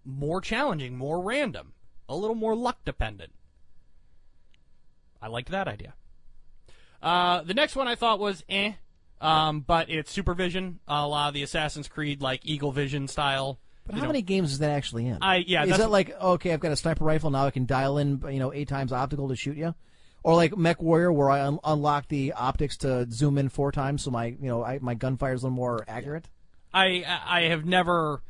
more 0.04 0.42
challenging, 0.42 0.98
more 0.98 1.22
random, 1.22 1.74
a 2.10 2.16
little 2.16 2.36
more 2.36 2.56
luck 2.56 2.80
dependent. 2.86 3.34
I 5.22 5.28
liked 5.28 5.50
that 5.50 5.68
idea. 5.68 5.94
Uh, 7.02 7.42
the 7.42 7.54
next 7.54 7.76
one 7.76 7.88
I 7.88 7.96
thought 7.96 8.20
was 8.20 8.44
eh, 8.50 8.74
um, 9.20 9.62
but 9.62 9.90
it's 9.90 10.12
supervision, 10.12 10.80
a 10.88 11.08
lot 11.08 11.28
of 11.30 11.34
the 11.36 11.44
Assassin's 11.44 11.88
Creed 11.88 12.22
like 12.22 12.42
Eagle 12.44 12.72
Vision 12.72 13.08
style. 13.08 13.60
But 13.92 14.00
how 14.00 14.06
know. 14.06 14.10
many 14.10 14.22
games 14.22 14.52
is 14.52 14.60
that 14.60 14.72
actually 14.72 15.08
in? 15.08 15.18
I- 15.22 15.44
yeah, 15.46 15.66
Is 15.66 15.78
that 15.78 15.92
like 15.92 16.12
okay? 16.20 16.54
I've 16.54 16.60
got 16.60 16.72
a 16.72 16.76
sniper 16.76 17.04
rifle 17.04 17.30
now. 17.30 17.46
I 17.46 17.52
can 17.52 17.66
dial 17.66 17.98
in, 17.98 18.24
you 18.30 18.40
know, 18.40 18.54
eight 18.54 18.68
times 18.68 18.92
optical 18.92 19.30
to 19.30 19.36
shoot 19.36 19.58
you, 19.58 19.76
or 20.24 20.36
like 20.36 20.52
MechWarrior, 20.54 21.14
where 21.14 21.30
I 21.30 21.42
un- 21.42 21.60
unlock 21.64 22.08
the 22.08 22.34
optics 22.34 22.78
to 22.78 23.10
zoom 23.12 23.38
in 23.38 23.50
four 23.50 23.72
times, 23.72 24.04
so 24.04 24.12
my 24.12 24.28
you 24.28 24.48
know 24.48 24.64
I, 24.64 24.80
my 24.80 24.94
gunfire 24.94 25.34
is 25.34 25.44
a 25.44 25.46
little 25.46 25.56
more 25.56 25.84
accurate. 25.88 26.28
I 26.74 27.04
I 27.26 27.42
have 27.44 27.66
never. 27.66 28.22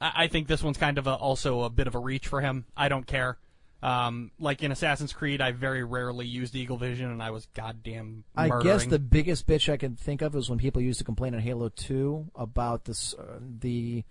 I 0.00 0.26
think 0.26 0.46
this 0.46 0.62
one's 0.62 0.76
kind 0.76 0.98
of 0.98 1.06
a, 1.06 1.14
also 1.14 1.62
a 1.62 1.70
bit 1.70 1.86
of 1.86 1.94
a 1.94 1.98
reach 1.98 2.28
for 2.28 2.42
him. 2.42 2.66
I 2.76 2.88
don't 2.90 3.06
care. 3.06 3.38
Um, 3.82 4.30
like 4.38 4.62
in 4.62 4.72
Assassin's 4.72 5.12
Creed, 5.12 5.40
I 5.40 5.52
very 5.52 5.84
rarely 5.84 6.26
used 6.26 6.54
Eagle 6.54 6.76
Vision, 6.76 7.10
and 7.10 7.22
I 7.22 7.30
was 7.30 7.46
goddamn. 7.54 8.24
I 8.36 8.50
guess 8.62 8.84
the 8.86 8.98
biggest 8.98 9.46
bitch 9.46 9.72
I 9.72 9.76
can 9.76 9.96
think 9.96 10.22
of 10.22 10.34
is 10.34 10.50
when 10.50 10.58
people 10.58 10.82
used 10.82 10.98
to 10.98 11.04
complain 11.04 11.34
in 11.34 11.40
Halo 11.40 11.68
Two 11.68 12.30
about 12.34 12.84
this 12.84 13.14
uh, 13.14 13.38
the. 13.60 14.04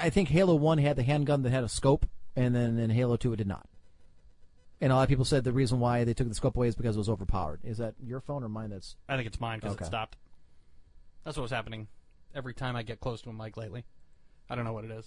I 0.00 0.10
think 0.10 0.28
Halo 0.28 0.54
One 0.54 0.78
had 0.78 0.96
the 0.96 1.02
handgun 1.02 1.42
that 1.42 1.50
had 1.50 1.64
a 1.64 1.68
scope, 1.68 2.06
and 2.36 2.54
then 2.54 2.78
in 2.78 2.90
Halo 2.90 3.16
Two 3.16 3.32
it 3.32 3.36
did 3.36 3.46
not. 3.46 3.66
And 4.80 4.92
a 4.92 4.96
lot 4.96 5.02
of 5.02 5.08
people 5.08 5.24
said 5.24 5.44
the 5.44 5.52
reason 5.52 5.78
why 5.80 6.04
they 6.04 6.14
took 6.14 6.28
the 6.28 6.34
scope 6.34 6.56
away 6.56 6.68
is 6.68 6.74
because 6.74 6.96
it 6.96 6.98
was 6.98 7.08
overpowered. 7.10 7.60
Is 7.64 7.78
that 7.78 7.94
your 8.02 8.20
phone 8.20 8.42
or 8.42 8.48
mine? 8.48 8.70
That's 8.70 8.96
I 9.08 9.16
think 9.16 9.26
it's 9.26 9.40
mine 9.40 9.58
because 9.60 9.74
Okay. 9.74 9.84
it 9.84 9.88
stopped. 9.88 10.16
That's 11.24 11.36
what 11.36 11.42
was 11.42 11.50
happening 11.50 11.88
every 12.34 12.54
time 12.54 12.76
I 12.76 12.82
get 12.82 13.00
close 13.00 13.20
to 13.22 13.30
a 13.30 13.32
mic 13.32 13.56
lately. 13.56 13.84
I 14.48 14.54
don't 14.54 14.64
know 14.64 14.72
what 14.72 14.84
it 14.84 14.90
is. 14.90 15.06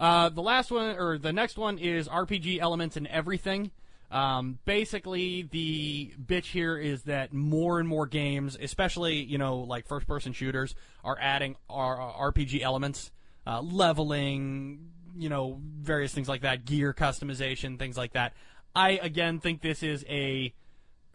Uh, 0.00 0.30
the 0.30 0.42
last 0.42 0.70
one, 0.70 0.96
or 0.96 1.18
the 1.18 1.32
next 1.32 1.58
one, 1.58 1.78
is 1.78 2.08
RPG 2.08 2.58
elements 2.60 2.96
in 2.96 3.06
everything. 3.06 3.70
Um, 4.10 4.58
basically, 4.64 5.42
the 5.42 6.12
bitch 6.22 6.46
here 6.46 6.76
is 6.76 7.02
that 7.04 7.32
more 7.32 7.78
and 7.78 7.88
more 7.88 8.06
games, 8.06 8.56
especially 8.60 9.22
you 9.22 9.38
know 9.38 9.58
like 9.58 9.86
first-person 9.86 10.32
shooters, 10.32 10.74
are 11.04 11.16
adding 11.20 11.56
R- 11.70 12.32
RPG 12.32 12.62
elements, 12.62 13.10
uh, 13.46 13.60
leveling, 13.60 14.90
you 15.16 15.28
know, 15.28 15.60
various 15.60 16.12
things 16.12 16.28
like 16.28 16.42
that, 16.42 16.64
gear 16.64 16.92
customization, 16.92 17.78
things 17.78 17.96
like 17.96 18.12
that. 18.12 18.34
I 18.74 18.92
again 18.92 19.40
think 19.40 19.60
this 19.60 19.82
is 19.82 20.04
a 20.08 20.54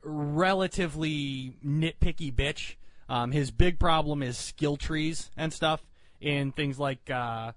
relatively 0.04 1.58
nitpicky 1.66 2.34
bitch. 2.34 2.76
Um, 3.10 3.32
his 3.32 3.52
big 3.52 3.80
problem 3.80 4.22
is 4.22 4.38
skill 4.38 4.78
trees 4.78 5.32
and 5.38 5.54
stuff 5.54 5.82
in 6.20 6.52
things 6.52 6.78
like 6.78 7.10
uh, 7.10 7.54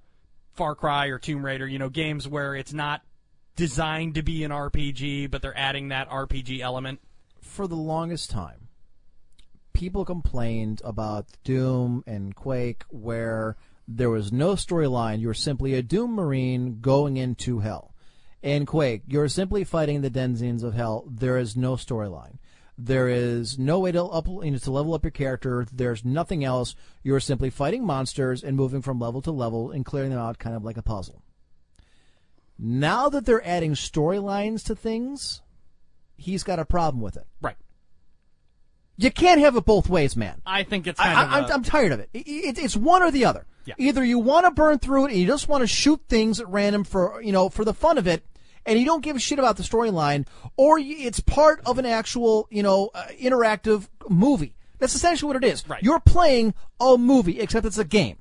Far 0.53 0.75
Cry 0.75 1.07
or 1.07 1.19
Tomb 1.19 1.45
Raider. 1.45 1.67
You 1.67 1.79
know, 1.79 1.89
games 1.89 2.29
where 2.29 2.55
it's 2.55 2.73
not 2.73 3.03
designed 3.57 4.15
to 4.15 4.23
be 4.23 4.45
an 4.45 4.51
RPG, 4.51 5.31
but 5.31 5.43
they're 5.43 5.57
adding 5.57 5.89
that 5.89 6.09
RPG 6.09 6.61
element. 6.61 7.01
For 7.43 7.67
the 7.67 7.77
longest 7.77 8.31
time, 8.31 8.69
people 9.73 10.05
complained 10.05 10.81
about 10.85 11.27
Doom 11.45 12.05
and 12.07 12.35
Quake 12.35 12.85
where 12.89 13.57
there 13.93 14.09
was 14.11 14.31
no 14.33 14.53
storyline. 14.55 15.19
You 15.21 15.27
were 15.27 15.35
simply 15.35 15.75
a 15.75 15.83
Doom 15.83 16.13
Marine 16.15 16.79
going 16.81 17.17
into 17.17 17.59
hell. 17.59 17.95
In 18.43 18.65
Quake, 18.65 19.03
you're 19.09 19.29
simply 19.29 19.65
fighting 19.65 20.01
the 20.01 20.09
denizens 20.11 20.63
of 20.63 20.75
hell. 20.75 21.05
There 21.11 21.37
is 21.37 21.57
no 21.57 21.75
storyline. 21.75 22.39
There 22.79 23.09
is 23.09 23.59
no 23.59 23.79
way 23.81 23.93
to 23.93 24.03
up, 24.05 24.27
you 24.27 24.51
know, 24.53 24.57
to 24.59 24.71
level 24.71 24.95
up 24.95 25.05
your 25.05 25.11
character. 25.11 25.67
There's 25.71 26.05
nothing 26.05 26.45
else. 26.45 26.75
You're 27.03 27.21
simply 27.21 27.51
fighting 27.51 27.85
monsters 27.85 28.43
and 28.43 28.57
moving 28.57 28.81
from 28.81 28.99
level 28.99 29.21
to 29.23 29.31
level 29.31 29.71
and 29.73 29.85
clearing 29.85 30.11
them 30.11 30.19
out, 30.21 30.39
kind 30.39 30.57
of 30.57 30.65
like 30.65 30.79
a 30.79 30.83
puzzle. 30.83 31.23
Now 32.59 33.09
that 33.11 33.27
they're 33.27 33.47
adding 33.47 33.73
storylines 33.73 34.65
to 34.67 34.75
things, 34.75 35.43
he's 36.17 36.43
got 36.43 36.59
a 36.59 36.65
problem 36.65 37.03
with 37.03 37.17
it. 37.17 37.27
Right. 37.43 37.57
You 38.97 39.11
can't 39.11 39.41
have 39.41 39.57
it 39.57 39.65
both 39.65 39.89
ways, 39.89 40.17
man. 40.17 40.41
I 40.47 40.63
think 40.63 40.87
it's 40.87 41.01
I, 41.01 41.05
kind 41.15 41.19
I, 41.19 41.23
of. 41.23 41.31
I'm, 41.45 41.51
a- 41.51 41.55
I'm 41.55 41.63
tired 41.65 41.93
of 41.93 42.01
it. 42.01 42.11
It- 42.15 42.27
it- 42.29 42.59
It's 42.59 42.77
one 42.77 43.03
or 43.03 43.11
the 43.11 43.25
other. 43.25 43.47
Yeah. 43.65 43.75
Either 43.79 44.05
you 44.05 44.19
want 44.19 44.47
to 44.47 44.51
burn 44.51 44.79
through 44.79 45.07
it 45.07 45.11
and 45.13 45.21
you 45.21 45.27
just 45.27 45.49
want 45.49 45.63
to 45.63 45.67
shoot 45.67 46.01
things 46.09 46.41
at 46.41 46.49
random 46.49 46.85
for 46.85 47.21
you 47.23 47.33
know 47.33 47.49
for 47.49 47.65
the 47.65 47.75
fun 47.75 47.99
of 47.99 48.07
it, 48.07 48.25
and 48.67 48.79
you 48.79 48.85
don't 48.85 49.03
give 49.03 49.17
a 49.17 49.21
shit 49.21 49.39
about 49.39 49.57
the 49.57 49.63
storyline, 49.63 50.27
or 50.57 50.79
it's 50.79 51.21
part 51.21 51.61
of 51.67 51.79
an 51.79 51.87
actual 51.87 52.49
you 52.51 52.63
know 52.63 52.91
uh, 52.95 53.07
interactive 53.21 53.89
movie. 54.09 54.55
That's 54.79 54.95
essentially 54.95 55.27
what 55.27 55.43
it 55.43 55.47
is. 55.47 55.69
Right. 55.69 55.83
You're 55.83 56.01
playing 56.01 56.55
a 56.81 56.97
movie, 56.97 57.39
except 57.39 57.67
it's 57.67 57.79
a 57.79 57.85
game. 57.85 58.17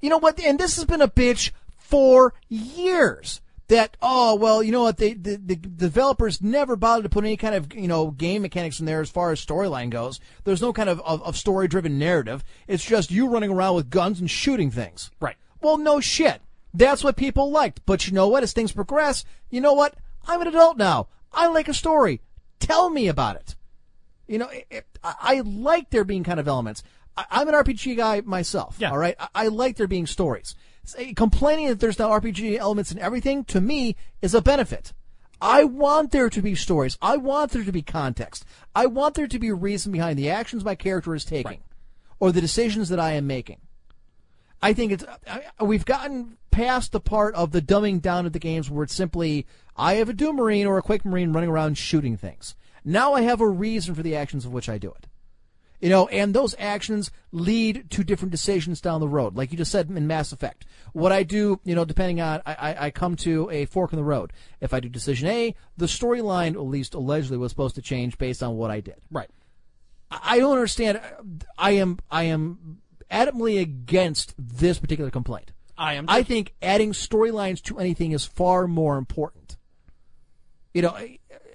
You 0.00 0.10
know 0.10 0.18
what? 0.18 0.38
And 0.40 0.58
this 0.58 0.76
has 0.76 0.84
been 0.84 1.00
a 1.00 1.08
bitch 1.08 1.52
for 1.76 2.34
years. 2.48 3.40
That 3.68 3.96
oh 4.00 4.36
well, 4.36 4.62
you 4.62 4.70
know 4.70 4.82
what? 4.82 4.96
They 4.98 5.14
the, 5.14 5.36
the 5.36 5.56
developers 5.56 6.40
never 6.40 6.76
bothered 6.76 7.02
to 7.02 7.08
put 7.08 7.24
any 7.24 7.36
kind 7.36 7.54
of 7.54 7.74
you 7.74 7.88
know 7.88 8.12
game 8.12 8.42
mechanics 8.42 8.78
in 8.78 8.86
there 8.86 9.00
as 9.00 9.10
far 9.10 9.32
as 9.32 9.44
storyline 9.44 9.90
goes. 9.90 10.20
There's 10.44 10.62
no 10.62 10.72
kind 10.72 10.88
of, 10.88 11.00
of, 11.00 11.22
of 11.22 11.36
story 11.36 11.66
driven 11.66 11.98
narrative. 11.98 12.44
It's 12.68 12.84
just 12.84 13.10
you 13.10 13.28
running 13.28 13.50
around 13.50 13.74
with 13.74 13.90
guns 13.90 14.20
and 14.20 14.30
shooting 14.30 14.70
things. 14.70 15.10
Right. 15.20 15.36
Well, 15.60 15.78
no 15.78 16.00
shit. 16.00 16.40
That's 16.74 17.02
what 17.02 17.16
people 17.16 17.50
liked. 17.50 17.80
But 17.86 18.06
you 18.06 18.12
know 18.12 18.28
what? 18.28 18.42
As 18.42 18.52
things 18.52 18.70
progress, 18.70 19.24
you 19.50 19.60
know 19.60 19.72
what? 19.72 19.94
I'm 20.26 20.40
an 20.42 20.48
adult 20.48 20.76
now. 20.76 21.08
I 21.32 21.48
like 21.48 21.68
a 21.68 21.74
story. 21.74 22.20
Tell 22.60 22.90
me 22.90 23.08
about 23.08 23.36
it. 23.36 23.56
You 24.28 24.38
know, 24.38 24.48
it, 24.48 24.66
it, 24.70 24.86
I, 25.02 25.14
I 25.20 25.40
like 25.40 25.90
there 25.90 26.04
being 26.04 26.24
kind 26.24 26.38
of 26.38 26.48
elements. 26.48 26.82
I, 27.16 27.24
I'm 27.30 27.48
an 27.48 27.54
RPG 27.54 27.96
guy 27.96 28.22
myself. 28.22 28.76
Yeah. 28.78 28.90
All 28.90 28.98
right. 28.98 29.16
I, 29.18 29.28
I 29.34 29.48
like 29.48 29.76
there 29.76 29.86
being 29.86 30.06
stories. 30.06 30.54
Say, 30.86 31.14
complaining 31.14 31.66
that 31.66 31.80
there's 31.80 31.98
no 31.98 32.10
RPG 32.10 32.58
elements 32.58 32.92
in 32.92 32.98
everything 33.00 33.44
to 33.46 33.60
me 33.60 33.96
is 34.22 34.34
a 34.34 34.40
benefit. 34.40 34.92
I 35.40 35.64
want 35.64 36.12
there 36.12 36.30
to 36.30 36.40
be 36.40 36.54
stories. 36.54 36.96
I 37.02 37.16
want 37.16 37.50
there 37.50 37.64
to 37.64 37.72
be 37.72 37.82
context. 37.82 38.44
I 38.74 38.86
want 38.86 39.14
there 39.16 39.26
to 39.26 39.38
be 39.38 39.50
reason 39.50 39.90
behind 39.90 40.18
the 40.18 40.30
actions 40.30 40.64
my 40.64 40.76
character 40.76 41.14
is 41.14 41.24
taking, 41.24 41.60
or 42.20 42.30
the 42.30 42.40
decisions 42.40 42.88
that 42.88 43.00
I 43.00 43.12
am 43.12 43.26
making. 43.26 43.58
I 44.62 44.72
think 44.72 44.92
it's 44.92 45.04
I, 45.28 45.42
we've 45.62 45.84
gotten 45.84 46.38
past 46.52 46.92
the 46.92 47.00
part 47.00 47.34
of 47.34 47.50
the 47.50 47.60
dumbing 47.60 48.00
down 48.00 48.24
of 48.24 48.32
the 48.32 48.38
games 48.38 48.70
where 48.70 48.84
it's 48.84 48.94
simply 48.94 49.44
I 49.76 49.94
have 49.94 50.08
a 50.08 50.14
Doom 50.14 50.36
Marine 50.36 50.66
or 50.66 50.78
a 50.78 50.82
Quake 50.82 51.04
Marine 51.04 51.32
running 51.32 51.50
around 51.50 51.76
shooting 51.76 52.16
things. 52.16 52.54
Now 52.84 53.12
I 53.12 53.22
have 53.22 53.40
a 53.40 53.48
reason 53.48 53.94
for 53.94 54.02
the 54.02 54.14
actions 54.14 54.46
of 54.46 54.52
which 54.52 54.68
I 54.68 54.78
do 54.78 54.90
it. 54.92 55.08
You 55.80 55.90
know, 55.90 56.08
and 56.08 56.34
those 56.34 56.54
actions 56.58 57.10
lead 57.32 57.90
to 57.90 58.02
different 58.02 58.32
decisions 58.32 58.80
down 58.80 59.00
the 59.00 59.08
road, 59.08 59.36
like 59.36 59.52
you 59.52 59.58
just 59.58 59.70
said 59.70 59.90
in 59.90 60.06
Mass 60.06 60.32
Effect. 60.32 60.64
What 60.92 61.12
I 61.12 61.22
do, 61.22 61.60
you 61.64 61.74
know, 61.74 61.84
depending 61.84 62.20
on, 62.20 62.40
I, 62.46 62.54
I, 62.54 62.86
I 62.86 62.90
come 62.90 63.14
to 63.16 63.50
a 63.50 63.66
fork 63.66 63.92
in 63.92 63.98
the 63.98 64.04
road. 64.04 64.32
If 64.60 64.72
I 64.72 64.80
do 64.80 64.88
decision 64.88 65.28
A, 65.28 65.54
the 65.76 65.86
storyline, 65.86 66.52
at 66.52 66.62
least 66.62 66.94
allegedly, 66.94 67.36
was 67.36 67.52
supposed 67.52 67.74
to 67.74 67.82
change 67.82 68.16
based 68.16 68.42
on 68.42 68.56
what 68.56 68.70
I 68.70 68.80
did. 68.80 68.96
Right. 69.10 69.30
I 70.10 70.36
I 70.36 70.38
don't 70.38 70.52
understand. 70.52 71.00
I 71.58 71.72
am, 71.72 71.98
I 72.10 72.24
am 72.24 72.78
adamantly 73.10 73.60
against 73.60 74.34
this 74.38 74.78
particular 74.78 75.10
complaint. 75.10 75.52
I 75.78 75.94
am. 75.94 76.06
I 76.08 76.22
think 76.22 76.54
adding 76.62 76.92
storylines 76.92 77.62
to 77.64 77.78
anything 77.78 78.12
is 78.12 78.24
far 78.24 78.66
more 78.66 78.96
important. 78.96 79.56
You 80.72 80.82
know, 80.82 80.96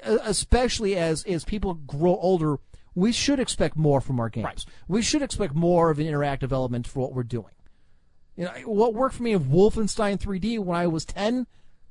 especially 0.04 0.96
as 0.96 1.24
as 1.24 1.44
people 1.44 1.74
grow 1.74 2.16
older, 2.18 2.58
we 2.96 3.12
should 3.12 3.40
expect 3.40 3.78
more 3.78 4.02
from 4.02 4.20
our 4.20 4.30
games. 4.30 4.66
We 4.88 5.02
should 5.02 5.22
expect 5.22 5.56
more 5.56 5.90
of 5.90 6.00
an 6.00 6.06
interactive 6.06 6.52
element 6.52 6.88
for 6.88 7.00
what 7.00 7.14
we're 7.14 7.24
doing. 7.24 7.54
You 8.36 8.46
know, 8.46 8.52
what 8.66 8.94
worked 8.94 9.16
for 9.16 9.24
me 9.24 9.34
of 9.34 9.44
Wolfenstein 9.44 10.18
3D 10.18 10.60
when 10.60 10.78
I 10.78 10.88
was 10.88 11.06
10 11.06 11.48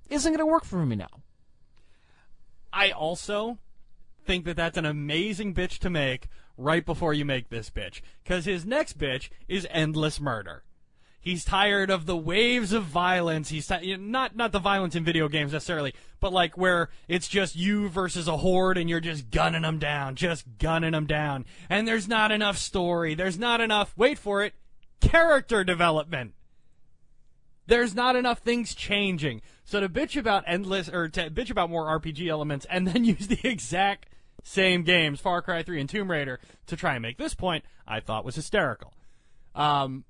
isn't 0.09 0.33
going 0.33 0.39
to 0.39 0.47
work 0.47 0.65
for 0.65 0.85
me 0.85 0.97
now. 0.97 1.23
I 2.73 2.91
also 2.91 3.59
think 4.25 4.45
that 4.45 4.57
that's 4.57 4.79
an 4.79 4.87
amazing 4.87 5.55
bitch 5.55 5.79
to 5.79 5.91
make 5.91 6.29
right 6.57 6.85
before 6.85 7.15
you 7.15 7.25
make 7.25 7.49
this 7.49 7.71
bitch. 7.71 8.01
Because 8.23 8.45
his 8.45 8.65
next 8.65 8.99
bitch 8.99 9.29
is 9.49 9.67
endless 9.71 10.21
murder. 10.21 10.65
He's 11.21 11.45
tired 11.45 11.91
of 11.91 12.07
the 12.07 12.17
waves 12.17 12.73
of 12.73 12.85
violence. 12.85 13.51
He's 13.51 13.71
not 13.71 14.35
not 14.35 14.53
the 14.53 14.59
violence 14.59 14.95
in 14.95 15.05
video 15.05 15.29
games 15.29 15.53
necessarily, 15.53 15.95
but 16.19 16.33
like 16.33 16.57
where 16.57 16.89
it's 17.09 17.29
just 17.29 17.57
you 17.57 17.89
versus 17.89 18.27
a 18.27 18.39
horde 18.39 18.79
and 18.79 18.89
you're 18.89 19.01
just 19.01 19.31
gunning 19.31 19.63
them 19.63 19.79
down, 19.79 20.15
just 20.15 20.47
gunning 20.59 20.93
them 20.93 21.07
down, 21.07 21.45
and 21.69 21.87
there's 21.87 22.09
not 22.09 22.33
enough 22.33 22.57
story. 22.57 23.15
There's 23.15 23.39
not 23.39 23.61
enough. 23.61 23.93
Wait 23.97 24.19
for 24.19 24.43
it. 24.43 24.55
Character 25.01 25.63
development 25.65 26.35
there's 27.71 27.95
not 27.95 28.17
enough 28.17 28.41
things 28.41 28.75
changing. 28.75 29.41
So 29.65 29.81
to 29.81 29.89
bitch 29.89 30.19
about 30.19 30.43
endless 30.47 30.89
or 30.89 31.09
to 31.11 31.31
bitch 31.31 31.51
about 31.51 31.71
more 31.71 31.87
RPG 31.87 32.29
elements 32.29 32.67
and 32.69 32.87
then 32.87 33.05
use 33.05 33.29
the 33.29 33.39
exact 33.49 34.07
same 34.43 34.83
games, 34.83 35.21
Far 35.21 35.41
Cry 35.41 35.63
3 35.63 35.81
and 35.81 35.89
Tomb 35.89 36.11
Raider, 36.11 36.41
to 36.67 36.77
try 36.77 36.95
and 36.95 37.03
make 37.03 37.17
this 37.17 37.35
point, 37.35 37.65
I 37.87 38.01
thought 38.01 38.25
was 38.25 38.35
hysterical. 38.35 38.93
Um, 39.55 40.05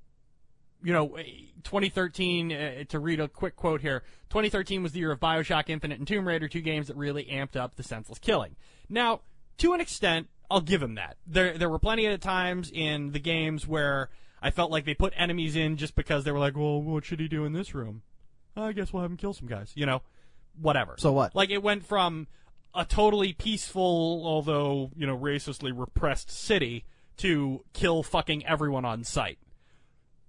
you 0.82 0.92
know, 0.92 1.16
2013, 1.64 2.52
uh, 2.52 2.84
to 2.88 2.98
read 2.98 3.20
a 3.20 3.28
quick 3.28 3.56
quote 3.56 3.80
here 3.80 4.02
2013 4.30 4.82
was 4.82 4.92
the 4.92 5.00
year 5.00 5.10
of 5.10 5.18
Bioshock 5.18 5.68
Infinite 5.68 5.98
and 5.98 6.06
Tomb 6.06 6.26
Raider, 6.26 6.48
two 6.48 6.60
games 6.60 6.86
that 6.86 6.96
really 6.96 7.24
amped 7.24 7.56
up 7.56 7.74
the 7.74 7.82
senseless 7.82 8.18
killing. 8.18 8.54
Now, 8.88 9.20
to 9.58 9.72
an 9.72 9.80
extent, 9.80 10.28
I'll 10.48 10.60
give 10.60 10.82
him 10.82 10.94
that. 10.94 11.16
There, 11.26 11.58
there 11.58 11.68
were 11.68 11.80
plenty 11.80 12.06
of 12.06 12.20
times 12.20 12.70
in 12.72 13.10
the 13.10 13.18
games 13.18 13.66
where 13.66 14.08
I 14.40 14.50
felt 14.50 14.70
like 14.70 14.84
they 14.84 14.94
put 14.94 15.12
enemies 15.16 15.56
in 15.56 15.76
just 15.76 15.96
because 15.96 16.24
they 16.24 16.30
were 16.30 16.38
like, 16.38 16.56
well, 16.56 16.80
what 16.80 17.04
should 17.04 17.20
he 17.20 17.28
do 17.28 17.44
in 17.44 17.52
this 17.52 17.74
room? 17.74 18.02
I 18.56 18.72
guess 18.72 18.92
we'll 18.92 19.02
have 19.02 19.10
him 19.10 19.16
kill 19.16 19.32
some 19.32 19.48
guys. 19.48 19.72
You 19.74 19.86
know, 19.86 20.02
whatever. 20.60 20.94
So 20.98 21.12
what? 21.12 21.34
Like 21.34 21.50
it 21.50 21.62
went 21.62 21.84
from 21.84 22.26
a 22.74 22.84
totally 22.84 23.32
peaceful, 23.32 24.22
although 24.24 24.90
you 24.96 25.06
know 25.06 25.16
racistly 25.16 25.72
repressed 25.74 26.30
city 26.30 26.84
to 27.18 27.64
kill 27.72 28.02
fucking 28.02 28.46
everyone 28.46 28.84
on 28.84 29.04
sight. 29.04 29.38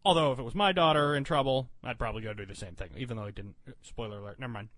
Although 0.04 0.32
if 0.32 0.40
it 0.40 0.44
was 0.44 0.56
my 0.56 0.72
daughter 0.72 1.16
in 1.16 1.24
trouble, 1.24 1.70
I'd 1.84 2.00
probably 2.00 2.24
go 2.24 2.34
do 2.34 2.46
the 2.46 2.56
same 2.56 2.74
thing. 2.74 2.90
Even 2.98 3.18
though 3.18 3.26
I 3.26 3.32
didn't. 3.32 3.56
Spoiler 3.84 4.18
alert. 4.20 4.40
Never 4.40 4.52
mind. 4.54 4.70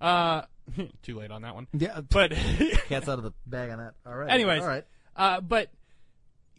Uh, 0.00 0.42
too 1.02 1.18
late 1.18 1.30
on 1.30 1.42
that 1.42 1.54
one. 1.54 1.66
Yeah, 1.72 2.00
but 2.00 2.30
Cat's 2.88 3.08
out 3.08 3.18
of 3.18 3.22
the 3.24 3.32
bag 3.46 3.70
on 3.70 3.78
that. 3.78 3.94
All 4.06 4.14
right. 4.14 4.30
Anyways, 4.30 4.62
All 4.62 4.68
right. 4.68 4.84
uh, 5.16 5.40
but 5.42 5.70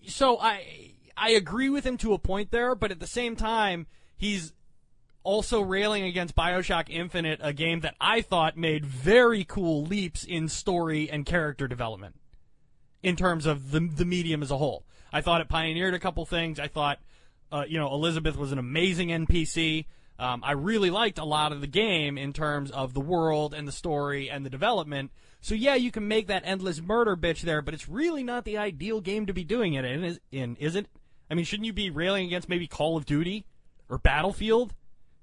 so 0.08 0.40
I 0.40 0.94
I 1.18 1.32
agree 1.32 1.70
with 1.70 1.86
him 1.86 1.98
to 1.98 2.14
a 2.14 2.20
point 2.20 2.52
there, 2.52 2.76
but 2.76 2.92
at 2.92 3.00
the 3.00 3.08
same 3.08 3.36
time, 3.36 3.88
he's 4.18 4.54
also 5.24 5.62
railing 5.62 6.04
against 6.04 6.36
Bioshock 6.36 6.90
Infinite, 6.90 7.40
a 7.44 7.54
game 7.54 7.82
that 7.82 7.96
I 8.02 8.22
thought 8.22 8.58
made 8.58 8.86
very 8.86 9.44
cool 9.44 9.84
leaps 9.84 10.24
in 10.24 10.48
story 10.48 11.10
and 11.10 11.26
character 11.26 11.68
development 11.68 12.16
in 13.04 13.16
terms 13.16 13.46
of 13.46 13.72
the 13.72 13.80
the 13.80 14.06
medium 14.06 14.44
as 14.44 14.52
a 14.52 14.58
whole. 14.58 14.86
I 15.14 15.22
thought 15.22 15.42
it 15.42 15.50
pioneered 15.50 15.94
a 15.94 16.00
couple 16.00 16.26
things. 16.26 16.60
I 16.60 16.68
thought, 16.68 17.00
uh, 17.52 17.66
you 17.68 17.78
know, 17.78 17.92
Elizabeth 17.94 18.38
was 18.38 18.52
an 18.52 18.58
amazing 18.60 19.10
NPC. 19.10 19.86
Um, 20.20 20.42
I 20.46 20.52
really 20.52 20.90
liked 20.92 21.18
a 21.18 21.26
lot 21.26 21.52
of 21.52 21.62
the 21.62 21.68
game 21.68 22.18
in 22.18 22.32
terms 22.34 22.70
of 22.72 22.94
the 22.94 23.00
world 23.02 23.54
and 23.54 23.68
the 23.68 23.72
story 23.72 24.30
and 24.30 24.46
the 24.46 24.50
development. 24.52 25.12
So 25.42 25.56
yeah, 25.56 25.74
you 25.76 25.90
can 25.92 26.08
make 26.08 26.28
that 26.28 26.44
endless 26.46 26.80
murder 26.80 27.16
bitch 27.18 27.42
there, 27.42 27.62
but 27.64 27.74
it's 27.74 27.90
really 27.90 28.24
not 28.24 28.46
the 28.46 28.58
ideal 28.60 29.02
game 29.02 29.26
to 29.26 29.34
be 29.34 29.44
doing 29.44 29.74
it 29.74 29.84
in, 29.86 30.04
is, 30.04 30.20
in 30.32 30.56
is 30.58 30.76
it? 30.76 30.88
I 31.30 31.34
mean, 31.34 31.46
shouldn't 31.46 31.66
you 31.66 31.74
be 31.74 31.90
railing 31.90 32.28
against 32.28 32.50
maybe 32.50 32.68
Call 32.68 32.98
of 32.98 33.06
Duty 33.08 33.46
or 33.90 33.98
Battlefield? 33.98 34.74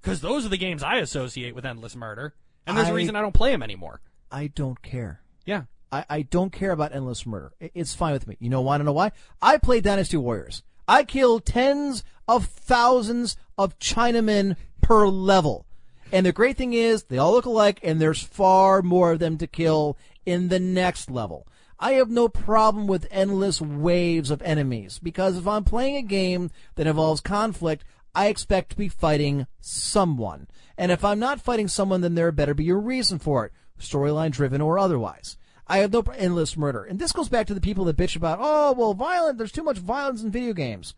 Because 0.01 0.19
those 0.21 0.45
are 0.45 0.49
the 0.49 0.57
games 0.57 0.83
I 0.83 0.97
associate 0.97 1.55
with 1.55 1.65
endless 1.65 1.95
murder, 1.95 2.33
and 2.67 2.75
there's 2.75 2.87
a 2.89 2.91
I- 2.91 2.95
reason 2.95 3.15
I 3.15 3.21
don't 3.21 3.33
play 3.33 3.51
them 3.51 3.63
anymore. 3.63 4.01
I 4.31 4.47
don't 4.47 4.81
care. 4.81 5.21
Yeah. 5.45 5.63
I, 5.91 6.05
I 6.09 6.21
don't 6.23 6.51
care 6.51 6.71
about 6.71 6.93
endless 6.93 7.25
murder. 7.25 7.51
I- 7.61 7.71
It's 7.73 7.93
fine 7.95 8.13
with 8.13 8.27
me. 8.27 8.35
You 8.39 8.49
know, 8.49 8.61
why? 8.61 8.75
I 8.75 8.77
don't 8.79 8.85
know 8.85 8.91
why? 8.93 9.11
I 9.41 9.57
play 9.57 9.79
Dynasty 9.81 10.17
Warriors. 10.17 10.61
I 10.89 11.03
kill 11.03 11.39
tens 11.39 12.03
of 12.27 12.45
thousands 12.45 13.37
of 13.59 13.77
Chinamen 13.77 14.55
per 14.81 15.07
level. 15.07 15.67
And 16.11 16.25
the 16.25 16.31
great 16.31 16.57
thing 16.57 16.73
is, 16.73 17.03
they 17.03 17.19
all 17.19 17.33
look 17.33 17.45
alike, 17.45 17.79
and 17.83 18.01
there's 18.01 18.23
far 18.23 18.81
more 18.81 19.11
of 19.11 19.19
them 19.19 19.37
to 19.37 19.45
kill 19.45 19.99
in 20.25 20.49
the 20.49 20.59
next 20.59 21.11
level. 21.11 21.47
I 21.79 21.91
have 21.91 22.09
no 22.09 22.27
problem 22.27 22.87
with 22.87 23.07
endless 23.11 23.61
waves 23.61 24.31
of 24.31 24.41
enemies 24.41 24.97
because 24.97 25.37
if 25.37 25.47
I'm 25.47 25.63
playing 25.63 25.95
a 25.95 26.01
game 26.01 26.49
that 26.73 26.87
involves 26.87 27.21
conflict, 27.21 27.85
I 28.15 28.25
expect 28.27 28.71
to 28.71 28.75
be 28.75 28.89
fighting 28.89 29.45
someone. 29.61 30.47
And 30.75 30.91
if 30.91 31.05
I'm 31.05 31.19
not 31.19 31.39
fighting 31.39 31.67
someone, 31.67 32.01
then 32.01 32.15
there 32.15 32.31
better 32.31 32.55
be 32.55 32.69
a 32.71 32.75
reason 32.75 33.19
for 33.19 33.45
it, 33.45 33.53
storyline 33.79 34.31
driven 34.31 34.59
or 34.59 34.79
otherwise. 34.79 35.37
I 35.69 35.77
have 35.77 35.93
no 35.93 36.03
endless 36.17 36.57
murder. 36.57 36.83
And 36.83 36.97
this 36.97 37.11
goes 37.11 37.29
back 37.29 37.45
to 37.47 37.53
the 37.53 37.61
people 37.61 37.85
that 37.85 37.95
bitch 37.95 38.15
about, 38.15 38.39
oh, 38.41 38.73
well, 38.73 38.95
violent, 38.95 39.37
there's 39.37 39.51
too 39.51 39.63
much 39.63 39.77
violence 39.77 40.23
in 40.23 40.31
video 40.31 40.53
games. 40.53 40.95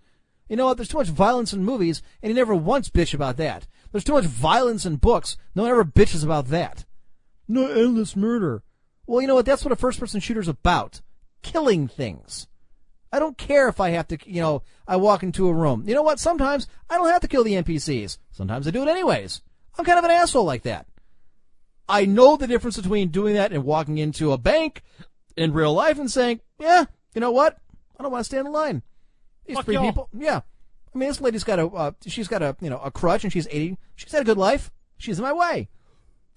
You 0.47 0.55
know 0.55 0.65
what? 0.65 0.77
There's 0.77 0.87
too 0.87 0.97
much 0.97 1.09
violence 1.09 1.51
in 1.53 1.63
movies, 1.63 2.01
and 2.23 2.29
you 2.29 2.35
never 2.35 2.55
once 2.55 2.89
bitch 2.89 3.13
about 3.13 3.37
that. 3.37 3.67
There's 3.91 4.05
too 4.05 4.13
much 4.13 4.25
violence 4.25 4.85
in 4.85 4.95
books. 4.95 5.37
No 5.55 5.63
one 5.63 5.71
ever 5.71 5.83
bitches 5.83 6.23
about 6.23 6.47
that. 6.47 6.85
No 7.47 7.67
endless 7.67 8.15
murder. 8.15 8.63
Well, 9.05 9.21
you 9.21 9.27
know 9.27 9.35
what? 9.35 9.45
That's 9.45 9.65
what 9.65 9.73
a 9.73 9.77
first 9.77 9.99
person 9.99 10.21
shooter's 10.21 10.47
about. 10.47 11.01
Killing 11.41 11.87
things. 11.89 12.47
I 13.11 13.19
don't 13.19 13.37
care 13.37 13.67
if 13.67 13.81
I 13.81 13.89
have 13.89 14.07
to, 14.07 14.17
you 14.25 14.41
know, 14.41 14.63
I 14.87 14.95
walk 14.95 15.21
into 15.21 15.49
a 15.49 15.53
room. 15.53 15.83
You 15.85 15.95
know 15.95 16.01
what? 16.01 16.19
Sometimes 16.19 16.67
I 16.89 16.95
don't 16.97 17.09
have 17.09 17.21
to 17.21 17.27
kill 17.27 17.43
the 17.43 17.61
NPCs. 17.61 18.17
Sometimes 18.31 18.67
I 18.67 18.71
do 18.71 18.83
it 18.83 18.87
anyways. 18.87 19.41
I'm 19.77 19.83
kind 19.83 19.99
of 19.99 20.05
an 20.05 20.11
asshole 20.11 20.45
like 20.45 20.63
that. 20.63 20.85
I 21.91 22.05
know 22.05 22.37
the 22.37 22.47
difference 22.47 22.77
between 22.77 23.09
doing 23.09 23.35
that 23.35 23.51
and 23.51 23.65
walking 23.65 23.97
into 23.97 24.31
a 24.31 24.37
bank 24.37 24.81
in 25.35 25.51
real 25.51 25.73
life 25.73 25.99
and 25.99 26.09
saying, 26.09 26.39
yeah, 26.57 26.85
you 27.13 27.19
know 27.19 27.31
what? 27.31 27.57
I 27.99 28.03
don't 28.03 28.11
want 28.11 28.21
to 28.21 28.25
stand 28.25 28.47
in 28.47 28.53
line. 28.53 28.81
These 29.45 29.57
Fuck 29.57 29.65
three 29.65 29.75
y'all. 29.75 29.85
people, 29.85 30.09
yeah. 30.17 30.41
I 30.93 30.97
mean, 30.97 31.09
this 31.09 31.19
lady's 31.19 31.43
got 31.43 31.59
a, 31.59 31.67
uh, 31.67 31.91
she's 32.07 32.29
got 32.29 32.41
a, 32.41 32.55
you 32.61 32.69
know, 32.69 32.79
a 32.79 32.91
crutch 32.91 33.23
and 33.25 33.33
she's 33.33 33.47
80. 33.49 33.77
She's 33.95 34.11
had 34.11 34.21
a 34.21 34.25
good 34.25 34.37
life. 34.37 34.71
She's 34.97 35.19
in 35.19 35.23
my 35.23 35.33
way. 35.33 35.67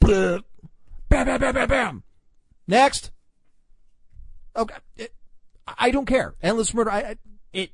Bam, 0.00 0.42
bam, 1.08 1.26
bam, 1.26 1.54
bam, 1.54 1.68
bam. 1.68 2.02
Next. 2.66 3.12
Okay. 4.56 4.74
It, 4.96 5.14
I 5.66 5.90
don't 5.90 6.06
care. 6.06 6.34
Endless 6.42 6.74
murder. 6.74 6.90
I, 6.90 6.98
I 6.98 7.16
it 7.52 7.70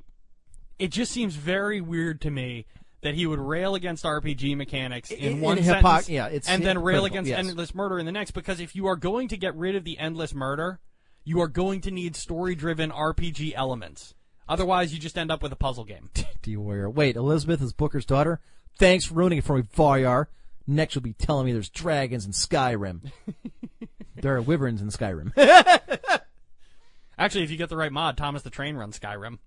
it 0.78 0.88
just 0.88 1.12
seems 1.12 1.34
very 1.34 1.80
weird 1.80 2.20
to 2.22 2.30
me 2.30 2.66
that 3.02 3.14
he 3.14 3.26
would 3.26 3.38
rail 3.38 3.74
against 3.74 4.04
RPG 4.04 4.56
mechanics 4.56 5.10
in, 5.10 5.18
In- 5.18 5.40
one 5.40 5.58
in 5.58 5.64
sentence, 5.64 6.08
yeah, 6.08 6.26
it's 6.26 6.48
and 6.48 6.64
then 6.64 6.78
rail 6.82 7.04
against 7.04 7.30
yes. 7.30 7.38
endless 7.38 7.74
murder 7.74 7.98
in 7.98 8.06
the 8.06 8.12
next. 8.12 8.32
Because 8.32 8.60
if 8.60 8.74
you 8.76 8.86
are 8.86 8.96
going 8.96 9.28
to 9.28 9.36
get 9.36 9.54
rid 9.56 9.74
of 9.74 9.84
the 9.84 9.98
endless 9.98 10.34
murder, 10.34 10.80
you 11.24 11.40
are 11.40 11.48
going 11.48 11.80
to 11.82 11.90
need 11.90 12.16
story-driven 12.16 12.90
RPG 12.90 13.52
elements. 13.54 14.14
Otherwise, 14.48 14.92
you 14.92 14.98
just 14.98 15.16
end 15.16 15.30
up 15.30 15.42
with 15.42 15.52
a 15.52 15.56
puzzle 15.56 15.84
game. 15.84 16.10
do 16.42 16.50
you 16.50 16.60
wear? 16.60 16.90
Wait, 16.90 17.16
Elizabeth 17.16 17.62
is 17.62 17.72
Booker's 17.72 18.04
daughter? 18.04 18.40
Thanks 18.78 19.04
for 19.04 19.14
ruining 19.14 19.38
it 19.38 19.44
for 19.44 19.56
me, 19.56 19.62
Varyar. 19.62 20.26
Next 20.66 20.94
you'll 20.94 21.02
be 21.02 21.12
telling 21.12 21.46
me 21.46 21.52
there's 21.52 21.68
dragons 21.68 22.26
in 22.26 22.32
Skyrim. 22.32 23.10
there 24.16 24.36
are 24.36 24.42
wyverns 24.42 24.80
in 24.82 24.88
Skyrim. 24.88 25.32
Actually, 27.18 27.44
if 27.44 27.50
you 27.50 27.56
get 27.56 27.68
the 27.68 27.76
right 27.76 27.92
mod, 27.92 28.16
Thomas 28.16 28.42
the 28.42 28.50
Train 28.50 28.76
runs 28.76 28.98
Skyrim. 28.98 29.38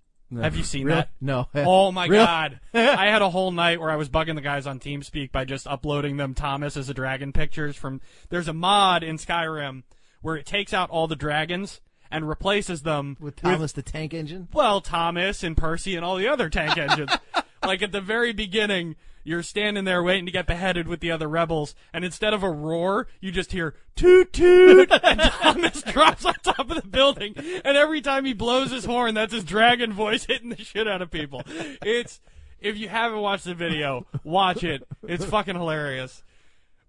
Have 0.41 0.55
you 0.55 0.63
seen 0.63 0.87
that? 0.87 1.09
No. 1.21 1.47
Oh 1.55 1.91
my 1.91 2.07
god! 2.07 2.59
I 2.73 3.07
had 3.07 3.21
a 3.21 3.29
whole 3.29 3.51
night 3.51 3.79
where 3.79 3.91
I 3.91 3.95
was 3.95 4.09
bugging 4.09 4.35
the 4.35 4.41
guys 4.41 4.67
on 4.67 4.79
TeamSpeak 4.79 5.31
by 5.31 5.45
just 5.45 5.67
uploading 5.67 6.17
them 6.17 6.33
Thomas 6.33 6.75
as 6.77 6.89
a 6.89 6.93
dragon 6.93 7.31
pictures 7.33 7.75
from. 7.75 8.01
There's 8.29 8.47
a 8.47 8.53
mod 8.53 9.03
in 9.03 9.17
Skyrim 9.17 9.83
where 10.21 10.35
it 10.35 10.45
takes 10.45 10.73
out 10.73 10.89
all 10.89 11.07
the 11.07 11.15
dragons 11.15 11.81
and 12.13 12.29
replaces 12.29 12.83
them 12.83 13.17
With 13.19 13.35
Thomas 13.35 13.73
the 13.73 13.81
Tank 13.81 14.13
Engine? 14.13 14.47
well, 14.53 14.79
Thomas 14.79 15.43
and 15.43 15.57
Percy 15.57 15.95
and 15.95 16.05
all 16.05 16.15
the 16.15 16.27
other 16.27 16.49
tank 16.49 16.77
engines. 16.77 17.11
like 17.65 17.81
at 17.81 17.91
the 17.91 18.01
very 18.01 18.31
beginning, 18.31 18.95
you're 19.23 19.43
standing 19.43 19.83
there 19.83 20.03
waiting 20.03 20.25
to 20.25 20.31
get 20.31 20.45
beheaded 20.45 20.87
with 20.87 20.99
the 20.99 21.11
other 21.11 21.27
rebels, 21.27 21.75
and 21.93 22.05
instead 22.05 22.33
of 22.33 22.43
a 22.43 22.49
roar, 22.49 23.07
you 23.19 23.31
just 23.31 23.51
hear 23.51 23.73
toot 23.95 24.31
toot, 24.31 24.91
and 25.03 25.19
Thomas 25.19 25.81
drops 25.81 26.25
on 26.25 26.35
top 26.43 26.69
of 26.69 26.81
the 26.81 26.87
building, 26.87 27.33
and 27.37 27.77
every 27.77 28.01
time 28.01 28.25
he 28.25 28.33
blows 28.33 28.71
his 28.71 28.85
horn, 28.85 29.15
that's 29.15 29.33
his 29.33 29.43
dragon 29.43 29.91
voice 29.93 30.25
hitting 30.25 30.49
the 30.49 30.57
shit 30.57 30.87
out 30.87 31.01
of 31.01 31.09
people. 31.09 31.41
It's 31.81 32.19
if 32.59 32.77
you 32.77 32.89
haven't 32.89 33.19
watched 33.19 33.45
the 33.45 33.55
video, 33.55 34.05
watch 34.23 34.63
it. 34.63 34.87
It's 35.07 35.25
fucking 35.25 35.55
hilarious. 35.55 36.23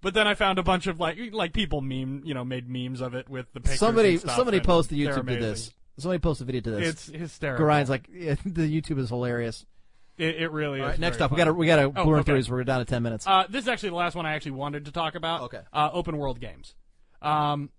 But 0.04 0.12
then 0.12 0.28
I 0.28 0.34
found 0.34 0.58
a 0.58 0.62
bunch 0.62 0.86
of 0.86 1.00
like 1.00 1.18
like 1.32 1.54
people 1.54 1.80
meme, 1.80 2.20
you 2.26 2.34
know, 2.34 2.44
made 2.44 2.68
memes 2.68 3.00
of 3.00 3.14
it 3.14 3.26
with 3.26 3.46
the 3.54 3.60
pictures. 3.60 3.80
Somebody 3.80 4.18
somebody 4.18 4.60
posted 4.60 4.98
YouTube 4.98 5.26
to 5.26 5.36
this. 5.36 5.72
Somebody 5.96 6.18
posted 6.18 6.44
a 6.44 6.46
video 6.46 6.60
to 6.60 6.70
this. 6.72 6.88
It's 6.88 7.06
hysterical. 7.06 7.64
Grind's 7.64 7.88
like 7.88 8.06
yeah, 8.12 8.34
the 8.44 8.68
YouTube 8.68 8.98
is 8.98 9.08
hilarious. 9.08 9.64
It, 10.18 10.42
it 10.42 10.52
really 10.52 10.80
All 10.80 10.88
is. 10.88 10.90
right, 10.92 11.00
next 11.00 11.22
up, 11.22 11.30
we 11.30 11.38
got 11.38 11.44
to 11.46 11.54
we 11.54 11.66
got 11.66 11.76
to 11.76 11.84
Oh, 11.84 12.04
blur 12.04 12.18
okay. 12.18 12.42
through. 12.42 12.54
We're 12.54 12.64
down 12.64 12.80
to 12.80 12.84
ten 12.84 13.02
minutes. 13.02 13.26
Uh, 13.26 13.44
this 13.48 13.62
is 13.62 13.68
actually 13.68 13.88
the 13.88 13.94
last 13.96 14.14
one 14.14 14.26
I 14.26 14.34
actually 14.34 14.52
wanted 14.52 14.84
to 14.84 14.92
talk 14.92 15.14
about. 15.14 15.40
Okay. 15.44 15.60
Uh, 15.72 15.88
open 15.90 16.18
world 16.18 16.38
games. 16.38 16.74
Um, 17.22 17.70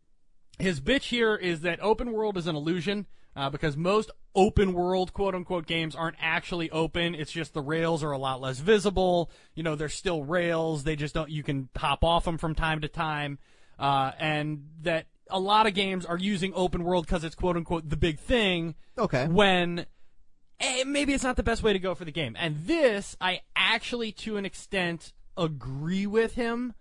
his 0.57 0.81
bitch 0.81 1.03
here 1.03 1.35
is 1.35 1.61
that 1.61 1.80
open 1.80 2.11
world 2.11 2.38
is 2.38 2.47
an 2.47 2.56
illusion 2.56 3.06
uh, 3.36 3.49
because 3.49 3.76
most 3.76 4.12
open 4.34 4.74
world 4.74 5.14
quote 5.14 5.36
unquote 5.36 5.66
games 5.66 5.95
aren't 5.95 6.18
actually 6.20 6.70
open. 6.72 7.16
It's 7.16 7.32
just 7.32 7.53
the 7.53 7.62
rails 7.62 8.03
are 8.03 8.12
a 8.12 8.18
lot 8.18 8.41
less 8.41 8.60
visible. 8.60 9.32
You 9.56 9.64
know, 9.64 9.76
they're 9.76 9.90
still 9.90 10.24
rails. 10.24 10.84
They 10.84 10.95
just 10.95 11.14
don't. 11.14 11.30
You 11.30 11.43
can 11.43 11.69
hop 11.76 12.03
off 12.03 12.26
them 12.26 12.38
from 12.38 12.56
time 12.56 12.82
to 12.82 12.88
time, 12.88 13.40
uh, 13.80 14.11
and 14.19 14.68
that 14.82 15.08
a 15.30 15.40
lot 15.40 15.68
of 15.68 15.74
games 15.74 16.06
are 16.06 16.18
using 16.18 16.53
open 16.56 16.84
world 16.84 17.06
because 17.06 17.24
it's 17.24 17.35
quote 17.35 17.58
unquote 17.58 17.90
the 17.90 17.98
big 17.98 18.19
thing. 18.19 18.76
Okay. 18.98 19.27
When 19.27 19.85
eh, 20.59 20.84
maybe 20.85 21.14
it's 21.14 21.24
not 21.24 21.35
the 21.35 21.43
best 21.43 21.64
way 21.64 21.74
to 21.74 21.80
go 21.80 21.95
for 21.95 22.06
the 22.06 22.11
game. 22.11 22.35
And 22.40 22.66
this, 22.66 23.16
I 23.19 23.42
actually, 23.56 24.11
to 24.14 24.38
an 24.38 24.45
extent, 24.45 25.14
agree 25.38 26.08
with 26.08 26.35
him 26.35 26.74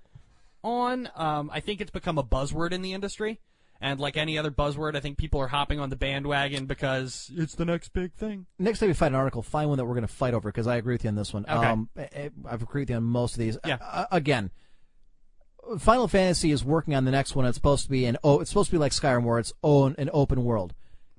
on. 0.63 1.09
Um, 1.17 1.51
I 1.53 1.61
think 1.61 1.81
it's 1.81 1.91
become 1.91 2.19
a 2.19 2.25
buzzword 2.25 2.73
in 2.73 2.83
the 2.83 2.93
industry. 2.93 3.41
And 3.81 4.01
like 4.01 4.17
any 4.17 4.39
other 4.39 4.51
buzzword, 4.51 4.97
I 4.97 5.01
think 5.01 5.19
people 5.19 5.41
are 5.41 5.49
hopping 5.49 5.79
on 5.79 5.91
the 5.91 5.97
bandwagon 5.97 6.65
because 6.67 7.31
it's 7.37 7.55
the 7.55 7.65
next 7.67 7.93
big 7.93 8.15
thing. 8.15 8.47
Next 8.59 8.79
time 8.79 8.89
we 8.89 8.95
find 8.95 9.15
an 9.15 9.19
article, 9.21 9.43
find 9.43 9.69
one 9.69 9.77
that 9.79 9.85
we're 9.85 9.95
going 9.95 10.07
to 10.07 10.13
fight 10.13 10.33
over 10.33 10.49
because 10.51 10.67
I 10.67 10.77
agree 10.77 10.95
with 10.95 11.05
you 11.05 11.09
on 11.09 11.17
this 11.17 11.35
one. 11.35 11.45
Okay. 11.45 11.67
Um, 11.67 11.89
I- 11.97 12.03
I- 12.03 12.31
I've 12.49 12.63
agreed 12.63 12.83
with 12.83 12.91
you 12.91 12.97
on 12.97 13.03
most 13.03 13.35
of 13.35 13.41
these. 13.41 13.59
Yeah. 13.67 13.77
Uh, 13.83 14.07
again, 14.11 14.51
Final 15.79 16.09
Fantasy 16.09 16.51
is 16.51 16.65
working 16.65 16.95
on 16.95 17.05
the 17.05 17.11
next 17.11 17.35
one. 17.35 17.47
It's 17.47 17.57
supposed 17.57 17.85
to 17.85 17.91
be 17.91 18.05
an 18.05 18.17
oh, 18.23 18.41
it's 18.41 18.51
supposed 18.51 18.69
to 18.71 18.75
be 18.75 18.79
like 18.79 18.93
Skyrim, 18.93 19.25
where 19.25 19.39
it's 19.39 19.53
own 19.63 19.95
an 19.99 20.11
open 20.13 20.45
world. 20.45 20.75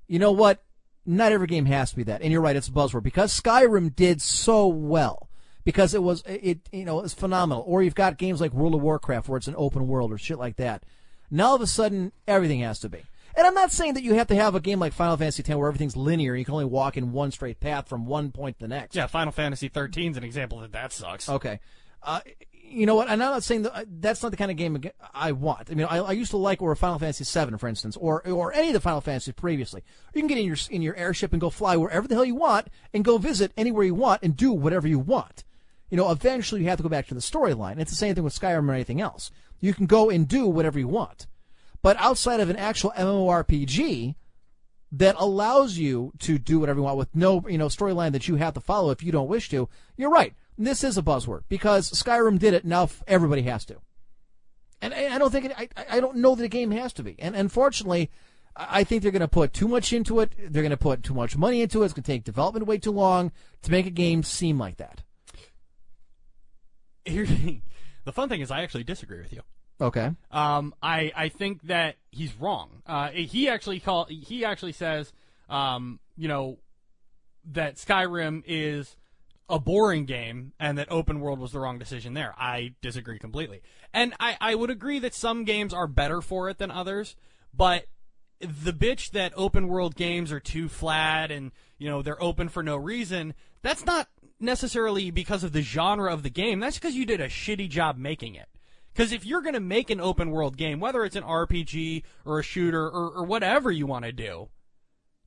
You 0.07 0.19
know 0.19 0.31
what? 0.31 0.63
Not 1.05 1.31
every 1.31 1.47
game 1.47 1.65
has 1.65 1.91
to 1.91 1.95
be 1.95 2.03
that. 2.03 2.21
And 2.21 2.31
you're 2.31 2.41
right, 2.41 2.55
it's 2.55 2.67
a 2.67 2.71
buzzword 2.71 3.03
because 3.03 3.39
Skyrim 3.39 3.95
did 3.95 4.21
so 4.21 4.67
well 4.67 5.29
because 5.63 5.93
it 5.93 6.01
was 6.03 6.23
it 6.27 6.59
you 6.71 6.85
know 6.85 7.01
it's 7.01 7.13
phenomenal. 7.13 7.63
Or 7.67 7.81
you've 7.83 7.95
got 7.95 8.17
games 8.17 8.39
like 8.39 8.53
World 8.53 8.75
of 8.75 8.81
Warcraft 8.81 9.27
where 9.29 9.37
it's 9.37 9.47
an 9.47 9.55
open 9.57 9.87
world 9.87 10.11
or 10.11 10.17
shit 10.17 10.37
like 10.39 10.55
that. 10.57 10.83
Now 11.31 11.47
all 11.47 11.55
of 11.55 11.61
a 11.61 11.67
sudden 11.67 12.11
everything 12.27 12.59
has 12.61 12.79
to 12.81 12.89
be. 12.89 13.03
And 13.37 13.45
I'm 13.45 13.53
not 13.53 13.71
saying 13.71 13.95
that 13.95 14.03
you 14.03 14.13
have 14.13 14.27
to 14.27 14.35
have 14.35 14.55
a 14.55 14.61
game 14.61 14.79
like 14.79 14.93
Final 14.93 15.17
Fantasy 15.17 15.43
X 15.43 15.49
where 15.49 15.67
everything's 15.67 15.97
linear. 15.97 16.35
You 16.35 16.45
can 16.45 16.53
only 16.53 16.65
walk 16.65 16.95
in 16.95 17.11
one 17.11 17.31
straight 17.31 17.59
path 17.59 17.89
from 17.89 18.05
one 18.05 18.31
point 18.31 18.59
to 18.59 18.63
the 18.63 18.69
next. 18.69 18.95
Yeah, 18.95 19.07
Final 19.07 19.33
Fantasy 19.33 19.67
13 19.67 20.11
is 20.11 20.17
an 20.17 20.23
example 20.23 20.59
that 20.61 20.71
that 20.71 20.93
sucks. 20.93 21.27
Okay. 21.27 21.59
Uh, 22.01 22.21
you 22.53 22.85
know 22.85 22.95
what? 22.95 23.09
And 23.09 23.21
I'm 23.21 23.31
not 23.31 23.43
saying 23.43 23.63
that 23.63 23.85
that's 24.01 24.23
not 24.23 24.31
the 24.31 24.37
kind 24.37 24.51
of 24.51 24.57
game 24.57 24.81
I 25.13 25.33
want. 25.33 25.69
I 25.69 25.75
mean, 25.75 25.87
I, 25.89 25.97
I 25.97 26.11
used 26.13 26.31
to 26.31 26.37
like 26.37 26.61
or 26.61 26.75
Final 26.75 26.99
Fantasy 26.99 27.23
VII, 27.23 27.57
for 27.57 27.67
instance, 27.67 27.97
or 27.97 28.25
or 28.27 28.53
any 28.53 28.67
of 28.67 28.73
the 28.73 28.79
Final 28.79 29.01
Fantasies 29.01 29.33
previously. 29.33 29.83
You 30.13 30.21
can 30.21 30.27
get 30.27 30.37
in 30.37 30.45
your 30.45 30.57
in 30.69 30.81
your 30.81 30.95
airship 30.95 31.31
and 31.31 31.41
go 31.41 31.49
fly 31.49 31.75
wherever 31.77 32.07
the 32.07 32.15
hell 32.15 32.25
you 32.25 32.35
want 32.35 32.67
and 32.93 33.03
go 33.03 33.17
visit 33.17 33.51
anywhere 33.57 33.83
you 33.83 33.95
want 33.95 34.23
and 34.23 34.35
do 34.35 34.51
whatever 34.51 34.87
you 34.87 34.99
want. 34.99 35.43
You 35.89 35.97
know, 35.97 36.11
eventually 36.11 36.61
you 36.61 36.67
have 36.67 36.77
to 36.77 36.83
go 36.83 36.89
back 36.89 37.07
to 37.07 37.13
the 37.13 37.21
storyline. 37.21 37.79
It's 37.79 37.91
the 37.91 37.97
same 37.97 38.15
thing 38.15 38.23
with 38.23 38.37
Skyrim 38.37 38.67
or 38.69 38.73
anything 38.73 39.01
else. 39.01 39.31
You 39.59 39.73
can 39.73 39.85
go 39.85 40.09
and 40.09 40.27
do 40.27 40.47
whatever 40.47 40.79
you 40.79 40.87
want. 40.87 41.27
But 41.81 41.97
outside 41.97 42.39
of 42.39 42.49
an 42.49 42.55
actual 42.55 42.91
MMORPG 42.97 44.15
that 44.91 45.15
allows 45.17 45.77
you 45.77 46.13
to 46.19 46.37
do 46.37 46.59
whatever 46.59 46.79
you 46.79 46.83
want 46.83 46.97
with 46.97 47.15
no, 47.15 47.43
you 47.47 47.57
know, 47.57 47.67
storyline 47.67 48.11
that 48.13 48.27
you 48.27 48.35
have 48.35 48.53
to 48.53 48.61
follow 48.61 48.91
if 48.91 49.03
you 49.03 49.11
don't 49.11 49.27
wish 49.27 49.49
to, 49.49 49.69
you're 49.97 50.09
right. 50.09 50.33
This 50.57 50.83
is 50.83 50.97
a 50.97 51.01
buzzword 51.01 51.41
because 51.49 51.91
Skyrim 51.91 52.39
did 52.39 52.53
it. 52.53 52.65
Now 52.65 52.89
everybody 53.07 53.43
has 53.43 53.65
to. 53.65 53.77
And 54.81 54.93
I, 54.93 55.17
don't 55.17 55.31
think 55.31 55.45
it, 55.45 55.53
I, 55.57 55.69
I 55.89 55.99
don't 55.99 56.17
know 56.17 56.35
that 56.35 56.43
a 56.43 56.49
game 56.49 56.71
has 56.71 56.93
to 56.93 57.03
be. 57.03 57.15
And 57.19 57.35
unfortunately, 57.35 58.09
I 58.55 58.83
think 58.83 59.01
they're 59.01 59.11
going 59.11 59.19
to 59.21 59.27
put 59.27 59.53
too 59.53 59.67
much 59.67 59.91
into 59.91 60.19
it. 60.21 60.31
They're 60.37 60.61
going 60.61 60.69
to 60.69 60.77
put 60.77 61.03
too 61.03 61.13
much 61.13 61.35
money 61.35 61.61
into 61.61 61.81
it. 61.81 61.85
It's 61.85 61.93
going 61.93 62.03
to 62.03 62.11
take 62.11 62.23
development 62.23 62.67
way 62.67 62.77
too 62.77 62.91
long 62.91 63.31
to 63.63 63.71
make 63.71 63.85
a 63.85 63.91
game 63.91 64.23
seem 64.23 64.57
like 64.57 64.77
that. 64.77 65.03
Here, 67.03 67.25
the 68.05 68.13
fun 68.13 68.29
thing 68.29 68.41
is, 68.41 68.51
I 68.51 68.61
actually 68.61 68.83
disagree 68.83 69.19
with 69.19 69.33
you. 69.33 69.41
Okay. 69.81 70.11
Um, 70.31 70.73
I 70.81 71.11
I 71.15 71.29
think 71.29 71.63
that 71.63 71.95
he's 72.11 72.33
wrong. 72.35 72.81
Uh, 72.85 73.09
he 73.09 73.49
actually 73.49 73.81
call 73.81 74.05
he 74.05 74.45
actually 74.45 74.71
says, 74.71 75.11
um, 75.49 75.99
you 76.15 76.27
know, 76.27 76.59
that 77.51 77.75
Skyrim 77.75 78.43
is 78.45 78.95
a 79.47 79.59
boring 79.59 80.05
game 80.05 80.53
and 80.59 80.77
that 80.77 80.87
open 80.89 81.19
world 81.19 81.39
was 81.39 81.51
the 81.51 81.59
wrong 81.59 81.77
decision 81.77 82.13
there. 82.13 82.33
I 82.37 82.73
disagree 82.81 83.19
completely. 83.19 83.61
And 83.93 84.13
I, 84.19 84.37
I 84.41 84.55
would 84.55 84.71
agree 84.71 84.99
that 84.99 85.13
some 85.13 85.43
games 85.43 85.73
are 85.73 85.87
better 85.87 86.21
for 86.21 86.49
it 86.49 86.57
than 86.57 86.71
others, 86.71 87.15
but 87.53 87.85
the 88.39 88.73
bitch 88.73 89.11
that 89.11 89.33
open 89.35 89.67
world 89.67 89.95
games 89.95 90.31
are 90.31 90.39
too 90.39 90.67
flat 90.67 91.31
and, 91.31 91.51
you 91.77 91.89
know, 91.89 92.01
they're 92.01 92.21
open 92.21 92.49
for 92.49 92.63
no 92.63 92.75
reason, 92.75 93.33
that's 93.61 93.85
not 93.85 94.07
necessarily 94.39 95.11
because 95.11 95.43
of 95.43 95.53
the 95.53 95.61
genre 95.61 96.11
of 96.11 96.23
the 96.23 96.29
game. 96.29 96.59
That's 96.59 96.77
because 96.77 96.95
you 96.95 97.05
did 97.05 97.21
a 97.21 97.27
shitty 97.27 97.69
job 97.69 97.97
making 97.97 98.35
it. 98.35 98.47
Because 98.93 99.11
if 99.11 99.25
you're 99.25 99.41
going 99.41 99.55
to 99.55 99.59
make 99.59 99.89
an 99.89 99.99
open 99.99 100.31
world 100.31 100.55
game, 100.55 100.79
whether 100.79 101.03
it's 101.03 101.17
an 101.17 101.23
RPG 101.23 102.03
or 102.23 102.39
a 102.39 102.43
shooter 102.43 102.85
or, 102.85 103.11
or 103.11 103.23
whatever 103.25 103.71
you 103.71 103.85
want 103.85 104.05
to 104.05 104.11
do, 104.11 104.49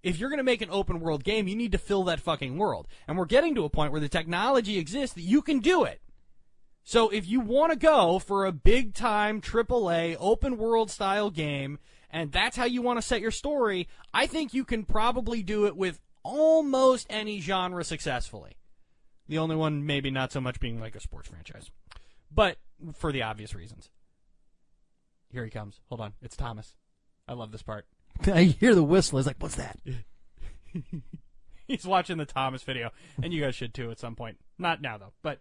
if 0.03 0.19
you're 0.19 0.31
going 0.31 0.39
to 0.39 0.45
make 0.45 0.63
an 0.63 0.71
open 0.71 1.01
world 1.01 1.25
game, 1.25 1.49
you 1.49 1.57
need 1.57 1.73
to 1.73 1.79
fill 1.79 2.05
that 2.05 2.21
fucking 2.21 2.57
world. 2.57 2.87
And 3.07 3.19
we're 3.19 3.27
getting 3.27 3.55
to 3.57 3.65
a 3.65 3.71
point 3.71 3.93
where 3.93 4.01
the 4.01 4.09
technology 4.09 4.79
exists 4.79 5.15
that 5.15 5.23
you 5.23 5.43
can 5.43 5.59
do 5.59 5.85
it. 5.85 6.01
So 6.85 7.11
if 7.11 7.29
you 7.29 7.41
want 7.41 7.73
to 7.73 7.79
go 7.79 8.19
for 8.19 8.47
a 8.47 8.53
big 8.53 8.95
time 8.95 9.43
AAA 9.43 10.17
open 10.19 10.57
world 10.57 10.91
style 10.91 11.29
game, 11.29 11.79
and 12.11 12.33
that's 12.33 12.57
how 12.57 12.65
you 12.65 12.83
want 12.83 12.99
to 12.99 13.03
set 13.03 13.21
your 13.21 13.31
story, 13.31 13.89
I 14.15 14.27
think 14.27 14.55
you 14.55 14.65
can 14.65 14.85
probably 14.85 15.43
do 15.43 15.67
it 15.67 15.77
with 15.77 16.01
almost 16.23 17.07
any 17.11 17.41
genre 17.41 17.85
successfully. 17.85 18.57
The 19.29 19.39
only 19.39 19.57
one 19.57 19.85
maybe 19.85 20.11
not 20.11 20.33
so 20.33 20.41
much 20.41 20.59
being 20.61 20.81
like 20.81 20.95
a 20.95 21.01
sports 21.01 21.29
franchise. 21.29 21.71
But 22.31 22.57
for 22.95 23.13
the 23.13 23.23
obvious 23.23 23.55
reasons. 23.55 23.91
Here 25.31 25.45
he 25.45 25.51
comes. 25.51 25.81
Hold 25.89 26.01
on. 26.01 26.15
It's 26.23 26.37
Thomas. 26.37 26.75
I 27.27 27.35
love 27.35 27.53
this 27.53 27.63
part. 27.63 27.87
I 28.27 28.45
hear 28.45 28.75
the 28.75 28.83
whistle. 28.83 29.19
It's 29.19 29.27
like, 29.27 29.37
what's 29.41 29.57
that? 29.57 29.79
He's 31.67 31.85
watching 31.85 32.17
the 32.17 32.25
Thomas 32.25 32.63
video, 32.63 32.91
and 33.23 33.33
you 33.33 33.43
guys 33.43 33.55
should 33.55 33.75
too 33.75 33.91
at 33.91 33.99
some 33.99 34.17
point. 34.17 34.39
Not 34.59 34.81
now 34.81 34.97
though, 34.97 35.13
but 35.23 35.39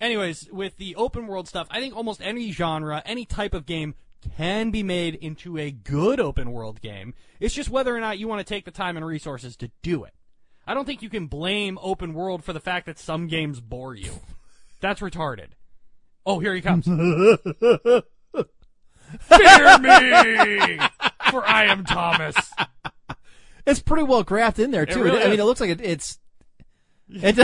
anyways, 0.00 0.48
with 0.50 0.78
the 0.78 0.96
open 0.96 1.26
world 1.26 1.48
stuff, 1.48 1.66
I 1.70 1.80
think 1.80 1.94
almost 1.94 2.22
any 2.22 2.50
genre, 2.50 3.02
any 3.04 3.26
type 3.26 3.52
of 3.52 3.66
game 3.66 3.94
can 4.36 4.70
be 4.70 4.82
made 4.82 5.14
into 5.16 5.56
a 5.58 5.70
good 5.70 6.20
open 6.20 6.52
world 6.52 6.80
game. 6.80 7.14
It's 7.40 7.54
just 7.54 7.70
whether 7.70 7.94
or 7.96 8.00
not 8.00 8.18
you 8.18 8.28
want 8.28 8.40
to 8.46 8.54
take 8.54 8.64
the 8.64 8.70
time 8.70 8.96
and 8.96 9.04
resources 9.06 9.56
to 9.58 9.70
do 9.82 10.04
it. 10.04 10.12
I 10.66 10.74
don't 10.74 10.84
think 10.84 11.02
you 11.02 11.08
can 11.10 11.26
blame 11.26 11.78
open 11.80 12.12
world 12.14 12.42
for 12.44 12.52
the 12.52 12.60
fact 12.60 12.86
that 12.86 12.98
some 12.98 13.26
games 13.28 13.60
bore 13.60 13.94
you. 13.94 14.12
That's 14.80 15.00
retarded. 15.00 15.50
Oh, 16.24 16.40
here 16.40 16.54
he 16.54 16.60
comes. 16.62 16.84
Fear 16.86 18.02
me, 19.78 20.78
for 21.30 21.46
I 21.46 21.66
am 21.68 21.84
Thomas. 21.84 22.36
It's 23.66 23.80
pretty 23.80 24.02
well 24.04 24.24
graphed 24.24 24.58
in 24.58 24.70
there 24.72 24.82
It 24.82 24.90
too. 24.90 25.02
really 25.02 25.22
I 25.22 25.28
mean, 25.28 25.40
it 25.40 25.44
looks 25.44 25.60
like 25.60 25.70
it, 25.70 25.80
it's. 25.80 26.18
It, 27.08 27.38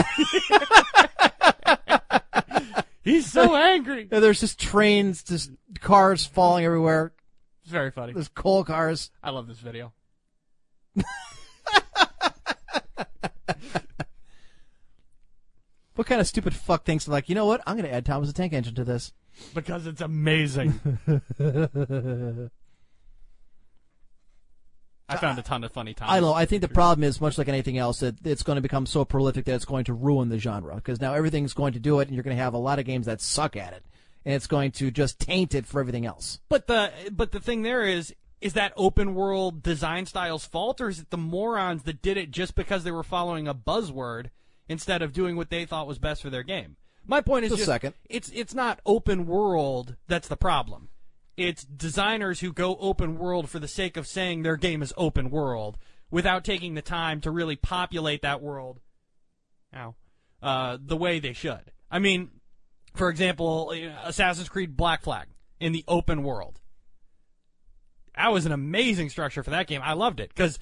He's 3.03 3.31
so 3.31 3.55
angry. 3.73 4.07
There's 4.09 4.39
just 4.39 4.59
trains, 4.59 5.23
just 5.23 5.51
cars 5.79 6.25
falling 6.25 6.65
everywhere. 6.65 7.13
It's 7.63 7.71
very 7.71 7.91
funny. 7.91 8.13
There's 8.13 8.27
coal 8.27 8.63
cars. 8.63 9.11
I 9.21 9.29
love 9.29 9.47
this 9.47 9.59
video. 9.59 9.93
What 15.95 16.07
kind 16.07 16.19
of 16.19 16.27
stupid 16.27 16.55
fuck 16.55 16.85
thinks 16.85 17.07
like, 17.07 17.29
you 17.29 17.35
know 17.35 17.45
what? 17.45 17.61
I'm 17.67 17.77
going 17.77 17.87
to 17.87 17.93
add 17.93 18.05
Thomas 18.05 18.27
the 18.27 18.33
Tank 18.33 18.51
Engine 18.51 18.73
to 18.75 18.83
this. 18.83 19.13
Because 19.53 19.85
it's 19.85 20.01
amazing. 20.01 20.79
I 25.13 25.17
found 25.17 25.39
a 25.39 25.41
ton 25.41 25.63
of 25.63 25.71
funny 25.71 25.93
times. 25.93 26.11
I 26.11 26.19
know. 26.19 26.33
I 26.33 26.45
think 26.45 26.61
the 26.61 26.67
problem 26.67 27.03
is 27.03 27.19
much 27.21 27.37
like 27.37 27.47
anything 27.47 27.77
else 27.77 27.99
that 27.99 28.15
it's 28.25 28.43
going 28.43 28.55
to 28.57 28.61
become 28.61 28.85
so 28.85 29.05
prolific 29.05 29.45
that 29.45 29.55
it's 29.55 29.65
going 29.65 29.85
to 29.85 29.93
ruin 29.93 30.29
the 30.29 30.37
genre 30.39 30.75
because 30.75 30.99
now 31.01 31.13
everything's 31.13 31.53
going 31.53 31.73
to 31.73 31.79
do 31.79 31.99
it, 31.99 32.07
and 32.07 32.15
you're 32.15 32.23
going 32.23 32.35
to 32.35 32.41
have 32.43 32.53
a 32.53 32.57
lot 32.57 32.79
of 32.79 32.85
games 32.85 33.05
that 33.05 33.21
suck 33.21 33.55
at 33.55 33.73
it, 33.73 33.83
and 34.25 34.33
it's 34.35 34.47
going 34.47 34.71
to 34.73 34.91
just 34.91 35.19
taint 35.19 35.55
it 35.55 35.65
for 35.65 35.79
everything 35.79 36.05
else. 36.05 36.39
But 36.49 36.67
the 36.67 36.91
but 37.11 37.31
the 37.31 37.39
thing 37.39 37.61
there 37.63 37.83
is 37.83 38.13
is 38.41 38.53
that 38.53 38.73
open 38.75 39.15
world 39.15 39.63
design 39.63 40.05
style's 40.05 40.45
fault 40.45 40.81
or 40.81 40.89
is 40.89 40.99
it 40.99 41.09
the 41.11 41.17
morons 41.17 41.83
that 41.83 42.01
did 42.01 42.17
it 42.17 42.29
just 42.29 42.55
because 42.55 42.83
they 42.83 42.91
were 42.91 43.01
following 43.03 43.47
a 43.47 43.53
buzzword 43.55 44.31
instead 44.67 45.01
of 45.01 45.13
doing 45.13 45.37
what 45.37 45.49
they 45.49 45.63
thought 45.65 45.87
was 45.87 45.97
best 45.97 46.21
for 46.21 46.29
their 46.29 46.43
game? 46.43 46.75
My 47.07 47.21
point 47.21 47.45
is 47.45 47.51
Just 47.51 47.59
a 47.59 47.65
just 47.65 47.71
second. 47.71 47.93
it's 48.09 48.29
it's 48.33 48.53
not 48.53 48.79
open 48.85 49.25
world 49.27 49.95
that's 50.07 50.27
the 50.27 50.35
problem. 50.37 50.89
It's 51.35 51.63
designers 51.63 52.41
who 52.41 52.53
go 52.53 52.77
open 52.77 53.17
world 53.17 53.49
for 53.49 53.59
the 53.59 53.67
sake 53.67 53.97
of 53.97 54.07
saying 54.07 54.43
their 54.43 54.57
game 54.57 54.81
is 54.81 54.93
open 54.95 55.29
world 55.29 55.77
without 56.11 56.43
taking 56.43 56.75
the 56.75 56.81
time 56.81 57.21
to 57.21 57.31
really 57.31 57.55
populate 57.55 58.21
that 58.21 58.41
world 58.41 58.79
Ow. 59.75 59.95
Uh, 60.41 60.77
the 60.83 60.97
way 60.97 61.19
they 61.19 61.33
should. 61.33 61.71
I 61.89 61.99
mean, 61.99 62.29
for 62.95 63.09
example, 63.09 63.73
Assassin's 64.03 64.49
Creed 64.49 64.75
Black 64.75 65.01
Flag 65.01 65.27
in 65.59 65.71
the 65.71 65.83
open 65.87 66.23
world. 66.23 66.59
That 68.15 68.31
was 68.31 68.45
an 68.45 68.51
amazing 68.51 69.09
structure 69.09 69.43
for 69.43 69.51
that 69.51 69.67
game. 69.67 69.81
I 69.83 69.93
loved 69.93 70.19
it 70.19 70.29
because 70.29 70.59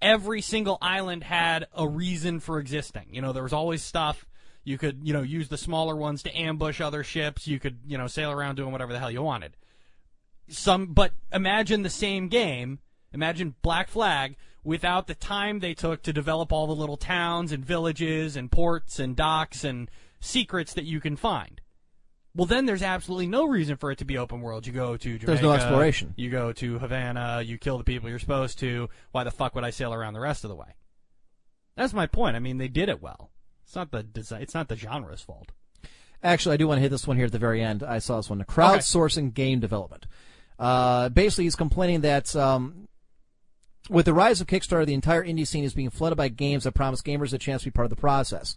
every 0.00 0.40
single 0.40 0.78
island 0.80 1.24
had 1.24 1.66
a 1.74 1.86
reason 1.86 2.40
for 2.40 2.58
existing. 2.58 3.08
You 3.10 3.20
know, 3.20 3.32
there 3.32 3.42
was 3.42 3.52
always 3.52 3.82
stuff. 3.82 4.24
You 4.62 4.78
could, 4.78 5.00
you 5.06 5.12
know, 5.12 5.22
use 5.22 5.48
the 5.48 5.58
smaller 5.58 5.94
ones 5.94 6.22
to 6.22 6.34
ambush 6.34 6.80
other 6.80 7.04
ships. 7.04 7.46
You 7.46 7.58
could, 7.58 7.80
you 7.86 7.98
know, 7.98 8.06
sail 8.06 8.30
around 8.30 8.54
doing 8.54 8.72
whatever 8.72 8.94
the 8.94 8.98
hell 8.98 9.10
you 9.10 9.20
wanted. 9.20 9.56
Some, 10.48 10.86
but 10.86 11.12
imagine 11.32 11.82
the 11.82 11.90
same 11.90 12.28
game. 12.28 12.80
Imagine 13.12 13.54
Black 13.62 13.88
Flag 13.88 14.36
without 14.62 15.06
the 15.06 15.14
time 15.14 15.60
they 15.60 15.74
took 15.74 16.02
to 16.02 16.12
develop 16.12 16.52
all 16.52 16.66
the 16.66 16.74
little 16.74 16.96
towns 16.96 17.52
and 17.52 17.64
villages 17.64 18.36
and 18.36 18.50
ports 18.50 18.98
and 18.98 19.14
docks 19.14 19.62
and 19.64 19.90
secrets 20.20 20.72
that 20.74 20.84
you 20.84 21.00
can 21.00 21.16
find. 21.16 21.60
Well, 22.36 22.46
then 22.46 22.66
there's 22.66 22.82
absolutely 22.82 23.28
no 23.28 23.46
reason 23.46 23.76
for 23.76 23.92
it 23.92 23.98
to 23.98 24.04
be 24.04 24.18
open 24.18 24.40
world. 24.40 24.66
You 24.66 24.72
go 24.72 24.96
to 24.96 24.98
Jamaica, 24.98 25.26
There's 25.26 25.42
no 25.42 25.52
exploration. 25.52 26.14
You 26.16 26.30
go 26.30 26.52
to 26.54 26.78
Havana. 26.80 27.42
You 27.42 27.58
kill 27.58 27.78
the 27.78 27.84
people 27.84 28.08
you're 28.08 28.18
supposed 28.18 28.58
to. 28.58 28.88
Why 29.12 29.22
the 29.22 29.30
fuck 29.30 29.54
would 29.54 29.62
I 29.62 29.70
sail 29.70 29.94
around 29.94 30.14
the 30.14 30.20
rest 30.20 30.42
of 30.42 30.50
the 30.50 30.56
way? 30.56 30.74
That's 31.76 31.92
my 31.92 32.06
point. 32.06 32.34
I 32.34 32.40
mean, 32.40 32.58
they 32.58 32.68
did 32.68 32.88
it 32.88 33.00
well. 33.00 33.30
It's 33.64 33.76
not 33.76 33.92
the 33.92 34.02
design. 34.02 34.42
It's 34.42 34.54
not 34.54 34.68
the 34.68 34.76
genre's 34.76 35.20
fault. 35.20 35.52
Actually, 36.24 36.54
I 36.54 36.56
do 36.56 36.66
want 36.66 36.78
to 36.78 36.82
hit 36.82 36.90
this 36.90 37.06
one 37.06 37.16
here 37.16 37.26
at 37.26 37.32
the 37.32 37.38
very 37.38 37.62
end. 37.62 37.82
I 37.84 37.98
saw 37.98 38.16
this 38.16 38.30
one: 38.30 38.38
the 38.38 38.44
crowdsourcing 38.44 39.32
game 39.32 39.60
development. 39.60 40.06
Uh, 40.58 41.08
basically, 41.08 41.44
he's 41.44 41.56
complaining 41.56 42.02
that 42.02 42.34
um, 42.36 42.88
with 43.88 44.06
the 44.06 44.14
rise 44.14 44.40
of 44.40 44.46
Kickstarter, 44.46 44.86
the 44.86 44.94
entire 44.94 45.24
indie 45.24 45.46
scene 45.46 45.64
is 45.64 45.74
being 45.74 45.90
flooded 45.90 46.16
by 46.16 46.28
games 46.28 46.64
that 46.64 46.72
promise 46.72 47.02
gamers 47.02 47.32
a 47.32 47.38
chance 47.38 47.62
to 47.62 47.68
be 47.68 47.72
part 47.72 47.86
of 47.86 47.90
the 47.90 47.96
process. 47.96 48.56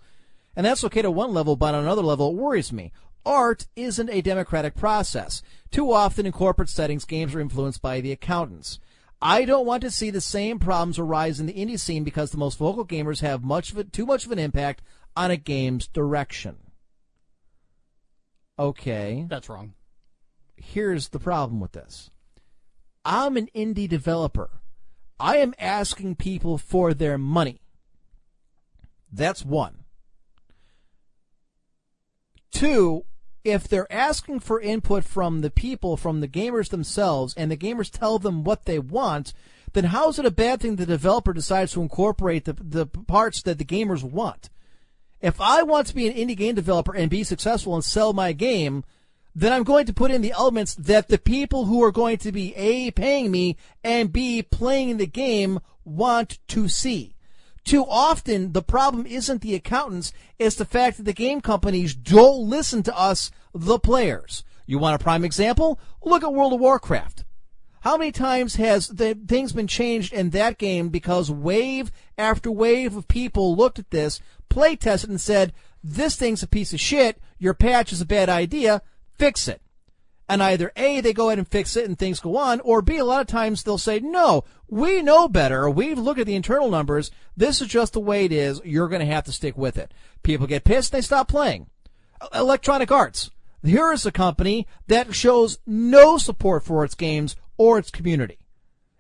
And 0.56 0.66
that's 0.66 0.84
okay 0.86 1.02
to 1.02 1.12
one 1.12 1.34
level, 1.34 1.56
but 1.56 1.76
on 1.76 1.84
another 1.84 2.02
level, 2.02 2.30
it 2.30 2.36
worries 2.36 2.74
me. 2.74 2.92
Art 3.26 3.68
isn't 3.76 4.10
a 4.10 4.22
democratic 4.22 4.76
process. 4.76 5.42
Too 5.70 5.92
often 5.92 6.26
in 6.26 6.32
corporate 6.32 6.70
settings, 6.70 7.06
games 7.06 7.36
are 7.36 7.42
influenced 7.42 7.82
by 7.82 8.00
the 8.00 8.12
accountants. 8.12 8.80
I 9.22 9.46
don't 9.46 9.66
want 9.66 9.82
to 9.82 9.92
see 9.92 10.10
the 10.10 10.22
same 10.22 10.60
problems 10.60 11.00
arise 11.00 11.40
in 11.40 11.46
the 11.46 11.54
indie 11.54 11.80
scene 11.80 12.04
because 12.04 12.32
the 12.32 12.38
most 12.38 12.58
vocal 12.58 12.86
gamers 12.86 13.22
have 13.22 13.44
much 13.44 13.72
of 13.72 13.80
it, 13.80 13.92
too 13.92 14.06
much 14.06 14.26
of 14.26 14.32
an 14.32 14.40
impact 14.40 14.82
on 15.16 15.32
a 15.32 15.38
game's 15.38 15.88
direction. 15.88 16.58
Okay. 18.58 19.26
That's 19.28 19.50
wrong. 19.50 19.74
Here's 20.58 21.10
the 21.10 21.20
problem 21.20 21.60
with 21.60 21.72
this. 21.72 22.10
I'm 23.06 23.38
an 23.38 23.48
indie 23.56 23.88
developer. 23.88 24.50
I 25.20 25.38
am 25.38 25.54
asking 25.58 26.16
people 26.16 26.58
for 26.58 26.94
their 26.94 27.18
money. 27.18 27.62
That's 29.12 29.46
one. 29.46 29.86
Two, 32.52 33.06
if 33.44 33.68
they're 33.68 33.92
asking 33.92 34.42
for 34.42 34.60
input 34.60 35.04
from 35.04 35.42
the 35.42 35.50
people, 35.50 35.96
from 35.96 36.20
the 36.20 36.28
gamers 36.28 36.70
themselves, 36.70 37.34
and 37.36 37.50
the 37.50 37.58
gamers 37.58 37.90
tell 37.90 38.20
them 38.20 38.44
what 38.44 38.66
they 38.66 38.80
want, 38.80 39.34
then 39.74 39.86
how 39.86 40.10
is 40.10 40.20
it 40.20 40.26
a 40.26 40.32
bad 40.32 40.60
thing 40.60 40.76
the 40.76 40.86
developer 40.86 41.34
decides 41.34 41.72
to 41.74 41.82
incorporate 41.82 42.46
the, 42.46 42.54
the 42.54 42.86
parts 42.86 43.42
that 43.44 43.58
the 43.58 43.66
gamers 43.66 44.04
want? 44.04 44.50
If 45.22 45.40
I 45.40 45.64
want 45.64 45.88
to 45.88 45.96
be 45.96 46.08
an 46.08 46.14
indie 46.14 46.38
game 46.38 46.56
developer 46.56 46.96
and 46.96 47.10
be 47.10 47.24
successful 47.24 47.74
and 47.74 47.84
sell 47.84 48.14
my 48.14 48.34
game, 48.34 48.84
then 49.38 49.54
I'm 49.54 49.64
going 49.64 49.86
to 49.86 49.94
put 49.94 50.10
in 50.10 50.24
the 50.24 50.32
elements 50.32 50.74
that 50.74 51.10
the 51.10 51.20
people 51.20 51.66
who 51.66 51.84
are 51.84 51.92
going 51.92 52.18
to 52.18 52.32
be 52.32 52.56
A, 52.56 52.90
paying 52.90 53.30
me, 53.30 53.56
and 53.84 54.12
B, 54.12 54.42
playing 54.42 54.98
the 54.98 55.06
game 55.06 55.60
want 55.86 56.40
to 56.48 56.68
see. 56.68 57.14
Too 57.64 57.86
often, 57.88 58.54
the 58.54 58.64
problem 58.64 59.06
isn't 59.06 59.44
the 59.44 59.54
accountants, 59.54 60.12
it's 60.40 60.56
the 60.56 60.66
fact 60.66 60.98
that 60.98 61.04
the 61.04 61.14
game 61.14 61.42
companies 61.42 61.94
don't 61.94 62.50
listen 62.50 62.82
to 62.82 62.98
us, 62.98 63.30
the 63.54 63.78
players. 63.78 64.44
You 64.66 64.80
want 64.80 65.00
a 65.00 65.04
prime 65.04 65.24
example? 65.24 65.80
Look 66.04 66.24
at 66.24 66.34
World 66.34 66.54
of 66.54 66.60
Warcraft. 66.60 67.24
How 67.82 67.96
many 67.96 68.12
times 68.12 68.56
has 68.56 68.88
the 68.88 69.14
things 69.28 69.54
been 69.54 69.68
changed 69.68 70.14
in 70.14 70.32
that 70.32 70.58
game 70.58 70.90
because 70.90 71.30
wave 71.30 71.92
after 72.18 72.50
wave 72.50 72.98
of 72.98 73.08
people 73.08 73.56
looked 73.56 73.78
at 73.78 73.92
this, 73.92 74.20
play 74.50 74.76
tested, 74.76 75.12
and 75.12 75.22
said, 75.22 75.54
"This 75.84 76.16
thing's 76.16 76.42
a 76.42 76.48
piece 76.48 76.74
of 76.74 76.80
shit. 76.80 77.20
Your 77.38 77.54
patch 77.54 77.94
is 77.94 78.02
a 78.02 78.06
bad 78.06 78.30
idea. 78.30 78.82
Fix 79.18 79.48
it." 79.48 79.62
And 80.30 80.44
either 80.44 80.74
A, 80.76 81.00
they 81.00 81.14
go 81.14 81.28
ahead 81.28 81.38
and 81.38 81.48
fix 81.48 81.78
it 81.78 81.86
and 81.86 81.98
things 81.98 82.20
go 82.20 82.36
on, 82.36 82.60
or 82.62 82.82
B, 82.82 82.98
a 82.98 83.06
lot 83.06 83.22
of 83.22 83.28
times 83.28 83.64
they'll 83.64 83.78
say, 83.78 84.00
no, 84.00 84.44
we 84.68 85.02
know 85.02 85.30
better. 85.30 85.70
We've 85.70 85.98
looked 85.98 86.20
at 86.20 86.26
the 86.26 86.36
internal 86.36 86.70
numbers. 86.70 87.12
This 87.38 87.62
is 87.62 87.70
just 87.70 87.94
the 87.94 88.02
way 88.02 88.26
it 88.26 88.34
is. 88.34 88.60
You're 88.66 88.90
going 88.90 89.00
to 89.00 89.14
have 89.14 89.24
to 89.26 89.32
stick 89.32 89.58
with 89.58 89.78
it. 89.78 89.94
People 90.24 90.46
get 90.46 90.66
pissed. 90.66 90.92
They 90.92 91.00
stop 91.00 91.30
playing. 91.30 91.68
Electronic 92.34 92.92
Arts. 92.92 93.32
Here 93.64 93.92
is 93.94 94.06
a 94.06 94.12
company 94.12 94.68
that 94.88 95.16
shows 95.16 95.60
no 95.66 96.18
support 96.18 96.64
for 96.64 96.84
its 96.84 96.96
games 96.96 97.38
or 97.58 97.78
its 97.78 97.90
community. 97.90 98.38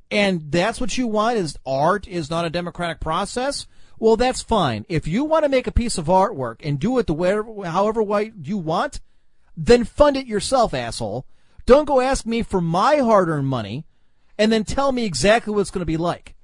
And 0.09 0.49
that's 0.49 0.79
what 0.79 0.97
you 0.97 1.07
want 1.07 1.37
is 1.37 1.59
art 1.65 2.07
is 2.07 2.29
not 2.29 2.45
a 2.45 2.49
democratic 2.49 3.01
process. 3.01 3.67
Well, 3.99 4.15
that's 4.15 4.41
fine. 4.41 4.85
If 4.87 5.07
you 5.07 5.25
want 5.25 5.43
to 5.43 5.49
make 5.49 5.67
a 5.67 5.71
piece 5.71 5.97
of 5.97 6.05
artwork 6.05 6.61
and 6.63 6.79
do 6.79 6.97
it 6.99 7.07
the 7.07 7.13
way, 7.13 7.37
however 7.65 8.01
way 8.01 8.31
you 8.41 8.57
want, 8.57 9.01
then 9.57 9.83
fund 9.83 10.15
it 10.15 10.27
yourself, 10.27 10.73
asshole. 10.73 11.25
Don't 11.65 11.85
go 11.85 11.99
ask 11.99 12.25
me 12.25 12.43
for 12.43 12.61
my 12.61 12.97
hard-earned 12.97 13.47
money 13.47 13.85
and 14.37 14.51
then 14.51 14.63
tell 14.63 14.91
me 14.91 15.03
exactly 15.03 15.53
what 15.53 15.61
it's 15.61 15.71
going 15.71 15.81
to 15.81 15.85
be 15.85 15.97
like. 15.97 16.35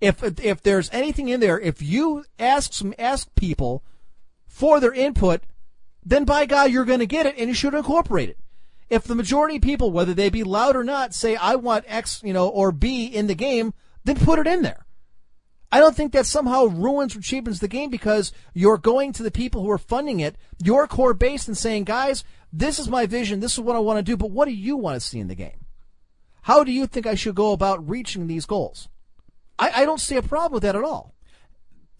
If 0.00 0.40
if 0.40 0.62
there's 0.62 0.90
anything 0.90 1.28
in 1.28 1.40
there, 1.40 1.60
if 1.60 1.82
you 1.82 2.24
ask 2.38 2.72
some 2.72 2.94
ask 2.98 3.32
people 3.34 3.84
for 4.46 4.80
their 4.80 4.92
input, 4.92 5.42
then 6.04 6.24
by 6.24 6.46
God 6.46 6.70
you're 6.70 6.84
going 6.84 7.00
to 7.00 7.06
get 7.06 7.26
it 7.26 7.36
and 7.36 7.48
you 7.48 7.54
should 7.54 7.74
incorporate 7.74 8.28
it. 8.28 8.38
If 8.88 9.04
the 9.04 9.14
majority 9.14 9.56
of 9.56 9.62
people, 9.62 9.90
whether 9.90 10.14
they 10.14 10.28
be 10.28 10.42
loud 10.42 10.76
or 10.76 10.84
not, 10.84 11.14
say 11.14 11.36
I 11.36 11.54
want 11.54 11.84
X, 11.88 12.20
you 12.24 12.32
know, 12.32 12.48
or 12.48 12.72
B 12.72 13.06
in 13.06 13.26
the 13.26 13.34
game, 13.34 13.74
then 14.04 14.16
put 14.16 14.38
it 14.38 14.46
in 14.46 14.62
there. 14.62 14.86
I 15.72 15.80
don't 15.80 15.96
think 15.96 16.12
that 16.12 16.26
somehow 16.26 16.66
ruins 16.66 17.16
or 17.16 17.20
cheapens 17.20 17.60
the 17.60 17.66
game 17.66 17.88
because 17.88 18.30
you're 18.52 18.76
going 18.76 19.14
to 19.14 19.22
the 19.22 19.30
people 19.30 19.62
who 19.62 19.70
are 19.70 19.78
funding 19.78 20.20
it, 20.20 20.36
your 20.62 20.86
core 20.86 21.14
base, 21.14 21.48
and 21.48 21.56
saying, 21.56 21.84
guys, 21.84 22.24
this 22.52 22.78
is 22.78 22.90
my 22.90 23.06
vision, 23.06 23.40
this 23.40 23.54
is 23.54 23.60
what 23.60 23.74
I 23.74 23.78
want 23.78 23.98
to 23.98 24.02
do, 24.02 24.18
but 24.18 24.30
what 24.30 24.44
do 24.44 24.52
you 24.52 24.76
want 24.76 24.96
to 24.96 25.00
see 25.00 25.18
in 25.18 25.28
the 25.28 25.34
game? 25.34 25.64
How 26.42 26.62
do 26.62 26.70
you 26.70 26.86
think 26.86 27.06
I 27.06 27.14
should 27.14 27.34
go 27.34 27.52
about 27.52 27.88
reaching 27.88 28.26
these 28.26 28.44
goals? 28.44 28.90
I, 29.58 29.82
I 29.82 29.84
don't 29.86 30.00
see 30.00 30.16
a 30.16 30.22
problem 30.22 30.52
with 30.52 30.62
that 30.64 30.76
at 30.76 30.84
all. 30.84 31.14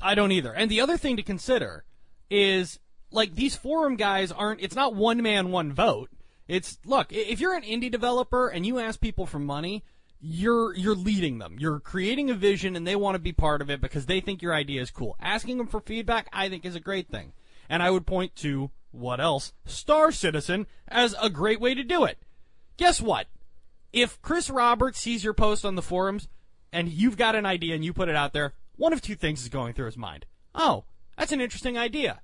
I 0.03 0.15
don't 0.15 0.33
either. 0.33 0.53
And 0.53 0.71
the 0.71 0.81
other 0.83 0.99
thing 0.99 1.17
to 1.17 1.23
consider 1.23 1.85
is 2.29 2.79
like 3.11 3.35
these 3.35 3.57
forum 3.57 3.97
guys 3.97 4.33
aren't. 4.33 4.61
It's 4.61 4.77
not 4.77 4.95
one 4.95 5.23
man, 5.23 5.51
one 5.51 5.73
vote. 5.73 6.11
It's 6.47 6.79
look. 6.85 7.13
If 7.13 7.41
you're 7.41 7.55
an 7.55 7.63
indie 7.63 7.91
developer 7.91 8.49
and 8.49 8.67
you 8.67 8.79
ask 8.79 9.01
people 9.01 9.27
for 9.27 9.39
money, 9.39 9.85
you're 10.23 10.75
you're 10.75 10.95
leading 10.95 11.39
them. 11.39 11.57
You're 11.59 11.81
creating 11.81 12.31
a 12.31 12.35
vision, 12.35 12.77
and 12.77 12.87
they 12.87 12.97
want 12.97 13.17
to 13.17 13.19
be 13.19 13.33
part 13.33 13.61
of 13.61 13.69
it 13.69 13.81
because 13.81 14.07
they 14.07 14.21
think 14.21 14.41
your 14.41 14.55
idea 14.55 14.81
is 14.81 14.91
cool. 14.91 15.17
Asking 15.21 15.59
them 15.59 15.67
for 15.67 15.81
feedback, 15.81 16.29
I 16.33 16.49
think, 16.49 16.65
is 16.65 16.77
a 16.77 16.81
great 16.81 17.09
thing. 17.09 17.33
And 17.69 17.83
I 17.83 17.91
would 17.91 18.07
point 18.07 18.37
to 18.37 18.71
what 18.93 19.21
else? 19.21 19.53
Star 19.65 20.13
Citizen 20.13 20.67
as 20.87 21.17
a 21.21 21.29
great 21.29 21.61
way 21.61 21.75
to 21.75 21.83
do 21.83 22.05
it. 22.05 22.19
Guess 22.77 23.01
what? 23.01 23.27
If 23.93 24.23
Chris 24.23 24.49
Roberts 24.49 25.01
sees 25.01 25.25
your 25.25 25.35
post 25.35 25.65
on 25.65 25.75
the 25.75 25.83
forums 25.83 26.29
and 26.73 26.89
you've 26.89 27.17
got 27.17 27.35
an 27.35 27.45
idea 27.45 27.75
and 27.75 27.85
you 27.85 27.93
put 27.93 28.09
it 28.09 28.17
out 28.17 28.33
there, 28.33 28.55
one 28.77 28.93
of 28.93 29.03
two 29.03 29.15
things 29.15 29.43
is 29.43 29.49
going 29.49 29.75
through 29.75 29.87
his 29.87 29.99
mind. 29.99 30.27
Oh, 30.55 30.85
that's 31.17 31.33
an 31.33 31.41
interesting 31.41 31.77
idea. 31.77 32.21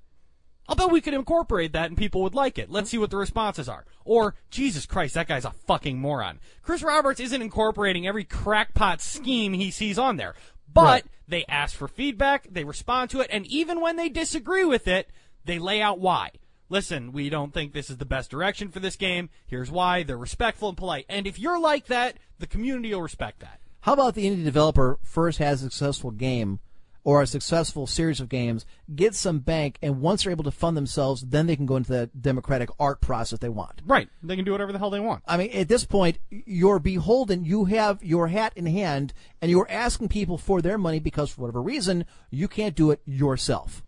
I'll 0.69 0.75
bet 0.75 0.91
we 0.91 1.01
could 1.01 1.15
incorporate 1.15 1.73
that 1.73 1.87
and 1.87 1.97
people 1.97 2.21
would 2.21 2.35
like 2.35 2.59
it. 2.59 2.69
Let's 2.69 2.91
see 2.91 2.99
what 2.99 3.09
the 3.09 3.17
responses 3.17 3.67
are. 3.67 3.85
Or, 4.05 4.35
Jesus 4.51 4.85
Christ, 4.85 5.15
that 5.15 5.27
guy's 5.27 5.43
a 5.43 5.51
fucking 5.51 5.99
moron. 5.99 6.39
Chris 6.61 6.83
Roberts 6.83 7.19
isn't 7.19 7.41
incorporating 7.41 8.05
every 8.05 8.23
crackpot 8.23 9.01
scheme 9.01 9.53
he 9.53 9.71
sees 9.71 9.97
on 9.97 10.17
there. 10.17 10.35
But 10.71 10.83
Right. 10.83 11.05
they 11.27 11.45
ask 11.49 11.75
for 11.75 11.87
feedback, 11.87 12.47
they 12.51 12.63
respond 12.63 13.09
to 13.09 13.19
it, 13.19 13.29
and 13.31 13.47
even 13.47 13.81
when 13.81 13.95
they 13.95 14.09
disagree 14.09 14.63
with 14.63 14.87
it, 14.87 15.09
they 15.43 15.57
lay 15.57 15.81
out 15.81 15.99
why. 15.99 16.29
Listen, 16.69 17.11
we 17.11 17.29
don't 17.29 17.51
think 17.51 17.73
this 17.73 17.89
is 17.89 17.97
the 17.97 18.05
best 18.05 18.29
direction 18.29 18.69
for 18.69 18.79
this 18.79 18.95
game. 18.95 19.29
Here's 19.47 19.71
why. 19.71 20.03
They're 20.03 20.19
respectful 20.19 20.69
and 20.69 20.77
polite. 20.77 21.07
And 21.09 21.25
if 21.25 21.39
you're 21.39 21.59
like 21.59 21.87
that, 21.87 22.17
the 22.37 22.45
community 22.45 22.93
will 22.93 23.01
respect 23.01 23.39
that. 23.39 23.59
How 23.81 23.93
about 23.93 24.13
the 24.13 24.27
indie 24.27 24.43
developer 24.43 24.99
first 25.01 25.39
has 25.39 25.61
a 25.63 25.65
successful 25.65 26.11
game 26.11 26.59
or 27.03 27.21
a 27.21 27.27
successful 27.27 27.87
series 27.87 28.19
of 28.19 28.29
games, 28.29 28.65
get 28.93 29.15
some 29.15 29.39
bank, 29.39 29.77
and 29.81 30.01
once 30.01 30.23
they're 30.23 30.31
able 30.31 30.43
to 30.43 30.51
fund 30.51 30.75
themselves, 30.75 31.21
then 31.21 31.47
they 31.47 31.55
can 31.55 31.65
go 31.65 31.75
into 31.75 31.91
the 31.91 32.09
democratic 32.19 32.69
art 32.79 33.01
process 33.01 33.39
they 33.39 33.49
want. 33.49 33.81
Right. 33.85 34.09
They 34.21 34.35
can 34.35 34.45
do 34.45 34.51
whatever 34.51 34.71
the 34.71 34.79
hell 34.79 34.89
they 34.89 34.99
want. 34.99 35.23
I 35.27 35.37
mean, 35.37 35.51
at 35.51 35.67
this 35.67 35.85
point, 35.85 36.19
you're 36.29 36.79
beholden. 36.79 37.45
You 37.45 37.65
have 37.65 38.03
your 38.03 38.27
hat 38.27 38.53
in 38.55 38.65
hand, 38.65 39.13
and 39.41 39.49
you're 39.49 39.69
asking 39.69 40.09
people 40.09 40.37
for 40.37 40.61
their 40.61 40.77
money 40.77 40.99
because, 40.99 41.31
for 41.31 41.41
whatever 41.41 41.61
reason, 41.61 42.05
you 42.29 42.47
can't 42.47 42.75
do 42.75 42.91
it 42.91 43.01
yourself. 43.05 43.83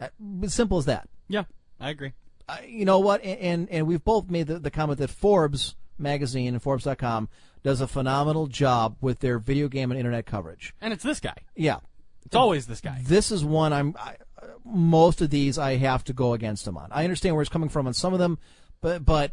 Uh, 0.00 0.08
As 0.42 0.52
simple 0.52 0.78
as 0.78 0.86
that. 0.86 1.08
Yeah, 1.28 1.44
I 1.80 1.90
agree. 1.90 2.12
Uh, 2.48 2.58
you 2.66 2.84
know 2.84 2.98
what? 2.98 3.22
And, 3.24 3.40
and 3.40 3.70
and 3.70 3.86
we've 3.86 4.04
both 4.04 4.28
made 4.28 4.48
the, 4.48 4.58
the 4.58 4.70
comment 4.70 4.98
that 4.98 5.10
Forbes 5.10 5.76
magazine 5.98 6.52
and 6.52 6.62
Forbes.com 6.62 7.28
does 7.64 7.80
a 7.80 7.88
phenomenal 7.88 8.46
job 8.46 8.96
with 9.00 9.18
their 9.18 9.38
video 9.40 9.66
game 9.68 9.90
and 9.90 9.98
internet 9.98 10.26
coverage. 10.26 10.74
And 10.80 10.92
it's 10.92 11.02
this 11.02 11.18
guy. 11.18 11.34
Yeah, 11.56 11.78
It's 12.26 12.36
always 12.36 12.66
this 12.66 12.80
guy. 12.80 13.00
this 13.02 13.32
is 13.32 13.44
one 13.44 13.72
I'm. 13.72 13.96
I, 13.98 14.16
most 14.64 15.20
of 15.22 15.30
these 15.30 15.58
I 15.58 15.76
have 15.76 16.04
to 16.04 16.12
go 16.12 16.34
against 16.34 16.66
him 16.66 16.76
on. 16.76 16.88
I 16.92 17.02
understand 17.04 17.34
where 17.34 17.42
he's 17.42 17.48
coming 17.48 17.68
from 17.70 17.86
on 17.86 17.94
some 17.94 18.12
of 18.12 18.18
them, 18.18 18.38
but 18.80 19.04
but 19.04 19.32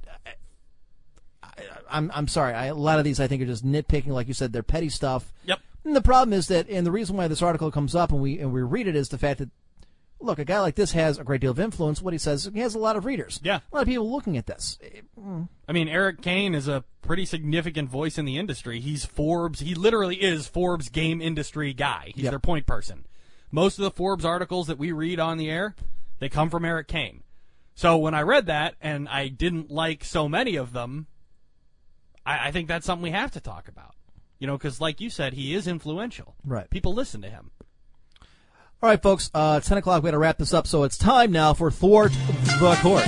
I, 1.43 1.50
I'm 1.90 2.11
I'm 2.14 2.27
sorry. 2.27 2.53
I, 2.53 2.68
a 2.68 2.74
lot 2.76 3.00
of 3.00 3.06
these 3.06 3.19
I 3.19 3.27
think 3.27 3.42
are 3.42 3.45
just 3.45 3.66
nitpicking, 3.66 4.08
like 4.08 4.27
you 4.27 4.34
said. 4.34 4.53
They're 4.53 4.64
petty 4.64 4.90
stuff. 4.90 5.34
Yep. 5.45 5.60
And 5.84 5.95
the 5.95 6.01
problem 6.01 6.32
is 6.34 6.48
that, 6.48 6.69
and 6.69 6.85
the 6.85 6.92
reason 6.92 7.18
why 7.18 7.27
this 7.27 7.42
article 7.42 7.72
comes 7.72 7.95
up 7.95 8.11
and 8.11 8.22
we 8.22 8.40
and 8.40 8.53
we 8.53 8.61
read 8.61 8.88
it 8.88 8.95
is 8.95 9.10
the 9.10 9.18
fact 9.18 9.40
that, 9.40 9.50
look, 10.22 10.40
a 10.40 10.45
guy 10.45 10.59
like 10.59 10.75
this 10.75 10.91
has 10.93 11.17
a 11.17 11.24
great 11.24 11.41
deal 11.41 11.51
of 11.51 11.59
influence. 11.59 12.01
What 12.01 12.14
he 12.14 12.17
says, 12.17 12.50
he 12.53 12.59
has 12.59 12.75
a 12.75 12.80
lot 12.80 12.95
of 12.95 13.06
readers. 13.06 13.40
Yeah. 13.43 13.59
A 13.72 13.75
lot 13.75 13.82
of 13.82 13.88
people 13.88 14.09
looking 14.11 14.38
at 14.38 14.45
this. 14.45 14.77
Eh, 14.82 15.01
hmm. 15.19 15.43
I 15.67 15.72
mean, 15.72 15.88
Erik 15.88 16.22
Kain 16.22 16.53
is 16.56 16.67
a 16.67 16.83
pretty 17.01 17.25
significant 17.25 17.90
voice 17.90 18.17
in 18.17 18.25
the 18.25 18.38
industry. 18.38 18.80
He's 18.80 19.06
Forbes. 19.06 19.59
He 19.59 19.75
literally 19.75 20.22
is 20.22 20.48
Forbes 20.48 20.90
game 20.90 21.22
industry 21.22 21.74
guy. 21.74 22.11
He's 22.14 22.24
Yep. 22.24 22.32
their 22.32 22.40
point 22.40 22.66
person. 22.66 23.06
Most 23.51 23.80
of 23.80 23.83
the 23.83 23.91
Forbes 23.91 24.24
articles 24.24 24.67
that 24.67 24.77
we 24.77 24.91
read 24.91 25.19
on 25.19 25.38
the 25.38 25.50
air, 25.50 25.75
they 26.19 26.30
come 26.30 26.50
from 26.50 26.64
Erik 26.64 26.88
Kain. 26.88 27.24
So 27.74 27.98
when 27.98 28.14
I 28.14 28.22
read 28.22 28.45
that 28.45 28.75
and 28.82 29.09
I 29.09 29.27
didn't 29.27 29.72
like 29.72 30.03
so 30.03 30.30
many 30.30 30.56
of 30.56 30.72
them, 30.74 31.08
I, 32.25 32.48
I 32.48 32.51
think 32.51 32.67
that's 32.67 32.85
something 32.85 33.03
we 33.03 33.11
have 33.11 33.32
to 33.32 33.40
talk 33.40 33.67
about. 33.67 33.95
You 34.40 34.48
know, 34.48 34.58
because 34.58 34.82
like 34.82 35.00
you 35.01 35.09
said, 35.09 35.33
he 35.33 35.53
is 35.53 35.67
influential. 35.67 36.35
Right. 36.45 36.69
People 36.69 36.93
listen 36.93 37.22
to 37.22 37.30
him. 37.30 37.51
All 38.84 38.90
right, 38.90 39.00
folks. 39.00 39.30
Uh, 39.32 39.58
it's 39.60 39.69
ten 39.69 39.77
o'clock. 39.77 40.01
We 40.01 40.08
got 40.08 40.11
to 40.11 40.18
wrap 40.18 40.40
this 40.40 40.56
up. 40.56 40.66
So 40.66 40.82
it's 40.84 40.98
time 40.98 41.32
now 41.32 41.53
for 41.53 41.69
thwart 41.69 42.11
the 42.11 42.76
court. 42.82 43.06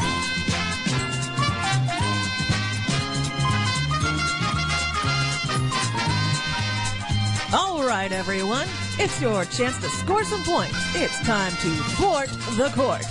All 7.51 7.87
right, 7.87 8.11
everyone. 8.11 8.67
It's 8.99 9.19
your 9.19 9.45
chance 9.45 9.79
to 9.81 9.89
score 9.89 10.23
some 10.23 10.43
points. 10.43 10.75
It's 10.93 11.19
time 11.21 11.51
to 11.51 11.69
thwart 11.97 12.29
the 12.29 12.69
court. 12.75 13.05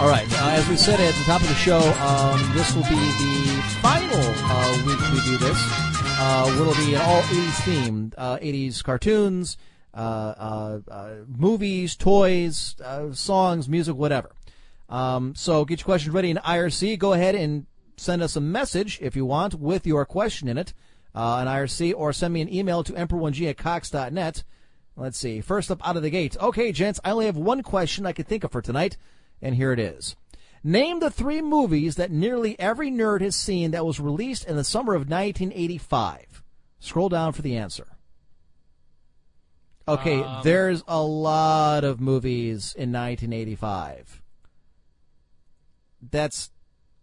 All 0.00 0.08
right. 0.08 0.26
Uh, 0.42 0.50
as 0.50 0.68
we 0.68 0.76
said 0.76 0.98
at 0.98 1.14
the 1.14 1.24
top 1.24 1.40
of 1.40 1.48
the 1.48 1.54
show, 1.54 1.78
um, 1.78 2.52
this 2.52 2.74
will 2.74 2.82
be 2.82 2.96
the 2.96 3.62
final 3.80 4.18
uh, 4.18 4.82
week 4.84 4.98
we 5.12 5.20
do 5.24 5.38
this. 5.38 5.58
Uh, 6.18 6.50
it'll 6.52 6.74
be 6.84 6.94
an 6.94 7.00
all 7.02 7.22
80s 7.22 7.64
theme, 7.64 8.12
uh, 8.18 8.38
80s 8.38 8.82
cartoons, 8.82 9.56
movies, 11.28 11.96
toys, 11.96 12.76
uh, 12.84 13.12
songs, 13.12 13.68
music, 13.68 13.96
whatever. 13.96 14.32
Um, 14.88 15.34
so 15.34 15.64
get 15.64 15.80
your 15.80 15.84
questions 15.84 16.14
ready 16.14 16.30
in 16.30 16.36
IRC. 16.36 16.98
Go 16.98 17.12
ahead 17.12 17.34
and 17.34 17.66
send 17.96 18.22
us 18.22 18.36
a 18.36 18.40
message 18.40 18.98
if 19.00 19.16
you 19.16 19.24
want 19.24 19.54
with 19.54 19.86
your 19.86 20.04
question 20.04 20.48
in 20.48 20.58
it 20.58 20.74
uh, 21.14 21.38
in 21.42 21.48
IRC, 21.48 21.94
or 21.96 22.12
send 22.12 22.34
me 22.34 22.42
an 22.42 22.52
email 22.52 22.84
to 22.84 22.92
emperor1g 22.92 23.48
at 23.48 23.56
cox.net. 23.56 24.44
Let's 24.96 25.18
see. 25.18 25.40
First 25.40 25.70
up 25.70 25.86
out 25.86 25.96
of 25.96 26.02
the 26.02 26.10
gate. 26.10 26.36
Okay, 26.40 26.72
gents, 26.72 27.00
I 27.04 27.10
only 27.10 27.26
have 27.26 27.36
one 27.36 27.62
question 27.62 28.06
I 28.06 28.12
could 28.12 28.26
think 28.26 28.44
of 28.44 28.52
for 28.52 28.62
tonight, 28.62 28.96
and 29.42 29.54
here 29.54 29.72
it 29.72 29.78
is. 29.78 30.16
Name 30.62 31.00
the 31.00 31.10
three 31.10 31.42
movies 31.42 31.96
that 31.96 32.10
nearly 32.10 32.58
every 32.58 32.90
nerd 32.90 33.20
has 33.20 33.36
seen 33.36 33.70
that 33.70 33.86
was 33.86 34.00
released 34.00 34.44
in 34.46 34.56
the 34.56 34.64
summer 34.64 34.94
of 34.94 35.08
1985. 35.08 36.42
Scroll 36.80 37.08
down 37.08 37.32
for 37.32 37.42
the 37.42 37.56
answer. 37.56 37.95
Okay, 39.88 40.20
Um, 40.20 40.42
there's 40.42 40.82
a 40.88 41.00
lot 41.00 41.84
of 41.84 42.00
movies 42.00 42.74
in 42.74 42.92
1985. 42.92 44.22
That's 46.10 46.50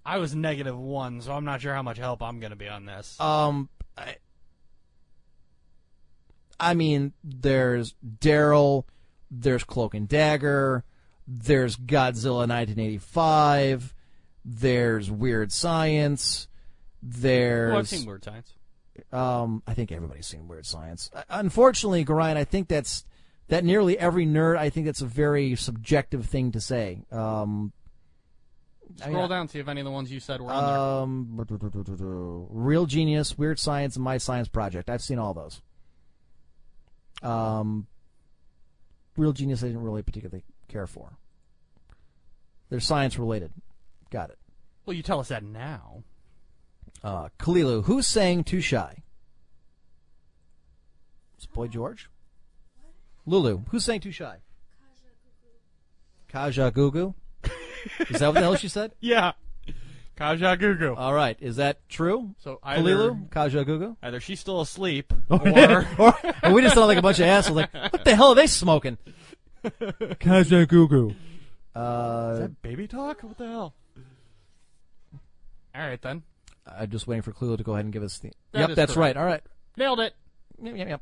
I 0.06 0.18
was 0.18 0.36
negative 0.36 0.78
one, 0.78 1.22
so 1.22 1.32
I'm 1.32 1.46
not 1.46 1.62
sure 1.62 1.74
how 1.74 1.82
much 1.82 1.98
help 1.98 2.22
I'm 2.22 2.40
going 2.40 2.50
to 2.50 2.58
be 2.58 2.68
on 2.68 2.86
this. 2.86 3.18
Um, 3.22 3.70
I, 3.98 4.18
I 6.60 6.74
mean, 6.74 7.14
there's 7.24 7.96
Daryl, 8.20 8.84
there's 9.32 9.64
Cloak 9.64 9.94
and 9.94 10.08
Dagger, 10.08 10.84
there's 11.26 11.78
Godzilla 11.78 12.48
1985, 12.50 13.94
there's 14.44 15.10
Weird 15.10 15.54
Science, 15.54 16.50
there's. 17.02 17.72
well, 17.72 17.80
I've 17.80 17.88
seen 17.88 18.06
Weird 18.06 18.26
Science. 18.26 18.54
Um, 19.12 19.64
I 19.66 19.74
think 19.74 19.92
everybody's 19.92 20.28
seen 20.28 20.48
Weird 20.48 20.66
Science. 20.66 21.10
Uh, 21.14 21.24
Unfortunately, 21.30 22.06
Gorion, 22.06 22.38
I 22.38 22.44
think 22.44 22.68
that's 22.68 23.06
that 23.48 23.64
nearly 23.64 23.98
every 23.98 24.26
nerd. 24.26 24.58
I 24.58 24.70
think 24.70 24.86
that's 24.86 25.02
a 25.02 25.06
very 25.06 25.56
subjective 25.56 26.26
thing 26.26 26.52
to 26.52 26.62
say. 26.62 27.04
Um, 27.12 27.74
I 29.02 29.06
mean, 29.08 29.14
Scroll 29.16 29.28
down, 29.28 29.48
see 29.48 29.60
if 29.60 29.68
any 29.68 29.82
of 29.82 29.86
the 29.86 29.92
ones 29.92 30.12
you 30.12 30.20
said 30.20 30.42
were 30.42 30.52
on 30.52 30.64
there. 30.66 30.78
um, 30.78 31.38
Real 32.52 32.86
Genius, 32.86 33.38
Weird 33.38 33.58
Science, 33.60 33.96
and 33.96 34.04
My 34.04 34.18
Science 34.18 34.48
Project. 34.48 34.90
I've 34.90 35.02
seen 35.02 35.18
all 35.18 35.34
those. 35.34 35.62
Um, 37.24 37.88
Real 39.18 39.34
Genius, 39.34 39.64
I 39.64 39.68
didn't 39.68 39.84
really 39.84 40.04
particularly 40.04 40.44
care 40.68 40.86
for. 40.88 41.18
They're 42.70 42.80
science 42.80 43.18
related. 43.20 43.52
Got 44.10 44.32
it. 44.32 44.38
Well, 44.86 44.96
you 44.96 45.04
tell 45.04 45.20
us 45.20 45.28
that 45.30 45.44
now. 45.44 46.04
Uh, 47.04 47.28
Kalilu, 47.40 47.84
who 47.84 48.02
sang 48.02 48.44
Too 48.44 48.62
Shy? 48.62 49.04
It's 51.36 51.46
Boy 51.46 51.68
George. 51.68 52.10
Lulu, 53.26 53.64
who 53.70 53.80
sang 53.80 54.00
Too 54.00 54.12
Shy? 54.12 54.38
Kajagoogoo. 56.32 57.14
Is 58.10 58.20
that 58.20 58.28
what 58.28 58.34
the 58.36 58.40
hell 58.42 58.56
she 58.56 58.68
said? 58.70 58.94
Yeah. 59.02 59.34
Kajagoogoo. 60.18 60.96
All 60.98 61.14
right. 61.14 61.36
Is 61.42 61.56
that 61.58 61.88
true? 61.90 62.36
So 62.40 62.60
either, 62.64 63.12
Kalilu? 63.12 63.30
Kajagoogoo? 63.30 63.98
either 64.04 64.20
she's 64.20 64.40
still 64.40 64.62
asleep, 64.62 65.12
or, 65.30 65.88
or 65.98 66.16
or 66.44 66.54
we 66.54 66.62
just 66.62 66.76
sound 66.76 66.88
like 66.88 66.98
a 67.00 67.02
bunch 67.02 67.20
of 67.20 67.26
assholes. 67.26 67.58
Like, 67.58 67.74
what 67.74 68.06
the 68.06 68.16
hell 68.16 68.30
are 68.30 68.36
they 68.36 68.46
smoking? 68.48 68.98
Kajagoogoo. 69.66 71.16
Uh, 71.76 72.30
Is 72.34 72.40
that 72.42 72.62
baby 72.62 72.88
talk? 72.88 73.22
What 73.24 73.38
the 73.40 73.48
hell? 73.48 73.74
All 75.76 75.82
right 75.88 76.02
then. 76.02 76.22
I'm 76.66 76.90
just 76.90 77.08
waiting 77.08 77.22
for 77.22 77.32
Clue 77.34 77.58
to 77.58 77.64
go 77.64 77.74
ahead 77.74 77.86
and 77.86 77.94
give 77.94 78.04
us 78.04 78.20
the. 78.20 78.32
That 78.54 78.70
yep, 78.70 78.76
that's 78.76 78.94
correct. 78.94 79.16
right. 79.16 79.22
All 79.22 79.26
right. 79.28 79.42
Nailed 79.78 80.00
it. 80.00 80.14
Yep, 80.62 80.76
yep, 80.78 80.88
yep. 80.90 81.02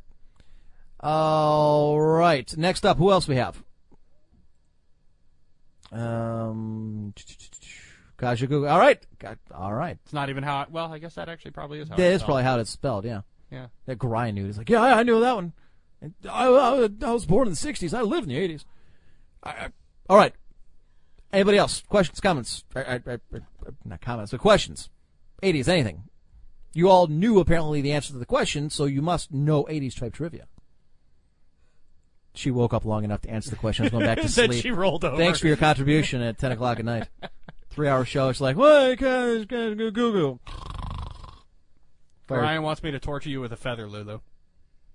All 0.99 1.99
right. 1.99 2.55
Next 2.57 2.85
up, 2.85 2.97
who 2.97 3.11
else 3.11 3.27
we 3.27 3.35
have? 3.35 3.61
Um, 5.91 7.13
Kajagoogoo. 8.17 8.69
All 8.69 8.79
right. 8.79 9.05
Got- 9.19 9.39
All 9.53 9.73
right. 9.73 9.97
It's 10.03 10.13
not 10.13 10.29
even 10.29 10.43
how. 10.43 10.65
Well, 10.69 10.91
I 10.93 10.99
guess 10.99 11.15
that 11.15 11.27
actually 11.29 11.51
probably 11.51 11.79
is 11.79 11.89
how. 11.89 11.95
That 11.95 12.03
it's 12.03 12.15
is 12.15 12.19
spelled. 12.21 12.27
probably 12.27 12.43
how 12.43 12.59
it's 12.59 12.69
spelled. 12.69 13.05
Yeah. 13.05 13.21
Yeah. 13.51 13.67
That 13.85 13.97
Grind 13.97 14.35
knew. 14.35 14.45
He's 14.45 14.57
like, 14.57 14.69
yeah, 14.69 14.81
I, 14.81 14.99
I 14.99 15.03
knew 15.03 15.19
that 15.19 15.35
one. 15.35 15.53
And 16.01 16.13
I, 16.29 16.47
I, 16.47 16.89
I 17.03 17.11
was 17.11 17.25
born 17.25 17.47
in 17.47 17.53
the 17.53 17.57
'60s. 17.59 17.93
I 17.97 18.01
lived 18.01 18.29
in 18.29 18.33
the 18.35 18.47
'80s. 18.55 18.63
I, 19.43 19.49
I, 19.49 19.67
all 20.09 20.17
right. 20.17 20.33
Anybody 21.33 21.57
else? 21.57 21.81
Questions, 21.87 22.19
comments? 22.19 22.63
I, 22.75 22.81
I, 22.81 22.93
I, 22.95 23.13
I- 23.13 23.39
not 23.85 24.01
comments, 24.01 24.31
but 24.31 24.39
questions. 24.41 24.89
'80s, 25.41 25.67
anything? 25.67 26.03
You 26.73 26.89
all 26.89 27.07
knew 27.07 27.39
apparently 27.39 27.81
the 27.81 27.91
answer 27.91 28.13
to 28.13 28.19
the 28.19 28.25
question, 28.25 28.69
so 28.69 28.85
you 28.85 29.01
must 29.01 29.31
know 29.33 29.63
'80s 29.65 29.97
type 29.99 30.13
trivia. 30.13 30.47
She 32.33 32.49
woke 32.49 32.73
up 32.73 32.85
long 32.85 33.03
enough 33.03 33.21
to 33.21 33.29
answer 33.29 33.49
the 33.49 33.57
question. 33.57 33.83
I 33.83 33.85
was 33.87 33.91
going 33.91 34.05
back 34.05 34.21
to 34.21 34.29
sleep. 34.29 34.53
she 34.53 34.71
rolled 34.71 35.03
over. 35.03 35.17
Thanks 35.17 35.39
for 35.39 35.47
your 35.47 35.57
contribution 35.57 36.21
at 36.21 36.37
10 36.37 36.53
o'clock 36.53 36.79
at 36.79 36.85
night. 36.85 37.09
Three 37.69 37.89
hour 37.89 38.05
show. 38.05 38.29
It's 38.29 38.39
like, 38.39 38.55
what? 38.55 38.97
Guys, 38.99 39.43
guys, 39.45 39.75
go 39.75 39.91
Google. 39.91 40.39
Fired. 42.27 42.41
Ryan 42.41 42.63
wants 42.63 42.81
me 42.83 42.91
to 42.91 42.99
torture 42.99 43.29
you 43.29 43.41
with 43.41 43.51
a 43.51 43.57
feather, 43.57 43.87
Lulu. 43.87 44.19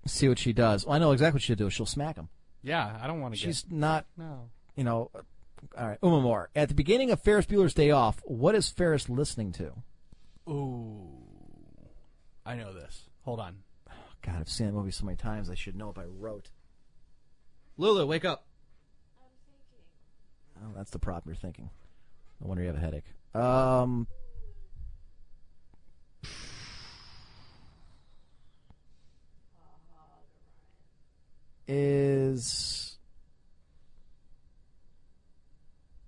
See 0.07 0.27
what 0.27 0.39
she 0.39 0.51
does. 0.53 0.85
Well, 0.85 0.95
I 0.95 0.99
know 0.99 1.11
exactly 1.11 1.35
what 1.37 1.43
she'll 1.43 1.55
do. 1.55 1.69
She'll 1.69 1.85
smack 1.85 2.15
him. 2.15 2.29
Yeah, 2.63 2.97
I 3.01 3.05
don't 3.05 3.21
want 3.21 3.35
to 3.35 3.39
She's 3.39 3.65
not, 3.69 4.05
No. 4.17 4.49
you 4.75 4.83
know. 4.83 5.11
All 5.77 5.87
right, 5.87 5.97
Uma 6.01 6.21
Moore. 6.21 6.49
At 6.55 6.69
the 6.69 6.75
beginning 6.75 7.11
of 7.11 7.21
Ferris 7.21 7.45
Bueller's 7.45 7.73
Day 7.73 7.91
Off, 7.91 8.19
what 8.25 8.55
is 8.55 8.69
Ferris 8.71 9.09
listening 9.09 9.51
to? 9.53 9.73
Ooh. 10.47 11.07
I 12.45 12.55
know 12.55 12.73
this. 12.73 13.09
Hold 13.23 13.39
on. 13.39 13.57
God, 14.21 14.35
I've 14.39 14.49
seen 14.49 14.67
that 14.67 14.73
movie 14.73 14.91
so 14.91 15.05
many 15.05 15.17
times. 15.17 15.49
I 15.49 15.55
should 15.55 15.75
know 15.75 15.89
if 15.89 15.97
I 15.97 16.05
wrote. 16.05 16.49
Lulu, 17.77 18.05
wake 18.05 18.25
up. 18.25 18.45
I'm 19.19 19.29
thinking. 20.59 20.71
Oh, 20.73 20.77
that's 20.77 20.91
the 20.91 20.99
problem. 20.99 21.23
You're 21.27 21.35
thinking. 21.35 21.69
No 22.41 22.47
wonder 22.47 22.63
you 22.63 22.67
have 22.69 22.77
a 22.77 22.79
headache. 22.79 23.03
Um. 23.35 24.07
Is 31.67 32.97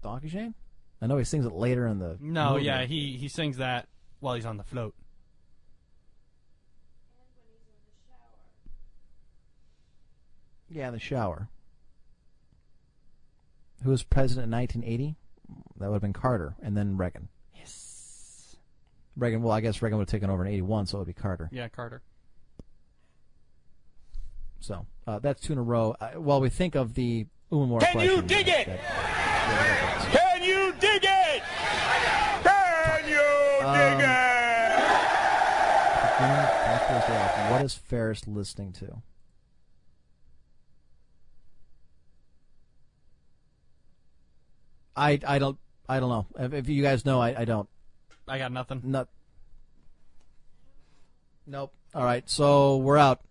Donkey 0.01 0.29
Shane? 0.29 0.53
I 1.01 1.07
know 1.07 1.17
he 1.17 1.25
sings 1.25 1.45
it 1.45 1.51
later 1.51 1.85
in 1.87 1.99
the. 1.99 2.17
No, 2.21 2.53
movie. 2.53 2.65
yeah, 2.65 2.85
he 2.85 3.17
he 3.17 3.27
sings 3.27 3.57
that 3.57 3.87
while 4.19 4.35
he's 4.35 4.45
on 4.45 4.57
the 4.57 4.63
float. 4.63 4.93
Yeah, 10.69 10.91
the 10.91 10.99
shower. 10.99 11.49
Who 13.83 13.89
was 13.91 14.03
president 14.03 14.45
in 14.45 14.51
1980? 14.59 15.15
That 15.79 15.87
would 15.87 15.95
have 15.95 16.01
been 16.01 16.13
Carter, 16.13 16.55
and 16.61 16.75
then 16.77 16.97
Reagan. 16.97 17.29
Yes. 17.55 18.55
Reagan, 19.15 19.41
well, 19.41 19.51
I 19.53 19.61
guess 19.61 19.81
Reagan 19.81 19.97
would 19.97 20.07
have 20.07 20.11
taken 20.11 20.29
over 20.29 20.45
in 20.45 20.51
81, 20.53 20.85
so 20.87 20.97
it 20.97 20.99
would 21.01 21.07
be 21.07 21.13
Carter. 21.13 21.49
Yeah, 21.51 21.67
Carter. 21.69 22.01
So 24.59 24.85
uh, 25.07 25.19
that's 25.19 25.41
two 25.41 25.53
in 25.53 25.59
a 25.59 25.63
row. 25.63 25.95
Uh, 25.99 26.09
while 26.11 26.41
we 26.41 26.49
think 26.49 26.75
of 26.75 26.93
the 26.93 27.25
Uma 27.51 27.65
Moore 27.65 27.79
Can 27.79 27.93
question. 27.93 28.15
you 28.15 28.21
dig 28.21 28.47
it? 28.47 28.67
that- 28.67 30.09
Can 30.11 30.43
you 30.43 30.73
dig 30.79 31.03
it? 31.03 31.43
Can 32.43 33.09
you 33.09 33.58
Um, 33.58 33.58
dig 33.58 33.58
it? 33.58 33.58
beginning 33.58 33.58
of 33.58 33.58
Black 33.58 33.58
Thursday 33.58 33.58
Off, 37.09 37.51
what 37.51 37.61
is 37.63 37.73
Ferris 37.73 38.27
listening 38.27 38.73
to? 38.73 39.01
I 44.95 45.19
I 45.25 45.39
don't 45.39 45.57
I 45.87 45.99
don't 45.99 46.09
know. 46.09 46.27
If, 46.37 46.53
if 46.53 46.69
you 46.69 46.83
guys 46.83 47.05
know, 47.05 47.19
I, 47.19 47.41
I 47.41 47.45
don't. 47.45 47.67
I 48.27 48.37
got 48.37 48.51
nothing. 48.51 48.81
Not. 48.83 49.09
Nope. 51.47 51.73
All 51.95 52.03
right, 52.03 52.29
so 52.29 52.77
we're 52.77 52.97
out. 52.97 53.21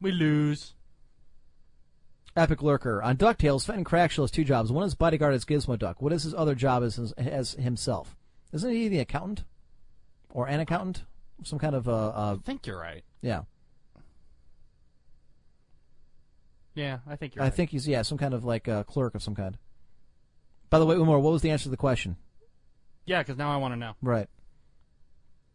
We 0.00 0.10
lose. 0.10 0.74
Epic 2.34 2.62
Lurker. 2.62 3.02
On 3.02 3.14
DuckTales, 3.14 3.66
Fenton 3.66 3.84
Crackshell 3.84 4.24
has 4.24 4.30
two 4.30 4.44
jobs. 4.44 4.72
One 4.72 4.86
is 4.86 4.94
bodyguard 4.94 5.34
as 5.34 5.44
Gizmo 5.44 5.78
Duck. 5.78 6.00
What 6.00 6.14
is 6.14 6.22
his 6.22 6.32
other 6.32 6.54
job 6.54 6.82
as, 6.82 7.12
as 7.18 7.52
himself? 7.52 8.16
Isn't 8.52 8.72
he 8.72 8.88
the 8.88 9.00
accountant? 9.00 9.44
Or 10.32 10.48
an 10.48 10.58
accountant? 10.60 11.04
Some 11.44 11.58
kind 11.60 11.74
of, 11.76 11.86
uh, 11.88 11.92
uh, 11.92 12.36
I 12.40 12.42
think 12.44 12.66
you're 12.66 12.78
right. 12.80 13.04
yeah. 13.20 13.42
Yeah, 16.74 16.98
I 17.06 17.16
think 17.16 17.34
you're 17.34 17.42
I 17.44 17.48
right. 17.48 17.54
think 17.54 17.68
he's, 17.70 17.86
yeah, 17.86 18.00
some 18.00 18.16
kind 18.16 18.32
of 18.32 18.44
like 18.44 18.66
uh, 18.66 18.82
clerk 18.84 19.14
of 19.14 19.22
some 19.22 19.34
kind. 19.34 19.58
By 20.70 20.78
the 20.78 20.86
way, 20.86 20.96
Umar, 20.96 21.18
what 21.18 21.30
was 21.32 21.42
the 21.42 21.50
answer 21.50 21.64
to 21.64 21.68
the 21.70 21.76
question? 21.76 22.16
Yeah, 23.04 23.18
because 23.18 23.36
now 23.36 23.52
I 23.52 23.56
want 23.58 23.74
to 23.74 23.76
know. 23.76 23.92
Right. 24.00 24.26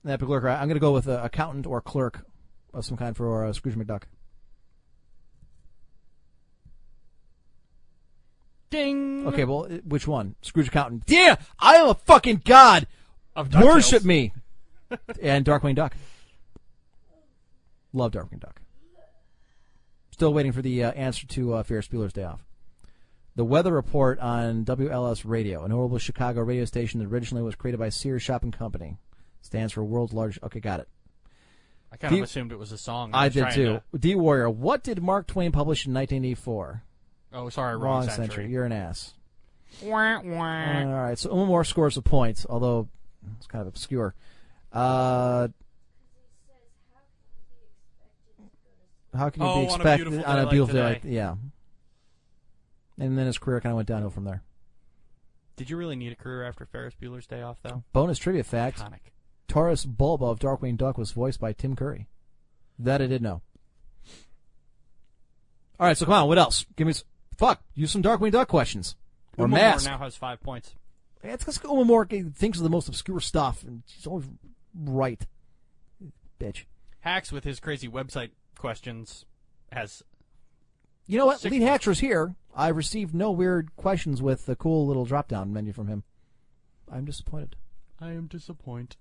Epic 0.07 0.27
Lurker. 0.29 0.47
I- 0.47 0.57
I'm 0.61 0.67
going 0.67 0.75
to 0.75 0.79
go 0.79 0.91
with 0.93 1.07
uh, 1.07 1.21
accountant 1.23 1.65
or 1.65 1.81
clerk 1.81 2.23
of 2.71 2.85
some 2.85 2.97
kind 2.97 3.17
for 3.17 3.45
uh, 3.45 3.51
Scrooge 3.53 3.73
McDuck. 3.75 4.03
Ding. 8.69 9.25
Okay, 9.27 9.45
well, 9.45 9.63
which 9.85 10.07
one? 10.07 10.35
Scrooge 10.41 10.67
accountant. 10.67 11.03
Yeah, 11.07 11.37
I 11.57 11.75
am 11.77 11.89
a 11.89 11.93
fucking 11.95 12.41
god. 12.45 12.85
Of 13.35 13.49
DuckTales. 13.49 13.63
Worship 13.65 14.03
me. 14.05 14.33
And 15.21 15.45
Darkwing 15.45 15.75
Duck. 15.75 15.95
Love 17.93 18.11
Darkwing 18.11 18.39
Duck. 18.39 18.61
Still 20.11 20.33
waiting 20.33 20.51
for 20.51 20.61
the 20.61 20.83
uh, 20.83 20.91
answer 20.91 21.27
to 21.27 21.53
uh, 21.53 21.63
Ferris 21.63 21.87
Bueller's 21.87 22.13
Day 22.13 22.23
Off. 22.23 22.43
The 23.35 23.45
weather 23.45 23.71
report 23.71 24.17
on 24.19 24.65
WLS 24.65 25.21
Radio, 25.23 25.63
an 25.63 25.69
notable 25.69 25.99
Chicago 25.99 26.41
radio 26.41 26.65
station 26.65 26.99
that 26.99 27.05
originally 27.07 27.43
was 27.43 27.53
created 27.53 27.77
by 27.77 27.89
Sears 27.89 28.23
Shopping 28.23 28.51
Company, 28.51 28.97
stands 29.41 29.73
for 29.73 29.83
World's 29.83 30.13
Largest. 30.13 30.43
Okay, 30.43 30.59
got 30.59 30.79
it. 30.79 30.87
I 31.91 31.97
kind 31.97 32.15
of 32.17 32.23
assumed 32.23 32.51
it 32.51 32.57
was 32.57 32.71
a 32.71 32.77
song. 32.77 33.11
I 33.13 33.25
was 33.25 33.33
did 33.35 33.51
too. 33.51 33.79
to- 33.93 33.97
D 33.99 34.15
Warrior. 34.15 34.49
What 34.49 34.83
did 34.83 35.01
Mark 35.03 35.27
Twain 35.27 35.51
publish 35.51 35.85
in 35.85 35.93
1984? 35.93 36.83
Oh, 37.33 37.49
sorry, 37.49 37.77
wrong, 37.77 38.09
century. 38.09 38.49
You're 38.49 38.65
an 38.65 38.71
ass. 38.71 39.13
Wah, 39.83 40.19
wah. 40.21 40.79
All 40.79 40.85
right, 40.87 41.17
so 41.19 41.29
Uma 41.29 41.45
Moore 41.45 41.63
scores 41.63 41.95
a 41.97 42.01
point, 42.01 42.43
although 42.49 42.87
it's 43.37 43.45
kind 43.47 43.61
of 43.61 43.67
obscure. 43.67 44.15
Uh, 44.77 45.47
how 49.15 49.29
can 49.29 49.41
you 49.43 49.47
Oh, 49.49 49.55
be 49.55 49.59
on 49.61 49.71
a 49.71 49.75
expected 49.75 50.03
beautiful 50.09 50.29
on 50.29 50.35
day 50.35 50.41
a 50.41 50.43
like 50.43 50.51
beautiful 50.51 50.73
day? 50.75 50.83
Like, 50.83 51.01
yeah. 51.03 51.35
And 52.99 53.17
then 53.17 53.25
his 53.25 53.37
career 53.37 53.61
kind 53.61 53.71
of 53.71 53.77
went 53.77 53.87
downhill 53.87 54.09
from 54.09 54.23
there. 54.25 54.43
Did 55.55 55.69
you 55.69 55.77
really 55.77 55.95
need 55.95 56.11
a 56.11 56.15
career 56.15 56.43
after 56.43 56.65
Ferris 56.65 56.93
Bueller's 57.01 57.25
Day 57.25 57.41
Off, 57.41 57.57
though? 57.63 57.83
Bonus 57.93 58.19
trivia 58.19 58.43
fact: 58.43 58.79
Iconic. 58.79 59.11
Taurus 59.47 59.85
Bulba 59.85 60.25
of 60.25 60.39
Darkwing 60.39 60.77
Duck 60.77 60.97
was 60.97 61.11
voiced 61.11 61.39
by 61.39 61.53
Tim 61.53 61.75
Curry. 61.75 62.07
That 62.77 63.01
I 63.01 63.07
did 63.07 63.21
know. 63.23 63.41
All 65.79 65.87
right, 65.87 65.97
so 65.97 66.05
come 66.05 66.13
on, 66.13 66.27
what 66.27 66.37
else? 66.37 66.65
Give 66.75 66.85
me 66.87 66.91
s- 66.91 67.03
fuck. 67.37 67.61
Use 67.73 67.91
some 67.91 68.03
Darkwing 68.03 68.31
Duck 68.31 68.47
questions 68.47 68.95
or 69.37 69.45
Uma 69.45 69.57
Moore 69.57 69.59
mask. 69.69 69.85
now 69.87 69.97
has 69.97 70.15
five 70.15 70.41
points. 70.41 70.73
It's 71.23 71.43
because 71.43 71.59
Uma 71.63 71.85
Moore 71.85 72.05
thinks 72.05 72.57
of 72.59 72.63
the 72.63 72.69
most 72.69 72.87
obscure 72.87 73.19
stuff, 73.19 73.63
and 73.63 73.81
she's 73.87 74.05
always 74.05 74.25
right. 74.77 75.25
Bitch. 76.39 76.65
Hacks 77.01 77.31
with 77.31 77.43
his 77.43 77.59
crazy 77.59 77.87
website 77.87 78.31
questions 78.57 79.25
has. 79.71 80.03
You 81.05 81.17
know 81.17 81.25
what? 81.25 81.39
Six 81.39 81.51
Lead 81.51 81.61
Hatcher's 81.63 81.99
here. 81.99 82.35
I 82.55 82.67
received 82.69 83.13
no 83.15 83.31
weird 83.31 83.75
questions 83.75 84.21
with 84.21 84.45
the 84.45 84.55
cool 84.55 84.85
little 84.87 85.05
drop 85.05 85.27
down 85.27 85.53
menu 85.53 85.71
from 85.73 85.87
him. 85.87 86.03
I'm 86.91 87.05
disappointed. 87.05 87.55
I 87.99 88.11
am 88.11 88.27
disappointed. 88.27 88.97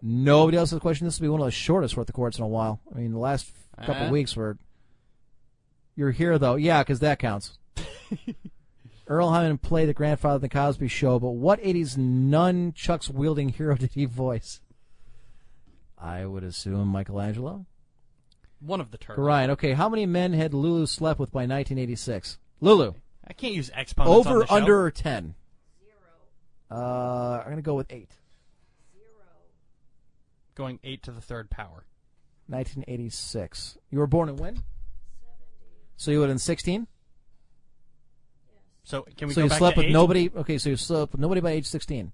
Nobody 0.00 0.56
else 0.56 0.70
has 0.70 0.76
a 0.78 0.80
question. 0.80 1.06
This 1.06 1.18
will 1.20 1.24
be 1.26 1.28
one 1.30 1.40
of 1.40 1.46
the 1.46 1.50
shortest 1.52 1.96
worth 1.96 2.06
the 2.06 2.12
courts 2.12 2.38
in 2.38 2.44
a 2.44 2.48
while. 2.48 2.80
I 2.94 2.98
mean, 2.98 3.12
the 3.12 3.18
last 3.18 3.52
couple 3.84 4.06
Uh. 4.06 4.10
weeks 4.10 4.34
were. 4.36 4.58
You're 5.94 6.10
here 6.12 6.38
though, 6.38 6.56
yeah, 6.56 6.82
because 6.82 7.00
that 7.00 7.18
counts. 7.18 7.58
Earle 9.12 9.30
Hyman 9.30 9.58
played 9.58 9.90
the 9.90 9.92
grandfather 9.92 10.36
of 10.36 10.40
the 10.40 10.48
Cosby 10.48 10.88
Show, 10.88 11.18
but 11.18 11.32
what 11.32 11.60
'80s 11.60 11.98
nunchucks 11.98 13.10
wielding 13.10 13.50
hero 13.50 13.76
did 13.78 13.92
he 13.92 14.06
voice? 14.06 14.62
I 15.98 16.24
would 16.24 16.42
assume 16.42 16.88
Michelangelo. 16.88 17.66
One 18.60 18.80
of 18.80 18.90
the 18.90 18.96
turtles. 18.96 19.26
Ryan, 19.26 19.50
okay, 19.50 19.74
how 19.74 19.90
many 19.90 20.06
men 20.06 20.32
had 20.32 20.54
Lulu 20.54 20.86
slept 20.86 21.20
with 21.20 21.30
by 21.30 21.40
1986? 21.40 22.38
Lulu, 22.62 22.94
I 23.28 23.34
can't 23.34 23.52
use 23.52 23.70
exponents 23.74 24.26
on 24.26 24.32
over, 24.32 24.46
under, 24.50 24.82
or 24.82 24.90
ten? 24.90 25.34
Zero. 26.70 26.80
Uh, 26.80 27.42
I'm 27.44 27.50
gonna 27.50 27.60
go 27.60 27.74
with 27.74 27.92
eight. 27.92 28.12
Zero. 28.94 29.26
Going 30.54 30.78
eight 30.82 31.02
to 31.02 31.12
the 31.12 31.20
third 31.20 31.50
power. 31.50 31.84
1986. 32.46 33.76
You 33.90 33.98
were 33.98 34.06
born 34.06 34.30
in 34.30 34.36
when? 34.36 34.62
So 35.98 36.10
you 36.10 36.20
would 36.20 36.30
in 36.30 36.38
16. 36.38 36.86
So 38.84 39.06
can 39.16 39.28
we 39.28 39.34
so 39.34 39.40
go 39.40 39.44
you 39.44 39.48
back 39.50 39.58
slept 39.58 39.74
to 39.76 39.80
with 39.80 39.86
age? 39.86 39.92
nobody. 39.92 40.30
Okay, 40.34 40.58
so 40.58 40.70
you 40.70 40.76
slept 40.76 41.12
with 41.12 41.20
nobody 41.20 41.40
by 41.40 41.52
age 41.52 41.66
16, 41.66 42.12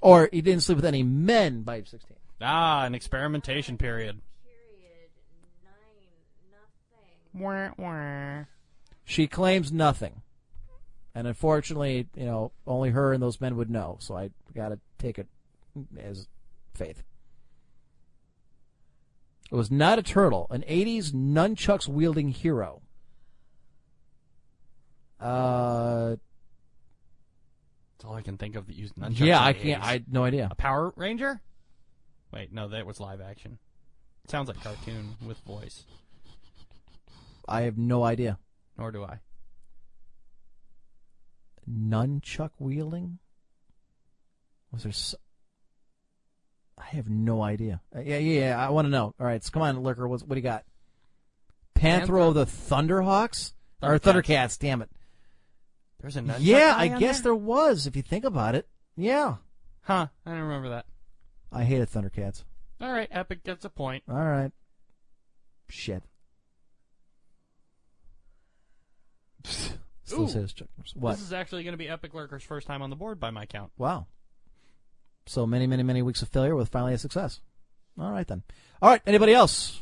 or 0.00 0.28
you 0.32 0.42
didn't 0.42 0.62
sleep 0.62 0.76
with 0.76 0.84
any 0.84 1.02
men 1.02 1.62
by 1.62 1.76
age 1.76 1.90
16. 1.90 2.16
Ah, 2.40 2.84
an 2.84 2.94
experimentation 2.94 3.76
period. 3.78 4.20
Period 4.44 5.10
Wah, 7.34 7.70
wah. 7.76 8.44
She 9.04 9.26
claims 9.26 9.72
nothing, 9.72 10.22
and 11.14 11.26
unfortunately, 11.26 12.08
you 12.16 12.24
know, 12.24 12.52
only 12.66 12.90
her 12.90 13.12
and 13.12 13.22
those 13.22 13.40
men 13.40 13.56
would 13.56 13.70
know. 13.70 13.96
So 14.00 14.16
I 14.16 14.30
got 14.54 14.70
to 14.70 14.78
take 14.98 15.18
it 15.18 15.26
as 15.98 16.28
faith. 16.74 17.02
It 19.50 19.54
was 19.54 19.70
not 19.70 19.98
a 19.98 20.02
turtle, 20.02 20.46
an 20.50 20.64
80s 20.68 21.12
nunchucks 21.12 21.86
wielding 21.86 22.30
hero. 22.30 22.82
Uh, 25.20 26.16
That's 27.96 28.04
all 28.04 28.14
I 28.14 28.22
can 28.22 28.36
think 28.36 28.56
of 28.56 28.66
that 28.66 28.76
used 28.76 28.94
nunchucks. 28.96 29.20
yeah, 29.20 29.42
I 29.42 29.52
can't. 29.52 29.82
80s. 29.82 29.86
I 29.86 30.04
no 30.10 30.24
idea. 30.24 30.48
A 30.50 30.54
Power 30.54 30.92
Ranger? 30.96 31.40
Wait, 32.32 32.52
no, 32.52 32.68
that 32.68 32.84
was 32.86 33.00
live 33.00 33.20
action. 33.20 33.58
Sounds 34.28 34.48
like 34.48 34.60
cartoon 34.62 35.16
with 35.26 35.38
voice. 35.38 35.84
I 37.48 37.62
have 37.62 37.78
no 37.78 38.02
idea. 38.02 38.38
Nor 38.76 38.90
do 38.90 39.04
I. 39.04 39.20
Nunchuck 41.70 42.50
wielding? 42.58 43.18
Was 44.72 44.82
there? 44.82 44.92
I 46.78 46.96
have 46.96 47.08
no 47.08 47.42
idea. 47.42 47.80
Uh, 47.94 48.00
yeah, 48.00 48.18
yeah, 48.18 48.40
yeah. 48.48 48.66
I 48.66 48.70
want 48.70 48.86
to 48.86 48.90
know. 48.90 49.14
All 49.18 49.26
right, 49.26 49.42
so 49.42 49.50
come 49.50 49.62
on, 49.62 49.80
Lurker. 49.82 50.06
What's, 50.06 50.22
what 50.22 50.30
do 50.30 50.36
you 50.36 50.42
got? 50.42 50.64
Panthro 51.74 52.28
of 52.28 52.34
the 52.34 52.46
Thunderhawks 52.46 53.52
or 53.82 53.98
Thundercats. 53.98 54.02
Thundercats? 54.24 54.58
Damn 54.58 54.82
it. 54.82 54.90
There's 56.06 56.16
a 56.16 56.20
nunchuck 56.20 56.36
Yeah, 56.38 56.72
I 56.76 56.86
guess 56.86 57.16
there? 57.16 57.32
there 57.32 57.34
was. 57.34 57.88
If 57.88 57.96
you 57.96 58.02
think 58.02 58.24
about 58.24 58.54
it, 58.54 58.68
yeah. 58.96 59.38
Huh? 59.82 60.06
I 60.24 60.30
don't 60.30 60.42
remember 60.42 60.68
that. 60.68 60.86
I 61.50 61.64
hated 61.64 61.90
Thundercats. 61.90 62.44
All 62.80 62.92
right, 62.92 63.08
Epic 63.10 63.42
gets 63.42 63.64
a 63.64 63.68
point. 63.68 64.04
All 64.08 64.14
right. 64.14 64.52
Shit. 65.68 66.04
Still 69.42 70.22
Ooh. 70.22 70.28
says. 70.28 70.54
What? 70.94 71.16
This 71.16 71.22
is 71.22 71.32
actually 71.32 71.64
going 71.64 71.72
to 71.72 71.76
be 71.76 71.88
Epic 71.88 72.12
Lurker's 72.12 72.44
first 72.44 72.68
time 72.68 72.82
on 72.82 72.90
the 72.90 72.96
board 72.96 73.18
by 73.18 73.32
my 73.32 73.44
count. 73.44 73.72
Wow. 73.76 74.06
So 75.26 75.44
many, 75.44 75.66
many, 75.66 75.82
many 75.82 76.02
weeks 76.02 76.22
of 76.22 76.28
failure 76.28 76.54
with 76.54 76.68
finally 76.68 76.94
a 76.94 76.98
success. 76.98 77.40
All 77.98 78.12
right 78.12 78.28
then. 78.28 78.44
All 78.80 78.90
right. 78.90 79.02
Anybody 79.08 79.34
else? 79.34 79.80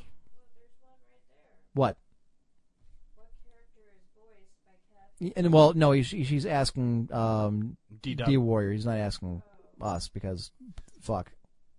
What? 1.74 1.98
And 5.36 5.52
well, 5.52 5.72
no, 5.74 5.92
he's, 5.92 6.06
she's 6.06 6.46
asking 6.46 7.08
um, 7.12 7.76
D-Dub. 8.02 8.26
D 8.26 8.36
Warrior. 8.36 8.72
He's 8.72 8.86
not 8.86 8.98
asking 8.98 9.42
us 9.80 10.08
because 10.08 10.50
fuck, 11.00 11.30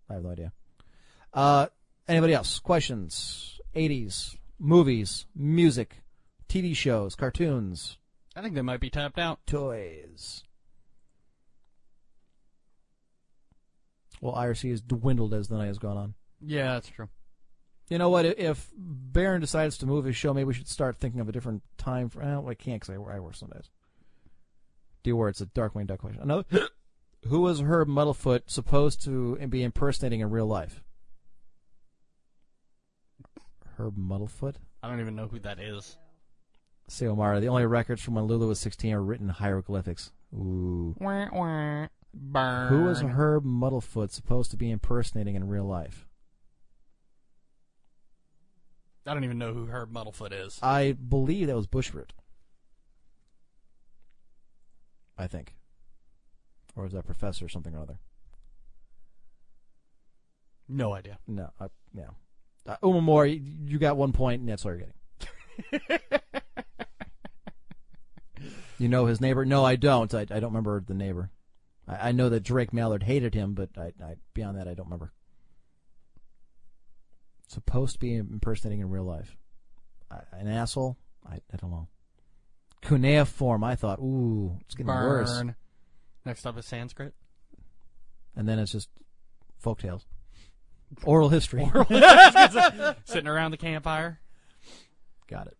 I 0.09 0.13
have 0.13 0.23
no 0.23 0.29
idea. 0.29 0.51
Uh, 1.33 1.67
anybody 2.07 2.33
else? 2.33 2.59
Questions? 2.59 3.59
80s 3.75 4.37
movies, 4.59 5.25
music, 5.35 6.01
TV 6.47 6.75
shows, 6.75 7.15
cartoons, 7.15 7.97
I 8.35 8.41
think 8.41 8.53
they 8.53 8.61
might 8.61 8.81
be 8.81 8.89
tapped 8.89 9.17
out. 9.17 9.39
toys. 9.47 10.43
Well, 14.19 14.33
IRC 14.33 14.71
has 14.71 14.81
dwindled 14.81 15.33
as 15.33 15.47
the 15.47 15.57
night 15.57 15.67
has 15.67 15.77
gone 15.77 15.97
on. 15.97 16.13
Yeah, 16.41 16.73
that's 16.73 16.89
true. 16.89 17.09
You 17.89 17.97
know 17.99 18.09
what? 18.09 18.25
If 18.25 18.71
Baron 18.75 19.41
decides 19.41 19.77
to 19.79 19.85
move 19.85 20.05
his 20.05 20.15
show, 20.15 20.33
maybe 20.33 20.45
we 20.45 20.53
should 20.53 20.67
start 20.67 20.97
thinking 20.97 21.19
of 21.19 21.29
a 21.29 21.31
different 21.31 21.61
time. 21.77 22.09
For, 22.09 22.19
well, 22.19 22.49
I 22.49 22.55
can't 22.55 22.81
because 22.81 22.95
I, 22.95 23.15
I 23.15 23.19
work 23.19 23.35
some 23.35 23.49
days. 23.49 23.69
D 25.03 25.13
where 25.13 25.29
it's 25.29 25.41
a 25.41 25.45
Darkwing 25.45 25.85
Duck 25.85 25.99
question. 25.99 26.21
Another. 26.21 26.45
Who 27.27 27.41
was 27.41 27.61
Herb 27.61 27.87
Muddlefoot 27.87 28.41
supposed 28.47 29.03
to 29.03 29.35
be 29.47 29.63
impersonating 29.63 30.19
in 30.19 30.29
real 30.29 30.45
life? 30.45 30.83
Herb 33.77 33.97
Muddlefoot? 33.97 34.55
I 34.83 34.89
don't 34.89 34.99
even 34.99 35.15
know 35.15 35.27
who 35.27 35.39
that 35.39 35.59
is. 35.59 35.97
Say 36.87 37.07
Omara. 37.07 37.41
The 37.41 37.47
only 37.47 37.65
records 37.65 38.01
from 38.01 38.13
when 38.15 38.25
Lulu 38.25 38.47
was 38.47 38.59
16 38.59 38.93
are 38.93 39.01
written 39.01 39.27
in 39.27 39.33
hieroglyphics. 39.33 40.11
Ooh. 40.33 40.95
Wah, 40.99 41.27
wah. 41.31 41.87
Burn. 42.13 42.67
Who 42.69 42.83
was 42.83 43.01
Herb 43.01 43.43
Muddlefoot 43.43 44.11
supposed 44.11 44.51
to 44.51 44.57
be 44.57 44.69
impersonating 44.69 45.35
in 45.35 45.47
real 45.47 45.65
life? 45.65 46.07
I 49.05 49.13
don't 49.13 49.23
even 49.23 49.37
know 49.37 49.53
who 49.53 49.67
Herb 49.67 49.93
Muddlefoot 49.93 50.33
is. 50.33 50.59
I 50.61 50.93
believe 50.93 51.47
that 51.47 51.55
was 51.55 51.67
Bushroot. 51.67 52.09
I 55.17 55.27
think. 55.27 55.55
Or 56.75 56.83
was 56.83 56.93
that 56.93 57.05
Professor 57.05 57.45
or 57.45 57.49
something 57.49 57.75
or 57.75 57.81
other? 57.81 57.99
No 60.67 60.93
idea. 60.93 61.19
No, 61.27 61.51
I, 61.59 61.67
yeah. 61.93 62.09
Uh, 62.67 62.75
Uma 62.83 63.01
Moore, 63.01 63.27
you, 63.27 63.41
you 63.65 63.79
got 63.79 63.97
one 63.97 64.11
point, 64.11 64.41
and 64.41 64.49
that's 64.49 64.65
all 64.65 64.75
you're 64.75 64.87
getting. 65.69 66.09
you 68.79 68.89
know 68.89 69.05
his 69.05 69.21
neighbor? 69.21 69.45
No, 69.45 69.63
I 69.63 69.75
don't. 69.75 70.13
I, 70.13 70.21
I 70.21 70.25
don't 70.25 70.45
remember 70.45 70.83
the 70.85 70.95
neighbor. 70.95 71.29
I, 71.87 72.09
I 72.09 72.11
know 72.11 72.29
that 72.29 72.43
Drake 72.43 72.73
Mallard 72.73 73.03
hated 73.03 73.35
him, 73.35 73.53
but 73.53 73.69
I, 73.77 73.93
I 74.03 74.15
beyond 74.33 74.57
that, 74.57 74.67
I 74.67 74.73
don't 74.73 74.87
remember. 74.87 75.13
Supposed 77.47 77.93
to 77.93 77.99
be 77.99 78.15
impersonating 78.15 78.81
in 78.81 78.89
real 78.89 79.03
life. 79.03 79.35
An 80.31 80.47
asshole? 80.47 80.97
I, 81.27 81.35
I 81.35 81.57
don't 81.59 81.71
know. 81.71 81.87
Cuneiform, 82.81 83.63
I 83.63 83.75
thought, 83.75 83.99
ooh, 83.99 84.57
it's 84.61 84.75
getting 84.75 84.87
worse. 84.87 85.43
Next 86.23 86.45
up 86.45 86.57
is 86.57 86.65
Sanskrit. 86.65 87.13
And 88.35 88.47
then 88.47 88.59
it's 88.59 88.71
just 88.71 88.89
folk 89.59 89.79
tales. 89.79 90.05
Oral 91.03 91.29
history. 91.29 91.63
Sitting 93.05 93.27
around 93.27 93.51
the 93.51 93.57
campfire. 93.57 94.19
Got 95.27 95.47
it. 95.47 95.57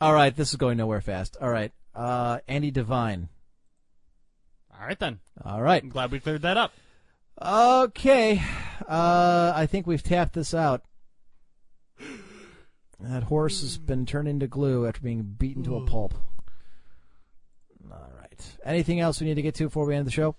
All 0.00 0.14
right, 0.14 0.34
this 0.34 0.50
is 0.50 0.56
going 0.56 0.78
nowhere 0.78 1.00
fast. 1.00 1.36
All 1.40 1.50
right, 1.50 1.72
uh, 1.94 2.38
Andy 2.48 2.70
Devine. 2.70 3.28
All 4.80 4.86
right 4.86 4.98
then. 4.98 5.20
All 5.44 5.60
right. 5.60 5.82
I'm 5.82 5.90
glad 5.90 6.10
we 6.10 6.20
cleared 6.20 6.42
that 6.42 6.56
up. 6.56 6.72
Okay, 7.42 8.42
uh, 8.86 9.52
I 9.56 9.66
think 9.66 9.86
we've 9.86 10.02
tapped 10.02 10.34
this 10.34 10.52
out. 10.52 10.82
That 13.00 13.22
horse 13.22 13.62
has 13.62 13.78
been 13.78 14.04
turned 14.04 14.28
into 14.28 14.46
glue 14.46 14.86
after 14.86 15.00
being 15.00 15.22
beaten 15.22 15.62
to 15.64 15.76
a 15.76 15.86
pulp. 15.86 16.12
All 17.90 18.12
right. 18.18 18.56
Anything 18.62 19.00
else 19.00 19.20
we 19.20 19.26
need 19.26 19.36
to 19.36 19.42
get 19.42 19.54
to 19.54 19.64
before 19.64 19.86
we 19.86 19.94
end 19.94 20.06
the 20.06 20.10
show? 20.10 20.36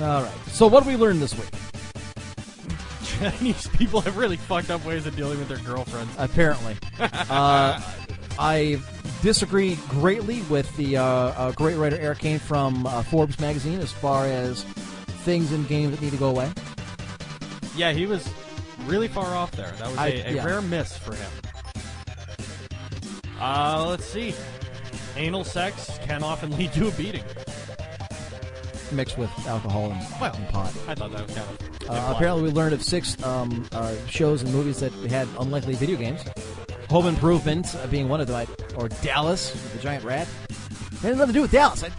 All 0.00 0.22
right. 0.22 0.32
So, 0.48 0.68
what 0.68 0.84
did 0.84 0.90
we 0.90 0.96
learn 0.96 1.18
this 1.18 1.34
week? 1.34 1.50
Chinese 3.04 3.66
people 3.68 4.00
have 4.02 4.16
really 4.16 4.36
fucked 4.36 4.70
up 4.70 4.84
ways 4.84 5.06
of 5.06 5.16
dealing 5.16 5.38
with 5.38 5.48
their 5.48 5.58
girlfriends. 5.58 6.12
Apparently, 6.16 6.76
uh, 7.00 7.80
I 8.38 8.80
disagree 9.24 9.76
greatly 9.88 10.42
with 10.42 10.76
the 10.76 10.98
uh, 10.98 11.02
uh, 11.02 11.52
great 11.52 11.76
writer 11.76 11.98
Erik 11.98 12.18
Kain 12.18 12.38
from 12.38 12.86
uh, 12.86 13.02
Forbes 13.04 13.40
magazine 13.40 13.80
as 13.80 13.90
far 13.90 14.26
as 14.26 14.64
things 15.24 15.50
in 15.50 15.64
games 15.64 15.92
that 15.92 16.02
need 16.02 16.10
to 16.12 16.18
go 16.18 16.28
away. 16.28 16.52
Yeah, 17.74 17.92
he 17.92 18.04
was 18.04 18.28
really 18.84 19.08
far 19.08 19.34
off 19.34 19.50
there. 19.52 19.72
That 19.78 19.88
was 19.88 19.96
a 19.96 20.00
I- 20.00 20.06
a 20.26 20.34
yeah. 20.34 20.44
rare 20.44 20.60
miss 20.60 20.94
for 20.98 21.14
him. 21.14 21.30
Uh, 23.40 23.86
let's 23.88 24.04
see. 24.04 24.34
Anal 25.16 25.42
sex 25.44 25.98
can 26.04 26.22
often 26.22 26.54
lead 26.58 26.72
to 26.74 26.88
a 26.88 26.90
beating. 26.92 27.24
mixed 28.92 29.16
with 29.16 29.30
alcohol 29.48 29.90
and, 29.90 30.00
Well, 30.20 30.34
and 30.36 30.48
pot. 30.50 30.68
I 30.86 30.94
thought 30.94 31.10
that 31.12 31.26
was 31.26 31.34
kind 31.34 31.48
of. 31.48 31.60
Uh, 31.60 31.94
implied. 31.94 32.12
apparently, 32.16 32.42
we 32.44 32.50
learned 32.50 32.74
of 32.74 32.82
six 32.82 33.20
um, 33.24 33.66
uh, 33.72 33.94
shows 34.06 34.42
and 34.42 34.52
movies 34.52 34.80
that 34.80 34.92
had 35.10 35.26
unlikely 35.40 35.74
video 35.74 35.96
games. 35.96 36.20
Home 36.90 37.06
Improvement 37.06 37.74
uh, 37.76 37.86
being 37.86 38.08
one 38.08 38.20
of 38.20 38.26
them, 38.26 38.36
I- 38.36 38.63
or 38.76 38.88
Dallas 38.88 39.52
with 39.52 39.72
the 39.72 39.78
giant 39.80 40.04
rat. 40.04 40.28
It 40.50 40.56
has 41.00 41.16
nothing 41.16 41.28
to 41.28 41.32
do 41.32 41.42
with 41.42 41.50
Dallas. 41.52 41.82
I, 41.84 41.88
I, 41.88 41.90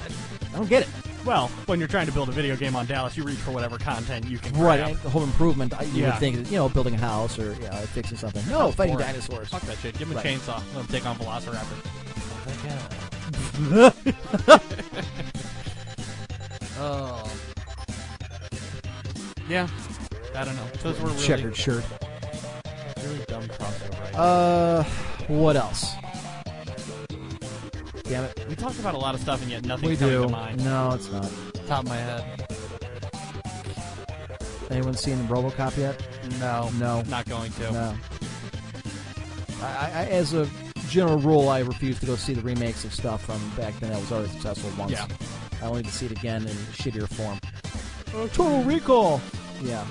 I 0.54 0.58
don't 0.58 0.70
get 0.70 0.84
it. 0.84 0.90
Well, 1.26 1.48
when 1.66 1.80
you're 1.80 1.88
trying 1.88 2.06
to 2.06 2.12
build 2.12 2.30
a 2.30 2.32
video 2.32 2.56
game 2.56 2.76
on 2.76 2.86
Dallas, 2.86 3.18
you 3.18 3.24
reach 3.24 3.40
for 3.40 3.50
whatever 3.52 3.80
content 3.80 4.28
you 4.28 4.38
can. 4.38 4.54
Right, 4.60 4.80
grab. 4.94 4.98
Home 5.12 5.24
Improvement. 5.24 5.74
I, 5.74 5.82
you 5.86 6.04
Yeah. 6.04 6.12
would 6.12 6.20
think, 6.20 6.52
you 6.52 6.58
know, 6.58 6.70
building 6.70 6.94
a 6.94 7.00
house 7.00 7.40
or 7.40 7.54
you 7.54 7.62
know, 7.68 7.72
fixing 7.94 8.18
something. 8.18 8.44
No, 8.48 8.60
Sounds 8.60 8.76
fighting 8.76 8.94
boring. 8.96 9.08
dinosaurs. 9.08 9.50
Fuck 9.50 9.62
that 9.64 9.78
shit. 9.80 9.98
Give 9.98 10.08
him 10.08 10.18
a 10.18 10.22
Right. 10.22 10.38
chainsaw. 10.38 10.62
Let 10.76 10.86
him 10.86 10.88
take 10.88 11.06
on 11.08 11.16
Velociraptor. 11.18 11.82
oh. 16.80 17.32
Yeah. 19.50 19.68
I 20.36 20.44
don't 20.44 20.56
know. 20.56 20.68
Those 20.84 21.00
were 21.00 21.10
really, 21.10 21.22
Checkered 21.22 21.56
shirt. 21.56 21.84
really 23.04 23.20
dumb 23.28 23.44
crossover. 23.44 24.02
ideas. 24.02 24.16
Uh, 24.16 24.84
what 25.28 25.56
else? 25.56 25.94
Damn 28.08 28.24
it. 28.26 28.46
We 28.48 28.56
talked 28.56 28.80
about 28.80 28.94
a 28.94 28.98
lot 28.98 29.16
of 29.16 29.22
stuff, 29.22 29.42
and 29.42 29.50
yet 29.52 29.66
nothing's 29.66 29.90
We 29.92 29.98
coming 29.98 30.16
do. 30.16 30.24
to 30.24 30.30
mind. 30.30 30.64
No, 30.64 30.92
it's 30.94 31.12
not. 31.12 31.32
Top 31.68 31.84
of 31.84 31.90
my 31.90 31.98
head. 31.98 32.24
Anyone 34.70 34.94
seen 34.96 35.18
RoboCop 35.28 35.78
yet? 35.78 36.02
No. 36.40 36.70
No. 36.78 37.02
Not 37.04 37.26
going 37.28 37.52
to. 37.54 37.72
No. 37.72 37.96
I, 39.62 39.92
I, 39.94 40.06
as 40.12 40.34
a 40.34 40.48
general 40.90 41.18
rule, 41.18 41.50
I 41.50 41.60
refuse 41.60 42.00
to 42.00 42.06
go 42.06 42.16
see 42.16 42.34
the 42.34 42.42
remakes 42.42 42.84
of 42.84 42.94
stuff 42.94 43.26
from 43.26 43.40
back 43.56 43.80
then 43.80 43.92
that 43.92 44.00
was 44.00 44.12
already 44.12 44.30
successful 44.30 44.70
once. 44.78 44.92
Yeah. 44.92 45.08
I 45.62 45.66
only 45.68 45.82
need 45.84 45.90
to 45.90 45.96
see 45.96 46.06
it 46.06 46.12
again 46.12 46.44
in 46.44 46.56
shittier 46.74 47.08
form. 47.08 47.40
Total 48.34 48.64
Recall. 48.64 49.22
Yeah. 49.62 49.86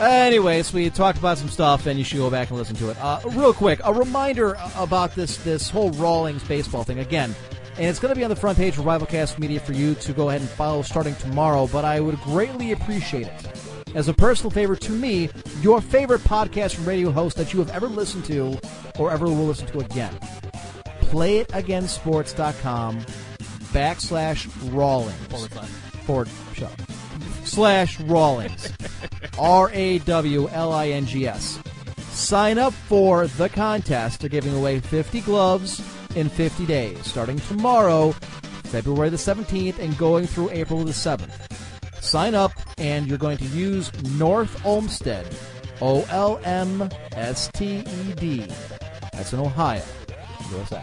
Anyways, 0.00 0.72
we 0.72 0.88
talked 0.90 1.18
about 1.18 1.38
some 1.38 1.48
stuff, 1.48 1.86
and 1.86 1.98
you 1.98 2.04
should 2.04 2.18
go 2.18 2.30
back 2.30 2.48
and 2.48 2.58
listen 2.58 2.76
to 2.76 2.90
it. 2.90 2.96
Uh, 2.98 3.20
real 3.26 3.52
quick, 3.52 3.80
a 3.84 3.92
reminder 3.92 4.56
about 4.76 5.14
this 5.14 5.36
this 5.38 5.68
whole 5.68 5.90
Rawlings 5.92 6.42
baseball 6.44 6.84
thing 6.84 7.00
again, 7.00 7.34
and 7.76 7.86
it's 7.86 7.98
going 7.98 8.12
to 8.12 8.18
be 8.18 8.24
on 8.24 8.30
the 8.30 8.36
front 8.36 8.56
page 8.56 8.78
of 8.78 8.84
Rivalcast 8.84 9.38
Media 9.38 9.60
for 9.60 9.72
you 9.72 9.94
to 9.96 10.12
go 10.12 10.30
ahead 10.30 10.40
and 10.40 10.50
follow 10.50 10.82
starting 10.82 11.14
tomorrow. 11.16 11.66
But 11.66 11.84
I 11.84 12.00
would 12.00 12.18
greatly 12.22 12.72
appreciate 12.72 13.26
it 13.26 13.70
as 13.94 14.08
a 14.08 14.14
personal 14.14 14.50
favor 14.50 14.76
to 14.76 14.92
me, 14.92 15.28
your 15.60 15.80
favorite 15.80 16.20
podcast 16.22 16.78
and 16.78 16.86
radio 16.86 17.10
host 17.10 17.36
that 17.36 17.52
you 17.52 17.58
have 17.58 17.70
ever 17.70 17.88
listened 17.88 18.24
to 18.26 18.58
or 18.98 19.10
ever 19.10 19.26
will 19.26 19.46
listen 19.46 19.66
to 19.68 19.80
again. 19.80 20.16
play 21.00 21.44
PlayItAgainSports.com 21.44 23.00
backslash 23.72 24.72
Rawlings. 24.72 25.26
Forward 25.26 25.52
slash. 25.52 25.68
Forward, 25.68 26.28
shut 26.54 26.72
up. 26.72 26.90
Slash 27.44 28.00
Rawlings. 28.00 28.72
R 29.38 29.70
A 29.72 29.98
W 30.00 30.48
L 30.48 30.72
I 30.72 30.88
N 30.88 31.06
G 31.06 31.26
S. 31.26 31.60
Sign 32.10 32.58
up 32.58 32.72
for 32.72 33.26
the 33.26 33.48
contest. 33.48 34.20
They're 34.20 34.28
giving 34.28 34.54
away 34.54 34.80
50 34.80 35.20
gloves 35.22 35.80
in 36.16 36.28
50 36.28 36.66
days, 36.66 37.06
starting 37.06 37.38
tomorrow, 37.38 38.12
February 38.64 39.08
the 39.10 39.16
17th, 39.16 39.78
and 39.78 39.96
going 39.96 40.26
through 40.26 40.50
April 40.50 40.84
the 40.84 40.92
7th. 40.92 41.30
Sign 42.02 42.34
up, 42.34 42.52
and 42.78 43.06
you're 43.06 43.18
going 43.18 43.38
to 43.38 43.44
use 43.46 43.90
North 44.18 44.64
Olmsted. 44.64 45.26
O 45.82 46.06
L 46.10 46.40
M 46.44 46.88
S 47.12 47.50
T 47.52 47.78
E 47.78 48.12
D. 48.14 48.46
That's 49.12 49.32
in 49.32 49.40
Ohio, 49.40 49.82
USA. 50.50 50.82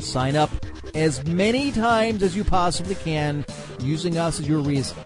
Sign 0.00 0.36
up 0.36 0.50
as 0.94 1.24
many 1.24 1.72
times 1.72 2.22
as 2.22 2.36
you 2.36 2.44
possibly 2.44 2.94
can 2.96 3.44
using 3.80 4.18
us 4.18 4.40
as 4.40 4.48
your 4.48 4.60
reason. 4.60 4.96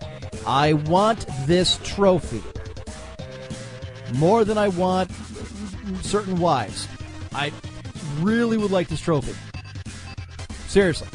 I 0.46 0.74
want 0.74 1.26
this 1.46 1.78
trophy 1.82 2.42
more 4.14 4.44
than 4.44 4.58
I 4.58 4.68
want 4.68 5.10
certain 6.02 6.38
wives. 6.38 6.86
I 7.34 7.52
really 8.20 8.56
would 8.58 8.70
like 8.70 8.88
this 8.88 9.00
trophy. 9.00 9.34
Seriously. 10.68 11.08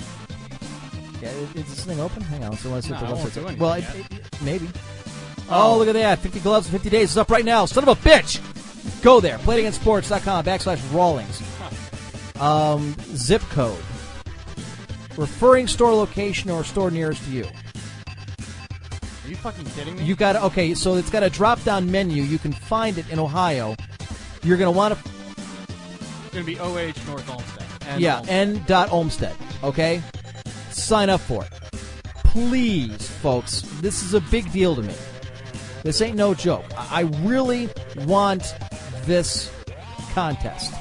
Yeah, 1.21 1.29
is, 1.29 1.55
is 1.55 1.65
this 1.75 1.85
thing 1.85 1.99
open? 1.99 2.21
Hang 2.23 2.43
on. 2.43 2.57
So 2.57 2.69
let's 2.69 2.87
see 2.87 2.93
No, 2.93 2.99
the 2.99 3.05
I 3.05 3.11
won't 3.13 3.25
website's 3.27 3.33
do 3.35 3.41
anything 3.41 3.59
Well, 3.59 3.73
it, 3.73 3.81
yet. 3.81 3.95
it- 3.95 4.11
it- 4.13 4.41
maybe. 4.41 4.69
Oh, 5.49 5.77
look 5.77 5.87
at 5.87 5.93
that. 5.93 6.19
50 6.19 6.39
gloves 6.41 6.67
in 6.67 6.73
50 6.73 6.89
days. 6.89 7.11
is 7.11 7.17
up 7.17 7.29
right 7.31 7.43
now. 7.45 7.65
Son 7.65 7.83
of 7.83 7.89
a 7.89 7.95
bitch. 8.07 8.39
Go 9.01 9.19
there. 9.19 9.37
PlayItAgainSports.com 9.39 10.45
backslash 10.45 10.79
Rawlings. 10.93 11.41
Um, 12.39 12.95
zip 13.15 13.41
code. 13.49 13.79
Referring 15.17 15.67
store 15.67 15.93
location 15.93 16.49
or 16.51 16.63
store 16.63 16.91
nearest 16.91 17.23
to 17.25 17.31
you. 17.31 17.47
Are 19.29 19.31
you 19.31 19.37
fucking 19.37 19.65
kidding 19.65 19.95
me? 19.95 20.03
You 20.05 20.15
got 20.15 20.33
to, 20.33 20.43
okay, 20.45 20.73
so 20.73 20.95
it's 20.95 21.11
got 21.11 21.21
a 21.21 21.29
drop 21.29 21.61
down 21.63 21.91
menu. 21.91 22.23
You 22.23 22.39
can 22.39 22.51
find 22.51 22.97
it 22.97 23.07
in 23.11 23.19
Ohio. 23.19 23.75
You're 24.41 24.57
going 24.57 24.73
to 24.73 24.75
want 24.75 24.95
to, 24.95 25.09
It's 25.35 26.33
going 26.33 26.43
to 26.43 26.51
be 26.51 26.59
OH 26.59 26.93
North 27.05 27.29
Olmsted. 27.29 27.63
And 27.85 28.01
yeah, 28.01 28.15
Olmsted. 28.15 28.35
N. 28.35 28.63
dot 28.65 28.91
Olmsted. 28.91 29.35
Okay? 29.63 30.01
Sign 30.71 31.11
up 31.11 31.21
for 31.21 31.45
it. 31.45 31.51
Please, 32.23 33.07
folks. 33.07 33.61
This 33.81 34.01
is 34.01 34.15
a 34.15 34.21
big 34.31 34.51
deal 34.51 34.75
to 34.75 34.81
me. 34.81 34.95
This 35.83 36.01
ain't 36.01 36.17
no 36.17 36.33
joke. 36.33 36.65
I 36.75 37.01
I 37.01 37.01
really 37.21 37.69
want 37.97 38.55
this 39.03 39.51
contest. 40.13 40.73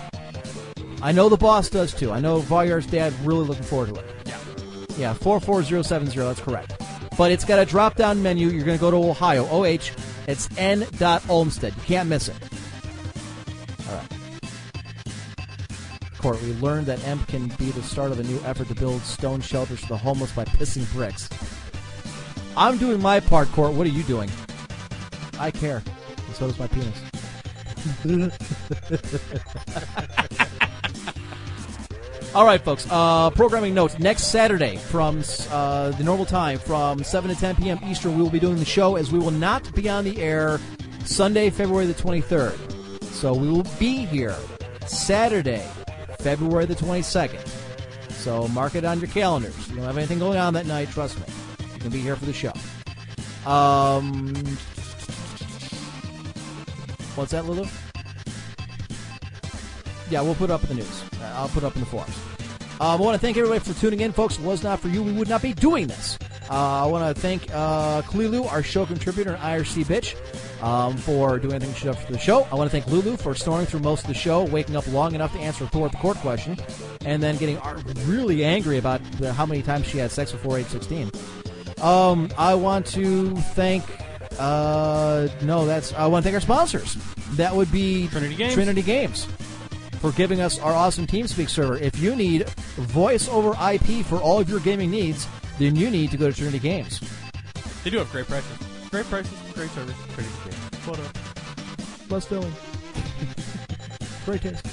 I 1.03 1.13
know 1.13 1.29
the 1.29 1.37
boss 1.37 1.69
does 1.69 1.93
too. 1.93 2.13
I 2.13 2.21
know 2.21 2.41
Varyar's 2.41 2.87
dad 2.87 3.13
really 3.25 3.45
looking 3.45 3.65
forward 3.65 3.95
to 3.95 4.01
it. 4.01 4.07
Yeah. 4.25 4.39
Yeah, 4.97 5.13
44070, 5.13 6.19
that's 6.19 6.41
correct. 6.41 6.78
But 7.19 7.33
it's 7.33 7.45
got 7.45 7.59
a 7.59 7.67
drop 7.67 7.97
down 7.97 8.23
menu. 8.23 8.49
You're 8.49 8.65
going 8.65 8.79
to 8.79 8.81
go 8.81 8.93
to 8.93 8.97
Ohio, 8.97 9.45
OH. 9.51 9.91
It's 10.29 10.49
N. 10.57 10.87
Olmsted. 11.29 11.75
You 11.75 11.83
can't 11.83 12.09
miss 12.09 12.29
it. 12.29 12.37
All 13.89 13.97
right. 13.97 14.07
Court, 16.19 16.41
we 16.43 16.53
learned 16.55 16.87
that 16.87 17.05
EMP 17.05 17.27
can 17.27 17.49
be 17.59 17.73
the 17.73 17.83
start 17.83 18.13
of 18.13 18.21
a 18.21 18.23
new 18.23 18.41
effort 18.45 18.69
to 18.69 18.75
build 18.77 19.03
stone 19.03 19.41
shelters 19.41 19.81
for 19.81 19.89
the 19.89 19.97
homeless 19.97 20.31
by 20.31 20.45
pissing 20.45 20.91
bricks. 20.93 21.29
I'm 22.57 22.79
doing 22.79 23.03
my 23.03 23.19
part, 23.19 23.51
Court. 23.51 23.73
What 23.73 23.89
are 23.89 23.91
you 23.91 24.05
doing? 24.05 24.31
I 25.41 25.51
care. 25.51 25.83
And 26.27 26.37
so 26.37 26.47
does 26.47 26.59
my 26.61 26.69
penis. 26.69 27.03
All 32.35 32.45
right, 32.45 32.61
folks. 32.61 32.87
Uh, 32.91 33.31
programming 33.31 33.73
notes. 33.73 33.99
Next 33.99 34.25
Saturday, 34.25 34.77
from 34.77 35.25
uh, 35.51 35.91
the 35.93 36.05
normal 36.05 36.27
time, 36.27 36.59
from 36.59 37.03
7 37.03 37.35
to 37.35 37.41
10 37.41 37.57
p.m. 37.57 37.81
Eastern, 37.87 38.17
we 38.17 38.23
will 38.23 38.31
be 38.31 38.39
doing 38.39 38.57
the 38.59 38.67
show 38.67 38.97
as 38.97 39.11
we 39.11 39.19
will 39.19 39.31
not 39.31 39.75
be 39.75 39.89
on 39.89 40.05
the 40.05 40.21
air 40.21 40.61
Sunday, 41.05 41.49
February 41.49 41.87
the 41.87 41.95
23rd. 41.95 43.03
So 43.05 43.33
we 43.33 43.49
will 43.49 43.67
be 43.79 44.05
here 44.05 44.37
Saturday, 44.87 45.67
February 46.19 46.67
the 46.67 46.75
22nd. 46.75 47.49
So 48.11 48.47
mark 48.49 48.75
it 48.75 48.85
on 48.85 49.01
your 49.01 49.09
calendars. 49.09 49.57
You 49.71 49.77
don't 49.77 49.85
have 49.87 49.97
anything 49.97 50.19
going 50.19 50.39
on 50.39 50.53
that 50.53 50.67
night, 50.67 50.91
trust 50.91 51.19
me. 51.19 51.25
You 51.75 51.81
can 51.81 51.91
be 51.91 52.01
here 52.01 52.15
for 52.15 52.27
the 52.27 52.33
show. 52.33 52.53
Um, 53.51 54.35
what's 57.17 57.33
that, 57.33 57.47
Lulu? 57.47 57.67
Yeah, 60.11 60.23
we'll 60.23 60.35
put 60.35 60.51
it 60.51 60.53
up 60.53 60.63
in 60.63 60.69
the 60.69 60.75
news. 60.77 61.03
Uh, 61.21 61.33
I'll 61.37 61.49
put 61.49 61.63
it 61.63 61.67
up 61.67 61.75
in 61.75 61.81
the 61.81 61.87
forums. 61.87 62.17
Um, 62.81 63.01
I 63.01 63.05
want 63.05 63.15
to 63.15 63.19
thank 63.19 63.37
everybody 63.37 63.61
for 63.61 63.79
tuning 63.81 64.01
in, 64.01 64.13
folks. 64.13 64.37
If 64.37 64.45
it 64.45 64.47
was 64.47 64.63
not 64.63 64.79
for 64.79 64.89
you, 64.89 65.03
we 65.03 65.13
would 65.13 65.29
not 65.29 65.43
be 65.43 65.53
doing 65.53 65.89
this. 65.89 66.17
Uh, 66.49 66.85
I 66.85 66.87
want 66.87 67.15
to 67.15 67.21
thank 67.21 67.53
uh, 67.53 68.03
our 68.49 68.63
show 68.63 68.87
contributor 68.87 69.33
and 69.33 69.43
IRC 69.43 69.85
bitch, 69.85 70.63
um, 70.63 70.97
for 70.97 71.39
doing 71.39 71.55
everything 71.55 71.75
she 71.75 71.93
for 71.93 72.13
the 72.13 72.19
show. 72.19 72.47
I 72.51 72.55
want 72.55 72.71
to 72.71 72.81
thank 72.81 72.87
Lulu 72.87 73.17
for 73.17 73.35
snoring 73.35 73.67
through 73.67 73.81
most 73.81 74.03
of 74.03 74.09
the 74.09 74.15
show, 74.15 74.45
waking 74.45 74.77
up 74.77 74.87
long 74.93 75.15
enough 75.15 75.33
to 75.33 75.41
answer 75.41 75.65
a 75.65 75.67
Thor 75.67 75.87
at 75.87 75.93
the 75.93 75.99
Court 75.99 76.17
question, 76.19 76.57
and 77.05 77.23
then 77.23 77.37
getting 77.37 77.61
really 78.07 78.45
angry 78.45 78.79
about 78.79 79.03
the, 79.19 79.33
how 79.33 79.45
many 79.45 79.63
times 79.63 79.87
she 79.87 79.99
had 79.99 80.11
sex 80.11 80.33
before 80.33 80.59
age 80.59 80.67
16. 80.67 81.11
Um, 81.83 82.31
I 82.39 82.55
want 82.55 82.87
to 82.87 83.37
thank. 83.55 83.85
Uh, 84.39 85.29
no, 85.43 85.67
that's. 85.67 85.93
I 85.95 86.07
want 86.07 86.23
to 86.23 86.31
thank 86.31 86.35
our 86.35 86.41
sponsors. 86.41 86.95
That 87.33 87.55
would 87.55 87.71
be 87.71 88.09
Trinity 88.09 88.37
Games. 88.37 88.55
Trinity 88.55 88.83
Games 88.83 89.27
for 89.99 90.13
giving 90.13 90.41
us 90.41 90.59
our 90.59 90.73
awesome 90.73 91.07
TeamSpeak 91.07 91.49
server. 91.49 91.77
If 91.77 91.99
you 91.99 92.17
need 92.17 92.49
voice 92.49 93.29
over 93.29 93.55
IP 93.73 94.05
for 94.05 94.17
all 94.17 94.41
of 94.41 94.49
your 94.49 94.61
gaming 94.61 94.91
needs, 94.91 95.27
then 95.59 95.77
you 95.77 95.91
need 95.91 96.11
to 96.11 96.17
go 96.17 96.31
to 96.31 96.37
Trinity 96.37 96.59
Games. 96.59 97.01
They 97.85 97.91
do 97.91 97.99
have 97.99 98.11
great 98.11 98.27
prices. 98.27 98.59
Great 98.91 99.07
prices, 99.07 99.33
great 99.55 99.71
service, 99.71 99.97
Trinity 100.15 100.35
Games. 100.45 100.87
What 100.87 100.99
up? 101.01 102.11
Less 102.11 102.25
filling. 102.27 102.53
Great 104.25 104.43
taste. 104.43 104.67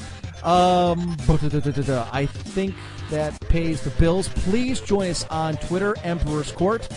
Um, 0.45 1.17
I 1.27 2.25
think 2.25 2.75
that 3.09 3.39
pays 3.49 3.81
the 3.81 3.89
bills. 3.91 4.27
Please 4.29 4.79
join 4.79 5.09
us 5.09 5.25
on 5.27 5.57
Twitter, 5.57 5.95
Emperor's 6.03 6.51
Court. 6.51 6.87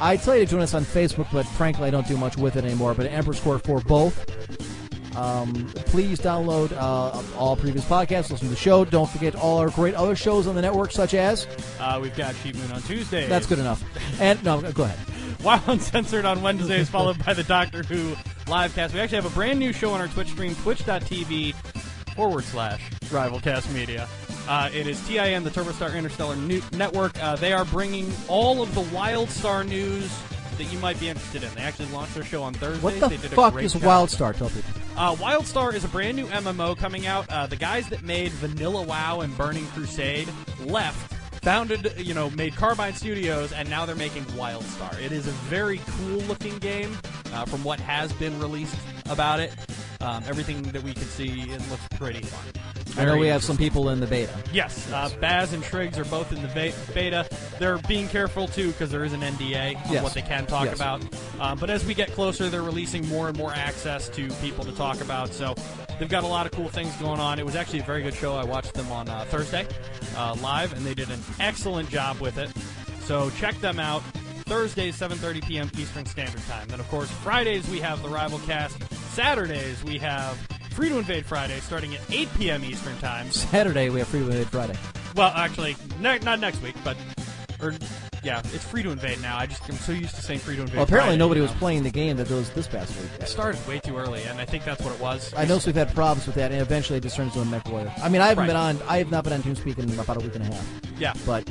I 0.00 0.16
tell 0.16 0.34
you 0.36 0.44
to 0.44 0.50
join 0.50 0.60
us 0.60 0.74
on 0.74 0.84
Facebook, 0.84 1.28
but 1.32 1.44
frankly, 1.44 1.86
I 1.86 1.90
don't 1.90 2.06
do 2.06 2.16
much 2.16 2.36
with 2.36 2.56
it 2.56 2.64
anymore. 2.64 2.94
But 2.94 3.06
Emperor's 3.06 3.40
Court 3.40 3.64
for 3.64 3.80
both. 3.80 4.55
Um, 5.16 5.66
please 5.86 6.20
download 6.20 6.72
uh, 6.72 7.22
all 7.38 7.56
previous 7.56 7.84
podcasts, 7.84 8.30
listen 8.30 8.48
to 8.48 8.48
the 8.48 8.56
show. 8.56 8.84
Don't 8.84 9.08
forget 9.08 9.34
all 9.34 9.58
our 9.58 9.70
great 9.70 9.94
other 9.94 10.14
shows 10.14 10.46
on 10.46 10.54
the 10.54 10.62
network, 10.62 10.92
such 10.92 11.14
as. 11.14 11.46
Uh, 11.80 11.98
we've 12.02 12.14
got 12.16 12.34
Sheep 12.36 12.54
Moon 12.56 12.70
on 12.72 12.82
Tuesdays. 12.82 13.28
That's 13.28 13.46
good 13.46 13.58
enough. 13.58 13.82
And 14.20 14.42
no, 14.44 14.60
go 14.72 14.84
ahead. 14.84 14.98
Wild 15.42 15.62
Uncensored 15.66 16.24
on 16.24 16.42
Wednesdays, 16.42 16.88
followed 16.88 17.24
by 17.24 17.32
the 17.34 17.44
Doctor 17.44 17.82
Who 17.82 18.14
live 18.48 18.74
cast. 18.74 18.94
We 18.94 19.00
actually 19.00 19.16
have 19.16 19.26
a 19.26 19.34
brand 19.34 19.58
new 19.58 19.72
show 19.72 19.90
on 19.92 20.00
our 20.00 20.08
Twitch 20.08 20.28
stream, 20.28 20.54
twitch.tv 20.56 21.54
forward 22.14 22.44
slash 22.44 22.90
Rivalcast 23.04 23.72
Media. 23.72 24.08
Uh, 24.48 24.70
it 24.72 24.86
is 24.86 25.04
TIN, 25.06 25.44
the 25.44 25.50
TurboStar 25.50 25.94
Interstellar 25.94 26.36
New- 26.36 26.62
Network. 26.72 27.20
Uh, 27.22 27.36
they 27.36 27.52
are 27.52 27.64
bringing 27.64 28.12
all 28.28 28.62
of 28.62 28.74
the 28.74 28.82
WildStar 28.82 29.66
news 29.66 30.10
that 30.58 30.64
you 30.72 30.78
might 30.78 30.98
be 31.00 31.08
interested 31.08 31.42
in. 31.42 31.54
They 31.54 31.62
actually 31.62 31.86
launched 31.92 32.14
their 32.14 32.24
show 32.24 32.42
on 32.42 32.54
Thursday. 32.54 32.82
What 32.82 32.98
the 33.00 33.08
they 33.08 33.16
did 33.16 33.32
a 33.32 33.36
fuck 33.36 33.52
great 33.54 33.66
is. 33.66 33.74
WildStar? 33.74 34.36
Tell 34.36 34.48
people. 34.50 34.70
Uh, 34.96 35.14
WildStar 35.16 35.74
is 35.74 35.84
a 35.84 35.88
brand 35.88 36.16
new 36.16 36.26
MMO 36.26 36.76
coming 36.76 37.06
out. 37.06 37.28
Uh, 37.30 37.46
the 37.46 37.56
guys 37.56 37.88
that 37.88 38.02
made 38.02 38.32
Vanilla 38.32 38.82
WoW 38.82 39.20
and 39.20 39.36
Burning 39.36 39.66
Crusade 39.68 40.28
left, 40.64 41.12
founded, 41.42 41.92
you 41.98 42.14
know, 42.14 42.30
made 42.30 42.56
Carbine 42.56 42.94
Studios, 42.94 43.52
and 43.52 43.68
now 43.70 43.86
they're 43.86 43.94
making 43.94 44.24
WildStar. 44.24 45.00
It 45.00 45.12
is 45.12 45.26
a 45.26 45.32
very 45.32 45.80
cool 45.86 46.18
looking 46.22 46.58
game 46.58 46.96
uh, 47.32 47.44
from 47.44 47.62
what 47.62 47.78
has 47.80 48.12
been 48.14 48.38
released 48.40 48.76
about 49.08 49.40
it. 49.40 49.52
Um, 50.00 50.22
everything 50.26 50.62
that 50.62 50.82
we 50.82 50.92
can 50.92 51.04
see, 51.04 51.42
it 51.50 51.70
looks 51.70 51.86
pretty 51.96 52.20
fun. 52.22 52.44
I 52.98 53.04
know 53.04 53.16
we 53.18 53.26
have 53.28 53.42
some 53.42 53.56
people 53.56 53.88
in 53.90 54.00
the 54.00 54.06
beta. 54.06 54.32
Yes, 54.52 54.90
uh, 54.92 55.10
Baz 55.20 55.52
and 55.52 55.62
Triggs 55.62 55.98
are 55.98 56.04
both 56.06 56.32
in 56.32 56.40
the 56.42 56.48
be- 56.48 56.72
beta. 56.94 57.26
They're 57.58 57.78
being 57.88 58.08
careful 58.08 58.46
too 58.48 58.68
because 58.68 58.90
there 58.90 59.04
is 59.04 59.12
an 59.12 59.20
NDA 59.22 59.74
on 59.86 59.92
Yes. 59.92 60.02
what 60.02 60.14
they 60.14 60.22
can 60.22 60.46
talk 60.46 60.66
Yes. 60.66 60.76
about. 60.76 61.02
Um, 61.40 61.58
but 61.58 61.68
as 61.70 61.84
we 61.84 61.94
get 61.94 62.12
closer, 62.12 62.48
they're 62.48 62.62
releasing 62.62 63.06
more 63.08 63.28
and 63.28 63.36
more 63.36 63.52
access 63.52 64.08
to 64.10 64.28
people 64.42 64.64
to 64.64 64.72
talk 64.72 65.00
about. 65.00 65.32
So 65.34 65.54
they've 65.98 66.08
got 66.08 66.24
a 66.24 66.28
lot 66.28 66.46
of 66.46 66.52
cool 66.52 66.68
things 66.68 66.94
going 66.96 67.20
on. 67.20 67.38
It 67.38 67.44
was 67.46 67.56
actually 67.56 67.80
a 67.80 67.84
very 67.84 68.02
good 68.02 68.14
show. 68.14 68.34
I 68.36 68.44
watched 68.44 68.74
them 68.74 68.90
on 68.92 69.08
uh, 69.08 69.24
Thursday 69.28 69.66
uh, 70.16 70.36
live, 70.40 70.72
and 70.74 70.84
they 70.86 70.94
did 70.94 71.10
an 71.10 71.20
excellent 71.40 71.88
job 71.90 72.20
with 72.20 72.38
it. 72.38 72.50
So 73.04 73.30
check 73.38 73.58
them 73.60 73.78
out. 73.78 74.02
Thursdays, 74.46 74.96
7:30 74.96 75.44
p.m. 75.46 75.70
Eastern 75.76 76.06
Standard 76.06 76.40
Time. 76.46 76.68
Then, 76.68 76.80
of 76.80 76.88
course, 76.88 77.10
Fridays 77.10 77.68
we 77.68 77.80
have 77.80 78.02
the 78.02 78.08
Rival 78.08 78.38
Cast. 78.40 78.80
Saturdays 79.12 79.82
we 79.84 79.98
have 79.98 80.36
Free 80.70 80.88
to 80.88 80.98
Invade 80.98 81.26
Friday, 81.26 81.58
starting 81.60 81.94
at 81.94 82.00
8 82.10 82.28
p.m. 82.38 82.64
Eastern 82.64 82.96
Time. 82.98 83.30
Saturday 83.30 83.90
we 83.90 83.98
have 83.98 84.08
Free 84.08 84.20
to 84.20 84.26
Invade 84.26 84.48
Friday. 84.48 84.78
Well, 85.14 85.32
actually, 85.34 85.76
ne- 86.00 86.18
not 86.20 86.38
next 86.38 86.62
week, 86.62 86.76
but 86.84 86.96
or 87.60 87.74
yeah, 88.22 88.40
it's 88.52 88.64
free 88.64 88.82
to 88.82 88.90
invade 88.90 89.20
now. 89.22 89.36
I 89.36 89.46
just 89.46 89.68
I'm 89.68 89.76
so 89.76 89.92
used 89.92 90.14
to 90.16 90.22
saying 90.22 90.40
free 90.40 90.56
to 90.56 90.62
invade. 90.62 90.76
Well, 90.76 90.84
apparently 90.84 91.10
Friday, 91.10 91.18
nobody 91.18 91.40
you 91.40 91.46
was 91.46 91.52
playing 91.52 91.82
the 91.82 91.90
game 91.90 92.16
that 92.16 92.30
was 92.30 92.50
this 92.50 92.66
past 92.66 92.96
week. 93.00 93.10
It 93.20 93.28
started 93.28 93.64
way 93.66 93.78
too 93.80 93.96
early, 93.96 94.22
and 94.24 94.40
I 94.40 94.44
think 94.44 94.64
that's 94.64 94.82
what 94.82 94.94
it 94.94 95.00
was. 95.00 95.32
I 95.36 95.44
know 95.44 95.58
we've 95.64 95.74
had 95.74 95.94
problems 95.94 96.26
with 96.26 96.36
that, 96.36 96.52
and 96.52 96.60
eventually 96.60 96.98
it 96.98 97.02
just 97.02 97.16
turns 97.16 97.36
into 97.36 97.56
a 97.56 97.60
MechWarrior. 97.60 97.92
I 98.02 98.08
mean, 98.08 98.20
I 98.20 98.28
haven't 98.28 98.42
Right. 98.42 98.46
been 98.48 98.56
on. 98.56 98.78
I 98.88 98.98
have 98.98 99.10
not 99.10 99.24
been 99.24 99.32
on 99.32 99.42
TeamSpeak 99.42 99.78
in 99.78 99.98
about 99.98 100.16
a 100.16 100.20
week 100.20 100.34
and 100.34 100.44
a 100.44 100.54
half. 100.54 100.66
Yeah. 100.98 101.12
But 101.24 101.48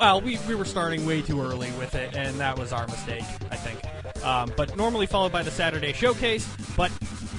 Well, 0.00 0.20
we, 0.20 0.38
we 0.48 0.54
were 0.54 0.64
starting 0.64 1.04
way 1.06 1.22
too 1.22 1.40
early 1.42 1.70
with 1.72 1.94
it, 1.94 2.14
and 2.16 2.38
that 2.40 2.58
was 2.58 2.72
our 2.72 2.86
mistake, 2.86 3.24
I 3.50 3.56
think. 3.56 4.24
Um, 4.24 4.52
but 4.56 4.76
normally 4.76 5.06
followed 5.06 5.32
by 5.32 5.42
the 5.42 5.50
Saturday 5.50 5.92
showcase, 5.92 6.48
but 6.76 6.90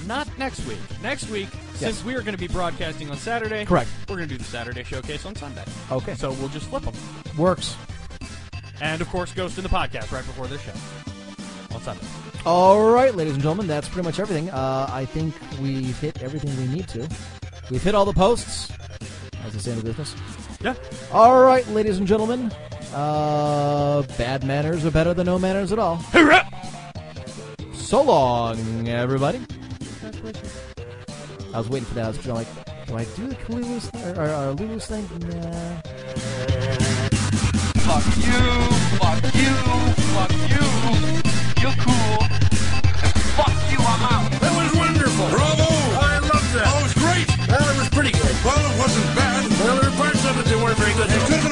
not 0.06 0.26
next 0.38 0.64
week. 0.66 0.78
Next 1.02 1.28
week, 1.30 1.48
since 1.74 2.04
we 2.04 2.14
are 2.14 2.20
going 2.22 2.34
to 2.34 2.38
be 2.38 2.48
broadcasting 2.48 3.10
on 3.10 3.16
Saturday, 3.16 3.64
Correct. 3.64 3.88
We're 4.08 4.16
going 4.16 4.28
to 4.28 4.34
do 4.34 4.38
the 4.38 4.44
Saturday 4.44 4.82
showcase 4.84 5.24
on 5.26 5.34
Sunday. 5.36 5.64
Okay. 5.90 6.14
So 6.14 6.32
we'll 6.32 6.48
just 6.48 6.66
flip 6.68 6.82
them. 6.84 6.94
works. 7.36 7.76
And 8.80 9.00
of 9.00 9.08
course, 9.08 9.32
Ghost 9.32 9.58
in 9.58 9.62
the 9.62 9.68
podcast 9.70 10.12
right 10.12 10.24
before 10.24 10.46
this 10.46 10.62
show 10.62 10.72
on 11.74 11.82
Sunday. 11.82 12.06
All 12.46 12.90
right, 12.90 13.14
ladies 13.14 13.34
and 13.34 13.42
gentlemen, 13.42 13.66
that's 13.66 13.88
pretty 13.88 14.06
much 14.06 14.18
everything. 14.18 14.48
Uh, 14.50 14.86
I 14.90 15.04
think 15.04 15.34
we've 15.60 15.98
hit 15.98 16.22
everything 16.22 16.56
we 16.56 16.74
need 16.74 16.88
to. 16.88 17.08
We've 17.70 17.82
hit 17.82 17.94
all 17.94 18.06
the 18.06 18.14
posts, 18.14 18.72
as 19.44 19.52
they 19.52 19.58
say 19.58 19.72
in 19.72 19.78
the 19.78 19.84
business. 19.84 20.16
Yeah. 20.62 20.74
All 21.12 21.42
right, 21.42 21.66
ladies 21.68 21.98
and 21.98 22.06
gentlemen. 22.06 22.50
Uh, 22.94 24.02
bad 24.18 24.42
manners 24.44 24.84
are 24.84 24.90
better 24.90 25.14
than 25.14 25.26
no 25.26 25.38
manners 25.38 25.70
at 25.72 25.78
all. 25.78 25.98
So 27.74 28.02
long, 28.02 28.88
everybody. 28.88 29.40
I 31.52 31.58
was 31.58 31.68
waiting 31.68 31.86
for 31.86 31.94
that. 31.94 32.04
I 32.04 32.08
was 32.08 32.26
like, 32.26 32.48
do 32.86 32.96
I 32.96 33.04
do 33.04 33.28
the 33.28 33.36
Lulu's 33.48 33.90
thing 33.90 34.16
or, 34.16 34.24
or, 34.24 34.30
or 34.30 34.52
Lulu's 34.52 34.86
thing? 34.86 35.08
Nah. 35.28 37.09
Fuck 37.90 38.06
you, 38.22 38.38
fuck 39.02 39.18
you, 39.34 39.50
fuck 40.14 40.30
you. 40.46 40.62
You're 41.58 41.74
cool. 41.82 42.22
And 42.22 43.18
fuck 43.34 43.58
you, 43.66 43.82
I'm 43.82 44.02
out. 44.06 44.30
That 44.38 44.54
was 44.54 44.70
wonderful. 44.78 45.26
Bravo. 45.26 45.66
I 45.98 46.22
loved 46.22 46.54
that. 46.54 46.70
Oh, 46.70 46.78
it 46.78 46.86
was 46.86 46.94
great. 46.94 47.26
Well, 47.50 47.66
it 47.66 47.78
was 47.82 47.90
pretty 47.90 48.14
good. 48.14 48.30
Well, 48.46 48.62
it 48.62 48.78
wasn't 48.78 49.10
bad. 49.18 49.42
Well, 49.58 49.74
there 49.74 49.90
were 49.90 49.96
parts 49.98 50.22
of 50.22 50.38
it 50.38 50.46
that 50.46 50.58
weren't 50.62 50.78
very 50.78 50.94
good. 50.94 51.10
It 51.10 51.18
could 51.26 51.42
have 51.42 51.49